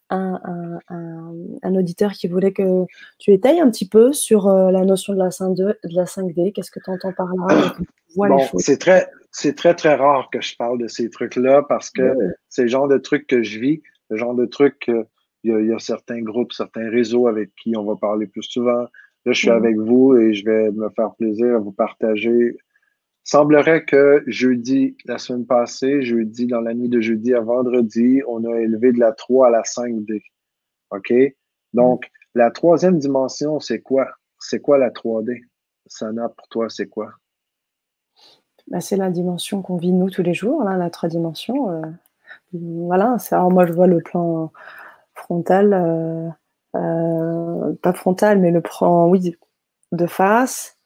un, 0.09 0.39
un, 0.89 1.33
un, 1.63 1.75
auditeur 1.75 2.11
qui 2.13 2.27
voulait 2.27 2.53
que 2.53 2.85
tu 3.19 3.31
étayes 3.33 3.59
un 3.59 3.69
petit 3.69 3.87
peu 3.87 4.13
sur 4.13 4.49
la 4.49 4.85
notion 4.85 5.13
de 5.13 5.19
la 5.19 5.29
5D. 5.29 5.75
De 5.83 5.95
la 5.95 6.05
5D. 6.05 6.53
Qu'est-ce 6.53 6.71
que 6.71 6.79
tu 6.79 6.89
entends 6.89 7.13
par 7.13 7.27
là? 7.35 7.75
Bon, 8.15 8.39
c'est 8.57 8.77
très, 8.77 9.09
c'est 9.31 9.55
très, 9.55 9.75
très 9.75 9.95
rare 9.95 10.29
que 10.31 10.41
je 10.41 10.55
parle 10.55 10.79
de 10.79 10.87
ces 10.87 11.09
trucs-là 11.09 11.63
parce 11.67 11.89
que 11.89 12.15
c'est 12.49 12.63
le 12.63 12.67
genre 12.67 12.87
de 12.87 12.97
trucs 12.97 13.27
que 13.27 13.43
je 13.43 13.59
vis, 13.59 13.81
le 14.09 14.17
genre 14.17 14.33
de 14.33 14.45
trucs 14.45 14.89
il 15.43 15.67
y, 15.67 15.73
a, 15.73 15.79
certains 15.79 16.21
groupes, 16.21 16.53
certains 16.53 16.89
réseaux 16.89 17.27
avec 17.27 17.51
qui 17.55 17.75
on 17.77 17.83
va 17.83 17.95
parler 17.95 18.27
plus 18.27 18.43
souvent. 18.43 18.87
Là, 19.25 19.33
je 19.33 19.33
suis 19.33 19.49
avec 19.49 19.77
vous 19.77 20.15
et 20.15 20.33
je 20.33 20.45
vais 20.45 20.71
me 20.71 20.89
faire 20.89 21.13
plaisir 21.15 21.55
à 21.55 21.59
vous 21.59 21.71
partager. 21.71 22.57
Semblerait 23.29 23.83
que 23.83 24.23
jeudi, 24.25 24.95
la 25.03 25.17
semaine 25.17 25.45
passée, 25.45 26.01
jeudi, 26.01 26.47
dans 26.47 26.61
la 26.61 26.73
nuit 26.73 26.87
de 26.87 27.01
jeudi 27.01 27.33
à 27.33 27.41
vendredi, 27.41 28.21
on 28.25 28.45
a 28.45 28.57
élevé 28.57 28.93
de 28.93 28.99
la 29.01 29.11
3 29.11 29.47
à 29.47 29.49
la 29.49 29.63
5D. 29.63 30.23
OK? 30.91 31.13
Donc, 31.73 32.09
la 32.35 32.51
troisième 32.51 32.99
dimension, 32.99 33.59
c'est 33.59 33.81
quoi? 33.81 34.07
C'est 34.39 34.61
quoi 34.61 34.77
la 34.77 34.91
3D? 34.91 35.41
Sana, 35.87 36.29
pour 36.29 36.47
toi, 36.47 36.69
c'est 36.69 36.87
quoi? 36.87 37.11
Ben, 38.69 38.79
c'est 38.79 38.95
la 38.95 39.09
dimension 39.09 39.61
qu'on 39.61 39.75
vit 39.75 39.91
nous 39.91 40.09
tous 40.09 40.23
les 40.23 40.33
jours, 40.33 40.63
là, 40.63 40.77
la 40.77 40.89
trois 40.89 41.09
dimensions. 41.09 41.69
Euh, 41.69 41.81
voilà, 42.53 43.17
alors 43.31 43.51
moi 43.51 43.65
je 43.65 43.73
vois 43.73 43.87
le 43.87 43.99
plan 43.99 44.53
frontal, 45.13 45.73
euh, 45.73 46.29
euh, 46.75 47.73
pas 47.81 47.91
frontal, 47.91 48.39
mais 48.39 48.51
le 48.51 48.61
prend, 48.61 49.09
oui, 49.09 49.35
de 49.91 50.05
face, 50.05 50.77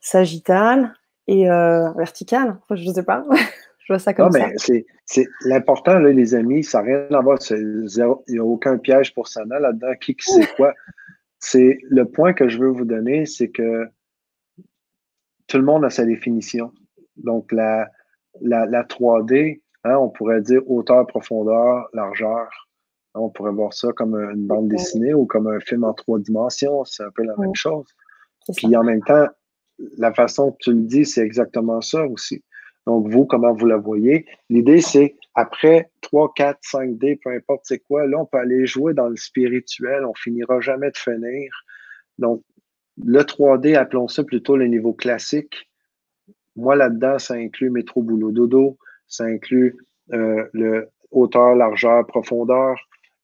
sagittal 0.00 0.94
et 1.26 1.50
euh, 1.50 1.90
vertical. 1.92 2.58
je 2.70 2.88
ne 2.88 2.94
sais 2.94 3.02
pas. 3.02 3.24
je 3.78 3.92
vois 3.92 3.98
ça 3.98 4.14
comme 4.14 4.32
non, 4.32 4.32
ça. 4.56 4.74
c'est 5.04 5.26
l'important, 5.44 5.98
les 5.98 6.34
amis, 6.34 6.64
ça 6.64 6.82
n'a 6.82 6.84
rien 6.84 7.06
à 7.10 7.20
voir. 7.20 7.38
Il 7.50 7.86
n'y 8.28 8.38
a 8.38 8.44
aucun 8.44 8.78
piège 8.78 9.14
pour 9.14 9.28
ça 9.28 9.44
là-dedans. 9.44 9.94
Qui 10.00 10.16
sait 10.18 10.46
quoi? 10.56 10.72
C'est 11.38 11.78
le 11.90 12.06
point 12.06 12.32
que 12.32 12.48
je 12.48 12.58
veux 12.58 12.70
vous 12.70 12.86
donner, 12.86 13.26
c'est 13.26 13.50
que 13.50 13.86
tout 15.46 15.58
le 15.58 15.64
monde 15.64 15.84
a 15.84 15.90
sa 15.90 16.06
définition. 16.06 16.72
Donc, 17.16 17.52
la, 17.52 17.90
la, 18.40 18.64
la 18.66 18.82
3D, 18.82 19.60
hein, 19.84 19.96
on 19.96 20.08
pourrait 20.08 20.40
dire 20.40 20.62
hauteur, 20.66 21.06
profondeur, 21.06 21.88
largeur. 21.92 22.48
On 23.14 23.28
pourrait 23.28 23.52
voir 23.52 23.72
ça 23.72 23.92
comme 23.92 24.14
une 24.16 24.46
bande 24.46 24.68
dessinée 24.68 25.14
ou 25.14 25.26
comme 25.26 25.46
un 25.46 25.60
film 25.60 25.84
en 25.84 25.92
trois 25.92 26.18
dimensions. 26.18 26.84
C'est 26.84 27.04
un 27.04 27.10
peu 27.14 27.22
la 27.22 27.36
même 27.36 27.54
chose. 27.54 27.86
Puis 28.56 28.74
en 28.74 28.82
même 28.82 29.02
temps, 29.02 29.28
la 29.98 30.12
façon 30.12 30.52
que 30.52 30.56
tu 30.60 30.72
le 30.72 30.82
dis, 30.82 31.04
c'est 31.04 31.22
exactement 31.22 31.80
ça 31.80 32.06
aussi. 32.06 32.42
Donc, 32.86 33.08
vous, 33.08 33.24
comment 33.24 33.52
vous 33.54 33.66
la 33.66 33.78
voyez? 33.78 34.26
L'idée, 34.50 34.80
c'est 34.80 35.16
après 35.34 35.90
3, 36.02 36.32
4, 36.34 36.60
5D, 36.60 37.18
peu 37.22 37.30
importe 37.30 37.62
c'est 37.64 37.78
quoi, 37.78 38.06
là, 38.06 38.18
on 38.18 38.26
peut 38.26 38.38
aller 38.38 38.66
jouer 38.66 38.94
dans 38.94 39.08
le 39.08 39.16
spirituel, 39.16 40.04
on 40.04 40.14
finira 40.14 40.60
jamais 40.60 40.90
de 40.90 40.96
finir. 40.96 41.50
Donc, 42.18 42.42
le 43.02 43.20
3D, 43.22 43.74
appelons 43.76 44.08
ça 44.08 44.22
plutôt 44.22 44.56
le 44.56 44.66
niveau 44.66 44.92
classique. 44.92 45.68
Moi, 46.56 46.76
là-dedans, 46.76 47.18
ça 47.18 47.34
inclut 47.34 47.70
métro, 47.70 48.02
boulot, 48.02 48.30
dodo, 48.30 48.78
ça 49.08 49.24
inclut 49.24 49.76
euh, 50.12 50.44
le 50.52 50.88
hauteur, 51.10 51.56
largeur, 51.56 52.06
profondeur. 52.06 52.76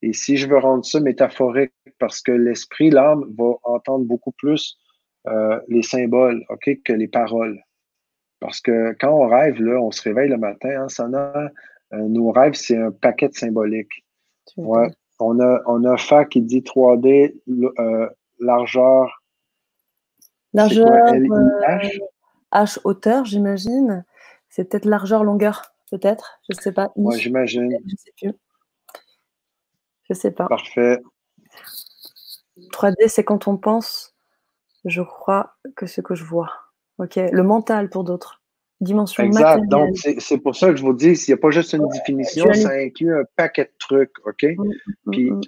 Et 0.03 0.13
si 0.13 0.37
je 0.37 0.49
veux 0.49 0.59
rendre 0.59 0.85
ça 0.85 1.01
métaphorique, 1.01 1.73
parce 1.99 2.23
que 2.23 2.33
l'esprit, 2.33 2.91
l'âme, 2.91 3.25
va 3.39 3.53
entendre 3.63 4.07
beaucoup 4.07 4.33
plus 4.33 4.80
euh, 5.27 5.61
les 5.69 5.83
symboles, 5.83 6.45
OK, 6.49 6.71
que 6.85 6.93
les 6.93 7.09
paroles. 7.09 7.63
Parce 8.41 8.61
que 8.61 8.97
quand 8.99 9.13
on 9.13 9.29
rêve, 9.29 9.61
là, 9.61 9.81
on 9.81 9.91
se 9.91 10.03
réveille 10.03 10.31
le 10.31 10.39
matin, 10.39 10.83
hein, 10.83 10.89
ça 10.89 11.05
euh, 11.93 11.99
nos 12.09 12.31
rêves, 12.31 12.55
c'est 12.55 12.77
un 12.77 12.91
paquet 12.91 13.29
de 13.29 13.35
symbolique. 13.35 14.05
Ouais. 14.57 14.91
On 15.19 15.39
a, 15.41 15.61
on 15.67 15.85
a 15.85 15.97
Fa 15.99 16.25
qui 16.25 16.41
dit 16.41 16.61
3D, 16.63 17.35
euh, 17.49 18.09
largeur. 18.39 19.23
Largeur, 20.55 20.89
H? 20.89 22.01
H 22.53 22.79
hauteur, 22.85 23.25
j'imagine. 23.25 24.05
C'est 24.49 24.69
peut-être 24.69 24.87
largeur, 24.87 25.23
longueur, 25.23 25.75
peut-être. 25.91 26.41
Je 26.49 26.57
ne 26.57 26.63
sais 26.63 26.73
pas. 26.73 26.91
Moi, 26.97 27.17
j'imagine. 27.17 27.71
Je 27.71 27.93
ne 27.93 27.97
sais 27.97 28.13
plus. 28.17 28.33
Je 30.05 30.15
ne 30.15 30.15
sais 30.15 30.31
pas. 30.31 30.47
Parfait. 30.49 30.99
3D, 32.73 33.09
c'est 33.09 33.25
quand 33.25 33.47
on 33.47 33.57
pense, 33.57 34.10
je 34.85 35.03
crois, 35.03 35.55
que 35.77 35.87
ce 35.87 36.01
que 36.01 36.15
je 36.15 36.25
vois. 36.25 36.51
OK? 36.99 37.17
Le 37.17 37.43
mental 37.43 37.89
pour 37.89 38.05
d'autres. 38.05 38.43
Dimension 38.81 39.25
exact. 39.25 39.67
Donc, 39.69 39.95
c'est 39.97 40.39
pour 40.39 40.57
ça 40.57 40.71
que 40.71 40.77
je 40.77 40.83
vous 40.83 40.95
dis, 40.95 41.15
s'il 41.15 41.35
n'y 41.35 41.39
a 41.39 41.43
pas 41.43 41.51
juste 41.51 41.75
une 41.75 41.87
définition, 41.89 42.51
ça 42.55 42.71
inclut 42.71 43.15
un 43.15 43.25
paquet 43.37 43.65
de 43.65 43.73
trucs. 43.79 44.13
OK? 44.27 44.43
Mm, 44.43 44.65
mm, 44.65 45.11
Puis, 45.13 45.31
mm, 45.31 45.41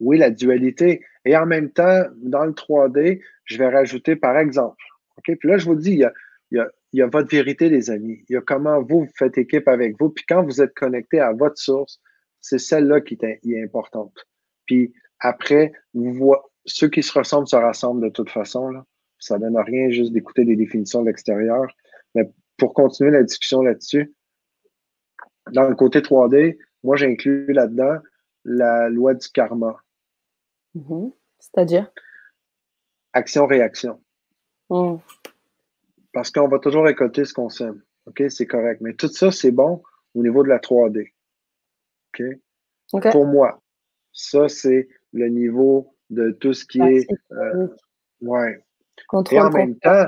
oui, 0.00 0.18
la 0.18 0.30
dualité. 0.30 1.02
Et 1.24 1.36
en 1.36 1.46
même 1.46 1.70
temps, 1.70 2.04
dans 2.16 2.44
le 2.44 2.52
3D, 2.52 3.20
je 3.44 3.58
vais 3.58 3.68
rajouter, 3.68 4.16
par 4.16 4.38
exemple, 4.38 4.82
OK? 5.16 5.34
Puis 5.38 5.48
là, 5.48 5.56
je 5.56 5.64
vous 5.64 5.76
dis, 5.76 5.92
il 5.92 5.98
y 5.98 6.04
a, 6.04 6.12
il 6.50 6.58
y 6.58 6.60
a, 6.60 6.68
il 6.92 7.00
y 7.00 7.02
a 7.02 7.06
votre 7.06 7.28
vérité, 7.28 7.68
les 7.68 7.90
amis. 7.90 8.24
Il 8.28 8.34
y 8.34 8.36
a 8.36 8.40
comment 8.40 8.80
vous, 8.82 9.04
vous 9.04 9.12
faites 9.16 9.36
équipe 9.38 9.68
avec 9.68 9.96
vous. 9.98 10.10
Puis 10.10 10.24
quand 10.28 10.42
vous 10.42 10.60
êtes 10.60 10.74
connecté 10.74 11.20
à 11.20 11.32
votre 11.32 11.58
source, 11.58 12.00
c'est 12.40 12.58
celle-là 12.58 13.00
qui 13.00 13.18
est, 13.20 13.62
importante. 13.62 14.14
Puis 14.66 14.94
après, 15.20 15.72
vous 15.94 16.12
voyez, 16.12 16.42
ceux 16.66 16.88
qui 16.88 17.02
se 17.02 17.16
ressemblent 17.16 17.48
se 17.48 17.56
rassemblent 17.56 18.02
de 18.02 18.10
toute 18.10 18.30
façon. 18.30 18.68
Là. 18.68 18.84
Ça 19.18 19.38
ne 19.38 19.44
donne 19.44 19.58
rien 19.58 19.90
juste 19.90 20.12
d'écouter 20.12 20.44
des 20.44 20.56
définitions 20.56 21.02
de 21.02 21.06
l'extérieur. 21.06 21.66
Mais 22.14 22.30
pour 22.56 22.74
continuer 22.74 23.10
la 23.10 23.22
discussion 23.22 23.62
là-dessus, 23.62 24.14
dans 25.52 25.68
le 25.68 25.74
côté 25.74 26.00
3D, 26.00 26.58
moi, 26.82 26.96
j'inclus 26.96 27.52
là-dedans 27.52 27.98
la 28.44 28.88
loi 28.88 29.14
du 29.14 29.28
karma. 29.28 29.76
Mm-hmm. 30.76 31.12
C'est-à-dire? 31.38 31.90
Action-réaction. 33.12 34.00
Mm. 34.70 34.96
Parce 36.12 36.30
qu'on 36.30 36.48
va 36.48 36.58
toujours 36.58 36.84
récolter 36.84 37.24
ce 37.24 37.34
qu'on 37.34 37.48
sème. 37.48 37.82
OK? 38.06 38.24
C'est 38.28 38.46
correct. 38.46 38.80
Mais 38.80 38.94
tout 38.94 39.08
ça, 39.08 39.30
c'est 39.30 39.50
bon 39.50 39.82
au 40.14 40.22
niveau 40.22 40.42
de 40.42 40.48
la 40.48 40.58
3D. 40.58 41.12
Pour 43.10 43.26
moi, 43.26 43.62
ça, 44.12 44.48
c'est 44.48 44.88
le 45.12 45.28
niveau 45.28 45.95
de 46.10 46.30
tout 46.30 46.52
ce 46.52 46.64
qui 46.64 46.80
est. 46.80 47.06
Euh, 47.32 47.68
ouais. 48.22 48.58
Et 49.30 49.40
en 49.40 49.50
même 49.50 49.76
temps, 49.76 50.06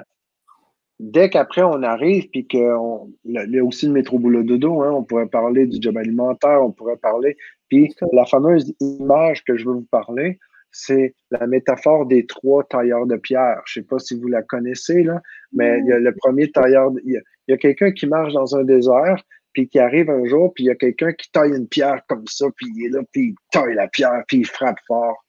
dès 0.98 1.30
qu'après 1.30 1.62
on 1.62 1.82
arrive, 1.82 2.28
puis 2.30 2.46
qu'il 2.46 2.60
y 2.60 3.58
a 3.58 3.64
aussi 3.64 3.86
le 3.86 3.92
métro 3.92 4.18
boulot 4.18 4.42
dodo, 4.42 4.82
hein, 4.82 4.92
on 4.92 5.04
pourrait 5.04 5.28
parler 5.28 5.66
du 5.66 5.78
job 5.80 5.96
alimentaire, 5.96 6.62
on 6.62 6.72
pourrait 6.72 6.96
parler. 6.96 7.36
Puis 7.68 7.94
la 8.12 8.24
fameuse 8.24 8.74
image 8.80 9.44
que 9.44 9.56
je 9.56 9.66
veux 9.66 9.74
vous 9.74 9.88
parler, 9.90 10.38
c'est 10.70 11.14
la 11.30 11.46
métaphore 11.46 12.06
des 12.06 12.26
trois 12.26 12.64
tailleurs 12.64 13.06
de 13.06 13.16
pierre. 13.16 13.60
Je 13.66 13.80
ne 13.80 13.82
sais 13.82 13.88
pas 13.88 13.98
si 13.98 14.18
vous 14.18 14.28
la 14.28 14.42
connaissez, 14.42 15.02
là, 15.02 15.20
mais 15.52 15.78
il 15.80 15.86
y 15.86 15.92
a 15.92 15.98
le 15.98 16.14
premier 16.14 16.50
tailleur. 16.50 16.90
Il 17.04 17.20
y 17.48 17.52
a 17.52 17.56
quelqu'un 17.56 17.92
qui 17.92 18.06
marche 18.06 18.32
dans 18.32 18.56
un 18.56 18.64
désert, 18.64 19.22
puis 19.52 19.68
qui 19.68 19.78
arrive 19.78 20.10
un 20.10 20.24
jour, 20.26 20.52
puis 20.54 20.64
il 20.64 20.66
y 20.68 20.70
a 20.70 20.74
quelqu'un 20.74 21.12
qui 21.12 21.30
taille 21.30 21.52
une 21.52 21.68
pierre 21.68 22.02
comme 22.08 22.26
ça, 22.26 22.46
puis 22.56 22.66
il 22.76 22.86
est 22.86 22.90
là, 22.90 23.00
puis 23.12 23.28
il 23.28 23.34
taille 23.50 23.74
la 23.74 23.88
pierre, 23.88 24.22
puis 24.28 24.38
il 24.38 24.46
frappe 24.46 24.78
fort. 24.86 25.24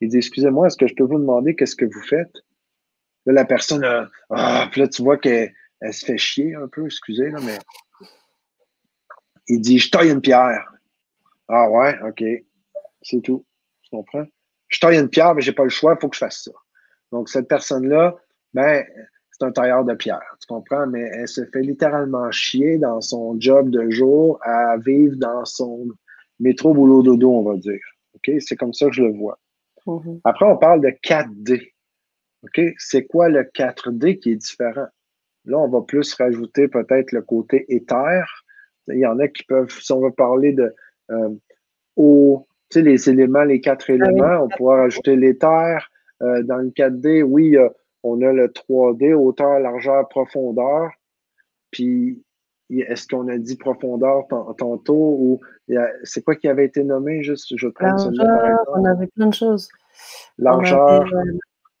Il 0.00 0.08
dit, 0.08 0.18
excusez-moi, 0.18 0.66
est-ce 0.66 0.76
que 0.76 0.86
je 0.86 0.94
peux 0.94 1.04
vous 1.04 1.18
demander 1.18 1.56
qu'est-ce 1.56 1.76
que 1.76 1.84
vous 1.84 2.02
faites? 2.02 2.32
Là, 3.26 3.32
la 3.32 3.44
personne, 3.44 3.84
ah, 4.30 4.68
puis 4.70 4.80
là, 4.80 4.88
tu 4.88 5.02
vois 5.02 5.18
qu'elle 5.18 5.52
se 5.90 6.04
fait 6.04 6.18
chier 6.18 6.54
un 6.54 6.68
peu, 6.68 6.86
excusez, 6.86 7.30
là, 7.30 7.40
mais 7.42 7.58
il 9.48 9.60
dit, 9.60 9.78
je 9.78 9.90
taille 9.90 10.10
une 10.10 10.20
pierre. 10.20 10.72
Ah 11.48 11.70
ouais, 11.70 11.98
OK. 12.06 12.22
C'est 13.02 13.22
tout. 13.22 13.44
Tu 13.82 13.90
comprends? 13.90 14.26
Je 14.68 14.78
taille 14.78 14.98
une 14.98 15.08
pierre, 15.08 15.34
mais 15.34 15.40
j'ai 15.40 15.52
pas 15.52 15.64
le 15.64 15.70
choix, 15.70 15.94
il 15.96 16.00
faut 16.00 16.08
que 16.08 16.16
je 16.16 16.20
fasse 16.20 16.44
ça. 16.44 16.52
Donc, 17.10 17.28
cette 17.28 17.48
personne-là, 17.48 18.16
ben, 18.52 18.84
c'est 19.30 19.46
un 19.46 19.52
tailleur 19.52 19.84
de 19.84 19.94
pierre, 19.94 20.36
tu 20.40 20.46
comprends? 20.46 20.86
Mais 20.86 21.00
elle 21.14 21.28
se 21.28 21.44
fait 21.46 21.62
littéralement 21.62 22.30
chier 22.30 22.76
dans 22.78 23.00
son 23.00 23.38
job 23.40 23.70
de 23.70 23.88
jour 23.90 24.38
à 24.42 24.76
vivre 24.76 25.16
dans 25.16 25.44
son 25.44 25.88
métro 26.38 26.74
boulot 26.74 27.02
dodo, 27.02 27.32
on 27.32 27.42
va 27.42 27.56
dire. 27.56 27.80
OK? 28.14 28.30
C'est 28.40 28.56
comme 28.56 28.74
ça 28.74 28.86
que 28.86 28.92
je 28.92 29.02
le 29.02 29.12
vois. 29.12 29.38
Mm-hmm. 29.88 30.20
Après, 30.24 30.46
on 30.46 30.56
parle 30.56 30.80
de 30.82 30.88
4D. 30.88 31.72
OK? 32.42 32.60
C'est 32.78 33.06
quoi 33.06 33.28
le 33.28 33.42
4D 33.42 34.18
qui 34.18 34.32
est 34.32 34.36
différent? 34.36 34.86
Là, 35.44 35.58
on 35.58 35.68
va 35.68 35.80
plus 35.80 36.12
rajouter 36.14 36.68
peut-être 36.68 37.12
le 37.12 37.22
côté 37.22 37.64
éther. 37.68 38.24
Il 38.88 38.98
y 38.98 39.06
en 39.06 39.18
a 39.18 39.28
qui 39.28 39.44
peuvent, 39.44 39.70
si 39.70 39.92
on 39.92 40.00
veut 40.00 40.12
parler 40.12 40.52
de 40.52 40.74
euh, 41.10 41.30
tu 41.96 42.44
sais, 42.70 42.82
les 42.82 43.08
éléments, 43.08 43.44
les 43.44 43.60
quatre 43.60 43.86
ah 43.88 43.94
éléments, 43.94 44.44
on 44.44 44.48
pourra 44.48 44.76
rajouter 44.76 45.16
l'éther. 45.16 45.90
Euh, 46.22 46.42
dans 46.42 46.58
le 46.58 46.68
4D, 46.70 47.22
oui, 47.22 47.56
on 48.02 48.20
a 48.22 48.32
le 48.32 48.48
3D, 48.48 49.14
hauteur, 49.14 49.58
largeur, 49.58 50.06
profondeur. 50.08 50.90
Puis, 51.70 52.22
est-ce 52.70 53.08
qu'on 53.08 53.28
a 53.28 53.38
dit 53.38 53.56
profondeur 53.56 54.26
tantôt 54.58 55.16
ou 55.18 55.40
c'est 56.04 56.22
quoi 56.22 56.34
qui 56.36 56.48
avait 56.48 56.66
été 56.66 56.84
nommé 56.84 57.22
juste 57.22 57.56
je 57.56 57.68
largeur, 57.80 58.58
on 58.74 58.84
avait 58.84 59.06
plein 59.06 59.26
de 59.26 59.34
choses. 59.34 59.68
Largeur. 60.38 61.06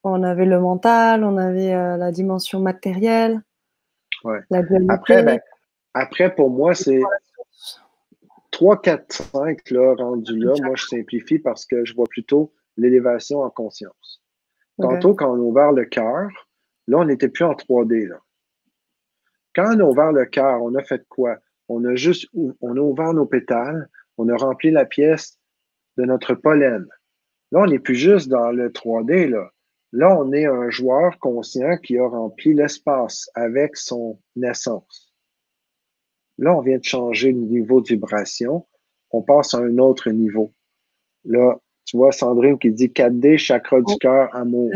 On 0.04 0.22
avait, 0.22 0.46
le 0.46 0.60
mental, 0.60 1.24
on 1.24 1.36
avait 1.36 1.74
euh, 1.74 1.96
la 1.96 2.12
dimension 2.12 2.60
matérielle. 2.60 3.42
Ouais. 4.24 4.40
après, 4.88 5.22
ben, 5.22 5.40
après, 5.92 6.34
pour 6.34 6.50
moi, 6.50 6.74
c'est 6.74 7.02
3, 8.52 8.80
4, 8.80 9.12
5 9.12 9.70
là, 9.70 9.94
rendu 9.94 10.38
là. 10.38 10.54
Moi, 10.62 10.74
je 10.76 10.86
simplifie 10.86 11.38
parce 11.38 11.66
que 11.66 11.84
je 11.84 11.94
vois 11.94 12.06
plutôt 12.08 12.52
l'élévation 12.76 13.40
en 13.40 13.50
conscience. 13.50 14.22
Tantôt, 14.80 15.14
quand 15.14 15.30
on 15.30 15.34
a 15.34 15.38
ouvert 15.38 15.72
le 15.72 15.84
cœur, 15.84 16.28
là, 16.86 16.98
on 16.98 17.04
n'était 17.04 17.28
plus 17.28 17.44
en 17.44 17.52
3D. 17.52 18.06
Là. 18.06 18.18
Quand 19.58 19.74
on 19.74 19.80
a 19.80 19.82
ouvert 19.82 20.12
le 20.12 20.24
cœur, 20.24 20.62
on 20.62 20.72
a 20.76 20.84
fait 20.84 21.04
quoi? 21.08 21.36
On 21.68 21.84
a 21.84 21.96
juste 21.96 22.28
on 22.60 22.76
a 22.76 22.80
ouvert 22.80 23.12
nos 23.12 23.26
pétales, 23.26 23.88
on 24.16 24.28
a 24.28 24.36
rempli 24.36 24.70
la 24.70 24.84
pièce 24.84 25.36
de 25.96 26.04
notre 26.04 26.34
pollen. 26.34 26.86
Là, 27.50 27.62
on 27.62 27.66
n'est 27.66 27.80
plus 27.80 27.96
juste 27.96 28.28
dans 28.28 28.52
le 28.52 28.70
3D. 28.70 29.28
Là. 29.28 29.50
là, 29.90 30.16
on 30.16 30.32
est 30.32 30.46
un 30.46 30.70
joueur 30.70 31.18
conscient 31.18 31.76
qui 31.78 31.98
a 31.98 32.06
rempli 32.06 32.54
l'espace 32.54 33.28
avec 33.34 33.76
son 33.76 34.20
naissance. 34.36 35.12
Là, 36.38 36.54
on 36.54 36.60
vient 36.60 36.78
de 36.78 36.84
changer 36.84 37.32
le 37.32 37.40
niveau 37.40 37.80
de 37.80 37.88
vibration. 37.88 38.64
On 39.10 39.22
passe 39.22 39.54
à 39.54 39.58
un 39.58 39.78
autre 39.78 40.08
niveau. 40.10 40.52
Là, 41.24 41.56
tu 41.84 41.96
vois, 41.96 42.12
Sandrine 42.12 42.60
qui 42.60 42.70
dit 42.70 42.90
4D, 42.90 43.38
chakra 43.38 43.78
du 43.78 43.94
oh, 43.94 43.98
cœur, 43.98 44.32
amour. 44.36 44.70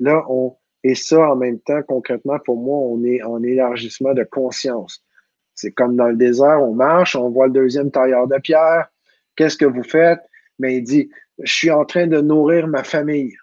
Là, 0.00 0.24
on, 0.28 0.56
et 0.88 0.94
ça, 0.94 1.32
en 1.32 1.34
même 1.34 1.58
temps, 1.58 1.82
concrètement, 1.82 2.38
pour 2.38 2.56
moi, 2.58 2.78
on 2.78 3.02
est 3.02 3.20
en 3.20 3.42
élargissement 3.42 4.14
de 4.14 4.22
conscience. 4.22 5.04
C'est 5.52 5.72
comme 5.72 5.96
dans 5.96 6.06
le 6.06 6.14
désert, 6.14 6.62
on 6.62 6.74
marche, 6.74 7.16
on 7.16 7.28
voit 7.28 7.48
le 7.48 7.54
deuxième 7.54 7.90
tailleur 7.90 8.28
de 8.28 8.38
pierre. 8.38 8.86
Qu'est-ce 9.34 9.56
que 9.56 9.64
vous 9.64 9.82
faites? 9.82 10.20
Mais 10.60 10.76
il 10.76 10.84
dit, 10.84 11.10
je 11.42 11.52
suis 11.52 11.72
en 11.72 11.84
train 11.84 12.06
de 12.06 12.20
nourrir 12.20 12.68
ma 12.68 12.84
famille. 12.84 13.34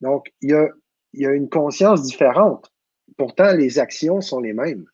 Donc, 0.00 0.32
il 0.42 0.50
y 0.50 0.54
a, 0.54 0.68
il 1.12 1.22
y 1.22 1.26
a 1.26 1.32
une 1.32 1.48
conscience 1.48 2.02
différente. 2.02 2.72
Pourtant, 3.18 3.52
les 3.54 3.80
actions 3.80 4.20
sont 4.20 4.38
les 4.38 4.52
mêmes, 4.52 4.86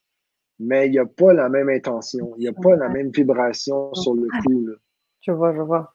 mais 0.61 0.87
il 0.87 0.93
n'y 0.93 0.99
a 0.99 1.05
pas 1.05 1.35
la 1.35 1.51
même 1.51 1.69
intention, 1.69 2.33
il 2.39 2.41
n'y 2.41 2.49
a 2.49 2.55
pas 2.55 2.75
la 2.75 2.89
même 2.89 3.11
vibration 3.11 3.93
sur 3.93 4.15
le 4.15 4.29
coup. 4.43 4.67
Je 5.21 5.33
vois, 5.33 5.55
je 5.55 5.61
vois. 5.61 5.95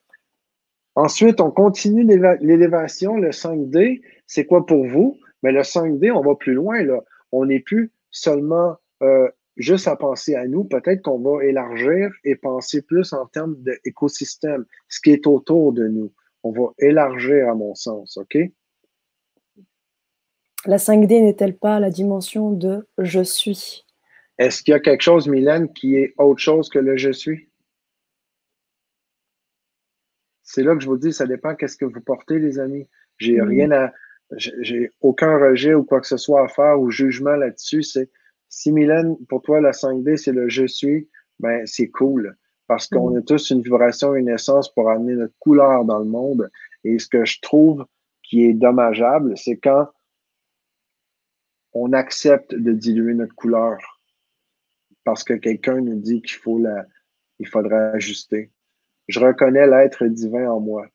Ensuite, 0.98 1.42
on 1.42 1.52
continue 1.52 2.04
l'élévation, 2.42 3.18
le 3.18 3.30
5D. 3.30 4.02
C'est 4.26 4.48
quoi 4.48 4.66
pour 4.66 4.84
vous? 4.88 5.16
Mais 5.44 5.52
le 5.52 5.62
5D, 5.62 6.12
on 6.12 6.22
va 6.22 6.34
plus 6.34 6.56
loin. 6.56 6.82
Là. 6.82 7.04
On 7.32 7.46
n'est 7.46 7.60
plus 7.60 7.92
seulement 8.10 8.78
euh, 9.04 9.30
juste 9.58 9.88
à 9.88 9.96
penser 9.96 10.34
à 10.34 10.48
nous. 10.48 10.64
Peut-être 10.64 11.04
qu'on 11.04 11.20
va 11.20 11.46
élargir 11.46 12.10
et 12.24 12.36
penser 12.36 12.82
plus 12.82 13.14
en 13.14 13.28
termes 13.28 13.56
d'écosystème, 13.60 14.66
ce 14.90 15.00
qui 15.00 15.12
est 15.12 15.28
autour 15.28 15.72
de 15.72 15.88
nous. 15.88 16.12
On 16.42 16.52
va 16.52 16.74
élargir, 16.80 17.48
à 17.48 17.54
mon 17.54 17.76
sens, 17.76 18.18
OK? 18.18 18.36
La 20.66 20.78
5D 20.78 21.22
n'est-elle 21.22 21.58
pas 21.58 21.80
la 21.80 21.92
dimension 21.92 22.50
de 22.50 22.88
je 22.98 23.22
suis 23.22 23.86
Est-ce 24.40 24.64
qu'il 24.64 24.72
y 24.72 24.76
a 24.76 24.80
quelque 24.80 25.04
chose, 25.04 25.28
Mylène, 25.28 25.72
qui 25.74 25.96
est 25.96 26.16
autre 26.18 26.42
chose 26.42 26.70
que 26.70 26.80
le 26.80 26.98
je 26.98 27.12
suis 27.12 27.50
C'est 30.48 30.64
là 30.64 30.76
que 30.76 30.82
je 30.82 30.88
vous 30.88 30.98
dis, 30.98 31.12
ça 31.12 31.28
dépend 31.28 31.56
qu'est-ce 31.56 31.76
que 31.76 31.84
vous 31.84 32.00
portez, 32.00 32.40
les 32.40 32.58
amis. 32.58 32.88
J'ai 33.18 33.42
mm. 33.42 33.48
rien 33.48 33.72
à. 33.72 33.94
J'ai 34.32 34.92
aucun 35.02 35.38
rejet 35.38 35.74
ou 35.74 35.84
quoi 35.84 36.02
que 36.02 36.08
ce 36.08 36.18
soit 36.18 36.44
à 36.44 36.48
faire 36.48 36.80
ou 36.80 36.90
jugement 36.90 37.36
là-dessus. 37.36 37.84
C'est 37.84 38.10
si 38.50 38.72
Mylène, 38.72 39.18
pour 39.28 39.42
toi, 39.42 39.62
la 39.62 39.72
5D, 39.72 40.18
c'est 40.18 40.32
le 40.32 40.50
je 40.50 40.66
suis, 40.66 41.10
ben 41.40 41.66
c'est 41.66 41.90
cool. 41.90 42.36
Parce 42.68 42.88
qu'on 42.88 43.16
a 43.16 43.22
tous 43.22 43.52
une 43.52 43.62
vibration, 43.62 44.16
une 44.16 44.30
essence 44.30 44.74
pour 44.74 44.90
amener 44.90 45.16
notre 45.16 45.38
couleur 45.40 45.86
dans 45.86 46.00
le 46.00 46.06
monde. 46.06 46.50
Et 46.84 47.00
ce 47.00 47.08
que 47.08 47.24
je 47.24 47.40
trouve 47.42 47.86
qui 48.24 48.44
est 48.44 48.54
dommageable, 48.54 49.38
c'est 49.38 49.58
quand 49.58 49.90
on 51.74 51.94
accepte 51.94 52.56
de 52.56 52.72
diluer 52.74 53.14
notre 53.14 53.36
couleur 53.36 53.78
parce 55.04 55.24
que 55.24 55.34
quelqu'un 55.34 55.80
nous 55.80 56.00
dit 56.00 56.22
qu'il 56.22 56.38
faut 56.38 56.60
la, 56.60 56.86
il 57.40 57.48
faudrait 57.48 57.92
ajuster. 57.94 58.52
Je 59.08 59.20
reconnais 59.20 59.68
l'être 59.68 60.06
divin 60.06 60.50
en 60.50 60.60
moi. 60.60 60.86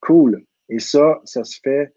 Cool. 0.00 0.44
Et 0.68 0.78
ça, 0.78 1.20
ça 1.24 1.44
se 1.44 1.58
fait 1.62 1.94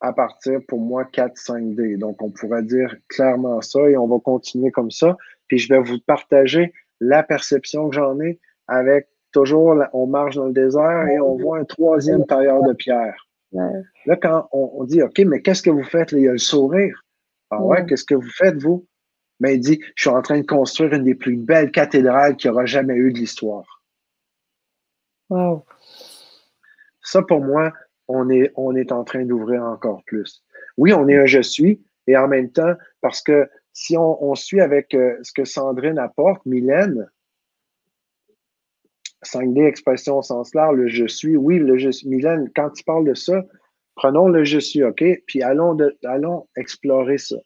à 0.00 0.12
partir 0.12 0.60
pour 0.66 0.80
moi 0.80 1.04
4-5D. 1.04 1.98
Donc, 1.98 2.22
on 2.22 2.30
pourrait 2.30 2.62
dire 2.62 2.96
clairement 3.08 3.60
ça 3.60 3.88
et 3.88 3.96
on 3.96 4.06
va 4.06 4.18
continuer 4.18 4.70
comme 4.70 4.90
ça. 4.90 5.16
Puis 5.46 5.58
je 5.58 5.68
vais 5.68 5.80
vous 5.80 6.00
partager 6.06 6.72
la 7.00 7.22
perception 7.22 7.88
que 7.88 7.96
j'en 7.96 8.18
ai 8.20 8.40
avec 8.66 9.08
toujours, 9.32 9.76
on 9.92 10.06
marche 10.06 10.36
dans 10.36 10.46
le 10.46 10.52
désert 10.52 11.06
et 11.08 11.20
on 11.20 11.36
voit 11.36 11.58
un 11.58 11.64
troisième 11.64 12.24
tailleur 12.26 12.62
de 12.62 12.72
pierre. 12.72 13.28
Là, 13.52 14.16
quand 14.16 14.48
on, 14.52 14.84
dit, 14.84 15.02
OK, 15.02 15.18
mais 15.20 15.42
qu'est-ce 15.42 15.62
que 15.62 15.70
vous 15.70 15.84
faites? 15.84 16.12
il 16.12 16.20
y 16.20 16.28
a 16.28 16.32
le 16.32 16.38
sourire. 16.38 17.04
Ah 17.50 17.62
ouais, 17.62 17.84
qu'est-ce 17.86 18.04
que 18.04 18.14
vous 18.14 18.30
faites, 18.30 18.56
vous? 18.56 18.86
Mais 19.40 19.54
il 19.54 19.60
dit, 19.60 19.80
je 19.96 20.02
suis 20.02 20.10
en 20.10 20.22
train 20.22 20.38
de 20.40 20.46
construire 20.46 20.92
une 20.92 21.04
des 21.04 21.14
plus 21.14 21.36
belles 21.36 21.72
cathédrales 21.72 22.36
qu'il 22.36 22.48
y 22.48 22.52
aura 22.52 22.66
jamais 22.66 22.94
eu 22.94 23.12
de 23.12 23.18
l'histoire. 23.18 23.79
Wow. 25.30 25.64
Ça, 27.02 27.22
pour 27.22 27.40
moi, 27.40 27.72
on 28.08 28.28
est, 28.28 28.52
on 28.56 28.74
est 28.74 28.92
en 28.92 29.04
train 29.04 29.24
d'ouvrir 29.24 29.62
encore 29.62 30.02
plus. 30.04 30.42
Oui, 30.76 30.92
on 30.92 31.08
est 31.08 31.16
un 31.16 31.26
je 31.26 31.40
suis, 31.40 31.80
et 32.06 32.16
en 32.16 32.28
même 32.28 32.50
temps, 32.50 32.74
parce 33.00 33.22
que 33.22 33.48
si 33.72 33.96
on, 33.96 34.34
suit 34.34 34.60
avec 34.60 34.94
euh, 34.94 35.16
ce 35.22 35.32
que 35.32 35.44
Sandrine 35.44 35.98
apporte, 35.98 36.44
Mylène, 36.44 37.08
5D 39.24 39.64
expression 39.64 40.18
au 40.18 40.22
sens 40.22 40.54
large, 40.54 40.76
le 40.76 40.88
je 40.88 41.06
suis, 41.06 41.36
oui, 41.36 41.58
le 41.58 41.78
je. 41.78 41.90
Mylène, 42.06 42.50
quand 42.54 42.70
tu 42.70 42.82
parles 42.84 43.06
de 43.06 43.14
ça, 43.14 43.44
prenons 43.94 44.28
le 44.28 44.44
je 44.44 44.58
suis, 44.58 44.82
OK? 44.82 45.04
Puis 45.26 45.42
allons, 45.42 45.76
allons 46.04 46.48
explorer 46.56 47.18
ça. 47.18 47.36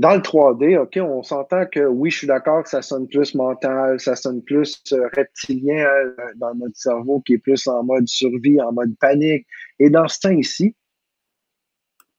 Dans 0.00 0.14
le 0.14 0.22
3D, 0.22 0.78
OK, 0.78 0.96
on 0.96 1.22
s'entend 1.22 1.66
que 1.66 1.80
oui, 1.80 2.10
je 2.10 2.16
suis 2.16 2.26
d'accord 2.26 2.62
que 2.62 2.70
ça 2.70 2.80
sonne 2.80 3.06
plus 3.06 3.34
mental, 3.34 4.00
ça 4.00 4.16
sonne 4.16 4.42
plus 4.42 4.82
euh, 4.92 5.06
reptilien 5.14 5.84
euh, 5.84 6.14
dans 6.36 6.54
notre 6.54 6.74
cerveau 6.74 7.20
qui 7.20 7.34
est 7.34 7.38
plus 7.38 7.66
en 7.66 7.84
mode 7.84 8.08
survie, 8.08 8.62
en 8.62 8.72
mode 8.72 8.96
panique. 8.98 9.46
Et 9.78 9.90
dans 9.90 10.08
ce 10.08 10.20
temps 10.20 10.30
ici, 10.30 10.74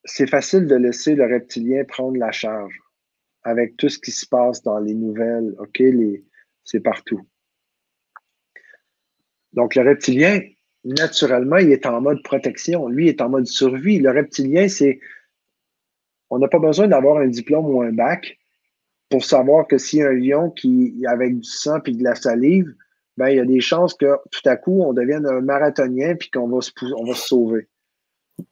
c'est 0.06 0.30
facile 0.30 0.68
de 0.68 0.76
laisser 0.76 1.16
le 1.16 1.26
reptilien 1.26 1.84
prendre 1.86 2.18
la 2.18 2.32
charge 2.32 2.80
avec 3.41 3.78
tout 3.78 3.90
ce 3.90 3.98
qui 3.98 4.12
se 4.12 4.28
passe 4.28 4.62
dans 4.62 4.78
les 4.78 4.94
nouvelles. 4.94 5.56
OK, 5.58 5.82
c'est 6.64 6.82
partout. 6.82 7.28
Donc, 9.53 9.74
le 9.74 9.82
reptilien, 9.82 10.40
naturellement, 10.84 11.58
il 11.58 11.72
est 11.72 11.88
en 11.88 11.99
mode 11.99 12.22
protection. 12.22 12.88
Lui, 12.88 13.06
il 13.06 13.10
est 13.10 13.22
en 13.22 13.30
mode 13.30 13.48
survie. 13.48 13.98
Le 13.98 14.12
reptilien, 14.12 14.68
c'est 14.68 14.99
on 16.32 16.40
n'a 16.40 16.48
pas 16.48 16.60
besoin 16.60 16.88
d'avoir 16.88 17.18
un 17.18 17.28
diplôme 17.28 17.66
ou 17.68 17.82
un 17.82 17.91
bac 17.91 18.40
pour 19.10 19.24
savoir 19.26 19.68
que 19.68 19.78
s'il 19.78 19.99
y 19.99 20.03
a 20.03 20.08
un 20.08 20.14
lion 20.14 20.49
qui 20.49 21.06
avec 21.06 21.38
du 21.38 21.44
sang 21.44 21.80
et 21.86 21.91
de 21.91 22.03
la 22.03 22.16
salive, 22.16 22.74
ben, 23.18 23.28
il 23.28 23.36
y 23.36 23.40
a 23.40 23.45
des 23.45 23.60
chances 23.60 23.94
que 23.94 24.18
tout 24.32 24.49
à 24.49 24.56
coup, 24.56 24.82
on 24.82 24.94
devienne 24.94 25.28
un 25.28 25.41
marathonien 25.41 26.16
puis 26.16 26.32
qu'on 26.32 26.48
va 26.48 26.62
se, 26.62 26.72
on 26.98 27.06
va 27.06 27.14
se 27.14 27.28
sauver. 27.28 27.68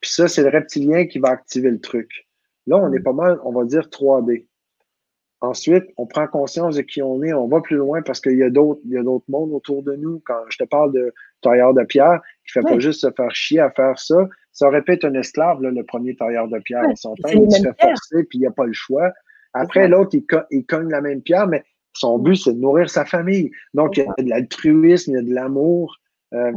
Puis 0.02 0.12
ça, 0.12 0.28
c'est 0.28 0.44
le 0.44 0.50
reptilien 0.50 1.08
qui 1.08 1.20
va 1.20 1.30
activer 1.30 1.72
le 1.72 1.80
truc. 1.80 2.28
Là, 2.68 2.78
on 2.78 2.92
est 2.92 3.00
pas 3.00 3.14
mal, 3.14 3.40
on 3.46 3.54
va 3.54 3.64
dire 3.64 3.88
3D. 3.88 4.46
Ensuite, 5.42 5.86
on 5.96 6.06
prend 6.06 6.28
conscience 6.28 6.76
de 6.76 6.82
qui 6.82 7.02
on 7.02 7.24
est, 7.24 7.32
on 7.32 7.48
va 7.48 7.62
plus 7.62 7.78
loin 7.78 8.02
parce 8.02 8.20
qu'il 8.20 8.38
y 8.38 8.44
a 8.44 8.50
d'autres, 8.50 8.82
il 8.86 8.92
y 8.92 8.98
a 8.98 9.04
d'autres 9.04 9.26
mondes 9.30 9.54
autour 9.54 9.84
de 9.84 9.96
nous. 9.96 10.22
Quand 10.26 10.42
je 10.50 10.58
te 10.58 10.64
parle 10.66 10.92
de 10.92 11.14
tailleur 11.42 11.74
de 11.74 11.84
pierre, 11.84 12.20
qui 12.46 12.52
fait 12.52 12.62
pas 12.62 12.80
juste 12.80 13.02
se 13.02 13.12
faire 13.12 13.34
chier 13.34 13.60
à 13.60 13.70
faire 13.72 13.98
ça, 13.98 14.28
ça 14.52 14.68
aurait 14.68 14.82
pu 14.82 14.94
être 14.94 15.06
un 15.06 15.14
esclave, 15.14 15.62
le 15.62 15.84
premier 15.84 16.16
tailleur 16.16 16.50
de 16.50 16.60
pierre. 16.60 16.84
on 16.90 16.96
s'entend, 16.96 17.30
il 17.30 17.50
se 17.50 17.62
fait 17.62 17.82
forcer, 17.82 18.24
puis 18.26 18.40
il 18.40 18.42
n'y 18.42 18.48
a 18.48 18.52
pas 18.52 18.66
le 18.66 18.74
choix. 18.74 19.12
Après, 19.54 19.88
l'autre, 19.88 20.12
il, 20.14 20.26
il, 20.52 20.66
cogne 20.66 20.90
la 20.90 21.02
même 21.02 21.22
pierre, 21.22 21.48
mais 21.48 21.64
son 21.94 22.20
but, 22.20 22.36
c'est 22.36 22.54
de 22.54 22.60
nourrir 22.60 22.90
sa 22.90 23.06
famille. 23.06 23.52
Donc, 23.74 23.98
il 23.98 24.04
y 24.04 24.08
a 24.08 24.24
de 24.24 24.30
l'altruisme, 24.30 25.12
il 25.12 25.16
y 25.16 25.18
a 25.18 25.22
de 25.22 25.34
l'amour. 25.34 25.96
Euh, 26.34 26.52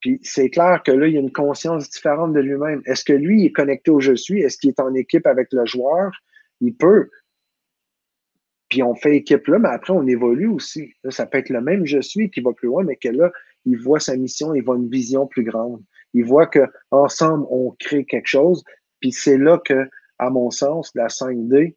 puis 0.00 0.20
c'est 0.22 0.50
clair 0.50 0.82
que 0.84 0.92
là, 0.92 1.06
il 1.06 1.14
y 1.14 1.16
a 1.16 1.20
une 1.20 1.32
conscience 1.32 1.90
différente 1.90 2.32
de 2.32 2.40
lui-même. 2.40 2.82
Est-ce 2.86 3.04
que 3.04 3.12
lui 3.12 3.44
est 3.44 3.52
connecté 3.52 3.90
au 3.90 4.00
je 4.00 4.14
suis? 4.14 4.40
Est-ce 4.40 4.56
qu'il 4.56 4.70
est 4.70 4.80
en 4.80 4.94
équipe 4.94 5.26
avec 5.26 5.48
le 5.52 5.66
joueur? 5.66 6.12
Il 6.60 6.74
peut. 6.74 7.10
Puis 8.68 8.82
on 8.82 8.94
fait 8.94 9.16
équipe 9.16 9.46
là, 9.46 9.58
mais 9.58 9.68
après, 9.68 9.92
on 9.92 10.06
évolue 10.06 10.48
aussi. 10.48 10.92
ça 11.08 11.26
peut 11.26 11.38
être 11.38 11.48
le 11.48 11.60
même 11.60 11.86
je 11.86 12.00
suis 12.00 12.30
qui 12.30 12.40
va 12.40 12.52
plus 12.52 12.68
loin, 12.68 12.84
mais 12.84 12.96
que 12.96 13.08
là, 13.08 13.32
il 13.64 13.78
voit 13.78 14.00
sa 14.00 14.16
mission, 14.16 14.54
il 14.54 14.62
voit 14.62 14.76
une 14.76 14.90
vision 14.90 15.26
plus 15.26 15.44
grande. 15.44 15.82
Il 16.14 16.24
voit 16.24 16.46
qu'ensemble, 16.46 17.46
on 17.50 17.74
crée 17.78 18.04
quelque 18.04 18.28
chose. 18.28 18.62
Puis 19.00 19.12
c'est 19.12 19.38
là 19.38 19.58
que, 19.58 19.88
à 20.18 20.30
mon 20.30 20.50
sens, 20.50 20.90
la 20.94 21.08
5D, 21.08 21.76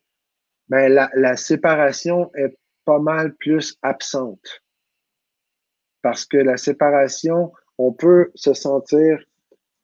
ben, 0.69 0.91
la, 0.91 1.09
la 1.15 1.37
séparation 1.37 2.31
est 2.35 2.57
pas 2.85 2.99
mal 2.99 3.35
plus 3.35 3.77
absente. 3.81 4.61
Parce 6.01 6.25
que 6.25 6.37
la 6.37 6.57
séparation, 6.57 7.51
on 7.77 7.93
peut 7.93 8.31
se 8.35 8.53
sentir 8.53 9.23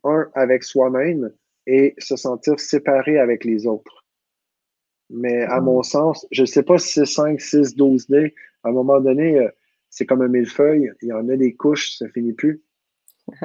un 0.04 0.30
avec 0.34 0.64
soi-même 0.64 1.32
et 1.68 1.94
se 1.98 2.16
sentir 2.16 2.60
séparé 2.60 3.20
avec 3.20 3.44
les 3.44 3.68
autres. 3.68 4.07
Mais 5.10 5.44
à 5.44 5.62
mon 5.62 5.84
sens, 5.84 6.28
je 6.32 6.42
ne 6.42 6.46
sais 6.48 6.64
pas 6.64 6.78
si 6.78 6.94
c'est 6.94 7.06
5, 7.06 7.40
6, 7.40 7.76
12 7.76 8.08
D. 8.08 8.36
À 8.64 8.70
un 8.70 8.72
moment 8.72 9.00
donné, 9.00 9.40
euh, 9.40 9.50
c'est 9.90 10.06
comme 10.06 10.22
un 10.22 10.28
millefeuille. 10.28 10.92
Il 11.02 11.10
y 11.10 11.14
en 11.14 11.30
a 11.30 11.36
des 11.38 11.56
couches, 11.56 11.98
ça 11.98 12.08
finit 12.10 12.34
plus. 12.34 12.62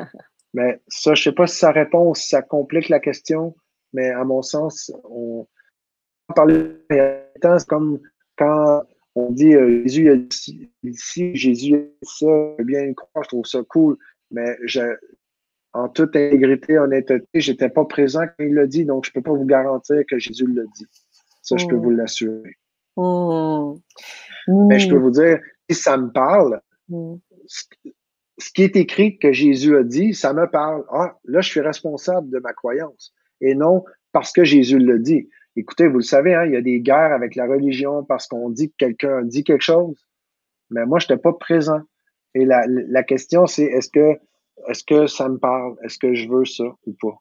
mais 0.55 0.81
ça, 0.89 1.15
je 1.15 1.21
ne 1.21 1.25
sais 1.25 1.35
pas 1.35 1.47
si 1.47 1.59
ça 1.59 1.71
répond, 1.71 2.15
si 2.15 2.29
ça 2.29 2.43
complique 2.43 2.89
la 2.89 3.01
question. 3.01 3.55
Mais 3.93 4.11
à 4.11 4.25
mon 4.25 4.43
sens, 4.43 4.91
on 5.05 5.47
parler 6.35 6.77
c'est 6.89 7.67
comme 7.69 8.01
quand 8.37 8.83
on 9.15 9.31
dit 9.31 9.55
euh, 9.55 9.83
Jésus 9.83 10.11
a 10.11 10.17
dit 10.17 10.71
ici, 10.83 11.37
Jésus 11.37 11.75
a 11.75 11.79
dit 11.79 11.91
ça, 12.03 12.55
bien 12.61 12.93
croire, 12.95 13.25
je 13.25 13.29
trouve 13.29 13.45
ça 13.45 13.61
cool. 13.69 13.99
Mais 14.31 14.57
je, 14.65 14.81
en 15.75 15.89
toute 15.89 16.17
intégrité, 16.17 16.79
honnêteté, 16.79 17.27
je 17.35 17.53
n'étais 17.53 17.69
pas 17.69 17.85
présent 17.85 18.23
quand 18.23 18.45
il 18.45 18.55
l'a 18.55 18.67
dit, 18.67 18.85
donc 18.85 19.05
je 19.05 19.11
ne 19.11 19.15
peux 19.15 19.23
pas 19.23 19.37
vous 19.37 19.45
garantir 19.45 20.03
que 20.09 20.19
Jésus 20.19 20.47
l'a 20.47 20.65
dit. 20.75 20.87
Ça, 21.43 21.57
je 21.57 21.67
peux 21.67 21.77
mm. 21.77 21.83
vous 21.83 21.91
l'assurer. 21.91 22.57
Mm. 22.97 24.67
Mais 24.69 24.79
je 24.79 24.89
peux 24.89 24.99
vous 24.99 25.11
dire, 25.11 25.41
si 25.69 25.77
ça 25.77 25.97
me 25.97 26.11
parle, 26.11 26.61
mm. 26.89 27.15
ce 27.47 28.53
qui 28.53 28.63
est 28.63 28.77
écrit 28.77 29.19
que 29.19 29.33
Jésus 29.33 29.77
a 29.77 29.83
dit, 29.83 30.15
ça 30.15 30.33
me 30.33 30.49
parle. 30.49 30.85
Ah, 30.91 31.19
là, 31.25 31.41
je 31.41 31.49
suis 31.49 31.61
responsable 31.61 32.31
de 32.31 32.39
ma 32.39 32.53
croyance. 32.53 33.13
Et 33.41 33.55
non 33.55 33.85
parce 34.13 34.33
que 34.33 34.45
Jésus 34.45 34.79
l'a 34.79 34.99
dit. 34.99 35.29
Écoutez, 35.57 35.87
vous 35.87 35.99
le 35.99 36.03
savez, 36.03 36.35
hein, 36.35 36.45
il 36.47 36.53
y 36.53 36.57
a 36.57 36.63
des 36.63 36.81
guerres 36.81 37.13
avec 37.13 37.35
la 37.35 37.47
religion 37.47 38.05
parce 38.05 38.27
qu'on 38.27 38.49
dit 38.49 38.71
que 38.71 38.77
quelqu'un 38.79 39.19
a 39.19 39.23
dit 39.23 39.45
quelque 39.45 39.63
chose. 39.63 40.07
Mais 40.71 40.87
moi, 40.87 40.99
je 40.99 41.07
n'étais 41.07 41.21
pas 41.21 41.33
présent. 41.33 41.81
Et 42.35 42.45
la, 42.47 42.65
la 42.67 43.03
question, 43.03 43.47
c'est 43.47 43.65
est-ce 43.65 43.91
que, 43.91 44.19
est-ce 44.69 44.85
que 44.85 45.07
ça 45.07 45.29
me 45.29 45.37
parle? 45.37 45.77
Est-ce 45.83 45.99
que 45.99 46.15
je 46.15 46.29
veux 46.29 46.47
ça 46.47 46.65
ou 46.87 46.97
pas? 47.01 47.19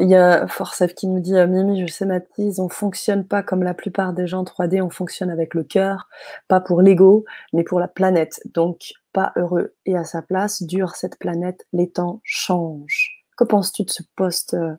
Il 0.00 0.08
y 0.08 0.16
a 0.16 0.48
Forcev 0.48 0.94
qui 0.94 1.06
nous 1.06 1.20
dit 1.20 1.36
euh, 1.36 1.46
Mimi, 1.46 1.80
je 1.80 1.86
sais 1.86 1.98
schématise, 1.98 2.58
on 2.58 2.68
fonctionne 2.68 3.24
pas 3.24 3.42
comme 3.44 3.62
la 3.62 3.74
plupart 3.74 4.12
des 4.12 4.26
gens 4.26 4.42
3D, 4.42 4.82
on 4.82 4.90
fonctionne 4.90 5.30
avec 5.30 5.54
le 5.54 5.62
cœur, 5.62 6.08
pas 6.48 6.60
pour 6.60 6.82
l'ego, 6.82 7.24
mais 7.52 7.62
pour 7.62 7.78
la 7.78 7.86
planète. 7.86 8.40
Donc, 8.52 8.92
pas 9.12 9.32
heureux. 9.36 9.74
Et 9.86 9.96
à 9.96 10.04
sa 10.04 10.22
place, 10.22 10.62
dure 10.64 10.96
cette 10.96 11.18
planète, 11.18 11.66
les 11.72 11.88
temps 11.88 12.20
changent. 12.24 13.24
Que 13.36 13.44
penses-tu 13.44 13.84
de 13.84 13.90
ce 13.90 14.02
poste 14.16 14.54
euh, 14.54 14.74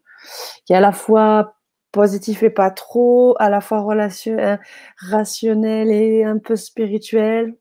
qui 0.65 0.73
est 0.73 0.77
à 0.77 0.81
la 0.81 0.91
fois 0.91 1.55
positif 1.93 2.43
et 2.43 2.49
pas 2.49 2.71
trop, 2.71 3.35
à 3.39 3.49
la 3.49 3.61
fois 3.61 3.85
euh, 3.87 4.57
rationnel 4.97 5.89
et 5.89 6.25
un 6.25 6.37
peu 6.37 6.57
spirituel? 6.57 7.55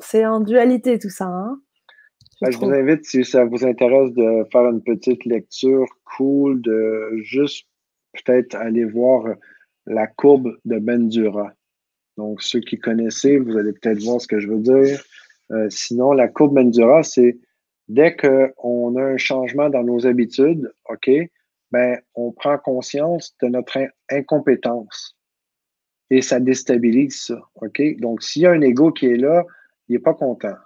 C'est 0.00 0.26
en 0.26 0.40
dualité 0.40 0.98
tout 0.98 1.10
ça. 1.10 1.26
Hein 1.26 1.60
je, 2.42 2.58
vous 2.58 2.70
invite, 2.70 3.04
si 3.04 3.24
ça 3.24 3.44
vous 3.44 3.64
intéresse, 3.64 4.12
de 4.12 4.44
faire 4.50 4.66
une 4.66 4.82
petite 4.82 5.24
lecture 5.24 5.86
cool, 6.16 6.60
de 6.62 7.10
juste 7.22 7.66
peut-être 8.12 8.54
aller 8.54 8.84
voir 8.84 9.24
la 9.86 10.06
courbe 10.06 10.56
de 10.64 10.78
Bendura. 10.78 11.52
Donc, 12.16 12.42
ceux 12.42 12.60
qui 12.60 12.78
connaissez, 12.78 13.38
vous 13.38 13.56
allez 13.56 13.72
peut-être 13.72 14.02
voir 14.02 14.20
ce 14.20 14.26
que 14.26 14.40
je 14.40 14.48
veux 14.48 14.60
dire. 14.60 15.02
Euh, 15.50 15.68
sinon, 15.70 16.12
la 16.12 16.28
courbe 16.28 16.54
Bendura, 16.54 17.02
c'est 17.02 17.38
dès 17.88 18.14
qu'on 18.16 18.96
a 18.96 19.02
un 19.02 19.16
changement 19.16 19.70
dans 19.70 19.82
nos 19.82 20.06
habitudes, 20.06 20.72
OK, 20.88 21.10
ben, 21.70 21.98
on 22.14 22.32
prend 22.32 22.58
conscience 22.58 23.36
de 23.42 23.48
notre 23.48 23.78
incompétence. 24.10 25.16
Et 26.10 26.22
ça 26.22 26.40
déstabilise 26.40 27.20
ça. 27.22 27.40
OK? 27.56 27.82
Donc, 27.98 28.22
s'il 28.22 28.42
y 28.42 28.46
a 28.46 28.50
un 28.50 28.60
ego 28.62 28.92
qui 28.92 29.06
est 29.06 29.16
là, 29.16 29.44
il 29.88 29.92
n'est 29.92 29.98
pas 30.02 30.14
content. 30.14 30.56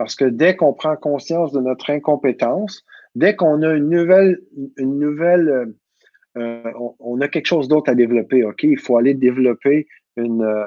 Parce 0.00 0.14
que 0.14 0.24
dès 0.24 0.56
qu'on 0.56 0.72
prend 0.72 0.96
conscience 0.96 1.52
de 1.52 1.60
notre 1.60 1.90
incompétence, 1.90 2.86
dès 3.14 3.36
qu'on 3.36 3.60
a 3.60 3.74
une 3.74 3.90
nouvelle, 3.90 4.40
une 4.78 4.98
nouvelle, 4.98 5.48
euh, 5.50 5.66
euh, 6.38 6.72
on, 7.00 7.20
a 7.20 7.28
quelque 7.28 7.44
chose 7.44 7.68
d'autre 7.68 7.90
à 7.90 7.94
développer, 7.94 8.42
OK? 8.42 8.62
Il 8.62 8.78
faut 8.78 8.96
aller 8.96 9.12
développer 9.12 9.88
une, 10.16 10.40
euh, 10.40 10.64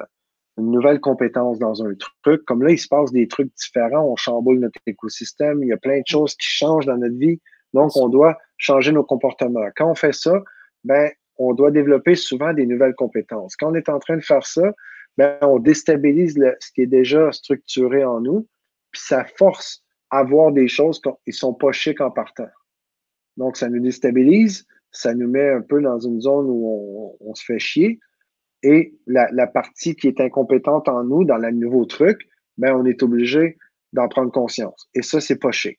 une 0.56 0.70
nouvelle 0.70 1.00
compétence 1.00 1.58
dans 1.58 1.82
un 1.82 1.94
truc. 2.22 2.44
Comme 2.44 2.62
là, 2.62 2.70
il 2.70 2.78
se 2.78 2.86
passe 2.86 3.10
des 3.10 3.26
trucs 3.26 3.52
différents, 3.56 4.04
on 4.08 4.14
chamboule 4.14 4.60
notre 4.60 4.78
écosystème, 4.86 5.64
il 5.64 5.70
y 5.70 5.72
a 5.72 5.78
plein 5.78 5.98
de 5.98 6.06
choses 6.06 6.36
qui 6.36 6.46
changent 6.46 6.86
dans 6.86 6.98
notre 6.98 7.18
vie. 7.18 7.40
Donc, 7.72 7.90
on 7.96 8.08
doit 8.08 8.38
changer 8.56 8.92
nos 8.92 9.02
comportements. 9.02 9.66
Quand 9.74 9.90
on 9.90 9.96
fait 9.96 10.14
ça, 10.14 10.44
ben, 10.84 11.10
on 11.38 11.54
doit 11.54 11.72
développer 11.72 12.14
souvent 12.14 12.52
des 12.52 12.66
nouvelles 12.66 12.94
compétences. 12.94 13.56
Quand 13.56 13.72
on 13.72 13.74
est 13.74 13.88
en 13.88 13.98
train 13.98 14.16
de 14.16 14.22
faire 14.22 14.46
ça, 14.46 14.74
ben, 15.18 15.36
on 15.42 15.58
déstabilise 15.58 16.38
ce 16.60 16.70
qui 16.70 16.82
est 16.82 16.86
déjà 16.86 17.32
structuré 17.32 18.04
en 18.04 18.20
nous, 18.20 18.46
puis 18.94 19.02
ça 19.04 19.24
force 19.36 19.84
à 20.10 20.22
voir 20.22 20.52
des 20.52 20.68
choses 20.68 21.00
qui 21.00 21.10
ne 21.26 21.32
sont 21.32 21.52
pas 21.52 21.72
chics 21.72 22.00
en 22.00 22.10
partant. 22.10 22.48
Donc, 23.36 23.56
ça 23.56 23.68
nous 23.68 23.80
déstabilise, 23.80 24.66
ça 24.92 25.12
nous 25.12 25.28
met 25.28 25.50
un 25.50 25.60
peu 25.60 25.82
dans 25.82 25.98
une 25.98 26.20
zone 26.20 26.46
où 26.48 27.16
on, 27.20 27.34
se 27.34 27.44
fait 27.44 27.58
chier. 27.58 27.98
Et 28.62 28.94
la, 29.06 29.46
partie 29.46 29.96
qui 29.96 30.06
est 30.08 30.20
incompétente 30.20 30.88
en 30.88 31.02
nous, 31.04 31.24
dans 31.24 31.36
le 31.36 31.50
nouveau 31.50 31.84
truc, 31.84 32.20
ben, 32.56 32.74
on 32.74 32.86
est 32.86 33.02
obligé 33.02 33.58
d'en 33.92 34.08
prendre 34.08 34.30
conscience. 34.30 34.88
Et 34.94 35.02
ça, 35.02 35.20
c'est 35.20 35.38
pas 35.38 35.50
chic. 35.50 35.78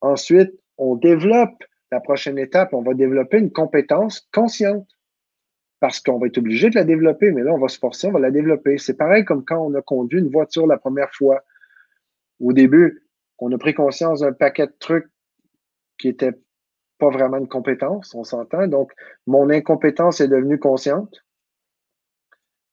Ensuite, 0.00 0.52
on 0.78 0.94
développe 0.94 1.64
la 1.90 2.00
prochaine 2.00 2.38
étape, 2.38 2.72
on 2.72 2.82
va 2.82 2.94
développer 2.94 3.38
une 3.38 3.50
compétence 3.50 4.28
consciente. 4.32 4.86
Parce 5.80 6.00
qu'on 6.00 6.18
va 6.18 6.26
être 6.26 6.38
obligé 6.38 6.70
de 6.70 6.74
la 6.74 6.84
développer, 6.84 7.30
mais 7.30 7.42
là, 7.42 7.52
on 7.52 7.58
va 7.58 7.68
se 7.68 7.78
forcer, 7.78 8.08
on 8.08 8.12
va 8.12 8.18
la 8.18 8.32
développer. 8.32 8.78
C'est 8.78 8.96
pareil 8.96 9.24
comme 9.24 9.44
quand 9.44 9.64
on 9.64 9.74
a 9.74 9.82
conduit 9.82 10.18
une 10.18 10.30
voiture 10.30 10.66
la 10.66 10.76
première 10.76 11.12
fois. 11.12 11.40
Au 12.40 12.52
début, 12.52 13.06
on 13.38 13.52
a 13.52 13.58
pris 13.58 13.74
conscience 13.74 14.20
d'un 14.20 14.32
paquet 14.32 14.66
de 14.66 14.74
trucs 14.78 15.08
qui 15.98 16.08
n'étaient 16.08 16.38
pas 16.98 17.10
vraiment 17.10 17.38
une 17.38 17.48
compétence, 17.48 18.14
on 18.14 18.24
s'entend. 18.24 18.66
Donc, 18.66 18.92
mon 19.26 19.50
incompétence 19.50 20.20
est 20.20 20.28
devenue 20.28 20.58
consciente. 20.58 21.24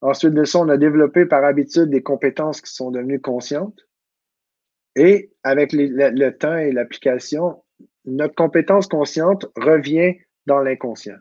Ensuite 0.01 0.33
de 0.33 0.43
ça, 0.43 0.59
on 0.59 0.69
a 0.69 0.77
développé 0.77 1.25
par 1.25 1.43
habitude 1.43 1.89
des 1.89 2.03
compétences 2.03 2.61
qui 2.61 2.73
sont 2.73 2.91
devenues 2.91 3.21
conscientes. 3.21 3.87
Et 4.95 5.33
avec 5.43 5.73
le 5.73 6.29
temps 6.31 6.57
et 6.57 6.71
l'application, 6.71 7.63
notre 8.05 8.35
compétence 8.35 8.87
consciente 8.87 9.45
revient 9.55 10.15
dans 10.45 10.59
l'inconscient 10.59 11.17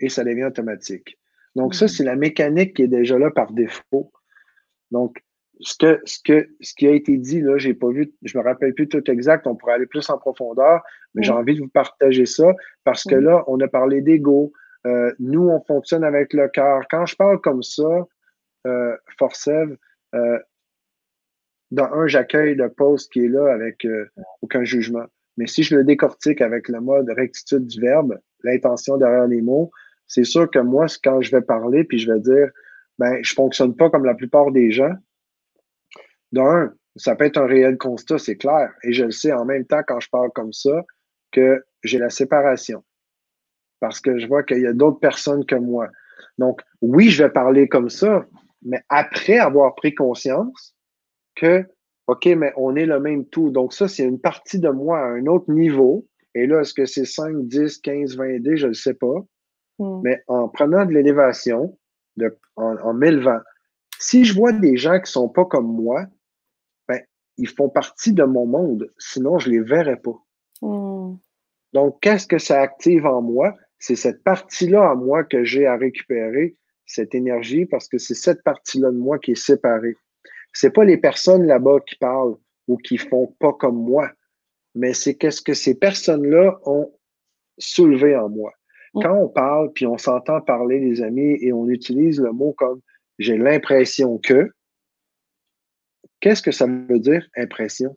et 0.00 0.08
ça 0.08 0.24
devient 0.24 0.44
automatique. 0.44 1.18
Donc, 1.54 1.74
ça, 1.74 1.86
mm-hmm. 1.86 1.96
c'est 1.96 2.04
la 2.04 2.16
mécanique 2.16 2.76
qui 2.76 2.82
est 2.82 2.88
déjà 2.88 3.18
là 3.18 3.30
par 3.30 3.52
défaut. 3.52 4.12
Donc, 4.90 5.22
ce, 5.60 5.76
que, 5.78 6.00
ce, 6.04 6.18
que, 6.24 6.48
ce 6.60 6.74
qui 6.74 6.86
a 6.86 6.90
été 6.90 7.16
dit, 7.16 7.40
là, 7.40 7.56
j'ai 7.58 7.74
pas 7.74 7.88
vu, 7.88 8.12
je 8.22 8.38
me 8.38 8.42
rappelle 8.44 8.74
plus 8.74 8.88
tout 8.88 9.10
exact, 9.10 9.46
on 9.46 9.56
pourrait 9.56 9.74
aller 9.74 9.86
plus 9.86 10.08
en 10.10 10.18
profondeur, 10.18 10.82
mais 11.14 11.22
j'ai 11.22 11.32
envie 11.32 11.54
de 11.54 11.60
vous 11.60 11.68
partager 11.68 12.26
ça 12.26 12.54
parce 12.84 13.04
que 13.04 13.14
là, 13.14 13.44
on 13.46 13.58
a 13.60 13.68
parlé 13.68 14.02
d'ego. 14.02 14.52
Euh, 14.86 15.12
nous, 15.18 15.48
on 15.48 15.60
fonctionne 15.64 16.04
avec 16.04 16.32
le 16.32 16.48
cœur. 16.48 16.82
Quand 16.90 17.06
je 17.06 17.16
parle 17.16 17.40
comme 17.40 17.62
ça, 17.62 18.06
euh, 18.66 18.96
Forcev, 19.18 19.76
euh, 20.14 20.38
dans 21.70 21.92
un, 21.92 22.06
j'accueille 22.06 22.54
le 22.54 22.70
poste 22.70 23.12
qui 23.12 23.24
est 23.24 23.28
là 23.28 23.52
avec 23.52 23.84
euh, 23.84 24.06
aucun 24.42 24.64
jugement. 24.64 25.04
Mais 25.36 25.46
si 25.46 25.62
je 25.62 25.76
le 25.76 25.84
décortique 25.84 26.40
avec 26.40 26.68
le 26.68 26.80
mode 26.80 27.10
rectitude 27.10 27.66
du 27.66 27.80
verbe, 27.80 28.18
l'intention 28.42 28.96
derrière 28.96 29.26
les 29.26 29.42
mots, 29.42 29.70
c'est 30.06 30.24
sûr 30.24 30.50
que 30.50 30.58
moi, 30.58 30.86
quand 31.02 31.20
je 31.20 31.30
vais 31.30 31.42
parler, 31.42 31.84
puis 31.84 31.98
je 31.98 32.12
vais 32.12 32.20
dire, 32.20 32.48
ben, 32.98 33.18
je 33.22 33.34
fonctionne 33.34 33.74
pas 33.74 33.90
comme 33.90 34.04
la 34.04 34.14
plupart 34.14 34.52
des 34.52 34.70
gens. 34.70 34.94
D'un, 36.32 36.72
ça 36.96 37.14
peut 37.14 37.24
être 37.24 37.38
un 37.38 37.46
réel 37.46 37.78
constat, 37.78 38.18
c'est 38.18 38.36
clair. 38.36 38.72
Et 38.82 38.92
je 38.92 39.04
le 39.04 39.10
sais 39.10 39.32
en 39.32 39.44
même 39.44 39.66
temps 39.66 39.82
quand 39.86 40.00
je 40.00 40.08
parle 40.10 40.30
comme 40.34 40.52
ça, 40.52 40.84
que 41.32 41.64
j'ai 41.82 41.98
la 41.98 42.10
séparation. 42.10 42.84
Parce 43.80 44.00
que 44.00 44.18
je 44.18 44.26
vois 44.26 44.42
qu'il 44.42 44.60
y 44.60 44.66
a 44.66 44.72
d'autres 44.72 45.00
personnes 45.00 45.44
que 45.44 45.54
moi. 45.54 45.88
Donc, 46.38 46.62
oui, 46.80 47.10
je 47.10 47.24
vais 47.24 47.30
parler 47.30 47.68
comme 47.68 47.90
ça, 47.90 48.26
mais 48.62 48.82
après 48.88 49.38
avoir 49.38 49.74
pris 49.74 49.94
conscience 49.94 50.74
que 51.34 51.64
OK, 52.06 52.26
mais 52.26 52.52
on 52.56 52.76
est 52.76 52.86
le 52.86 53.00
même 53.00 53.26
tout. 53.26 53.50
Donc, 53.50 53.72
ça, 53.72 53.88
c'est 53.88 54.04
une 54.04 54.20
partie 54.20 54.60
de 54.60 54.68
moi 54.68 55.00
à 55.00 55.06
un 55.06 55.26
autre 55.26 55.50
niveau. 55.50 56.06
Et 56.34 56.46
là, 56.46 56.60
est-ce 56.60 56.72
que 56.72 56.86
c'est 56.86 57.04
5, 57.04 57.48
10, 57.48 57.78
15, 57.78 58.16
20 58.16 58.40
D? 58.40 58.56
Je 58.56 58.68
ne 58.68 58.72
sais 58.72 58.94
pas. 58.94 59.24
Hmm. 59.78 60.00
Mais 60.02 60.22
en 60.28 60.48
prenant 60.48 60.86
de 60.86 60.92
l'élévation, 60.92 61.76
en, 62.56 62.76
en 62.76 62.94
m'élevant, 62.94 63.40
si 63.98 64.24
je 64.24 64.34
vois 64.34 64.52
des 64.52 64.76
gens 64.76 64.94
qui 64.94 65.02
ne 65.02 65.06
sont 65.06 65.28
pas 65.28 65.44
comme 65.46 65.66
moi, 65.66 66.06
ils 67.38 67.48
font 67.48 67.68
partie 67.68 68.12
de 68.12 68.24
mon 68.24 68.46
monde. 68.46 68.90
Sinon, 68.98 69.38
je 69.38 69.50
ne 69.50 69.54
les 69.54 69.60
verrais 69.60 70.00
pas. 70.00 70.18
Hmm. 70.62 71.16
Donc, 71.72 71.98
qu'est-ce 72.00 72.26
que 72.26 72.38
ça 72.38 72.60
active 72.60 73.06
en 73.06 73.22
moi? 73.22 73.54
C'est 73.78 73.96
cette 73.96 74.22
partie-là 74.22 74.92
en 74.92 74.96
moi 74.96 75.24
que 75.24 75.44
j'ai 75.44 75.66
à 75.66 75.76
récupérer, 75.76 76.56
cette 76.86 77.14
énergie, 77.14 77.66
parce 77.66 77.88
que 77.88 77.98
c'est 77.98 78.14
cette 78.14 78.42
partie-là 78.42 78.90
de 78.90 78.96
moi 78.96 79.18
qui 79.18 79.32
est 79.32 79.34
séparée 79.34 79.96
c'est 80.56 80.70
pas 80.70 80.84
les 80.84 80.96
personnes 80.96 81.46
là-bas 81.46 81.80
qui 81.86 81.96
parlent 81.96 82.36
ou 82.66 82.78
qui 82.78 82.96
font 82.96 83.34
pas 83.38 83.52
comme 83.52 83.76
moi, 83.76 84.10
mais 84.74 84.94
c'est 84.94 85.14
qu'est-ce 85.14 85.42
que 85.42 85.52
ces 85.52 85.78
personnes-là 85.78 86.58
ont 86.64 86.92
soulevé 87.58 88.16
en 88.16 88.30
moi. 88.30 88.52
Mm. 88.94 89.02
Quand 89.02 89.18
on 89.18 89.28
parle, 89.28 89.72
puis 89.74 89.86
on 89.86 89.98
s'entend 89.98 90.40
parler, 90.40 90.80
les 90.80 91.02
amis, 91.02 91.36
et 91.42 91.52
on 91.52 91.68
utilise 91.68 92.20
le 92.20 92.32
mot 92.32 92.54
comme 92.54 92.80
j'ai 93.18 93.36
l'impression 93.36 94.18
que, 94.18 94.50
qu'est-ce 96.20 96.42
que 96.42 96.52
ça 96.52 96.66
veut 96.66 96.98
dire, 96.98 97.26
impression? 97.36 97.96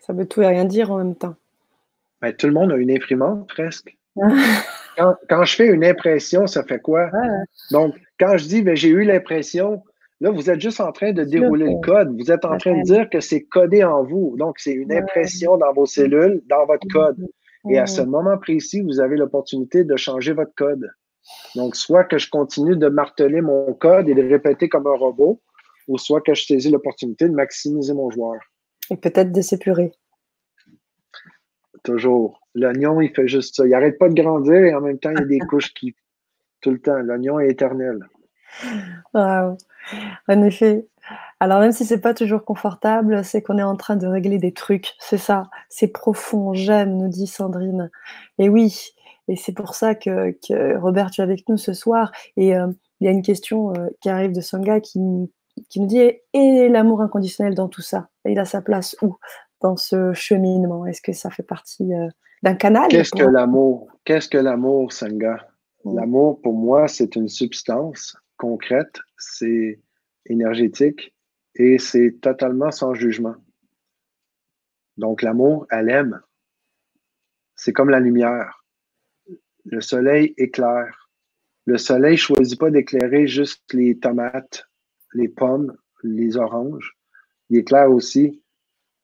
Ça 0.00 0.12
veut 0.12 0.26
tout 0.26 0.42
et 0.42 0.46
rien 0.46 0.64
dire 0.64 0.90
en 0.90 0.98
même 0.98 1.14
temps. 1.14 1.36
Ben, 2.20 2.32
tout 2.32 2.46
le 2.46 2.52
monde 2.52 2.72
a 2.72 2.76
une 2.76 2.90
imprimante 2.90 3.48
presque. 3.48 3.96
quand, 4.96 5.44
je 5.44 5.54
fais 5.56 5.66
une 5.68 5.84
impression, 5.84 6.46
ça 6.46 6.64
fait 6.64 6.80
quoi? 6.80 7.10
Donc, 7.70 7.94
quand 8.18 8.36
je 8.36 8.46
dis 8.46 8.62
ben, 8.62 8.76
j'ai 8.76 8.88
eu 8.88 9.04
l'impression, 9.04 9.82
Là, 10.22 10.30
vous 10.30 10.48
êtes 10.48 10.60
juste 10.60 10.80
en 10.80 10.92
train 10.92 11.10
de 11.10 11.24
dérouler 11.24 11.64
le 11.64 11.80
code. 11.84 12.16
Vous 12.16 12.30
êtes 12.30 12.44
en 12.44 12.56
train 12.56 12.78
de 12.78 12.82
dire 12.84 13.10
que 13.10 13.18
c'est 13.18 13.42
codé 13.42 13.82
en 13.82 14.04
vous. 14.04 14.36
Donc, 14.38 14.60
c'est 14.60 14.72
une 14.72 14.92
impression 14.92 15.56
dans 15.56 15.72
vos 15.72 15.84
cellules, 15.84 16.40
dans 16.48 16.64
votre 16.64 16.86
code. 16.92 17.16
Et 17.68 17.76
à 17.76 17.86
ce 17.86 18.02
moment 18.02 18.38
précis, 18.38 18.82
vous 18.82 19.00
avez 19.00 19.16
l'opportunité 19.16 19.82
de 19.82 19.96
changer 19.96 20.32
votre 20.32 20.54
code. 20.54 20.88
Donc, 21.56 21.74
soit 21.74 22.04
que 22.04 22.18
je 22.18 22.30
continue 22.30 22.76
de 22.76 22.88
marteler 22.88 23.40
mon 23.40 23.74
code 23.74 24.08
et 24.08 24.14
de 24.14 24.22
répéter 24.22 24.68
comme 24.68 24.86
un 24.86 24.94
robot, 24.94 25.40
ou 25.88 25.98
soit 25.98 26.20
que 26.20 26.34
je 26.34 26.44
saisis 26.44 26.70
l'opportunité 26.70 27.28
de 27.28 27.34
maximiser 27.34 27.94
mon 27.94 28.10
joueur. 28.10 28.40
Et 28.90 28.96
peut-être 28.96 29.32
de 29.32 29.40
s'épurer. 29.40 29.92
Toujours. 31.82 32.40
L'oignon, 32.54 33.00
il 33.00 33.12
fait 33.14 33.28
juste 33.28 33.56
ça. 33.56 33.64
Il 33.64 33.70
n'arrête 33.70 33.98
pas 33.98 34.08
de 34.08 34.14
grandir 34.14 34.54
et 34.54 34.74
en 34.74 34.80
même 34.80 34.98
temps, 34.98 35.10
il 35.10 35.18
y 35.18 35.22
a 35.22 35.26
des 35.26 35.38
couches 35.50 35.72
qui. 35.74 35.94
Tout 36.60 36.70
le 36.70 36.80
temps. 36.80 36.98
L'oignon 36.98 37.40
est 37.40 37.50
éternel. 37.50 37.98
Wow. 39.14 39.56
En 40.28 40.42
effet. 40.44 40.86
Alors 41.40 41.58
même 41.58 41.72
si 41.72 41.84
c'est 41.84 42.00
pas 42.00 42.14
toujours 42.14 42.44
confortable, 42.44 43.24
c'est 43.24 43.42
qu'on 43.42 43.58
est 43.58 43.64
en 43.64 43.76
train 43.76 43.96
de 43.96 44.06
régler 44.06 44.38
des 44.38 44.52
trucs. 44.52 44.92
C'est 45.00 45.18
ça. 45.18 45.50
C'est 45.68 45.88
profond. 45.88 46.54
J'aime, 46.54 46.96
nous 46.96 47.08
dit 47.08 47.26
Sandrine. 47.26 47.90
Et 48.38 48.48
oui. 48.48 48.92
Et 49.28 49.36
c'est 49.36 49.52
pour 49.52 49.74
ça 49.74 49.94
que, 49.94 50.76
Robert, 50.78 51.10
tu 51.10 51.20
es 51.20 51.24
avec 51.24 51.48
nous 51.48 51.56
ce 51.56 51.72
soir. 51.72 52.12
Et 52.36 52.56
euh, 52.56 52.68
il 53.00 53.06
y 53.06 53.08
a 53.08 53.10
une 53.10 53.22
question 53.22 53.72
euh, 53.74 53.88
qui 54.00 54.08
arrive 54.08 54.32
de 54.32 54.40
Songa 54.40 54.80
qui, 54.80 55.00
qui 55.68 55.80
nous 55.80 55.86
dit 55.86 56.12
Et 56.32 56.68
l'amour 56.68 57.02
inconditionnel 57.02 57.54
dans 57.54 57.68
tout 57.68 57.82
ça? 57.82 58.08
Il 58.24 58.38
a 58.38 58.44
sa 58.44 58.62
place 58.62 58.96
où? 59.02 59.16
Dans 59.60 59.76
ce 59.76 60.12
cheminement 60.12 60.86
Est-ce 60.86 61.00
que 61.00 61.12
ça 61.12 61.30
fait 61.30 61.44
partie 61.44 61.94
euh, 61.94 62.08
d'un 62.42 62.54
canal 62.54 62.88
Qu'est-ce 62.88 63.12
que 63.12 63.22
l'amour? 63.22 63.88
Qu'est-ce 64.04 64.28
que 64.28 64.38
l'amour, 64.38 64.92
Sanga 64.92 65.46
mm. 65.84 65.96
L'amour, 65.96 66.40
pour 66.42 66.54
moi, 66.54 66.88
c'est 66.88 67.16
une 67.16 67.28
substance 67.28 68.16
concrète, 68.36 68.98
c'est 69.16 69.80
énergétique 70.26 71.14
et 71.54 71.78
c'est 71.78 72.18
totalement 72.20 72.70
sans 72.70 72.94
jugement. 72.94 73.36
Donc 74.96 75.22
l'amour, 75.22 75.66
elle 75.70 75.90
aime. 75.90 76.20
C'est 77.54 77.72
comme 77.72 77.90
la 77.90 78.00
lumière. 78.00 78.64
Le 79.64 79.80
soleil 79.80 80.34
éclaire. 80.36 81.10
Le 81.64 81.78
soleil 81.78 82.14
ne 82.14 82.16
choisit 82.16 82.58
pas 82.58 82.70
d'éclairer 82.70 83.28
juste 83.28 83.72
les 83.72 83.96
tomates, 83.98 84.66
les 85.14 85.28
pommes, 85.28 85.76
les 86.02 86.36
oranges. 86.36 86.96
Il 87.50 87.58
éclaire 87.58 87.90
aussi 87.90 88.42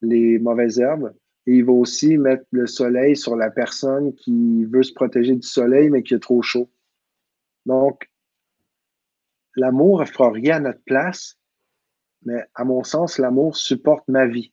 les 0.00 0.38
mauvaises 0.38 0.78
herbes. 0.78 1.14
Et 1.46 1.56
il 1.56 1.64
va 1.64 1.72
aussi 1.72 2.18
mettre 2.18 2.44
le 2.50 2.66
soleil 2.66 3.16
sur 3.16 3.34
la 3.34 3.50
personne 3.50 4.14
qui 4.14 4.64
veut 4.66 4.82
se 4.82 4.92
protéger 4.92 5.34
du 5.34 5.46
soleil, 5.46 5.88
mais 5.88 6.02
qui 6.02 6.14
est 6.14 6.18
trop 6.18 6.42
chaud. 6.42 6.70
Donc, 7.64 8.10
l'amour 9.56 10.00
ne 10.00 10.04
fera 10.04 10.30
rien 10.30 10.56
à 10.56 10.60
notre 10.60 10.82
place, 10.84 11.38
mais 12.24 12.44
à 12.54 12.64
mon 12.64 12.84
sens, 12.84 13.18
l'amour 13.18 13.56
supporte 13.56 14.06
ma 14.08 14.26
vie. 14.26 14.52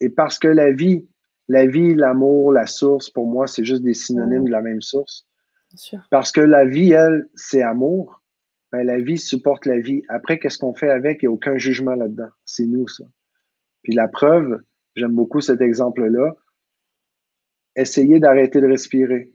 et 0.00 0.08
parce 0.08 0.38
que 0.38 0.48
la 0.48 0.70
vie, 0.72 1.06
la 1.48 1.66
vie, 1.66 1.94
l'amour, 1.94 2.52
la 2.52 2.66
source, 2.66 3.10
pour 3.10 3.26
moi, 3.26 3.46
c'est 3.46 3.64
juste 3.64 3.82
des 3.82 3.94
synonymes 3.94 4.44
de 4.44 4.50
la 4.50 4.62
même 4.62 4.82
source. 4.82 5.26
Parce 6.10 6.30
que 6.30 6.40
la 6.40 6.64
vie, 6.64 6.92
elle, 6.92 7.28
c'est 7.34 7.62
amour. 7.62 8.22
Ben, 8.72 8.82
la 8.84 8.98
vie 8.98 9.18
supporte 9.18 9.64
la 9.66 9.78
vie. 9.78 10.02
Après, 10.08 10.38
qu'est-ce 10.38 10.58
qu'on 10.58 10.74
fait 10.74 10.90
avec? 10.90 11.22
Il 11.22 11.26
n'y 11.26 11.28
a 11.28 11.32
aucun 11.32 11.56
jugement 11.56 11.94
là-dedans. 11.94 12.28
C'est 12.44 12.66
nous, 12.66 12.86
ça. 12.86 13.04
Puis 13.82 13.94
la 13.94 14.08
preuve, 14.08 14.60
j'aime 14.94 15.14
beaucoup 15.14 15.40
cet 15.40 15.60
exemple-là. 15.60 16.36
Essayez 17.76 18.20
d'arrêter 18.20 18.60
de 18.60 18.66
respirer. 18.66 19.32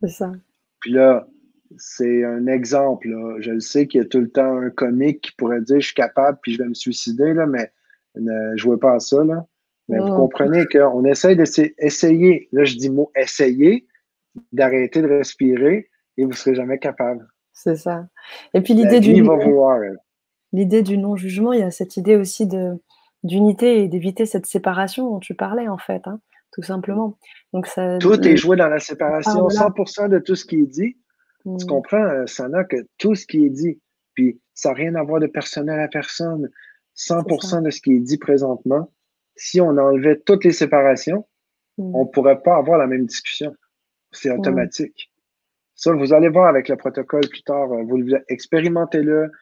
C'est 0.00 0.08
ça. 0.08 0.32
Puis 0.80 0.92
là, 0.92 1.28
c'est 1.76 2.24
un 2.24 2.46
exemple. 2.46 3.08
Je 3.40 3.50
le 3.50 3.60
sais 3.60 3.86
qu'il 3.86 4.00
y 4.00 4.04
a 4.04 4.06
tout 4.06 4.20
le 4.20 4.30
temps 4.30 4.56
un 4.56 4.70
comique 4.70 5.22
qui 5.22 5.32
pourrait 5.32 5.60
dire 5.60 5.80
je 5.80 5.86
suis 5.86 5.94
capable 5.94 6.38
puis 6.42 6.54
je 6.54 6.58
vais 6.62 6.68
me 6.68 6.74
suicider, 6.74 7.34
là, 7.34 7.46
mais 7.46 7.72
ne 8.14 8.56
jouez 8.56 8.78
pas 8.78 8.94
à 8.94 9.00
ça. 9.00 9.22
Là. 9.24 9.46
Mais 9.88 9.98
vous 9.98 10.14
comprenez 10.14 10.66
qu'on 10.66 11.04
essaye 11.04 11.36
d'essayer, 11.36 12.48
là 12.52 12.64
je 12.64 12.76
dis 12.76 12.90
mot 12.90 13.10
essayer, 13.16 13.86
d'arrêter 14.52 15.02
de 15.02 15.08
respirer 15.08 15.88
et 16.16 16.24
vous 16.24 16.30
ne 16.30 16.34
serez 16.34 16.54
jamais 16.54 16.78
capable. 16.78 17.26
C'est 17.52 17.76
ça. 17.76 18.06
Et 18.54 18.60
puis 18.60 18.74
l'idée 18.74 19.00
du 19.00 19.14
l'idée 20.52 20.82
du 20.82 20.98
non-jugement, 20.98 21.52
il 21.52 21.60
y 21.60 21.64
a 21.64 21.70
cette 21.70 21.96
idée 21.96 22.16
aussi 22.16 22.46
de 22.46 22.80
d'unité 23.22 23.82
et 23.82 23.88
d'éviter 23.88 24.26
cette 24.26 24.46
séparation 24.46 25.08
dont 25.10 25.20
tu 25.20 25.34
parlais 25.34 25.68
en 25.68 25.78
fait, 25.78 26.02
hein, 26.06 26.20
tout 26.52 26.62
simplement. 26.62 27.18
Donc 27.52 27.66
ça, 27.66 27.98
tout 27.98 28.20
est 28.26 28.36
joué 28.36 28.56
dans 28.56 28.68
la 28.68 28.80
séparation, 28.80 29.46
100% 29.48 29.94
ah, 29.98 30.08
de 30.08 30.18
tout 30.18 30.34
ce 30.34 30.44
qui 30.44 30.56
est 30.56 30.66
dit. 30.66 30.96
Tu 31.44 31.50
mmh. 31.50 31.68
comprends, 31.68 32.04
euh, 32.04 32.26
Sana, 32.26 32.64
que 32.64 32.76
tout 32.98 33.14
ce 33.14 33.26
qui 33.26 33.44
est 33.44 33.50
dit, 33.50 33.80
puis 34.14 34.40
ça 34.54 34.70
n'a 34.70 34.74
rien 34.74 34.94
à 34.94 35.02
voir 35.02 35.20
de 35.20 35.26
personnel 35.26 35.80
à 35.80 35.88
personne, 35.88 36.50
100% 36.96 37.62
de 37.62 37.70
ce 37.70 37.80
qui 37.80 37.92
est 37.92 38.00
dit 38.00 38.18
présentement, 38.18 38.92
si 39.36 39.60
on 39.60 39.70
enlevait 39.70 40.20
toutes 40.24 40.44
les 40.44 40.52
séparations, 40.52 41.26
mmh. 41.78 41.94
on 41.94 42.04
ne 42.04 42.10
pourrait 42.10 42.42
pas 42.42 42.56
avoir 42.56 42.78
la 42.78 42.86
même 42.86 43.06
discussion. 43.06 43.54
C'est 44.12 44.30
automatique. 44.30 45.10
Ça, 45.74 45.92
vous 45.92 46.12
allez 46.12 46.28
voir 46.28 46.46
avec 46.46 46.68
le 46.68 46.76
protocole 46.76 47.26
plus 47.28 47.42
tard. 47.42 47.72
Euh, 47.72 47.82
vous 47.82 47.98
expérimentez-le, 48.28 49.32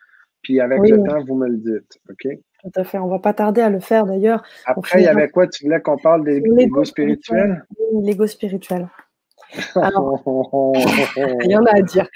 puis 0.43 0.61
avec 0.61 0.81
le 0.89 1.03
temps, 1.03 1.23
vous 1.25 1.35
me 1.35 1.49
le 1.49 1.59
dites. 1.59 1.99
OK? 2.09 2.29
Tout 2.63 2.81
à 2.81 2.85
fait. 2.85 2.99
On 2.99 3.07
ne 3.07 3.11
va 3.11 3.19
pas 3.19 3.35
tarder 3.35 3.61
à 3.61 3.71
le 3.71 3.81
faire 3.81 4.07
d'ailleurs. 4.07 4.43
Après, 4.67 5.01
il 5.01 5.05
y 5.05 5.09
avait 5.09 5.29
quoi? 5.29 5.47
Tu 5.49 5.65
voulais 5.65 5.81
qu'on 5.81 5.99
parle 5.99 6.25
des 6.25 6.41
l'ego 6.41 6.85
spirituel? 6.85 7.65
L'ego 8.03 8.27
spirituel. 8.27 8.89
il 9.55 11.51
y 11.51 11.57
en 11.57 11.65
a 11.65 11.77
à 11.77 11.83
dire. 11.83 12.09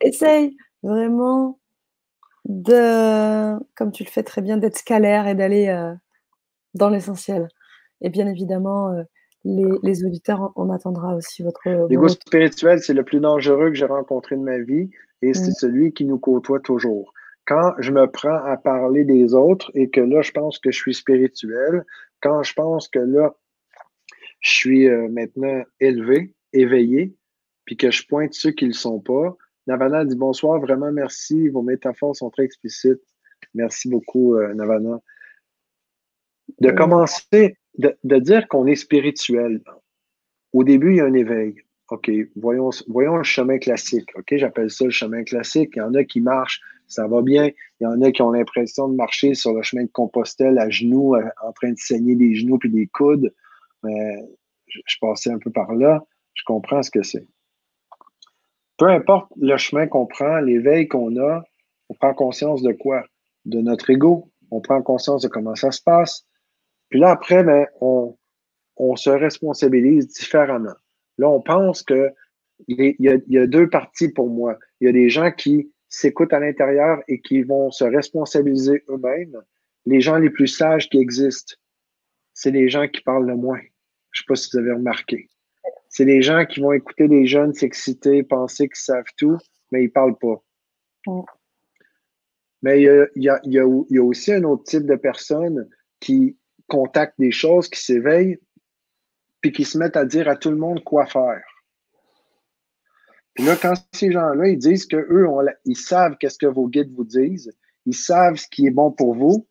Essaye 0.00 0.56
vraiment 0.82 1.58
de, 2.44 3.58
comme 3.74 3.92
tu 3.92 4.04
le 4.04 4.08
fais 4.10 4.22
très 4.22 4.42
bien, 4.42 4.56
d'être 4.56 4.76
scalaire 4.76 5.26
et 5.26 5.34
d'aller 5.34 5.68
euh, 5.68 5.94
dans 6.74 6.90
l'essentiel. 6.90 7.48
Et 8.00 8.10
bien 8.10 8.26
évidemment, 8.26 8.92
euh, 8.92 9.02
les, 9.44 10.04
auditeurs, 10.04 10.52
on 10.56 10.70
attendra 10.70 11.14
aussi 11.14 11.42
votre. 11.42 11.60
L'ego 11.88 12.08
spirituel, 12.08 12.80
c'est 12.80 12.94
le 12.94 13.04
plus 13.04 13.20
dangereux 13.20 13.70
que 13.70 13.74
j'ai 13.74 13.86
rencontré 13.86 14.36
de 14.36 14.42
ma 14.42 14.58
vie 14.58 14.90
et 15.22 15.34
c'est 15.34 15.52
celui 15.52 15.92
qui 15.92 16.04
nous 16.04 16.18
côtoie 16.18 16.60
toujours. 16.60 17.12
Quand 17.46 17.74
je 17.78 17.90
me 17.90 18.06
prends 18.06 18.44
à 18.44 18.56
parler 18.56 19.04
des 19.04 19.34
autres 19.34 19.70
et 19.74 19.90
que 19.90 20.00
là, 20.00 20.22
je 20.22 20.30
pense 20.30 20.58
que 20.58 20.70
je 20.70 20.78
suis 20.78 20.94
spirituel, 20.94 21.84
quand 22.20 22.42
je 22.42 22.52
pense 22.52 22.88
que 22.88 22.98
là, 22.98 23.34
je 24.40 24.52
suis 24.52 24.88
euh, 24.88 25.08
maintenant 25.08 25.62
élevé, 25.80 26.34
éveillé, 26.52 27.16
puis 27.64 27.76
que 27.76 27.90
je 27.90 28.06
pointe 28.06 28.34
ceux 28.34 28.52
qui 28.52 28.64
ne 28.64 28.70
le 28.70 28.74
sont 28.74 29.00
pas, 29.00 29.36
Navana 29.66 30.04
dit 30.04 30.16
bonsoir, 30.16 30.60
vraiment 30.60 30.92
merci, 30.92 31.48
vos 31.48 31.62
métaphores 31.62 32.16
sont 32.16 32.30
très 32.30 32.44
explicites. 32.44 33.00
Merci 33.54 33.88
beaucoup, 33.88 34.34
euh, 34.34 34.54
Navana. 34.54 35.00
De 36.60 36.70
commencer 36.70 37.56
de, 37.78 38.18
dire 38.18 38.48
qu'on 38.48 38.66
est 38.66 38.74
spirituel. 38.74 39.62
Au 40.52 40.64
début, 40.64 40.92
il 40.92 40.96
y 40.96 41.00
a 41.00 41.04
un 41.04 41.14
éveil. 41.14 41.56
OK, 41.90 42.10
voyons, 42.36 42.70
le 42.88 43.22
chemin 43.24 43.58
classique. 43.58 44.08
OK, 44.16 44.34
j'appelle 44.36 44.70
ça 44.70 44.84
le 44.84 44.90
chemin 44.90 45.24
classique. 45.24 45.72
Il 45.74 45.80
y 45.80 45.82
en 45.82 45.94
a 45.94 46.04
qui 46.04 46.20
marchent, 46.20 46.60
ça 46.86 47.06
va 47.08 47.22
bien. 47.22 47.50
Il 47.80 47.84
y 47.84 47.86
en 47.86 48.00
a 48.02 48.12
qui 48.12 48.22
ont 48.22 48.30
l'impression 48.30 48.88
de 48.88 48.94
marcher 48.94 49.34
sur 49.34 49.52
le 49.52 49.62
chemin 49.62 49.84
de 49.84 49.90
Compostelle 49.90 50.58
à 50.58 50.70
genoux, 50.70 51.16
euh, 51.16 51.24
en 51.42 51.52
train 51.52 51.72
de 51.72 51.78
saigner 51.78 52.14
des 52.14 52.34
genoux 52.34 52.58
puis 52.58 52.70
des 52.70 52.86
coudes. 52.86 53.32
Je 53.84 54.96
passais 55.00 55.30
un 55.30 55.38
peu 55.38 55.50
par 55.50 55.74
là. 55.74 56.04
Je 56.34 56.44
comprends 56.44 56.82
ce 56.82 56.90
que 56.90 57.02
c'est. 57.02 57.26
Peu 58.76 58.86
importe 58.86 59.30
le 59.36 59.56
chemin 59.56 59.86
qu'on 59.86 60.06
prend, 60.06 60.40
l'éveil 60.40 60.88
qu'on 60.88 61.16
a, 61.20 61.42
on 61.90 61.94
prend 61.94 62.14
conscience 62.14 62.62
de 62.62 62.72
quoi? 62.72 63.04
De 63.44 63.60
notre 63.60 63.90
ego. 63.90 64.30
On 64.50 64.60
prend 64.60 64.80
conscience 64.80 65.22
de 65.22 65.28
comment 65.28 65.54
ça 65.54 65.70
se 65.70 65.82
passe. 65.82 66.26
Puis 66.90 66.98
là, 66.98 67.10
après, 67.10 67.44
ben, 67.44 67.66
on, 67.80 68.16
se 68.96 69.10
responsabilise 69.10 70.08
différemment. 70.08 70.74
Là, 71.18 71.28
on 71.28 71.40
pense 71.40 71.82
que 71.82 72.10
il 72.68 72.94
y, 72.98 73.38
a, 73.38 73.46
deux 73.46 73.70
parties 73.70 74.10
pour 74.10 74.28
moi. 74.28 74.58
Il 74.80 74.86
y 74.86 74.90
a 74.90 74.92
des 74.92 75.08
gens 75.08 75.30
qui 75.32 75.72
s'écoutent 75.88 76.32
à 76.32 76.40
l'intérieur 76.40 77.02
et 77.08 77.20
qui 77.20 77.42
vont 77.42 77.70
se 77.70 77.84
responsabiliser 77.84 78.84
eux-mêmes. 78.88 79.40
Les 79.86 80.00
gens 80.00 80.18
les 80.18 80.28
plus 80.28 80.46
sages 80.46 80.90
qui 80.90 80.98
existent, 80.98 81.54
c'est 82.34 82.50
les 82.50 82.68
gens 82.68 82.86
qui 82.86 83.00
parlent 83.00 83.26
le 83.26 83.36
moins. 83.36 83.60
Je 84.10 84.20
ne 84.20 84.22
sais 84.22 84.24
pas 84.28 84.36
si 84.36 84.50
vous 84.52 84.58
avez 84.58 84.72
remarqué. 84.72 85.28
C'est 85.88 86.04
les 86.04 86.20
gens 86.20 86.44
qui 86.44 86.60
vont 86.60 86.72
écouter 86.72 87.08
les 87.08 87.26
jeunes 87.26 87.54
s'exciter, 87.54 88.22
penser 88.22 88.68
qu'ils 88.68 88.76
savent 88.76 89.04
tout, 89.16 89.38
mais 89.72 89.82
ils 89.82 89.86
ne 89.86 89.92
parlent 89.92 90.18
pas. 90.18 90.42
Mais 92.62 92.82
il 92.82 92.84
y, 93.16 93.28
a, 93.28 93.40
il 93.44 93.52
y 93.88 93.98
a 93.98 94.04
aussi 94.04 94.32
un 94.34 94.44
autre 94.44 94.64
type 94.64 94.84
de 94.84 94.96
personnes 94.96 95.68
qui 95.98 96.36
contactent 96.70 97.18
des 97.18 97.32
choses, 97.32 97.68
qui 97.68 97.80
s'éveillent, 97.80 98.38
puis 99.42 99.52
qui 99.52 99.64
se 99.64 99.76
mettent 99.76 99.96
à 99.96 100.06
dire 100.06 100.28
à 100.28 100.36
tout 100.36 100.50
le 100.50 100.56
monde 100.56 100.82
quoi 100.84 101.06
faire. 101.06 101.42
Puis 103.34 103.44
là, 103.44 103.56
quand 103.56 103.74
ces 103.92 104.10
gens-là, 104.10 104.48
ils 104.48 104.58
disent 104.58 104.86
qu'eux, 104.86 105.26
ils 105.64 105.76
savent 105.76 106.16
qu'est-ce 106.18 106.38
que 106.38 106.46
vos 106.46 106.68
guides 106.68 106.92
vous 106.94 107.04
disent, 107.04 107.52
ils 107.86 107.94
savent 107.94 108.36
ce 108.36 108.48
qui 108.48 108.66
est 108.66 108.70
bon 108.70 108.90
pour 108.90 109.14
vous, 109.14 109.46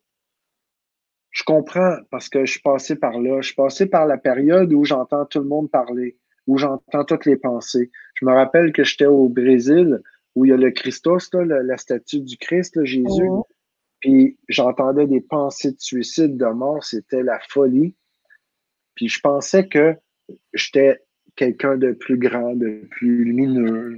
je 1.30 1.44
comprends 1.44 1.96
parce 2.10 2.28
que 2.28 2.44
je 2.44 2.52
suis 2.52 2.60
passé 2.60 2.96
par 2.96 3.18
là. 3.20 3.40
Je 3.40 3.46
suis 3.46 3.54
passé 3.54 3.86
par 3.86 4.06
la 4.06 4.18
période 4.18 4.72
où 4.72 4.84
j'entends 4.84 5.24
tout 5.26 5.38
le 5.38 5.46
monde 5.46 5.70
parler, 5.70 6.18
où 6.46 6.58
j'entends 6.58 7.04
toutes 7.04 7.24
les 7.24 7.36
pensées. 7.36 7.90
Je 8.14 8.26
me 8.26 8.32
rappelle 8.32 8.72
que 8.72 8.84
j'étais 8.84 9.06
au 9.06 9.28
Brésil 9.28 10.00
où 10.34 10.44
il 10.44 10.50
y 10.50 10.52
a 10.52 10.56
le 10.56 10.70
Christos, 10.70 11.30
la, 11.32 11.76
statue 11.76 12.20
du 12.20 12.36
Christ, 12.36 12.84
Jésus. 12.84 13.28
Puis 14.00 14.38
j'entendais 14.48 15.06
des 15.06 15.20
pensées 15.20 15.72
de 15.72 15.80
suicide, 15.80 16.36
de 16.36 16.46
mort, 16.46 16.82
c'était 16.84 17.22
la 17.22 17.38
folie. 17.48 17.94
Puis 18.94 19.08
je 19.08 19.20
pensais 19.20 19.68
que 19.68 19.94
j'étais 20.54 21.00
quelqu'un 21.36 21.76
de 21.76 21.92
plus 21.92 22.18
grand, 22.18 22.54
de 22.54 22.86
plus 22.90 23.24
lumineux. 23.24 23.96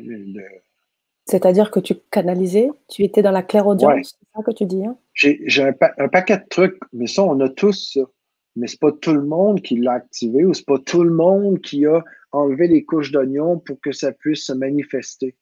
C'est-à-dire 1.27 1.71
que 1.71 1.81
tu 1.81 1.95
canalisais, 2.11 2.69
tu 2.89 3.05
étais 3.05 3.23
dans 3.23 3.31
la 3.31 3.43
claire 3.43 3.67
audience, 3.67 4.19
c'est 4.19 4.27
ça 4.37 4.43
que 4.43 4.51
tu 4.51 4.67
dis? 4.67 4.85
Hein? 4.85 4.97
J'ai 5.15 5.63
un, 5.63 5.75
un, 5.99 6.09
paquet 6.09 6.39
de 6.39 6.49
trucs, 6.49 6.79
mais 6.93 7.07
ça, 7.07 7.23
on 7.23 7.39
a 7.41 7.49
tous 7.49 7.93
ça. 7.95 8.01
Mais 8.57 8.67
c'est 8.67 8.81
pas 8.81 8.93
tout 8.93 9.15
le 9.15 9.25
monde 9.25 9.63
qui 9.63 9.77
l'a 9.77 9.93
activé 9.93 10.45
ou 10.45 10.53
c'est 10.53 10.67
pas 10.67 10.79
tout 10.79 11.05
le 11.05 11.15
monde 11.15 11.61
qui 11.61 11.87
a 11.87 12.03
enlevé 12.33 12.69
les 12.69 12.85
couches 12.85 13.13
d'oignon 13.13 13.59
pour 13.59 13.81
que 13.81 13.93
ça 13.93 14.13
puisse 14.13 14.47
se 14.47 14.53
manifester. 14.53 15.37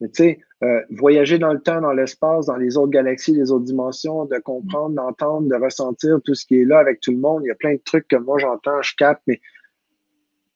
Mais 0.00 0.08
tu 0.08 0.22
sais, 0.22 0.38
euh, 0.62 0.80
voyager 0.90 1.38
dans 1.38 1.52
le 1.52 1.60
temps, 1.60 1.80
dans 1.80 1.92
l'espace, 1.92 2.46
dans 2.46 2.56
les 2.56 2.76
autres 2.76 2.90
galaxies, 2.90 3.32
les 3.32 3.50
autres 3.50 3.64
dimensions, 3.64 4.26
de 4.26 4.38
comprendre, 4.38 4.94
d'entendre, 4.94 5.48
de 5.48 5.54
ressentir 5.54 6.18
tout 6.24 6.34
ce 6.34 6.46
qui 6.46 6.60
est 6.60 6.64
là 6.64 6.78
avec 6.78 7.00
tout 7.00 7.10
le 7.10 7.18
monde. 7.18 7.42
Il 7.44 7.48
y 7.48 7.50
a 7.50 7.56
plein 7.56 7.74
de 7.74 7.82
trucs 7.84 8.06
que 8.08 8.16
moi 8.16 8.38
j'entends, 8.38 8.80
je 8.82 8.94
capte, 8.96 9.22
mais, 9.26 9.40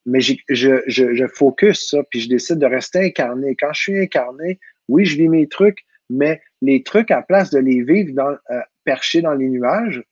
mais 0.07 0.21
je, 0.21 0.35
je, 0.49 0.83
je, 0.87 1.27
focus 1.27 1.89
ça, 1.91 2.03
puis 2.11 2.21
je 2.21 2.29
décide 2.29 2.59
de 2.59 2.67
rester 2.67 3.01
incarné. 3.01 3.57
Quand 3.57 3.73
je 3.73 3.81
suis 3.81 3.99
incarné, 3.99 4.61
oui, 4.89 5.05
je 5.05 5.17
vis 5.17 5.29
mes 5.29 5.49
trucs, 5.49 5.85
mais 6.09 6.41
les 6.61 6.83
trucs, 6.83 7.11
à 7.11 7.23
place 7.23 7.51
de 7.51 7.59
les 7.59 7.83
vivre 7.83 8.13
dans, 8.15 8.37
euh, 8.51 8.61
perchés 8.85 9.23
dans 9.23 9.35
les 9.35 9.49
nuages, 9.49 10.03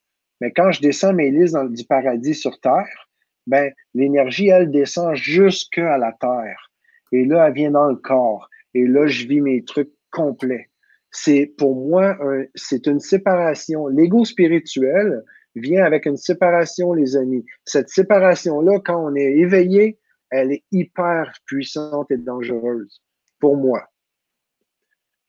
mais 0.41 0.53
quand 0.53 0.73
je 0.73 0.81
descends 0.81 1.13
mes 1.13 1.31
listes 1.31 1.55
dans, 1.55 1.65
du 1.65 1.85
paradis 1.85 2.35
sur 2.35 2.59
Terre, 2.61 3.09
ben, 3.47 3.73
l'énergie, 3.95 4.49
elle 4.49 4.71
descend 4.71 5.15
jusque 5.15 5.79
à 5.79 5.99
la 5.99 6.13
Terre. 6.13 6.71
Et 7.13 7.25
là, 7.25 7.49
elle 7.49 7.55
vient 7.55 7.71
dans 7.73 7.89
le 7.89 7.97
corps 7.97 8.49
et 8.75 8.87
là, 8.87 9.07
je 9.07 9.27
vis 9.27 9.41
mes 9.41 9.65
trucs 9.65 9.93
complets. 10.11 10.69
C'est 11.11 11.53
pour 11.59 11.75
moi, 11.75 12.17
c'est 12.55 12.87
une 12.87 13.01
séparation. 13.01 13.89
L'ego 13.89 14.25
spirituel 14.25 15.25
vient 15.57 15.85
avec 15.85 16.07
une 16.07 16.17
séparation, 16.17 16.93
les 16.93 17.17
amis. 17.17 17.45
Cette 17.65 17.89
séparation-là, 17.89 18.79
quand 18.85 19.05
on 19.05 19.15
est 19.17 19.39
éveillé, 19.39 19.99
elle 20.31 20.53
est 20.53 20.65
hyper 20.71 21.33
puissante 21.47 22.11
et 22.11 22.17
dangereuse 22.17 23.03
pour 23.41 23.57
moi. 23.57 23.85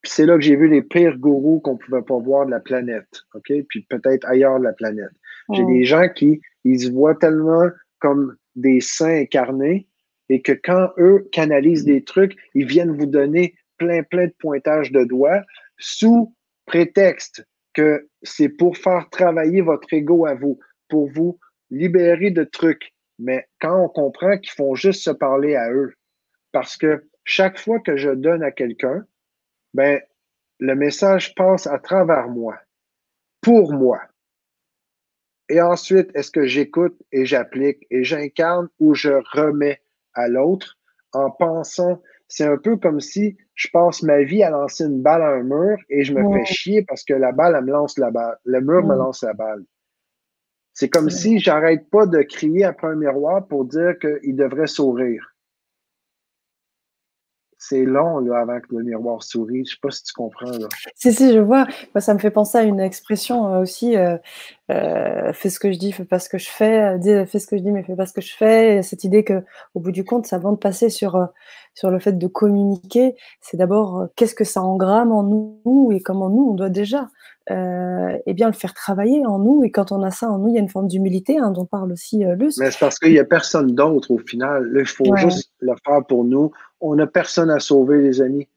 c'est 0.03 0.25
là 0.25 0.35
que 0.35 0.41
j'ai 0.41 0.55
vu 0.55 0.67
les 0.67 0.81
pires 0.81 1.17
gourous 1.17 1.59
qu'on 1.59 1.77
pouvait 1.77 2.01
pas 2.01 2.17
voir 2.17 2.45
de 2.45 2.51
la 2.51 2.59
planète, 2.59 3.21
OK? 3.33 3.51
Puis 3.69 3.85
peut-être 3.89 4.27
ailleurs 4.27 4.59
de 4.59 4.65
la 4.65 4.73
planète. 4.73 5.11
J'ai 5.53 5.65
des 5.65 5.83
gens 5.83 6.07
qui, 6.09 6.41
ils 6.63 6.79
se 6.79 6.91
voient 6.91 7.15
tellement 7.15 7.69
comme 7.99 8.35
des 8.55 8.81
saints 8.81 9.21
incarnés 9.21 9.87
et 10.31 10.41
que 10.41 10.53
quand 10.53 10.93
eux 10.97 11.27
canalisent 11.33 11.83
des 11.83 12.05
trucs, 12.05 12.37
ils 12.53 12.65
viennent 12.65 12.95
vous 12.95 13.05
donner 13.05 13.53
plein, 13.77 14.01
plein 14.01 14.27
de 14.27 14.35
pointages 14.39 14.89
de 14.93 15.03
doigts 15.03 15.41
sous 15.77 16.33
prétexte 16.65 17.45
que 17.73 18.07
c'est 18.23 18.47
pour 18.47 18.77
faire 18.77 19.09
travailler 19.09 19.59
votre 19.59 19.93
ego 19.93 20.25
à 20.25 20.33
vous, 20.33 20.57
pour 20.87 21.11
vous 21.11 21.37
libérer 21.69 22.31
de 22.31 22.45
trucs. 22.45 22.93
Mais 23.19 23.45
quand 23.59 23.77
on 23.83 23.89
comprend 23.89 24.37
qu'ils 24.37 24.53
font 24.53 24.73
juste 24.73 25.03
se 25.03 25.09
parler 25.09 25.55
à 25.55 25.69
eux, 25.69 25.93
parce 26.53 26.77
que 26.77 27.09
chaque 27.25 27.59
fois 27.59 27.81
que 27.81 27.97
je 27.97 28.11
donne 28.11 28.41
à 28.41 28.51
quelqu'un, 28.51 29.05
ben, 29.73 29.99
le 30.59 30.75
message 30.75 31.35
passe 31.35 31.67
à 31.67 31.77
travers 31.77 32.29
moi, 32.29 32.57
pour 33.41 33.73
moi. 33.73 33.99
Et 35.49 35.59
ensuite, 35.59 36.09
est-ce 36.15 36.31
que 36.31 36.45
j'écoute 36.45 36.97
et 37.11 37.25
j'applique 37.25 37.85
et 37.91 38.05
j'incarne 38.05 38.69
ou 38.79 38.93
je 38.93 39.11
remets 39.33 39.81
à 40.13 40.27
l'autre 40.27 40.77
en 41.13 41.29
pensant, 41.29 42.01
c'est 42.27 42.45
un 42.45 42.57
peu 42.57 42.77
comme 42.77 43.01
si 43.01 43.37
je 43.55 43.67
passe 43.73 44.03
ma 44.03 44.23
vie 44.23 44.43
à 44.43 44.49
lancer 44.49 44.85
une 44.85 45.01
balle 45.01 45.21
à 45.21 45.31
un 45.31 45.43
mur 45.43 45.77
et 45.89 46.03
je 46.03 46.13
me 46.13 46.33
fais 46.33 46.45
chier 46.45 46.83
parce 46.83 47.03
que 47.03 47.13
la 47.13 47.31
balle, 47.31 47.55
elle 47.57 47.65
me 47.65 47.71
lance 47.71 47.97
la 47.97 48.11
balle. 48.11 48.37
Le 48.45 48.61
mur 48.61 48.85
me 48.85 48.95
lance 48.95 49.23
la 49.23 49.33
balle. 49.33 49.65
C'est 50.73 50.89
comme 50.89 51.09
si 51.09 51.39
j'arrête 51.39 51.89
pas 51.89 52.05
de 52.05 52.21
crier 52.21 52.63
après 52.63 52.87
un 52.87 52.95
miroir 52.95 53.45
pour 53.47 53.65
dire 53.65 53.99
qu'il 53.99 54.35
devrait 54.35 54.67
sourire 54.67 55.30
c'est 57.63 57.83
long 57.83 58.17
là, 58.21 58.39
avant 58.39 58.59
que 58.59 58.75
le 58.75 58.83
miroir 58.83 59.21
sourit. 59.21 59.63
Je 59.65 59.73
sais 59.73 59.79
pas 59.79 59.91
si 59.91 60.03
tu 60.03 60.13
comprends. 60.13 60.49
Là. 60.49 60.67
Si, 60.95 61.13
si, 61.13 61.31
je 61.31 61.37
vois. 61.37 61.67
ça 61.99 62.15
me 62.15 62.19
fait 62.19 62.31
penser 62.31 62.57
à 62.57 62.63
une 62.63 62.79
expression 62.79 63.53
euh, 63.53 63.61
aussi 63.61 63.95
euh, 63.95 64.17
euh, 64.71 65.31
fais 65.31 65.51
ce 65.51 65.59
que 65.59 65.71
je 65.71 65.77
dis, 65.77 65.91
fais 65.91 66.03
pas 66.03 66.17
ce 66.17 66.27
que 66.27 66.39
je 66.39 66.49
fais. 66.49 66.97
fais 67.27 67.37
ce 67.37 67.45
que 67.45 67.57
je 67.57 67.61
dis, 67.61 67.71
mais 67.71 67.83
fais 67.83 67.95
pas 67.95 68.07
ce 68.07 68.13
que 68.13 68.21
je 68.21 68.33
fais. 68.35 68.81
cette 68.81 69.03
idée 69.03 69.23
que, 69.23 69.43
au 69.75 69.79
bout 69.79 69.91
du 69.91 70.03
compte, 70.03 70.31
avant 70.33 70.53
de 70.53 70.57
passer 70.57 70.89
sur, 70.89 71.27
sur 71.75 71.91
le 71.91 71.99
fait 71.99 72.13
de 72.13 72.27
communiquer, 72.27 73.15
c'est 73.41 73.57
d'abord 73.57 74.07
qu'est-ce 74.15 74.33
que 74.33 74.43
ça 74.43 74.63
engramme 74.63 75.11
en 75.11 75.21
nous 75.21 75.91
et 75.91 76.01
comment 76.01 76.31
nous, 76.31 76.49
on 76.49 76.55
doit 76.55 76.69
déjà 76.69 77.09
euh, 77.49 78.17
eh 78.27 78.33
bien, 78.33 78.47
le 78.47 78.53
faire 78.53 78.73
travailler 78.73 79.25
en 79.25 79.39
nous. 79.39 79.63
Et 79.63 79.71
quand 79.71 79.91
on 79.91 80.03
a 80.03 80.11
ça 80.11 80.29
en 80.29 80.37
nous, 80.37 80.49
il 80.49 80.55
y 80.55 80.57
a 80.57 80.61
une 80.61 80.69
forme 80.69 80.87
d'humilité 80.87 81.37
hein, 81.39 81.51
dont 81.51 81.65
parle 81.65 81.91
aussi 81.91 82.23
euh, 82.23 82.35
Luce. 82.35 82.57
Mais 82.59 82.69
c'est 82.69 82.79
parce 82.79 82.99
qu'il 82.99 83.11
n'y 83.11 83.19
a 83.19 83.25
personne 83.25 83.73
d'autre 83.73 84.11
au 84.11 84.19
final. 84.19 84.71
il 84.77 84.85
faut 84.85 85.15
juste 85.17 85.51
le 85.59 85.73
faire 85.85 86.05
pour 86.05 86.23
nous. 86.23 86.51
On 86.81 86.95
n'a 86.95 87.07
personne 87.07 87.49
à 87.49 87.59
sauver, 87.59 88.01
les 88.01 88.21
amis. 88.21 88.47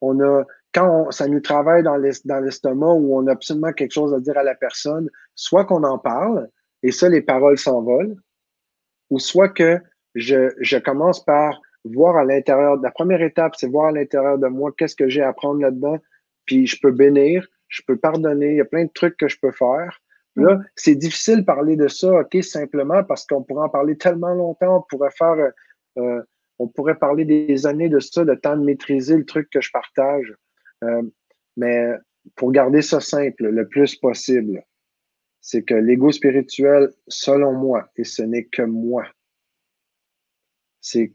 On 0.00 0.20
a, 0.20 0.44
quand 0.72 1.10
ça 1.10 1.28
nous 1.28 1.40
travaille 1.40 1.82
dans 1.82 1.96
l'estomac 1.96 2.92
où 2.94 3.16
on 3.16 3.26
a 3.26 3.32
absolument 3.32 3.72
quelque 3.72 3.92
chose 3.92 4.14
à 4.14 4.20
dire 4.20 4.36
à 4.36 4.42
la 4.42 4.54
personne, 4.54 5.08
soit 5.34 5.64
qu'on 5.64 5.84
en 5.84 5.98
parle, 5.98 6.48
et 6.82 6.92
ça, 6.92 7.08
les 7.08 7.22
paroles 7.22 7.58
s'envolent, 7.58 8.16
ou 9.10 9.18
soit 9.18 9.48
que 9.48 9.80
je, 10.14 10.52
je 10.60 10.78
commence 10.78 11.24
par 11.24 11.60
voir 11.84 12.16
à 12.16 12.24
l'intérieur. 12.24 12.76
La 12.80 12.90
première 12.90 13.22
étape, 13.22 13.54
c'est 13.56 13.68
voir 13.68 13.86
à 13.86 13.92
l'intérieur 13.92 14.38
de 14.38 14.48
moi 14.48 14.72
qu'est-ce 14.76 14.96
que 14.96 15.08
j'ai 15.08 15.22
à 15.22 15.28
apprendre 15.28 15.60
là-dedans, 15.60 15.98
puis 16.44 16.66
je 16.66 16.78
peux 16.80 16.92
bénir, 16.92 17.46
je 17.68 17.82
peux 17.86 17.96
pardonner, 17.96 18.50
il 18.50 18.56
y 18.56 18.60
a 18.60 18.64
plein 18.64 18.84
de 18.84 18.90
trucs 18.92 19.16
que 19.16 19.28
je 19.28 19.38
peux 19.40 19.52
faire. 19.52 20.00
Là, 20.36 20.56
mm. 20.56 20.64
c'est 20.76 20.94
difficile 20.94 21.40
de 21.40 21.44
parler 21.44 21.76
de 21.76 21.88
ça, 21.88 22.20
OK, 22.20 22.42
simplement 22.42 23.02
parce 23.04 23.26
qu'on 23.26 23.42
pourrait 23.42 23.64
en 23.64 23.68
parler 23.68 23.96
tellement 23.96 24.34
longtemps, 24.34 24.78
on 24.78 24.82
pourrait 24.88 25.10
faire, 25.10 25.32
euh, 25.32 25.50
euh, 25.98 26.22
on 26.58 26.68
pourrait 26.68 26.98
parler 26.98 27.24
des 27.24 27.66
années 27.66 27.88
de 27.88 28.00
ça, 28.00 28.24
le 28.24 28.38
temps 28.38 28.56
de 28.56 28.64
maîtriser 28.64 29.16
le 29.16 29.24
truc 29.24 29.48
que 29.50 29.60
je 29.60 29.70
partage. 29.70 30.34
Euh, 30.84 31.02
mais 31.56 31.92
pour 32.36 32.52
garder 32.52 32.82
ça 32.82 33.00
simple 33.00 33.48
le 33.48 33.68
plus 33.68 33.96
possible, 33.96 34.64
c'est 35.40 35.62
que 35.62 35.74
l'ego 35.74 36.12
spirituel, 36.12 36.92
selon 37.06 37.52
moi, 37.52 37.88
et 37.96 38.04
ce 38.04 38.22
n'est 38.22 38.44
que 38.44 38.62
moi, 38.62 39.06
c'est 40.80 41.12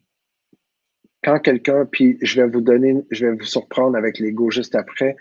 quand 1.24 1.40
quelqu'un, 1.40 1.86
puis 1.86 2.18
je 2.22 2.42
vais 2.42 2.50
vous 2.50 2.62
donner, 2.62 3.06
je 3.12 3.28
vais 3.28 3.34
vous 3.34 3.46
surprendre 3.46 3.98
avec 3.98 4.20
l'ego 4.20 4.50
juste 4.50 4.76
après, 4.76 5.16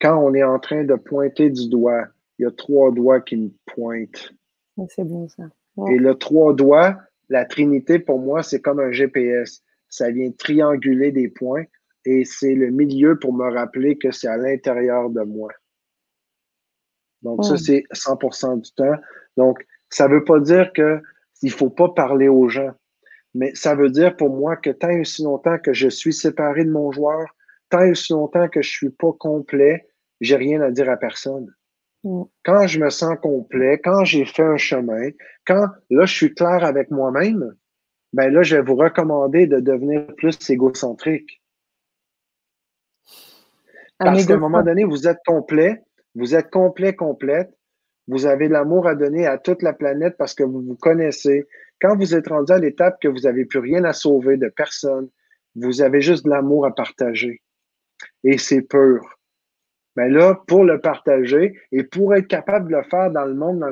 quand 0.00 0.16
on 0.18 0.34
est 0.34 0.42
en 0.42 0.58
train 0.58 0.84
de 0.84 0.94
pointer 0.94 1.50
du 1.50 1.68
doigt, 1.68 2.06
il 2.38 2.42
y 2.42 2.46
a 2.46 2.50
trois 2.50 2.92
doigts 2.92 3.20
qui 3.20 3.36
me 3.36 3.50
pointent. 3.66 4.32
C'est 4.88 5.04
bon 5.04 5.28
ça. 5.28 5.44
Et 5.88 5.96
le 5.96 6.14
trois 6.14 6.54
doigts, 6.54 6.98
la 7.28 7.44
Trinité, 7.44 7.98
pour 7.98 8.18
moi, 8.18 8.42
c'est 8.42 8.60
comme 8.60 8.80
un 8.80 8.90
GPS. 8.90 9.62
Ça 9.88 10.10
vient 10.10 10.30
trianguler 10.32 11.12
des 11.12 11.28
points 11.28 11.64
et 12.04 12.24
c'est 12.24 12.54
le 12.54 12.70
milieu 12.70 13.18
pour 13.18 13.32
me 13.32 13.50
rappeler 13.52 13.98
que 13.98 14.10
c'est 14.10 14.28
à 14.28 14.36
l'intérieur 14.36 15.10
de 15.10 15.22
moi. 15.22 15.50
Donc, 17.22 17.44
ça, 17.44 17.56
c'est 17.56 17.84
100% 17.92 18.60
du 18.60 18.72
temps. 18.72 18.96
Donc, 19.36 19.66
ça 19.90 20.08
ne 20.08 20.14
veut 20.14 20.24
pas 20.24 20.40
dire 20.40 20.72
qu'il 20.72 21.02
ne 21.42 21.50
faut 21.50 21.70
pas 21.70 21.88
parler 21.88 22.28
aux 22.28 22.48
gens, 22.48 22.72
mais 23.34 23.54
ça 23.54 23.74
veut 23.74 23.90
dire 23.90 24.16
pour 24.16 24.30
moi 24.30 24.56
que 24.56 24.70
tant 24.70 24.90
et 24.90 25.00
aussi 25.00 25.22
longtemps 25.22 25.58
que 25.58 25.72
je 25.72 25.88
suis 25.88 26.12
séparé 26.12 26.64
de 26.64 26.70
mon 26.70 26.92
joueur, 26.92 27.26
tant 27.70 27.82
et 27.82 27.90
aussi 27.90 28.12
longtemps 28.12 28.48
que 28.48 28.62
je 28.62 28.68
ne 28.68 28.72
suis 28.72 28.90
pas 28.90 29.12
complet, 29.12 29.88
j'ai 30.20 30.36
rien 30.36 30.60
à 30.60 30.70
dire 30.70 30.88
à 30.88 30.96
personne. 30.96 31.52
Mm. 32.04 32.22
Quand 32.44 32.66
je 32.66 32.80
me 32.80 32.90
sens 32.90 33.16
complet, 33.20 33.80
quand 33.82 34.04
j'ai 34.04 34.24
fait 34.24 34.42
un 34.42 34.56
chemin, 34.56 35.10
quand 35.46 35.66
là, 35.90 36.06
je 36.06 36.14
suis 36.14 36.34
clair 36.34 36.64
avec 36.64 36.90
moi-même, 36.90 37.54
ben 38.12 38.32
là, 38.32 38.42
je 38.42 38.56
vais 38.56 38.62
vous 38.62 38.76
recommander 38.76 39.46
de 39.46 39.60
devenir 39.60 40.06
plus 40.16 40.38
égocentrique. 40.50 41.42
Parce 43.98 44.26
qu'à 44.26 44.34
un 44.34 44.38
moment 44.38 44.62
donné, 44.62 44.84
vous 44.84 45.08
êtes 45.08 45.18
complet, 45.26 45.82
vous 46.14 46.34
êtes 46.34 46.50
complet, 46.50 46.94
complète, 46.94 47.50
vous 48.06 48.26
avez 48.26 48.48
l'amour 48.48 48.86
à 48.86 48.94
donner 48.94 49.26
à 49.26 49.36
toute 49.38 49.62
la 49.62 49.72
planète 49.72 50.16
parce 50.16 50.34
que 50.34 50.44
vous 50.44 50.62
vous 50.62 50.76
connaissez. 50.76 51.46
Quand 51.80 51.96
vous 51.96 52.14
êtes 52.14 52.28
rendu 52.28 52.52
à 52.52 52.58
l'étape 52.58 52.98
que 53.00 53.08
vous 53.08 53.20
n'avez 53.20 53.44
plus 53.44 53.58
rien 53.58 53.84
à 53.84 53.92
sauver 53.92 54.36
de 54.36 54.48
personne, 54.48 55.10
vous 55.56 55.82
avez 55.82 56.00
juste 56.00 56.24
de 56.24 56.30
l'amour 56.30 56.64
à 56.64 56.74
partager. 56.74 57.42
Et 58.24 58.38
c'est 58.38 58.62
pur. 58.62 59.17
Mais 59.98 60.08
là, 60.08 60.40
pour 60.46 60.62
le 60.62 60.80
partager 60.80 61.58
et 61.72 61.82
pour 61.82 62.14
être 62.14 62.28
capable 62.28 62.70
de 62.70 62.76
le 62.76 62.84
faire 62.84 63.10
dans 63.10 63.24
le 63.24 63.34
monde 63.34 63.58
dans, 63.58 63.68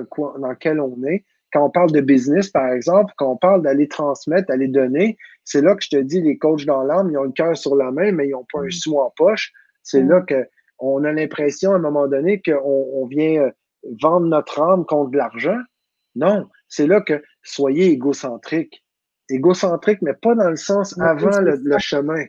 lequel 0.48 0.80
on 0.80 1.00
est, 1.04 1.24
quand 1.52 1.64
on 1.64 1.70
parle 1.70 1.92
de 1.92 2.00
business, 2.00 2.50
par 2.50 2.72
exemple, 2.72 3.12
quand 3.16 3.30
on 3.30 3.36
parle 3.36 3.62
d'aller 3.62 3.86
transmettre, 3.86 4.48
d'aller 4.48 4.66
donner, 4.66 5.16
c'est 5.44 5.62
là 5.62 5.76
que 5.76 5.84
je 5.84 5.90
te 5.90 5.96
dis, 5.96 6.20
les 6.20 6.36
coachs 6.36 6.64
dans 6.64 6.82
l'âme, 6.82 7.12
ils 7.12 7.16
ont 7.16 7.22
le 7.22 7.30
cœur 7.30 7.56
sur 7.56 7.76
la 7.76 7.92
main, 7.92 8.10
mais 8.10 8.26
ils 8.26 8.32
n'ont 8.32 8.44
pas 8.52 8.58
un 8.58 8.66
mm. 8.66 8.72
sou 8.72 8.98
en 8.98 9.12
poche. 9.16 9.52
C'est 9.84 10.02
mm. 10.02 10.08
là 10.08 10.24
qu'on 10.28 11.04
a 11.04 11.12
l'impression, 11.12 11.70
à 11.70 11.76
un 11.76 11.78
moment 11.78 12.08
donné, 12.08 12.42
qu'on 12.42 13.06
vient 13.06 13.44
euh, 13.44 13.50
vendre 14.02 14.26
notre 14.26 14.60
âme 14.60 14.84
contre 14.84 15.12
de 15.12 15.18
l'argent. 15.18 15.60
Non, 16.16 16.48
c'est 16.66 16.88
là 16.88 17.02
que 17.02 17.22
soyez 17.44 17.92
égocentrique. 17.92 18.84
Égocentrique, 19.30 20.02
mais 20.02 20.14
pas 20.14 20.34
dans 20.34 20.50
le 20.50 20.56
sens 20.56 20.98
avant 20.98 21.38
le, 21.38 21.78
chemin. 21.78 22.24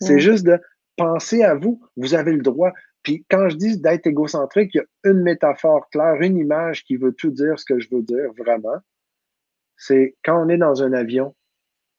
C'est 0.00 0.18
mm. 0.18 0.20
juste 0.20 0.46
de 0.46 0.60
penser 0.96 1.42
à 1.42 1.56
vous. 1.56 1.80
Vous 1.96 2.14
avez 2.14 2.32
le 2.32 2.42
droit. 2.42 2.70
Puis 3.08 3.24
quand 3.30 3.48
je 3.48 3.56
dis 3.56 3.80
d'être 3.80 4.06
égocentrique, 4.06 4.74
il 4.74 4.76
y 4.76 4.80
a 4.80 5.10
une 5.10 5.22
métaphore 5.22 5.88
claire, 5.88 6.20
une 6.20 6.36
image 6.36 6.84
qui 6.84 6.96
veut 6.96 7.14
tout 7.14 7.30
dire 7.30 7.58
ce 7.58 7.64
que 7.64 7.80
je 7.80 7.88
veux 7.90 8.02
dire 8.02 8.30
vraiment. 8.36 8.76
C'est 9.78 10.18
quand 10.22 10.44
on 10.44 10.50
est 10.50 10.58
dans 10.58 10.82
un 10.82 10.92
avion, 10.92 11.34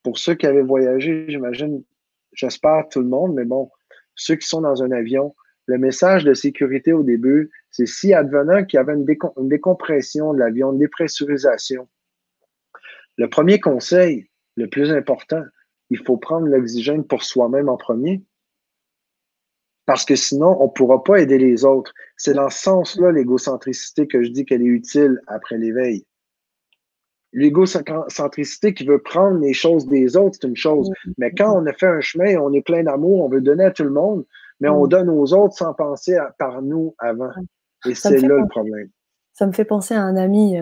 pour 0.04 0.20
ceux 0.20 0.36
qui 0.36 0.46
avaient 0.46 0.62
voyagé, 0.62 1.26
j'imagine, 1.28 1.84
j'espère 2.34 2.88
tout 2.90 3.00
le 3.00 3.08
monde, 3.08 3.34
mais 3.34 3.46
bon, 3.46 3.72
ceux 4.14 4.36
qui 4.36 4.48
sont 4.48 4.62
dans 4.62 4.84
un 4.84 4.92
avion, 4.92 5.36
le 5.66 5.80
message 5.80 6.26
de 6.26 6.36
sécurité 6.36 6.94
au 6.94 7.02
début, 7.02 7.50
c'est 7.72 7.88
si 7.88 8.14
advenant 8.14 8.64
qu'il 8.64 8.78
y 8.78 8.80
avait 8.80 8.94
une, 8.94 9.08
une 9.38 9.50
décompression 9.50 10.32
de 10.36 10.38
l'avion, 10.38 10.74
une 10.74 10.78
dépressurisation. 10.78 11.90
Le 13.18 13.28
premier 13.28 13.60
conseil, 13.60 14.30
le 14.58 14.70
plus 14.70 14.92
important, 14.92 15.42
il 15.90 15.98
faut 15.98 16.18
prendre 16.18 16.46
l'oxygène 16.46 17.04
pour 17.04 17.24
soi-même 17.24 17.68
en 17.68 17.78
premier 17.78 18.22
parce 19.90 20.06
que 20.06 20.16
sinon, 20.16 20.56
on 20.60 20.66
ne 20.66 20.70
pourra 20.70 21.04
pas 21.04 21.20
aider 21.20 21.40
les 21.40 21.66
autres. 21.66 21.96
C'est 22.16 22.36
dans 22.36 22.52
ce 22.52 22.60
sens-là, 22.60 23.12
l'égocentricité, 23.12 24.06
que 24.06 24.22
je 24.22 24.30
dis 24.30 24.46
qu'elle 24.46 24.62
est 24.62 24.66
utile 24.66 25.20
après 25.26 25.58
l'éveil. 25.58 26.06
L'égocentricité 27.34 28.76
qui 28.76 28.86
veut 28.86 29.02
prendre 29.02 29.40
les 29.40 29.54
choses 29.54 29.88
des 29.88 30.16
autres, 30.16 30.38
c'est 30.40 30.48
une 30.48 30.56
chose. 30.56 30.92
Mais 31.18 31.34
quand 31.34 31.60
on 31.60 31.66
a 31.66 31.74
fait 31.74 31.88
un 31.88 32.02
chemin, 32.02 32.38
on 32.38 32.54
est 32.54 32.62
plein 32.62 32.84
d'amour, 32.84 33.26
on 33.26 33.30
veut 33.30 33.42
donner 33.42 33.64
à 33.64 33.72
tout 33.72 33.84
le 33.84 33.90
monde, 33.90 34.28
mais 34.60 34.70
on 34.70 34.86
donne 34.86 35.10
aux 35.10 35.34
autres 35.34 35.56
sans 35.56 35.74
penser 35.74 36.20
par 36.38 36.62
nous 36.62 36.94
avant. 37.00 37.32
Et 37.88 37.96
c'est 37.96 38.22
là 38.22 38.28
le 38.28 38.48
problème. 38.48 38.90
Ça 39.34 39.48
me 39.48 39.54
fait 39.54 39.66
penser 39.66 39.96
à 39.96 40.04
un 40.04 40.18
ami 40.18 40.60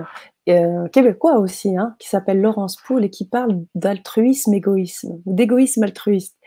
euh, 0.48 0.88
québécois 0.88 1.40
aussi, 1.40 1.76
hein, 1.76 1.98
qui 2.00 2.08
s'appelle 2.08 2.40
Laurence 2.40 2.78
Poul 2.78 3.04
et 3.04 3.10
qui 3.10 3.28
parle 3.28 3.66
d'altruisme 3.76 4.54
égoïsme, 4.54 5.22
ou 5.26 5.34
d'égoïsme 5.34 5.84
altruiste. 5.84 6.38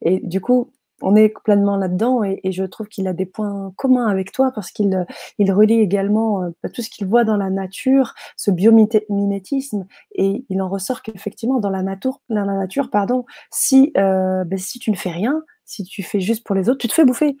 Et 0.00 0.20
du 0.20 0.40
coup, 0.40 0.72
on 1.04 1.16
est 1.16 1.32
pleinement 1.44 1.76
là-dedans 1.76 2.24
et, 2.24 2.40
je 2.50 2.64
trouve 2.64 2.88
qu'il 2.88 3.06
a 3.06 3.12
des 3.12 3.26
points 3.26 3.72
communs 3.76 4.06
avec 4.06 4.32
toi 4.32 4.52
parce 4.54 4.70
qu'il 4.70 4.94
euh, 4.94 5.04
il 5.38 5.52
relie 5.52 5.80
également 5.80 6.42
euh, 6.42 6.50
bah, 6.62 6.68
tout 6.68 6.82
ce 6.82 6.88
qu'il 6.88 7.06
voit 7.06 7.24
dans 7.24 7.36
la 7.36 7.50
nature, 7.50 8.14
ce 8.36 8.50
biomimétisme, 8.50 9.86
et 10.14 10.44
il 10.48 10.62
en 10.62 10.68
ressort 10.68 11.02
qu'effectivement 11.02 11.60
dans 11.60 11.70
la 11.70 11.82
nature, 11.82 12.20
dans 12.28 12.44
la 12.44 12.54
nature 12.54 12.90
pardon, 12.90 13.24
si, 13.52 13.92
euh, 13.96 14.44
ben, 14.44 14.58
si 14.58 14.78
tu 14.78 14.90
ne 14.90 14.96
fais 14.96 15.10
rien, 15.10 15.42
si 15.64 15.84
tu 15.84 16.02
fais 16.02 16.20
juste 16.20 16.46
pour 16.46 16.54
les 16.54 16.68
autres, 16.68 16.78
tu 16.78 16.88
te 16.88 16.94
fais 16.94 17.04
bouffer. 17.04 17.36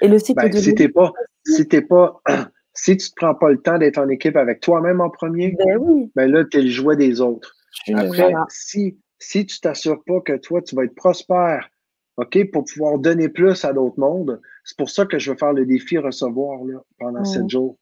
Et 0.00 0.08
le 0.08 0.18
cycle 0.18 0.40
ben, 0.40 0.50
de 0.50 0.58
si 0.58 0.74
t'es 0.74 0.88
pas, 0.88 1.12
si 1.44 1.64
pas, 1.64 2.20
si 2.74 2.96
tu 2.96 3.08
te 3.08 3.14
prends 3.16 3.34
pas 3.34 3.50
le 3.50 3.60
temps 3.60 3.78
d'être 3.78 3.98
en 3.98 4.08
équipe 4.08 4.36
avec 4.36 4.60
toi-même 4.60 5.00
en 5.00 5.10
premier, 5.10 5.56
ben, 5.58 6.10
ben 6.14 6.30
là, 6.30 6.44
tu 6.44 6.58
es 6.58 6.62
le 6.62 6.70
jouet 6.70 6.96
des 6.96 7.20
autres. 7.20 7.54
Après, 7.94 8.32
si, 8.50 8.98
si 9.18 9.46
tu 9.46 9.60
t'assures 9.60 10.02
pas 10.04 10.20
que 10.20 10.36
toi, 10.36 10.62
tu 10.62 10.76
vas 10.76 10.84
être 10.84 10.94
prospère, 10.94 11.68
OK, 12.18 12.50
pour 12.50 12.64
pouvoir 12.64 12.98
donner 12.98 13.28
plus 13.28 13.64
à 13.64 13.72
d'autres 13.72 13.98
mondes. 13.98 14.40
C'est 14.64 14.76
pour 14.76 14.90
ça 14.90 15.06
que 15.06 15.18
je 15.18 15.30
vais 15.30 15.38
faire 15.38 15.52
le 15.52 15.64
défi 15.64 15.98
recevoir 15.98 16.64
là, 16.64 16.82
pendant 16.98 17.24
sept 17.24 17.48
jours 17.48 17.78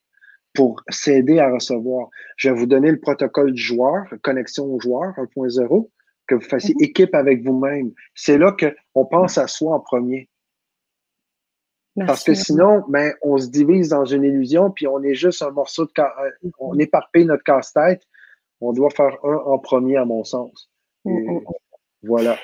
pour 0.55 0.83
s'aider 0.91 1.39
à 1.39 1.51
recevoir. 1.51 2.09
Je 2.37 2.51
vais 2.51 2.57
vous 2.57 2.67
donner 2.67 2.91
le 2.91 3.01
protocole 3.01 3.53
du 3.53 3.63
joueur, 3.63 4.05
connexion 4.23 4.67
au 4.67 4.79
joueur 4.79 5.15
1.0, 5.17 5.91
que 6.27 6.35
vous 6.35 6.41
fassiez 6.43 6.75
mhm. 6.75 6.85
équipe 6.85 7.15
avec 7.15 7.43
vous-même. 7.43 7.93
C'est 8.15 8.37
là 8.37 8.55
qu'on 8.55 9.07
pense 9.07 9.39
à 9.39 9.47
soi 9.47 9.75
en 9.75 9.81
premier. 9.81 10.29
Parce 12.07 12.25
que 12.25 12.35
sinon, 12.35 12.85
ben, 12.89 13.15
on 13.23 13.39
se 13.39 13.49
divise 13.49 13.89
dans 13.89 14.05
une 14.05 14.23
illusion, 14.23 14.71
puis 14.71 14.87
on 14.87 15.03
est 15.03 15.15
juste 15.15 15.41
un 15.41 15.51
morceau 15.51 15.87
de. 15.87 15.91
Euh, 15.99 16.51
on 16.59 16.79
éparpille 16.79 17.25
notre 17.25 17.43
casse-tête. 17.43 18.03
On 18.61 18.75
doit 18.75 18.91
faire 18.91 19.17
un 19.25 19.37
en 19.37 19.59
premier, 19.59 19.97
à 19.97 20.05
mon 20.05 20.23
sens. 20.23 20.71
Mm, 21.07 21.13
mm, 21.13 21.35
mm. 21.37 21.45
Voilà. 22.03 22.39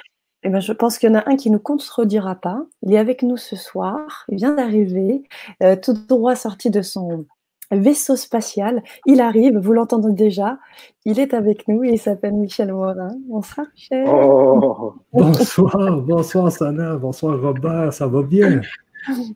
Eh 0.45 0.49
ben, 0.49 0.61
je 0.61 0.73
pense 0.73 0.99
qu'il 0.99 1.09
y 1.09 1.12
en 1.12 1.19
a 1.19 1.29
un 1.29 1.37
qui 1.37 1.51
ne 1.51 1.55
nous 1.55 1.61
contredira 1.61 2.35
pas. 2.35 2.65
Il 2.83 2.93
est 2.93 2.99
avec 2.99 3.23
nous 3.23 3.37
ce 3.37 3.55
soir. 3.55 4.25
Il 4.29 4.37
vient 4.37 4.55
d'arriver, 4.55 5.23
euh, 5.62 5.77
tout 5.77 5.93
droit 5.93 6.35
sorti 6.35 6.71
de 6.71 6.83
son 6.83 7.27
vaisseau 7.71 8.17
spatial. 8.17 8.83
Il 9.07 9.21
arrive, 9.21 9.59
vous 9.59 9.73
l'entendez 9.73 10.12
déjà. 10.12 10.59
Il 11.05 11.21
est 11.21 11.33
avec 11.33 11.69
nous. 11.69 11.85
Il 11.85 11.99
s'appelle 11.99 12.35
Michel 12.35 12.73
Morin. 12.73 13.17
Bonsoir, 13.29 13.67
Michel. 13.75 14.05
Oh, 14.09 14.95
bonsoir, 15.12 15.97
bonsoir, 16.03 16.51
Sana. 16.51 16.97
Bonsoir, 16.97 17.41
Robert. 17.41 17.93
Ça 17.93 18.07
va 18.07 18.23
bien? 18.23 18.61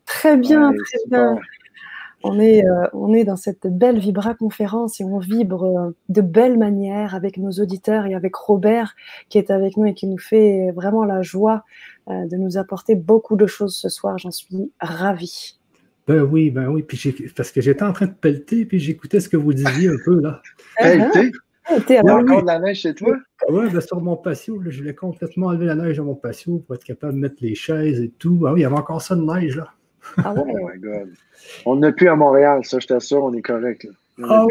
Très 0.05 0.37
bien, 0.37 0.71
très 0.71 0.99
bien. 1.09 1.37
On 2.29 2.39
est, 2.39 2.65
euh, 2.65 2.87
on 2.91 3.13
est 3.13 3.23
dans 3.23 3.37
cette 3.37 3.67
belle 3.67 3.99
Vibra 3.99 4.33
conférence 4.33 4.99
et 4.99 5.05
on 5.05 5.17
vibre 5.17 5.63
euh, 5.63 5.95
de 6.09 6.21
belle 6.21 6.57
manière 6.57 7.15
avec 7.15 7.37
nos 7.37 7.51
auditeurs 7.51 8.05
et 8.05 8.15
avec 8.15 8.35
Robert 8.35 8.95
qui 9.29 9.37
est 9.37 9.49
avec 9.49 9.77
nous 9.77 9.85
et 9.85 9.93
qui 9.93 10.07
nous 10.07 10.17
fait 10.17 10.71
vraiment 10.75 11.05
la 11.05 11.21
joie 11.21 11.63
euh, 12.09 12.25
de 12.25 12.35
nous 12.35 12.57
apporter 12.57 12.95
beaucoup 12.95 13.37
de 13.37 13.47
choses 13.47 13.77
ce 13.77 13.87
soir. 13.87 14.17
J'en 14.17 14.31
suis 14.31 14.71
ravie. 14.81 15.57
Ben 16.05 16.21
oui, 16.21 16.51
ben 16.51 16.67
oui. 16.67 16.83
Puis 16.83 17.15
parce 17.35 17.51
que 17.51 17.61
j'étais 17.61 17.83
en 17.83 17.93
train 17.93 18.07
de 18.07 18.13
pelleter 18.13 18.65
puis 18.65 18.79
j'écoutais 18.79 19.21
ce 19.21 19.29
que 19.29 19.37
vous 19.37 19.53
disiez 19.53 19.87
un 19.87 19.97
peu 20.03 20.19
là. 20.19 20.41
Pelleter? 20.77 21.31
Il 21.69 21.93
y 21.93 21.97
a 21.97 22.15
encore 22.15 22.41
de 22.41 22.47
la 22.47 22.59
neige 22.59 22.81
chez 22.81 22.93
toi? 22.93 23.15
Oui, 23.49 23.69
ben 23.71 23.81
sur 23.81 24.01
mon 24.01 24.17
patio, 24.17 24.61
je 24.67 24.79
voulais 24.79 24.95
complètement 24.95 25.47
enlever 25.47 25.65
la 25.65 25.75
neige 25.75 25.97
de 25.97 26.01
mon 26.01 26.15
patio 26.15 26.59
pour 26.59 26.75
être 26.75 26.83
capable 26.83 27.13
de 27.13 27.19
mettre 27.19 27.37
les 27.41 27.55
chaises 27.55 28.01
et 28.01 28.09
tout. 28.09 28.45
Ah 28.47 28.53
oui, 28.53 28.61
il 28.61 28.63
y 28.63 28.65
avait 28.65 28.75
encore 28.75 29.01
ça 29.01 29.15
de 29.15 29.21
neige, 29.21 29.57
là. 29.57 29.73
Ah 30.17 30.33
oh 30.37 30.45
my 30.45 30.79
God. 30.79 31.13
On 31.65 31.75
n'a 31.75 31.91
plus 31.91 32.07
à 32.07 32.15
Montréal, 32.15 32.61
ça, 32.63 32.79
je 32.79 32.87
t'assure, 32.87 33.23
on 33.23 33.33
est 33.33 33.41
correct. 33.41 33.87
Ah 34.23 34.45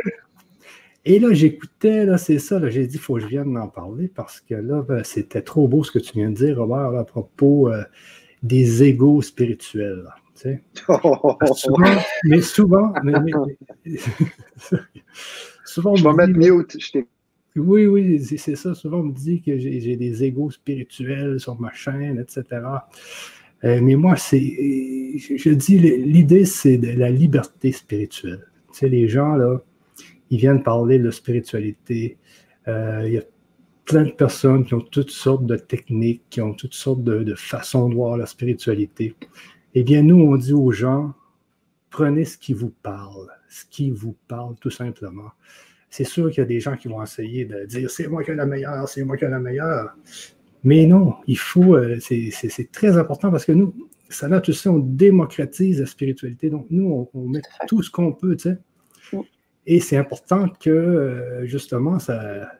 et 1.09 1.20
là, 1.20 1.33
j'écoutais, 1.33 2.05
là, 2.05 2.18
c'est 2.18 2.41
ça, 2.41 2.59
là, 2.59 2.68
j'ai 2.68 2.86
dit, 2.89 2.97
il 2.97 3.01
faut 3.01 3.15
que 3.15 3.20
je 3.20 3.28
vienne 3.28 3.57
en 3.57 3.68
parler 3.68 4.09
parce 4.09 4.41
que 4.41 4.55
là, 4.55 4.83
ben, 4.83 5.05
c'était 5.05 5.43
trop 5.43 5.68
beau 5.68 5.85
ce 5.85 5.93
que 5.93 6.01
tu 6.01 6.15
viens 6.15 6.31
de 6.31 6.35
dire, 6.35 6.59
Robert, 6.59 6.99
à 6.99 7.05
propos 7.05 7.68
euh, 7.68 7.85
des 8.43 8.83
égaux 8.83 9.23
spirituels. 9.23 10.05
tu 10.35 10.43
sais. 10.43 10.62
souvent, 11.55 11.85
mais 12.25 12.41
souvent, 12.41 12.93
mais, 13.05 13.15
souvent, 15.65 15.94
je 15.94 16.02
vais 16.02 16.12
mettre 16.12 16.36
mute. 16.36 16.76
Je 16.81 17.05
oui, 17.57 17.86
oui, 17.86 18.20
c'est 18.20 18.57
ça. 18.57 18.75
Souvent, 18.75 18.99
on 18.99 19.05
me 19.05 19.12
dit 19.12 19.41
que 19.41 19.57
j'ai 19.57 19.97
des 19.97 20.25
égaux 20.25 20.51
spirituels 20.51 21.41
sur 21.41 21.59
ma 21.59 21.73
chaîne, 21.73 22.18
etc. 22.18 22.60
Euh, 23.65 23.81
mais 23.83 23.94
moi, 23.94 24.17
c'est, 24.17 24.39
je, 24.39 25.51
dis, 25.51 25.78
l'idée, 25.78 26.44
c'est 26.44 26.78
de 26.78 26.91
la 26.91 27.10
liberté 27.10 27.73
spirituelle. 27.73 28.47
Tu 28.73 28.81
sais, 28.81 28.89
les 28.89 29.09
gens, 29.09 29.35
là, 29.35 29.60
ils 30.31 30.39
viennent 30.39 30.62
parler 30.62 30.99
de 30.99 31.10
spiritualité. 31.10 32.18
Euh, 32.68 33.02
il 33.07 33.15
y 33.15 33.18
a 33.18 33.23
plein 33.85 34.05
de 34.05 34.10
personnes 34.10 34.65
qui 34.65 34.75
ont 34.75 34.81
toutes 34.81 35.10
sortes 35.10 35.47
de 35.47 35.57
techniques, 35.57 36.23
qui 36.28 36.41
ont 36.41 36.52
toutes 36.52 36.75
sortes 36.75 37.02
de, 37.02 37.23
de 37.23 37.35
façons 37.35 37.89
de 37.89 37.94
voir 37.94 38.17
la 38.17 38.26
spiritualité. 38.26 39.15
Eh 39.75 39.83
bien, 39.83 40.02
nous, 40.02 40.20
on 40.20 40.36
dit 40.36 40.52
aux 40.52 40.73
gens, 40.73 41.15
prenez 41.91 42.25
ce 42.25 42.36
qui 42.36 42.52
vous 42.52 42.73
parle, 42.83 43.28
ce 43.49 43.65
qui 43.70 43.91
vous 43.91 44.17
parle 44.28 44.57
tout 44.60 44.70
simplement 44.70 45.31
c'est 45.97 46.05
sûr 46.05 46.28
qu'il 46.31 46.39
y 46.39 46.43
a 46.43 46.47
des 46.47 46.60
gens 46.60 46.76
qui 46.76 46.89
vont 46.89 47.02
essayer 47.02 47.47
de 47.47 47.65
dire 47.65 47.91
c'est 47.91 48.07
moi 48.07 48.23
qui 48.23 48.31
ai 48.31 48.35
la 48.35 48.44
meilleure, 48.44 48.86
c'est 48.86 49.02
moi 49.02 49.17
qui 49.17 49.25
ai 49.25 49.28
la 49.28 49.39
meilleure. 49.39 49.97
Mais 50.66 50.84
non, 50.84 51.14
il 51.28 51.38
faut, 51.38 51.76
euh, 51.76 51.98
c'est 52.00 52.72
très 52.72 52.98
important 52.98 53.30
parce 53.30 53.44
que 53.44 53.52
nous, 53.52 53.72
ça 54.08 54.26
là, 54.26 54.40
tu 54.40 54.52
sais, 54.52 54.68
on 54.68 54.80
démocratise 54.80 55.78
la 55.78 55.86
spiritualité. 55.86 56.50
Donc, 56.50 56.66
nous, 56.70 57.08
on, 57.14 57.28
met 57.28 57.40
tout 57.68 57.84
ce 57.84 57.90
qu'on 57.90 58.12
peut, 58.12 58.34
tu 58.34 58.50
sais. 58.50 58.58
Et 59.64 59.78
c'est 59.78 59.96
important 59.96 60.48
que, 60.48 60.70
euh, 60.70 61.46
justement, 61.46 62.00
ça, 62.00 62.50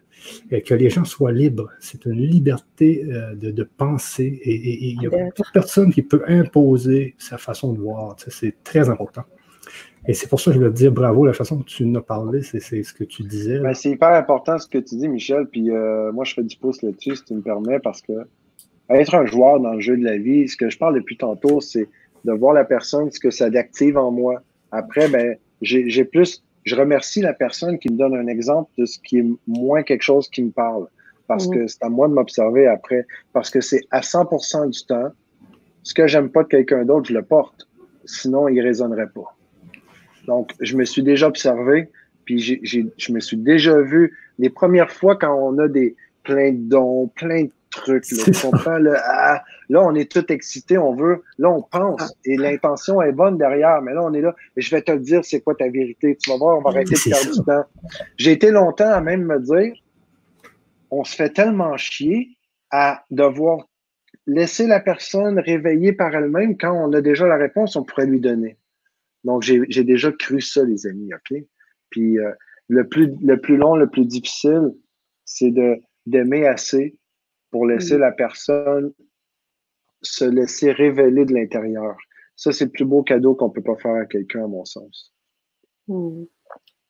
que 0.49 0.75
les 0.75 0.89
gens 0.89 1.05
soient 1.05 1.33
libres. 1.33 1.69
C'est 1.81 2.05
une 2.05 2.21
liberté 2.21 3.05
euh, 3.11 3.35
de, 3.35 3.63
penser 3.65 4.41
et 4.41 4.89
il 4.89 5.01
n'y 5.01 5.09
a 5.09 5.11
personne 5.53 5.93
qui 5.93 6.03
peut 6.03 6.23
imposer 6.29 7.17
sa 7.19 7.39
façon 7.39 7.73
de 7.73 7.81
voir. 7.81 8.15
C'est 8.29 8.63
très 8.63 8.89
important. 8.89 9.25
Et 10.09 10.15
c'est 10.15 10.29
pour 10.29 10.41
ça 10.41 10.51
que 10.51 10.55
je 10.55 10.59
voulais 10.59 10.71
te 10.71 10.77
dire 10.77 10.93
bravo, 10.93 11.27
la 11.27 11.33
façon 11.33 11.59
que 11.59 11.65
tu 11.65 11.85
nous 11.85 11.99
as 11.99 12.03
parlé, 12.03 12.43
c'est 12.43 12.61
ce 12.61 12.93
que 12.93 13.05
tu 13.05 13.25
disais. 13.25 13.59
Ben, 13.59 13.75
c'est 13.75 13.91
hyper 13.91 14.13
important 14.13 14.59
ce 14.59 14.69
que 14.69 14.79
tu 14.79 14.97
dis, 14.97 15.09
Michel. 15.09 15.47
Puis 15.47 15.71
euh, 15.71 16.13
moi, 16.13 16.25
je 16.25 16.35
fais 16.35 16.45
du 16.45 16.57
pouce 16.57 16.83
là-dessus, 16.83 17.17
si 17.17 17.25
tu 17.25 17.35
me 17.35 17.43
permets, 17.43 17.81
parce 17.81 18.03
que 18.03 18.13
être 18.89 19.15
un 19.17 19.27
joueur 19.27 19.59
dans 19.59 19.73
le 19.73 19.81
jeu 19.81 19.97
de 19.97 20.05
la 20.05 20.17
vie, 20.17 20.49
ce 20.49 20.57
que 20.57 20.71
je 20.71 20.79
parle 20.79 20.95
depuis 20.95 21.17
tantôt, 21.17 21.61
c'est 21.61 21.89
de 22.25 22.33
voir 22.33 22.55
la 22.55 22.65
personne, 22.65 23.11
ce 23.11 23.19
que 23.19 23.31
ça 23.31 23.47
active 23.47 23.97
en 23.97 24.13
moi. 24.13 24.43
Après, 24.71 25.09
ben, 25.09 25.37
j'ai 25.63 26.05
plus. 26.05 26.43
Je 26.65 26.75
remercie 26.77 27.21
la 27.21 27.33
personne 27.33 27.79
qui 27.79 27.91
me 27.91 27.97
donne 27.97 28.15
un 28.17 28.27
exemple 28.27 28.71
de 28.79 28.87
ce 28.87 28.99
qui 28.99 29.19
est 29.19 29.27
moins 29.47 29.83
quelque 29.83 30.03
chose 30.03 30.29
qui 30.29 30.43
me 30.43 30.51
parle. 30.51 30.87
Parce 31.29 31.49
que 31.49 31.67
c'est 31.67 31.83
à 31.83 31.89
moi 31.89 32.07
de 32.07 32.13
m'observer 32.13 32.69
après. 32.69 33.07
Parce 33.33 33.51
que 33.51 33.61
c'est 33.61 33.83
à 33.91 34.01
100% 34.01 34.71
du 34.71 34.87
temps, 34.87 35.11
ce 35.83 35.95
que 35.95 36.07
j'aime 36.07 36.31
pas 36.31 36.45
de 36.45 36.49
quelqu'un 36.49 36.85
d'autre, 36.85 37.09
je 37.09 37.15
le 37.15 37.23
porte. 37.23 37.69
Sinon, 38.05 38.49
il 38.49 38.61
résonnerait 38.61 39.09
pas. 39.09 39.36
Donc, 40.27 40.53
je 40.61 40.77
me 40.77 40.85
suis 40.85 41.03
déjà 41.03 41.29
observé, 41.29 41.89
puis 42.25 42.41
je 42.41 43.13
me 43.13 43.21
suis 43.21 43.37
déjà 43.37 43.81
vu 43.81 44.17
les 44.39 44.51
premières 44.51 44.91
fois 44.91 45.17
quand 45.17 45.35
on 45.35 45.59
a 45.59 45.69
des 45.69 45.97
plein 46.23 46.53
de 46.53 46.69
dons, 46.69 47.09
plein 47.15 47.45
de 47.45 47.51
trucs. 47.71 48.05
Là, 48.11 49.01
ah, 49.05 49.45
là, 49.69 49.83
on 49.83 49.95
est 49.95 50.11
tout 50.11 50.33
excité, 50.33 50.77
on 50.77 50.95
veut, 50.95 51.23
là, 51.39 51.51
on 51.51 51.63
pense, 51.63 52.03
ah. 52.03 52.09
et 52.25 52.37
l'intention 52.37 53.01
est 53.01 53.13
bonne 53.13 53.39
derrière, 53.39 53.81
mais 53.83 53.95
là, 53.95 54.03
on 54.03 54.13
est 54.13 54.21
là, 54.21 54.35
et 54.57 54.61
je 54.61 54.71
vais 54.75 54.83
te 54.83 54.93
le 54.93 55.01
dire, 55.01 55.25
c'est 55.25 55.41
quoi 55.41 55.55
ta 55.55 55.69
vérité? 55.69 56.17
Tu 56.21 56.31
vas 56.31 56.37
voir, 56.37 56.59
on 56.59 56.63
va 56.63 56.71
arrêter 56.71 56.95
de 56.95 57.11
perdre 57.11 57.33
du 57.33 57.45
temps. 57.45 57.65
J'ai 58.17 58.33
été 58.33 58.51
longtemps 58.51 58.91
à 58.91 59.01
même 59.01 59.25
me 59.25 59.39
dire, 59.39 59.75
on 60.91 61.05
se 61.05 61.15
fait 61.15 61.31
tellement 61.31 61.77
chier 61.77 62.31
à 62.71 63.05
devoir 63.11 63.69
laisser 64.27 64.67
la 64.67 64.81
personne 64.81 65.39
réveiller 65.39 65.93
par 65.93 66.15
elle-même 66.15 66.57
quand 66.59 66.73
on 66.73 66.93
a 66.93 67.01
déjà 67.01 67.27
la 67.27 67.37
réponse, 67.37 67.77
on 67.77 67.85
pourrait 67.85 68.07
lui 68.07 68.21
donner. 68.21 68.57
Donc, 69.27 69.43
j'ai 69.43 69.85
déjà 69.85 70.13
cru 70.13 70.41
ça, 70.41 70.65
les 70.65 70.87
amis, 70.87 71.11
OK? 71.13 71.43
Puis 71.91 72.19
euh, 72.19 72.31
le, 72.69 72.89
plus, 72.89 73.13
le 73.21 73.41
plus 73.41 73.57
long, 73.57 73.75
le 73.75 73.91
plus 73.91 74.07
difficile, 74.07 74.73
c'est 75.25 75.53
d'aimer 76.07 76.47
assez 76.47 76.97
pour 77.51 77.67
laisser 77.67 77.99
la 77.99 78.13
personne 78.13 78.93
se 80.03 80.25
laisser 80.25 80.71
révéler 80.71 81.25
de 81.25 81.35
l'intérieur. 81.35 81.97
Ça, 82.37 82.53
c'est 82.53 82.67
le 82.67 82.71
plus 82.71 82.85
beau 82.85 83.03
cadeau 83.03 83.35
qu'on 83.35 83.51
peut 83.51 83.63
pas 83.63 83.77
faire 83.77 83.95
à 83.95 84.07
quelqu'un, 84.07 84.45
à 84.45 84.47
mon 84.47 84.65
sens. 84.65 85.13
Hmm. 85.89 86.25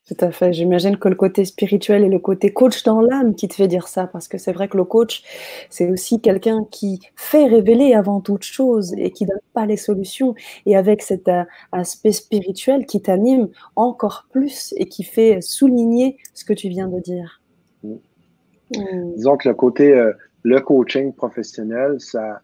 Tout 0.06 0.24
à 0.24 0.30
fait. 0.30 0.52
J'imagine 0.52 0.98
que 0.98 1.08
le 1.08 1.16
côté 1.16 1.44
spirituel 1.44 2.04
et 2.04 2.08
le 2.08 2.20
côté 2.20 2.52
coach 2.52 2.84
dans 2.84 3.00
l'âme 3.00 3.34
qui 3.34 3.48
te 3.48 3.54
fait 3.54 3.66
dire 3.66 3.88
ça, 3.88 4.06
parce 4.06 4.28
que 4.28 4.38
c'est 4.38 4.52
vrai 4.52 4.68
que 4.68 4.76
le 4.76 4.84
coach, 4.84 5.24
c'est 5.68 5.90
aussi 5.90 6.20
quelqu'un 6.20 6.64
qui 6.70 7.00
fait 7.16 7.46
révéler 7.46 7.92
avant 7.92 8.20
toute 8.20 8.44
chose 8.44 8.94
et 8.96 9.10
qui 9.10 9.26
donne 9.26 9.40
pas 9.52 9.66
les 9.66 9.76
solutions. 9.76 10.36
Et 10.64 10.76
avec 10.76 11.02
cet 11.02 11.26
euh, 11.26 11.42
aspect 11.72 12.12
spirituel 12.12 12.86
qui 12.86 13.02
t'anime 13.02 13.48
encore 13.74 14.28
plus 14.30 14.72
et 14.76 14.86
qui 14.86 15.02
fait 15.02 15.40
souligner 15.40 16.18
ce 16.34 16.44
que 16.44 16.52
tu 16.52 16.68
viens 16.68 16.86
de 16.86 17.00
dire. 17.00 17.42
Mm. 17.82 17.94
Mm. 18.76 19.14
Disons 19.16 19.36
que 19.36 19.48
le 19.48 19.54
côté, 19.56 19.92
euh, 19.92 20.12
le 20.44 20.60
coaching 20.60 21.12
professionnel, 21.14 21.96
ça, 21.98 22.42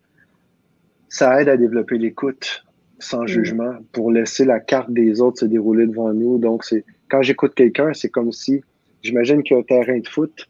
ça 1.09 1.41
aide 1.41 1.49
à 1.49 1.57
développer 1.57 1.97
l'écoute 1.99 2.65
sans 2.99 3.23
mm. 3.23 3.29
jugement 3.29 3.75
pour 3.93 4.11
laisser 4.11 4.45
la 4.45 4.59
carte 4.59 4.91
des 4.93 5.21
autres 5.21 5.39
se 5.39 5.45
dérouler 5.45 5.87
devant 5.87 6.13
nous. 6.13 6.39
Donc, 6.39 6.65
c'est 6.65 6.85
quand 7.13 7.21
j'écoute 7.21 7.55
quelqu'un, 7.55 7.93
c'est 7.93 8.09
comme 8.09 8.33
si, 8.33 8.63
j'imagine 9.03 9.43
qu'il 9.43 9.55
y 9.55 9.57
a 9.59 9.61
un 9.61 9.65
terrain 9.65 9.99
de 9.99 10.09
foot. 10.09 10.49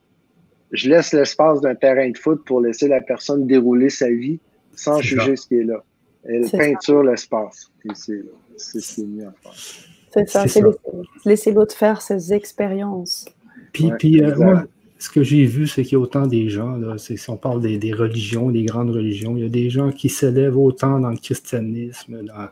Je 0.70 0.88
laisse 0.88 1.12
l'espace 1.12 1.60
d'un 1.60 1.74
terrain 1.74 2.08
de 2.08 2.16
foot 2.16 2.44
pour 2.46 2.60
laisser 2.60 2.86
la 2.86 3.00
personne 3.00 3.48
dérouler 3.48 3.90
sa 3.90 4.08
vie 4.08 4.38
sans 4.76 5.00
juger 5.00 5.34
ce 5.34 5.48
qui 5.48 5.56
est 5.56 5.64
là. 5.64 5.82
Elle 6.24 6.48
peinture 6.48 7.02
l'espace. 7.02 7.68
C'est 7.84 8.80
ce 8.80 8.94
qui 8.94 9.00
est 9.00 9.04
mieux 9.04 9.26
à 9.26 9.32
faire. 9.42 9.52
C'est 10.14 10.28
ça, 10.28 10.46
c'est 10.46 10.62
laisser, 11.24 11.50
l'autre 11.50 11.74
faire 11.74 12.00
ses 12.00 12.32
expériences. 12.32 13.26
Puis, 13.72 13.90
puis 13.98 14.22
euh, 14.22 14.36
moi, 14.36 14.64
ce 15.02 15.10
que 15.10 15.24
j'ai 15.24 15.46
vu, 15.46 15.66
c'est 15.66 15.82
qu'il 15.82 15.94
y 15.94 15.96
a 15.96 15.98
autant 15.98 16.28
des 16.28 16.48
gens, 16.48 16.76
là, 16.76 16.96
si 16.96 17.18
on 17.28 17.36
parle 17.36 17.60
des, 17.60 17.92
religions, 17.92 18.50
des 18.50 18.62
grandes 18.62 18.90
religions, 18.90 19.36
il 19.36 19.42
y 19.42 19.46
a 19.46 19.48
des 19.48 19.68
gens 19.68 19.90
qui 19.90 20.08
s'élèvent 20.08 20.56
autant 20.56 21.00
dans 21.00 21.10
le 21.10 21.16
christianisme, 21.16 22.22
dans 22.22 22.48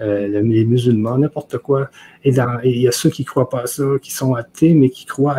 euh, 0.00 0.26
les 0.42 0.64
musulmans, 0.64 1.18
n'importe 1.18 1.58
quoi. 1.58 1.90
Et, 2.24 2.30
il 2.64 2.80
y 2.80 2.88
a 2.88 2.92
ceux 2.92 3.10
qui 3.10 3.22
ne 3.22 3.26
croient 3.26 3.50
pas 3.50 3.64
à 3.64 3.66
ça, 3.66 3.84
qui 4.00 4.10
sont 4.10 4.32
athées, 4.32 4.72
mais 4.72 4.88
qui 4.88 5.04
croient 5.04 5.36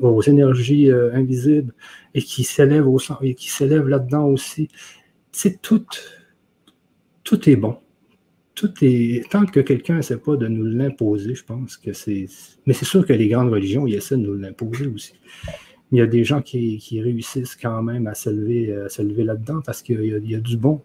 aux 0.00 0.22
énergies 0.22 0.90
euh, 0.90 1.12
invisibles 1.12 1.74
et 2.14 2.22
qui 2.22 2.42
s'élèvent 2.42 2.88
là-dedans 3.86 4.28
aussi. 4.28 4.68
c'est 5.30 5.60
tout, 5.60 5.84
tout 7.22 7.50
est 7.50 7.56
bon. 7.56 7.76
Tant 9.30 9.46
que 9.46 9.60
quelqu'un 9.60 9.98
ne 9.98 10.16
pas 10.16 10.36
de 10.36 10.48
nous 10.48 10.64
l'imposer, 10.64 11.34
je 11.34 11.44
pense 11.44 11.76
que 11.76 11.92
c'est. 11.92 12.26
Mais 12.66 12.72
c'est 12.72 12.84
sûr 12.84 13.06
que 13.06 13.12
les 13.12 13.28
grandes 13.28 13.50
religions, 13.50 13.86
ils 13.86 13.94
essaient 13.94 14.16
de 14.16 14.22
nous 14.22 14.36
l'imposer 14.36 14.86
aussi. 14.86 15.14
Il 15.92 15.98
y 15.98 16.02
a 16.02 16.06
des 16.06 16.24
gens 16.24 16.40
qui, 16.40 17.00
réussissent 17.02 17.56
quand 17.56 17.82
même 17.82 18.06
à 18.06 18.14
se 18.14 18.30
lever, 18.30 18.66
lever 18.98 19.24
là-dedans 19.24 19.60
parce 19.64 19.82
qu'il 19.82 20.04
y, 20.24 20.34
a 20.34 20.40
du 20.40 20.56
bon. 20.56 20.82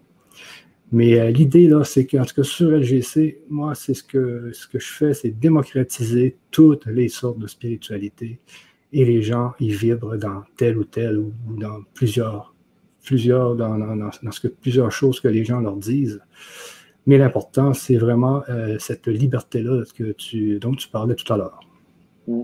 Mais 0.92 1.20
euh, 1.20 1.32
l'idée, 1.32 1.68
là, 1.68 1.84
c'est 1.84 2.06
qu'en 2.06 2.24
tout 2.26 2.36
cas, 2.36 2.44
sur 2.44 2.72
LGC, 2.72 3.40
moi, 3.50 3.76
c'est 3.76 3.94
ce 3.94 4.04
que, 4.04 4.52
ce 4.54 4.68
que 4.68 4.80
je 4.80 4.88
fais, 4.94 5.14
c'est 5.14 5.32
démocratiser 5.32 6.38
toutes 6.52 6.86
les 6.86 7.10
sortes 7.10 7.40
de 7.40 7.48
spiritualité. 7.48 8.40
Et 8.94 9.04
les 9.04 9.22
gens, 9.22 9.54
ils 9.60 9.76
vibrent 9.76 10.18
dans 10.18 10.44
telle 10.58 10.78
ou 10.78 10.84
telle 10.84 11.20
ou, 11.20 11.34
dans 11.50 11.82
plusieurs, 11.94 12.56
plusieurs, 13.04 13.56
dans, 13.56 13.78
dans, 13.78 14.32
ce 14.32 14.40
que, 14.40 14.48
plusieurs 14.48 14.92
choses 14.92 15.20
que 15.20 15.28
les 15.28 15.44
gens 15.44 15.60
leur 15.60 15.76
disent. 15.76 16.22
Mais 17.08 17.18
l'important, 17.18 17.74
c'est 17.74 17.98
vraiment 17.98 18.44
euh, 18.50 18.78
cette 18.80 19.08
liberté-là 19.08 19.84
que 19.96 20.12
tu, 20.14 20.60
dont 20.60 20.74
tu 20.74 20.88
parlais 20.90 21.16
tout 21.16 21.32
à 21.32 21.38
l'heure. 21.38 21.60
Mm. 22.28 22.42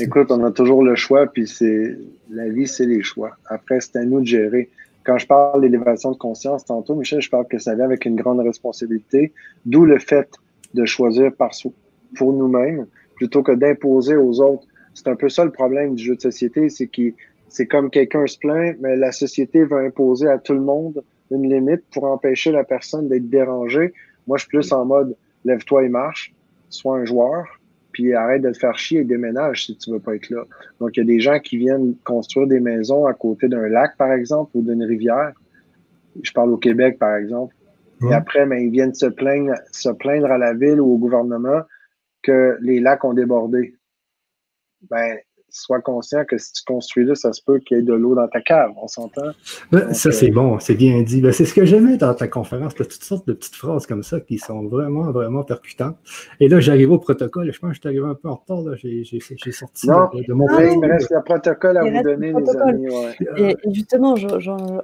Écoute, 0.00 0.30
on 0.30 0.44
a 0.44 0.50
toujours 0.50 0.82
le 0.82 0.94
choix, 0.94 1.26
puis 1.26 1.46
c'est 1.46 1.96
la 2.30 2.48
vie, 2.48 2.66
c'est 2.66 2.86
les 2.86 3.02
choix. 3.02 3.36
Après, 3.46 3.80
c'est 3.80 3.96
à 3.96 4.04
nous 4.04 4.20
de 4.20 4.26
gérer. 4.26 4.70
Quand 5.04 5.18
je 5.18 5.26
parle 5.26 5.60
d'élévation 5.60 6.12
de 6.12 6.16
conscience 6.16 6.64
tantôt, 6.64 6.94
Michel, 6.94 7.20
je 7.20 7.30
parle 7.30 7.46
que 7.46 7.58
ça 7.58 7.74
vient 7.74 7.84
avec 7.84 8.04
une 8.04 8.16
grande 8.16 8.40
responsabilité, 8.40 9.32
d'où 9.64 9.84
le 9.84 9.98
fait 9.98 10.28
de 10.74 10.84
choisir 10.84 11.32
par 11.32 11.50
pour 12.16 12.32
nous-mêmes 12.32 12.86
plutôt 13.16 13.42
que 13.42 13.52
d'imposer 13.52 14.16
aux 14.16 14.40
autres. 14.40 14.66
C'est 14.94 15.08
un 15.08 15.16
peu 15.16 15.28
ça 15.28 15.44
le 15.44 15.50
problème 15.50 15.94
du 15.94 16.04
jeu 16.04 16.16
de 16.16 16.20
société, 16.20 16.68
c'est 16.68 16.86
que 16.86 17.12
c'est 17.48 17.66
comme 17.66 17.90
quelqu'un 17.90 18.26
se 18.26 18.38
plaint, 18.38 18.76
mais 18.80 18.96
la 18.96 19.12
société 19.12 19.64
va 19.64 19.78
imposer 19.78 20.28
à 20.28 20.38
tout 20.38 20.54
le 20.54 20.60
monde 20.60 21.02
une 21.30 21.48
limite 21.48 21.82
pour 21.92 22.04
empêcher 22.04 22.52
la 22.52 22.64
personne 22.64 23.08
d'être 23.08 23.28
dérangée. 23.28 23.92
Moi, 24.26 24.38
je 24.38 24.42
suis 24.42 24.50
plus 24.50 24.72
en 24.72 24.84
mode 24.84 25.16
lève-toi 25.44 25.84
et 25.84 25.88
marche, 25.88 26.34
sois 26.68 26.98
un 26.98 27.04
joueur, 27.04 27.46
puis 27.92 28.14
arrête 28.14 28.42
de 28.42 28.50
te 28.50 28.58
faire 28.58 28.76
chier 28.76 29.00
et 29.00 29.04
déménage 29.04 29.66
si 29.66 29.76
tu 29.76 29.90
veux 29.90 30.00
pas 30.00 30.14
être 30.16 30.30
là. 30.30 30.44
Donc, 30.80 30.96
il 30.96 31.00
y 31.00 31.02
a 31.02 31.06
des 31.06 31.20
gens 31.20 31.38
qui 31.38 31.56
viennent 31.56 31.94
construire 32.04 32.46
des 32.46 32.60
maisons 32.60 33.06
à 33.06 33.14
côté 33.14 33.48
d'un 33.48 33.68
lac, 33.68 33.96
par 33.96 34.12
exemple, 34.12 34.50
ou 34.54 34.62
d'une 34.62 34.82
rivière. 34.82 35.32
Je 36.22 36.32
parle 36.32 36.52
au 36.52 36.56
Québec, 36.56 36.98
par 36.98 37.16
exemple. 37.16 37.54
Et 38.02 38.12
après, 38.12 38.44
ben, 38.44 38.58
ils 38.58 38.70
viennent 38.70 38.94
se 38.94 39.06
plaindre, 39.06 39.54
se 39.72 39.88
plaindre 39.88 40.30
à 40.30 40.36
la 40.36 40.52
ville 40.52 40.80
ou 40.80 40.94
au 40.94 40.98
gouvernement 40.98 41.62
que 42.22 42.58
les 42.60 42.80
lacs 42.80 43.04
ont 43.04 43.14
débordé. 43.14 43.74
Ben, 44.90 45.18
sois 45.60 45.80
conscient 45.80 46.24
que 46.24 46.38
si 46.38 46.52
tu 46.52 46.64
construis 46.64 47.04
là, 47.04 47.14
ça 47.14 47.32
se 47.32 47.42
peut 47.42 47.58
qu'il 47.58 47.76
y 47.76 47.80
ait 47.80 47.82
de 47.82 47.92
l'eau 47.92 48.14
dans 48.14 48.28
ta 48.28 48.40
cave, 48.40 48.72
on 48.80 48.88
s'entend? 48.88 49.30
ça, 49.92 50.12
c'est 50.12 50.30
euh, 50.30 50.34
bon, 50.34 50.58
c'est 50.58 50.74
bien 50.74 51.02
dit. 51.02 51.20
Ben, 51.20 51.32
c'est 51.32 51.44
ce 51.44 51.54
que 51.54 51.64
j'aimais 51.64 51.96
dans 51.96 52.14
ta 52.14 52.28
conférence, 52.28 52.74
toutes 52.74 52.92
sortes 52.92 53.26
de 53.28 53.32
petites 53.32 53.54
phrases 53.54 53.86
comme 53.86 54.02
ça 54.02 54.20
qui 54.20 54.38
sont 54.38 54.64
vraiment, 54.64 55.10
vraiment 55.12 55.44
percutantes. 55.44 55.96
Et 56.40 56.48
là, 56.48 56.60
j'arrive 56.60 56.90
au 56.90 56.98
protocole, 56.98 57.52
je 57.52 57.58
pense 57.58 57.70
que 57.70 57.74
je 57.76 57.80
suis 57.80 57.88
arrivé 57.88 58.04
un 58.04 58.14
peu 58.14 58.28
en 58.28 58.34
retard, 58.34 58.74
j'ai 58.76 59.04
sorti 59.52 59.86
de, 59.86 60.32
mon 60.32 60.46
ah, 60.48 60.64
Il 60.64 60.80
me 60.80 60.88
reste 60.88 61.10
le 61.10 61.22
protocole 61.22 61.76
à 61.76 61.82
vous 61.82 62.02
donner, 62.02 62.32
les 62.32 62.56
amis. 62.56 62.86
Et, 63.36 63.56
justement, 63.72 64.14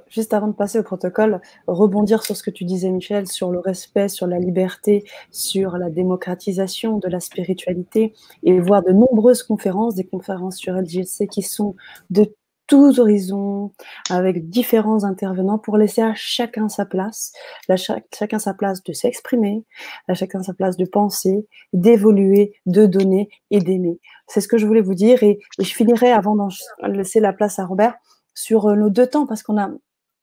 juste 0.09 0.33
avant 0.33 0.47
de 0.47 0.53
passer 0.53 0.79
au 0.79 0.83
protocole, 0.83 1.41
rebondir 1.67 2.23
sur 2.23 2.35
ce 2.35 2.43
que 2.43 2.51
tu 2.51 2.63
disais, 2.63 2.89
Michel, 2.89 3.27
sur 3.27 3.51
le 3.51 3.59
respect, 3.59 4.07
sur 4.07 4.27
la 4.27 4.39
liberté, 4.39 5.03
sur 5.31 5.77
la 5.77 5.89
démocratisation 5.89 6.97
de 6.97 7.09
la 7.09 7.19
spiritualité, 7.19 8.13
et 8.43 8.59
voir 8.59 8.83
de 8.83 8.91
nombreuses 8.91 9.43
conférences, 9.43 9.95
des 9.95 10.05
conférences 10.05 10.60
sur 10.61 10.75
LGC 10.75 11.27
qui 11.27 11.41
sont 11.41 11.75
de 12.09 12.33
tous 12.67 12.99
horizons, 12.99 13.73
avec 14.09 14.49
différents 14.49 15.03
intervenants 15.03 15.57
pour 15.57 15.75
laisser 15.75 16.01
à 16.01 16.13
chacun 16.15 16.69
sa 16.69 16.85
place, 16.85 17.33
à 17.67 17.75
chacun 17.75 18.39
sa 18.39 18.53
place 18.53 18.81
de 18.81 18.93
s'exprimer, 18.93 19.65
à 20.07 20.13
chacun 20.13 20.41
sa 20.41 20.53
place 20.53 20.77
de 20.77 20.85
penser, 20.85 21.45
d'évoluer, 21.73 22.53
de 22.67 22.85
donner 22.85 23.27
et 23.49 23.59
d'aimer. 23.59 23.99
C'est 24.27 24.39
ce 24.39 24.47
que 24.47 24.57
je 24.57 24.65
voulais 24.65 24.79
vous 24.79 24.93
dire 24.93 25.21
et, 25.21 25.39
je 25.59 25.73
finirai 25.73 26.13
avant 26.13 26.37
de 26.37 26.87
laisser 26.87 27.19
la 27.19 27.33
place 27.33 27.59
à 27.59 27.65
Robert 27.65 27.95
sur 28.35 28.67
euh, 28.67 28.75
nos 28.77 28.89
deux 28.89 29.07
temps 29.07 29.27
parce 29.27 29.43
qu'on 29.43 29.59
a 29.59 29.69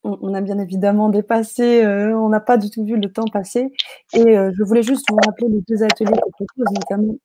on, 0.04 0.32
a 0.32 0.40
bien 0.40 0.58
évidemment 0.58 1.10
dépassé, 1.10 1.84
euh, 1.84 2.16
on 2.16 2.28
n'a 2.30 2.40
pas 2.40 2.56
du 2.56 2.70
tout 2.70 2.84
vu 2.84 2.96
le 2.96 3.12
temps 3.12 3.26
passer. 3.30 3.70
Et 4.14 4.38
euh, 4.38 4.52
je 4.56 4.62
voulais 4.62 4.82
juste 4.82 5.04
vous 5.10 5.16
rappeler 5.16 5.48
les 5.48 5.60
deux 5.68 5.82
ateliers 5.82 6.12
que 6.12 6.30
propose, 6.30 6.72
notamment 6.72 7.16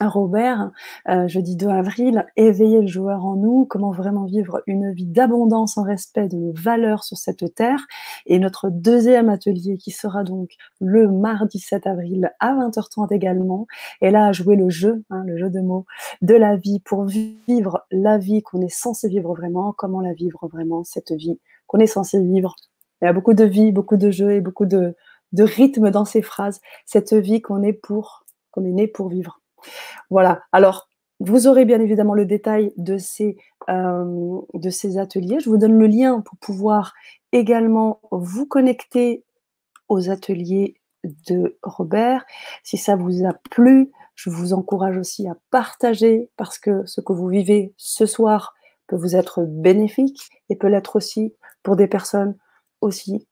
Robert, 0.00 0.70
euh, 1.08 1.28
jeudi 1.28 1.56
2 1.56 1.68
avril, 1.68 2.26
éveiller 2.36 2.80
le 2.80 2.86
joueur 2.86 3.24
en 3.24 3.36
nous, 3.36 3.64
comment 3.64 3.92
vraiment 3.92 4.24
vivre 4.24 4.62
une 4.66 4.92
vie 4.92 5.06
d'abondance 5.06 5.78
en 5.78 5.82
respect 5.82 6.28
de 6.28 6.36
nos 6.36 6.52
valeurs 6.52 7.04
sur 7.04 7.16
cette 7.16 7.54
terre. 7.54 7.86
Et 8.26 8.38
notre 8.38 8.70
deuxième 8.70 9.28
atelier 9.28 9.78
qui 9.78 9.90
sera 9.90 10.24
donc 10.24 10.50
le 10.80 11.10
mardi 11.10 11.58
7 11.58 11.86
avril 11.86 12.32
à 12.40 12.54
20h30 12.54 13.12
également. 13.12 13.66
Et 14.00 14.10
là, 14.10 14.26
à 14.26 14.32
jouer 14.32 14.56
le 14.56 14.68
jeu, 14.68 15.04
hein, 15.10 15.22
le 15.26 15.38
jeu 15.38 15.50
de 15.50 15.60
mots 15.60 15.86
de 16.22 16.34
la 16.34 16.56
vie 16.56 16.80
pour 16.80 17.04
vivre 17.04 17.86
la 17.90 18.18
vie 18.18 18.42
qu'on 18.42 18.60
est 18.60 18.74
censé 18.74 19.08
vivre 19.08 19.34
vraiment, 19.34 19.72
comment 19.76 20.00
la 20.00 20.12
vivre 20.12 20.48
vraiment, 20.48 20.84
cette 20.84 21.12
vie 21.12 21.38
qu'on 21.66 21.78
est 21.78 21.86
censé 21.86 22.20
vivre. 22.20 22.56
Il 23.00 23.06
y 23.06 23.08
a 23.08 23.12
beaucoup 23.12 23.34
de 23.34 23.44
vie, 23.44 23.72
beaucoup 23.72 23.96
de 23.96 24.10
jeux 24.10 24.32
et 24.32 24.40
beaucoup 24.40 24.66
de, 24.66 24.96
de 25.32 25.42
rythme 25.42 25.90
dans 25.90 26.04
ces 26.04 26.22
phrases. 26.22 26.60
Cette 26.86 27.14
vie 27.14 27.40
qu'on 27.42 27.62
est 27.62 27.72
pour, 27.72 28.24
qu'on 28.50 28.64
est 28.64 28.72
né 28.72 28.86
pour 28.86 29.08
vivre. 29.08 29.40
Voilà. 30.10 30.42
Alors, 30.52 30.88
vous 31.20 31.46
aurez 31.46 31.64
bien 31.64 31.80
évidemment 31.80 32.14
le 32.14 32.26
détail 32.26 32.72
de 32.76 32.98
ces, 32.98 33.36
euh, 33.68 34.40
de 34.54 34.70
ces 34.70 34.98
ateliers. 34.98 35.40
Je 35.40 35.48
vous 35.48 35.58
donne 35.58 35.78
le 35.78 35.86
lien 35.86 36.20
pour 36.20 36.36
pouvoir 36.38 36.92
également 37.32 38.00
vous 38.10 38.46
connecter 38.46 39.24
aux 39.88 40.10
ateliers 40.10 40.80
de 41.28 41.58
Robert. 41.62 42.24
Si 42.62 42.76
ça 42.76 42.96
vous 42.96 43.24
a 43.24 43.32
plu, 43.50 43.90
je 44.14 44.30
vous 44.30 44.52
encourage 44.52 44.96
aussi 44.96 45.28
à 45.28 45.36
partager 45.50 46.30
parce 46.36 46.58
que 46.58 46.84
ce 46.86 47.00
que 47.00 47.12
vous 47.12 47.28
vivez 47.28 47.74
ce 47.76 48.06
soir 48.06 48.54
peut 48.86 48.96
vous 48.96 49.16
être 49.16 49.42
bénéfique 49.42 50.28
et 50.50 50.56
peut 50.56 50.68
l'être 50.68 50.96
aussi 50.96 51.34
pour 51.62 51.76
des 51.76 51.86
personnes 51.86 52.36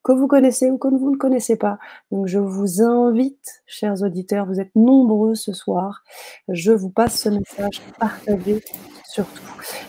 que 0.02 0.12
vous 0.12 0.26
connaissez 0.26 0.70
ou 0.70 0.78
que 0.78 0.88
vous 0.88 1.10
ne 1.10 1.16
connaissez 1.16 1.56
pas. 1.56 1.78
Donc 2.10 2.26
je 2.26 2.38
vous 2.38 2.82
invite, 2.82 3.62
chers 3.66 4.02
auditeurs, 4.02 4.46
vous 4.46 4.60
êtes 4.60 4.74
nombreux 4.74 5.34
ce 5.34 5.52
soir. 5.52 6.02
Je 6.48 6.72
vous 6.72 6.90
passe 6.90 7.20
ce 7.20 7.28
message, 7.28 7.82
partagez 7.98 8.62
surtout. 9.08 9.42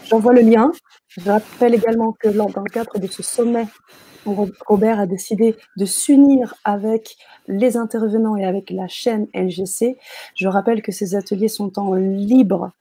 J'envoie 0.06 0.34
le 0.34 0.42
lien. 0.42 0.72
Je 1.08 1.22
rappelle 1.22 1.76
également 1.76 2.14
que 2.14 2.28
dans 2.28 2.48
le 2.48 2.70
cadre 2.70 3.00
de 3.00 3.08
ce 3.08 3.24
sommet, 3.24 3.68
Robert 4.26 5.00
a 5.00 5.06
décidé 5.06 5.56
de 5.78 5.86
s'unir 5.86 6.56
avec 6.64 7.18
les 7.48 7.78
intervenants 7.78 8.38
et 8.38 8.46
avec 8.46 8.70
la 8.70 8.88
chaîne 8.88 9.28
LGC. 9.34 9.98
Je 10.36 10.48
rappelle 10.48 10.82
que 10.82 10.92
ces 10.92 11.16
ateliers 11.16 11.50
sont 11.50 11.78
en 11.80 11.94
libre 11.94 12.72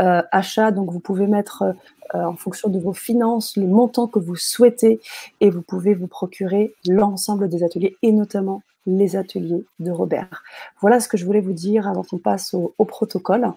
euh, 0.00 0.22
achat, 0.32 0.70
donc 0.70 0.90
vous 0.90 1.00
pouvez 1.00 1.26
mettre 1.26 1.62
euh, 1.62 1.72
euh, 2.14 2.24
en 2.24 2.36
fonction 2.36 2.68
de 2.68 2.78
vos 2.78 2.92
finances 2.94 3.56
le 3.56 3.66
montant 3.66 4.06
que 4.06 4.18
vous 4.18 4.36
souhaitez 4.36 5.00
et 5.40 5.50
vous 5.50 5.62
pouvez 5.62 5.94
vous 5.94 6.06
procurer 6.06 6.74
l'ensemble 6.86 7.48
des 7.48 7.62
ateliers 7.62 7.96
et 8.02 8.12
notamment 8.12 8.62
les 8.86 9.16
ateliers 9.16 9.64
de 9.78 9.90
Robert. 9.90 10.42
Voilà 10.80 11.00
ce 11.00 11.08
que 11.08 11.16
je 11.16 11.26
voulais 11.26 11.40
vous 11.40 11.52
dire 11.52 11.86
avant 11.86 12.02
qu'on 12.02 12.18
passe 12.18 12.54
au, 12.54 12.84
protocole. 12.84 13.52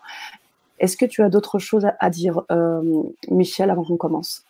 Est-ce 0.79 0.97
que 0.97 1.05
tu 1.05 1.23
as 1.23 1.29
d'autres 1.29 1.59
choses 1.59 1.87
à, 1.97 2.09
dire, 2.09 2.43
Michel, 3.29 3.69
avant 3.69 3.85
qu'on 3.85 3.95
commence? 3.95 4.43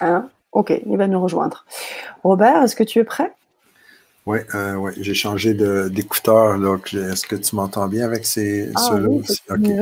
Hein? 0.00 0.28
Ok, 0.50 0.72
il 0.84 0.96
va 0.96 1.06
nous 1.06 1.22
rejoindre. 1.22 1.64
Robert, 2.24 2.64
est-ce 2.64 2.74
que 2.74 2.82
tu 2.82 2.98
es 2.98 3.04
prêt? 3.04 3.32
Oui, 4.30 4.38
euh, 4.54 4.76
ouais, 4.76 4.92
j'ai 5.00 5.14
changé 5.14 5.54
d'écouteur. 5.54 6.54
Est-ce 6.94 7.26
que 7.26 7.34
tu 7.34 7.56
m'entends 7.56 7.88
bien 7.88 8.04
avec 8.04 8.24
ces, 8.24 8.70
ah, 8.76 8.80
ceux-là 8.80 9.08
oui, 9.08 9.24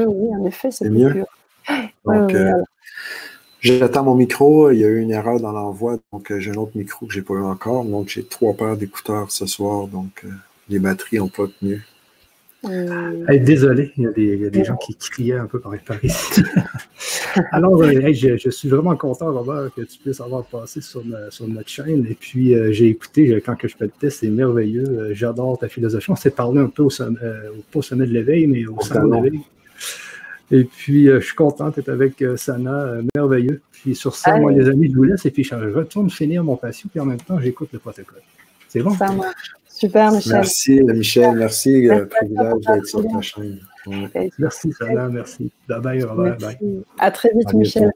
oui, 0.06 0.36
en 0.40 0.46
effet, 0.46 0.70
c'est 0.70 0.88
mieux? 0.88 1.24
Donc, 2.06 2.34
euh, 2.34 2.52
j'attends 3.60 4.04
mon 4.04 4.14
micro. 4.14 4.70
Il 4.70 4.78
y 4.78 4.84
a 4.84 4.88
eu 4.88 5.00
une 5.00 5.10
erreur 5.10 5.38
dans 5.38 5.52
l'envoi, 5.52 5.98
donc 6.12 6.30
euh, 6.30 6.40
j'ai 6.40 6.50
un 6.50 6.54
autre 6.54 6.72
micro 6.74 7.06
que 7.06 7.12
je 7.12 7.18
n'ai 7.18 7.24
pas 7.24 7.34
eu 7.34 7.42
encore. 7.42 7.84
Donc, 7.84 8.08
j'ai 8.08 8.24
trois 8.24 8.54
paires 8.54 8.78
d'écouteurs 8.78 9.30
ce 9.30 9.44
soir. 9.44 9.86
Donc, 9.86 10.24
les 10.70 10.78
batteries 10.78 11.18
n'ont 11.18 11.28
pas 11.28 11.44
tenu. 11.60 11.84
Euh, 12.64 13.38
désolé, 13.38 13.92
il 13.96 14.02
y 14.02 14.46
a 14.46 14.50
des, 14.50 14.64
gens 14.64 14.76
qui 14.76 14.94
criaient 14.96 15.38
un 15.38 15.46
peu 15.46 15.60
par, 15.60 15.72
ici. 16.04 16.42
Alors, 17.52 17.80
euh, 17.82 18.12
je, 18.12 18.50
suis 18.50 18.68
vraiment 18.68 18.96
content, 18.96 19.32
Robert, 19.32 19.70
que 19.76 19.82
tu 19.82 19.98
puisses 19.98 20.20
avoir 20.20 20.44
passé 20.44 20.80
sur, 20.80 21.04
notre 21.04 21.68
chaîne. 21.68 22.04
Et 22.10 22.14
puis, 22.14 22.54
euh, 22.54 22.72
j'ai 22.72 22.88
écouté 22.88 23.40
quand 23.44 23.54
que 23.54 23.68
je 23.68 23.76
fais 23.76 23.84
le 23.84 23.90
test, 23.90 24.20
c'est 24.20 24.28
merveilleux. 24.28 25.10
J'adore 25.12 25.58
ta 25.58 25.68
philosophie. 25.68 26.10
On 26.10 26.16
s'est 26.16 26.32
parlé 26.32 26.60
un 26.60 26.68
peu 26.68 26.82
au 26.82 26.90
sommet, 26.90 27.18
pas 27.70 27.78
au 27.78 27.82
sommet 27.82 28.06
de 28.06 28.12
l'éveil, 28.12 28.48
mais 28.48 28.66
au 28.66 28.80
sommet 28.80 29.18
de 29.18 29.24
l'éveil. 29.24 29.40
Et 30.50 30.64
puis, 30.64 31.06
je 31.06 31.20
suis 31.20 31.36
content 31.36 31.68
d'être 31.68 31.90
avec 31.90 32.24
Sana, 32.36 32.96
merveilleux. 33.14 33.60
Puis, 33.70 33.94
sur 33.94 34.16
ça, 34.16 34.36
moi, 34.36 34.50
les 34.50 34.68
amis, 34.68 34.90
je 34.90 34.96
vous 34.96 35.04
laisse 35.04 35.24
et 35.26 35.30
puis 35.30 35.44
je 35.44 35.54
retourne 35.54 36.10
finir 36.10 36.42
mon 36.42 36.56
patient, 36.56 36.88
puis 36.90 36.98
en 36.98 37.06
même 37.06 37.20
temps, 37.20 37.38
j'écoute 37.38 37.68
le 37.72 37.78
protocole. 37.78 38.22
C'est 38.68 38.80
bon? 38.80 38.90
Ça 38.90 39.12
marche. 39.12 39.52
Super, 39.78 40.10
Michel. 40.10 40.32
Merci, 40.32 40.82
Michel. 40.82 41.36
Merci. 41.36 41.70
merci 41.70 41.88
euh, 41.88 42.06
privilège 42.06 42.66
d'être 42.66 42.86
sur 42.86 43.02
ta 43.06 43.20
chaîne. 43.20 43.60
Merci, 44.38 44.72
Sana. 44.72 45.08
Merci. 45.08 45.52
Bye 45.68 45.80
bye, 45.80 46.04
bye, 46.04 46.36
bye. 46.36 46.58
À 46.98 47.12
très 47.12 47.30
vite, 47.32 47.52
Michel. 47.54 47.92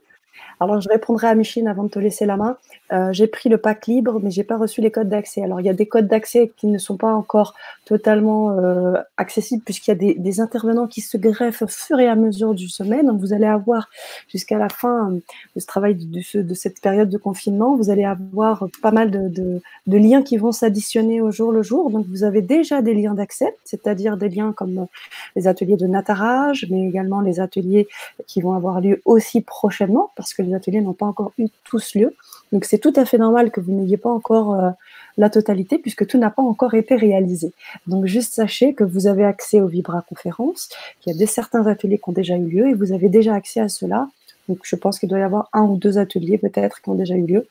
Alors, 0.59 0.81
je 0.81 0.89
répondrai 0.89 1.27
à 1.27 1.35
Micheline 1.35 1.67
avant 1.67 1.83
de 1.83 1.89
te 1.89 1.99
laisser 1.99 2.25
la 2.25 2.37
main. 2.37 2.57
Euh, 2.91 3.11
j'ai 3.11 3.27
pris 3.27 3.49
le 3.49 3.57
pack 3.57 3.87
libre, 3.87 4.19
mais 4.21 4.31
j'ai 4.31 4.43
pas 4.43 4.57
reçu 4.57 4.81
les 4.81 4.91
codes 4.91 5.09
d'accès. 5.09 5.43
Alors, 5.43 5.59
il 5.59 5.65
y 5.65 5.69
a 5.69 5.73
des 5.73 5.87
codes 5.87 6.07
d'accès 6.07 6.51
qui 6.57 6.67
ne 6.67 6.77
sont 6.77 6.97
pas 6.97 7.13
encore 7.13 7.55
totalement 7.85 8.51
euh, 8.51 8.95
accessibles 9.17 9.63
puisqu'il 9.63 9.91
y 9.91 9.93
a 9.93 10.13
des, 10.13 10.39
intervenants 10.39 10.87
qui 10.87 11.01
se 11.01 11.17
greffent 11.17 11.61
au 11.61 11.67
fur 11.67 11.99
et 11.99 12.07
à 12.07 12.15
mesure 12.15 12.53
du 12.53 12.69
semaine. 12.69 13.07
Donc, 13.07 13.19
vous 13.19 13.33
allez 13.33 13.45
avoir 13.45 13.89
jusqu'à 14.29 14.57
la 14.57 14.69
fin 14.69 15.11
de 15.11 15.59
ce 15.59 15.65
travail 15.65 15.95
de, 15.95 16.41
de, 16.41 16.53
cette 16.53 16.81
période 16.81 17.09
de 17.09 17.17
confinement, 17.17 17.75
vous 17.75 17.89
allez 17.89 18.03
avoir 18.05 18.65
pas 18.81 18.91
mal 18.91 19.11
de, 19.11 19.61
de 19.87 19.97
liens 19.97 20.23
qui 20.23 20.37
vont 20.37 20.51
s'additionner 20.51 21.21
au 21.21 21.31
jour 21.31 21.51
le 21.51 21.63
jour. 21.63 21.89
Donc, 21.89 22.05
vous 22.07 22.23
avez 22.23 22.41
déjà 22.41 22.81
des 22.81 22.93
liens 22.93 23.13
d'accès, 23.13 23.55
c'est-à-dire 23.63 24.17
des 24.17 24.29
liens 24.29 24.53
comme 24.53 24.87
les 25.35 25.47
ateliers 25.47 25.77
de 25.77 25.87
natarage, 25.87 26.67
mais 26.69 26.87
également 26.87 27.21
les 27.21 27.39
ateliers 27.39 27.87
qui 28.27 28.41
vont 28.41 28.53
avoir 28.53 28.81
lieu 28.81 29.01
aussi 29.05 29.41
prochainement 29.41 30.11
parce 30.15 30.33
que 30.33 30.42
les 30.43 30.53
ateliers 30.53 30.81
n'ont 30.81 30.93
pas 30.93 31.05
encore 31.05 31.31
eu 31.37 31.47
tous 31.63 31.95
lieu. 31.95 32.15
Donc 32.51 32.65
c'est 32.65 32.77
tout 32.77 32.93
à 32.95 33.05
fait 33.05 33.17
normal 33.17 33.51
que 33.51 33.59
vous 33.59 33.71
n'ayez 33.71 33.97
pas 33.97 34.11
encore 34.11 34.53
euh, 34.53 34.69
la 35.17 35.29
totalité 35.29 35.77
puisque 35.77 36.05
tout 36.05 36.17
n'a 36.17 36.29
pas 36.29 36.41
encore 36.41 36.73
été 36.73 36.95
réalisé. 36.95 37.53
Donc 37.87 38.05
juste 38.05 38.33
sachez 38.33 38.73
que 38.73 38.83
vous 38.83 39.07
avez 39.07 39.25
accès 39.25 39.59
aux 39.59 39.67
Vibra 39.67 40.03
conférences, 40.07 40.69
qu'il 41.01 41.13
y 41.13 41.15
a 41.15 41.19
des 41.19 41.25
certains 41.25 41.65
ateliers 41.67 41.97
qui 41.97 42.09
ont 42.09 42.13
déjà 42.13 42.37
eu 42.37 42.45
lieu 42.45 42.67
et 42.69 42.73
vous 42.73 42.91
avez 42.91 43.09
déjà 43.09 43.33
accès 43.33 43.59
à 43.59 43.69
cela. 43.69 44.07
Donc 44.47 44.59
je 44.63 44.75
pense 44.75 44.99
qu'il 44.99 45.09
doit 45.09 45.19
y 45.19 45.23
avoir 45.23 45.49
un 45.53 45.63
ou 45.63 45.77
deux 45.77 45.97
ateliers 45.97 46.37
peut-être 46.37 46.81
qui 46.81 46.89
ont 46.89 46.95
déjà 46.95 47.15
eu 47.15 47.25
lieu. 47.25 47.47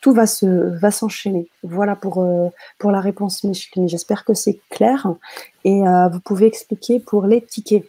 Tout 0.00 0.12
va 0.12 0.26
se 0.26 0.46
va 0.46 0.90
s'enchaîner. 0.90 1.48
Voilà 1.62 1.96
pour 1.96 2.22
euh, 2.22 2.48
pour 2.78 2.90
la 2.90 3.00
réponse 3.00 3.44
Micheline. 3.44 3.88
J'espère 3.88 4.24
que 4.24 4.34
c'est 4.34 4.60
clair 4.70 5.14
et 5.64 5.86
euh, 5.86 6.08
vous 6.08 6.20
pouvez 6.20 6.46
expliquer 6.46 7.00
pour 7.00 7.26
les 7.26 7.40
tickets. 7.42 7.84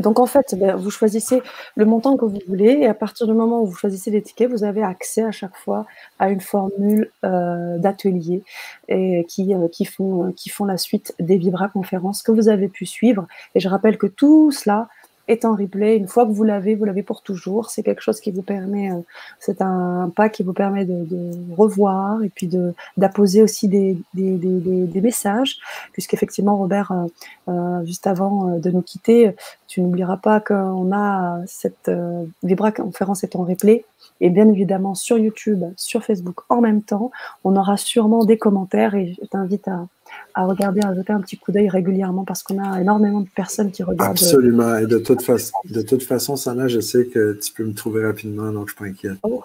Donc 0.00 0.18
en 0.18 0.26
fait, 0.26 0.54
ben, 0.58 0.74
vous 0.76 0.90
choisissez 0.90 1.42
le 1.76 1.84
montant 1.84 2.16
que 2.16 2.24
vous 2.24 2.38
voulez 2.48 2.72
et 2.80 2.86
à 2.86 2.94
partir 2.94 3.26
du 3.26 3.32
moment 3.32 3.62
où 3.62 3.66
vous 3.66 3.76
choisissez 3.76 4.10
les 4.10 4.22
tickets, 4.22 4.50
vous 4.50 4.64
avez 4.64 4.82
accès 4.82 5.22
à 5.22 5.30
chaque 5.30 5.56
fois 5.56 5.86
à 6.18 6.30
une 6.30 6.40
formule 6.40 7.10
euh, 7.24 7.78
d'atelier 7.78 8.42
qui, 8.88 9.54
euh, 9.54 9.68
qui, 9.68 9.84
font, 9.84 10.32
qui 10.32 10.48
font 10.48 10.64
la 10.64 10.76
suite 10.76 11.14
des 11.20 11.36
Vibra 11.36 11.68
conférences 11.68 12.22
que 12.22 12.32
vous 12.32 12.48
avez 12.48 12.68
pu 12.68 12.86
suivre. 12.86 13.26
Et 13.54 13.60
je 13.60 13.68
rappelle 13.68 13.98
que 13.98 14.06
tout 14.06 14.50
cela 14.50 14.88
est 15.28 15.44
en 15.44 15.54
replay. 15.54 15.96
Une 15.96 16.08
fois 16.08 16.26
que 16.26 16.32
vous 16.32 16.44
l'avez, 16.44 16.74
vous 16.74 16.84
l'avez 16.84 17.02
pour 17.02 17.22
toujours. 17.22 17.70
C'est 17.70 17.82
quelque 17.82 18.02
chose 18.02 18.20
qui 18.20 18.30
vous 18.30 18.42
permet, 18.42 18.90
euh, 18.90 19.00
c'est 19.38 19.62
un 19.62 20.10
pas 20.14 20.28
qui 20.28 20.42
vous 20.42 20.52
permet 20.52 20.84
de, 20.84 21.04
de 21.04 21.54
revoir 21.56 22.22
et 22.22 22.28
puis 22.28 22.46
de 22.46 22.74
d'apposer 22.96 23.42
aussi 23.42 23.68
des, 23.68 23.96
des, 24.14 24.36
des, 24.36 24.86
des 24.86 25.00
messages, 25.00 25.58
puisqu'effectivement, 25.92 26.56
Robert, 26.56 26.92
euh, 26.92 27.06
euh 27.48 27.84
juste 27.84 28.06
avant 28.06 28.48
euh, 28.48 28.58
de 28.58 28.70
nous 28.70 28.82
quitter, 28.82 29.34
tu 29.66 29.80
n'oublieras 29.80 30.18
pas 30.18 30.40
qu'on 30.40 30.92
a 30.92 31.40
cette 31.46 31.88
euh, 31.88 32.24
Vibra 32.42 32.72
conférence 32.72 33.24
est 33.24 33.36
en 33.36 33.44
replay. 33.44 33.84
Et 34.20 34.30
bien 34.30 34.48
évidemment, 34.48 34.94
sur 34.94 35.18
YouTube, 35.18 35.64
sur 35.76 36.04
Facebook 36.04 36.40
en 36.48 36.60
même 36.60 36.82
temps, 36.82 37.10
on 37.42 37.56
aura 37.56 37.76
sûrement 37.76 38.24
des 38.24 38.38
commentaires 38.38 38.94
et 38.94 39.16
je 39.20 39.26
t'invite 39.26 39.66
à, 39.68 39.86
à 40.34 40.46
regarder, 40.46 40.80
à 40.82 40.94
jeter 40.94 41.12
un 41.12 41.20
petit 41.20 41.36
coup 41.36 41.52
d'œil 41.52 41.68
régulièrement 41.68 42.24
parce 42.24 42.42
qu'on 42.42 42.62
a 42.62 42.80
énormément 42.80 43.20
de 43.20 43.28
personnes 43.34 43.70
qui 43.70 43.82
regardent. 43.82 44.10
Absolument. 44.10 44.76
Et 44.76 44.86
de 44.86 44.98
toute, 44.98 45.22
façon, 45.22 45.54
de 45.64 45.82
toute 45.82 46.02
façon, 46.02 46.36
Sana, 46.36 46.68
je 46.68 46.80
sais 46.80 47.06
que 47.06 47.38
tu 47.42 47.52
peux 47.52 47.64
me 47.64 47.74
trouver 47.74 48.04
rapidement, 48.04 48.50
donc 48.52 48.68
je 48.68 48.84
ne 48.84 48.94
suis 48.94 49.08
pas. 49.08 49.28
Oh, 49.28 49.42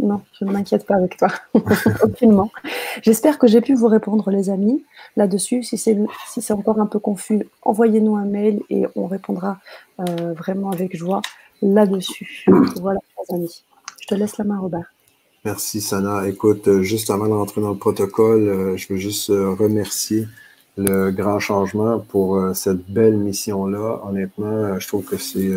non, 0.00 0.22
je 0.38 0.44
ne 0.44 0.52
m'inquiète 0.52 0.86
pas 0.86 0.94
avec 0.94 1.16
toi. 1.16 1.28
Aucunement. 2.02 2.50
J'espère 3.02 3.38
que 3.38 3.48
j'ai 3.48 3.60
pu 3.60 3.74
vous 3.74 3.88
répondre, 3.88 4.30
les 4.30 4.48
amis, 4.48 4.84
là-dessus. 5.16 5.64
Si 5.64 5.76
c'est 5.76 5.98
si 6.28 6.52
encore 6.52 6.80
un 6.80 6.86
peu 6.86 7.00
confus, 7.00 7.46
envoyez-nous 7.62 8.14
un 8.16 8.24
mail 8.24 8.60
et 8.70 8.86
on 8.94 9.06
répondra 9.06 9.58
euh, 10.00 10.32
vraiment 10.34 10.70
avec 10.70 10.96
joie 10.96 11.20
là-dessus. 11.62 12.44
Voilà, 12.80 13.00
les 13.28 13.34
amis. 13.34 13.64
Je 14.08 14.14
te 14.14 14.18
laisse 14.18 14.38
la 14.38 14.44
main, 14.44 14.58
Robert. 14.58 14.86
Merci, 15.44 15.82
Sana. 15.82 16.26
Écoute, 16.26 16.66
euh, 16.66 16.82
juste 16.82 17.10
avant 17.10 17.28
d'entrer 17.28 17.60
dans 17.60 17.72
le 17.72 17.76
protocole, 17.76 18.48
euh, 18.48 18.76
je 18.78 18.90
veux 18.90 18.98
juste 18.98 19.28
euh, 19.28 19.50
remercier 19.52 20.26
le 20.78 21.10
grand 21.10 21.38
changement 21.40 21.98
pour 21.98 22.40
cette 22.54 22.88
belle 22.88 23.16
mission-là. 23.16 24.00
Honnêtement, 24.08 24.78
je 24.78 24.86
trouve 24.86 25.04
que 25.04 25.16
c'est 25.16 25.50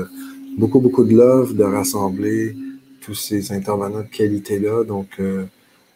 beaucoup, 0.58 0.80
beaucoup 0.80 1.04
de 1.04 1.16
love 1.16 1.56
de 1.56 1.64
rassembler 1.64 2.58
tous 3.02 3.14
ces 3.14 3.52
intervenants 3.52 4.00
de 4.00 4.08
qualité-là. 4.08 4.84
Donc, 4.84 5.22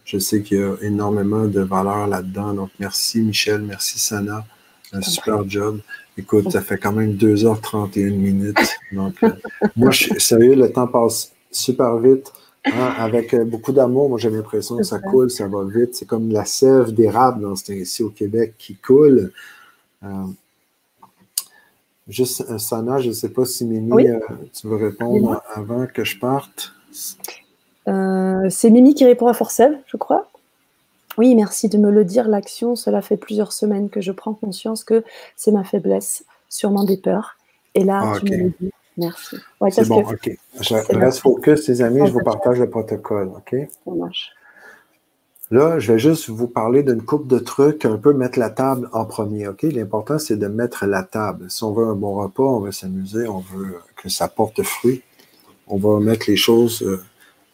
je 0.05 0.19
sais 0.19 0.43
qu'il 0.43 0.59
y 0.59 0.61
a 0.61 0.75
énormément 0.83 1.45
de 1.45 1.61
valeur 1.61 2.05
là-dedans. 2.05 2.53
Donc, 2.53 2.69
merci 2.79 3.19
Michel, 3.19 3.63
merci 3.63 3.97
Sana. 3.97 4.45
Un 4.93 5.01
super 5.01 5.49
job. 5.49 5.79
Écoute, 6.19 6.51
ça 6.51 6.61
fait 6.61 6.77
quand 6.77 6.93
même 6.93 7.13
2h31 7.13 8.11
minutes. 8.11 8.77
Donc, 8.91 9.15
moi, 9.75 9.89
je, 9.89 10.19
sérieux, 10.19 10.53
le 10.53 10.71
temps 10.71 10.85
passe 10.85 11.31
super 11.49 11.97
vite. 11.97 12.31
Hein, 12.65 12.93
avec 12.97 13.33
euh, 13.33 13.45
beaucoup 13.45 13.71
d'amour, 13.71 14.09
moi 14.09 14.17
j'ai 14.17 14.31
l'impression 14.31 14.77
que 14.77 14.83
ça 14.83 14.99
coule, 14.99 15.29
ça 15.29 15.47
va 15.47 15.63
vite. 15.63 15.95
C'est 15.95 16.05
comme 16.05 16.31
la 16.31 16.45
sève 16.45 16.93
d'érable 16.93 17.41
dans 17.41 17.53
ici 17.53 18.01
au 18.01 18.09
Québec 18.09 18.55
qui 18.57 18.75
coule. 18.75 19.31
Euh, 20.03 20.07
juste, 22.07 22.43
euh, 22.49 22.57
Sana, 22.57 22.99
je 22.99 23.09
ne 23.09 23.13
sais 23.13 23.29
pas 23.29 23.45
si 23.45 23.65
Mimi, 23.65 24.07
tu 24.51 24.67
veux 24.67 24.77
répondre 24.77 25.43
avant 25.53 25.85
que 25.85 26.03
je 26.03 26.17
parte. 26.17 26.73
c'est 27.85 28.69
Mimi 28.71 28.95
qui 28.95 29.05
répond 29.05 29.27
à 29.27 29.33
Forcel, 29.33 29.81
je 29.85 29.97
crois. 29.97 30.27
Oui, 31.17 31.35
merci 31.35 31.69
de 31.69 31.77
me 31.77 31.91
le 31.91 32.03
dire. 32.03 32.27
L'action, 32.27 32.75
cela 32.75 33.01
fait 33.01 33.15
plusieurs 33.15 33.53
semaines 33.53 33.89
que 33.89 34.01
je 34.01 34.11
prends 34.11 34.33
conscience 34.33 34.83
que 34.83 35.03
c'est 35.35 35.51
ma 35.51 35.63
faiblesse, 35.63 36.25
sûrement 36.49 36.83
des 36.83 36.97
peurs. 36.97 37.37
Et 37.75 37.83
là, 37.83 38.01
ah, 38.03 38.19
tu 38.19 38.31
me 38.31 38.37
le 38.37 38.53
dis. 38.59 38.71
Merci. 38.97 39.37
c'est 39.71 39.87
bon, 39.87 40.01
OK. 40.01 40.29
Je 40.61 40.95
reste 40.97 41.19
focus, 41.19 41.67
les 41.67 41.81
amis, 41.81 42.07
je 42.07 42.11
vous 42.11 42.23
partage 42.23 42.59
le 42.59 42.69
protocole, 42.69 43.27
OK? 43.27 43.55
Ça 43.83 43.91
marche. 43.91 44.31
Là, 45.51 45.77
je 45.77 45.93
vais 45.93 45.99
juste 45.99 46.29
vous 46.29 46.47
parler 46.47 46.81
d'une 46.81 47.03
coupe 47.03 47.27
de 47.27 47.37
trucs, 47.37 47.85
un 47.85 47.97
peu 47.97 48.13
mettre 48.13 48.39
la 48.39 48.49
table 48.49 48.89
en 48.93 49.05
premier, 49.05 49.47
OK? 49.47 49.63
L'important, 49.63 50.17
c'est 50.17 50.37
de 50.37 50.47
mettre 50.47 50.85
la 50.85 51.03
table. 51.03 51.45
Si 51.49 51.63
on 51.63 51.71
veut 51.71 51.85
un 51.85 51.95
bon 51.95 52.15
repas, 52.15 52.43
on 52.43 52.61
veut 52.61 52.71
s'amuser, 52.71 53.27
on 53.27 53.39
veut 53.39 53.75
que 53.95 54.09
ça 54.09 54.27
porte 54.27 54.63
fruit, 54.63 55.03
on 55.67 55.77
va 55.77 55.99
mettre 55.99 56.25
les 56.29 56.35
choses 56.35 56.81
euh, 56.81 57.03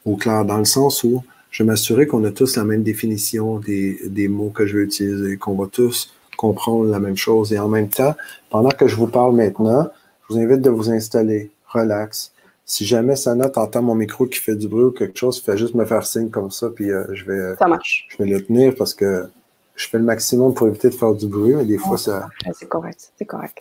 au 0.06 0.16
clair, 0.16 0.46
dans 0.46 0.58
le 0.58 0.66
sens 0.66 1.04
où 1.04 1.24
je 1.50 1.64
vais 1.64 1.68
m'assurer 1.68 2.08
qu'on 2.08 2.24
a 2.24 2.32
tous 2.32 2.56
la 2.56 2.64
même 2.64 2.84
définition 2.84 3.60
des, 3.60 4.00
des 4.08 4.30
mots 4.30 4.52
que 4.52 4.66
je 4.66 4.78
vais 4.78 4.84
utiliser, 4.86 5.36
qu'on 5.36 5.56
va 5.56 5.68
tous 5.68 6.14
comprendre 6.38 6.86
la 6.86 7.00
même 7.00 7.18
chose. 7.18 7.52
Et 7.52 7.60
en 7.60 7.68
même 7.68 7.90
temps, 7.90 8.16
pendant 8.50 8.70
que 8.70 8.88
je 8.88 8.96
vous 8.96 9.08
parle 9.08 9.36
maintenant, 9.36 9.90
vous 10.32 10.40
invite 10.40 10.62
de 10.62 10.70
vous 10.70 10.90
installer, 10.90 11.52
relax. 11.68 12.34
Si 12.66 12.86
jamais 12.86 13.16
Sana 13.16 13.50
t'entend 13.50 13.82
mon 13.82 13.96
micro 13.96 14.26
qui 14.26 14.40
fait 14.40 14.56
du 14.56 14.68
bruit 14.68 14.86
ou 14.86 14.92
quelque 14.92 15.18
chose, 15.18 15.42
fais 15.42 15.58
juste 15.58 15.76
me 15.76 15.86
faire 15.86 16.06
signe 16.06 16.30
comme 16.30 16.52
ça, 16.52 16.70
puis 16.70 16.90
euh, 16.92 17.06
je 17.12 17.26
vais. 17.26 17.56
Ça 17.58 17.68
marche. 17.68 18.08
Je 18.10 18.18
vais 18.18 18.30
le 18.30 18.44
tenir 18.44 18.74
parce 18.76 18.94
que 18.94 19.30
je 19.76 19.88
fais 19.88 19.98
le 19.98 20.04
maximum 20.04 20.54
pour 20.54 20.68
éviter 20.68 20.90
de 20.90 20.96
faire 20.96 21.14
du 21.14 21.28
bruit, 21.28 21.56
mais 21.56 21.66
des 21.66 21.78
fois 21.78 21.98
ça. 21.98 22.30
C'est 22.54 22.70
correct, 22.70 23.12
c'est 23.18 23.26
correct. 23.26 23.60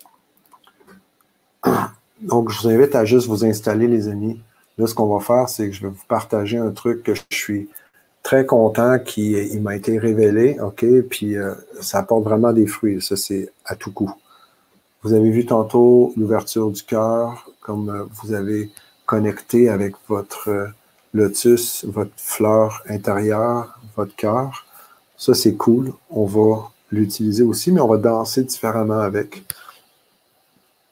Donc, 2.20 2.50
je 2.50 2.60
vous 2.60 2.68
invite 2.68 2.94
à 2.94 3.05
juste 3.05 3.26
vous 3.26 3.44
installer, 3.44 3.86
les 3.86 4.08
amis. 4.08 4.40
Là, 4.76 4.86
ce 4.86 4.94
qu'on 4.94 5.12
va 5.15 5.24
faire, 5.24 5.49
c'est 5.49 5.68
que 5.68 5.74
je 5.74 5.82
vais 5.82 5.89
vous 5.89 6.05
partager 6.07 6.58
un 6.58 6.70
truc 6.70 7.02
que 7.02 7.15
je 7.15 7.23
suis 7.31 7.68
très 8.23 8.44
content 8.44 8.99
qui 8.99 9.32
il 9.32 9.62
m'a 9.62 9.74
été 9.74 9.99
révélé, 9.99 10.58
OK? 10.60 10.84
Puis 11.08 11.36
euh, 11.36 11.55
ça 11.81 11.99
apporte 11.99 12.24
vraiment 12.24 12.52
des 12.52 12.66
fruits. 12.66 13.00
Ça, 13.00 13.16
c'est 13.16 13.50
à 13.65 13.74
tout 13.74 13.92
coup. 13.92 14.12
Vous 15.03 15.15
avez 15.15 15.31
vu 15.31 15.47
tantôt 15.47 16.12
l'ouverture 16.17 16.70
du 16.70 16.83
cœur, 16.83 17.51
comme 17.62 17.89
euh, 17.89 18.05
vous 18.23 18.35
avez 18.35 18.70
connecté 19.07 19.70
avec 19.70 19.95
votre 20.09 20.51
euh, 20.51 20.67
lotus, 21.15 21.87
votre 21.87 22.12
fleur 22.17 22.83
intérieure, 22.87 23.79
votre 23.97 24.15
cœur. 24.15 24.67
Ça, 25.17 25.33
c'est 25.33 25.55
cool. 25.55 25.95
On 26.11 26.27
va 26.27 26.70
l'utiliser 26.91 27.43
aussi, 27.43 27.73
mais 27.73 27.81
on 27.81 27.89
va 27.89 27.97
danser 27.97 28.45
différemment 28.45 28.99
avec. 28.99 29.43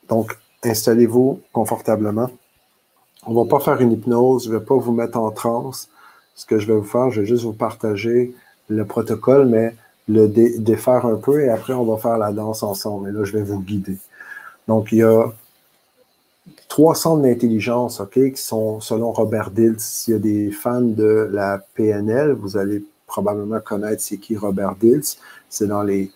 Donc, 0.09 0.39
installez-vous 0.65 1.41
confortablement. 1.53 2.31
On 3.27 3.33
ne 3.33 3.45
va 3.45 3.45
pas 3.45 3.61
faire 3.61 3.79
une 3.83 3.93
hypnose, 3.93 4.47
je 4.47 4.53
ne 4.53 4.59
vais 4.59 4.65
pas 4.65 4.77
vous 4.77 4.93
mettre 4.93 5.19
en 5.19 5.31
transe. 5.33 5.91
Ce 6.35 6.47
que 6.47 6.59
je 6.59 6.67
vais 6.67 6.79
vous 6.79 6.85
faire, 6.85 7.11
je 7.11 7.21
vais 7.21 7.27
juste 7.27 7.45
vous 7.45 7.53
partager 7.53 8.35
le 8.69 8.87
protocole, 8.87 9.47
mais 9.47 9.75
le 10.09 10.27
défaire 10.27 11.05
un 11.07 11.17
peu 11.17 11.43
et 11.43 11.51
après 11.51 11.75
on 11.75 11.85
va 11.85 11.99
faire 11.99 12.19
la 12.19 12.33
danse 12.33 12.63
ensemble. 12.63 13.11
Et 13.11 13.13
là, 13.13 13.25
je 13.25 13.33
vais 13.33 13.43
vous 13.43 13.61
guider. 13.61 13.99
Donc, 14.67 14.93
il 14.93 14.99
y 14.99 15.03
a 15.03 15.25
trois 16.69 16.95
centres 16.95 17.23
d'intelligence, 17.23 18.01
OK, 18.01 18.13
qui 18.13 18.43
sont 18.43 18.81
selon 18.81 19.13
Robert 19.13 19.51
Diltz. 19.51 19.83
S'il 19.83 20.15
y 20.15 20.17
a 20.17 20.21
des 20.21 20.51
fans 20.51 20.81
de 20.81 21.29
la 21.33 21.61
PNL, 21.75 22.33
vous 22.33 22.57
allez 22.57 22.85
probablement 23.07 23.61
connaître 23.61 24.03
c'est 24.03 24.19
qui 24.19 24.37
Robert 24.37 24.77
Diltz. 24.77 25.19
C'est 25.49 25.67
dans 25.67 25.83
les, 25.83 26.11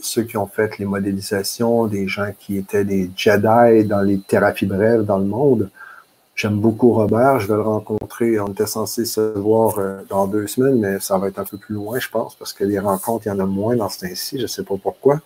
ceux 0.00 0.22
qui 0.22 0.36
ont 0.36 0.46
fait 0.46 0.78
les 0.78 0.84
modélisations, 0.84 1.86
des 1.86 2.06
gens 2.06 2.30
qui 2.38 2.56
étaient 2.58 2.84
des 2.84 3.10
Jedi 3.16 3.84
dans 3.84 4.02
les 4.02 4.20
thérapies 4.20 4.66
brèves 4.66 5.04
dans 5.04 5.18
le 5.18 5.24
monde. 5.24 5.70
J'aime 6.34 6.58
beaucoup 6.58 6.92
Robert, 6.92 7.38
je 7.38 7.46
vais 7.46 7.54
le 7.54 7.60
rencontrer. 7.60 8.40
On 8.40 8.48
était 8.48 8.66
censé 8.66 9.04
se 9.04 9.20
voir 9.38 9.78
euh, 9.78 10.00
dans 10.08 10.26
deux 10.26 10.48
semaines, 10.48 10.80
mais 10.80 10.98
ça 10.98 11.16
va 11.16 11.28
être 11.28 11.38
un 11.38 11.44
peu 11.44 11.58
plus 11.58 11.76
loin, 11.76 12.00
je 12.00 12.08
pense, 12.08 12.34
parce 12.34 12.52
que 12.52 12.64
les 12.64 12.80
rencontres, 12.80 13.26
il 13.26 13.28
y 13.28 13.32
en 13.32 13.38
a 13.38 13.46
moins 13.46 13.76
dans 13.76 13.88
ce 13.88 14.00
temps-ci, 14.00 14.38
je 14.38 14.42
ne 14.42 14.46
sais 14.48 14.64
pas 14.64 14.74
pourquoi. 14.82 15.20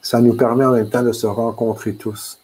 Ça 0.00 0.20
nous 0.20 0.34
permet 0.34 0.64
en 0.64 0.72
même 0.72 0.88
temps 0.88 1.02
de 1.02 1.12
se 1.12 1.26
rencontrer 1.26 1.94
tous. 1.94 2.38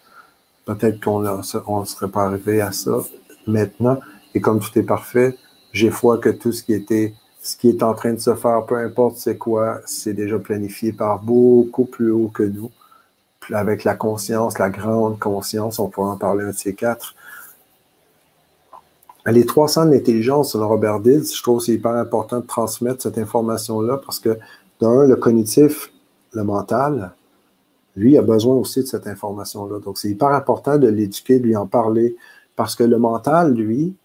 Peut-être 0.64 1.00
qu'on 1.02 1.20
ne 1.20 1.84
serait 1.84 2.08
pas 2.08 2.24
arrivé 2.24 2.60
à 2.60 2.72
ça 2.72 2.98
maintenant. 3.46 3.98
Et 4.34 4.40
comme 4.40 4.58
tout 4.58 4.76
est 4.76 4.82
parfait, 4.82 5.36
j'ai 5.72 5.90
foi 5.90 6.18
que 6.18 6.28
tout 6.28 6.52
ce 6.52 6.64
qui 6.64 6.74
était, 6.74 7.14
ce 7.40 7.56
qui 7.56 7.68
est 7.68 7.84
en 7.84 7.94
train 7.94 8.12
de 8.12 8.18
se 8.18 8.34
faire, 8.34 8.66
peu 8.66 8.76
importe 8.76 9.16
c'est 9.18 9.38
quoi, 9.38 9.80
c'est 9.86 10.12
déjà 10.12 10.38
planifié 10.40 10.92
par 10.92 11.20
beaucoup 11.22 11.84
plus 11.84 12.10
haut 12.10 12.28
que 12.34 12.42
nous. 12.42 12.70
avec 13.52 13.84
la 13.84 13.94
conscience, 13.94 14.58
la 14.58 14.70
grande 14.70 15.20
conscience, 15.20 15.78
on 15.78 15.88
pourra 15.88 16.10
en 16.10 16.16
parler 16.16 16.44
un 16.44 16.50
de 16.50 16.56
ces 16.56 16.74
quatre. 16.74 17.14
Les 19.26 19.44
300 19.44 19.86
de 19.86 19.90
l'intelligence, 19.90 20.52
selon 20.52 20.68
Robert 20.68 21.00
Dills, 21.00 21.26
je 21.34 21.42
trouve 21.42 21.58
que 21.58 21.64
c'est 21.64 21.72
hyper 21.72 21.92
important 21.96 22.38
de 22.38 22.46
transmettre 22.46 23.02
cette 23.02 23.18
information-là 23.18 23.98
parce 24.04 24.20
que, 24.20 24.38
d'un, 24.80 25.04
le 25.04 25.16
cognitif, 25.16 25.92
le 26.32 26.44
mental, 26.44 27.12
lui, 27.96 28.16
a 28.16 28.22
besoin 28.22 28.54
aussi 28.54 28.82
de 28.82 28.86
cette 28.86 29.08
information-là. 29.08 29.80
Donc, 29.80 29.98
c'est 29.98 30.10
hyper 30.10 30.28
important 30.28 30.78
de 30.78 30.86
l'éduquer, 30.86 31.40
de 31.40 31.44
lui 31.44 31.56
en 31.56 31.66
parler 31.66 32.16
parce 32.54 32.76
que 32.76 32.84
le 32.84 32.98
mental, 32.98 33.52
lui, 33.54 33.96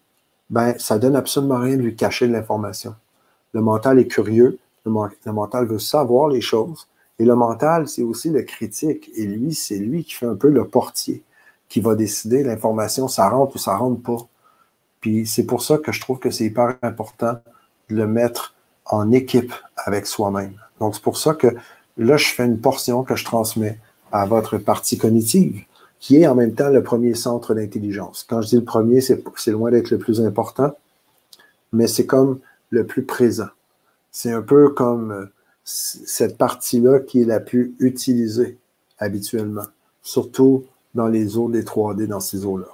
ben, 0.50 0.74
ça 0.78 0.98
donne 0.98 1.14
absolument 1.14 1.58
rien 1.58 1.76
de 1.76 1.82
lui 1.82 1.94
cacher 1.94 2.26
de 2.26 2.32
l'information. 2.32 2.94
Le 3.52 3.60
mental 3.60 3.98
est 4.00 4.08
curieux, 4.08 4.58
le, 4.84 4.92
le, 5.24 5.32
mental 5.32 5.66
veut 5.66 5.78
savoir 5.78 6.28
les 6.28 6.40
choses, 6.40 6.88
et 7.18 7.24
le 7.24 7.36
mental, 7.36 7.86
c'est 7.86 8.02
aussi 8.02 8.30
le 8.30 8.42
critique, 8.42 9.10
et 9.14 9.26
lui, 9.26 9.54
c'est 9.54 9.78
lui 9.78 10.04
qui 10.04 10.14
fait 10.14 10.26
un 10.26 10.34
peu 10.34 10.48
le 10.48 10.66
portier, 10.66 11.22
qui 11.68 11.80
va 11.80 11.94
décider 11.94 12.42
l'information, 12.42 13.06
ça 13.08 13.28
rentre 13.28 13.54
ou 13.56 13.58
ça 13.58 13.76
rentre 13.76 14.02
pas. 14.02 14.26
Puis 15.02 15.26
c'est 15.26 15.44
pour 15.44 15.62
ça 15.62 15.76
que 15.76 15.92
je 15.92 16.00
trouve 16.00 16.18
que 16.18 16.30
c'est 16.30 16.44
hyper 16.44 16.78
important 16.80 17.34
de 17.90 17.96
le 17.96 18.06
mettre 18.06 18.54
en 18.86 19.12
équipe 19.12 19.52
avec 19.76 20.06
soi-même. 20.06 20.54
Donc 20.80 20.94
c'est 20.94 21.02
pour 21.02 21.18
ça 21.18 21.34
que 21.34 21.48
là, 21.98 22.16
je 22.16 22.28
fais 22.28 22.46
une 22.46 22.58
portion 22.58 23.02
que 23.02 23.16
je 23.16 23.24
transmets 23.24 23.78
à 24.12 24.24
votre 24.24 24.58
partie 24.58 24.96
cognitive, 24.96 25.64
qui 25.98 26.16
est 26.16 26.26
en 26.26 26.34
même 26.34 26.54
temps 26.54 26.70
le 26.70 26.82
premier 26.82 27.14
centre 27.14 27.52
d'intelligence. 27.54 28.24
Quand 28.28 28.40
je 28.42 28.48
dis 28.48 28.56
le 28.56 28.64
premier, 28.64 29.00
c'est 29.00 29.50
loin 29.50 29.70
d'être 29.70 29.90
le 29.90 29.98
plus 29.98 30.20
important, 30.20 30.72
mais 31.72 31.86
c'est 31.86 32.06
comme 32.06 32.38
le 32.70 32.86
plus 32.86 33.04
présent. 33.04 33.48
C'est 34.12 34.30
un 34.30 34.42
peu 34.42 34.70
comme 34.70 35.10
euh, 35.10 35.26
cette 35.64 36.38
partie-là 36.38 37.00
qui 37.00 37.22
est 37.22 37.26
la 37.26 37.40
plus 37.40 37.74
utilisée 37.80 38.58
habituellement, 38.98 39.66
surtout 40.02 40.64
dans 40.94 41.08
les 41.08 41.36
eaux 41.36 41.48
des 41.48 41.62
3D, 41.62 42.06
dans 42.06 42.20
ces 42.20 42.44
eaux-là. 42.44 42.68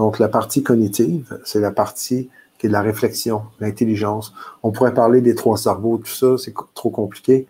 Donc, 0.00 0.18
la 0.18 0.28
partie 0.28 0.62
cognitive, 0.62 1.38
c'est 1.44 1.60
la 1.60 1.72
partie 1.72 2.30
qui 2.56 2.64
est 2.64 2.68
de 2.70 2.72
la 2.72 2.80
réflexion, 2.80 3.42
l'intelligence. 3.60 4.32
On 4.62 4.72
pourrait 4.72 4.94
parler 4.94 5.20
des 5.20 5.34
trois 5.34 5.58
cerveaux, 5.58 5.98
tout 5.98 6.06
ça, 6.06 6.38
c'est 6.38 6.54
trop 6.74 6.88
compliqué. 6.88 7.48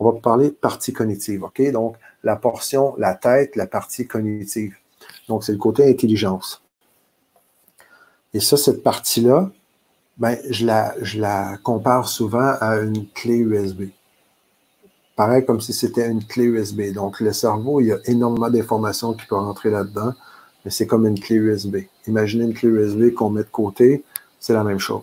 On 0.00 0.10
va 0.10 0.18
parler 0.18 0.48
de 0.48 0.54
partie 0.54 0.92
cognitive, 0.92 1.44
OK? 1.44 1.62
Donc, 1.70 1.94
la 2.24 2.34
portion, 2.34 2.96
la 2.98 3.14
tête, 3.14 3.54
la 3.54 3.68
partie 3.68 4.08
cognitive. 4.08 4.74
Donc, 5.28 5.44
c'est 5.44 5.52
le 5.52 5.58
côté 5.58 5.88
intelligence. 5.88 6.60
Et 8.34 8.40
ça, 8.40 8.56
cette 8.56 8.82
partie-là, 8.82 9.52
ben, 10.18 10.36
je, 10.50 10.66
la, 10.66 10.96
je 11.02 11.20
la 11.20 11.56
compare 11.58 12.08
souvent 12.08 12.56
à 12.60 12.78
une 12.78 13.08
clé 13.10 13.36
USB. 13.36 13.90
Pareil 15.14 15.46
comme 15.46 15.60
si 15.60 15.72
c'était 15.72 16.10
une 16.10 16.24
clé 16.26 16.46
USB. 16.46 16.92
Donc, 16.92 17.20
le 17.20 17.32
cerveau, 17.32 17.80
il 17.80 17.86
y 17.86 17.92
a 17.92 17.98
énormément 18.06 18.50
d'informations 18.50 19.14
qui 19.14 19.24
peuvent 19.24 19.38
rentrer 19.38 19.70
là-dedans 19.70 20.14
mais 20.64 20.70
c'est 20.70 20.86
comme 20.86 21.06
une 21.06 21.18
clé 21.18 21.36
USB. 21.36 21.76
Imaginez 22.06 22.44
une 22.44 22.54
clé 22.54 22.68
USB 22.68 23.12
qu'on 23.14 23.30
met 23.30 23.42
de 23.42 23.48
côté, 23.48 24.04
c'est 24.40 24.54
la 24.54 24.64
même 24.64 24.78
chose. 24.78 25.02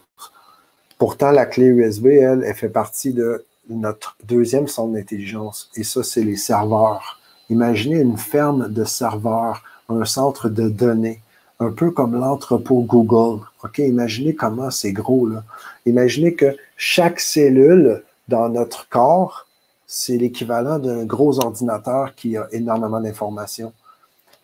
Pourtant, 0.98 1.32
la 1.32 1.46
clé 1.46 1.66
USB, 1.66 2.08
elle, 2.08 2.44
elle 2.46 2.56
fait 2.56 2.70
partie 2.70 3.14
de 3.14 3.46
notre 3.70 4.18
deuxième 4.28 4.68
centre 4.68 4.94
d'intelligence, 4.94 5.70
et 5.76 5.84
ça, 5.84 6.04
c'est 6.04 6.24
les 6.24 6.36
serveurs. 6.36 7.20
Imaginez 7.50 8.00
une 8.00 8.18
ferme 8.18 8.70
de 8.70 8.84
serveurs, 8.84 9.64
un 9.90 10.06
centre 10.06 10.50
de 10.50 10.70
données, 10.70 11.22
un 11.60 11.72
peu 11.72 11.92
comme 11.92 12.14
l'entrepôt 12.14 12.82
Google. 12.82 13.44
OK? 13.64 13.80
Imaginez 13.80 14.36
comment 14.36 14.70
c'est 14.70 14.94
gros, 14.94 15.28
là. 15.28 15.44
Imaginez 15.86 16.34
que 16.36 16.56
chaque 16.78 17.20
cellule 17.20 18.04
dans 18.28 18.50
notre 18.50 18.88
corps, 18.90 19.48
c'est 19.88 20.18
l'équivalent 20.18 20.80
d'un 20.80 21.04
gros 21.06 21.40
ordinateur 21.40 22.14
qui 22.16 22.38
a 22.38 22.48
énormément 22.52 23.02
d'informations. 23.02 23.74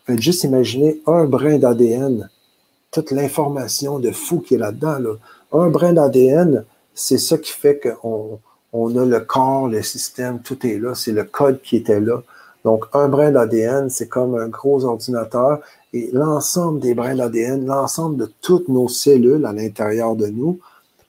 Faites 0.05 0.21
juste 0.21 0.43
imaginer 0.43 1.01
un 1.07 1.25
brin 1.25 1.57
d'ADN, 1.57 2.29
toute 2.91 3.11
l'information 3.11 3.99
de 3.99 4.11
fou 4.11 4.39
qui 4.39 4.55
est 4.55 4.59
là-dedans. 4.59 4.99
Là. 4.99 5.15
Un 5.51 5.69
brin 5.69 5.93
d'ADN, 5.93 6.63
c'est 6.93 7.17
ça 7.17 7.37
qui 7.37 7.51
fait 7.51 7.79
qu'on 7.79 8.39
on 8.71 8.97
a 8.97 9.05
le 9.05 9.19
corps, 9.21 9.67
le 9.67 9.81
système, 9.81 10.41
tout 10.41 10.65
est 10.67 10.77
là. 10.77 10.95
C'est 10.95 11.11
le 11.11 11.23
code 11.23 11.61
qui 11.61 11.77
était 11.77 11.99
là. 11.99 12.21
Donc, 12.63 12.85
un 12.93 13.07
brin 13.07 13.31
d'ADN, 13.31 13.89
c'est 13.89 14.07
comme 14.07 14.35
un 14.35 14.47
gros 14.47 14.85
ordinateur 14.85 15.59
et 15.93 16.09
l'ensemble 16.11 16.79
des 16.79 16.93
brins 16.93 17.15
d'ADN, 17.15 17.65
l'ensemble 17.65 18.17
de 18.17 18.31
toutes 18.41 18.67
nos 18.67 18.87
cellules 18.87 19.45
à 19.45 19.53
l'intérieur 19.53 20.15
de 20.15 20.27
nous, 20.27 20.59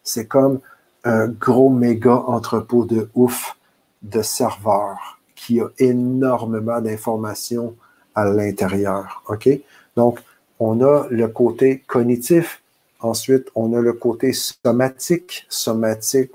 c'est 0.04 0.26
comme 0.26 0.60
un 1.02 1.28
gros 1.28 1.70
méga 1.70 2.14
entrepôt 2.26 2.84
de 2.84 3.08
ouf 3.14 3.56
de 4.02 4.22
serveurs 4.22 5.18
qui 5.34 5.60
a 5.60 5.68
énormément 5.78 6.80
d'informations 6.80 7.74
à 8.16 8.24
l'intérieur. 8.24 9.22
OK? 9.28 9.48
Donc, 9.96 10.18
on 10.58 10.80
a 10.80 11.06
le 11.10 11.28
côté 11.28 11.84
cognitif. 11.86 12.62
Ensuite, 13.00 13.48
on 13.54 13.74
a 13.74 13.80
le 13.80 13.92
côté 13.92 14.32
somatique. 14.32 15.46
Somatique, 15.48 16.32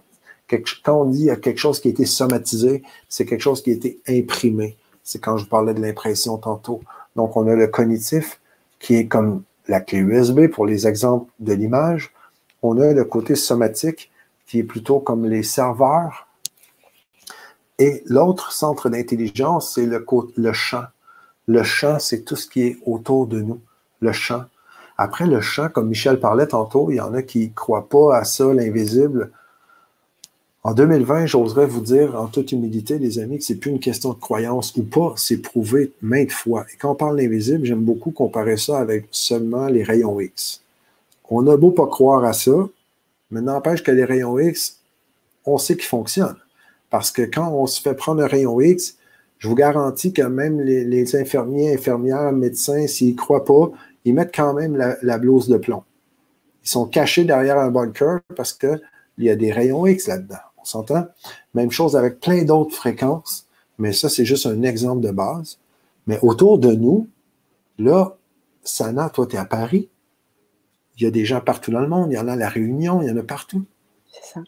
quand 0.83 1.01
on 1.01 1.05
dit 1.05 1.29
a 1.29 1.35
quelque 1.35 1.57
chose 1.57 1.81
qui 1.81 1.89
a 1.89 1.91
été 1.91 2.05
somatisé, 2.05 2.83
c'est 3.09 3.25
quelque 3.25 3.41
chose 3.41 3.61
qui 3.61 3.71
a 3.71 3.73
été 3.73 3.99
imprimé. 4.07 4.77
C'est 5.03 5.19
quand 5.19 5.37
je 5.37 5.45
parlais 5.45 5.73
de 5.73 5.81
l'impression 5.81 6.37
tantôt. 6.37 6.81
Donc, 7.15 7.35
on 7.35 7.47
a 7.47 7.55
le 7.55 7.67
cognitif 7.67 8.39
qui 8.79 8.95
est 8.95 9.07
comme 9.07 9.43
la 9.67 9.81
clé 9.81 9.99
USB 9.99 10.47
pour 10.47 10.65
les 10.65 10.87
exemples 10.87 11.31
de 11.39 11.53
l'image. 11.53 12.13
On 12.61 12.79
a 12.79 12.93
le 12.93 13.03
côté 13.05 13.35
somatique 13.35 14.11
qui 14.45 14.59
est 14.59 14.63
plutôt 14.63 14.99
comme 14.99 15.25
les 15.25 15.43
serveurs. 15.43 16.27
Et 17.79 18.03
l'autre 18.05 18.51
centre 18.51 18.89
d'intelligence, 18.89 19.73
c'est 19.73 19.87
le 19.87 20.53
champ. 20.53 20.83
Le 21.51 21.63
champ, 21.63 21.99
c'est 21.99 22.21
tout 22.21 22.37
ce 22.37 22.47
qui 22.47 22.61
est 22.61 22.77
autour 22.85 23.27
de 23.27 23.41
nous. 23.41 23.59
Le 23.99 24.13
champ. 24.13 24.45
Après, 24.97 25.27
le 25.27 25.41
champ, 25.41 25.67
comme 25.67 25.89
Michel 25.89 26.17
parlait 26.17 26.47
tantôt, 26.47 26.89
il 26.91 26.95
y 26.95 27.01
en 27.01 27.13
a 27.13 27.23
qui 27.23 27.49
ne 27.49 27.53
croient 27.53 27.89
pas 27.89 28.15
à 28.15 28.23
ça, 28.23 28.53
l'invisible. 28.53 29.31
En 30.63 30.73
2020, 30.73 31.25
j'oserais 31.25 31.65
vous 31.65 31.81
dire 31.81 32.17
en 32.17 32.27
toute 32.27 32.53
humilité, 32.53 32.99
les 32.99 33.19
amis, 33.19 33.37
que 33.37 33.43
ce 33.43 33.51
n'est 33.51 33.59
plus 33.59 33.71
une 33.71 33.81
question 33.81 34.13
de 34.13 34.19
croyance 34.19 34.73
ou 34.77 34.83
pas, 34.83 35.13
c'est 35.17 35.39
prouvé 35.39 35.91
maintes 36.01 36.31
fois. 36.31 36.65
Et 36.73 36.77
quand 36.77 36.91
on 36.91 36.95
parle 36.95 37.17
d'invisible, 37.17 37.65
j'aime 37.65 37.83
beaucoup 37.83 38.11
comparer 38.11 38.55
ça 38.55 38.79
avec 38.79 39.09
seulement 39.11 39.67
les 39.67 39.83
rayons 39.83 40.21
X. 40.21 40.61
On 41.29 41.45
a 41.47 41.57
beau 41.57 41.71
pas 41.71 41.87
croire 41.87 42.23
à 42.23 42.31
ça, 42.31 42.69
mais 43.29 43.41
n'empêche 43.41 43.83
que 43.83 43.91
les 43.91 44.05
rayons 44.05 44.39
X, 44.39 44.79
on 45.45 45.57
sait 45.57 45.75
qu'ils 45.75 45.83
fonctionnent. 45.83 46.39
Parce 46.89 47.11
que 47.11 47.23
quand 47.23 47.51
on 47.51 47.67
se 47.67 47.81
fait 47.81 47.93
prendre 47.93 48.23
un 48.23 48.27
rayon 48.27 48.61
X, 48.61 48.95
je 49.41 49.47
vous 49.47 49.55
garantis 49.55 50.13
que 50.13 50.21
même 50.21 50.61
les, 50.61 51.15
infirmiers, 51.15 51.73
infirmières, 51.73 52.31
médecins, 52.31 52.85
s'ils 52.85 53.13
ne 53.13 53.17
croient 53.17 53.43
pas, 53.43 53.71
ils 54.05 54.13
mettent 54.13 54.35
quand 54.35 54.53
même 54.53 54.77
la, 54.77 55.17
blouse 55.17 55.47
de 55.47 55.57
plomb. 55.57 55.83
Ils 56.63 56.69
sont 56.69 56.85
cachés 56.85 57.23
derrière 57.23 57.57
un 57.57 57.71
bunker 57.71 58.19
parce 58.35 58.53
qu'il 58.53 58.79
y 59.17 59.31
a 59.31 59.35
des 59.35 59.51
rayons 59.51 59.87
X 59.87 60.07
là-dedans. 60.07 60.35
On 60.61 60.63
s'entend? 60.63 61.07
Même 61.55 61.71
chose 61.71 61.95
avec 61.95 62.19
plein 62.19 62.43
d'autres 62.43 62.75
fréquences, 62.75 63.47
mais 63.79 63.93
ça, 63.93 64.09
c'est 64.09 64.25
juste 64.25 64.45
un 64.45 64.61
exemple 64.61 65.01
de 65.01 65.09
base. 65.09 65.57
Mais 66.05 66.19
autour 66.21 66.59
de 66.59 66.73
nous, 66.73 67.09
là, 67.79 68.15
Sana, 68.63 69.09
toi, 69.09 69.25
tu 69.25 69.37
es 69.37 69.39
à 69.39 69.45
Paris. 69.45 69.89
Il 70.97 71.03
y 71.03 71.07
a 71.07 71.11
des 71.11 71.25
gens 71.25 71.41
partout 71.41 71.71
dans 71.71 71.79
le 71.79 71.87
monde. 71.87 72.11
Il 72.11 72.15
y 72.15 72.19
en 72.19 72.27
a 72.27 72.33
à 72.33 72.35
La 72.35 72.47
Réunion, 72.47 73.01
il 73.01 73.07
y 73.07 73.11
en 73.11 73.17
a 73.17 73.23
partout. 73.23 73.65
C'est 74.11 74.35
ça. 74.35 74.43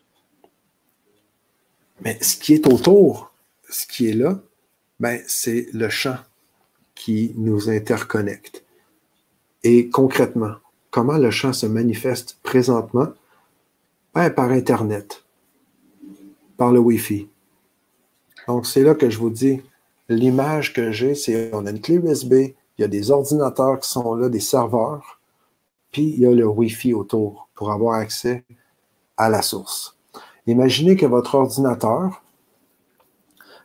Mais 2.01 2.19
ce 2.21 2.37
qui 2.37 2.53
est 2.53 2.67
autour, 2.67 3.33
ce 3.67 3.87
qui 3.87 4.07
est 4.07 4.13
là, 4.13 4.39
ben, 4.99 5.21
c'est 5.27 5.67
le 5.73 5.89
champ 5.89 6.17
qui 6.95 7.33
nous 7.35 7.69
interconnecte. 7.69 8.63
Et 9.63 9.89
concrètement, 9.89 10.55
comment 10.91 11.17
le 11.17 11.31
champ 11.31 11.53
se 11.53 11.65
manifeste 11.65 12.37
présentement? 12.43 13.09
Ben, 14.13 14.29
par 14.29 14.51
Internet, 14.51 15.23
par 16.57 16.71
le 16.71 16.79
Wi-Fi. 16.79 17.27
Donc, 18.47 18.65
c'est 18.65 18.83
là 18.83 18.93
que 18.93 19.09
je 19.09 19.17
vous 19.17 19.29
dis, 19.29 19.61
l'image 20.09 20.73
que 20.73 20.91
j'ai, 20.91 21.15
c'est 21.15 21.49
on 21.53 21.65
a 21.65 21.71
une 21.71 21.81
clé 21.81 21.95
USB, 21.95 22.33
il 22.33 22.81
y 22.81 22.83
a 22.83 22.87
des 22.87 23.11
ordinateurs 23.11 23.79
qui 23.79 23.89
sont 23.89 24.15
là, 24.15 24.29
des 24.29 24.39
serveurs, 24.39 25.19
puis 25.91 26.03
il 26.03 26.19
y 26.19 26.25
a 26.25 26.31
le 26.31 26.45
Wi-Fi 26.45 26.93
autour 26.93 27.49
pour 27.55 27.71
avoir 27.71 27.95
accès 27.95 28.43
à 29.17 29.29
la 29.29 29.41
source. 29.41 29.97
Imaginez 30.47 30.95
que 30.95 31.05
votre 31.05 31.35
ordinateur, 31.35 32.21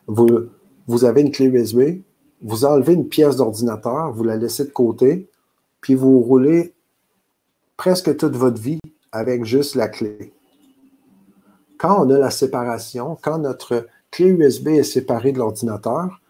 vous, 0.07 0.49
vous 0.89 1.05
avez 1.05 1.21
une 1.21 1.31
clé 1.31 1.47
USB, 1.47 2.01
vous 2.43 2.65
enlevez 2.65 2.95
une 2.95 3.09
pièce 3.09 3.37
d'ordinateur, 3.37 4.11
vous 4.13 4.25
la 4.25 4.37
laissez 4.37 4.65
de 4.65 4.71
côté, 4.71 5.29
puis 5.83 5.95
vous 5.95 6.19
roulez 6.21 6.75
presque 7.77 8.17
toute 8.17 8.35
votre 8.35 8.61
vie 8.61 8.81
avec 9.13 9.45
juste 9.45 9.75
la 9.75 9.89
clé. 9.89 10.33
Quand 11.77 12.05
on 12.05 12.11
a 12.11 12.19
la 12.19 12.31
séparation, 12.31 13.17
quand 13.23 13.39
notre 13.39 13.87
clé 14.11 14.27
USB 14.29 14.69
est 14.69 14.83
séparée 14.83 15.33
de 15.33 15.39
l'ordinateur, 15.39 16.21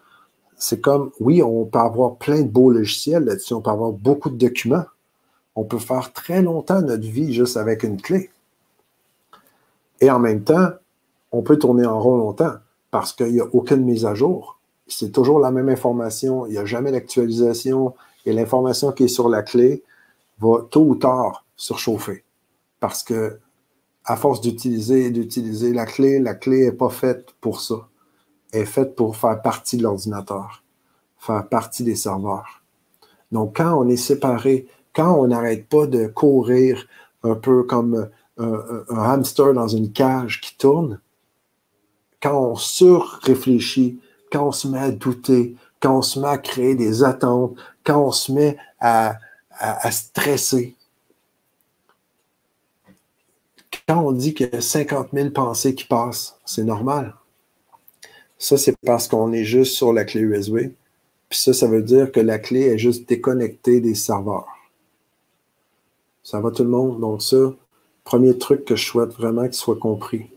c'est 0.57 0.81
comme, 0.81 1.13
oui, 1.21 1.41
on 1.41 1.65
peut 1.65 1.79
avoir 1.79 2.17
plein 2.17 2.43
de 2.43 2.49
beaux 2.49 2.71
logiciels 2.71 3.25
là-dessus, 3.25 3.55
on 3.55 3.63
peut 3.63 3.71
avoir 3.71 3.93
beaucoup 3.93 4.29
de 4.29 4.37
documents, 4.37 4.87
on 5.55 5.65
peut 5.65 5.79
faire 5.79 6.13
très 6.13 6.43
longtemps 6.43 6.83
notre 6.83 7.07
vie 7.07 7.33
juste 7.33 7.57
avec 7.57 7.85
une 7.85 8.01
clé. 8.01 8.31
Et 10.01 10.11
en 10.11 10.19
même 10.19 10.43
temps, 10.43 10.71
on 11.31 11.43
peut 11.43 11.59
tourner 11.59 11.87
en 11.87 12.01
rond 12.01 12.17
longtemps 12.17 12.55
parce 12.91 13.13
qu'il 13.13 13.33
n'y 13.33 13.41
a 13.41 13.47
aucune 13.53 13.85
mise 13.85 14.07
à 14.07 14.15
jour. 14.15 14.59
C'est 14.87 15.13
toujours 15.13 15.39
la 15.39 15.51
même 15.51 15.69
information, 15.69 16.47
il 16.47 16.53
n'y 16.53 16.59
a 16.59 16.65
jamais 16.65 16.93
d'actualisation 16.93 17.95
et 18.25 18.33
l'information 18.33 18.93
qui 18.93 19.05
est 19.05 19.09
sur 19.09 19.29
la 19.29 19.43
clé 19.43 19.83
va 20.41 20.63
tôt 20.71 20.85
ou 20.85 20.95
tard 20.95 21.45
surchauffer. 21.57 22.25
Parce 22.81 23.03
que 23.03 23.39
à 24.05 24.17
force 24.17 24.41
d'utiliser 24.41 25.07
et 25.07 25.11
d'utiliser 25.11 25.75
la 25.75 25.85
clé, 25.85 26.19
la 26.19 26.35
clé 26.35 26.65
n'est 26.65 26.73
pas 26.73 26.89
faite 26.89 27.35
pour 27.43 27.61
ça. 27.61 27.89
Elle 28.53 28.63
est 28.63 28.67
faite 28.67 28.97
pour 28.97 29.17
faire 29.17 29.43
partie 29.43 29.77
de 29.77 29.83
l'ordinateur, 29.83 30.63
faire 31.19 31.47
partie 31.47 31.85
des 31.85 31.95
serveurs. 31.95 32.63
Donc, 33.33 33.57
quand 33.57 33.79
on 33.79 33.87
est 33.89 33.99
séparé, 33.99 34.67
quand 34.95 35.13
on 35.19 35.27
n'arrête 35.27 35.69
pas 35.69 35.87
de 35.87 36.07
courir 36.07 36.87
un 37.23 37.35
peu 37.35 37.65
comme 37.65 38.09
un, 38.39 38.85
hamster 38.91 39.53
dans 39.53 39.69
une 39.69 39.93
cage 39.93 40.41
qui 40.41 40.57
tourne, 40.57 41.01
quand 42.23 42.51
on 42.51 42.57
surréfléchit, 42.57 43.99
quand 44.31 44.49
on 44.49 44.53
se 44.53 44.69
met 44.69 44.79
à 44.79 44.91
douter, 44.91 45.57
quand 45.81 45.99
on 45.99 46.03
se 46.03 46.19
met 46.19 46.29
à 46.29 46.39
créer 46.39 46.75
des 46.75 47.05
attentes, 47.05 47.57
quand 47.85 48.03
on 48.03 48.13
se 48.13 48.33
met 48.33 48.57
à, 48.81 49.19
stresser, 49.91 50.77
quand 53.87 54.03
on 54.03 54.13
dit 54.13 54.35
qu'il 54.35 54.51
y 54.53 54.57
a 54.57 54.61
50 54.61 55.09
000 55.13 55.31
pensées 55.31 55.75
qui 55.75 55.85
passent, 55.85 56.39
c'est 56.45 56.65
normal. 56.65 57.15
Ça, 58.39 58.57
c'est 58.57 58.77
parce 58.85 59.09
qu'on 59.09 59.33
est 59.33 59.45
juste 59.45 59.75
sur 59.75 59.93
la 59.93 60.05
clé 60.05 60.21
USB. 60.21 60.59
Puis 61.29 61.39
ça, 61.39 61.53
ça 61.53 61.67
veut 61.67 61.83
dire 61.83 62.13
que 62.13 62.21
la 62.21 62.39
clé 62.39 62.61
est 62.61 62.79
juste 62.79 63.09
déconnectée 63.09 63.81
des 63.81 63.95
serveurs. 63.95 64.47
Ça 66.23 66.41
va 66.41 66.51
tout 66.51 66.63
le 66.63 66.71
monde? 66.71 67.01
Donc 67.01 67.23
ça, 67.23 67.55
premier 68.05 68.37
truc 68.37 68.65
que 68.65 68.77
je 68.77 68.85
souhaite 68.85 69.13
vraiment 69.13 69.45
qu'il 69.45 69.55
soit 69.55 69.79
compris. 69.79 70.31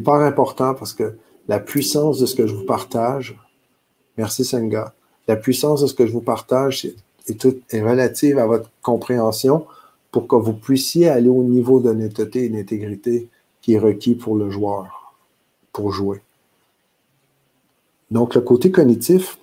Part 0.00 0.22
important 0.22 0.74
parce 0.74 0.92
que 0.92 1.16
la 1.48 1.60
puissance 1.60 2.18
de 2.18 2.26
ce 2.26 2.34
que 2.34 2.46
je 2.46 2.54
vous 2.54 2.64
partage, 2.64 3.38
merci 4.16 4.44
Senga, 4.44 4.94
la 5.26 5.36
puissance 5.36 5.82
de 5.82 5.86
ce 5.86 5.94
que 5.94 6.06
je 6.06 6.12
vous 6.12 6.20
partage 6.20 6.84
est, 6.84 7.82
relative 7.82 8.38
à 8.38 8.46
votre 8.46 8.70
compréhension, 8.82 9.66
pour 10.10 10.26
que 10.26 10.36
vous 10.36 10.54
puissiez 10.54 11.08
aller 11.08 11.28
au 11.28 11.42
niveau 11.42 11.80
d'honnêteté 11.80 12.44
et 12.44 12.48
d'intégrité 12.48 13.28
qui 13.60 13.74
est 13.74 13.78
requis 13.78 14.14
pour 14.14 14.36
le 14.36 14.50
joueur, 14.50 15.14
pour 15.72 15.92
jouer. 15.92 16.22
Donc, 18.10 18.34
le 18.34 18.40
côté 18.40 18.70
cognitif, 18.70 19.38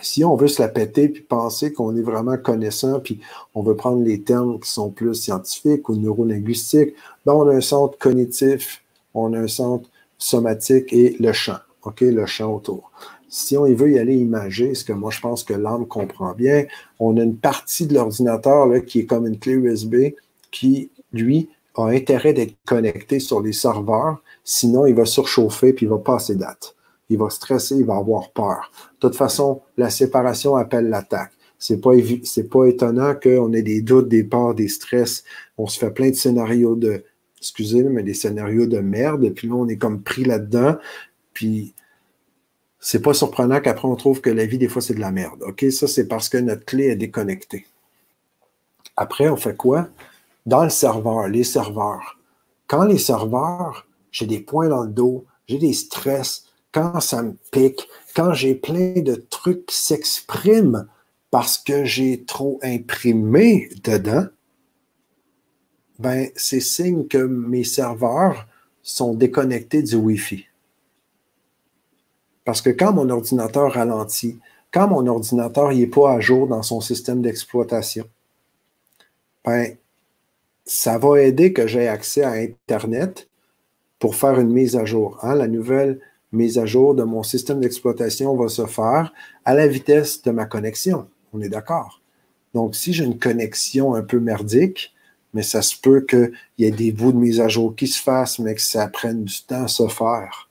si 0.00 0.24
on 0.24 0.34
veut 0.34 0.48
se 0.48 0.60
la 0.60 0.68
péter 0.68 1.08
puis 1.08 1.22
penser 1.22 1.72
qu'on 1.72 1.96
est 1.96 2.02
vraiment 2.02 2.36
connaissant, 2.36 3.00
puis 3.00 3.20
on 3.54 3.62
veut 3.62 3.76
prendre 3.76 4.02
les 4.02 4.22
termes 4.22 4.58
qui 4.58 4.68
sont 4.68 4.90
plus 4.90 5.14
scientifiques 5.14 5.88
ou 5.88 5.96
neurolinguistiques, 5.96 6.94
ben 7.24 7.32
on 7.32 7.48
a 7.48 7.54
un 7.54 7.60
centre 7.60 7.96
cognitif, 7.96 8.82
on 9.16 9.32
a 9.32 9.38
un 9.38 9.48
centre 9.48 9.88
somatique 10.18 10.92
et 10.92 11.16
le 11.18 11.32
champ, 11.32 11.58
le 12.00 12.26
champ 12.26 12.54
autour. 12.54 12.90
Si 13.28 13.56
on 13.56 13.64
veut 13.64 13.90
y 13.90 13.98
aller 13.98 14.14
imager, 14.14 14.74
ce 14.74 14.84
que 14.84 14.92
moi 14.92 15.10
je 15.10 15.20
pense 15.20 15.42
que 15.42 15.54
l'âme 15.54 15.86
comprend 15.86 16.32
bien, 16.32 16.66
on 17.00 17.16
a 17.16 17.22
une 17.22 17.36
partie 17.36 17.86
de 17.86 17.94
l'ordinateur 17.94 18.68
qui 18.86 19.00
est 19.00 19.06
comme 19.06 19.26
une 19.26 19.38
clé 19.38 19.54
USB 19.54 20.14
qui, 20.50 20.90
lui, 21.12 21.48
a 21.74 21.86
intérêt 21.86 22.32
d'être 22.32 22.54
connecté 22.64 23.18
sur 23.18 23.42
les 23.42 23.52
serveurs, 23.52 24.22
sinon 24.44 24.86
il 24.86 24.94
va 24.94 25.04
surchauffer 25.04 25.72
puis 25.72 25.86
il 25.86 25.88
va 25.90 25.98
passer 25.98 26.36
date. 26.36 26.74
Il 27.08 27.18
va 27.18 27.30
stresser, 27.30 27.76
il 27.76 27.84
va 27.84 27.96
avoir 27.96 28.30
peur. 28.30 28.70
De 28.94 29.08
toute 29.08 29.16
façon, 29.16 29.60
la 29.76 29.90
séparation 29.90 30.56
appelle 30.56 30.88
l'attaque. 30.88 31.32
C'est 31.58 31.80
pas, 31.80 31.92
pas 32.50 32.64
étonnant 32.64 33.14
qu'on 33.14 33.52
ait 33.52 33.62
des 33.62 33.80
doutes, 33.80 34.08
des 34.08 34.24
peurs, 34.24 34.54
des 34.54 34.68
stress. 34.68 35.24
On 35.56 35.66
se 35.66 35.78
fait 35.78 35.90
plein 35.90 36.10
de 36.10 36.14
scénarios 36.14 36.74
de, 36.74 37.02
excusez, 37.38 37.82
mais 37.82 38.02
des 38.02 38.14
scénarios 38.14 38.66
de 38.66 38.78
merde, 38.78 39.28
puis 39.30 39.48
là, 39.48 39.54
on 39.54 39.68
est 39.68 39.76
comme 39.76 40.02
pris 40.02 40.24
là-dedans. 40.24 40.76
Puis 41.32 41.74
c'est 42.80 43.02
pas 43.02 43.14
surprenant 43.14 43.60
qu'après 43.60 43.88
on 43.88 43.96
trouve 43.96 44.20
que 44.20 44.30
la 44.30 44.46
vie, 44.46 44.58
des 44.58 44.68
fois, 44.68 44.82
c'est 44.82 44.94
de 44.94 45.00
la 45.00 45.10
merde. 45.10 45.42
OK? 45.42 45.64
Ça, 45.70 45.86
c'est 45.86 46.06
parce 46.06 46.28
que 46.28 46.38
notre 46.38 46.64
clé 46.64 46.84
est 46.84 46.96
déconnectée. 46.96 47.66
Après, 48.96 49.28
on 49.28 49.36
fait 49.36 49.56
quoi? 49.56 49.88
Dans 50.46 50.64
le 50.64 50.70
serveur, 50.70 51.28
les 51.28 51.44
serveurs. 51.44 52.18
Quand 52.66 52.84
les 52.84 52.98
serveurs, 52.98 53.86
j'ai 54.10 54.26
des 54.26 54.40
points 54.40 54.68
dans 54.68 54.84
le 54.84 54.90
dos, 54.90 55.24
j'ai 55.48 55.58
des 55.58 55.72
stress, 55.72 56.46
quand 56.72 57.00
ça 57.00 57.22
me 57.22 57.34
pique, 57.52 57.88
quand 58.14 58.32
j'ai 58.32 58.54
plein 58.54 59.00
de 59.00 59.14
trucs 59.14 59.66
qui 59.66 59.76
s'expriment 59.78 60.86
parce 61.30 61.58
que 61.58 61.84
j'ai 61.84 62.24
trop 62.24 62.58
imprimé 62.62 63.68
dedans, 63.84 64.26
ben, 65.98 66.28
c'est 66.36 66.60
signe 66.60 67.06
que 67.06 67.18
mes 67.18 67.64
serveurs 67.64 68.46
sont 68.82 69.14
déconnectés 69.14 69.82
du 69.82 69.96
Wi-Fi. 69.96 70.46
Parce 72.44 72.60
que 72.60 72.70
quand 72.70 72.92
mon 72.92 73.10
ordinateur 73.10 73.72
ralentit, 73.72 74.38
quand 74.72 74.88
mon 74.88 75.06
ordinateur 75.06 75.72
n'est 75.72 75.86
pas 75.86 76.12
à 76.12 76.20
jour 76.20 76.46
dans 76.46 76.62
son 76.62 76.80
système 76.80 77.22
d'exploitation, 77.22 78.06
ben, 79.44 79.76
ça 80.64 80.98
va 80.98 81.22
aider 81.22 81.52
que 81.52 81.66
j'ai 81.66 81.88
accès 81.88 82.22
à 82.22 82.32
Internet 82.32 83.28
pour 83.98 84.16
faire 84.16 84.38
une 84.38 84.52
mise 84.52 84.76
à 84.76 84.84
jour. 84.84 85.18
Hein. 85.22 85.34
La 85.34 85.48
nouvelle 85.48 86.00
mise 86.32 86.58
à 86.58 86.66
jour 86.66 86.94
de 86.94 87.04
mon 87.04 87.22
système 87.22 87.60
d'exploitation 87.60 88.36
va 88.36 88.48
se 88.48 88.66
faire 88.66 89.12
à 89.44 89.54
la 89.54 89.66
vitesse 89.66 90.22
de 90.22 90.30
ma 90.30 90.44
connexion. 90.44 91.08
On 91.32 91.40
est 91.40 91.48
d'accord. 91.48 92.02
Donc, 92.54 92.74
si 92.74 92.92
j'ai 92.92 93.04
une 93.04 93.18
connexion 93.18 93.94
un 93.94 94.02
peu 94.02 94.18
merdique, 94.18 94.94
mais 95.36 95.42
ça 95.42 95.60
se 95.60 95.78
peut 95.78 96.00
qu'il 96.00 96.32
y 96.56 96.64
ait 96.64 96.70
des 96.70 96.92
bouts 96.92 97.12
de 97.12 97.18
mise 97.18 97.42
à 97.42 97.48
jour 97.48 97.76
qui 97.76 97.88
se 97.88 98.00
fassent, 98.00 98.38
mais 98.38 98.54
que 98.54 98.62
ça 98.62 98.88
prenne 98.88 99.24
du 99.24 99.42
temps 99.42 99.64
à 99.64 99.68
se 99.68 99.86
faire. 99.86 100.48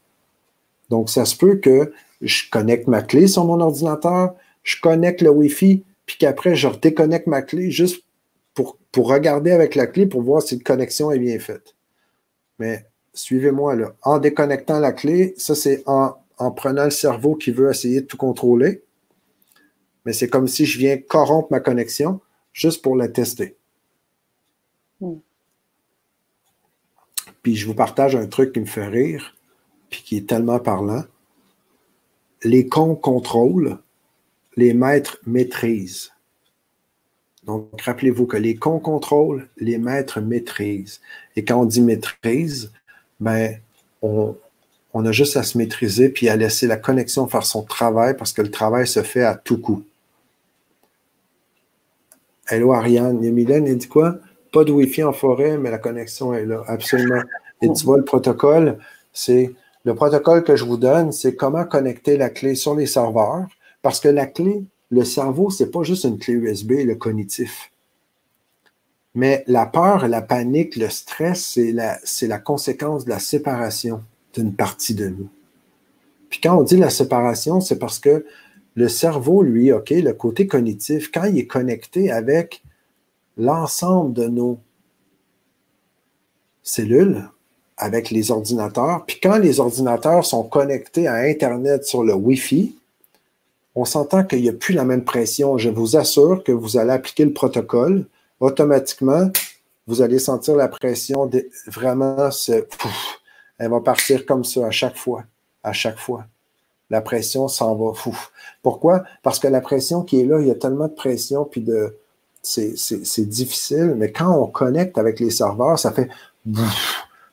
Donc, 0.92 1.10
ça 1.10 1.26
se 1.26 1.36
peut 1.36 1.56
que 1.56 1.92
je 2.22 2.44
connecte 2.52 2.88
ma 2.88 3.02
clé 3.02 3.26
sur 3.26 3.46
mon 3.46 3.60
ordinateur, 3.62 4.36
je 4.62 4.80
connecte 4.80 5.24
le 5.24 5.32
Wi-Fi, 5.32 5.84
puis 6.06 6.18
qu'après, 6.20 6.56
je 6.56 6.68
déconnecte 6.68 7.26
ma 7.26 7.42
clé 7.42 7.72
juste 7.72 8.04
pour, 8.54 8.78
regarder 8.96 9.52
avec 9.52 9.74
la 9.74 9.88
clé 9.88 10.06
pour 10.06 10.22
voir 10.22 10.44
si 10.44 10.56
la 10.58 10.64
connexion 10.64 11.12
est 11.12 11.18
bien 11.18 11.40
faite. 11.40 11.76
Mais 12.60 12.86
suivez-moi 13.16 13.76
là. 13.76 13.96
En 14.04 14.20
déconnectant 14.20 14.80
la 14.80 14.92
clé, 14.92 15.34
ça 15.36 15.56
c'est 15.56 15.82
en, 15.88 16.14
prenant 16.52 16.86
le 16.86 16.92
cerveau 16.92 17.34
qui 17.34 17.50
veut 17.50 17.72
essayer 17.72 18.02
de 18.02 18.06
tout 18.06 18.18
contrôler. 18.18 18.84
Mais 20.06 20.14
c'est 20.14 20.30
comme 20.30 20.48
si 20.48 20.68
je 20.68 20.78
viens 20.78 20.98
corrompre 20.98 21.48
ma 21.50 21.60
connexion 21.60 22.22
juste 22.54 22.84
pour 22.84 22.96
la 22.96 23.08
tester. 23.08 23.58
Hmm. 25.02 25.18
Puis 27.44 27.56
je 27.56 27.68
vous 27.68 27.76
partage 27.76 28.16
un 28.16 28.28
truc 28.28 28.54
qui 28.54 28.60
me 28.60 28.66
fait 28.66 28.88
rire 28.88 29.36
puis 29.90 30.02
qui 30.02 30.18
est 30.18 30.28
tellement 30.28 30.60
parlant. 30.60 31.04
Les 32.44 32.68
cons 32.68 32.96
contrôlent, 32.96 33.78
les 34.56 34.74
maîtres 34.74 35.20
maîtrisent. 35.26 36.12
Donc, 37.46 37.80
rappelez-vous 37.82 38.26
que 38.26 38.38
les 38.38 38.56
cons 38.56 38.80
contrôlent, 38.80 39.48
les 39.58 39.78
maîtres 39.78 40.20
maîtrisent. 40.20 41.02
Et 41.36 41.46
quand 41.46 41.62
on 41.62 41.66
dit 41.66 41.82
maîtrise, 41.82 42.72
ben, 43.20 43.60
on, 44.02 44.36
a 44.94 45.12
juste 45.12 45.38
à 45.38 45.44
se 45.44 45.58
maîtriser 45.58 46.10
puis 46.10 46.30
à 46.30 46.36
laisser 46.36 46.68
la 46.68 46.78
connexion 46.78 47.28
faire 47.28 47.46
son 47.46 47.64
travail 47.64 48.16
parce 48.18 48.34
que 48.34 48.42
le 48.42 48.50
travail 48.50 48.88
se 48.88 49.04
fait 49.04 49.24
à 49.24 49.36
tout 49.36 49.60
coup. 49.60 49.84
Hello 52.48 52.74
Ariane, 52.74 53.20
Mylène, 53.20 53.68
elle 53.68 53.78
dit 53.78 53.88
quoi? 53.88 54.20
Pas 54.56 54.64
de 54.64 54.72
Wi-Fi 54.72 55.04
en 55.04 55.12
forêt, 55.12 55.58
mais 55.58 55.70
la 55.70 55.80
connexion 55.80 56.34
est 56.34 56.46
là. 56.46 56.64
Absolument. 56.68 57.22
Et 57.62 57.68
tu 57.74 57.84
vois, 57.84 57.98
le 57.98 58.06
protocole, 58.06 58.78
c'est 59.12 59.54
le 59.84 59.94
protocole 59.96 60.46
que 60.46 60.56
je 60.56 60.64
vous 60.64 60.78
donne, 60.78 61.12
c'est 61.12 61.36
comment 61.36 61.66
connecter 61.66 62.16
la 62.16 62.30
clé 62.30 62.56
sur 62.56 62.74
les 62.74 62.86
serveurs, 62.86 63.48
parce 63.82 64.00
que 64.00 64.08
la 64.08 64.28
clé, 64.28 64.64
le 64.92 65.04
cerveau, 65.04 65.50
ce 65.50 65.66
n'est 65.66 65.70
pas 65.70 65.84
juste 65.84 66.06
une 66.06 66.18
clé 66.18 66.36
USB, 66.36 66.72
le 66.86 66.96
cognitif. 66.96 67.70
Mais 69.14 69.44
la 69.46 69.66
peur, 69.66 70.08
la 70.08 70.22
panique, 70.22 70.78
le 70.78 70.88
stress, 70.88 71.52
c'est 71.54 71.74
la, 71.74 72.00
la 72.22 72.40
conséquence 72.40 73.04
de 73.04 73.10
la 73.10 73.20
séparation 73.20 74.04
d'une 74.34 74.54
partie 74.54 74.96
de 74.96 75.10
nous. 75.10 75.28
Puis 76.30 76.40
quand 76.42 76.58
on 76.58 76.64
dit 76.64 76.78
la 76.78 76.90
séparation, 76.90 77.60
c'est 77.60 77.78
parce 77.78 78.00
que 78.00 78.26
le 78.76 78.88
cerveau, 78.88 79.44
lui, 79.44 79.74
OK, 79.74 79.90
le 79.90 80.14
côté 80.14 80.48
cognitif, 80.48 81.12
quand 81.12 81.26
il 81.26 81.40
est 81.40 81.46
connecté 81.46 82.10
avec 82.10 82.64
l'ensemble 83.38 84.14
de 84.14 84.28
nos 84.28 84.60
cellules, 86.64 87.30
avec 87.78 88.10
les 88.10 88.32
ordinateurs. 88.32 89.06
Puis 89.06 89.20
quand 89.22 89.38
les 89.38 89.60
ordinateurs 89.60 90.26
sont 90.26 90.44
connectés 90.44 91.08
à 91.08 91.16
Internet 91.16 91.86
sur 91.86 92.04
le 92.04 92.14
Wi-Fi, 92.14 92.76
on 93.76 93.86
s'entend 93.86 94.24
qu'il 94.24 94.42
n'y 94.42 94.50
a 94.50 94.54
plus 94.54 94.74
la 94.74 94.86
même 94.86 95.04
pression. 95.04 95.58
Je 95.58 95.70
vous 95.70 95.98
assure 95.98 96.44
que 96.44 96.52
vous 96.52 96.78
allez 96.78 96.92
appliquer 96.92 97.26
le 97.26 97.34
protocole, 97.34 98.06
automatiquement, 98.40 99.30
vous 99.88 100.02
allez 100.02 100.20
sentir 100.20 100.56
la 100.56 100.68
pression 100.68 101.30
vraiment 101.68 102.32
se, 102.32 102.66
elle 103.60 103.70
va 103.70 103.82
partir 103.82 104.26
comme 104.26 104.44
ça 104.44 104.66
à 104.66 104.72
chaque 104.72 104.98
fois, 104.98 105.24
à 105.64 105.74
chaque 105.74 106.00
fois. 106.00 106.26
La 106.90 107.02
pression 107.02 107.48
s'en 107.48 107.76
va 107.76 107.94
fou. 107.94 108.18
Pourquoi? 108.62 109.04
Parce 109.24 109.40
que 109.40 109.48
la 109.48 109.62
pression 109.62 110.04
qui 110.04 110.22
est 110.22 110.26
là, 110.26 110.40
il 110.40 110.48
y 110.48 110.52
a 110.52 110.56
tellement 110.56 110.88
de 110.88 110.94
pression 110.94 111.44
puis 111.46 111.62
de, 111.62 111.96
c'est 112.46 113.30
difficile, 113.30 113.96
mais 113.98 114.12
quand 114.12 114.32
on 114.38 114.48
connecte 114.48 114.98
avec 114.98 115.20
les 115.20 115.32
serveurs, 115.32 115.80
ça 115.80 115.92
fait 115.92 116.10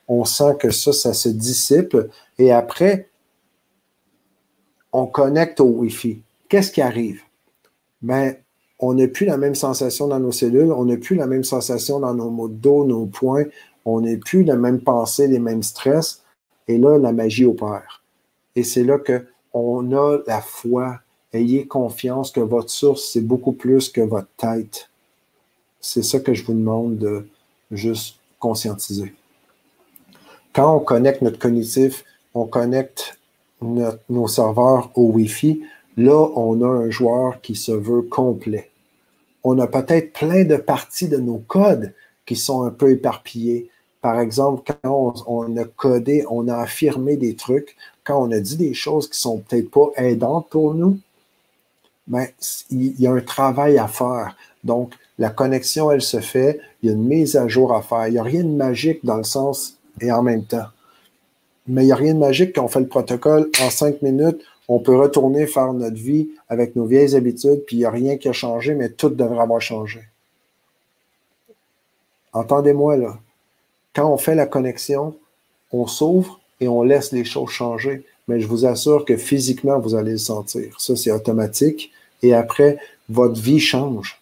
on 0.09 0.25
sent 0.25 0.57
que 0.61 0.71
ça, 0.71 0.93
ça 0.93 1.15
se 1.15 1.29
dissipe. 1.29 1.97
Et 2.39 2.53
après, 2.53 3.09
on 4.93 5.07
connecte 5.07 5.61
au 5.61 5.67
Wi-Fi. 5.67 6.23
Qu'est-ce 6.49 6.73
qui 6.73 6.83
arrive? 6.83 7.23
Ben, 8.03 8.37
on 8.79 8.95
n'a 8.95 9.07
plus 9.07 9.27
la 9.27 9.37
même 9.37 9.55
sensation 9.55 10.09
dans 10.09 10.19
nos 10.19 10.33
cellules, 10.33 10.73
on 10.73 10.85
n'a 10.85 10.97
plus 10.97 11.17
la 11.17 11.27
même 11.27 11.45
sensation 11.45 12.01
dans 12.01 12.15
nos 12.15 12.31
mots 12.31 12.49
de 12.49 12.55
dos, 12.55 12.85
nos 12.85 13.07
points, 13.07 13.45
on 13.85 14.01
n'a 14.01 14.17
plus 14.17 14.43
la 14.43 14.57
même 14.57 14.81
pensée, 14.81 15.29
les 15.29 15.39
mêmes 15.39 15.63
stress. 15.63 16.23
Et 16.69 16.79
là, 16.79 16.99
la 16.99 17.13
magie 17.13 17.45
opère. 17.45 18.03
Et 18.55 18.63
c'est 18.63 18.85
là 18.85 18.99
qu'on 18.99 19.93
a 19.93 20.19
la 20.27 20.41
foi. 20.41 21.01
Ayez 21.33 21.67
confiance 21.67 22.31
que 22.31 22.41
votre 22.41 22.71
source, 22.71 23.11
c'est 23.13 23.23
beaucoup 23.23 23.53
plus 23.53 23.89
que 23.89 24.01
votre 24.01 24.29
tête. 24.37 24.91
C'est 25.83 26.02
ça 26.02 26.20
que 26.20 26.33
je 26.33 26.44
vous 26.44 26.55
demande 26.55 26.97
de 26.97 27.27
juste 27.73 28.17
conscientiser. 28.39 29.12
Quand 30.55 30.77
on 30.77 30.81
connecte 30.81 31.23
notre 31.23 31.41
cognitif, 31.41 32.05
on 32.35 32.47
connecte 32.47 33.19
nos 33.61 34.28
serveurs 34.28 34.91
au 34.94 35.11
Wi-Fi, 35.11 35.62
là, 35.97 36.28
on 36.36 36.62
a 36.62 36.69
un 36.69 36.91
joueur 36.91 37.41
qui 37.41 37.57
se 37.57 37.73
veut 37.73 38.02
complet. 38.02 38.70
On 39.44 39.59
a 39.59 39.67
peut-être 39.67 40.12
plein 40.12 40.44
de 40.44 40.57
parties 40.57 41.09
de 41.09 41.17
nos 41.17 41.39
codes 41.39 41.93
qui 42.27 42.36
sont 42.36 42.62
un 42.62 42.70
peu 42.70 42.93
éparpillées. 42.93 43.69
Par 44.01 44.20
exemple, 44.20 44.73
quand 44.83 45.15
on, 45.27 45.57
a 45.57 45.65
codé, 45.65 46.25
on 46.31 46.47
a 46.49 46.57
affirmé 46.57 47.17
des 47.17 47.35
trucs, 47.35 47.77
quand 48.05 48.23
on 48.23 48.31
a 48.31 48.39
dit 48.39 48.57
des 48.57 48.75
choses 48.75 49.09
qui 49.09 49.19
sont 49.19 49.39
peut-être 49.39 49.70
pas 49.70 49.91
aidantes 49.97 50.49
pour 50.49 50.75
nous, 50.75 50.99
mais 52.09 52.35
ben, 52.70 52.78
il 52.78 53.01
y 53.01 53.07
a 53.07 53.12
un 53.12 53.20
travail 53.20 53.78
à 53.78 53.89
faire. 53.89 54.36
Donc, 54.65 54.94
la 55.23 55.31
connexion, 55.31 55.92
elle 55.92 56.02
se 56.02 56.18
fait, 56.18 56.59
il 56.83 56.89
y 56.89 56.92
a 56.92 56.97
une 56.97 57.05
mise 57.05 57.36
à 57.36 57.47
jour 57.47 57.73
à 57.73 57.81
faire. 57.81 58.09
Il 58.09 58.15
n'y 58.15 58.18
a 58.18 58.25
rien 58.25 58.42
de 58.42 58.49
magique 58.49 59.05
dans 59.05 59.18
le 59.18 59.23
sens 59.23 59.78
et 60.01 60.10
en 60.10 60.20
même 60.20 60.44
temps. 60.44 60.67
Mais 61.68 61.84
il 61.84 61.86
n'y 61.86 61.92
a 61.92 61.97
rien 61.97 62.15
de 62.15 62.18
magique 62.18 62.57
quand 62.57 62.65
on 62.65 62.68
fait 62.68 62.81
le 62.81 62.89
protocole 62.89 63.49
en 63.60 63.70
cinq 63.70 64.02
minutes. 64.02 64.41
On 64.67 64.81
peut 64.81 64.97
retourner 64.97 65.47
faire 65.47 65.73
notre 65.75 65.94
vie 65.94 66.31
avec 66.49 66.75
nos 66.75 66.86
vieilles 66.86 67.15
habitudes, 67.15 67.62
puis 67.68 67.76
il 67.76 67.78
n'y 67.78 67.84
a 67.84 67.91
rien 67.92 68.17
qui 68.17 68.28
a 68.28 68.33
changé, 68.33 68.75
mais 68.75 68.89
tout 68.89 69.10
devrait 69.10 69.39
avoir 69.39 69.60
changé. 69.60 70.01
Entendez-moi 72.33 72.97
là. 72.97 73.17
Quand 73.94 74.12
on 74.12 74.17
fait 74.17 74.34
la 74.34 74.47
connexion, 74.47 75.15
on 75.70 75.86
s'ouvre 75.86 76.41
et 76.59 76.67
on 76.67 76.83
laisse 76.83 77.12
les 77.12 77.25
choses 77.25 77.51
changer. 77.51 78.05
Mais 78.26 78.41
je 78.41 78.49
vous 78.49 78.67
assure 78.67 79.05
que 79.05 79.17
physiquement, 79.17 79.78
vous 79.78 79.94
allez 79.94 80.12
le 80.12 80.18
sentir. 80.18 80.81
Ça, 80.81 80.97
c'est 80.97 81.12
automatique. 81.12 81.92
Et 82.23 82.34
après, 82.34 82.78
votre 83.09 83.41
vie 83.41 83.60
change. 83.60 84.22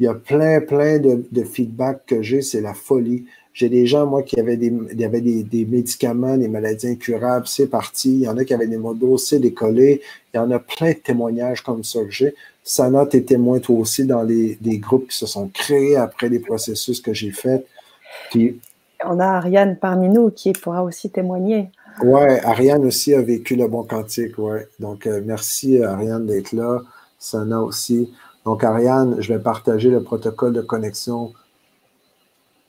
Il 0.00 0.04
y 0.04 0.08
a 0.08 0.14
plein, 0.14 0.60
plein 0.62 0.98
de, 0.98 1.24
de 1.30 1.44
feedback 1.44 2.06
que 2.06 2.22
j'ai, 2.22 2.40
c'est 2.40 2.62
la 2.62 2.74
folie. 2.74 3.26
J'ai 3.52 3.68
des 3.68 3.86
gens, 3.86 4.06
moi, 4.06 4.22
qui 4.22 4.40
avaient 4.40 4.56
des, 4.56 4.72
avaient 5.04 5.20
des, 5.20 5.66
médicaments, 5.66 6.36
des 6.38 6.48
maladies 6.48 6.88
incurables, 6.88 7.46
c'est 7.46 7.66
parti. 7.66 8.14
Il 8.14 8.20
y 8.20 8.28
en 8.28 8.38
a 8.38 8.44
qui 8.44 8.54
avaient 8.54 8.66
des 8.66 8.78
modos, 8.78 9.18
c'est 9.18 9.38
décollé. 9.38 10.00
Il 10.32 10.38
y 10.38 10.40
en 10.40 10.50
a 10.50 10.58
plein 10.58 10.92
de 10.92 10.96
témoignages 10.96 11.62
comme 11.62 11.84
ça 11.84 12.02
que 12.02 12.10
j'ai. 12.10 12.34
Sana, 12.64 13.04
tu 13.04 13.18
es 13.18 13.22
témoin 13.22 13.58
toi 13.58 13.78
aussi 13.78 14.06
dans 14.06 14.22
les, 14.22 14.56
groupes 14.78 15.08
qui 15.08 15.18
se 15.18 15.26
sont 15.26 15.48
créés 15.48 15.96
après 15.96 16.30
les 16.30 16.38
processus 16.38 17.00
que 17.00 17.12
j'ai 17.12 17.32
faits. 17.32 17.66
Puis, 18.30 18.58
On 19.04 19.18
a 19.18 19.26
Ariane 19.26 19.76
parmi 19.76 20.08
nous 20.08 20.30
qui 20.30 20.52
pourra 20.52 20.82
aussi 20.82 21.10
témoigner. 21.10 21.68
Oui, 22.02 22.22
Ariane 22.44 22.86
aussi 22.86 23.12
a 23.14 23.20
vécu 23.20 23.56
le 23.56 23.66
bon 23.66 23.82
cantique, 23.82 24.38
ouais. 24.38 24.66
Donc, 24.78 25.06
euh, 25.06 25.20
merci 25.24 25.82
Ariane 25.82 26.24
d'être 26.24 26.52
là. 26.52 26.80
Sana 27.18 27.60
aussi. 27.60 28.10
Donc, 28.44 28.64
Ariane, 28.64 29.16
je 29.20 29.32
vais 29.32 29.38
partager 29.38 29.90
le 29.90 30.02
protocole 30.02 30.52
de 30.52 30.62
connexion 30.62 31.32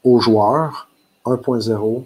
aux 0.03 0.19
joueurs 0.19 0.89
1.0. 1.25 2.05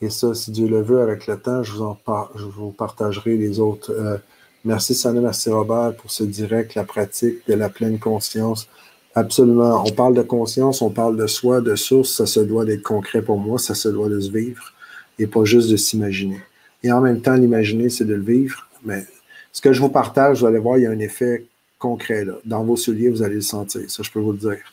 Et 0.00 0.10
ça, 0.10 0.34
si 0.34 0.50
Dieu 0.50 0.66
le 0.66 0.82
veut, 0.82 1.00
avec 1.00 1.26
le 1.26 1.38
temps, 1.38 1.62
je 1.62 1.72
vous, 1.72 1.84
en 1.84 2.70
partagerai 2.70 3.36
les 3.36 3.60
autres. 3.60 3.92
Euh, 3.92 4.18
merci 4.64 4.94
Sana, 4.94 5.20
merci 5.20 5.48
Robert 5.50 5.94
pour 5.96 6.10
ce 6.10 6.24
direct, 6.24 6.74
la 6.74 6.84
pratique 6.84 7.46
de 7.46 7.54
la 7.54 7.68
pleine 7.68 7.98
conscience. 7.98 8.68
Absolument. 9.14 9.84
On 9.86 9.92
parle 9.92 10.14
de 10.14 10.22
conscience, 10.22 10.82
on 10.82 10.90
parle 10.90 11.16
de 11.16 11.26
soi, 11.26 11.60
de 11.60 11.76
source. 11.76 12.16
Ça 12.16 12.26
se 12.26 12.40
doit 12.40 12.64
d'être 12.64 12.82
concret 12.82 13.22
pour 13.22 13.38
moi, 13.38 13.58
ça 13.58 13.74
se 13.74 13.88
doit 13.88 14.08
de 14.08 14.18
se 14.18 14.30
vivre 14.30 14.72
et 15.18 15.26
pas 15.26 15.44
juste 15.44 15.70
de 15.70 15.76
s'imaginer. 15.76 16.40
Et 16.82 16.90
en 16.90 17.00
même 17.00 17.20
temps, 17.20 17.34
l'imaginer, 17.34 17.90
c'est 17.90 18.04
de 18.04 18.14
le 18.14 18.22
vivre. 18.22 18.66
Mais 18.84 19.06
ce 19.52 19.60
que 19.60 19.72
je 19.72 19.80
vous 19.80 19.90
partage, 19.90 20.40
vous 20.40 20.46
allez 20.46 20.58
voir, 20.58 20.78
il 20.78 20.82
y 20.82 20.86
a 20.86 20.90
un 20.90 20.98
effet 20.98 21.46
concret 21.86 22.24
là. 22.24 22.34
Dans 22.44 22.62
vos 22.64 22.76
souliers, 22.76 23.10
vous 23.10 23.22
allez 23.22 23.40
le 23.44 23.48
sentir. 23.56 23.82
Ça, 23.90 24.02
je 24.02 24.10
peux 24.12 24.20
vous 24.20 24.32
le 24.32 24.38
dire. 24.38 24.64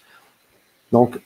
Donc, 0.91 1.19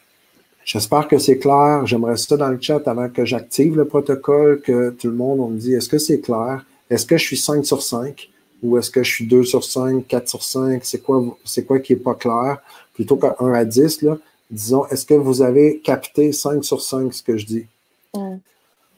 J'espère 0.66 1.08
que 1.08 1.18
c'est 1.18 1.40
clair. 1.40 1.86
J'aimerais 1.86 2.18
ça 2.18 2.38
dans 2.38 2.50
le 2.50 2.60
chat 2.60 2.82
avant 2.88 3.10
que 3.10 3.26
j'active 3.26 3.76
le 3.76 3.86
protocole, 3.86 4.62
que 4.62 4.92
tout 4.92 5.08
le 5.08 5.14
monde, 5.14 5.40
on 5.42 5.50
me 5.50 5.58
dit, 5.58 5.74
est-ce 5.74 5.90
que 5.90 5.98
c'est 5.98 6.22
clair? 6.22 6.66
Est-ce 6.90 7.06
que 7.06 7.18
je 7.18 7.24
suis 7.24 7.38
5 7.38 7.66
sur 7.66 7.82
5? 7.82 8.30
Ou 8.62 8.78
est-ce 8.78 8.90
que 8.90 9.04
je 9.04 9.12
suis 9.12 9.28
2 9.28 9.44
sur 9.44 9.64
5, 9.64 10.08
4 10.08 10.30
sur 10.30 10.44
5? 10.44 10.86
C'est 10.86 11.04
quoi, 11.04 11.38
c'est 11.44 11.66
quoi 11.66 11.80
qui 11.80 11.94
n'est 11.94 12.00
pas 12.00 12.16
clair? 12.16 12.60
Plutôt 12.94 13.18
qu'un 13.18 13.36
1 13.40 13.54
à 13.54 13.66
10, 13.66 14.04
là, 14.04 14.18
disons, 14.50 14.86
est-ce 14.88 15.06
que 15.06 15.16
vous 15.16 15.42
avez 15.42 15.80
capté 15.80 16.32
5 16.32 16.64
sur 16.64 16.82
5 16.82 17.14
ce 17.14 17.24
que 17.24 17.38
je 17.38 17.46
dis? 17.46 17.66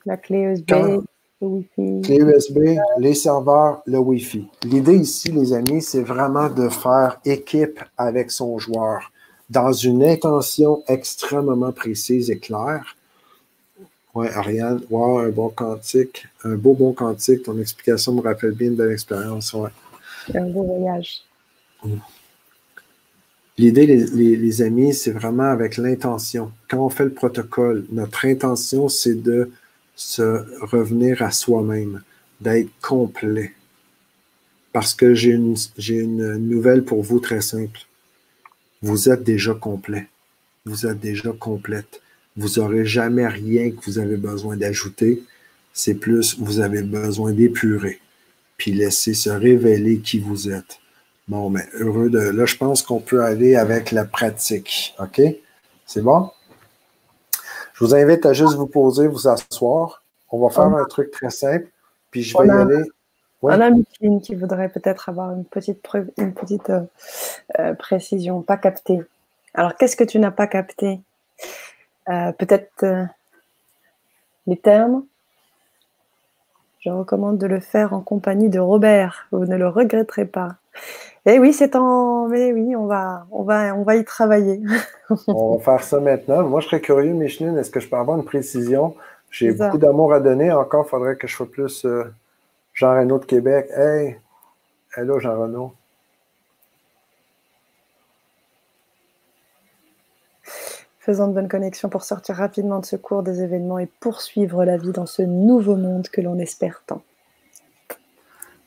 La 0.05 0.17
clé 0.17 0.41
USB, 0.41 0.71
le 1.41 1.47
Wi-Fi. 1.47 2.01
Clé 2.01 2.17
USB, 2.17 2.57
les 2.97 3.13
serveurs, 3.13 3.81
le 3.85 3.97
Wi-Fi. 3.97 4.47
L'idée 4.63 4.97
ici, 4.97 5.31
les 5.31 5.53
amis, 5.53 5.81
c'est 5.81 6.03
vraiment 6.03 6.49
de 6.49 6.69
faire 6.69 7.19
équipe 7.25 7.79
avec 7.97 8.31
son 8.31 8.57
joueur 8.57 9.11
dans 9.49 9.71
une 9.71 10.03
intention 10.03 10.83
extrêmement 10.87 11.71
précise 11.71 12.31
et 12.31 12.39
claire. 12.39 12.95
Oui, 14.15 14.27
Ariane, 14.33 14.81
wow, 14.89 15.19
un 15.19 15.29
bon 15.29 15.49
quantique, 15.49 16.25
un 16.43 16.55
beau 16.55 16.73
bon 16.73 16.93
quantique. 16.93 17.43
Ton 17.43 17.59
explication 17.59 18.13
me 18.13 18.21
rappelle 18.21 18.53
bien 18.53 18.69
une 18.69 18.75
belle 18.75 18.91
expérience. 18.91 19.53
Ouais. 19.53 19.69
Un 20.33 20.49
beau 20.49 20.63
voyage. 20.63 21.21
L'idée, 23.57 23.85
les, 23.85 24.61
amis, 24.61 24.93
c'est 24.93 25.11
vraiment 25.11 25.43
avec 25.43 25.77
l'intention. 25.77 26.51
Quand 26.69 26.85
on 26.85 26.89
fait 26.89 27.05
le 27.05 27.13
protocole, 27.13 27.85
notre 27.91 28.25
intention, 28.25 28.89
c'est 28.89 29.21
de 29.21 29.51
se 29.95 30.45
revenir 30.63 31.21
à 31.21 31.31
soi-même, 31.31 32.01
d'être 32.41 32.71
complet. 32.81 33.53
Parce 34.73 34.93
que 34.93 35.13
j'ai 35.13 35.31
une, 35.31 36.37
nouvelle 36.37 36.83
pour 36.83 37.01
vous 37.01 37.19
très 37.19 37.41
simple 37.41 37.79
vous 38.85 39.09
êtes 39.09 39.23
déjà 39.23 39.53
complet. 39.53 40.07
Vous 40.65 40.85
êtes 40.85 40.99
déjà 40.99 41.31
complète. 41.31 42.01
Vous 42.37 42.59
n'aurez 42.59 42.85
jamais 42.85 43.27
rien 43.27 43.71
que 43.71 43.83
vous 43.85 43.99
avez 43.99 44.17
besoin 44.17 44.57
d'ajouter. 44.57 45.23
C'est 45.73 45.95
plus, 45.95 46.37
vous 46.39 46.59
avez 46.59 46.83
besoin 46.83 47.31
d'épurer, 47.31 47.99
puis 48.57 48.71
laisser 48.71 49.13
se 49.13 49.29
révéler 49.29 49.99
qui 49.99 50.19
vous 50.19 50.49
êtes. 50.49 50.79
Bon, 51.27 51.49
mais 51.49 51.67
heureux 51.73 52.09
de. 52.09 52.19
Là, 52.19 52.45
je 52.45 52.55
pense 52.55 52.81
qu'on 52.81 52.99
peut 52.99 53.23
aller 53.23 53.55
avec 53.55 53.91
la 53.91 54.05
pratique. 54.05 54.93
OK? 54.99 55.21
C'est 55.85 56.03
bon? 56.03 56.29
Je 57.75 57.83
vous 57.83 57.93
invite 57.93 58.25
à 58.25 58.31
juste 58.31 58.55
vous 58.55 58.67
poser, 58.67 59.05
vous 59.07 59.27
asseoir. 59.27 60.01
On 60.31 60.39
va 60.39 60.49
faire 60.49 60.63
un 60.63 60.85
truc 60.85 61.11
très 61.11 61.29
simple, 61.29 61.67
puis 62.09 62.23
je 62.23 62.37
vais 62.37 62.47
y 62.47 62.49
aller. 62.49 62.83
On 63.41 63.49
a 63.49 63.69
Micheline 63.69 64.21
qui 64.21 64.33
voudrait 64.33 64.69
peut-être 64.69 65.09
avoir 65.09 65.31
une 65.31 65.43
petite, 65.43 65.81
preuve, 65.81 66.09
une 66.17 66.33
petite 66.33 66.69
euh, 66.69 66.83
euh, 67.59 67.73
précision, 67.73 68.41
pas 68.41 68.55
captée. 68.55 69.01
Alors, 69.53 69.75
qu'est-ce 69.75 69.97
que 69.97 70.05
tu 70.05 70.19
n'as 70.19 70.31
pas 70.31 70.47
capté? 70.47 71.01
Euh, 72.09 72.31
Peut-être 72.31 73.07
les 74.47 74.57
termes? 74.57 75.03
Je 76.79 76.89
recommande 76.89 77.37
de 77.37 77.45
le 77.45 77.59
faire 77.59 77.93
en 77.93 77.99
compagnie 77.99 78.49
de 78.49 78.59
Robert. 78.59 79.27
Vous 79.31 79.45
ne 79.45 79.57
le 79.57 79.67
regretterez 79.67 80.25
pas. 80.25 80.55
Eh 81.27 81.39
oui, 81.39 81.53
c'est 81.53 81.75
en. 81.75 82.27
Mais 82.27 82.51
oui, 82.51 82.75
on 82.75 82.85
va, 82.85 83.25
on 83.31 83.43
va, 83.43 83.75
on 83.75 83.83
va 83.83 83.95
y 83.95 84.05
travailler. 84.05 84.61
on 85.27 85.57
va 85.57 85.63
faire 85.63 85.83
ça 85.83 85.99
maintenant. 85.99 86.43
Moi, 86.43 86.61
je 86.61 86.67
serais 86.67 86.81
curieux, 86.81 87.13
Micheline, 87.13 87.57
est-ce 87.57 87.71
que 87.71 87.79
je 87.79 87.89
peux 87.89 87.95
avoir 87.95 88.17
une 88.17 88.25
précision? 88.25 88.95
J'ai 89.31 89.51
beaucoup 89.51 89.77
d'amour 89.77 90.13
à 90.13 90.19
donner. 90.19 90.51
Encore, 90.51 90.85
il 90.87 90.89
faudrait 90.89 91.15
que 91.15 91.27
je 91.27 91.35
sois 91.35 91.49
plus. 91.49 91.85
Jean 92.73 92.95
Renaud 92.95 93.19
de 93.19 93.25
Québec. 93.25 93.67
Hey! 93.75 94.19
Hello, 94.95 95.19
Jean 95.19 95.39
Renaud. 95.39 95.73
Faisons 100.99 101.27
de 101.27 101.33
bonnes 101.33 101.49
connexions 101.49 101.89
pour 101.89 102.03
sortir 102.03 102.35
rapidement 102.35 102.79
de 102.79 102.85
ce 102.85 102.95
cours 102.95 103.23
des 103.23 103.43
événements 103.43 103.77
et 103.77 103.85
poursuivre 103.85 104.65
la 104.65 104.77
vie 104.77 104.91
dans 104.91 105.05
ce 105.05 105.21
nouveau 105.21 105.75
monde 105.75 106.07
que 106.07 106.21
l'on 106.21 106.39
espère 106.39 106.81
tant. 106.85 107.03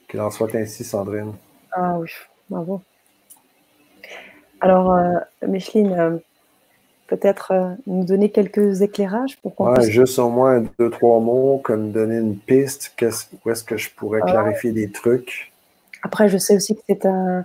Qu'il 0.09 0.21
en 0.21 0.31
soit 0.31 0.55
ainsi, 0.55 0.85
Sandrine. 0.85 1.33
Ah 1.73 1.99
oui, 1.99 2.09
bravo. 2.49 2.83
Alors, 4.61 4.93
euh, 4.93 5.19
Micheline, 5.47 5.93
euh, 5.93 6.17
peut-être 7.07 7.53
euh, 7.53 7.75
nous 7.87 8.05
donner 8.05 8.31
quelques 8.31 8.83
éclairages 8.83 9.37
pour 9.41 9.55
qu'on 9.55 9.73
ouais, 9.73 9.91
Juste 9.91 10.19
au 10.19 10.31
moins 10.31 10.65
deux, 10.79 10.91
trois 10.91 11.21
mots, 11.21 11.61
comme 11.63 11.93
donner 11.93 12.17
une 12.17 12.37
piste, 12.37 12.95
où 13.45 13.51
est-ce 13.51 13.65
que 13.65 13.77
je 13.77 13.91
pourrais 13.91 14.21
ah 14.23 14.31
clarifier 14.31 14.73
des 14.73 14.91
trucs. 14.91 15.53
Après, 16.03 16.29
je 16.29 16.39
sais 16.39 16.57
aussi 16.57 16.75
que 16.75 16.83
c'est 16.89 17.07
un, 17.07 17.45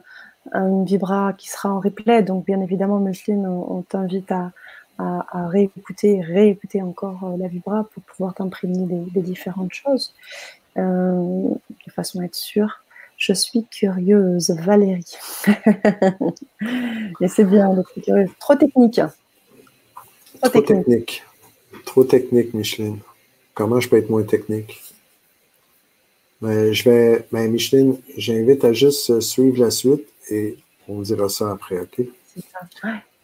une 0.54 0.86
vibra 0.86 1.34
qui 1.34 1.50
sera 1.50 1.70
en 1.70 1.80
replay. 1.80 2.24
Donc, 2.24 2.46
bien 2.46 2.62
évidemment, 2.62 3.00
Micheline, 3.00 3.48
on, 3.48 3.82
t'invite 3.84 4.32
à, 4.32 4.52
à, 4.98 5.48
réécouter, 5.48 6.22
réécouter 6.22 6.82
encore 6.82 7.36
la 7.38 7.48
vibra 7.48 7.88
pour 7.94 8.04
pouvoir 8.04 8.34
t'imprégner 8.34 8.86
des, 8.86 9.22
différentes 9.22 9.74
choses 9.74 10.14
de 10.76 11.92
façon 11.92 12.22
à 12.22 12.26
être 12.26 12.36
sûre. 12.36 12.83
Je 13.26 13.32
suis 13.32 13.66
curieuse, 13.72 14.50
Valérie. 14.50 15.16
Et 17.22 17.28
c'est 17.30 17.46
bien 17.46 17.74
d'être 17.74 17.94
curieuse. 18.04 18.30
Trop 18.38 18.56
technique. 18.56 19.00
Trop, 20.42 20.62
technique. 20.62 21.24
Trop 21.86 22.04
technique, 22.04 22.54
Micheline. 22.54 23.00
Comment 23.54 23.80
je 23.80 23.88
peux 23.88 23.96
être 23.96 24.10
moins 24.10 24.24
technique? 24.24 24.78
Mais 26.42 26.74
je 26.74 26.90
vais, 26.90 27.26
mais 27.32 27.48
Micheline, 27.48 27.98
j'invite 28.18 28.66
à 28.66 28.74
juste 28.74 29.22
suivre 29.22 29.62
la 29.62 29.72
suite 29.72 30.06
et 30.30 30.58
on 30.90 31.00
dira 31.00 31.30
ça 31.30 31.50
après, 31.50 31.80
OK? 31.80 32.02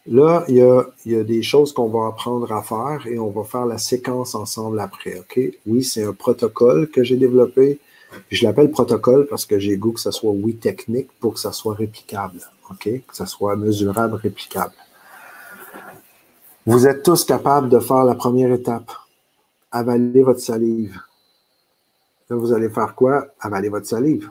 Là, 0.06 0.46
il 0.48 0.56
y, 0.56 0.62
a, 0.62 0.86
il 1.04 1.12
y 1.12 1.16
a, 1.16 1.24
des 1.24 1.42
choses 1.42 1.74
qu'on 1.74 1.90
va 1.90 2.06
apprendre 2.06 2.50
à 2.52 2.62
faire 2.62 3.06
et 3.06 3.18
on 3.18 3.28
va 3.28 3.44
faire 3.44 3.66
la 3.66 3.76
séquence 3.76 4.34
ensemble 4.34 4.80
après, 4.80 5.18
OK? 5.18 5.38
Oui, 5.66 5.84
c'est 5.84 6.04
un 6.04 6.14
protocole 6.14 6.88
que 6.88 7.04
j'ai 7.04 7.18
développé. 7.18 7.78
Je 8.30 8.44
l'appelle 8.44 8.70
protocole 8.70 9.26
parce 9.26 9.46
que 9.46 9.58
j'ai 9.58 9.76
goût 9.76 9.92
que 9.92 10.00
ce 10.00 10.10
soit, 10.10 10.30
oui, 10.30 10.56
technique 10.56 11.08
pour 11.20 11.34
que 11.34 11.40
ça 11.40 11.52
soit 11.52 11.74
réplicable, 11.74 12.40
OK? 12.70 12.84
Que 12.84 13.16
ça 13.16 13.26
soit 13.26 13.56
mesurable, 13.56 14.16
réplicable. 14.16 14.74
Vous 16.66 16.86
êtes 16.86 17.02
tous 17.02 17.24
capables 17.24 17.68
de 17.68 17.78
faire 17.78 18.04
la 18.04 18.14
première 18.14 18.52
étape. 18.52 18.90
Avaler 19.72 20.22
votre 20.22 20.40
salive. 20.40 21.00
Là, 22.28 22.36
vous 22.36 22.52
allez 22.52 22.68
faire 22.68 22.94
quoi? 22.94 23.26
Avaler 23.40 23.68
votre 23.68 23.86
salive. 23.86 24.30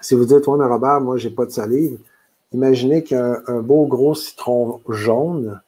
Si 0.00 0.14
vous 0.14 0.24
dites, 0.24 0.46
ouais, 0.46 0.66
Robert, 0.66 1.00
moi, 1.00 1.16
j'ai 1.16 1.30
pas 1.30 1.46
de 1.46 1.50
salive, 1.50 1.98
imaginez 2.52 3.02
qu'il 3.02 3.16
y 3.16 3.20
a 3.20 3.42
un, 3.48 3.60
beau 3.60 3.86
gros 3.86 4.14
citron 4.14 4.80
jaune 4.88 5.60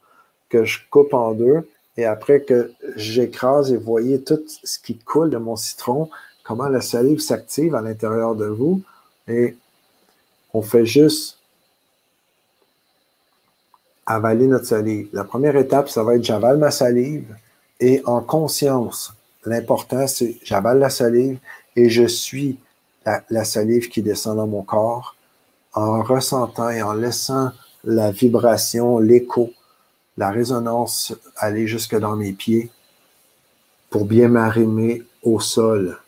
que 0.49 0.65
je 0.65 0.79
coupe 0.91 1.13
en 1.13 1.33
deux 1.33 1.69
et 1.97 2.05
après 2.05 2.43
que 2.43 2.71
j'écrase 2.97 3.73
et 3.73 3.77
voyez 3.77 4.23
tout 4.23 4.41
ce 4.47 4.79
qui 4.79 4.97
coule 4.97 5.31
de 5.31 5.39
mon 5.39 5.57
citron, 5.57 6.09
comment 6.49 6.69
la 6.69 6.81
salive 6.81 7.21
s'active 7.21 7.75
à 7.75 7.83
l'intérieur 7.83 8.35
de 8.35 8.47
vous 8.47 8.81
et 9.29 9.55
on 10.55 10.63
fait 10.63 10.87
juste 10.87 11.37
avaler 14.07 14.47
notre 14.47 14.65
salive. 14.65 15.11
La 15.13 15.25
première 15.25 15.57
étape, 15.57 15.91
ça 15.91 16.03
va 16.03 16.15
être 16.15 16.25
j'avale 16.25 16.57
ma 16.57 16.71
salive 16.71 17.37
et 17.79 18.01
en 18.07 18.23
conscience. 18.23 19.13
L'important, 19.45 20.07
c'est 20.07 20.39
j'avale 20.43 20.79
la 20.79 20.89
salive 20.89 21.39
et 21.77 21.91
je 21.91 22.07
suis 22.07 22.59
la, 23.05 23.45
salive 23.45 23.91
qui 23.91 24.01
descend 24.01 24.39
dans 24.39 24.47
mon 24.47 24.63
corps, 24.63 25.17
en 25.75 26.03
ressentant 26.03 26.71
et 26.71 26.81
en 26.81 26.95
laissant 26.95 27.51
la 27.85 28.11
vibration, 28.11 28.99
l'écho, 28.99 29.51
la 30.17 30.31
résonance 30.31 31.13
aller 31.37 31.67
jusque 31.67 31.99
dans 31.99 32.17
mes 32.17 32.33
pieds 32.33 32.71
pour 33.91 34.07
bien 34.07 34.29
m'arrimer 34.29 35.03
au 35.23 35.41
sol. 35.41 35.99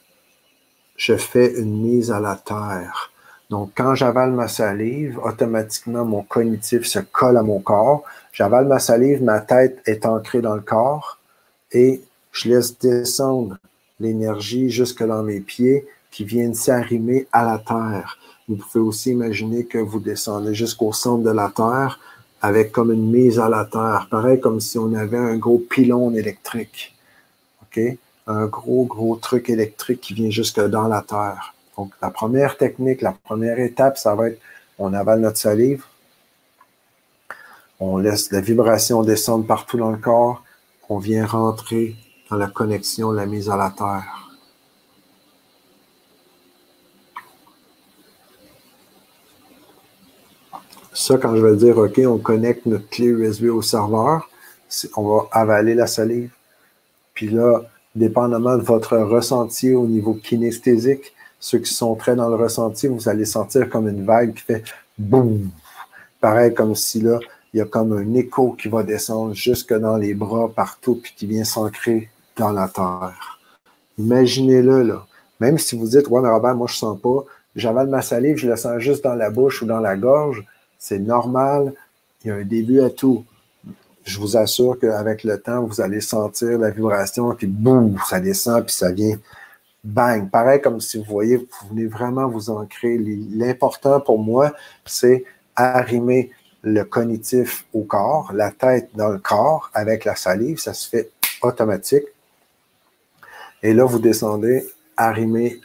Je 1.00 1.16
fais 1.16 1.58
une 1.58 1.80
mise 1.80 2.10
à 2.10 2.20
la 2.20 2.36
terre. 2.36 3.10
Donc, 3.48 3.70
quand 3.74 3.94
j'avale 3.94 4.32
ma 4.32 4.48
salive, 4.48 5.18
automatiquement, 5.24 6.04
mon 6.04 6.22
cognitif 6.22 6.84
se 6.84 6.98
colle 6.98 7.38
à 7.38 7.42
mon 7.42 7.58
corps. 7.58 8.04
J'avale 8.34 8.66
ma 8.66 8.78
salive, 8.78 9.22
ma 9.22 9.40
tête 9.40 9.80
est 9.86 10.04
ancrée 10.04 10.42
dans 10.42 10.54
le 10.54 10.60
corps 10.60 11.18
et 11.72 12.02
je 12.32 12.50
laisse 12.50 12.78
descendre 12.78 13.56
l'énergie 13.98 14.68
jusque 14.68 15.02
dans 15.02 15.22
mes 15.22 15.40
pieds 15.40 15.86
qui 16.10 16.24
viennent 16.24 16.54
s'arrimer 16.54 17.26
à 17.32 17.46
la 17.46 17.56
terre. 17.56 18.18
Vous 18.46 18.56
pouvez 18.56 18.84
aussi 18.84 19.12
imaginer 19.12 19.64
que 19.64 19.78
vous 19.78 20.00
descendez 20.00 20.52
jusqu'au 20.52 20.92
centre 20.92 21.24
de 21.24 21.30
la 21.30 21.48
terre 21.48 21.98
avec 22.42 22.72
comme 22.72 22.92
une 22.92 23.10
mise 23.10 23.38
à 23.38 23.48
la 23.48 23.64
terre, 23.64 24.06
pareil 24.10 24.38
comme 24.38 24.60
si 24.60 24.78
on 24.78 24.92
avait 24.92 25.16
un 25.16 25.38
gros 25.38 25.58
pylône 25.58 26.14
électrique. 26.14 26.94
OK? 27.62 27.80
Un 28.30 28.46
gros, 28.46 28.84
gros 28.84 29.16
truc 29.16 29.50
électrique 29.50 30.00
qui 30.00 30.14
vient 30.14 30.30
jusque 30.30 30.60
dans 30.60 30.86
la 30.86 31.02
terre. 31.02 31.54
Donc, 31.76 31.92
la 32.00 32.10
première 32.10 32.56
technique, 32.56 33.02
la 33.02 33.12
première 33.12 33.58
étape, 33.58 33.98
ça 33.98 34.14
va 34.14 34.28
être 34.28 34.40
on 34.80 34.94
avale 34.94 35.20
notre 35.20 35.36
salive, 35.36 35.84
on 37.80 37.98
laisse 37.98 38.32
la 38.32 38.40
vibration 38.40 39.02
descendre 39.02 39.46
partout 39.46 39.76
dans 39.76 39.90
le 39.90 39.98
corps, 39.98 40.42
on 40.88 40.98
vient 40.98 41.26
rentrer 41.26 41.96
dans 42.30 42.36
la 42.36 42.46
connexion, 42.46 43.10
la 43.12 43.26
mise 43.26 43.50
à 43.50 43.56
la 43.56 43.70
terre. 43.76 44.30
Ça, 50.94 51.18
quand 51.18 51.36
je 51.36 51.44
vais 51.44 51.56
dire, 51.56 51.76
OK, 51.76 52.00
on 52.06 52.18
connecte 52.18 52.64
notre 52.64 52.88
clé 52.88 53.06
USB 53.06 53.44
au 53.46 53.62
serveur, 53.62 54.30
on 54.96 55.02
va 55.02 55.28
avaler 55.32 55.74
la 55.74 55.86
salive. 55.86 56.30
Puis 57.12 57.28
là, 57.28 57.62
dépendamment 57.94 58.56
de 58.56 58.62
votre 58.62 58.96
ressenti 58.96 59.74
au 59.74 59.86
niveau 59.86 60.14
kinesthésique, 60.14 61.12
ceux 61.38 61.58
qui 61.58 61.72
sont 61.72 61.94
très 61.94 62.14
dans 62.14 62.28
le 62.28 62.36
ressenti, 62.36 62.86
vous 62.86 63.08
allez 63.08 63.24
sentir 63.24 63.68
comme 63.68 63.88
une 63.88 64.04
vague 64.04 64.34
qui 64.34 64.42
fait 64.42 64.62
boum. 64.98 65.50
Pareil 66.20 66.52
comme 66.52 66.74
si 66.74 67.00
là, 67.00 67.18
il 67.52 67.58
y 67.58 67.60
a 67.60 67.64
comme 67.64 67.92
un 67.92 68.14
écho 68.14 68.52
qui 68.52 68.68
va 68.68 68.82
descendre 68.82 69.34
jusque 69.34 69.74
dans 69.74 69.96
les 69.96 70.14
bras 70.14 70.48
partout, 70.48 71.00
puis 71.02 71.14
qui 71.16 71.26
vient 71.26 71.44
s'ancrer 71.44 72.10
dans 72.36 72.52
la 72.52 72.68
terre. 72.68 73.40
Imaginez-le, 73.98 74.82
là. 74.82 75.06
Même 75.40 75.58
si 75.58 75.76
vous 75.76 75.88
dites, 75.88 76.08
ouais, 76.08 76.20
mais 76.20 76.28
Robert, 76.28 76.54
moi, 76.54 76.66
je 76.68 76.76
sens 76.76 77.00
pas, 77.00 77.24
j'avale 77.56 77.88
ma 77.88 78.02
salive, 78.02 78.36
je 78.36 78.48
la 78.48 78.56
sens 78.56 78.78
juste 78.78 79.02
dans 79.02 79.14
la 79.14 79.30
bouche 79.30 79.62
ou 79.62 79.66
dans 79.66 79.80
la 79.80 79.96
gorge, 79.96 80.44
c'est 80.78 80.98
normal. 80.98 81.74
Il 82.22 82.28
y 82.28 82.30
a 82.30 82.36
un 82.36 82.44
début 82.44 82.80
à 82.80 82.90
tout. 82.90 83.24
Je 84.04 84.18
vous 84.18 84.36
assure 84.36 84.78
qu'avec 84.78 85.24
le 85.24 85.40
temps, 85.40 85.62
vous 85.64 85.80
allez 85.80 86.00
sentir 86.00 86.58
la 86.58 86.70
vibration, 86.70 87.34
puis 87.34 87.46
boum, 87.46 87.96
ça 88.08 88.18
descend, 88.20 88.64
puis 88.64 88.74
ça 88.74 88.90
vient 88.90 89.16
bang. 89.84 90.30
Pareil 90.30 90.60
comme 90.60 90.80
si 90.80 90.98
vous 90.98 91.04
voyez, 91.04 91.36
vous 91.36 91.68
voulez 91.68 91.86
vraiment 91.86 92.28
vous 92.28 92.50
ancrer. 92.50 92.98
L'important 92.98 94.00
pour 94.00 94.18
moi, 94.18 94.54
c'est 94.84 95.24
arrimer 95.56 96.30
le 96.62 96.84
cognitif 96.84 97.66
au 97.72 97.82
corps, 97.82 98.32
la 98.34 98.50
tête 98.50 98.90
dans 98.94 99.08
le 99.08 99.18
corps 99.18 99.70
avec 99.74 100.04
la 100.04 100.16
salive. 100.16 100.58
Ça 100.58 100.74
se 100.74 100.88
fait 100.88 101.10
automatique. 101.42 102.04
Et 103.62 103.74
là, 103.74 103.84
vous 103.84 103.98
descendez, 103.98 104.66
arrimé 104.96 105.60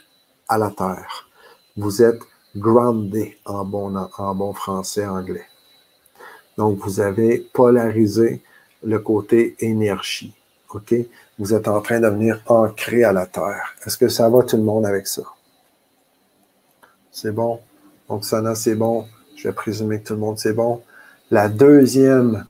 à 0.48 0.58
la 0.58 0.70
terre. 0.70 1.28
Vous 1.76 2.02
êtes 2.02 2.20
groundé 2.54 3.38
en 3.44 3.64
bon, 3.64 3.94
en 3.96 4.34
bon 4.34 4.52
français 4.52 5.06
anglais. 5.06 5.46
Donc, 6.56 6.78
vous 6.78 7.00
avez 7.00 7.38
polarisé 7.38 8.42
le 8.82 8.98
côté 8.98 9.56
énergie. 9.60 10.34
OK? 10.70 10.94
Vous 11.38 11.54
êtes 11.54 11.68
en 11.68 11.80
train 11.80 12.00
de 12.00 12.08
venir 12.08 12.42
ancré 12.46 13.04
à 13.04 13.12
la 13.12 13.26
terre. 13.26 13.74
Est-ce 13.84 13.98
que 13.98 14.08
ça 14.08 14.28
va 14.28 14.42
tout 14.42 14.56
le 14.56 14.62
monde 14.62 14.86
avec 14.86 15.06
ça? 15.06 15.22
C'est 17.12 17.32
bon? 17.32 17.60
Donc, 18.08 18.24
ça, 18.24 18.54
c'est 18.54 18.74
bon. 18.74 19.06
Je 19.36 19.48
vais 19.48 19.54
présumer 19.54 20.00
que 20.00 20.08
tout 20.08 20.14
le 20.14 20.20
monde, 20.20 20.38
c'est 20.38 20.54
bon. 20.54 20.82
La 21.30 21.48
deuxième 21.48 22.46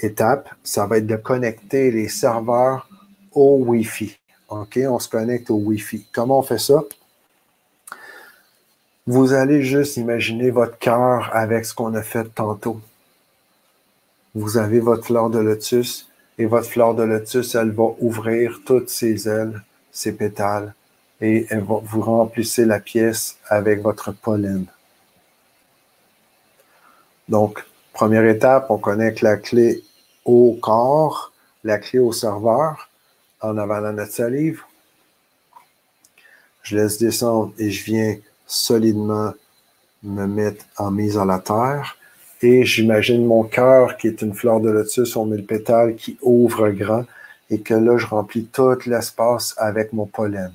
étape, 0.00 0.48
ça 0.64 0.86
va 0.86 0.98
être 0.98 1.06
de 1.06 1.16
connecter 1.16 1.90
les 1.90 2.08
serveurs 2.08 2.88
au 3.32 3.62
Wi-Fi. 3.64 4.18
OK? 4.48 4.78
On 4.88 4.98
se 4.98 5.08
connecte 5.08 5.50
au 5.50 5.56
Wi-Fi. 5.56 6.06
Comment 6.12 6.40
on 6.40 6.42
fait 6.42 6.58
ça? 6.58 6.82
Vous 9.06 9.32
allez 9.32 9.62
juste 9.62 9.98
imaginer 9.98 10.50
votre 10.50 10.78
cœur 10.78 11.30
avec 11.32 11.64
ce 11.64 11.74
qu'on 11.74 11.94
a 11.94 12.02
fait 12.02 12.24
tantôt. 12.34 12.80
Vous 14.38 14.58
avez 14.58 14.80
votre 14.80 15.06
fleur 15.06 15.30
de 15.30 15.38
lotus 15.38 16.10
et 16.36 16.44
votre 16.44 16.68
fleur 16.68 16.94
de 16.94 17.02
lotus, 17.02 17.54
elle 17.54 17.70
va 17.70 17.94
ouvrir 18.00 18.60
toutes 18.66 18.90
ses 18.90 19.26
ailes, 19.26 19.62
ses 19.90 20.12
pétales 20.12 20.74
et 21.22 21.46
elle 21.48 21.64
va 21.64 21.80
vous 21.82 22.02
remplissez 22.02 22.66
la 22.66 22.78
pièce 22.78 23.38
avec 23.48 23.80
votre 23.80 24.12
pollen. 24.12 24.66
Donc, 27.30 27.64
première 27.94 28.26
étape, 28.26 28.66
on 28.68 28.76
connecte 28.76 29.22
la 29.22 29.38
clé 29.38 29.82
au 30.26 30.58
corps, 30.60 31.32
la 31.64 31.78
clé 31.78 31.98
au 31.98 32.12
serveur 32.12 32.90
en 33.40 33.56
avalant 33.56 33.94
notre 33.94 34.12
salive. 34.12 34.60
Je 36.62 36.76
laisse 36.76 36.98
descendre 36.98 37.54
et 37.56 37.70
je 37.70 37.84
viens 37.84 38.18
solidement 38.46 39.32
me 40.02 40.26
mettre 40.26 40.66
en 40.76 40.90
mise 40.90 41.16
à 41.16 41.24
la 41.24 41.38
terre. 41.38 41.95
Et 42.42 42.64
j'imagine 42.64 43.24
mon 43.24 43.44
cœur 43.44 43.96
qui 43.96 44.08
est 44.08 44.20
une 44.22 44.34
fleur 44.34 44.60
de 44.60 44.70
lotus 44.70 45.16
aux 45.16 45.24
mille 45.24 45.46
pétales 45.46 45.94
qui 45.96 46.18
ouvre 46.20 46.68
grand 46.70 47.04
et 47.48 47.60
que 47.60 47.74
là, 47.74 47.96
je 47.96 48.06
remplis 48.06 48.44
tout 48.44 48.76
l'espace 48.86 49.54
avec 49.56 49.92
mon 49.92 50.06
pollen. 50.06 50.52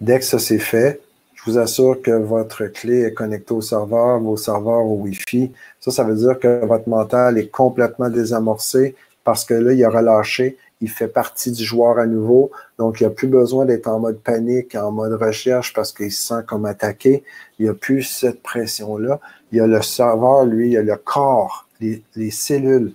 Dès 0.00 0.18
que 0.18 0.24
ça 0.24 0.38
c'est 0.38 0.58
fait, 0.58 1.00
je 1.34 1.50
vous 1.50 1.58
assure 1.58 2.00
que 2.00 2.10
votre 2.10 2.66
clé 2.66 3.02
est 3.02 3.12
connectée 3.12 3.52
au 3.52 3.60
serveur, 3.60 4.20
vos 4.20 4.36
serveurs 4.36 4.84
au 4.84 4.96
Wi-Fi. 4.96 5.52
Ça, 5.78 5.90
ça 5.90 6.04
veut 6.04 6.14
dire 6.14 6.38
que 6.38 6.64
votre 6.64 6.88
mental 6.88 7.38
est 7.38 7.48
complètement 7.48 8.08
désamorcé 8.08 8.94
parce 9.24 9.44
que 9.44 9.54
là, 9.54 9.72
il 9.72 9.84
a 9.84 9.90
relâché 9.90 10.56
il 10.80 10.88
fait 10.88 11.08
partie 11.08 11.52
du 11.52 11.62
joueur 11.62 11.98
à 11.98 12.06
nouveau. 12.06 12.50
Donc, 12.78 13.00
il 13.00 13.04
n'y 13.04 13.06
a 13.06 13.14
plus 13.14 13.28
besoin 13.28 13.66
d'être 13.66 13.86
en 13.86 14.00
mode 14.00 14.20
panique, 14.20 14.74
en 14.74 14.90
mode 14.90 15.12
recherche 15.20 15.74
parce 15.74 15.92
qu'il 15.92 16.10
se 16.10 16.28
sent 16.28 16.42
comme 16.46 16.64
attaqué. 16.64 17.22
Il 17.58 17.64
n'y 17.64 17.68
a 17.68 17.74
plus 17.74 18.02
cette 18.02 18.42
pression-là. 18.42 19.20
Il 19.52 19.58
y 19.58 19.60
a 19.60 19.66
le 19.66 19.82
serveur, 19.82 20.44
lui, 20.46 20.68
il 20.68 20.72
y 20.72 20.76
a 20.78 20.82
le 20.82 20.96
corps, 20.96 21.66
les, 21.80 22.30
cellules 22.30 22.92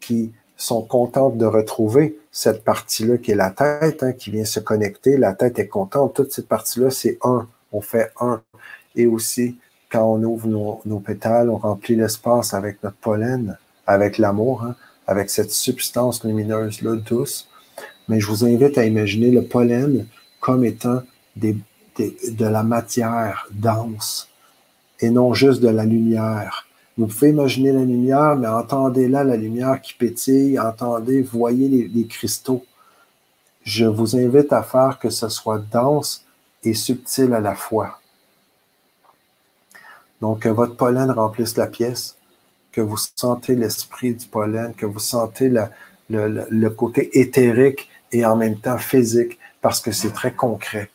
qui 0.00 0.32
sont 0.56 0.82
contentes 0.82 1.36
de 1.36 1.44
retrouver 1.44 2.18
cette 2.32 2.64
partie-là 2.64 3.18
qui 3.18 3.32
est 3.32 3.36
la 3.36 3.50
tête, 3.50 4.02
hein, 4.02 4.12
qui 4.12 4.30
vient 4.30 4.44
se 4.44 4.60
connecter. 4.60 5.18
La 5.18 5.34
tête 5.34 5.58
est 5.58 5.68
contente. 5.68 6.14
Toute 6.14 6.32
cette 6.32 6.48
partie-là, 6.48 6.90
c'est 6.90 7.18
un. 7.22 7.46
On 7.72 7.82
fait 7.82 8.12
un. 8.20 8.40
Et 8.94 9.06
aussi, 9.06 9.58
quand 9.90 10.04
on 10.04 10.22
ouvre 10.22 10.48
nos, 10.86 11.00
pétales, 11.00 11.50
on 11.50 11.56
remplit 11.56 11.96
l'espace 11.96 12.54
avec 12.54 12.82
notre 12.82 12.96
pollen, 12.96 13.58
avec 13.86 14.16
l'amour. 14.16 14.62
Hein 14.64 14.74
avec 15.06 15.30
cette 15.30 15.52
substance 15.52 16.24
lumineuse-là 16.24 16.96
douce. 16.96 17.48
Mais 18.08 18.20
je 18.20 18.26
vous 18.26 18.44
invite 18.44 18.78
à 18.78 18.84
imaginer 18.84 19.30
le 19.30 19.42
pollen 19.42 20.06
comme 20.40 20.64
étant 20.64 21.02
de 21.36 22.44
la 22.44 22.62
matière 22.62 23.46
dense 23.50 24.28
et 25.00 25.10
non 25.10 25.34
juste 25.34 25.60
de 25.60 25.68
la 25.68 25.84
lumière. 25.84 26.66
Vous 26.96 27.06
pouvez 27.06 27.30
imaginer 27.30 27.72
la 27.72 27.84
lumière, 27.84 28.36
mais 28.36 28.48
entendez 28.48 29.08
là 29.08 29.22
la 29.22 29.36
lumière 29.36 29.82
qui 29.82 29.92
pétille, 29.92 30.58
entendez, 30.58 31.20
voyez 31.20 31.68
les, 31.68 31.88
les 31.88 32.06
cristaux. 32.06 32.64
Je 33.64 33.84
vous 33.84 34.16
invite 34.16 34.52
à 34.52 34.62
faire 34.62 34.98
que 34.98 35.10
ce 35.10 35.28
soit 35.28 35.58
dense 35.58 36.24
et 36.62 36.72
subtil 36.72 37.34
à 37.34 37.40
la 37.40 37.54
fois. 37.54 38.00
Donc, 40.20 40.40
que 40.40 40.48
votre 40.48 40.76
pollen 40.76 41.10
remplisse 41.10 41.56
la 41.56 41.66
pièce 41.66 42.16
que 42.76 42.82
vous 42.82 42.98
sentez 42.98 43.56
l'esprit 43.56 44.12
du 44.12 44.26
pollen, 44.26 44.74
que 44.74 44.84
vous 44.84 44.98
sentez 44.98 45.50
le, 46.10 46.68
côté 46.68 47.18
éthérique 47.18 47.88
et 48.12 48.26
en 48.26 48.36
même 48.36 48.58
temps 48.58 48.76
physique, 48.76 49.38
parce 49.62 49.80
que 49.80 49.92
c'est 49.92 50.12
très 50.12 50.32
concret. 50.34 50.90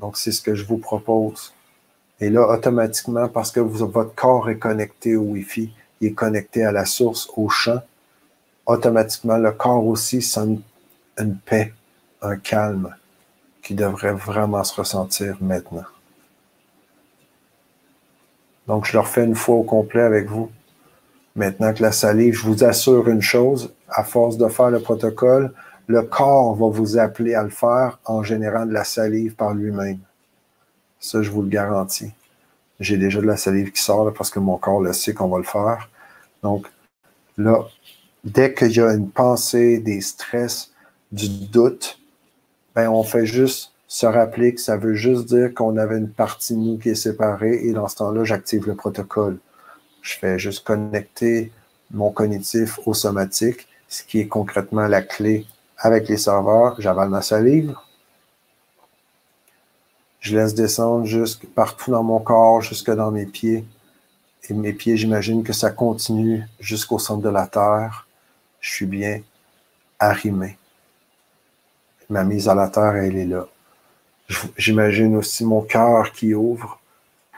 Donc, 0.00 0.16
c'est 0.16 0.32
ce 0.32 0.42
que 0.42 0.56
je 0.56 0.64
vous 0.64 0.78
propose. 0.78 1.54
Et 2.18 2.30
là, 2.30 2.48
automatiquement, 2.48 3.28
parce 3.28 3.52
que 3.52 3.60
votre 3.60 4.12
corps 4.16 4.50
est 4.50 4.58
connecté 4.58 5.14
au 5.14 5.22
Wi-Fi, 5.22 5.72
il 6.00 6.08
est 6.08 6.14
connecté 6.14 6.64
à 6.64 6.72
la 6.72 6.84
source, 6.84 7.30
au 7.36 7.48
champ, 7.48 7.80
automatiquement, 8.66 9.36
le 9.36 9.52
corps 9.52 9.86
aussi 9.86 10.20
sent 10.20 10.58
une 11.16 11.36
paix, 11.36 11.72
un 12.22 12.36
calme 12.36 12.92
qui 13.62 13.74
devrait 13.74 14.14
vraiment 14.14 14.64
se 14.64 14.74
ressentir 14.74 15.36
maintenant. 15.40 15.86
Donc, 18.70 18.86
je 18.86 18.92
le 18.92 19.00
refais 19.00 19.24
une 19.24 19.34
fois 19.34 19.56
au 19.56 19.64
complet 19.64 20.02
avec 20.02 20.28
vous. 20.28 20.48
Maintenant 21.34 21.74
que 21.74 21.82
la 21.82 21.90
salive, 21.90 22.34
je 22.34 22.46
vous 22.46 22.62
assure 22.62 23.08
une 23.08 23.20
chose, 23.20 23.74
à 23.88 24.04
force 24.04 24.36
de 24.38 24.46
faire 24.46 24.70
le 24.70 24.78
protocole, 24.78 25.52
le 25.88 26.02
corps 26.02 26.54
va 26.54 26.68
vous 26.68 26.96
appeler 26.96 27.34
à 27.34 27.42
le 27.42 27.50
faire 27.50 27.98
en 28.04 28.22
générant 28.22 28.66
de 28.66 28.72
la 28.72 28.84
salive 28.84 29.34
par 29.34 29.54
lui-même. 29.54 29.98
Ça, 31.00 31.20
je 31.20 31.32
vous 31.32 31.42
le 31.42 31.48
garantis. 31.48 32.12
J'ai 32.78 32.96
déjà 32.96 33.20
de 33.20 33.26
la 33.26 33.36
salive 33.36 33.72
qui 33.72 33.82
sort 33.82 34.12
parce 34.12 34.30
que 34.30 34.38
mon 34.38 34.56
corps 34.56 34.80
le 34.80 34.92
sait 34.92 35.14
qu'on 35.14 35.26
va 35.26 35.38
le 35.38 35.42
faire. 35.42 35.90
Donc, 36.44 36.68
là, 37.38 37.64
dès 38.22 38.54
qu'il 38.54 38.70
y 38.70 38.80
a 38.80 38.92
une 38.92 39.10
pensée, 39.10 39.80
des 39.80 40.00
stress, 40.00 40.70
du 41.10 41.28
doute, 41.28 41.98
ben, 42.76 42.88
on 42.88 43.02
fait 43.02 43.26
juste 43.26 43.72
se 43.90 44.06
rappeler 44.06 44.54
que 44.54 44.60
ça 44.60 44.76
veut 44.76 44.94
juste 44.94 45.24
dire 45.24 45.52
qu'on 45.52 45.76
avait 45.76 45.98
une 45.98 46.08
partie 46.08 46.54
de 46.54 46.60
nous 46.60 46.78
qui 46.78 46.90
est 46.90 46.94
séparée 46.94 47.56
et 47.64 47.72
dans 47.72 47.88
ce 47.88 47.96
temps-là, 47.96 48.22
j'active 48.22 48.68
le 48.68 48.76
protocole. 48.76 49.38
Je 50.00 50.14
fais 50.16 50.38
juste 50.38 50.64
connecter 50.64 51.50
mon 51.90 52.12
cognitif 52.12 52.78
au 52.86 52.94
somatique, 52.94 53.66
ce 53.88 54.04
qui 54.04 54.20
est 54.20 54.28
concrètement 54.28 54.86
la 54.86 55.02
clé 55.02 55.44
avec 55.76 56.08
les 56.08 56.18
serveurs. 56.18 56.80
J'avale 56.80 57.08
ma 57.08 57.20
salive. 57.20 57.74
Je 60.20 60.36
laisse 60.36 60.54
descendre 60.54 61.04
jusque 61.04 61.46
partout 61.46 61.90
dans 61.90 62.04
mon 62.04 62.20
corps, 62.20 62.60
jusque 62.60 62.92
dans 62.92 63.10
mes 63.10 63.26
pieds. 63.26 63.64
Et 64.48 64.54
mes 64.54 64.72
pieds, 64.72 64.96
j'imagine 64.96 65.42
que 65.42 65.52
ça 65.52 65.72
continue 65.72 66.46
jusqu'au 66.60 67.00
centre 67.00 67.22
de 67.22 67.28
la 67.28 67.48
terre. 67.48 68.06
Je 68.60 68.70
suis 68.70 68.86
bien 68.86 69.20
arrimé. 69.98 70.58
Ma 72.08 72.22
mise 72.22 72.48
à 72.48 72.54
la 72.54 72.68
terre, 72.68 72.94
elle 72.94 73.16
est 73.16 73.26
là. 73.26 73.48
J'imagine 74.56 75.16
aussi 75.16 75.44
mon 75.44 75.62
cœur 75.62 76.12
qui 76.12 76.34
ouvre, 76.34 76.78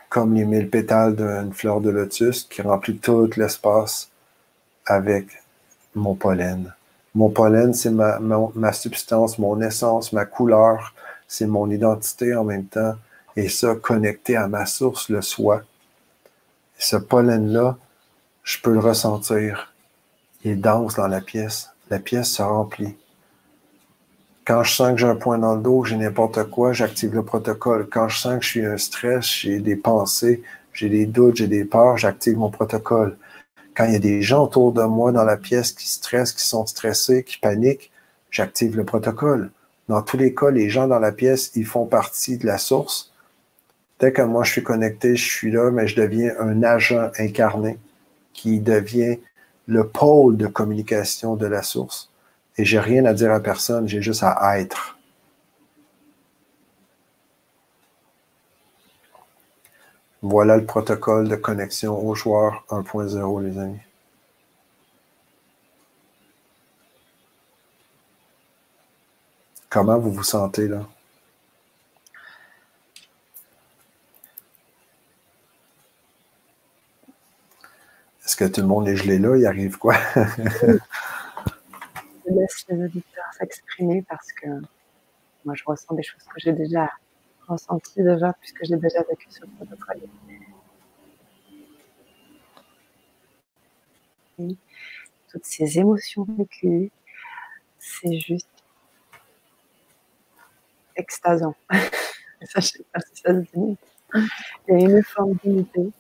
comme 0.09 0.35
les 0.35 0.45
mille 0.45 0.69
pétales 0.69 1.17
d'une 1.17 1.53
fleur 1.55 1.81
de 1.81 1.89
lotus 1.89 2.45
qui 2.45 2.61
remplit 2.61 2.99
tout 2.99 3.31
l'espace 3.37 4.11
avec 4.85 5.27
mon 5.95 6.15
pollen. 6.15 6.75
Mon 7.15 7.31
pollen, 7.31 7.73
c'est 7.73 7.91
ma, 7.91 8.73
substance, 8.73 9.39
mon 9.39 9.61
essence, 9.61 10.13
ma 10.13 10.25
couleur, 10.25 10.95
c'est 11.29 11.47
mon 11.47 11.71
identité 11.71 12.35
en 12.35 12.45
même 12.45 12.67
temps, 12.67 12.95
et 13.37 13.49
ça 13.49 13.75
connecté 13.75 14.37
à 14.37 14.49
ma 14.49 14.67
source, 14.67 15.09
le 15.09 15.23
soi. 15.23 15.63
ce 16.79 16.97
pollen-là, 16.97 17.79
je 18.45 18.59
peux 18.61 18.73
le 18.73 18.81
ressentir. 18.81 19.73
Il 20.45 20.51
est 20.53 20.57
dense 20.57 20.97
dans 20.97 21.07
la 21.07 21.21
pièce. 21.21 21.71
La 21.91 22.01
pièce 22.01 22.33
se 22.33 22.43
remplit. 22.43 22.97
Quand 24.45 24.65
je 24.65 24.75
sens 24.75 24.93
que 24.93 24.97
j'ai 24.97 25.07
un 25.07 25.15
point 25.15 25.39
dans 25.39 25.55
le 25.55 25.63
dos, 25.63 25.85
j'ai 25.85 25.97
n'importe 25.97 26.43
quoi, 26.51 26.73
j'active 26.73 27.15
le 27.15 27.25
protocole. 27.25 27.89
Quand 27.89 28.09
je 28.09 28.19
sens 28.19 28.39
que 28.39 28.45
je 28.45 28.49
suis 28.49 28.67
un 28.67 28.77
stress, 28.77 29.25
j'ai 29.25 29.61
des 29.61 29.77
pensées, 29.77 30.43
j'ai 30.73 30.89
des 30.89 31.07
doutes, 31.07 31.37
j'ai 31.37 31.47
des 31.47 31.65
peurs, 31.65 31.97
j'active 31.97 32.37
mon 32.37 32.51
protocole. 32.51 33.17
Quand 33.77 33.85
il 33.85 33.93
y 33.93 33.97
a 33.97 34.01
des 34.01 34.21
gens 34.21 34.45
autour 34.45 34.73
de 34.73 34.83
moi 34.83 35.13
dans 35.13 35.23
la 35.25 35.37
pièce 35.37 35.73
qui 35.73 35.89
stressent, 35.89 36.33
qui 36.33 36.45
sont 36.45 36.67
stressés, 36.67 37.23
qui 37.23 37.39
paniquent, 37.39 37.93
j'active 38.33 38.77
le 38.77 38.85
protocole. 38.85 39.53
Dans 39.89 40.03
tous 40.03 40.17
les 40.17 40.35
cas, 40.35 40.51
les 40.51 40.69
gens 40.69 40.89
dans 40.89 40.99
la 40.99 41.13
pièce, 41.13 41.53
ils 41.55 41.65
font 41.65 41.87
partie 41.87 42.37
de 42.37 42.47
la 42.47 42.59
source. 42.59 43.13
Dès 44.01 44.13
que 44.13 44.23
moi 44.23 44.43
je 44.43 44.51
suis 44.51 44.65
connecté, 44.65 45.15
je 45.15 45.25
suis 45.25 45.53
là, 45.53 45.71
mais 45.71 45.87
je 45.87 45.95
deviens 45.95 46.33
un 46.41 46.65
agent 46.65 47.11
incarné 47.19 47.79
qui 48.33 48.59
devient 48.59 49.19
le 49.67 49.87
pôle 49.87 50.37
de 50.37 50.49
communication 50.49 51.37
de 51.37 51.47
la 51.47 51.63
source. 51.63 52.12
Et 52.59 52.65
j'ai 52.65 52.79
rien 52.81 53.05
à 53.07 53.15
dire 53.15 53.33
à 53.33 53.41
personne, 53.41 53.89
j'ai 53.89 54.03
juste 54.03 54.23
à 54.23 54.61
être. 54.61 54.99
Voilà 60.23 60.57
le 60.57 60.65
protocole 60.65 61.29
de 61.29 61.37
connexion 61.37 61.99
au 61.99 62.15
joueur 62.15 62.65
1.0, 62.71 63.43
les 63.43 63.59
amis. 63.59 63.81
Comment 69.69 69.99
vous 69.99 70.13
vous 70.13 70.23
sentez 70.23 70.69
là? 70.69 70.87
Est-ce 78.25 78.37
que 78.37 78.45
tout 78.45 78.61
le 78.61 78.67
monde 78.67 78.87
est 78.87 78.97
gelé 78.97 79.19
là? 79.19 79.37
Il 79.37 79.47
arrive 79.47 79.79
quoi? 79.79 79.97
laisse 82.27 82.65
les 82.69 82.85
auditeurs 82.85 83.33
s'exprimer 83.33 84.03
parce 84.09 84.33
que 84.33 84.49
moi, 85.45 85.55
je 85.55 85.65
ressens 85.67 85.95
des 85.95 86.03
choses 86.03 86.23
que 86.23 86.39
j'ai 86.39 86.53
déjà 86.53 86.91
ressenties 87.49 88.03
déjà, 88.03 88.33
puisque 88.35 88.65
j'ai 88.65 88.77
déjà 88.77 89.03
vécu 89.03 89.27
ce 89.29 89.45
protocole. 89.45 90.01
toutes 95.29 95.45
ces 95.45 95.79
émotions 95.79 96.27
vécues, 96.37 96.91
c'est 97.79 98.19
juste 98.19 98.49
extasant. 100.97 101.55
ça, 101.71 102.61
je 102.61 102.67
sais 102.67 102.85
pas 102.93 103.01
si 103.01 103.23
ça 103.23 103.33
se 103.33 103.41
dit. 103.41 103.77
Il 104.69 104.81
y 104.81 104.85
a 104.85 104.89
une 104.89 105.03
forme 105.03 105.35
d'unité 105.43 105.93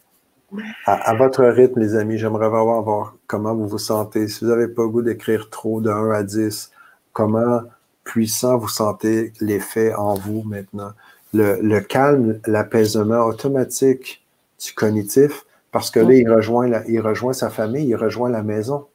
à, 0.86 1.14
votre 1.14 1.44
rythme, 1.44 1.80
les 1.80 1.94
amis, 1.94 2.18
j'aimerais 2.18 2.48
voir, 2.48 3.14
comment 3.26 3.54
vous 3.54 3.66
vous 3.66 3.78
sentez. 3.78 4.28
Si 4.28 4.44
vous 4.44 4.50
n'avez 4.50 4.68
pas 4.68 4.82
le 4.82 4.88
goût 4.88 5.02
d'écrire 5.02 5.50
trop 5.50 5.80
de 5.80 5.90
1 5.90 6.10
à 6.10 6.22
10, 6.22 6.70
comment 7.12 7.62
puissant 8.04 8.58
vous 8.58 8.68
sentez 8.68 9.32
l'effet 9.40 9.94
en 9.94 10.14
vous 10.14 10.42
maintenant? 10.42 10.92
Le, 11.34 11.80
calme, 11.80 12.40
l'apaisement 12.46 13.24
automatique 13.24 14.22
du 14.62 14.74
cognitif, 14.74 15.46
parce 15.70 15.90
que 15.90 16.00
là, 16.00 16.12
il 16.12 16.30
rejoint, 16.30 16.68
il 16.86 17.00
rejoint 17.00 17.32
sa 17.32 17.48
famille, 17.48 17.86
il 17.86 17.96
rejoint 17.96 18.28
la 18.28 18.42
maison. 18.42 18.86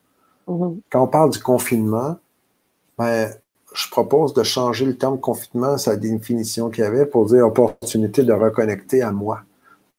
Mm-hmm. 0.47 0.77
Quand 0.91 1.03
on 1.03 1.07
parle 1.07 1.31
du 1.31 1.39
confinement, 1.39 2.17
ben, 2.99 3.31
je 3.73 3.89
propose 3.89 4.33
de 4.35 4.43
changer 4.43 4.85
le 4.85 4.95
terme 4.95 5.19
confinement, 5.19 5.79
sa 5.79 5.95
définition 5.95 6.69
qu'il 6.69 6.83
y 6.83 6.87
avait, 6.87 7.07
pour 7.07 7.25
dire 7.25 7.47
opportunité 7.47 8.21
de 8.21 8.33
reconnecter 8.33 9.01
à 9.01 9.11
moi, 9.11 9.41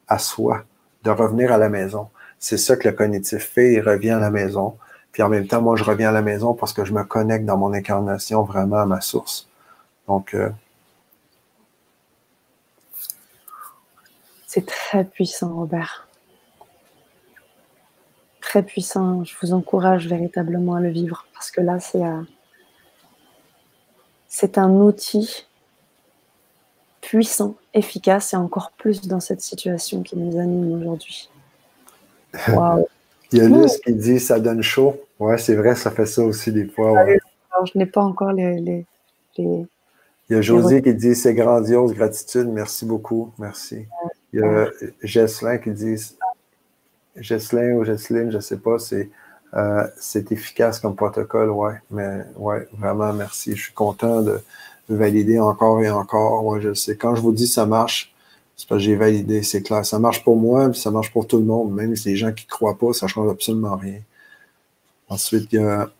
à 0.06 0.18
soi 0.18 0.64
de 1.08 1.12
revenir 1.12 1.52
à 1.52 1.58
la 1.58 1.70
maison. 1.70 2.08
C'est 2.38 2.58
ça 2.58 2.76
que 2.76 2.86
le 2.86 2.94
cognitif 2.94 3.42
fait, 3.42 3.72
il 3.72 3.80
revient 3.80 4.10
à 4.10 4.20
la 4.20 4.30
maison. 4.30 4.76
Puis 5.10 5.22
en 5.22 5.28
même 5.30 5.46
temps, 5.46 5.62
moi, 5.62 5.74
je 5.74 5.84
reviens 5.84 6.10
à 6.10 6.12
la 6.12 6.22
maison 6.22 6.52
parce 6.52 6.72
que 6.74 6.84
je 6.84 6.92
me 6.92 7.02
connecte 7.02 7.46
dans 7.46 7.56
mon 7.56 7.72
incarnation 7.72 8.42
vraiment 8.42 8.76
à 8.76 8.86
ma 8.86 9.00
source. 9.00 9.48
Donc, 10.06 10.34
euh, 10.34 10.50
c'est 14.46 14.66
très 14.66 15.04
puissant, 15.04 15.54
Robert. 15.54 16.08
Très 18.42 18.62
puissant. 18.62 19.24
Je 19.24 19.34
vous 19.40 19.54
encourage 19.54 20.08
véritablement 20.08 20.74
à 20.74 20.80
le 20.80 20.90
vivre 20.90 21.26
parce 21.32 21.50
que 21.50 21.62
là, 21.62 21.80
c'est 21.80 22.04
à, 22.04 22.20
c'est 24.28 24.58
un 24.58 24.70
outil 24.70 25.47
puissant, 27.08 27.54
efficace 27.72 28.34
et 28.34 28.36
encore 28.36 28.72
plus 28.72 29.08
dans 29.08 29.20
cette 29.20 29.40
situation 29.40 30.02
qui 30.02 30.14
nous 30.18 30.38
anime 30.38 30.78
aujourd'hui. 30.78 31.30
Il 33.32 33.38
y 33.38 33.40
a 33.40 33.48
Luce 33.48 33.78
qui 33.78 33.94
dit 33.94 34.20
ça 34.20 34.38
donne 34.40 34.62
chaud. 34.62 35.00
Ouais, 35.18 35.38
c'est 35.38 35.54
vrai, 35.54 35.74
ça 35.74 35.90
fait 35.90 36.04
ça 36.04 36.22
aussi 36.22 36.52
des 36.52 36.66
fois. 36.66 36.98
Alors, 37.00 37.66
je 37.66 37.78
n'ai 37.78 37.86
pas 37.86 38.02
encore 38.02 38.32
les. 38.32 38.60
les, 38.60 38.86
Il 39.38 39.66
y 40.30 40.34
a 40.34 40.42
Josie 40.42 40.82
qui 40.82 40.94
dit 40.94 41.14
c'est 41.14 41.34
grandiose, 41.34 41.94
gratitude, 41.94 42.48
merci 42.48 42.84
beaucoup, 42.84 43.32
merci. 43.38 43.86
Il 44.32 44.40
y 44.40 44.42
a 44.42 44.68
Jesselin 45.02 45.56
qui 45.58 45.70
dit 45.70 45.96
Jesselin 47.16 47.72
ou 47.76 47.84
Jesseline, 47.84 48.30
je 48.30 48.36
ne 48.36 48.42
sais 48.42 48.58
pas, 48.58 48.78
c'est 48.78 49.10
euh, 49.54 49.86
c'est 49.98 50.30
efficace 50.30 50.78
comme 50.78 50.94
protocole, 50.94 51.50
ouais. 51.50 51.74
Mais 51.90 52.22
ouais, 52.36 52.68
vraiment, 52.72 53.12
merci. 53.14 53.56
Je 53.56 53.62
suis 53.62 53.72
content 53.72 54.20
de, 54.20 54.40
valider 54.88 55.38
encore 55.38 55.82
et 55.82 55.90
encore. 55.90 56.60
Je 56.60 56.74
sais. 56.74 56.96
Quand 56.96 57.14
je 57.14 57.20
vous 57.20 57.32
dis 57.32 57.46
ça 57.46 57.66
marche, 57.66 58.14
c'est 58.56 58.68
parce 58.68 58.80
que 58.80 58.84
j'ai 58.84 58.96
validé, 58.96 59.42
c'est 59.42 59.62
clair. 59.62 59.84
Ça 59.86 59.98
marche 59.98 60.24
pour 60.24 60.36
moi, 60.36 60.72
ça 60.74 60.90
marche 60.90 61.12
pour 61.12 61.26
tout 61.26 61.38
le 61.38 61.44
monde. 61.44 61.72
Même 61.72 61.94
si 61.96 62.10
les 62.10 62.16
gens 62.16 62.32
qui 62.32 62.44
ne 62.46 62.50
croient 62.50 62.78
pas, 62.78 62.92
ça 62.92 63.06
ne 63.06 63.10
change 63.10 63.30
absolument 63.30 63.76
rien. 63.76 64.00
Ensuite, 65.08 65.52
il 65.52 65.60
y 65.60 65.62
a 65.62 65.90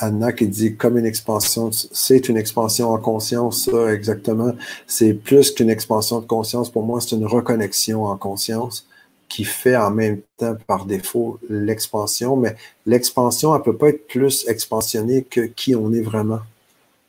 Anna 0.00 0.32
qui 0.32 0.48
dit 0.48 0.76
comme 0.76 0.96
une 0.98 1.06
expansion, 1.06 1.70
c'est 1.72 2.28
une 2.28 2.36
expansion 2.36 2.90
en 2.90 2.98
conscience, 2.98 3.64
ça, 3.66 3.92
exactement. 3.92 4.52
C'est 4.86 5.14
plus 5.14 5.50
qu'une 5.50 5.70
expansion 5.70 6.20
de 6.20 6.26
conscience. 6.26 6.70
Pour 6.70 6.82
moi, 6.82 7.00
c'est 7.00 7.14
une 7.14 7.26
reconnexion 7.26 8.04
en 8.04 8.16
conscience 8.16 8.86
qui 9.28 9.44
fait 9.44 9.76
en 9.76 9.90
même 9.90 10.20
temps 10.36 10.56
par 10.66 10.84
défaut 10.84 11.38
l'expansion, 11.48 12.36
mais 12.36 12.54
l'expansion, 12.84 13.54
elle 13.54 13.60
ne 13.60 13.64
peut 13.64 13.76
pas 13.76 13.88
être 13.88 14.06
plus 14.06 14.46
expansionnée 14.46 15.24
que 15.24 15.40
qui 15.42 15.74
on 15.74 15.92
est 15.92 16.02
vraiment. 16.02 16.40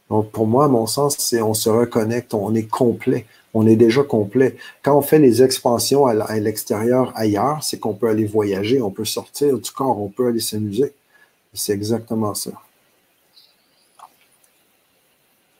Donc, 0.10 0.32
pour 0.32 0.48
moi, 0.48 0.68
mon 0.68 0.86
sens, 0.86 1.18
c'est 1.18 1.42
on 1.42 1.54
se 1.54 1.70
reconnecte, 1.70 2.34
on 2.34 2.54
est 2.54 2.70
complet, 2.70 3.26
on 3.54 3.66
est 3.66 3.76
déjà 3.76 4.04
complet. 4.04 4.58
Quand 4.84 4.98
on 4.98 5.02
fait 5.02 5.20
les 5.20 5.42
expansions 5.42 6.06
à 6.06 6.40
l'extérieur, 6.40 7.12
ailleurs, 7.16 7.64
c'est 7.64 7.80
qu'on 7.80 7.94
peut 7.94 8.10
aller 8.10 8.26
voyager, 8.26 8.82
on 8.82 8.92
peut 8.92 9.06
sortir 9.06 9.58
du 9.58 9.72
corps, 9.72 10.00
on 10.00 10.10
peut 10.10 10.28
aller 10.28 10.40
s'amuser. 10.40 10.94
C'est 11.54 11.74
exactement 11.74 12.34
ça. 12.34 12.52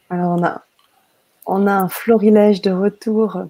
Alors, 0.10 0.40
on 1.46 1.68
a, 1.68 1.74
un 1.74 1.90
florilège 1.90 2.62
de 2.62 2.72
retour 2.72 3.46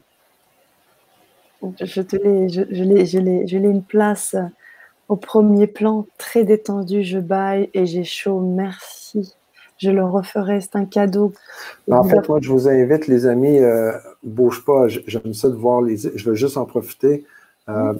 je 1.79 2.01
te 2.01 2.15
l'ai, 2.15 2.49
je, 2.49 2.61
l'ai, 2.61 3.05
je 3.05 3.19
l'ai, 3.19 3.47
je 3.47 3.57
l'ai 3.57 3.69
une 3.69 3.83
place 3.83 4.35
au 5.09 5.15
premier 5.15 5.67
plan, 5.67 6.05
très 6.17 6.43
détendue. 6.43 7.03
Je 7.03 7.19
baille 7.19 7.69
et 7.73 7.85
j'ai 7.85 8.03
chaud. 8.03 8.39
Merci. 8.39 9.33
Je 9.77 9.89
le 9.91 10.05
referai. 10.05 10.61
C'est 10.61 10.75
un 10.75 10.85
cadeau. 10.85 11.33
En 11.89 12.03
fait, 12.03 12.27
moi, 12.29 12.39
je 12.41 12.49
vous 12.49 12.67
invite, 12.67 13.07
les 13.07 13.25
amis, 13.25 13.59
euh, 13.59 13.91
bouge 14.23 14.63
pas. 14.63 14.87
J'aime 14.87 15.33
ça 15.33 15.49
de 15.49 15.55
voir 15.55 15.81
les. 15.81 15.97
Je 15.97 16.29
veux 16.29 16.35
juste 16.35 16.57
en 16.57 16.65
profiter. 16.65 17.25
Euh, 17.69 17.93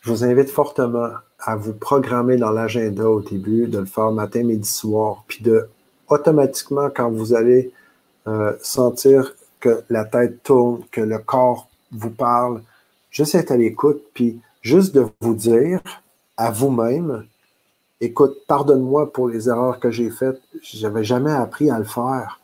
je 0.00 0.10
vous 0.10 0.24
invite 0.24 0.48
fortement 0.48 1.10
à 1.40 1.56
vous 1.56 1.72
programmer 1.72 2.36
dans 2.36 2.50
l'agenda 2.50 3.08
au 3.08 3.20
début, 3.20 3.66
de 3.66 3.78
le 3.78 3.86
faire 3.86 4.12
matin, 4.12 4.42
midi, 4.42 4.68
soir, 4.68 5.24
puis 5.26 5.42
de 5.42 5.68
automatiquement, 6.08 6.88
quand 6.94 7.10
vous 7.10 7.34
allez 7.34 7.72
euh, 8.28 8.52
sentir 8.60 9.34
que 9.60 9.82
la 9.90 10.04
tête 10.04 10.42
tourne, 10.42 10.82
que 10.90 11.00
le 11.00 11.18
corps 11.18 11.68
vous 11.92 12.10
parle, 12.10 12.62
juste 13.10 13.34
être 13.34 13.50
à 13.50 13.56
l'écoute, 13.56 14.02
puis 14.14 14.40
juste 14.62 14.94
de 14.94 15.06
vous 15.20 15.34
dire 15.34 15.80
à 16.36 16.50
vous-même, 16.50 17.24
écoute, 18.00 18.38
pardonne-moi 18.46 19.12
pour 19.12 19.28
les 19.28 19.48
erreurs 19.48 19.80
que 19.80 19.90
j'ai 19.90 20.10
faites, 20.10 20.40
j'avais 20.62 21.04
jamais 21.04 21.32
appris 21.32 21.70
à 21.70 21.78
le 21.78 21.84
faire, 21.84 22.40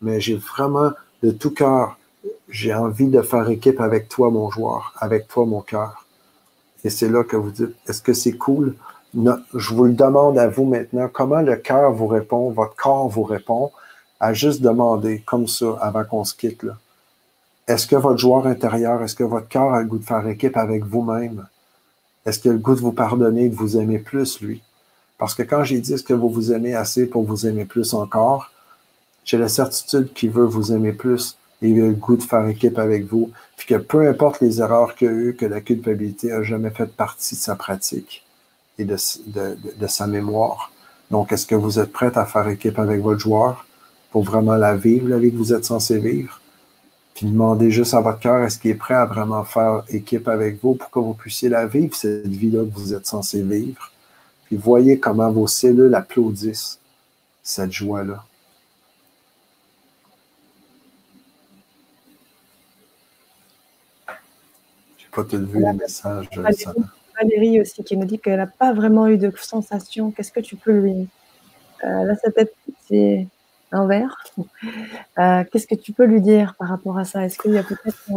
mais 0.00 0.20
j'ai 0.20 0.36
vraiment 0.36 0.92
de 1.22 1.30
tout 1.30 1.50
cœur, 1.50 1.98
j'ai 2.48 2.74
envie 2.74 3.08
de 3.08 3.22
faire 3.22 3.48
équipe 3.48 3.80
avec 3.80 4.08
toi, 4.08 4.30
mon 4.30 4.50
joueur, 4.50 4.94
avec 4.98 5.28
toi, 5.28 5.46
mon 5.46 5.60
cœur. 5.60 6.06
Et 6.84 6.90
c'est 6.90 7.08
là 7.08 7.24
que 7.24 7.36
vous 7.36 7.50
dites, 7.50 7.74
est-ce 7.88 8.02
que 8.02 8.12
c'est 8.12 8.36
cool? 8.36 8.74
je 9.54 9.74
vous 9.74 9.84
le 9.84 9.92
demande 9.92 10.38
à 10.38 10.48
vous 10.48 10.64
maintenant, 10.64 11.08
comment 11.12 11.40
le 11.40 11.54
cœur 11.56 11.92
vous 11.92 12.08
répond, 12.08 12.50
votre 12.50 12.74
corps 12.74 13.08
vous 13.08 13.22
répond, 13.22 13.70
à 14.18 14.32
juste 14.32 14.60
demander 14.60 15.20
comme 15.20 15.46
ça 15.46 15.78
avant 15.80 16.04
qu'on 16.04 16.24
se 16.24 16.34
quitte. 16.34 16.64
Là. 16.64 16.76
Est-ce 17.68 17.86
que 17.86 17.96
votre 17.96 18.18
joueur 18.18 18.46
intérieur, 18.46 19.02
est-ce 19.02 19.14
que 19.14 19.24
votre 19.24 19.48
cœur 19.48 19.72
a 19.72 19.82
le 19.82 19.86
goût 19.86 19.98
de 19.98 20.04
faire 20.04 20.26
équipe 20.26 20.56
avec 20.56 20.84
vous-même? 20.84 21.46
Est-ce 22.26 22.38
qu'il 22.38 22.50
a 22.50 22.54
le 22.54 22.60
goût 22.60 22.74
de 22.74 22.80
vous 22.80 22.92
pardonner, 22.92 23.48
de 23.48 23.54
vous 23.54 23.76
aimer 23.76 23.98
plus, 23.98 24.40
lui? 24.40 24.62
Parce 25.24 25.34
que 25.34 25.42
quand 25.42 25.64
j'ai 25.64 25.78
dit 25.78 25.94
est-ce 25.94 26.02
que 26.02 26.12
vous 26.12 26.28
vous 26.28 26.52
aimez 26.52 26.74
assez 26.74 27.06
pour 27.06 27.24
vous 27.24 27.46
aimer 27.46 27.64
plus 27.64 27.94
encore, 27.94 28.50
j'ai 29.24 29.38
la 29.38 29.48
certitude 29.48 30.12
qu'il 30.12 30.30
veut 30.30 30.44
vous 30.44 30.70
aimer 30.70 30.92
plus 30.92 31.38
et 31.62 31.70
il 31.70 31.80
a 31.80 31.86
le 31.86 31.94
goût 31.94 32.18
de 32.18 32.22
faire 32.22 32.46
équipe 32.46 32.78
avec 32.78 33.06
vous, 33.06 33.30
puis 33.56 33.66
que 33.68 33.76
peu 33.76 34.06
importe 34.06 34.42
les 34.42 34.60
erreurs 34.60 34.94
qu'il 34.94 35.08
a 35.08 35.12
eues, 35.12 35.34
que 35.34 35.46
la 35.46 35.62
culpabilité 35.62 36.28
n'a 36.28 36.42
jamais 36.42 36.68
fait 36.68 36.94
partie 36.94 37.36
de 37.36 37.40
sa 37.40 37.56
pratique 37.56 38.22
et 38.78 38.84
de, 38.84 38.98
de 39.26 39.86
sa 39.86 40.06
mémoire. 40.06 40.70
Donc, 41.10 41.32
est-ce 41.32 41.46
que 41.46 41.54
vous 41.54 41.78
êtes 41.78 41.90
prêt 41.90 42.12
à 42.18 42.26
faire 42.26 42.46
équipe 42.48 42.78
avec 42.78 43.00
votre 43.00 43.20
joueur 43.20 43.64
pour 44.10 44.24
vraiment 44.24 44.56
la 44.56 44.76
vivre, 44.76 45.08
la 45.08 45.16
vie 45.16 45.32
que 45.32 45.38
vous 45.38 45.54
êtes 45.54 45.64
censé 45.64 45.98
vivre? 46.00 46.38
Puis 47.14 47.24
demandez 47.24 47.70
juste 47.70 47.94
à 47.94 48.02
votre 48.02 48.18
cœur, 48.18 48.42
est-ce 48.44 48.58
qu'il 48.58 48.72
est 48.72 48.74
prêt 48.74 48.92
à 48.92 49.06
vraiment 49.06 49.44
faire 49.44 49.84
équipe 49.88 50.28
avec 50.28 50.62
vous 50.62 50.74
pour 50.74 50.90
que 50.90 50.98
vous 50.98 51.14
puissiez 51.14 51.48
la 51.48 51.64
vivre, 51.64 51.96
cette 51.96 52.26
vie-là 52.26 52.62
que 52.64 52.78
vous 52.78 52.92
êtes 52.92 53.06
censé 53.06 53.40
vivre? 53.40 53.90
Puis 54.54 54.62
voyez 54.62 55.00
comment 55.00 55.32
vos 55.32 55.48
cellules 55.48 55.96
applaudissent 55.96 56.78
cette 57.42 57.72
joie-là. 57.72 58.24
J'ai 64.96 65.08
pas 65.12 65.24
tout 65.24 65.44
vu 65.44 65.58
les 65.58 65.72
messages. 65.72 66.28
Valérie, 67.20 67.60
aussi 67.60 67.82
qui 67.82 67.96
nous 67.96 68.04
dit 68.04 68.20
qu'elle 68.20 68.36
n'a 68.36 68.46
pas 68.46 68.72
vraiment 68.72 69.08
eu 69.08 69.18
de 69.18 69.32
sensation. 69.36 70.12
Qu'est-ce 70.12 70.30
que 70.30 70.38
tu 70.38 70.54
peux 70.54 70.78
lui. 70.78 71.08
Euh, 71.82 72.04
là, 72.04 72.14
sa 72.14 72.30
tête, 72.30 72.54
c'est. 72.88 73.26
Euh, 73.72 75.44
qu'est-ce 75.50 75.66
que 75.66 75.74
tu 75.74 75.92
peux 75.92 76.04
lui 76.04 76.20
dire 76.20 76.54
par 76.56 76.68
rapport 76.68 76.96
à 76.96 77.04
ça? 77.04 77.24
Est-ce 77.24 77.38
qu'il 77.38 77.54
y 77.54 77.58
a 77.58 77.64
peut-être 77.64 78.08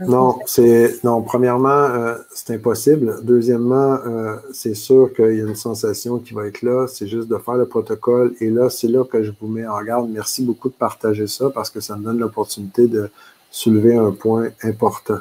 non, 0.00 0.38
c'est 0.46 1.02
non. 1.02 1.22
Premièrement, 1.22 1.68
euh, 1.68 2.16
c'est 2.32 2.54
impossible. 2.54 3.18
Deuxièmement, 3.22 3.98
euh, 4.06 4.36
c'est 4.52 4.74
sûr 4.74 5.12
qu'il 5.14 5.36
y 5.36 5.40
a 5.40 5.44
une 5.44 5.56
sensation 5.56 6.18
qui 6.18 6.34
va 6.34 6.46
être 6.46 6.62
là. 6.62 6.86
C'est 6.86 7.08
juste 7.08 7.28
de 7.28 7.36
faire 7.36 7.54
le 7.54 7.66
protocole. 7.66 8.34
Et 8.40 8.48
là, 8.48 8.70
c'est 8.70 8.86
là 8.86 9.04
que 9.04 9.22
je 9.24 9.32
vous 9.40 9.48
mets 9.48 9.66
en 9.66 9.82
garde. 9.82 10.08
Merci 10.10 10.44
beaucoup 10.44 10.68
de 10.68 10.74
partager 10.74 11.26
ça 11.26 11.50
parce 11.50 11.70
que 11.70 11.80
ça 11.80 11.96
me 11.96 12.04
donne 12.04 12.18
l'opportunité 12.18 12.86
de 12.86 13.10
soulever 13.50 13.96
un 13.96 14.12
point 14.12 14.50
important. 14.62 15.18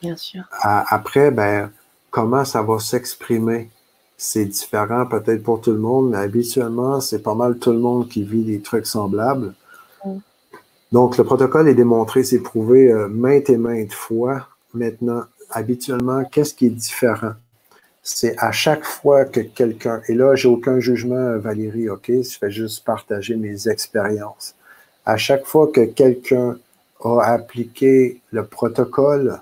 Bien 0.00 0.16
sûr. 0.16 0.42
après, 0.60 1.30
ben, 1.30 1.70
comment 2.10 2.44
ça 2.44 2.62
va 2.62 2.78
s'exprimer? 2.78 3.70
C'est 4.16 4.44
différent 4.44 5.06
peut-être 5.06 5.42
pour 5.42 5.60
tout 5.60 5.72
le 5.72 5.78
monde, 5.78 6.10
mais 6.10 6.18
habituellement, 6.18 7.00
c'est 7.00 7.22
pas 7.22 7.34
mal 7.34 7.58
tout 7.58 7.72
le 7.72 7.78
monde 7.78 8.08
qui 8.08 8.22
vit 8.22 8.44
des 8.44 8.60
trucs 8.60 8.86
semblables. 8.86 9.54
Donc, 10.92 11.16
le 11.16 11.24
protocole 11.24 11.68
est 11.68 11.74
démontré, 11.74 12.22
c'est 12.22 12.40
prouvé 12.40 12.92
euh, 12.92 13.08
maintes 13.08 13.48
et 13.48 13.56
maintes 13.56 13.94
fois. 13.94 14.48
Maintenant, 14.74 15.24
habituellement, 15.50 16.24
qu'est-ce 16.24 16.54
qui 16.54 16.66
est 16.66 16.70
différent? 16.70 17.32
C'est 18.02 18.36
à 18.38 18.52
chaque 18.52 18.84
fois 18.84 19.24
que 19.24 19.40
quelqu'un, 19.40 20.02
et 20.08 20.14
là, 20.14 20.34
j'ai 20.34 20.48
aucun 20.48 20.80
jugement, 20.80 21.38
Valérie, 21.38 21.88
OK? 21.88 22.08
Je 22.08 22.38
fais 22.38 22.50
juste 22.50 22.84
partager 22.84 23.36
mes 23.36 23.68
expériences. 23.68 24.54
À 25.06 25.16
chaque 25.16 25.46
fois 25.46 25.68
que 25.68 25.84
quelqu'un 25.84 26.58
a 27.04 27.20
appliqué 27.22 28.20
le 28.30 28.44
protocole, 28.44 29.40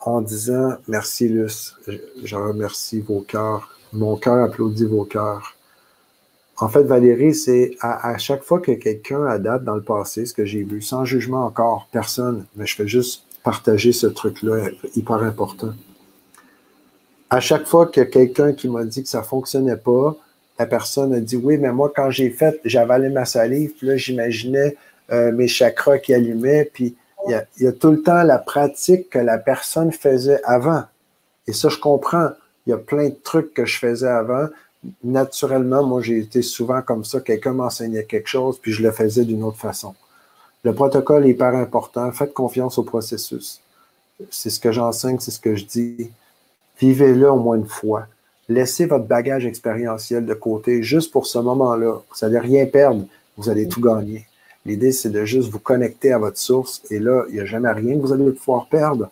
en 0.00 0.20
disant 0.20 0.76
merci 0.86 1.28
Luce, 1.28 1.76
je 2.22 2.36
remercie 2.36 3.00
vos 3.00 3.20
cœurs. 3.20 3.76
Mon 3.92 4.16
cœur 4.16 4.44
applaudit 4.44 4.86
vos 4.86 5.04
cœurs. 5.04 5.57
En 6.60 6.68
fait, 6.68 6.82
Valérie, 6.82 7.34
c'est 7.34 7.76
à, 7.80 8.18
chaque 8.18 8.42
fois 8.42 8.60
que 8.60 8.72
quelqu'un 8.72 9.24
a 9.26 9.38
date 9.38 9.62
dans 9.62 9.76
le 9.76 9.82
passé, 9.82 10.26
ce 10.26 10.34
que 10.34 10.44
j'ai 10.44 10.64
vu, 10.64 10.82
sans 10.82 11.04
jugement 11.04 11.46
encore, 11.46 11.88
personne, 11.92 12.46
mais 12.56 12.66
je 12.66 12.74
fais 12.74 12.88
juste 12.88 13.24
partager 13.44 13.92
ce 13.92 14.08
truc-là, 14.08 14.70
hyper 14.96 15.22
important. 15.22 15.72
À 17.30 17.40
chaque 17.40 17.66
fois 17.66 17.86
que 17.86 18.00
quelqu'un 18.00 18.52
qui 18.52 18.68
m'a 18.68 18.84
dit 18.84 19.02
que 19.02 19.08
ça 19.08 19.22
fonctionnait 19.22 19.76
pas, 19.76 20.16
la 20.58 20.66
personne 20.66 21.14
a 21.14 21.20
dit 21.20 21.36
oui, 21.36 21.58
mais 21.58 21.72
moi, 21.72 21.92
quand 21.94 22.10
j'ai 22.10 22.30
fait, 22.30 22.60
j'avalais 22.64 23.10
ma 23.10 23.24
salive, 23.24 23.74
puis 23.78 23.86
là, 23.86 23.96
j'imaginais 23.96 24.76
euh, 25.12 25.30
mes 25.30 25.46
chakras 25.46 25.98
qui 25.98 26.12
allumaient, 26.12 26.68
puis 26.72 26.96
il 27.26 27.44
y, 27.58 27.66
a, 27.66 27.72
tout 27.72 27.90
le 27.90 28.02
temps 28.02 28.22
la 28.22 28.38
pratique 28.38 29.10
que 29.10 29.18
la 29.18 29.38
personne 29.38 29.92
faisait 29.92 30.40
avant. 30.44 30.84
Et 31.46 31.52
ça, 31.52 31.68
je 31.68 31.78
comprends. 31.78 32.30
Il 32.66 32.70
y 32.70 32.72
a 32.72 32.78
plein 32.78 33.08
de 33.08 33.16
trucs 33.22 33.54
que 33.54 33.64
je 33.64 33.78
faisais 33.78 34.08
avant. 34.08 34.48
Naturellement, 35.02 35.84
moi, 35.84 36.02
j'ai 36.02 36.18
été 36.18 36.42
souvent 36.42 36.82
comme 36.82 37.04
ça. 37.04 37.20
Quelqu'un 37.20 37.52
m'enseignait 37.52 38.04
quelque 38.04 38.28
chose, 38.28 38.58
puis 38.58 38.72
je 38.72 38.82
le 38.82 38.90
faisais 38.92 39.24
d'une 39.24 39.42
autre 39.42 39.58
façon. 39.58 39.94
Le 40.64 40.74
protocole 40.74 41.26
est 41.26 41.30
hyper 41.30 41.54
important. 41.54 42.10
Faites 42.12 42.34
confiance 42.34 42.78
au 42.78 42.82
processus. 42.82 43.60
C'est 44.30 44.50
ce 44.50 44.60
que 44.60 44.72
j'enseigne, 44.72 45.18
c'est 45.20 45.30
ce 45.30 45.40
que 45.40 45.54
je 45.54 45.64
dis. 45.64 46.10
Vivez-le 46.80 47.30
au 47.30 47.36
moins 47.36 47.56
une 47.56 47.66
fois. 47.66 48.06
laissez 48.48 48.86
votre 48.86 49.04
bagage 49.04 49.46
expérientiel 49.46 50.24
de 50.24 50.34
côté 50.34 50.82
juste 50.82 51.12
pour 51.12 51.26
ce 51.26 51.38
moment-là. 51.38 51.92
Vous 51.92 52.26
n'allez 52.26 52.38
rien 52.38 52.66
perdre, 52.66 53.04
vous 53.36 53.48
allez 53.48 53.68
tout 53.68 53.80
gagner. 53.80 54.26
L'idée, 54.64 54.92
c'est 54.92 55.10
de 55.10 55.24
juste 55.24 55.50
vous 55.50 55.58
connecter 55.58 56.12
à 56.12 56.18
votre 56.18 56.38
source 56.38 56.82
et 56.90 56.98
là, 56.98 57.24
il 57.28 57.34
n'y 57.34 57.40
a 57.40 57.44
jamais 57.44 57.70
rien 57.70 57.94
que 57.96 58.00
vous 58.00 58.12
allez 58.12 58.30
pouvoir 58.32 58.66
perdre. 58.66 59.10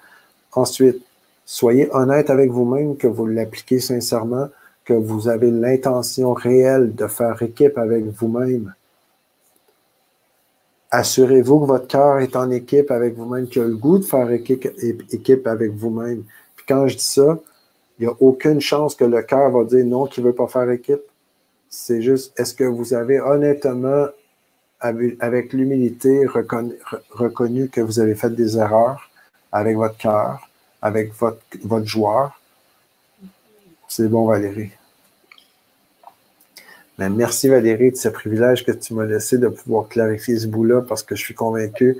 Ensuite, 0.53 1.03
soyez 1.45 1.89
honnête 1.95 2.31
avec 2.31 2.51
vous-même, 2.51 2.97
que 2.97 3.07
vous 3.07 3.27
l'appliquez 3.27 3.79
sincèrement, 3.79 4.49
que 4.87 4.95
vous 4.95 5.29
avez 5.29 5.51
l'intention 5.51 6.33
réelle 6.33 6.95
de 6.95 7.07
faire 7.09 7.43
équipe 7.43 7.77
avec 7.77 8.05
vous-même. 8.05 8.73
Assurez-vous 10.93 11.61
que 11.61 11.67
votre 11.67 11.89
cœur 11.89 12.21
est 12.21 12.37
en 12.37 12.51
équipe 12.51 12.93
avec 12.93 13.17
vous-même, 13.17 13.49
qu'il 13.49 13.63
a 13.63 13.65
le 13.67 13.77
goût 13.77 13.99
de 13.99 14.05
faire 14.05 14.31
équipe, 14.31 15.47
avec 15.47 15.73
vous-même. 15.73 16.23
Puis 16.55 16.65
quand 16.69 16.87
je 16.87 16.97
dis 16.97 17.05
ça, 17.05 17.39
il 17.99 18.07
n'y 18.07 18.13
a 18.13 18.15
aucune 18.21 18.61
chance 18.61 18.95
que 18.95 19.05
le 19.05 19.21
cœur 19.23 19.51
va 19.51 19.65
dire 19.65 19.85
non, 19.85 20.07
qu'il 20.07 20.23
ne 20.23 20.29
veut 20.29 20.35
pas 20.35 20.47
faire 20.47 20.71
équipe. 20.71 21.03
C'est 21.69 22.01
juste, 22.01 22.39
est-ce 22.39 22.55
que 22.55 22.65
vous 22.65 22.95
avez 22.95 23.21
honnêtement, 23.21 24.07
avec 24.81 25.53
l'humilité, 25.53 26.27
reconnu, 26.27 27.69
que 27.69 27.81
vous 27.81 27.99
avez 27.99 28.15
fait 28.15 28.31
des 28.31 28.57
erreurs 28.57 29.11
avec 29.51 29.77
votre 29.77 29.97
cœur, 29.97 30.49
avec 30.81 31.13
votre 31.15 31.87
joueur? 31.87 32.41
C'est 33.89 34.09
bon, 34.09 34.27
Valérie. 34.27 34.71
Mais 36.99 37.11
merci, 37.11 37.49
Valérie, 37.49 37.93
de 37.93 37.97
ce 37.97 38.09
privilège 38.09 38.65
que 38.65 38.73
tu 38.73 38.95
m'as 38.95 39.05
laissé 39.05 39.39
de 39.39 39.49
pouvoir 39.49 39.89
clarifier 39.89 40.39
ce 40.39 40.47
bout-là 40.47 40.83
parce 40.83 41.03
que 41.03 41.15
je 41.15 41.23
suis 41.23 41.35
convaincu. 41.35 41.99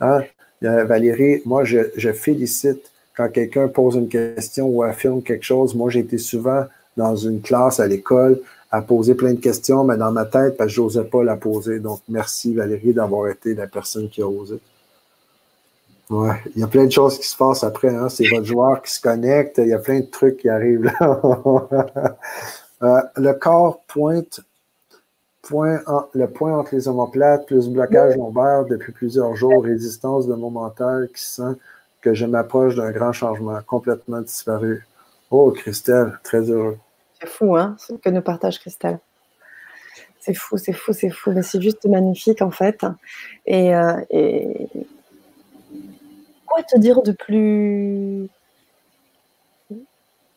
Hein? 0.00 0.22
Valérie, 0.62 1.42
moi, 1.44 1.64
je 1.64 2.12
félicite 2.12 2.90
quand 3.16 3.28
quelqu'un 3.28 3.68
pose 3.68 3.96
une 3.96 4.08
question 4.08 4.68
ou 4.68 4.82
affirme 4.82 5.22
quelque 5.22 5.44
chose, 5.44 5.74
moi, 5.74 5.90
j'ai 5.90 6.00
été 6.00 6.18
souvent 6.18 6.64
dans 6.96 7.16
une 7.16 7.40
classe 7.40 7.80
à 7.80 7.86
l'école 7.86 8.40
à 8.70 8.82
poser 8.82 9.14
plein 9.14 9.34
de 9.34 9.40
questions, 9.40 9.82
mais 9.84 9.96
dans 9.96 10.12
ma 10.12 10.24
tête, 10.24 10.56
parce 10.56 10.68
que 10.68 10.74
je 10.76 10.80
n'osais 10.82 11.04
pas 11.04 11.24
la 11.24 11.36
poser. 11.36 11.80
Donc, 11.80 12.00
merci 12.08 12.54
Valérie 12.54 12.92
d'avoir 12.92 13.28
été 13.28 13.54
la 13.54 13.66
personne 13.66 14.08
qui 14.08 14.22
a 14.22 14.28
osé. 14.28 14.58
Ouais, 16.10 16.40
il 16.54 16.60
y 16.60 16.64
a 16.64 16.66
plein 16.66 16.86
de 16.86 16.90
choses 16.90 17.18
qui 17.18 17.26
se 17.26 17.36
passent 17.36 17.64
après. 17.64 17.94
Hein? 17.94 18.08
C'est 18.08 18.26
votre 18.28 18.46
joueur 18.46 18.82
qui 18.82 18.92
se 18.92 19.00
connecte. 19.00 19.58
Il 19.58 19.68
y 19.68 19.74
a 19.74 19.78
plein 19.78 20.00
de 20.00 20.06
trucs 20.06 20.38
qui 20.38 20.48
arrivent 20.48 20.84
là. 20.84 21.20
Euh, 22.80 23.00
le 23.16 23.32
corps 23.32 23.80
pointe, 23.88 24.38
point 25.42 25.80
le 26.14 26.26
point 26.28 26.56
entre 26.56 26.76
les 26.76 26.86
omoplates, 26.86 27.44
plus 27.44 27.68
blocage 27.68 28.14
lombaire 28.16 28.66
depuis 28.66 28.92
plusieurs 28.92 29.34
jours, 29.34 29.64
résistance 29.64 30.28
de 30.28 30.34
mon 30.36 30.52
mental 30.52 31.08
qui 31.12 31.24
sent 31.24 31.56
que 32.00 32.14
je 32.14 32.24
m'approche 32.24 32.76
d'un 32.76 32.92
grand 32.92 33.12
changement, 33.12 33.58
complètement 33.66 34.20
disparu. 34.20 34.86
Oh, 35.32 35.50
Christelle, 35.50 36.18
très 36.22 36.42
heureux. 36.42 36.78
C'est 37.20 37.28
fou, 37.28 37.56
hein, 37.56 37.74
ce 37.78 37.94
que 37.94 38.10
nous 38.10 38.22
partage 38.22 38.60
Christelle. 38.60 39.00
C'est 40.20 40.34
fou, 40.34 40.56
c'est 40.56 40.72
fou, 40.72 40.92
c'est 40.92 41.10
fou. 41.10 41.32
Mais 41.32 41.42
c'est 41.42 41.60
juste 41.60 41.84
magnifique, 41.86 42.42
en 42.42 42.50
fait. 42.50 42.84
Et, 43.46 43.74
euh, 43.74 44.00
et, 44.10 44.68
quoi 46.48 46.62
te 46.62 46.78
dire 46.78 47.02
de 47.02 47.12
plus. 47.12 48.28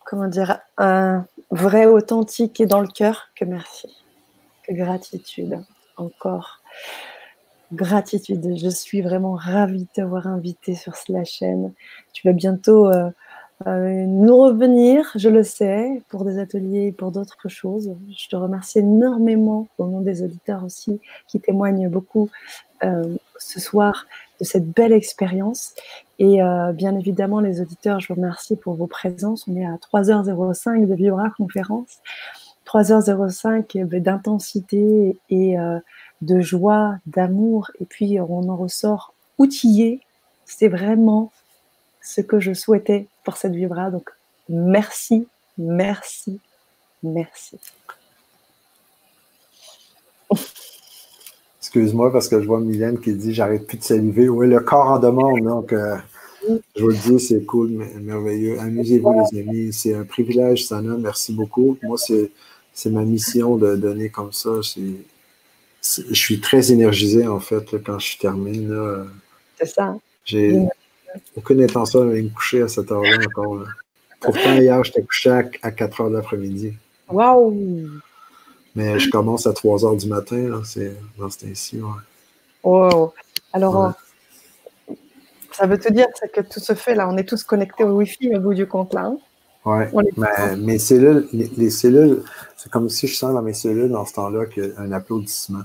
Comment 0.06 0.28
dire 0.28 0.60
Vrai, 1.52 1.86
authentique 1.86 2.62
et 2.62 2.66
dans 2.66 2.80
le 2.80 2.88
cœur 2.88 3.30
que 3.36 3.46
merci. 3.46 3.88
Que 4.64 4.74
gratitude, 4.74 5.60
encore 5.98 6.62
gratitude. 7.74 8.58
Je 8.58 8.70
suis 8.70 9.02
vraiment 9.02 9.34
ravie 9.34 9.84
de 9.84 9.90
t'avoir 9.94 10.28
invité 10.28 10.76
sur 10.76 10.94
la 11.10 11.24
chaîne. 11.24 11.74
Tu 12.14 12.28
vas 12.28 12.34
bientôt 12.34 12.88
euh, 12.88 13.10
euh, 13.68 14.06
nous 14.08 14.38
revenir, 14.38 15.12
je 15.16 15.30
le 15.30 15.44
sais, 15.44 16.02
pour 16.10 16.26
des 16.26 16.40
ateliers 16.40 16.88
et 16.88 16.92
pour 16.92 17.12
d'autres 17.12 17.50
choses. 17.50 17.96
Je 18.10 18.28
te 18.28 18.36
remercie 18.36 18.80
énormément 18.80 19.68
au 19.78 19.86
nom 19.86 20.02
des 20.02 20.24
auditeurs 20.24 20.64
aussi 20.64 21.00
qui 21.28 21.40
témoignent 21.40 21.90
beaucoup 21.90 22.30
ce 22.82 23.60
soir 23.60 24.06
de 24.40 24.46
cette 24.46 24.70
belle 24.70 24.94
expérience. 24.94 25.74
Et 26.20 26.40
bien 26.74 26.98
évidemment, 26.98 27.40
les 27.40 27.62
auditeurs, 27.62 28.00
je 28.00 28.08
vous 28.08 28.16
remercie 28.16 28.56
pour 28.56 28.76
vos 28.76 28.88
présences. 28.88 29.48
On 29.48 29.56
est 29.56 29.66
à 29.66 29.76
3h05 29.76 30.88
de 30.88 30.94
Vibra 30.96 31.30
Conférence. 31.38 32.00
3h05 32.66 33.86
d'intensité 34.00 35.18
et 35.30 35.56
de 36.22 36.42
joie, 36.42 36.98
d'amour, 37.08 37.72
et 37.80 37.86
puis 37.86 38.20
on 38.20 38.50
en 38.50 38.56
ressort 38.56 39.14
outillé. 39.38 40.02
C'est 40.46 40.68
vraiment 40.68 41.32
ce 42.02 42.22
que 42.22 42.40
je 42.40 42.54
souhaitais 42.54 43.08
pour 43.24 43.38
cette 43.38 43.54
vibra. 43.54 43.90
Donc, 43.90 44.10
merci, 44.50 45.28
merci, 45.58 46.40
merci. 47.04 47.60
Excuse-moi 51.74 52.12
parce 52.12 52.28
que 52.28 52.42
je 52.42 52.46
vois 52.46 52.60
Mylène 52.60 53.00
qui 53.00 53.14
dit 53.14 53.34
j'arrête 53.34 53.66
plus 53.66 53.78
de 53.78 53.84
saliver. 53.84 54.28
Oui, 54.28 54.50
le 54.50 54.60
corps 54.60 54.88
en 54.88 55.00
demande. 55.00 55.40
Donc, 55.40 55.72
euh, 55.72 55.96
je 56.76 56.82
vous 56.84 56.90
le 56.90 56.98
dis, 56.98 57.18
c'est 57.18 57.46
cool, 57.46 57.86
merveilleux. 58.02 58.60
Amusez-vous, 58.60 59.24
les 59.32 59.40
amis. 59.40 59.72
C'est 59.72 59.94
un 59.94 60.04
privilège, 60.04 60.66
Sana. 60.66 60.98
Merci 60.98 61.34
beaucoup. 61.34 61.78
Moi, 61.82 61.98
c'est 61.98 62.90
ma 62.90 63.06
mission 63.06 63.56
de 63.56 63.78
donner 63.78 64.10
comme 64.10 64.34
ça. 64.34 64.50
Je 64.62 66.14
suis 66.14 66.42
très 66.42 66.74
énergisé, 66.74 67.26
en 67.26 67.40
fait, 67.40 67.82
quand 67.86 68.00
je 68.00 68.18
termine. 68.18 68.78
C'est 69.58 69.68
ça. 69.68 69.96
J'ai 70.26 70.60
aucune 71.38 71.64
intention 71.64 72.04
d'aller 72.04 72.24
me 72.24 72.32
coucher 72.32 72.64
à 72.64 72.68
cette 72.68 72.92
heure-là 72.92 73.16
encore. 73.26 73.64
Pourtant, 74.20 74.56
hier, 74.56 74.84
j'étais 74.84 75.04
couché 75.04 75.30
à, 75.30 75.72
4 75.72 76.02
heures 76.02 76.10
de 76.10 76.16
l'après-midi. 76.16 76.74
Waouh! 77.08 77.88
Mais 78.76 79.00
je 79.00 79.10
commence 79.10 79.48
à 79.48 79.54
3 79.54 79.86
heures 79.86 79.98
du 79.98 80.08
matin, 80.08 80.62
c'est 80.64 80.96
dans 81.18 81.30
ce 81.30 81.40
temps-ci. 81.40 81.80
Wow! 82.64 83.14
Alors, 83.54 83.94
ça 85.52 85.68
veut 85.68 85.78
te 85.78 85.92
dire 85.92 86.08
que 86.34 86.42
tout 86.42 86.60
se 86.60 86.74
fait 86.74 86.96
là, 86.96 87.10
on 87.10 87.18
est 87.18 87.28
tous 87.28 87.44
connectés 87.44 87.84
au 87.84 87.98
Wi-Fi 87.98 88.36
au 88.36 88.40
bout 88.40 88.54
du 88.54 88.68
compte 88.68 88.94
là. 88.94 89.06
Hein? 89.06 89.18
Oui, 89.64 90.06
mais 90.18 90.56
mes 90.58 90.80
cellules, 90.80 91.28
les, 91.34 91.70
cellules, 91.70 92.24
c'est 92.58 92.72
comme 92.72 92.90
si 92.90 93.08
je 93.08 93.16
sens 93.16 93.34
dans 93.34 93.44
mes 93.44 93.54
cellules 93.54 93.92
dans 93.92 94.06
ce 94.06 94.14
temps-là 94.14 94.48
qu'il 94.48 94.64
y 94.64 94.72
a 94.72 94.82
un 94.82 94.92
applaudissement. 94.92 95.62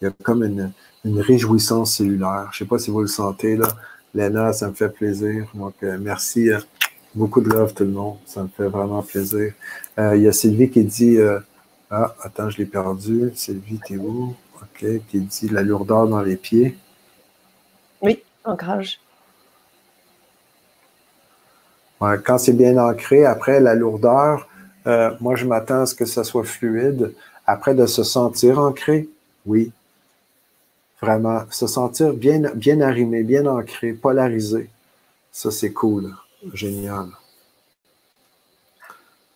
Il 0.00 0.04
y 0.04 0.08
a 0.08 0.12
comme 0.22 0.44
une, 0.44 0.72
réjouissance 1.04 1.96
cellulaire. 1.96 2.50
Je 2.52 2.62
ne 2.62 2.66
sais 2.66 2.68
pas 2.68 2.78
si 2.78 2.90
vous 2.90 3.00
le 3.00 3.08
sentez, 3.08 3.56
là. 3.56 3.66
Léna, 4.14 4.52
ça 4.52 4.68
me 4.68 4.74
fait 4.74 4.88
plaisir. 4.88 5.46
Donc, 5.54 5.74
euh, 5.82 5.98
merci. 6.00 6.50
Euh, 6.50 6.58
beaucoup 7.14 7.40
de 7.40 7.48
love, 7.48 7.74
tout 7.74 7.84
le 7.84 7.90
monde. 7.90 8.18
Ça 8.24 8.42
me 8.42 8.48
fait 8.48 8.68
vraiment 8.68 9.02
plaisir. 9.02 9.52
Euh, 9.98 10.16
il 10.16 10.22
y 10.22 10.28
a 10.28 10.32
Sylvie 10.32 10.70
qui 10.70 10.84
dit 10.84 11.18
Ah, 11.90 12.14
attends, 12.22 12.50
je 12.50 12.58
l'ai 12.58 12.66
perdu. 12.66 13.32
Sylvie, 13.34 13.80
t'es 13.86 13.96
où? 13.96 14.34
OK. 14.62 14.84
Qui 15.08 15.20
dit 15.20 15.48
la 15.48 15.62
lourdeur 15.62 16.06
dans 16.06 16.22
les 16.22 16.36
pieds. 16.36 16.76
Oui, 18.00 18.22
ancrage 18.44 19.00
quand 22.00 22.38
c'est 22.38 22.52
bien 22.52 22.78
ancré, 22.78 23.24
après 23.24 23.60
la 23.60 23.74
lourdeur, 23.74 24.48
euh, 24.86 25.10
moi 25.20 25.36
je 25.36 25.44
m'attends 25.44 25.82
à 25.82 25.86
ce 25.86 25.94
que 25.94 26.06
ça 26.06 26.24
soit 26.24 26.44
fluide. 26.44 27.14
Après 27.46 27.74
de 27.74 27.86
se 27.86 28.02
sentir 28.02 28.58
ancré, 28.58 29.08
oui. 29.46 29.72
Vraiment, 31.02 31.42
se 31.50 31.66
sentir 31.66 32.12
bien, 32.12 32.40
bien 32.54 32.80
arrimé, 32.80 33.22
bien 33.22 33.46
ancré, 33.46 33.92
polarisé. 33.92 34.68
Ça, 35.32 35.50
c'est 35.50 35.72
cool. 35.72 36.14
Génial. 36.52 37.08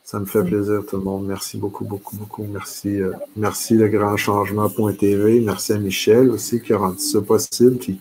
Ça 0.05 0.21
me 0.21 0.27
fait 0.27 0.45
plaisir, 0.45 0.83
tout 0.89 0.99
le 0.99 1.03
monde. 1.03 1.27
Merci 1.27 1.57
beaucoup, 1.57 1.85
beaucoup, 1.85 2.17
beaucoup. 2.17 2.45
Merci, 2.45 3.01
euh, 3.01 3.13
merci 3.37 3.75
le 3.75 3.89
grand 3.89 4.17
changement.tv. 4.17 5.41
Merci 5.41 5.73
à 5.73 5.79
Michel 5.79 6.31
aussi 6.31 6.61
qui 6.61 6.73
a 6.75 6.79
rendu 6.79 6.99
ça 6.99 7.23
possible. 7.23 7.79
Puis, 7.79 7.99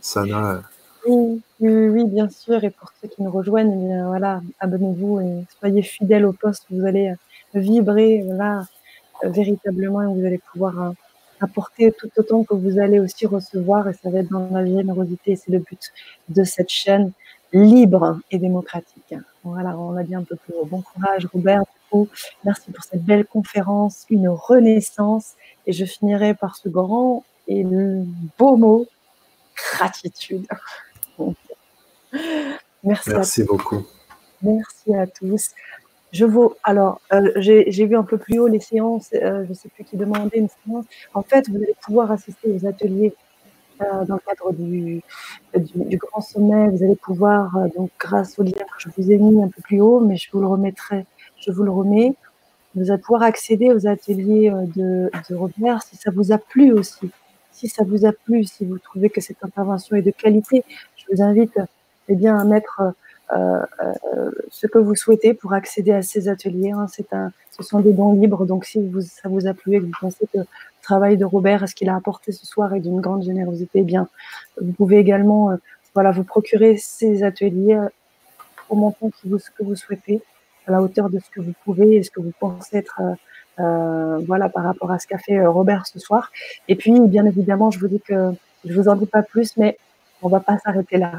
ça 0.00 0.24
n'a 0.24 0.62
oui, 1.06 1.42
oui, 1.60 2.04
bien 2.06 2.28
sûr. 2.28 2.62
Et 2.64 2.70
pour 2.70 2.92
ceux 3.00 3.08
qui 3.08 3.22
nous 3.22 3.30
rejoignent, 3.30 3.72
eh 3.72 3.86
bien, 3.86 4.06
voilà, 4.06 4.40
abonnez-vous 4.60 5.20
et 5.20 5.44
soyez 5.58 5.82
fidèles 5.82 6.24
au 6.24 6.32
poste. 6.32 6.64
Vous 6.70 6.86
allez 6.86 7.08
euh, 7.08 7.60
vibrer, 7.60 8.22
voilà, 8.24 8.64
euh, 9.24 9.28
véritablement, 9.28 10.02
et 10.02 10.06
vous 10.06 10.24
allez 10.24 10.40
pouvoir 10.52 10.80
euh, 10.80 10.90
apporter 11.40 11.92
tout 11.92 12.10
autant 12.16 12.44
que 12.44 12.54
vous 12.54 12.78
allez 12.78 13.00
aussi 13.00 13.26
recevoir. 13.26 13.88
Et 13.88 13.94
ça 13.94 14.10
va 14.10 14.20
être 14.20 14.30
dans 14.30 14.48
la 14.52 14.64
générosité. 14.64 15.36
C'est 15.36 15.50
le 15.50 15.58
but 15.58 15.92
de 16.28 16.44
cette 16.44 16.70
chaîne 16.70 17.12
libre 17.52 18.18
et 18.30 18.38
démocratique. 18.38 19.14
Voilà, 19.44 19.76
on 19.76 19.96
a 19.96 20.02
dit 20.02 20.14
un 20.14 20.22
peu 20.22 20.36
plus 20.36 20.54
haut. 20.54 20.64
Bon 20.64 20.82
courage, 20.82 21.26
Robert. 21.32 21.62
Merci 22.44 22.70
pour 22.70 22.84
cette 22.84 23.04
belle 23.04 23.26
conférence, 23.26 24.06
une 24.08 24.28
renaissance. 24.28 25.32
Et 25.66 25.72
je 25.72 25.84
finirai 25.84 26.34
par 26.34 26.56
ce 26.56 26.68
grand 26.68 27.24
et 27.48 27.64
beau 28.38 28.56
mot, 28.56 28.86
gratitude. 29.74 30.46
Merci. 32.84 33.10
Merci 33.10 33.44
beaucoup. 33.44 33.86
Merci 34.42 34.94
à 34.94 35.06
tous. 35.06 35.50
Je 36.12 36.26
vous, 36.26 36.54
alors, 36.62 37.00
euh, 37.12 37.32
j'ai 37.36 37.86
vu 37.86 37.96
un 37.96 38.02
peu 38.02 38.18
plus 38.18 38.38
haut 38.38 38.48
les 38.48 38.60
séances, 38.60 39.08
euh, 39.14 39.44
je 39.44 39.48
ne 39.48 39.54
sais 39.54 39.68
plus 39.70 39.84
qui 39.84 39.96
demandait 39.96 40.38
une 40.38 40.48
séance. 40.48 40.84
En 41.14 41.22
fait, 41.22 41.48
vous 41.48 41.56
allez 41.56 41.74
pouvoir 41.80 42.10
assister 42.10 42.52
aux 42.52 42.66
ateliers 42.66 43.14
euh, 43.80 44.04
dans 44.04 44.14
le 44.14 44.20
cadre 44.20 44.52
du, 44.52 45.02
du, 45.54 45.96
grand 45.96 46.20
sommet. 46.20 46.68
Vous 46.68 46.82
allez 46.82 46.96
pouvoir, 46.96 47.56
donc, 47.76 47.90
grâce 47.98 48.38
au 48.38 48.42
lien 48.42 48.52
que 48.52 48.78
je 48.78 48.88
vous 48.96 49.10
ai 49.10 49.18
mis 49.18 49.42
un 49.42 49.48
peu 49.48 49.62
plus 49.62 49.80
haut, 49.80 50.00
mais 50.00 50.16
je 50.16 50.28
vous 50.32 50.40
le 50.40 50.46
remettrai, 50.46 51.06
je 51.38 51.50
vous 51.50 51.62
le 51.62 51.70
remets. 51.70 52.14
vous 52.74 52.90
allez 52.90 53.00
pouvoir 53.00 53.22
accéder 53.22 53.72
aux 53.72 53.86
ateliers 53.86 54.50
euh, 54.50 54.66
de, 54.76 55.10
de 55.28 55.34
Robert 55.34 55.82
si 55.82 55.96
ça 55.96 56.10
vous 56.10 56.32
a 56.32 56.38
plu 56.38 56.72
aussi. 56.72 57.10
Si 57.50 57.68
ça 57.68 57.84
vous 57.84 58.04
a 58.06 58.12
plu, 58.12 58.44
si 58.44 58.64
vous 58.64 58.78
trouvez 58.78 59.10
que 59.10 59.20
cette 59.20 59.42
intervention 59.42 59.96
est 59.96 60.02
de 60.02 60.10
qualité, 60.10 60.64
je 60.96 61.04
vous 61.10 61.22
invite 61.22 61.58
eh 62.08 62.14
bien, 62.14 62.38
à 62.38 62.44
mettre 62.44 62.80
euh, 62.80 62.90
euh, 62.90 62.92
ce 64.50 64.66
que 64.66 64.78
vous 64.78 64.94
souhaitez 64.94 65.34
pour 65.34 65.52
accéder 65.52 65.92
à 65.92 66.02
ces 66.02 66.28
ateliers. 66.28 66.72
Hein. 66.72 66.86
C'est 66.92 67.12
un, 67.12 67.32
ce 67.50 67.62
sont 67.62 67.80
des 67.80 67.92
dons 67.92 68.12
libres, 68.12 68.44
donc 68.46 68.64
si 68.64 68.80
vous, 68.80 69.00
ça 69.00 69.28
vous 69.28 69.46
a 69.46 69.54
plu 69.54 69.76
et 69.76 69.80
que 69.80 69.86
vous 69.86 69.92
pensez 70.00 70.26
que 70.32 70.38
le 70.38 70.46
travail 70.82 71.16
de 71.16 71.24
Robert, 71.24 71.68
ce 71.68 71.74
qu'il 71.74 71.88
a 71.88 71.96
apporté 71.96 72.32
ce 72.32 72.46
soir 72.46 72.74
est 72.74 72.80
d'une 72.80 73.00
grande 73.00 73.22
générosité, 73.22 73.80
eh 73.80 73.82
bien, 73.82 74.08
vous 74.60 74.72
pouvez 74.72 74.98
également 74.98 75.56
voilà, 75.94 76.10
vous 76.10 76.24
procurer 76.24 76.76
ces 76.76 77.22
ateliers 77.22 77.78
au 78.68 78.76
montant 78.76 79.10
que 79.10 79.28
vous, 79.28 79.38
que 79.38 79.64
vous 79.64 79.76
souhaitez 79.76 80.22
à 80.66 80.72
la 80.72 80.82
hauteur 80.82 81.10
de 81.10 81.18
ce 81.18 81.30
que 81.30 81.40
vous 81.40 81.54
pouvez 81.64 81.96
et 81.96 82.02
ce 82.02 82.10
que 82.10 82.20
vous 82.20 82.32
pensez 82.38 82.76
être 82.78 83.00
euh, 83.00 83.14
euh, 83.60 84.18
voilà 84.26 84.48
par 84.48 84.64
rapport 84.64 84.90
à 84.90 84.98
ce 84.98 85.06
qu'a 85.06 85.18
fait 85.18 85.38
euh, 85.38 85.50
Robert 85.50 85.86
ce 85.86 85.98
soir. 85.98 86.30
Et 86.68 86.76
puis 86.76 86.98
bien 87.00 87.26
évidemment, 87.26 87.70
je 87.70 87.78
vous 87.78 87.88
dis 87.88 88.00
que 88.00 88.32
je 88.64 88.74
vous 88.74 88.88
en 88.88 88.96
dis 88.96 89.06
pas 89.06 89.22
plus, 89.22 89.56
mais 89.56 89.76
on 90.22 90.28
va 90.28 90.40
pas 90.40 90.58
s'arrêter 90.58 90.98
là. 90.98 91.12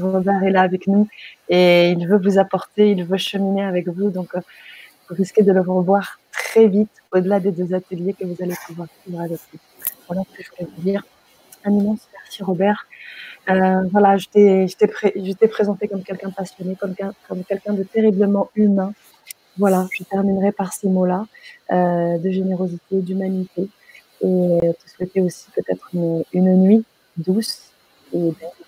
Robert 0.00 0.42
est 0.44 0.50
là 0.50 0.62
avec 0.62 0.86
nous 0.86 1.08
et 1.48 1.90
il 1.90 2.06
veut 2.06 2.18
vous 2.18 2.38
apporter, 2.38 2.90
il 2.90 3.04
veut 3.04 3.16
cheminer 3.16 3.64
avec 3.64 3.88
vous. 3.88 4.10
Donc, 4.10 4.34
vous 4.34 5.14
risquez 5.14 5.42
de 5.42 5.52
le 5.52 5.60
revoir 5.60 6.18
très 6.32 6.66
vite 6.66 6.90
au-delà 7.12 7.40
des 7.40 7.52
deux 7.52 7.74
ateliers 7.74 8.14
que 8.14 8.24
vous 8.24 8.36
allez 8.42 8.54
pouvoir 8.66 8.88
suivre 9.02 9.20
avec 9.20 9.40
lui. 9.52 9.60
Voilà 10.06 10.22
ce 10.30 10.36
que 10.36 10.42
je 10.42 10.50
voulais 10.50 10.70
vous 10.76 10.82
dire. 10.82 11.02
Un 11.64 11.72
immense 11.72 12.08
merci 12.12 12.42
Robert. 12.42 12.86
Euh, 13.48 13.82
voilà, 13.92 14.16
je 14.16 14.26
t'ai 14.28 15.48
présenté 15.48 15.86
comme 15.86 16.02
quelqu'un 16.02 16.30
passionné, 16.30 16.74
comme, 16.74 16.94
comme 17.28 17.44
quelqu'un 17.44 17.74
de 17.74 17.84
terriblement 17.84 18.50
humain. 18.56 18.92
Voilà, 19.58 19.86
je 19.92 20.02
terminerai 20.04 20.52
par 20.52 20.72
ces 20.72 20.88
mots-là, 20.88 21.26
euh, 21.72 22.18
de 22.18 22.30
générosité, 22.30 23.00
d'humanité, 23.00 23.68
et 24.20 24.58
te 24.60 24.90
souhaiter 24.90 25.20
aussi 25.20 25.46
peut-être 25.54 25.88
une, 25.94 26.24
une, 26.32 26.56
nuit 26.62 26.84
douce 27.16 27.70
et 28.12 28.18
belle. 28.18 28.65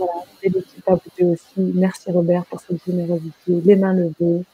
Voilà, 0.00 0.24
et 0.42 0.48
l'équipe 0.48 0.88
à 0.88 0.94
vous 0.94 1.32
aussi. 1.32 1.72
Merci 1.74 2.10
Robert 2.10 2.46
pour 2.46 2.58
cette 2.60 2.82
générosité, 2.86 3.32
les 3.48 3.76
mains 3.76 3.92
levées, 3.92 4.44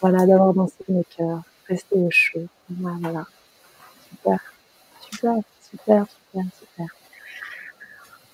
voilà, 0.00 0.24
d'avoir 0.24 0.54
dansé 0.54 0.76
mes 0.88 1.02
cœurs, 1.16 1.42
rester 1.66 1.96
au 1.96 2.08
chaud. 2.10 2.46
Voilà, 2.70 3.26
super, 4.08 4.38
super, 5.00 5.34
super, 5.68 6.06
super, 6.06 6.44
super. 6.60 6.86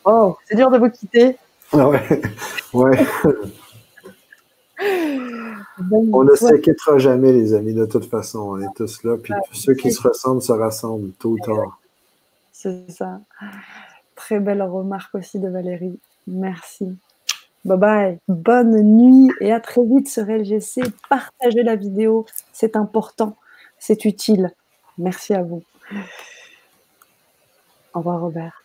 Oh, 0.05 0.37
c'est 0.45 0.57
dur 0.57 0.71
de 0.71 0.77
vous 0.77 0.91
quitter. 0.91 1.39
Ah 1.73 1.89
ouais, 1.89 2.21
ouais. 2.75 3.07
on 6.13 6.25
ne 6.25 6.35
s'inquiétera 6.35 6.99
jamais, 6.99 7.33
les 7.33 7.55
amis, 7.55 7.73
de 7.73 7.87
toute 7.87 8.05
façon. 8.05 8.41
On 8.41 8.61
est 8.61 8.75
tous 8.77 9.03
là. 9.05 9.17
Puis 9.17 9.33
ceux 9.53 9.75
qui 9.75 9.93
se 9.93 10.03
ressemblent 10.03 10.43
se 10.43 10.53
rassemblent 10.53 11.13
tôt 11.13 11.31
ou 11.31 11.39
tard. 11.39 11.81
C'est 12.53 12.91
ça. 12.91 13.21
Très 14.15 14.41
belle 14.41 14.63
remarque 14.63 15.15
aussi 15.15 15.39
de 15.39 15.49
Valérie. 15.49 15.99
Merci. 16.31 16.97
Bye 17.65 17.79
bye. 17.79 18.19
Bonne 18.29 18.81
nuit 18.81 19.31
et 19.41 19.53
à 19.53 19.61
très 19.61 19.85
vite 19.85 20.09
sur 20.09 20.25
LGC. 20.25 20.83
Partagez 21.09 21.63
la 21.63 21.77
vidéo. 21.77 22.25
C'est 22.53 22.77
important. 22.77 23.37
C'est 23.79 24.05
utile. 24.05 24.51
Merci 24.97 25.35
à 25.35 25.43
vous. 25.43 25.63
Au 27.93 27.99
revoir, 27.99 28.21
Robert. 28.21 28.60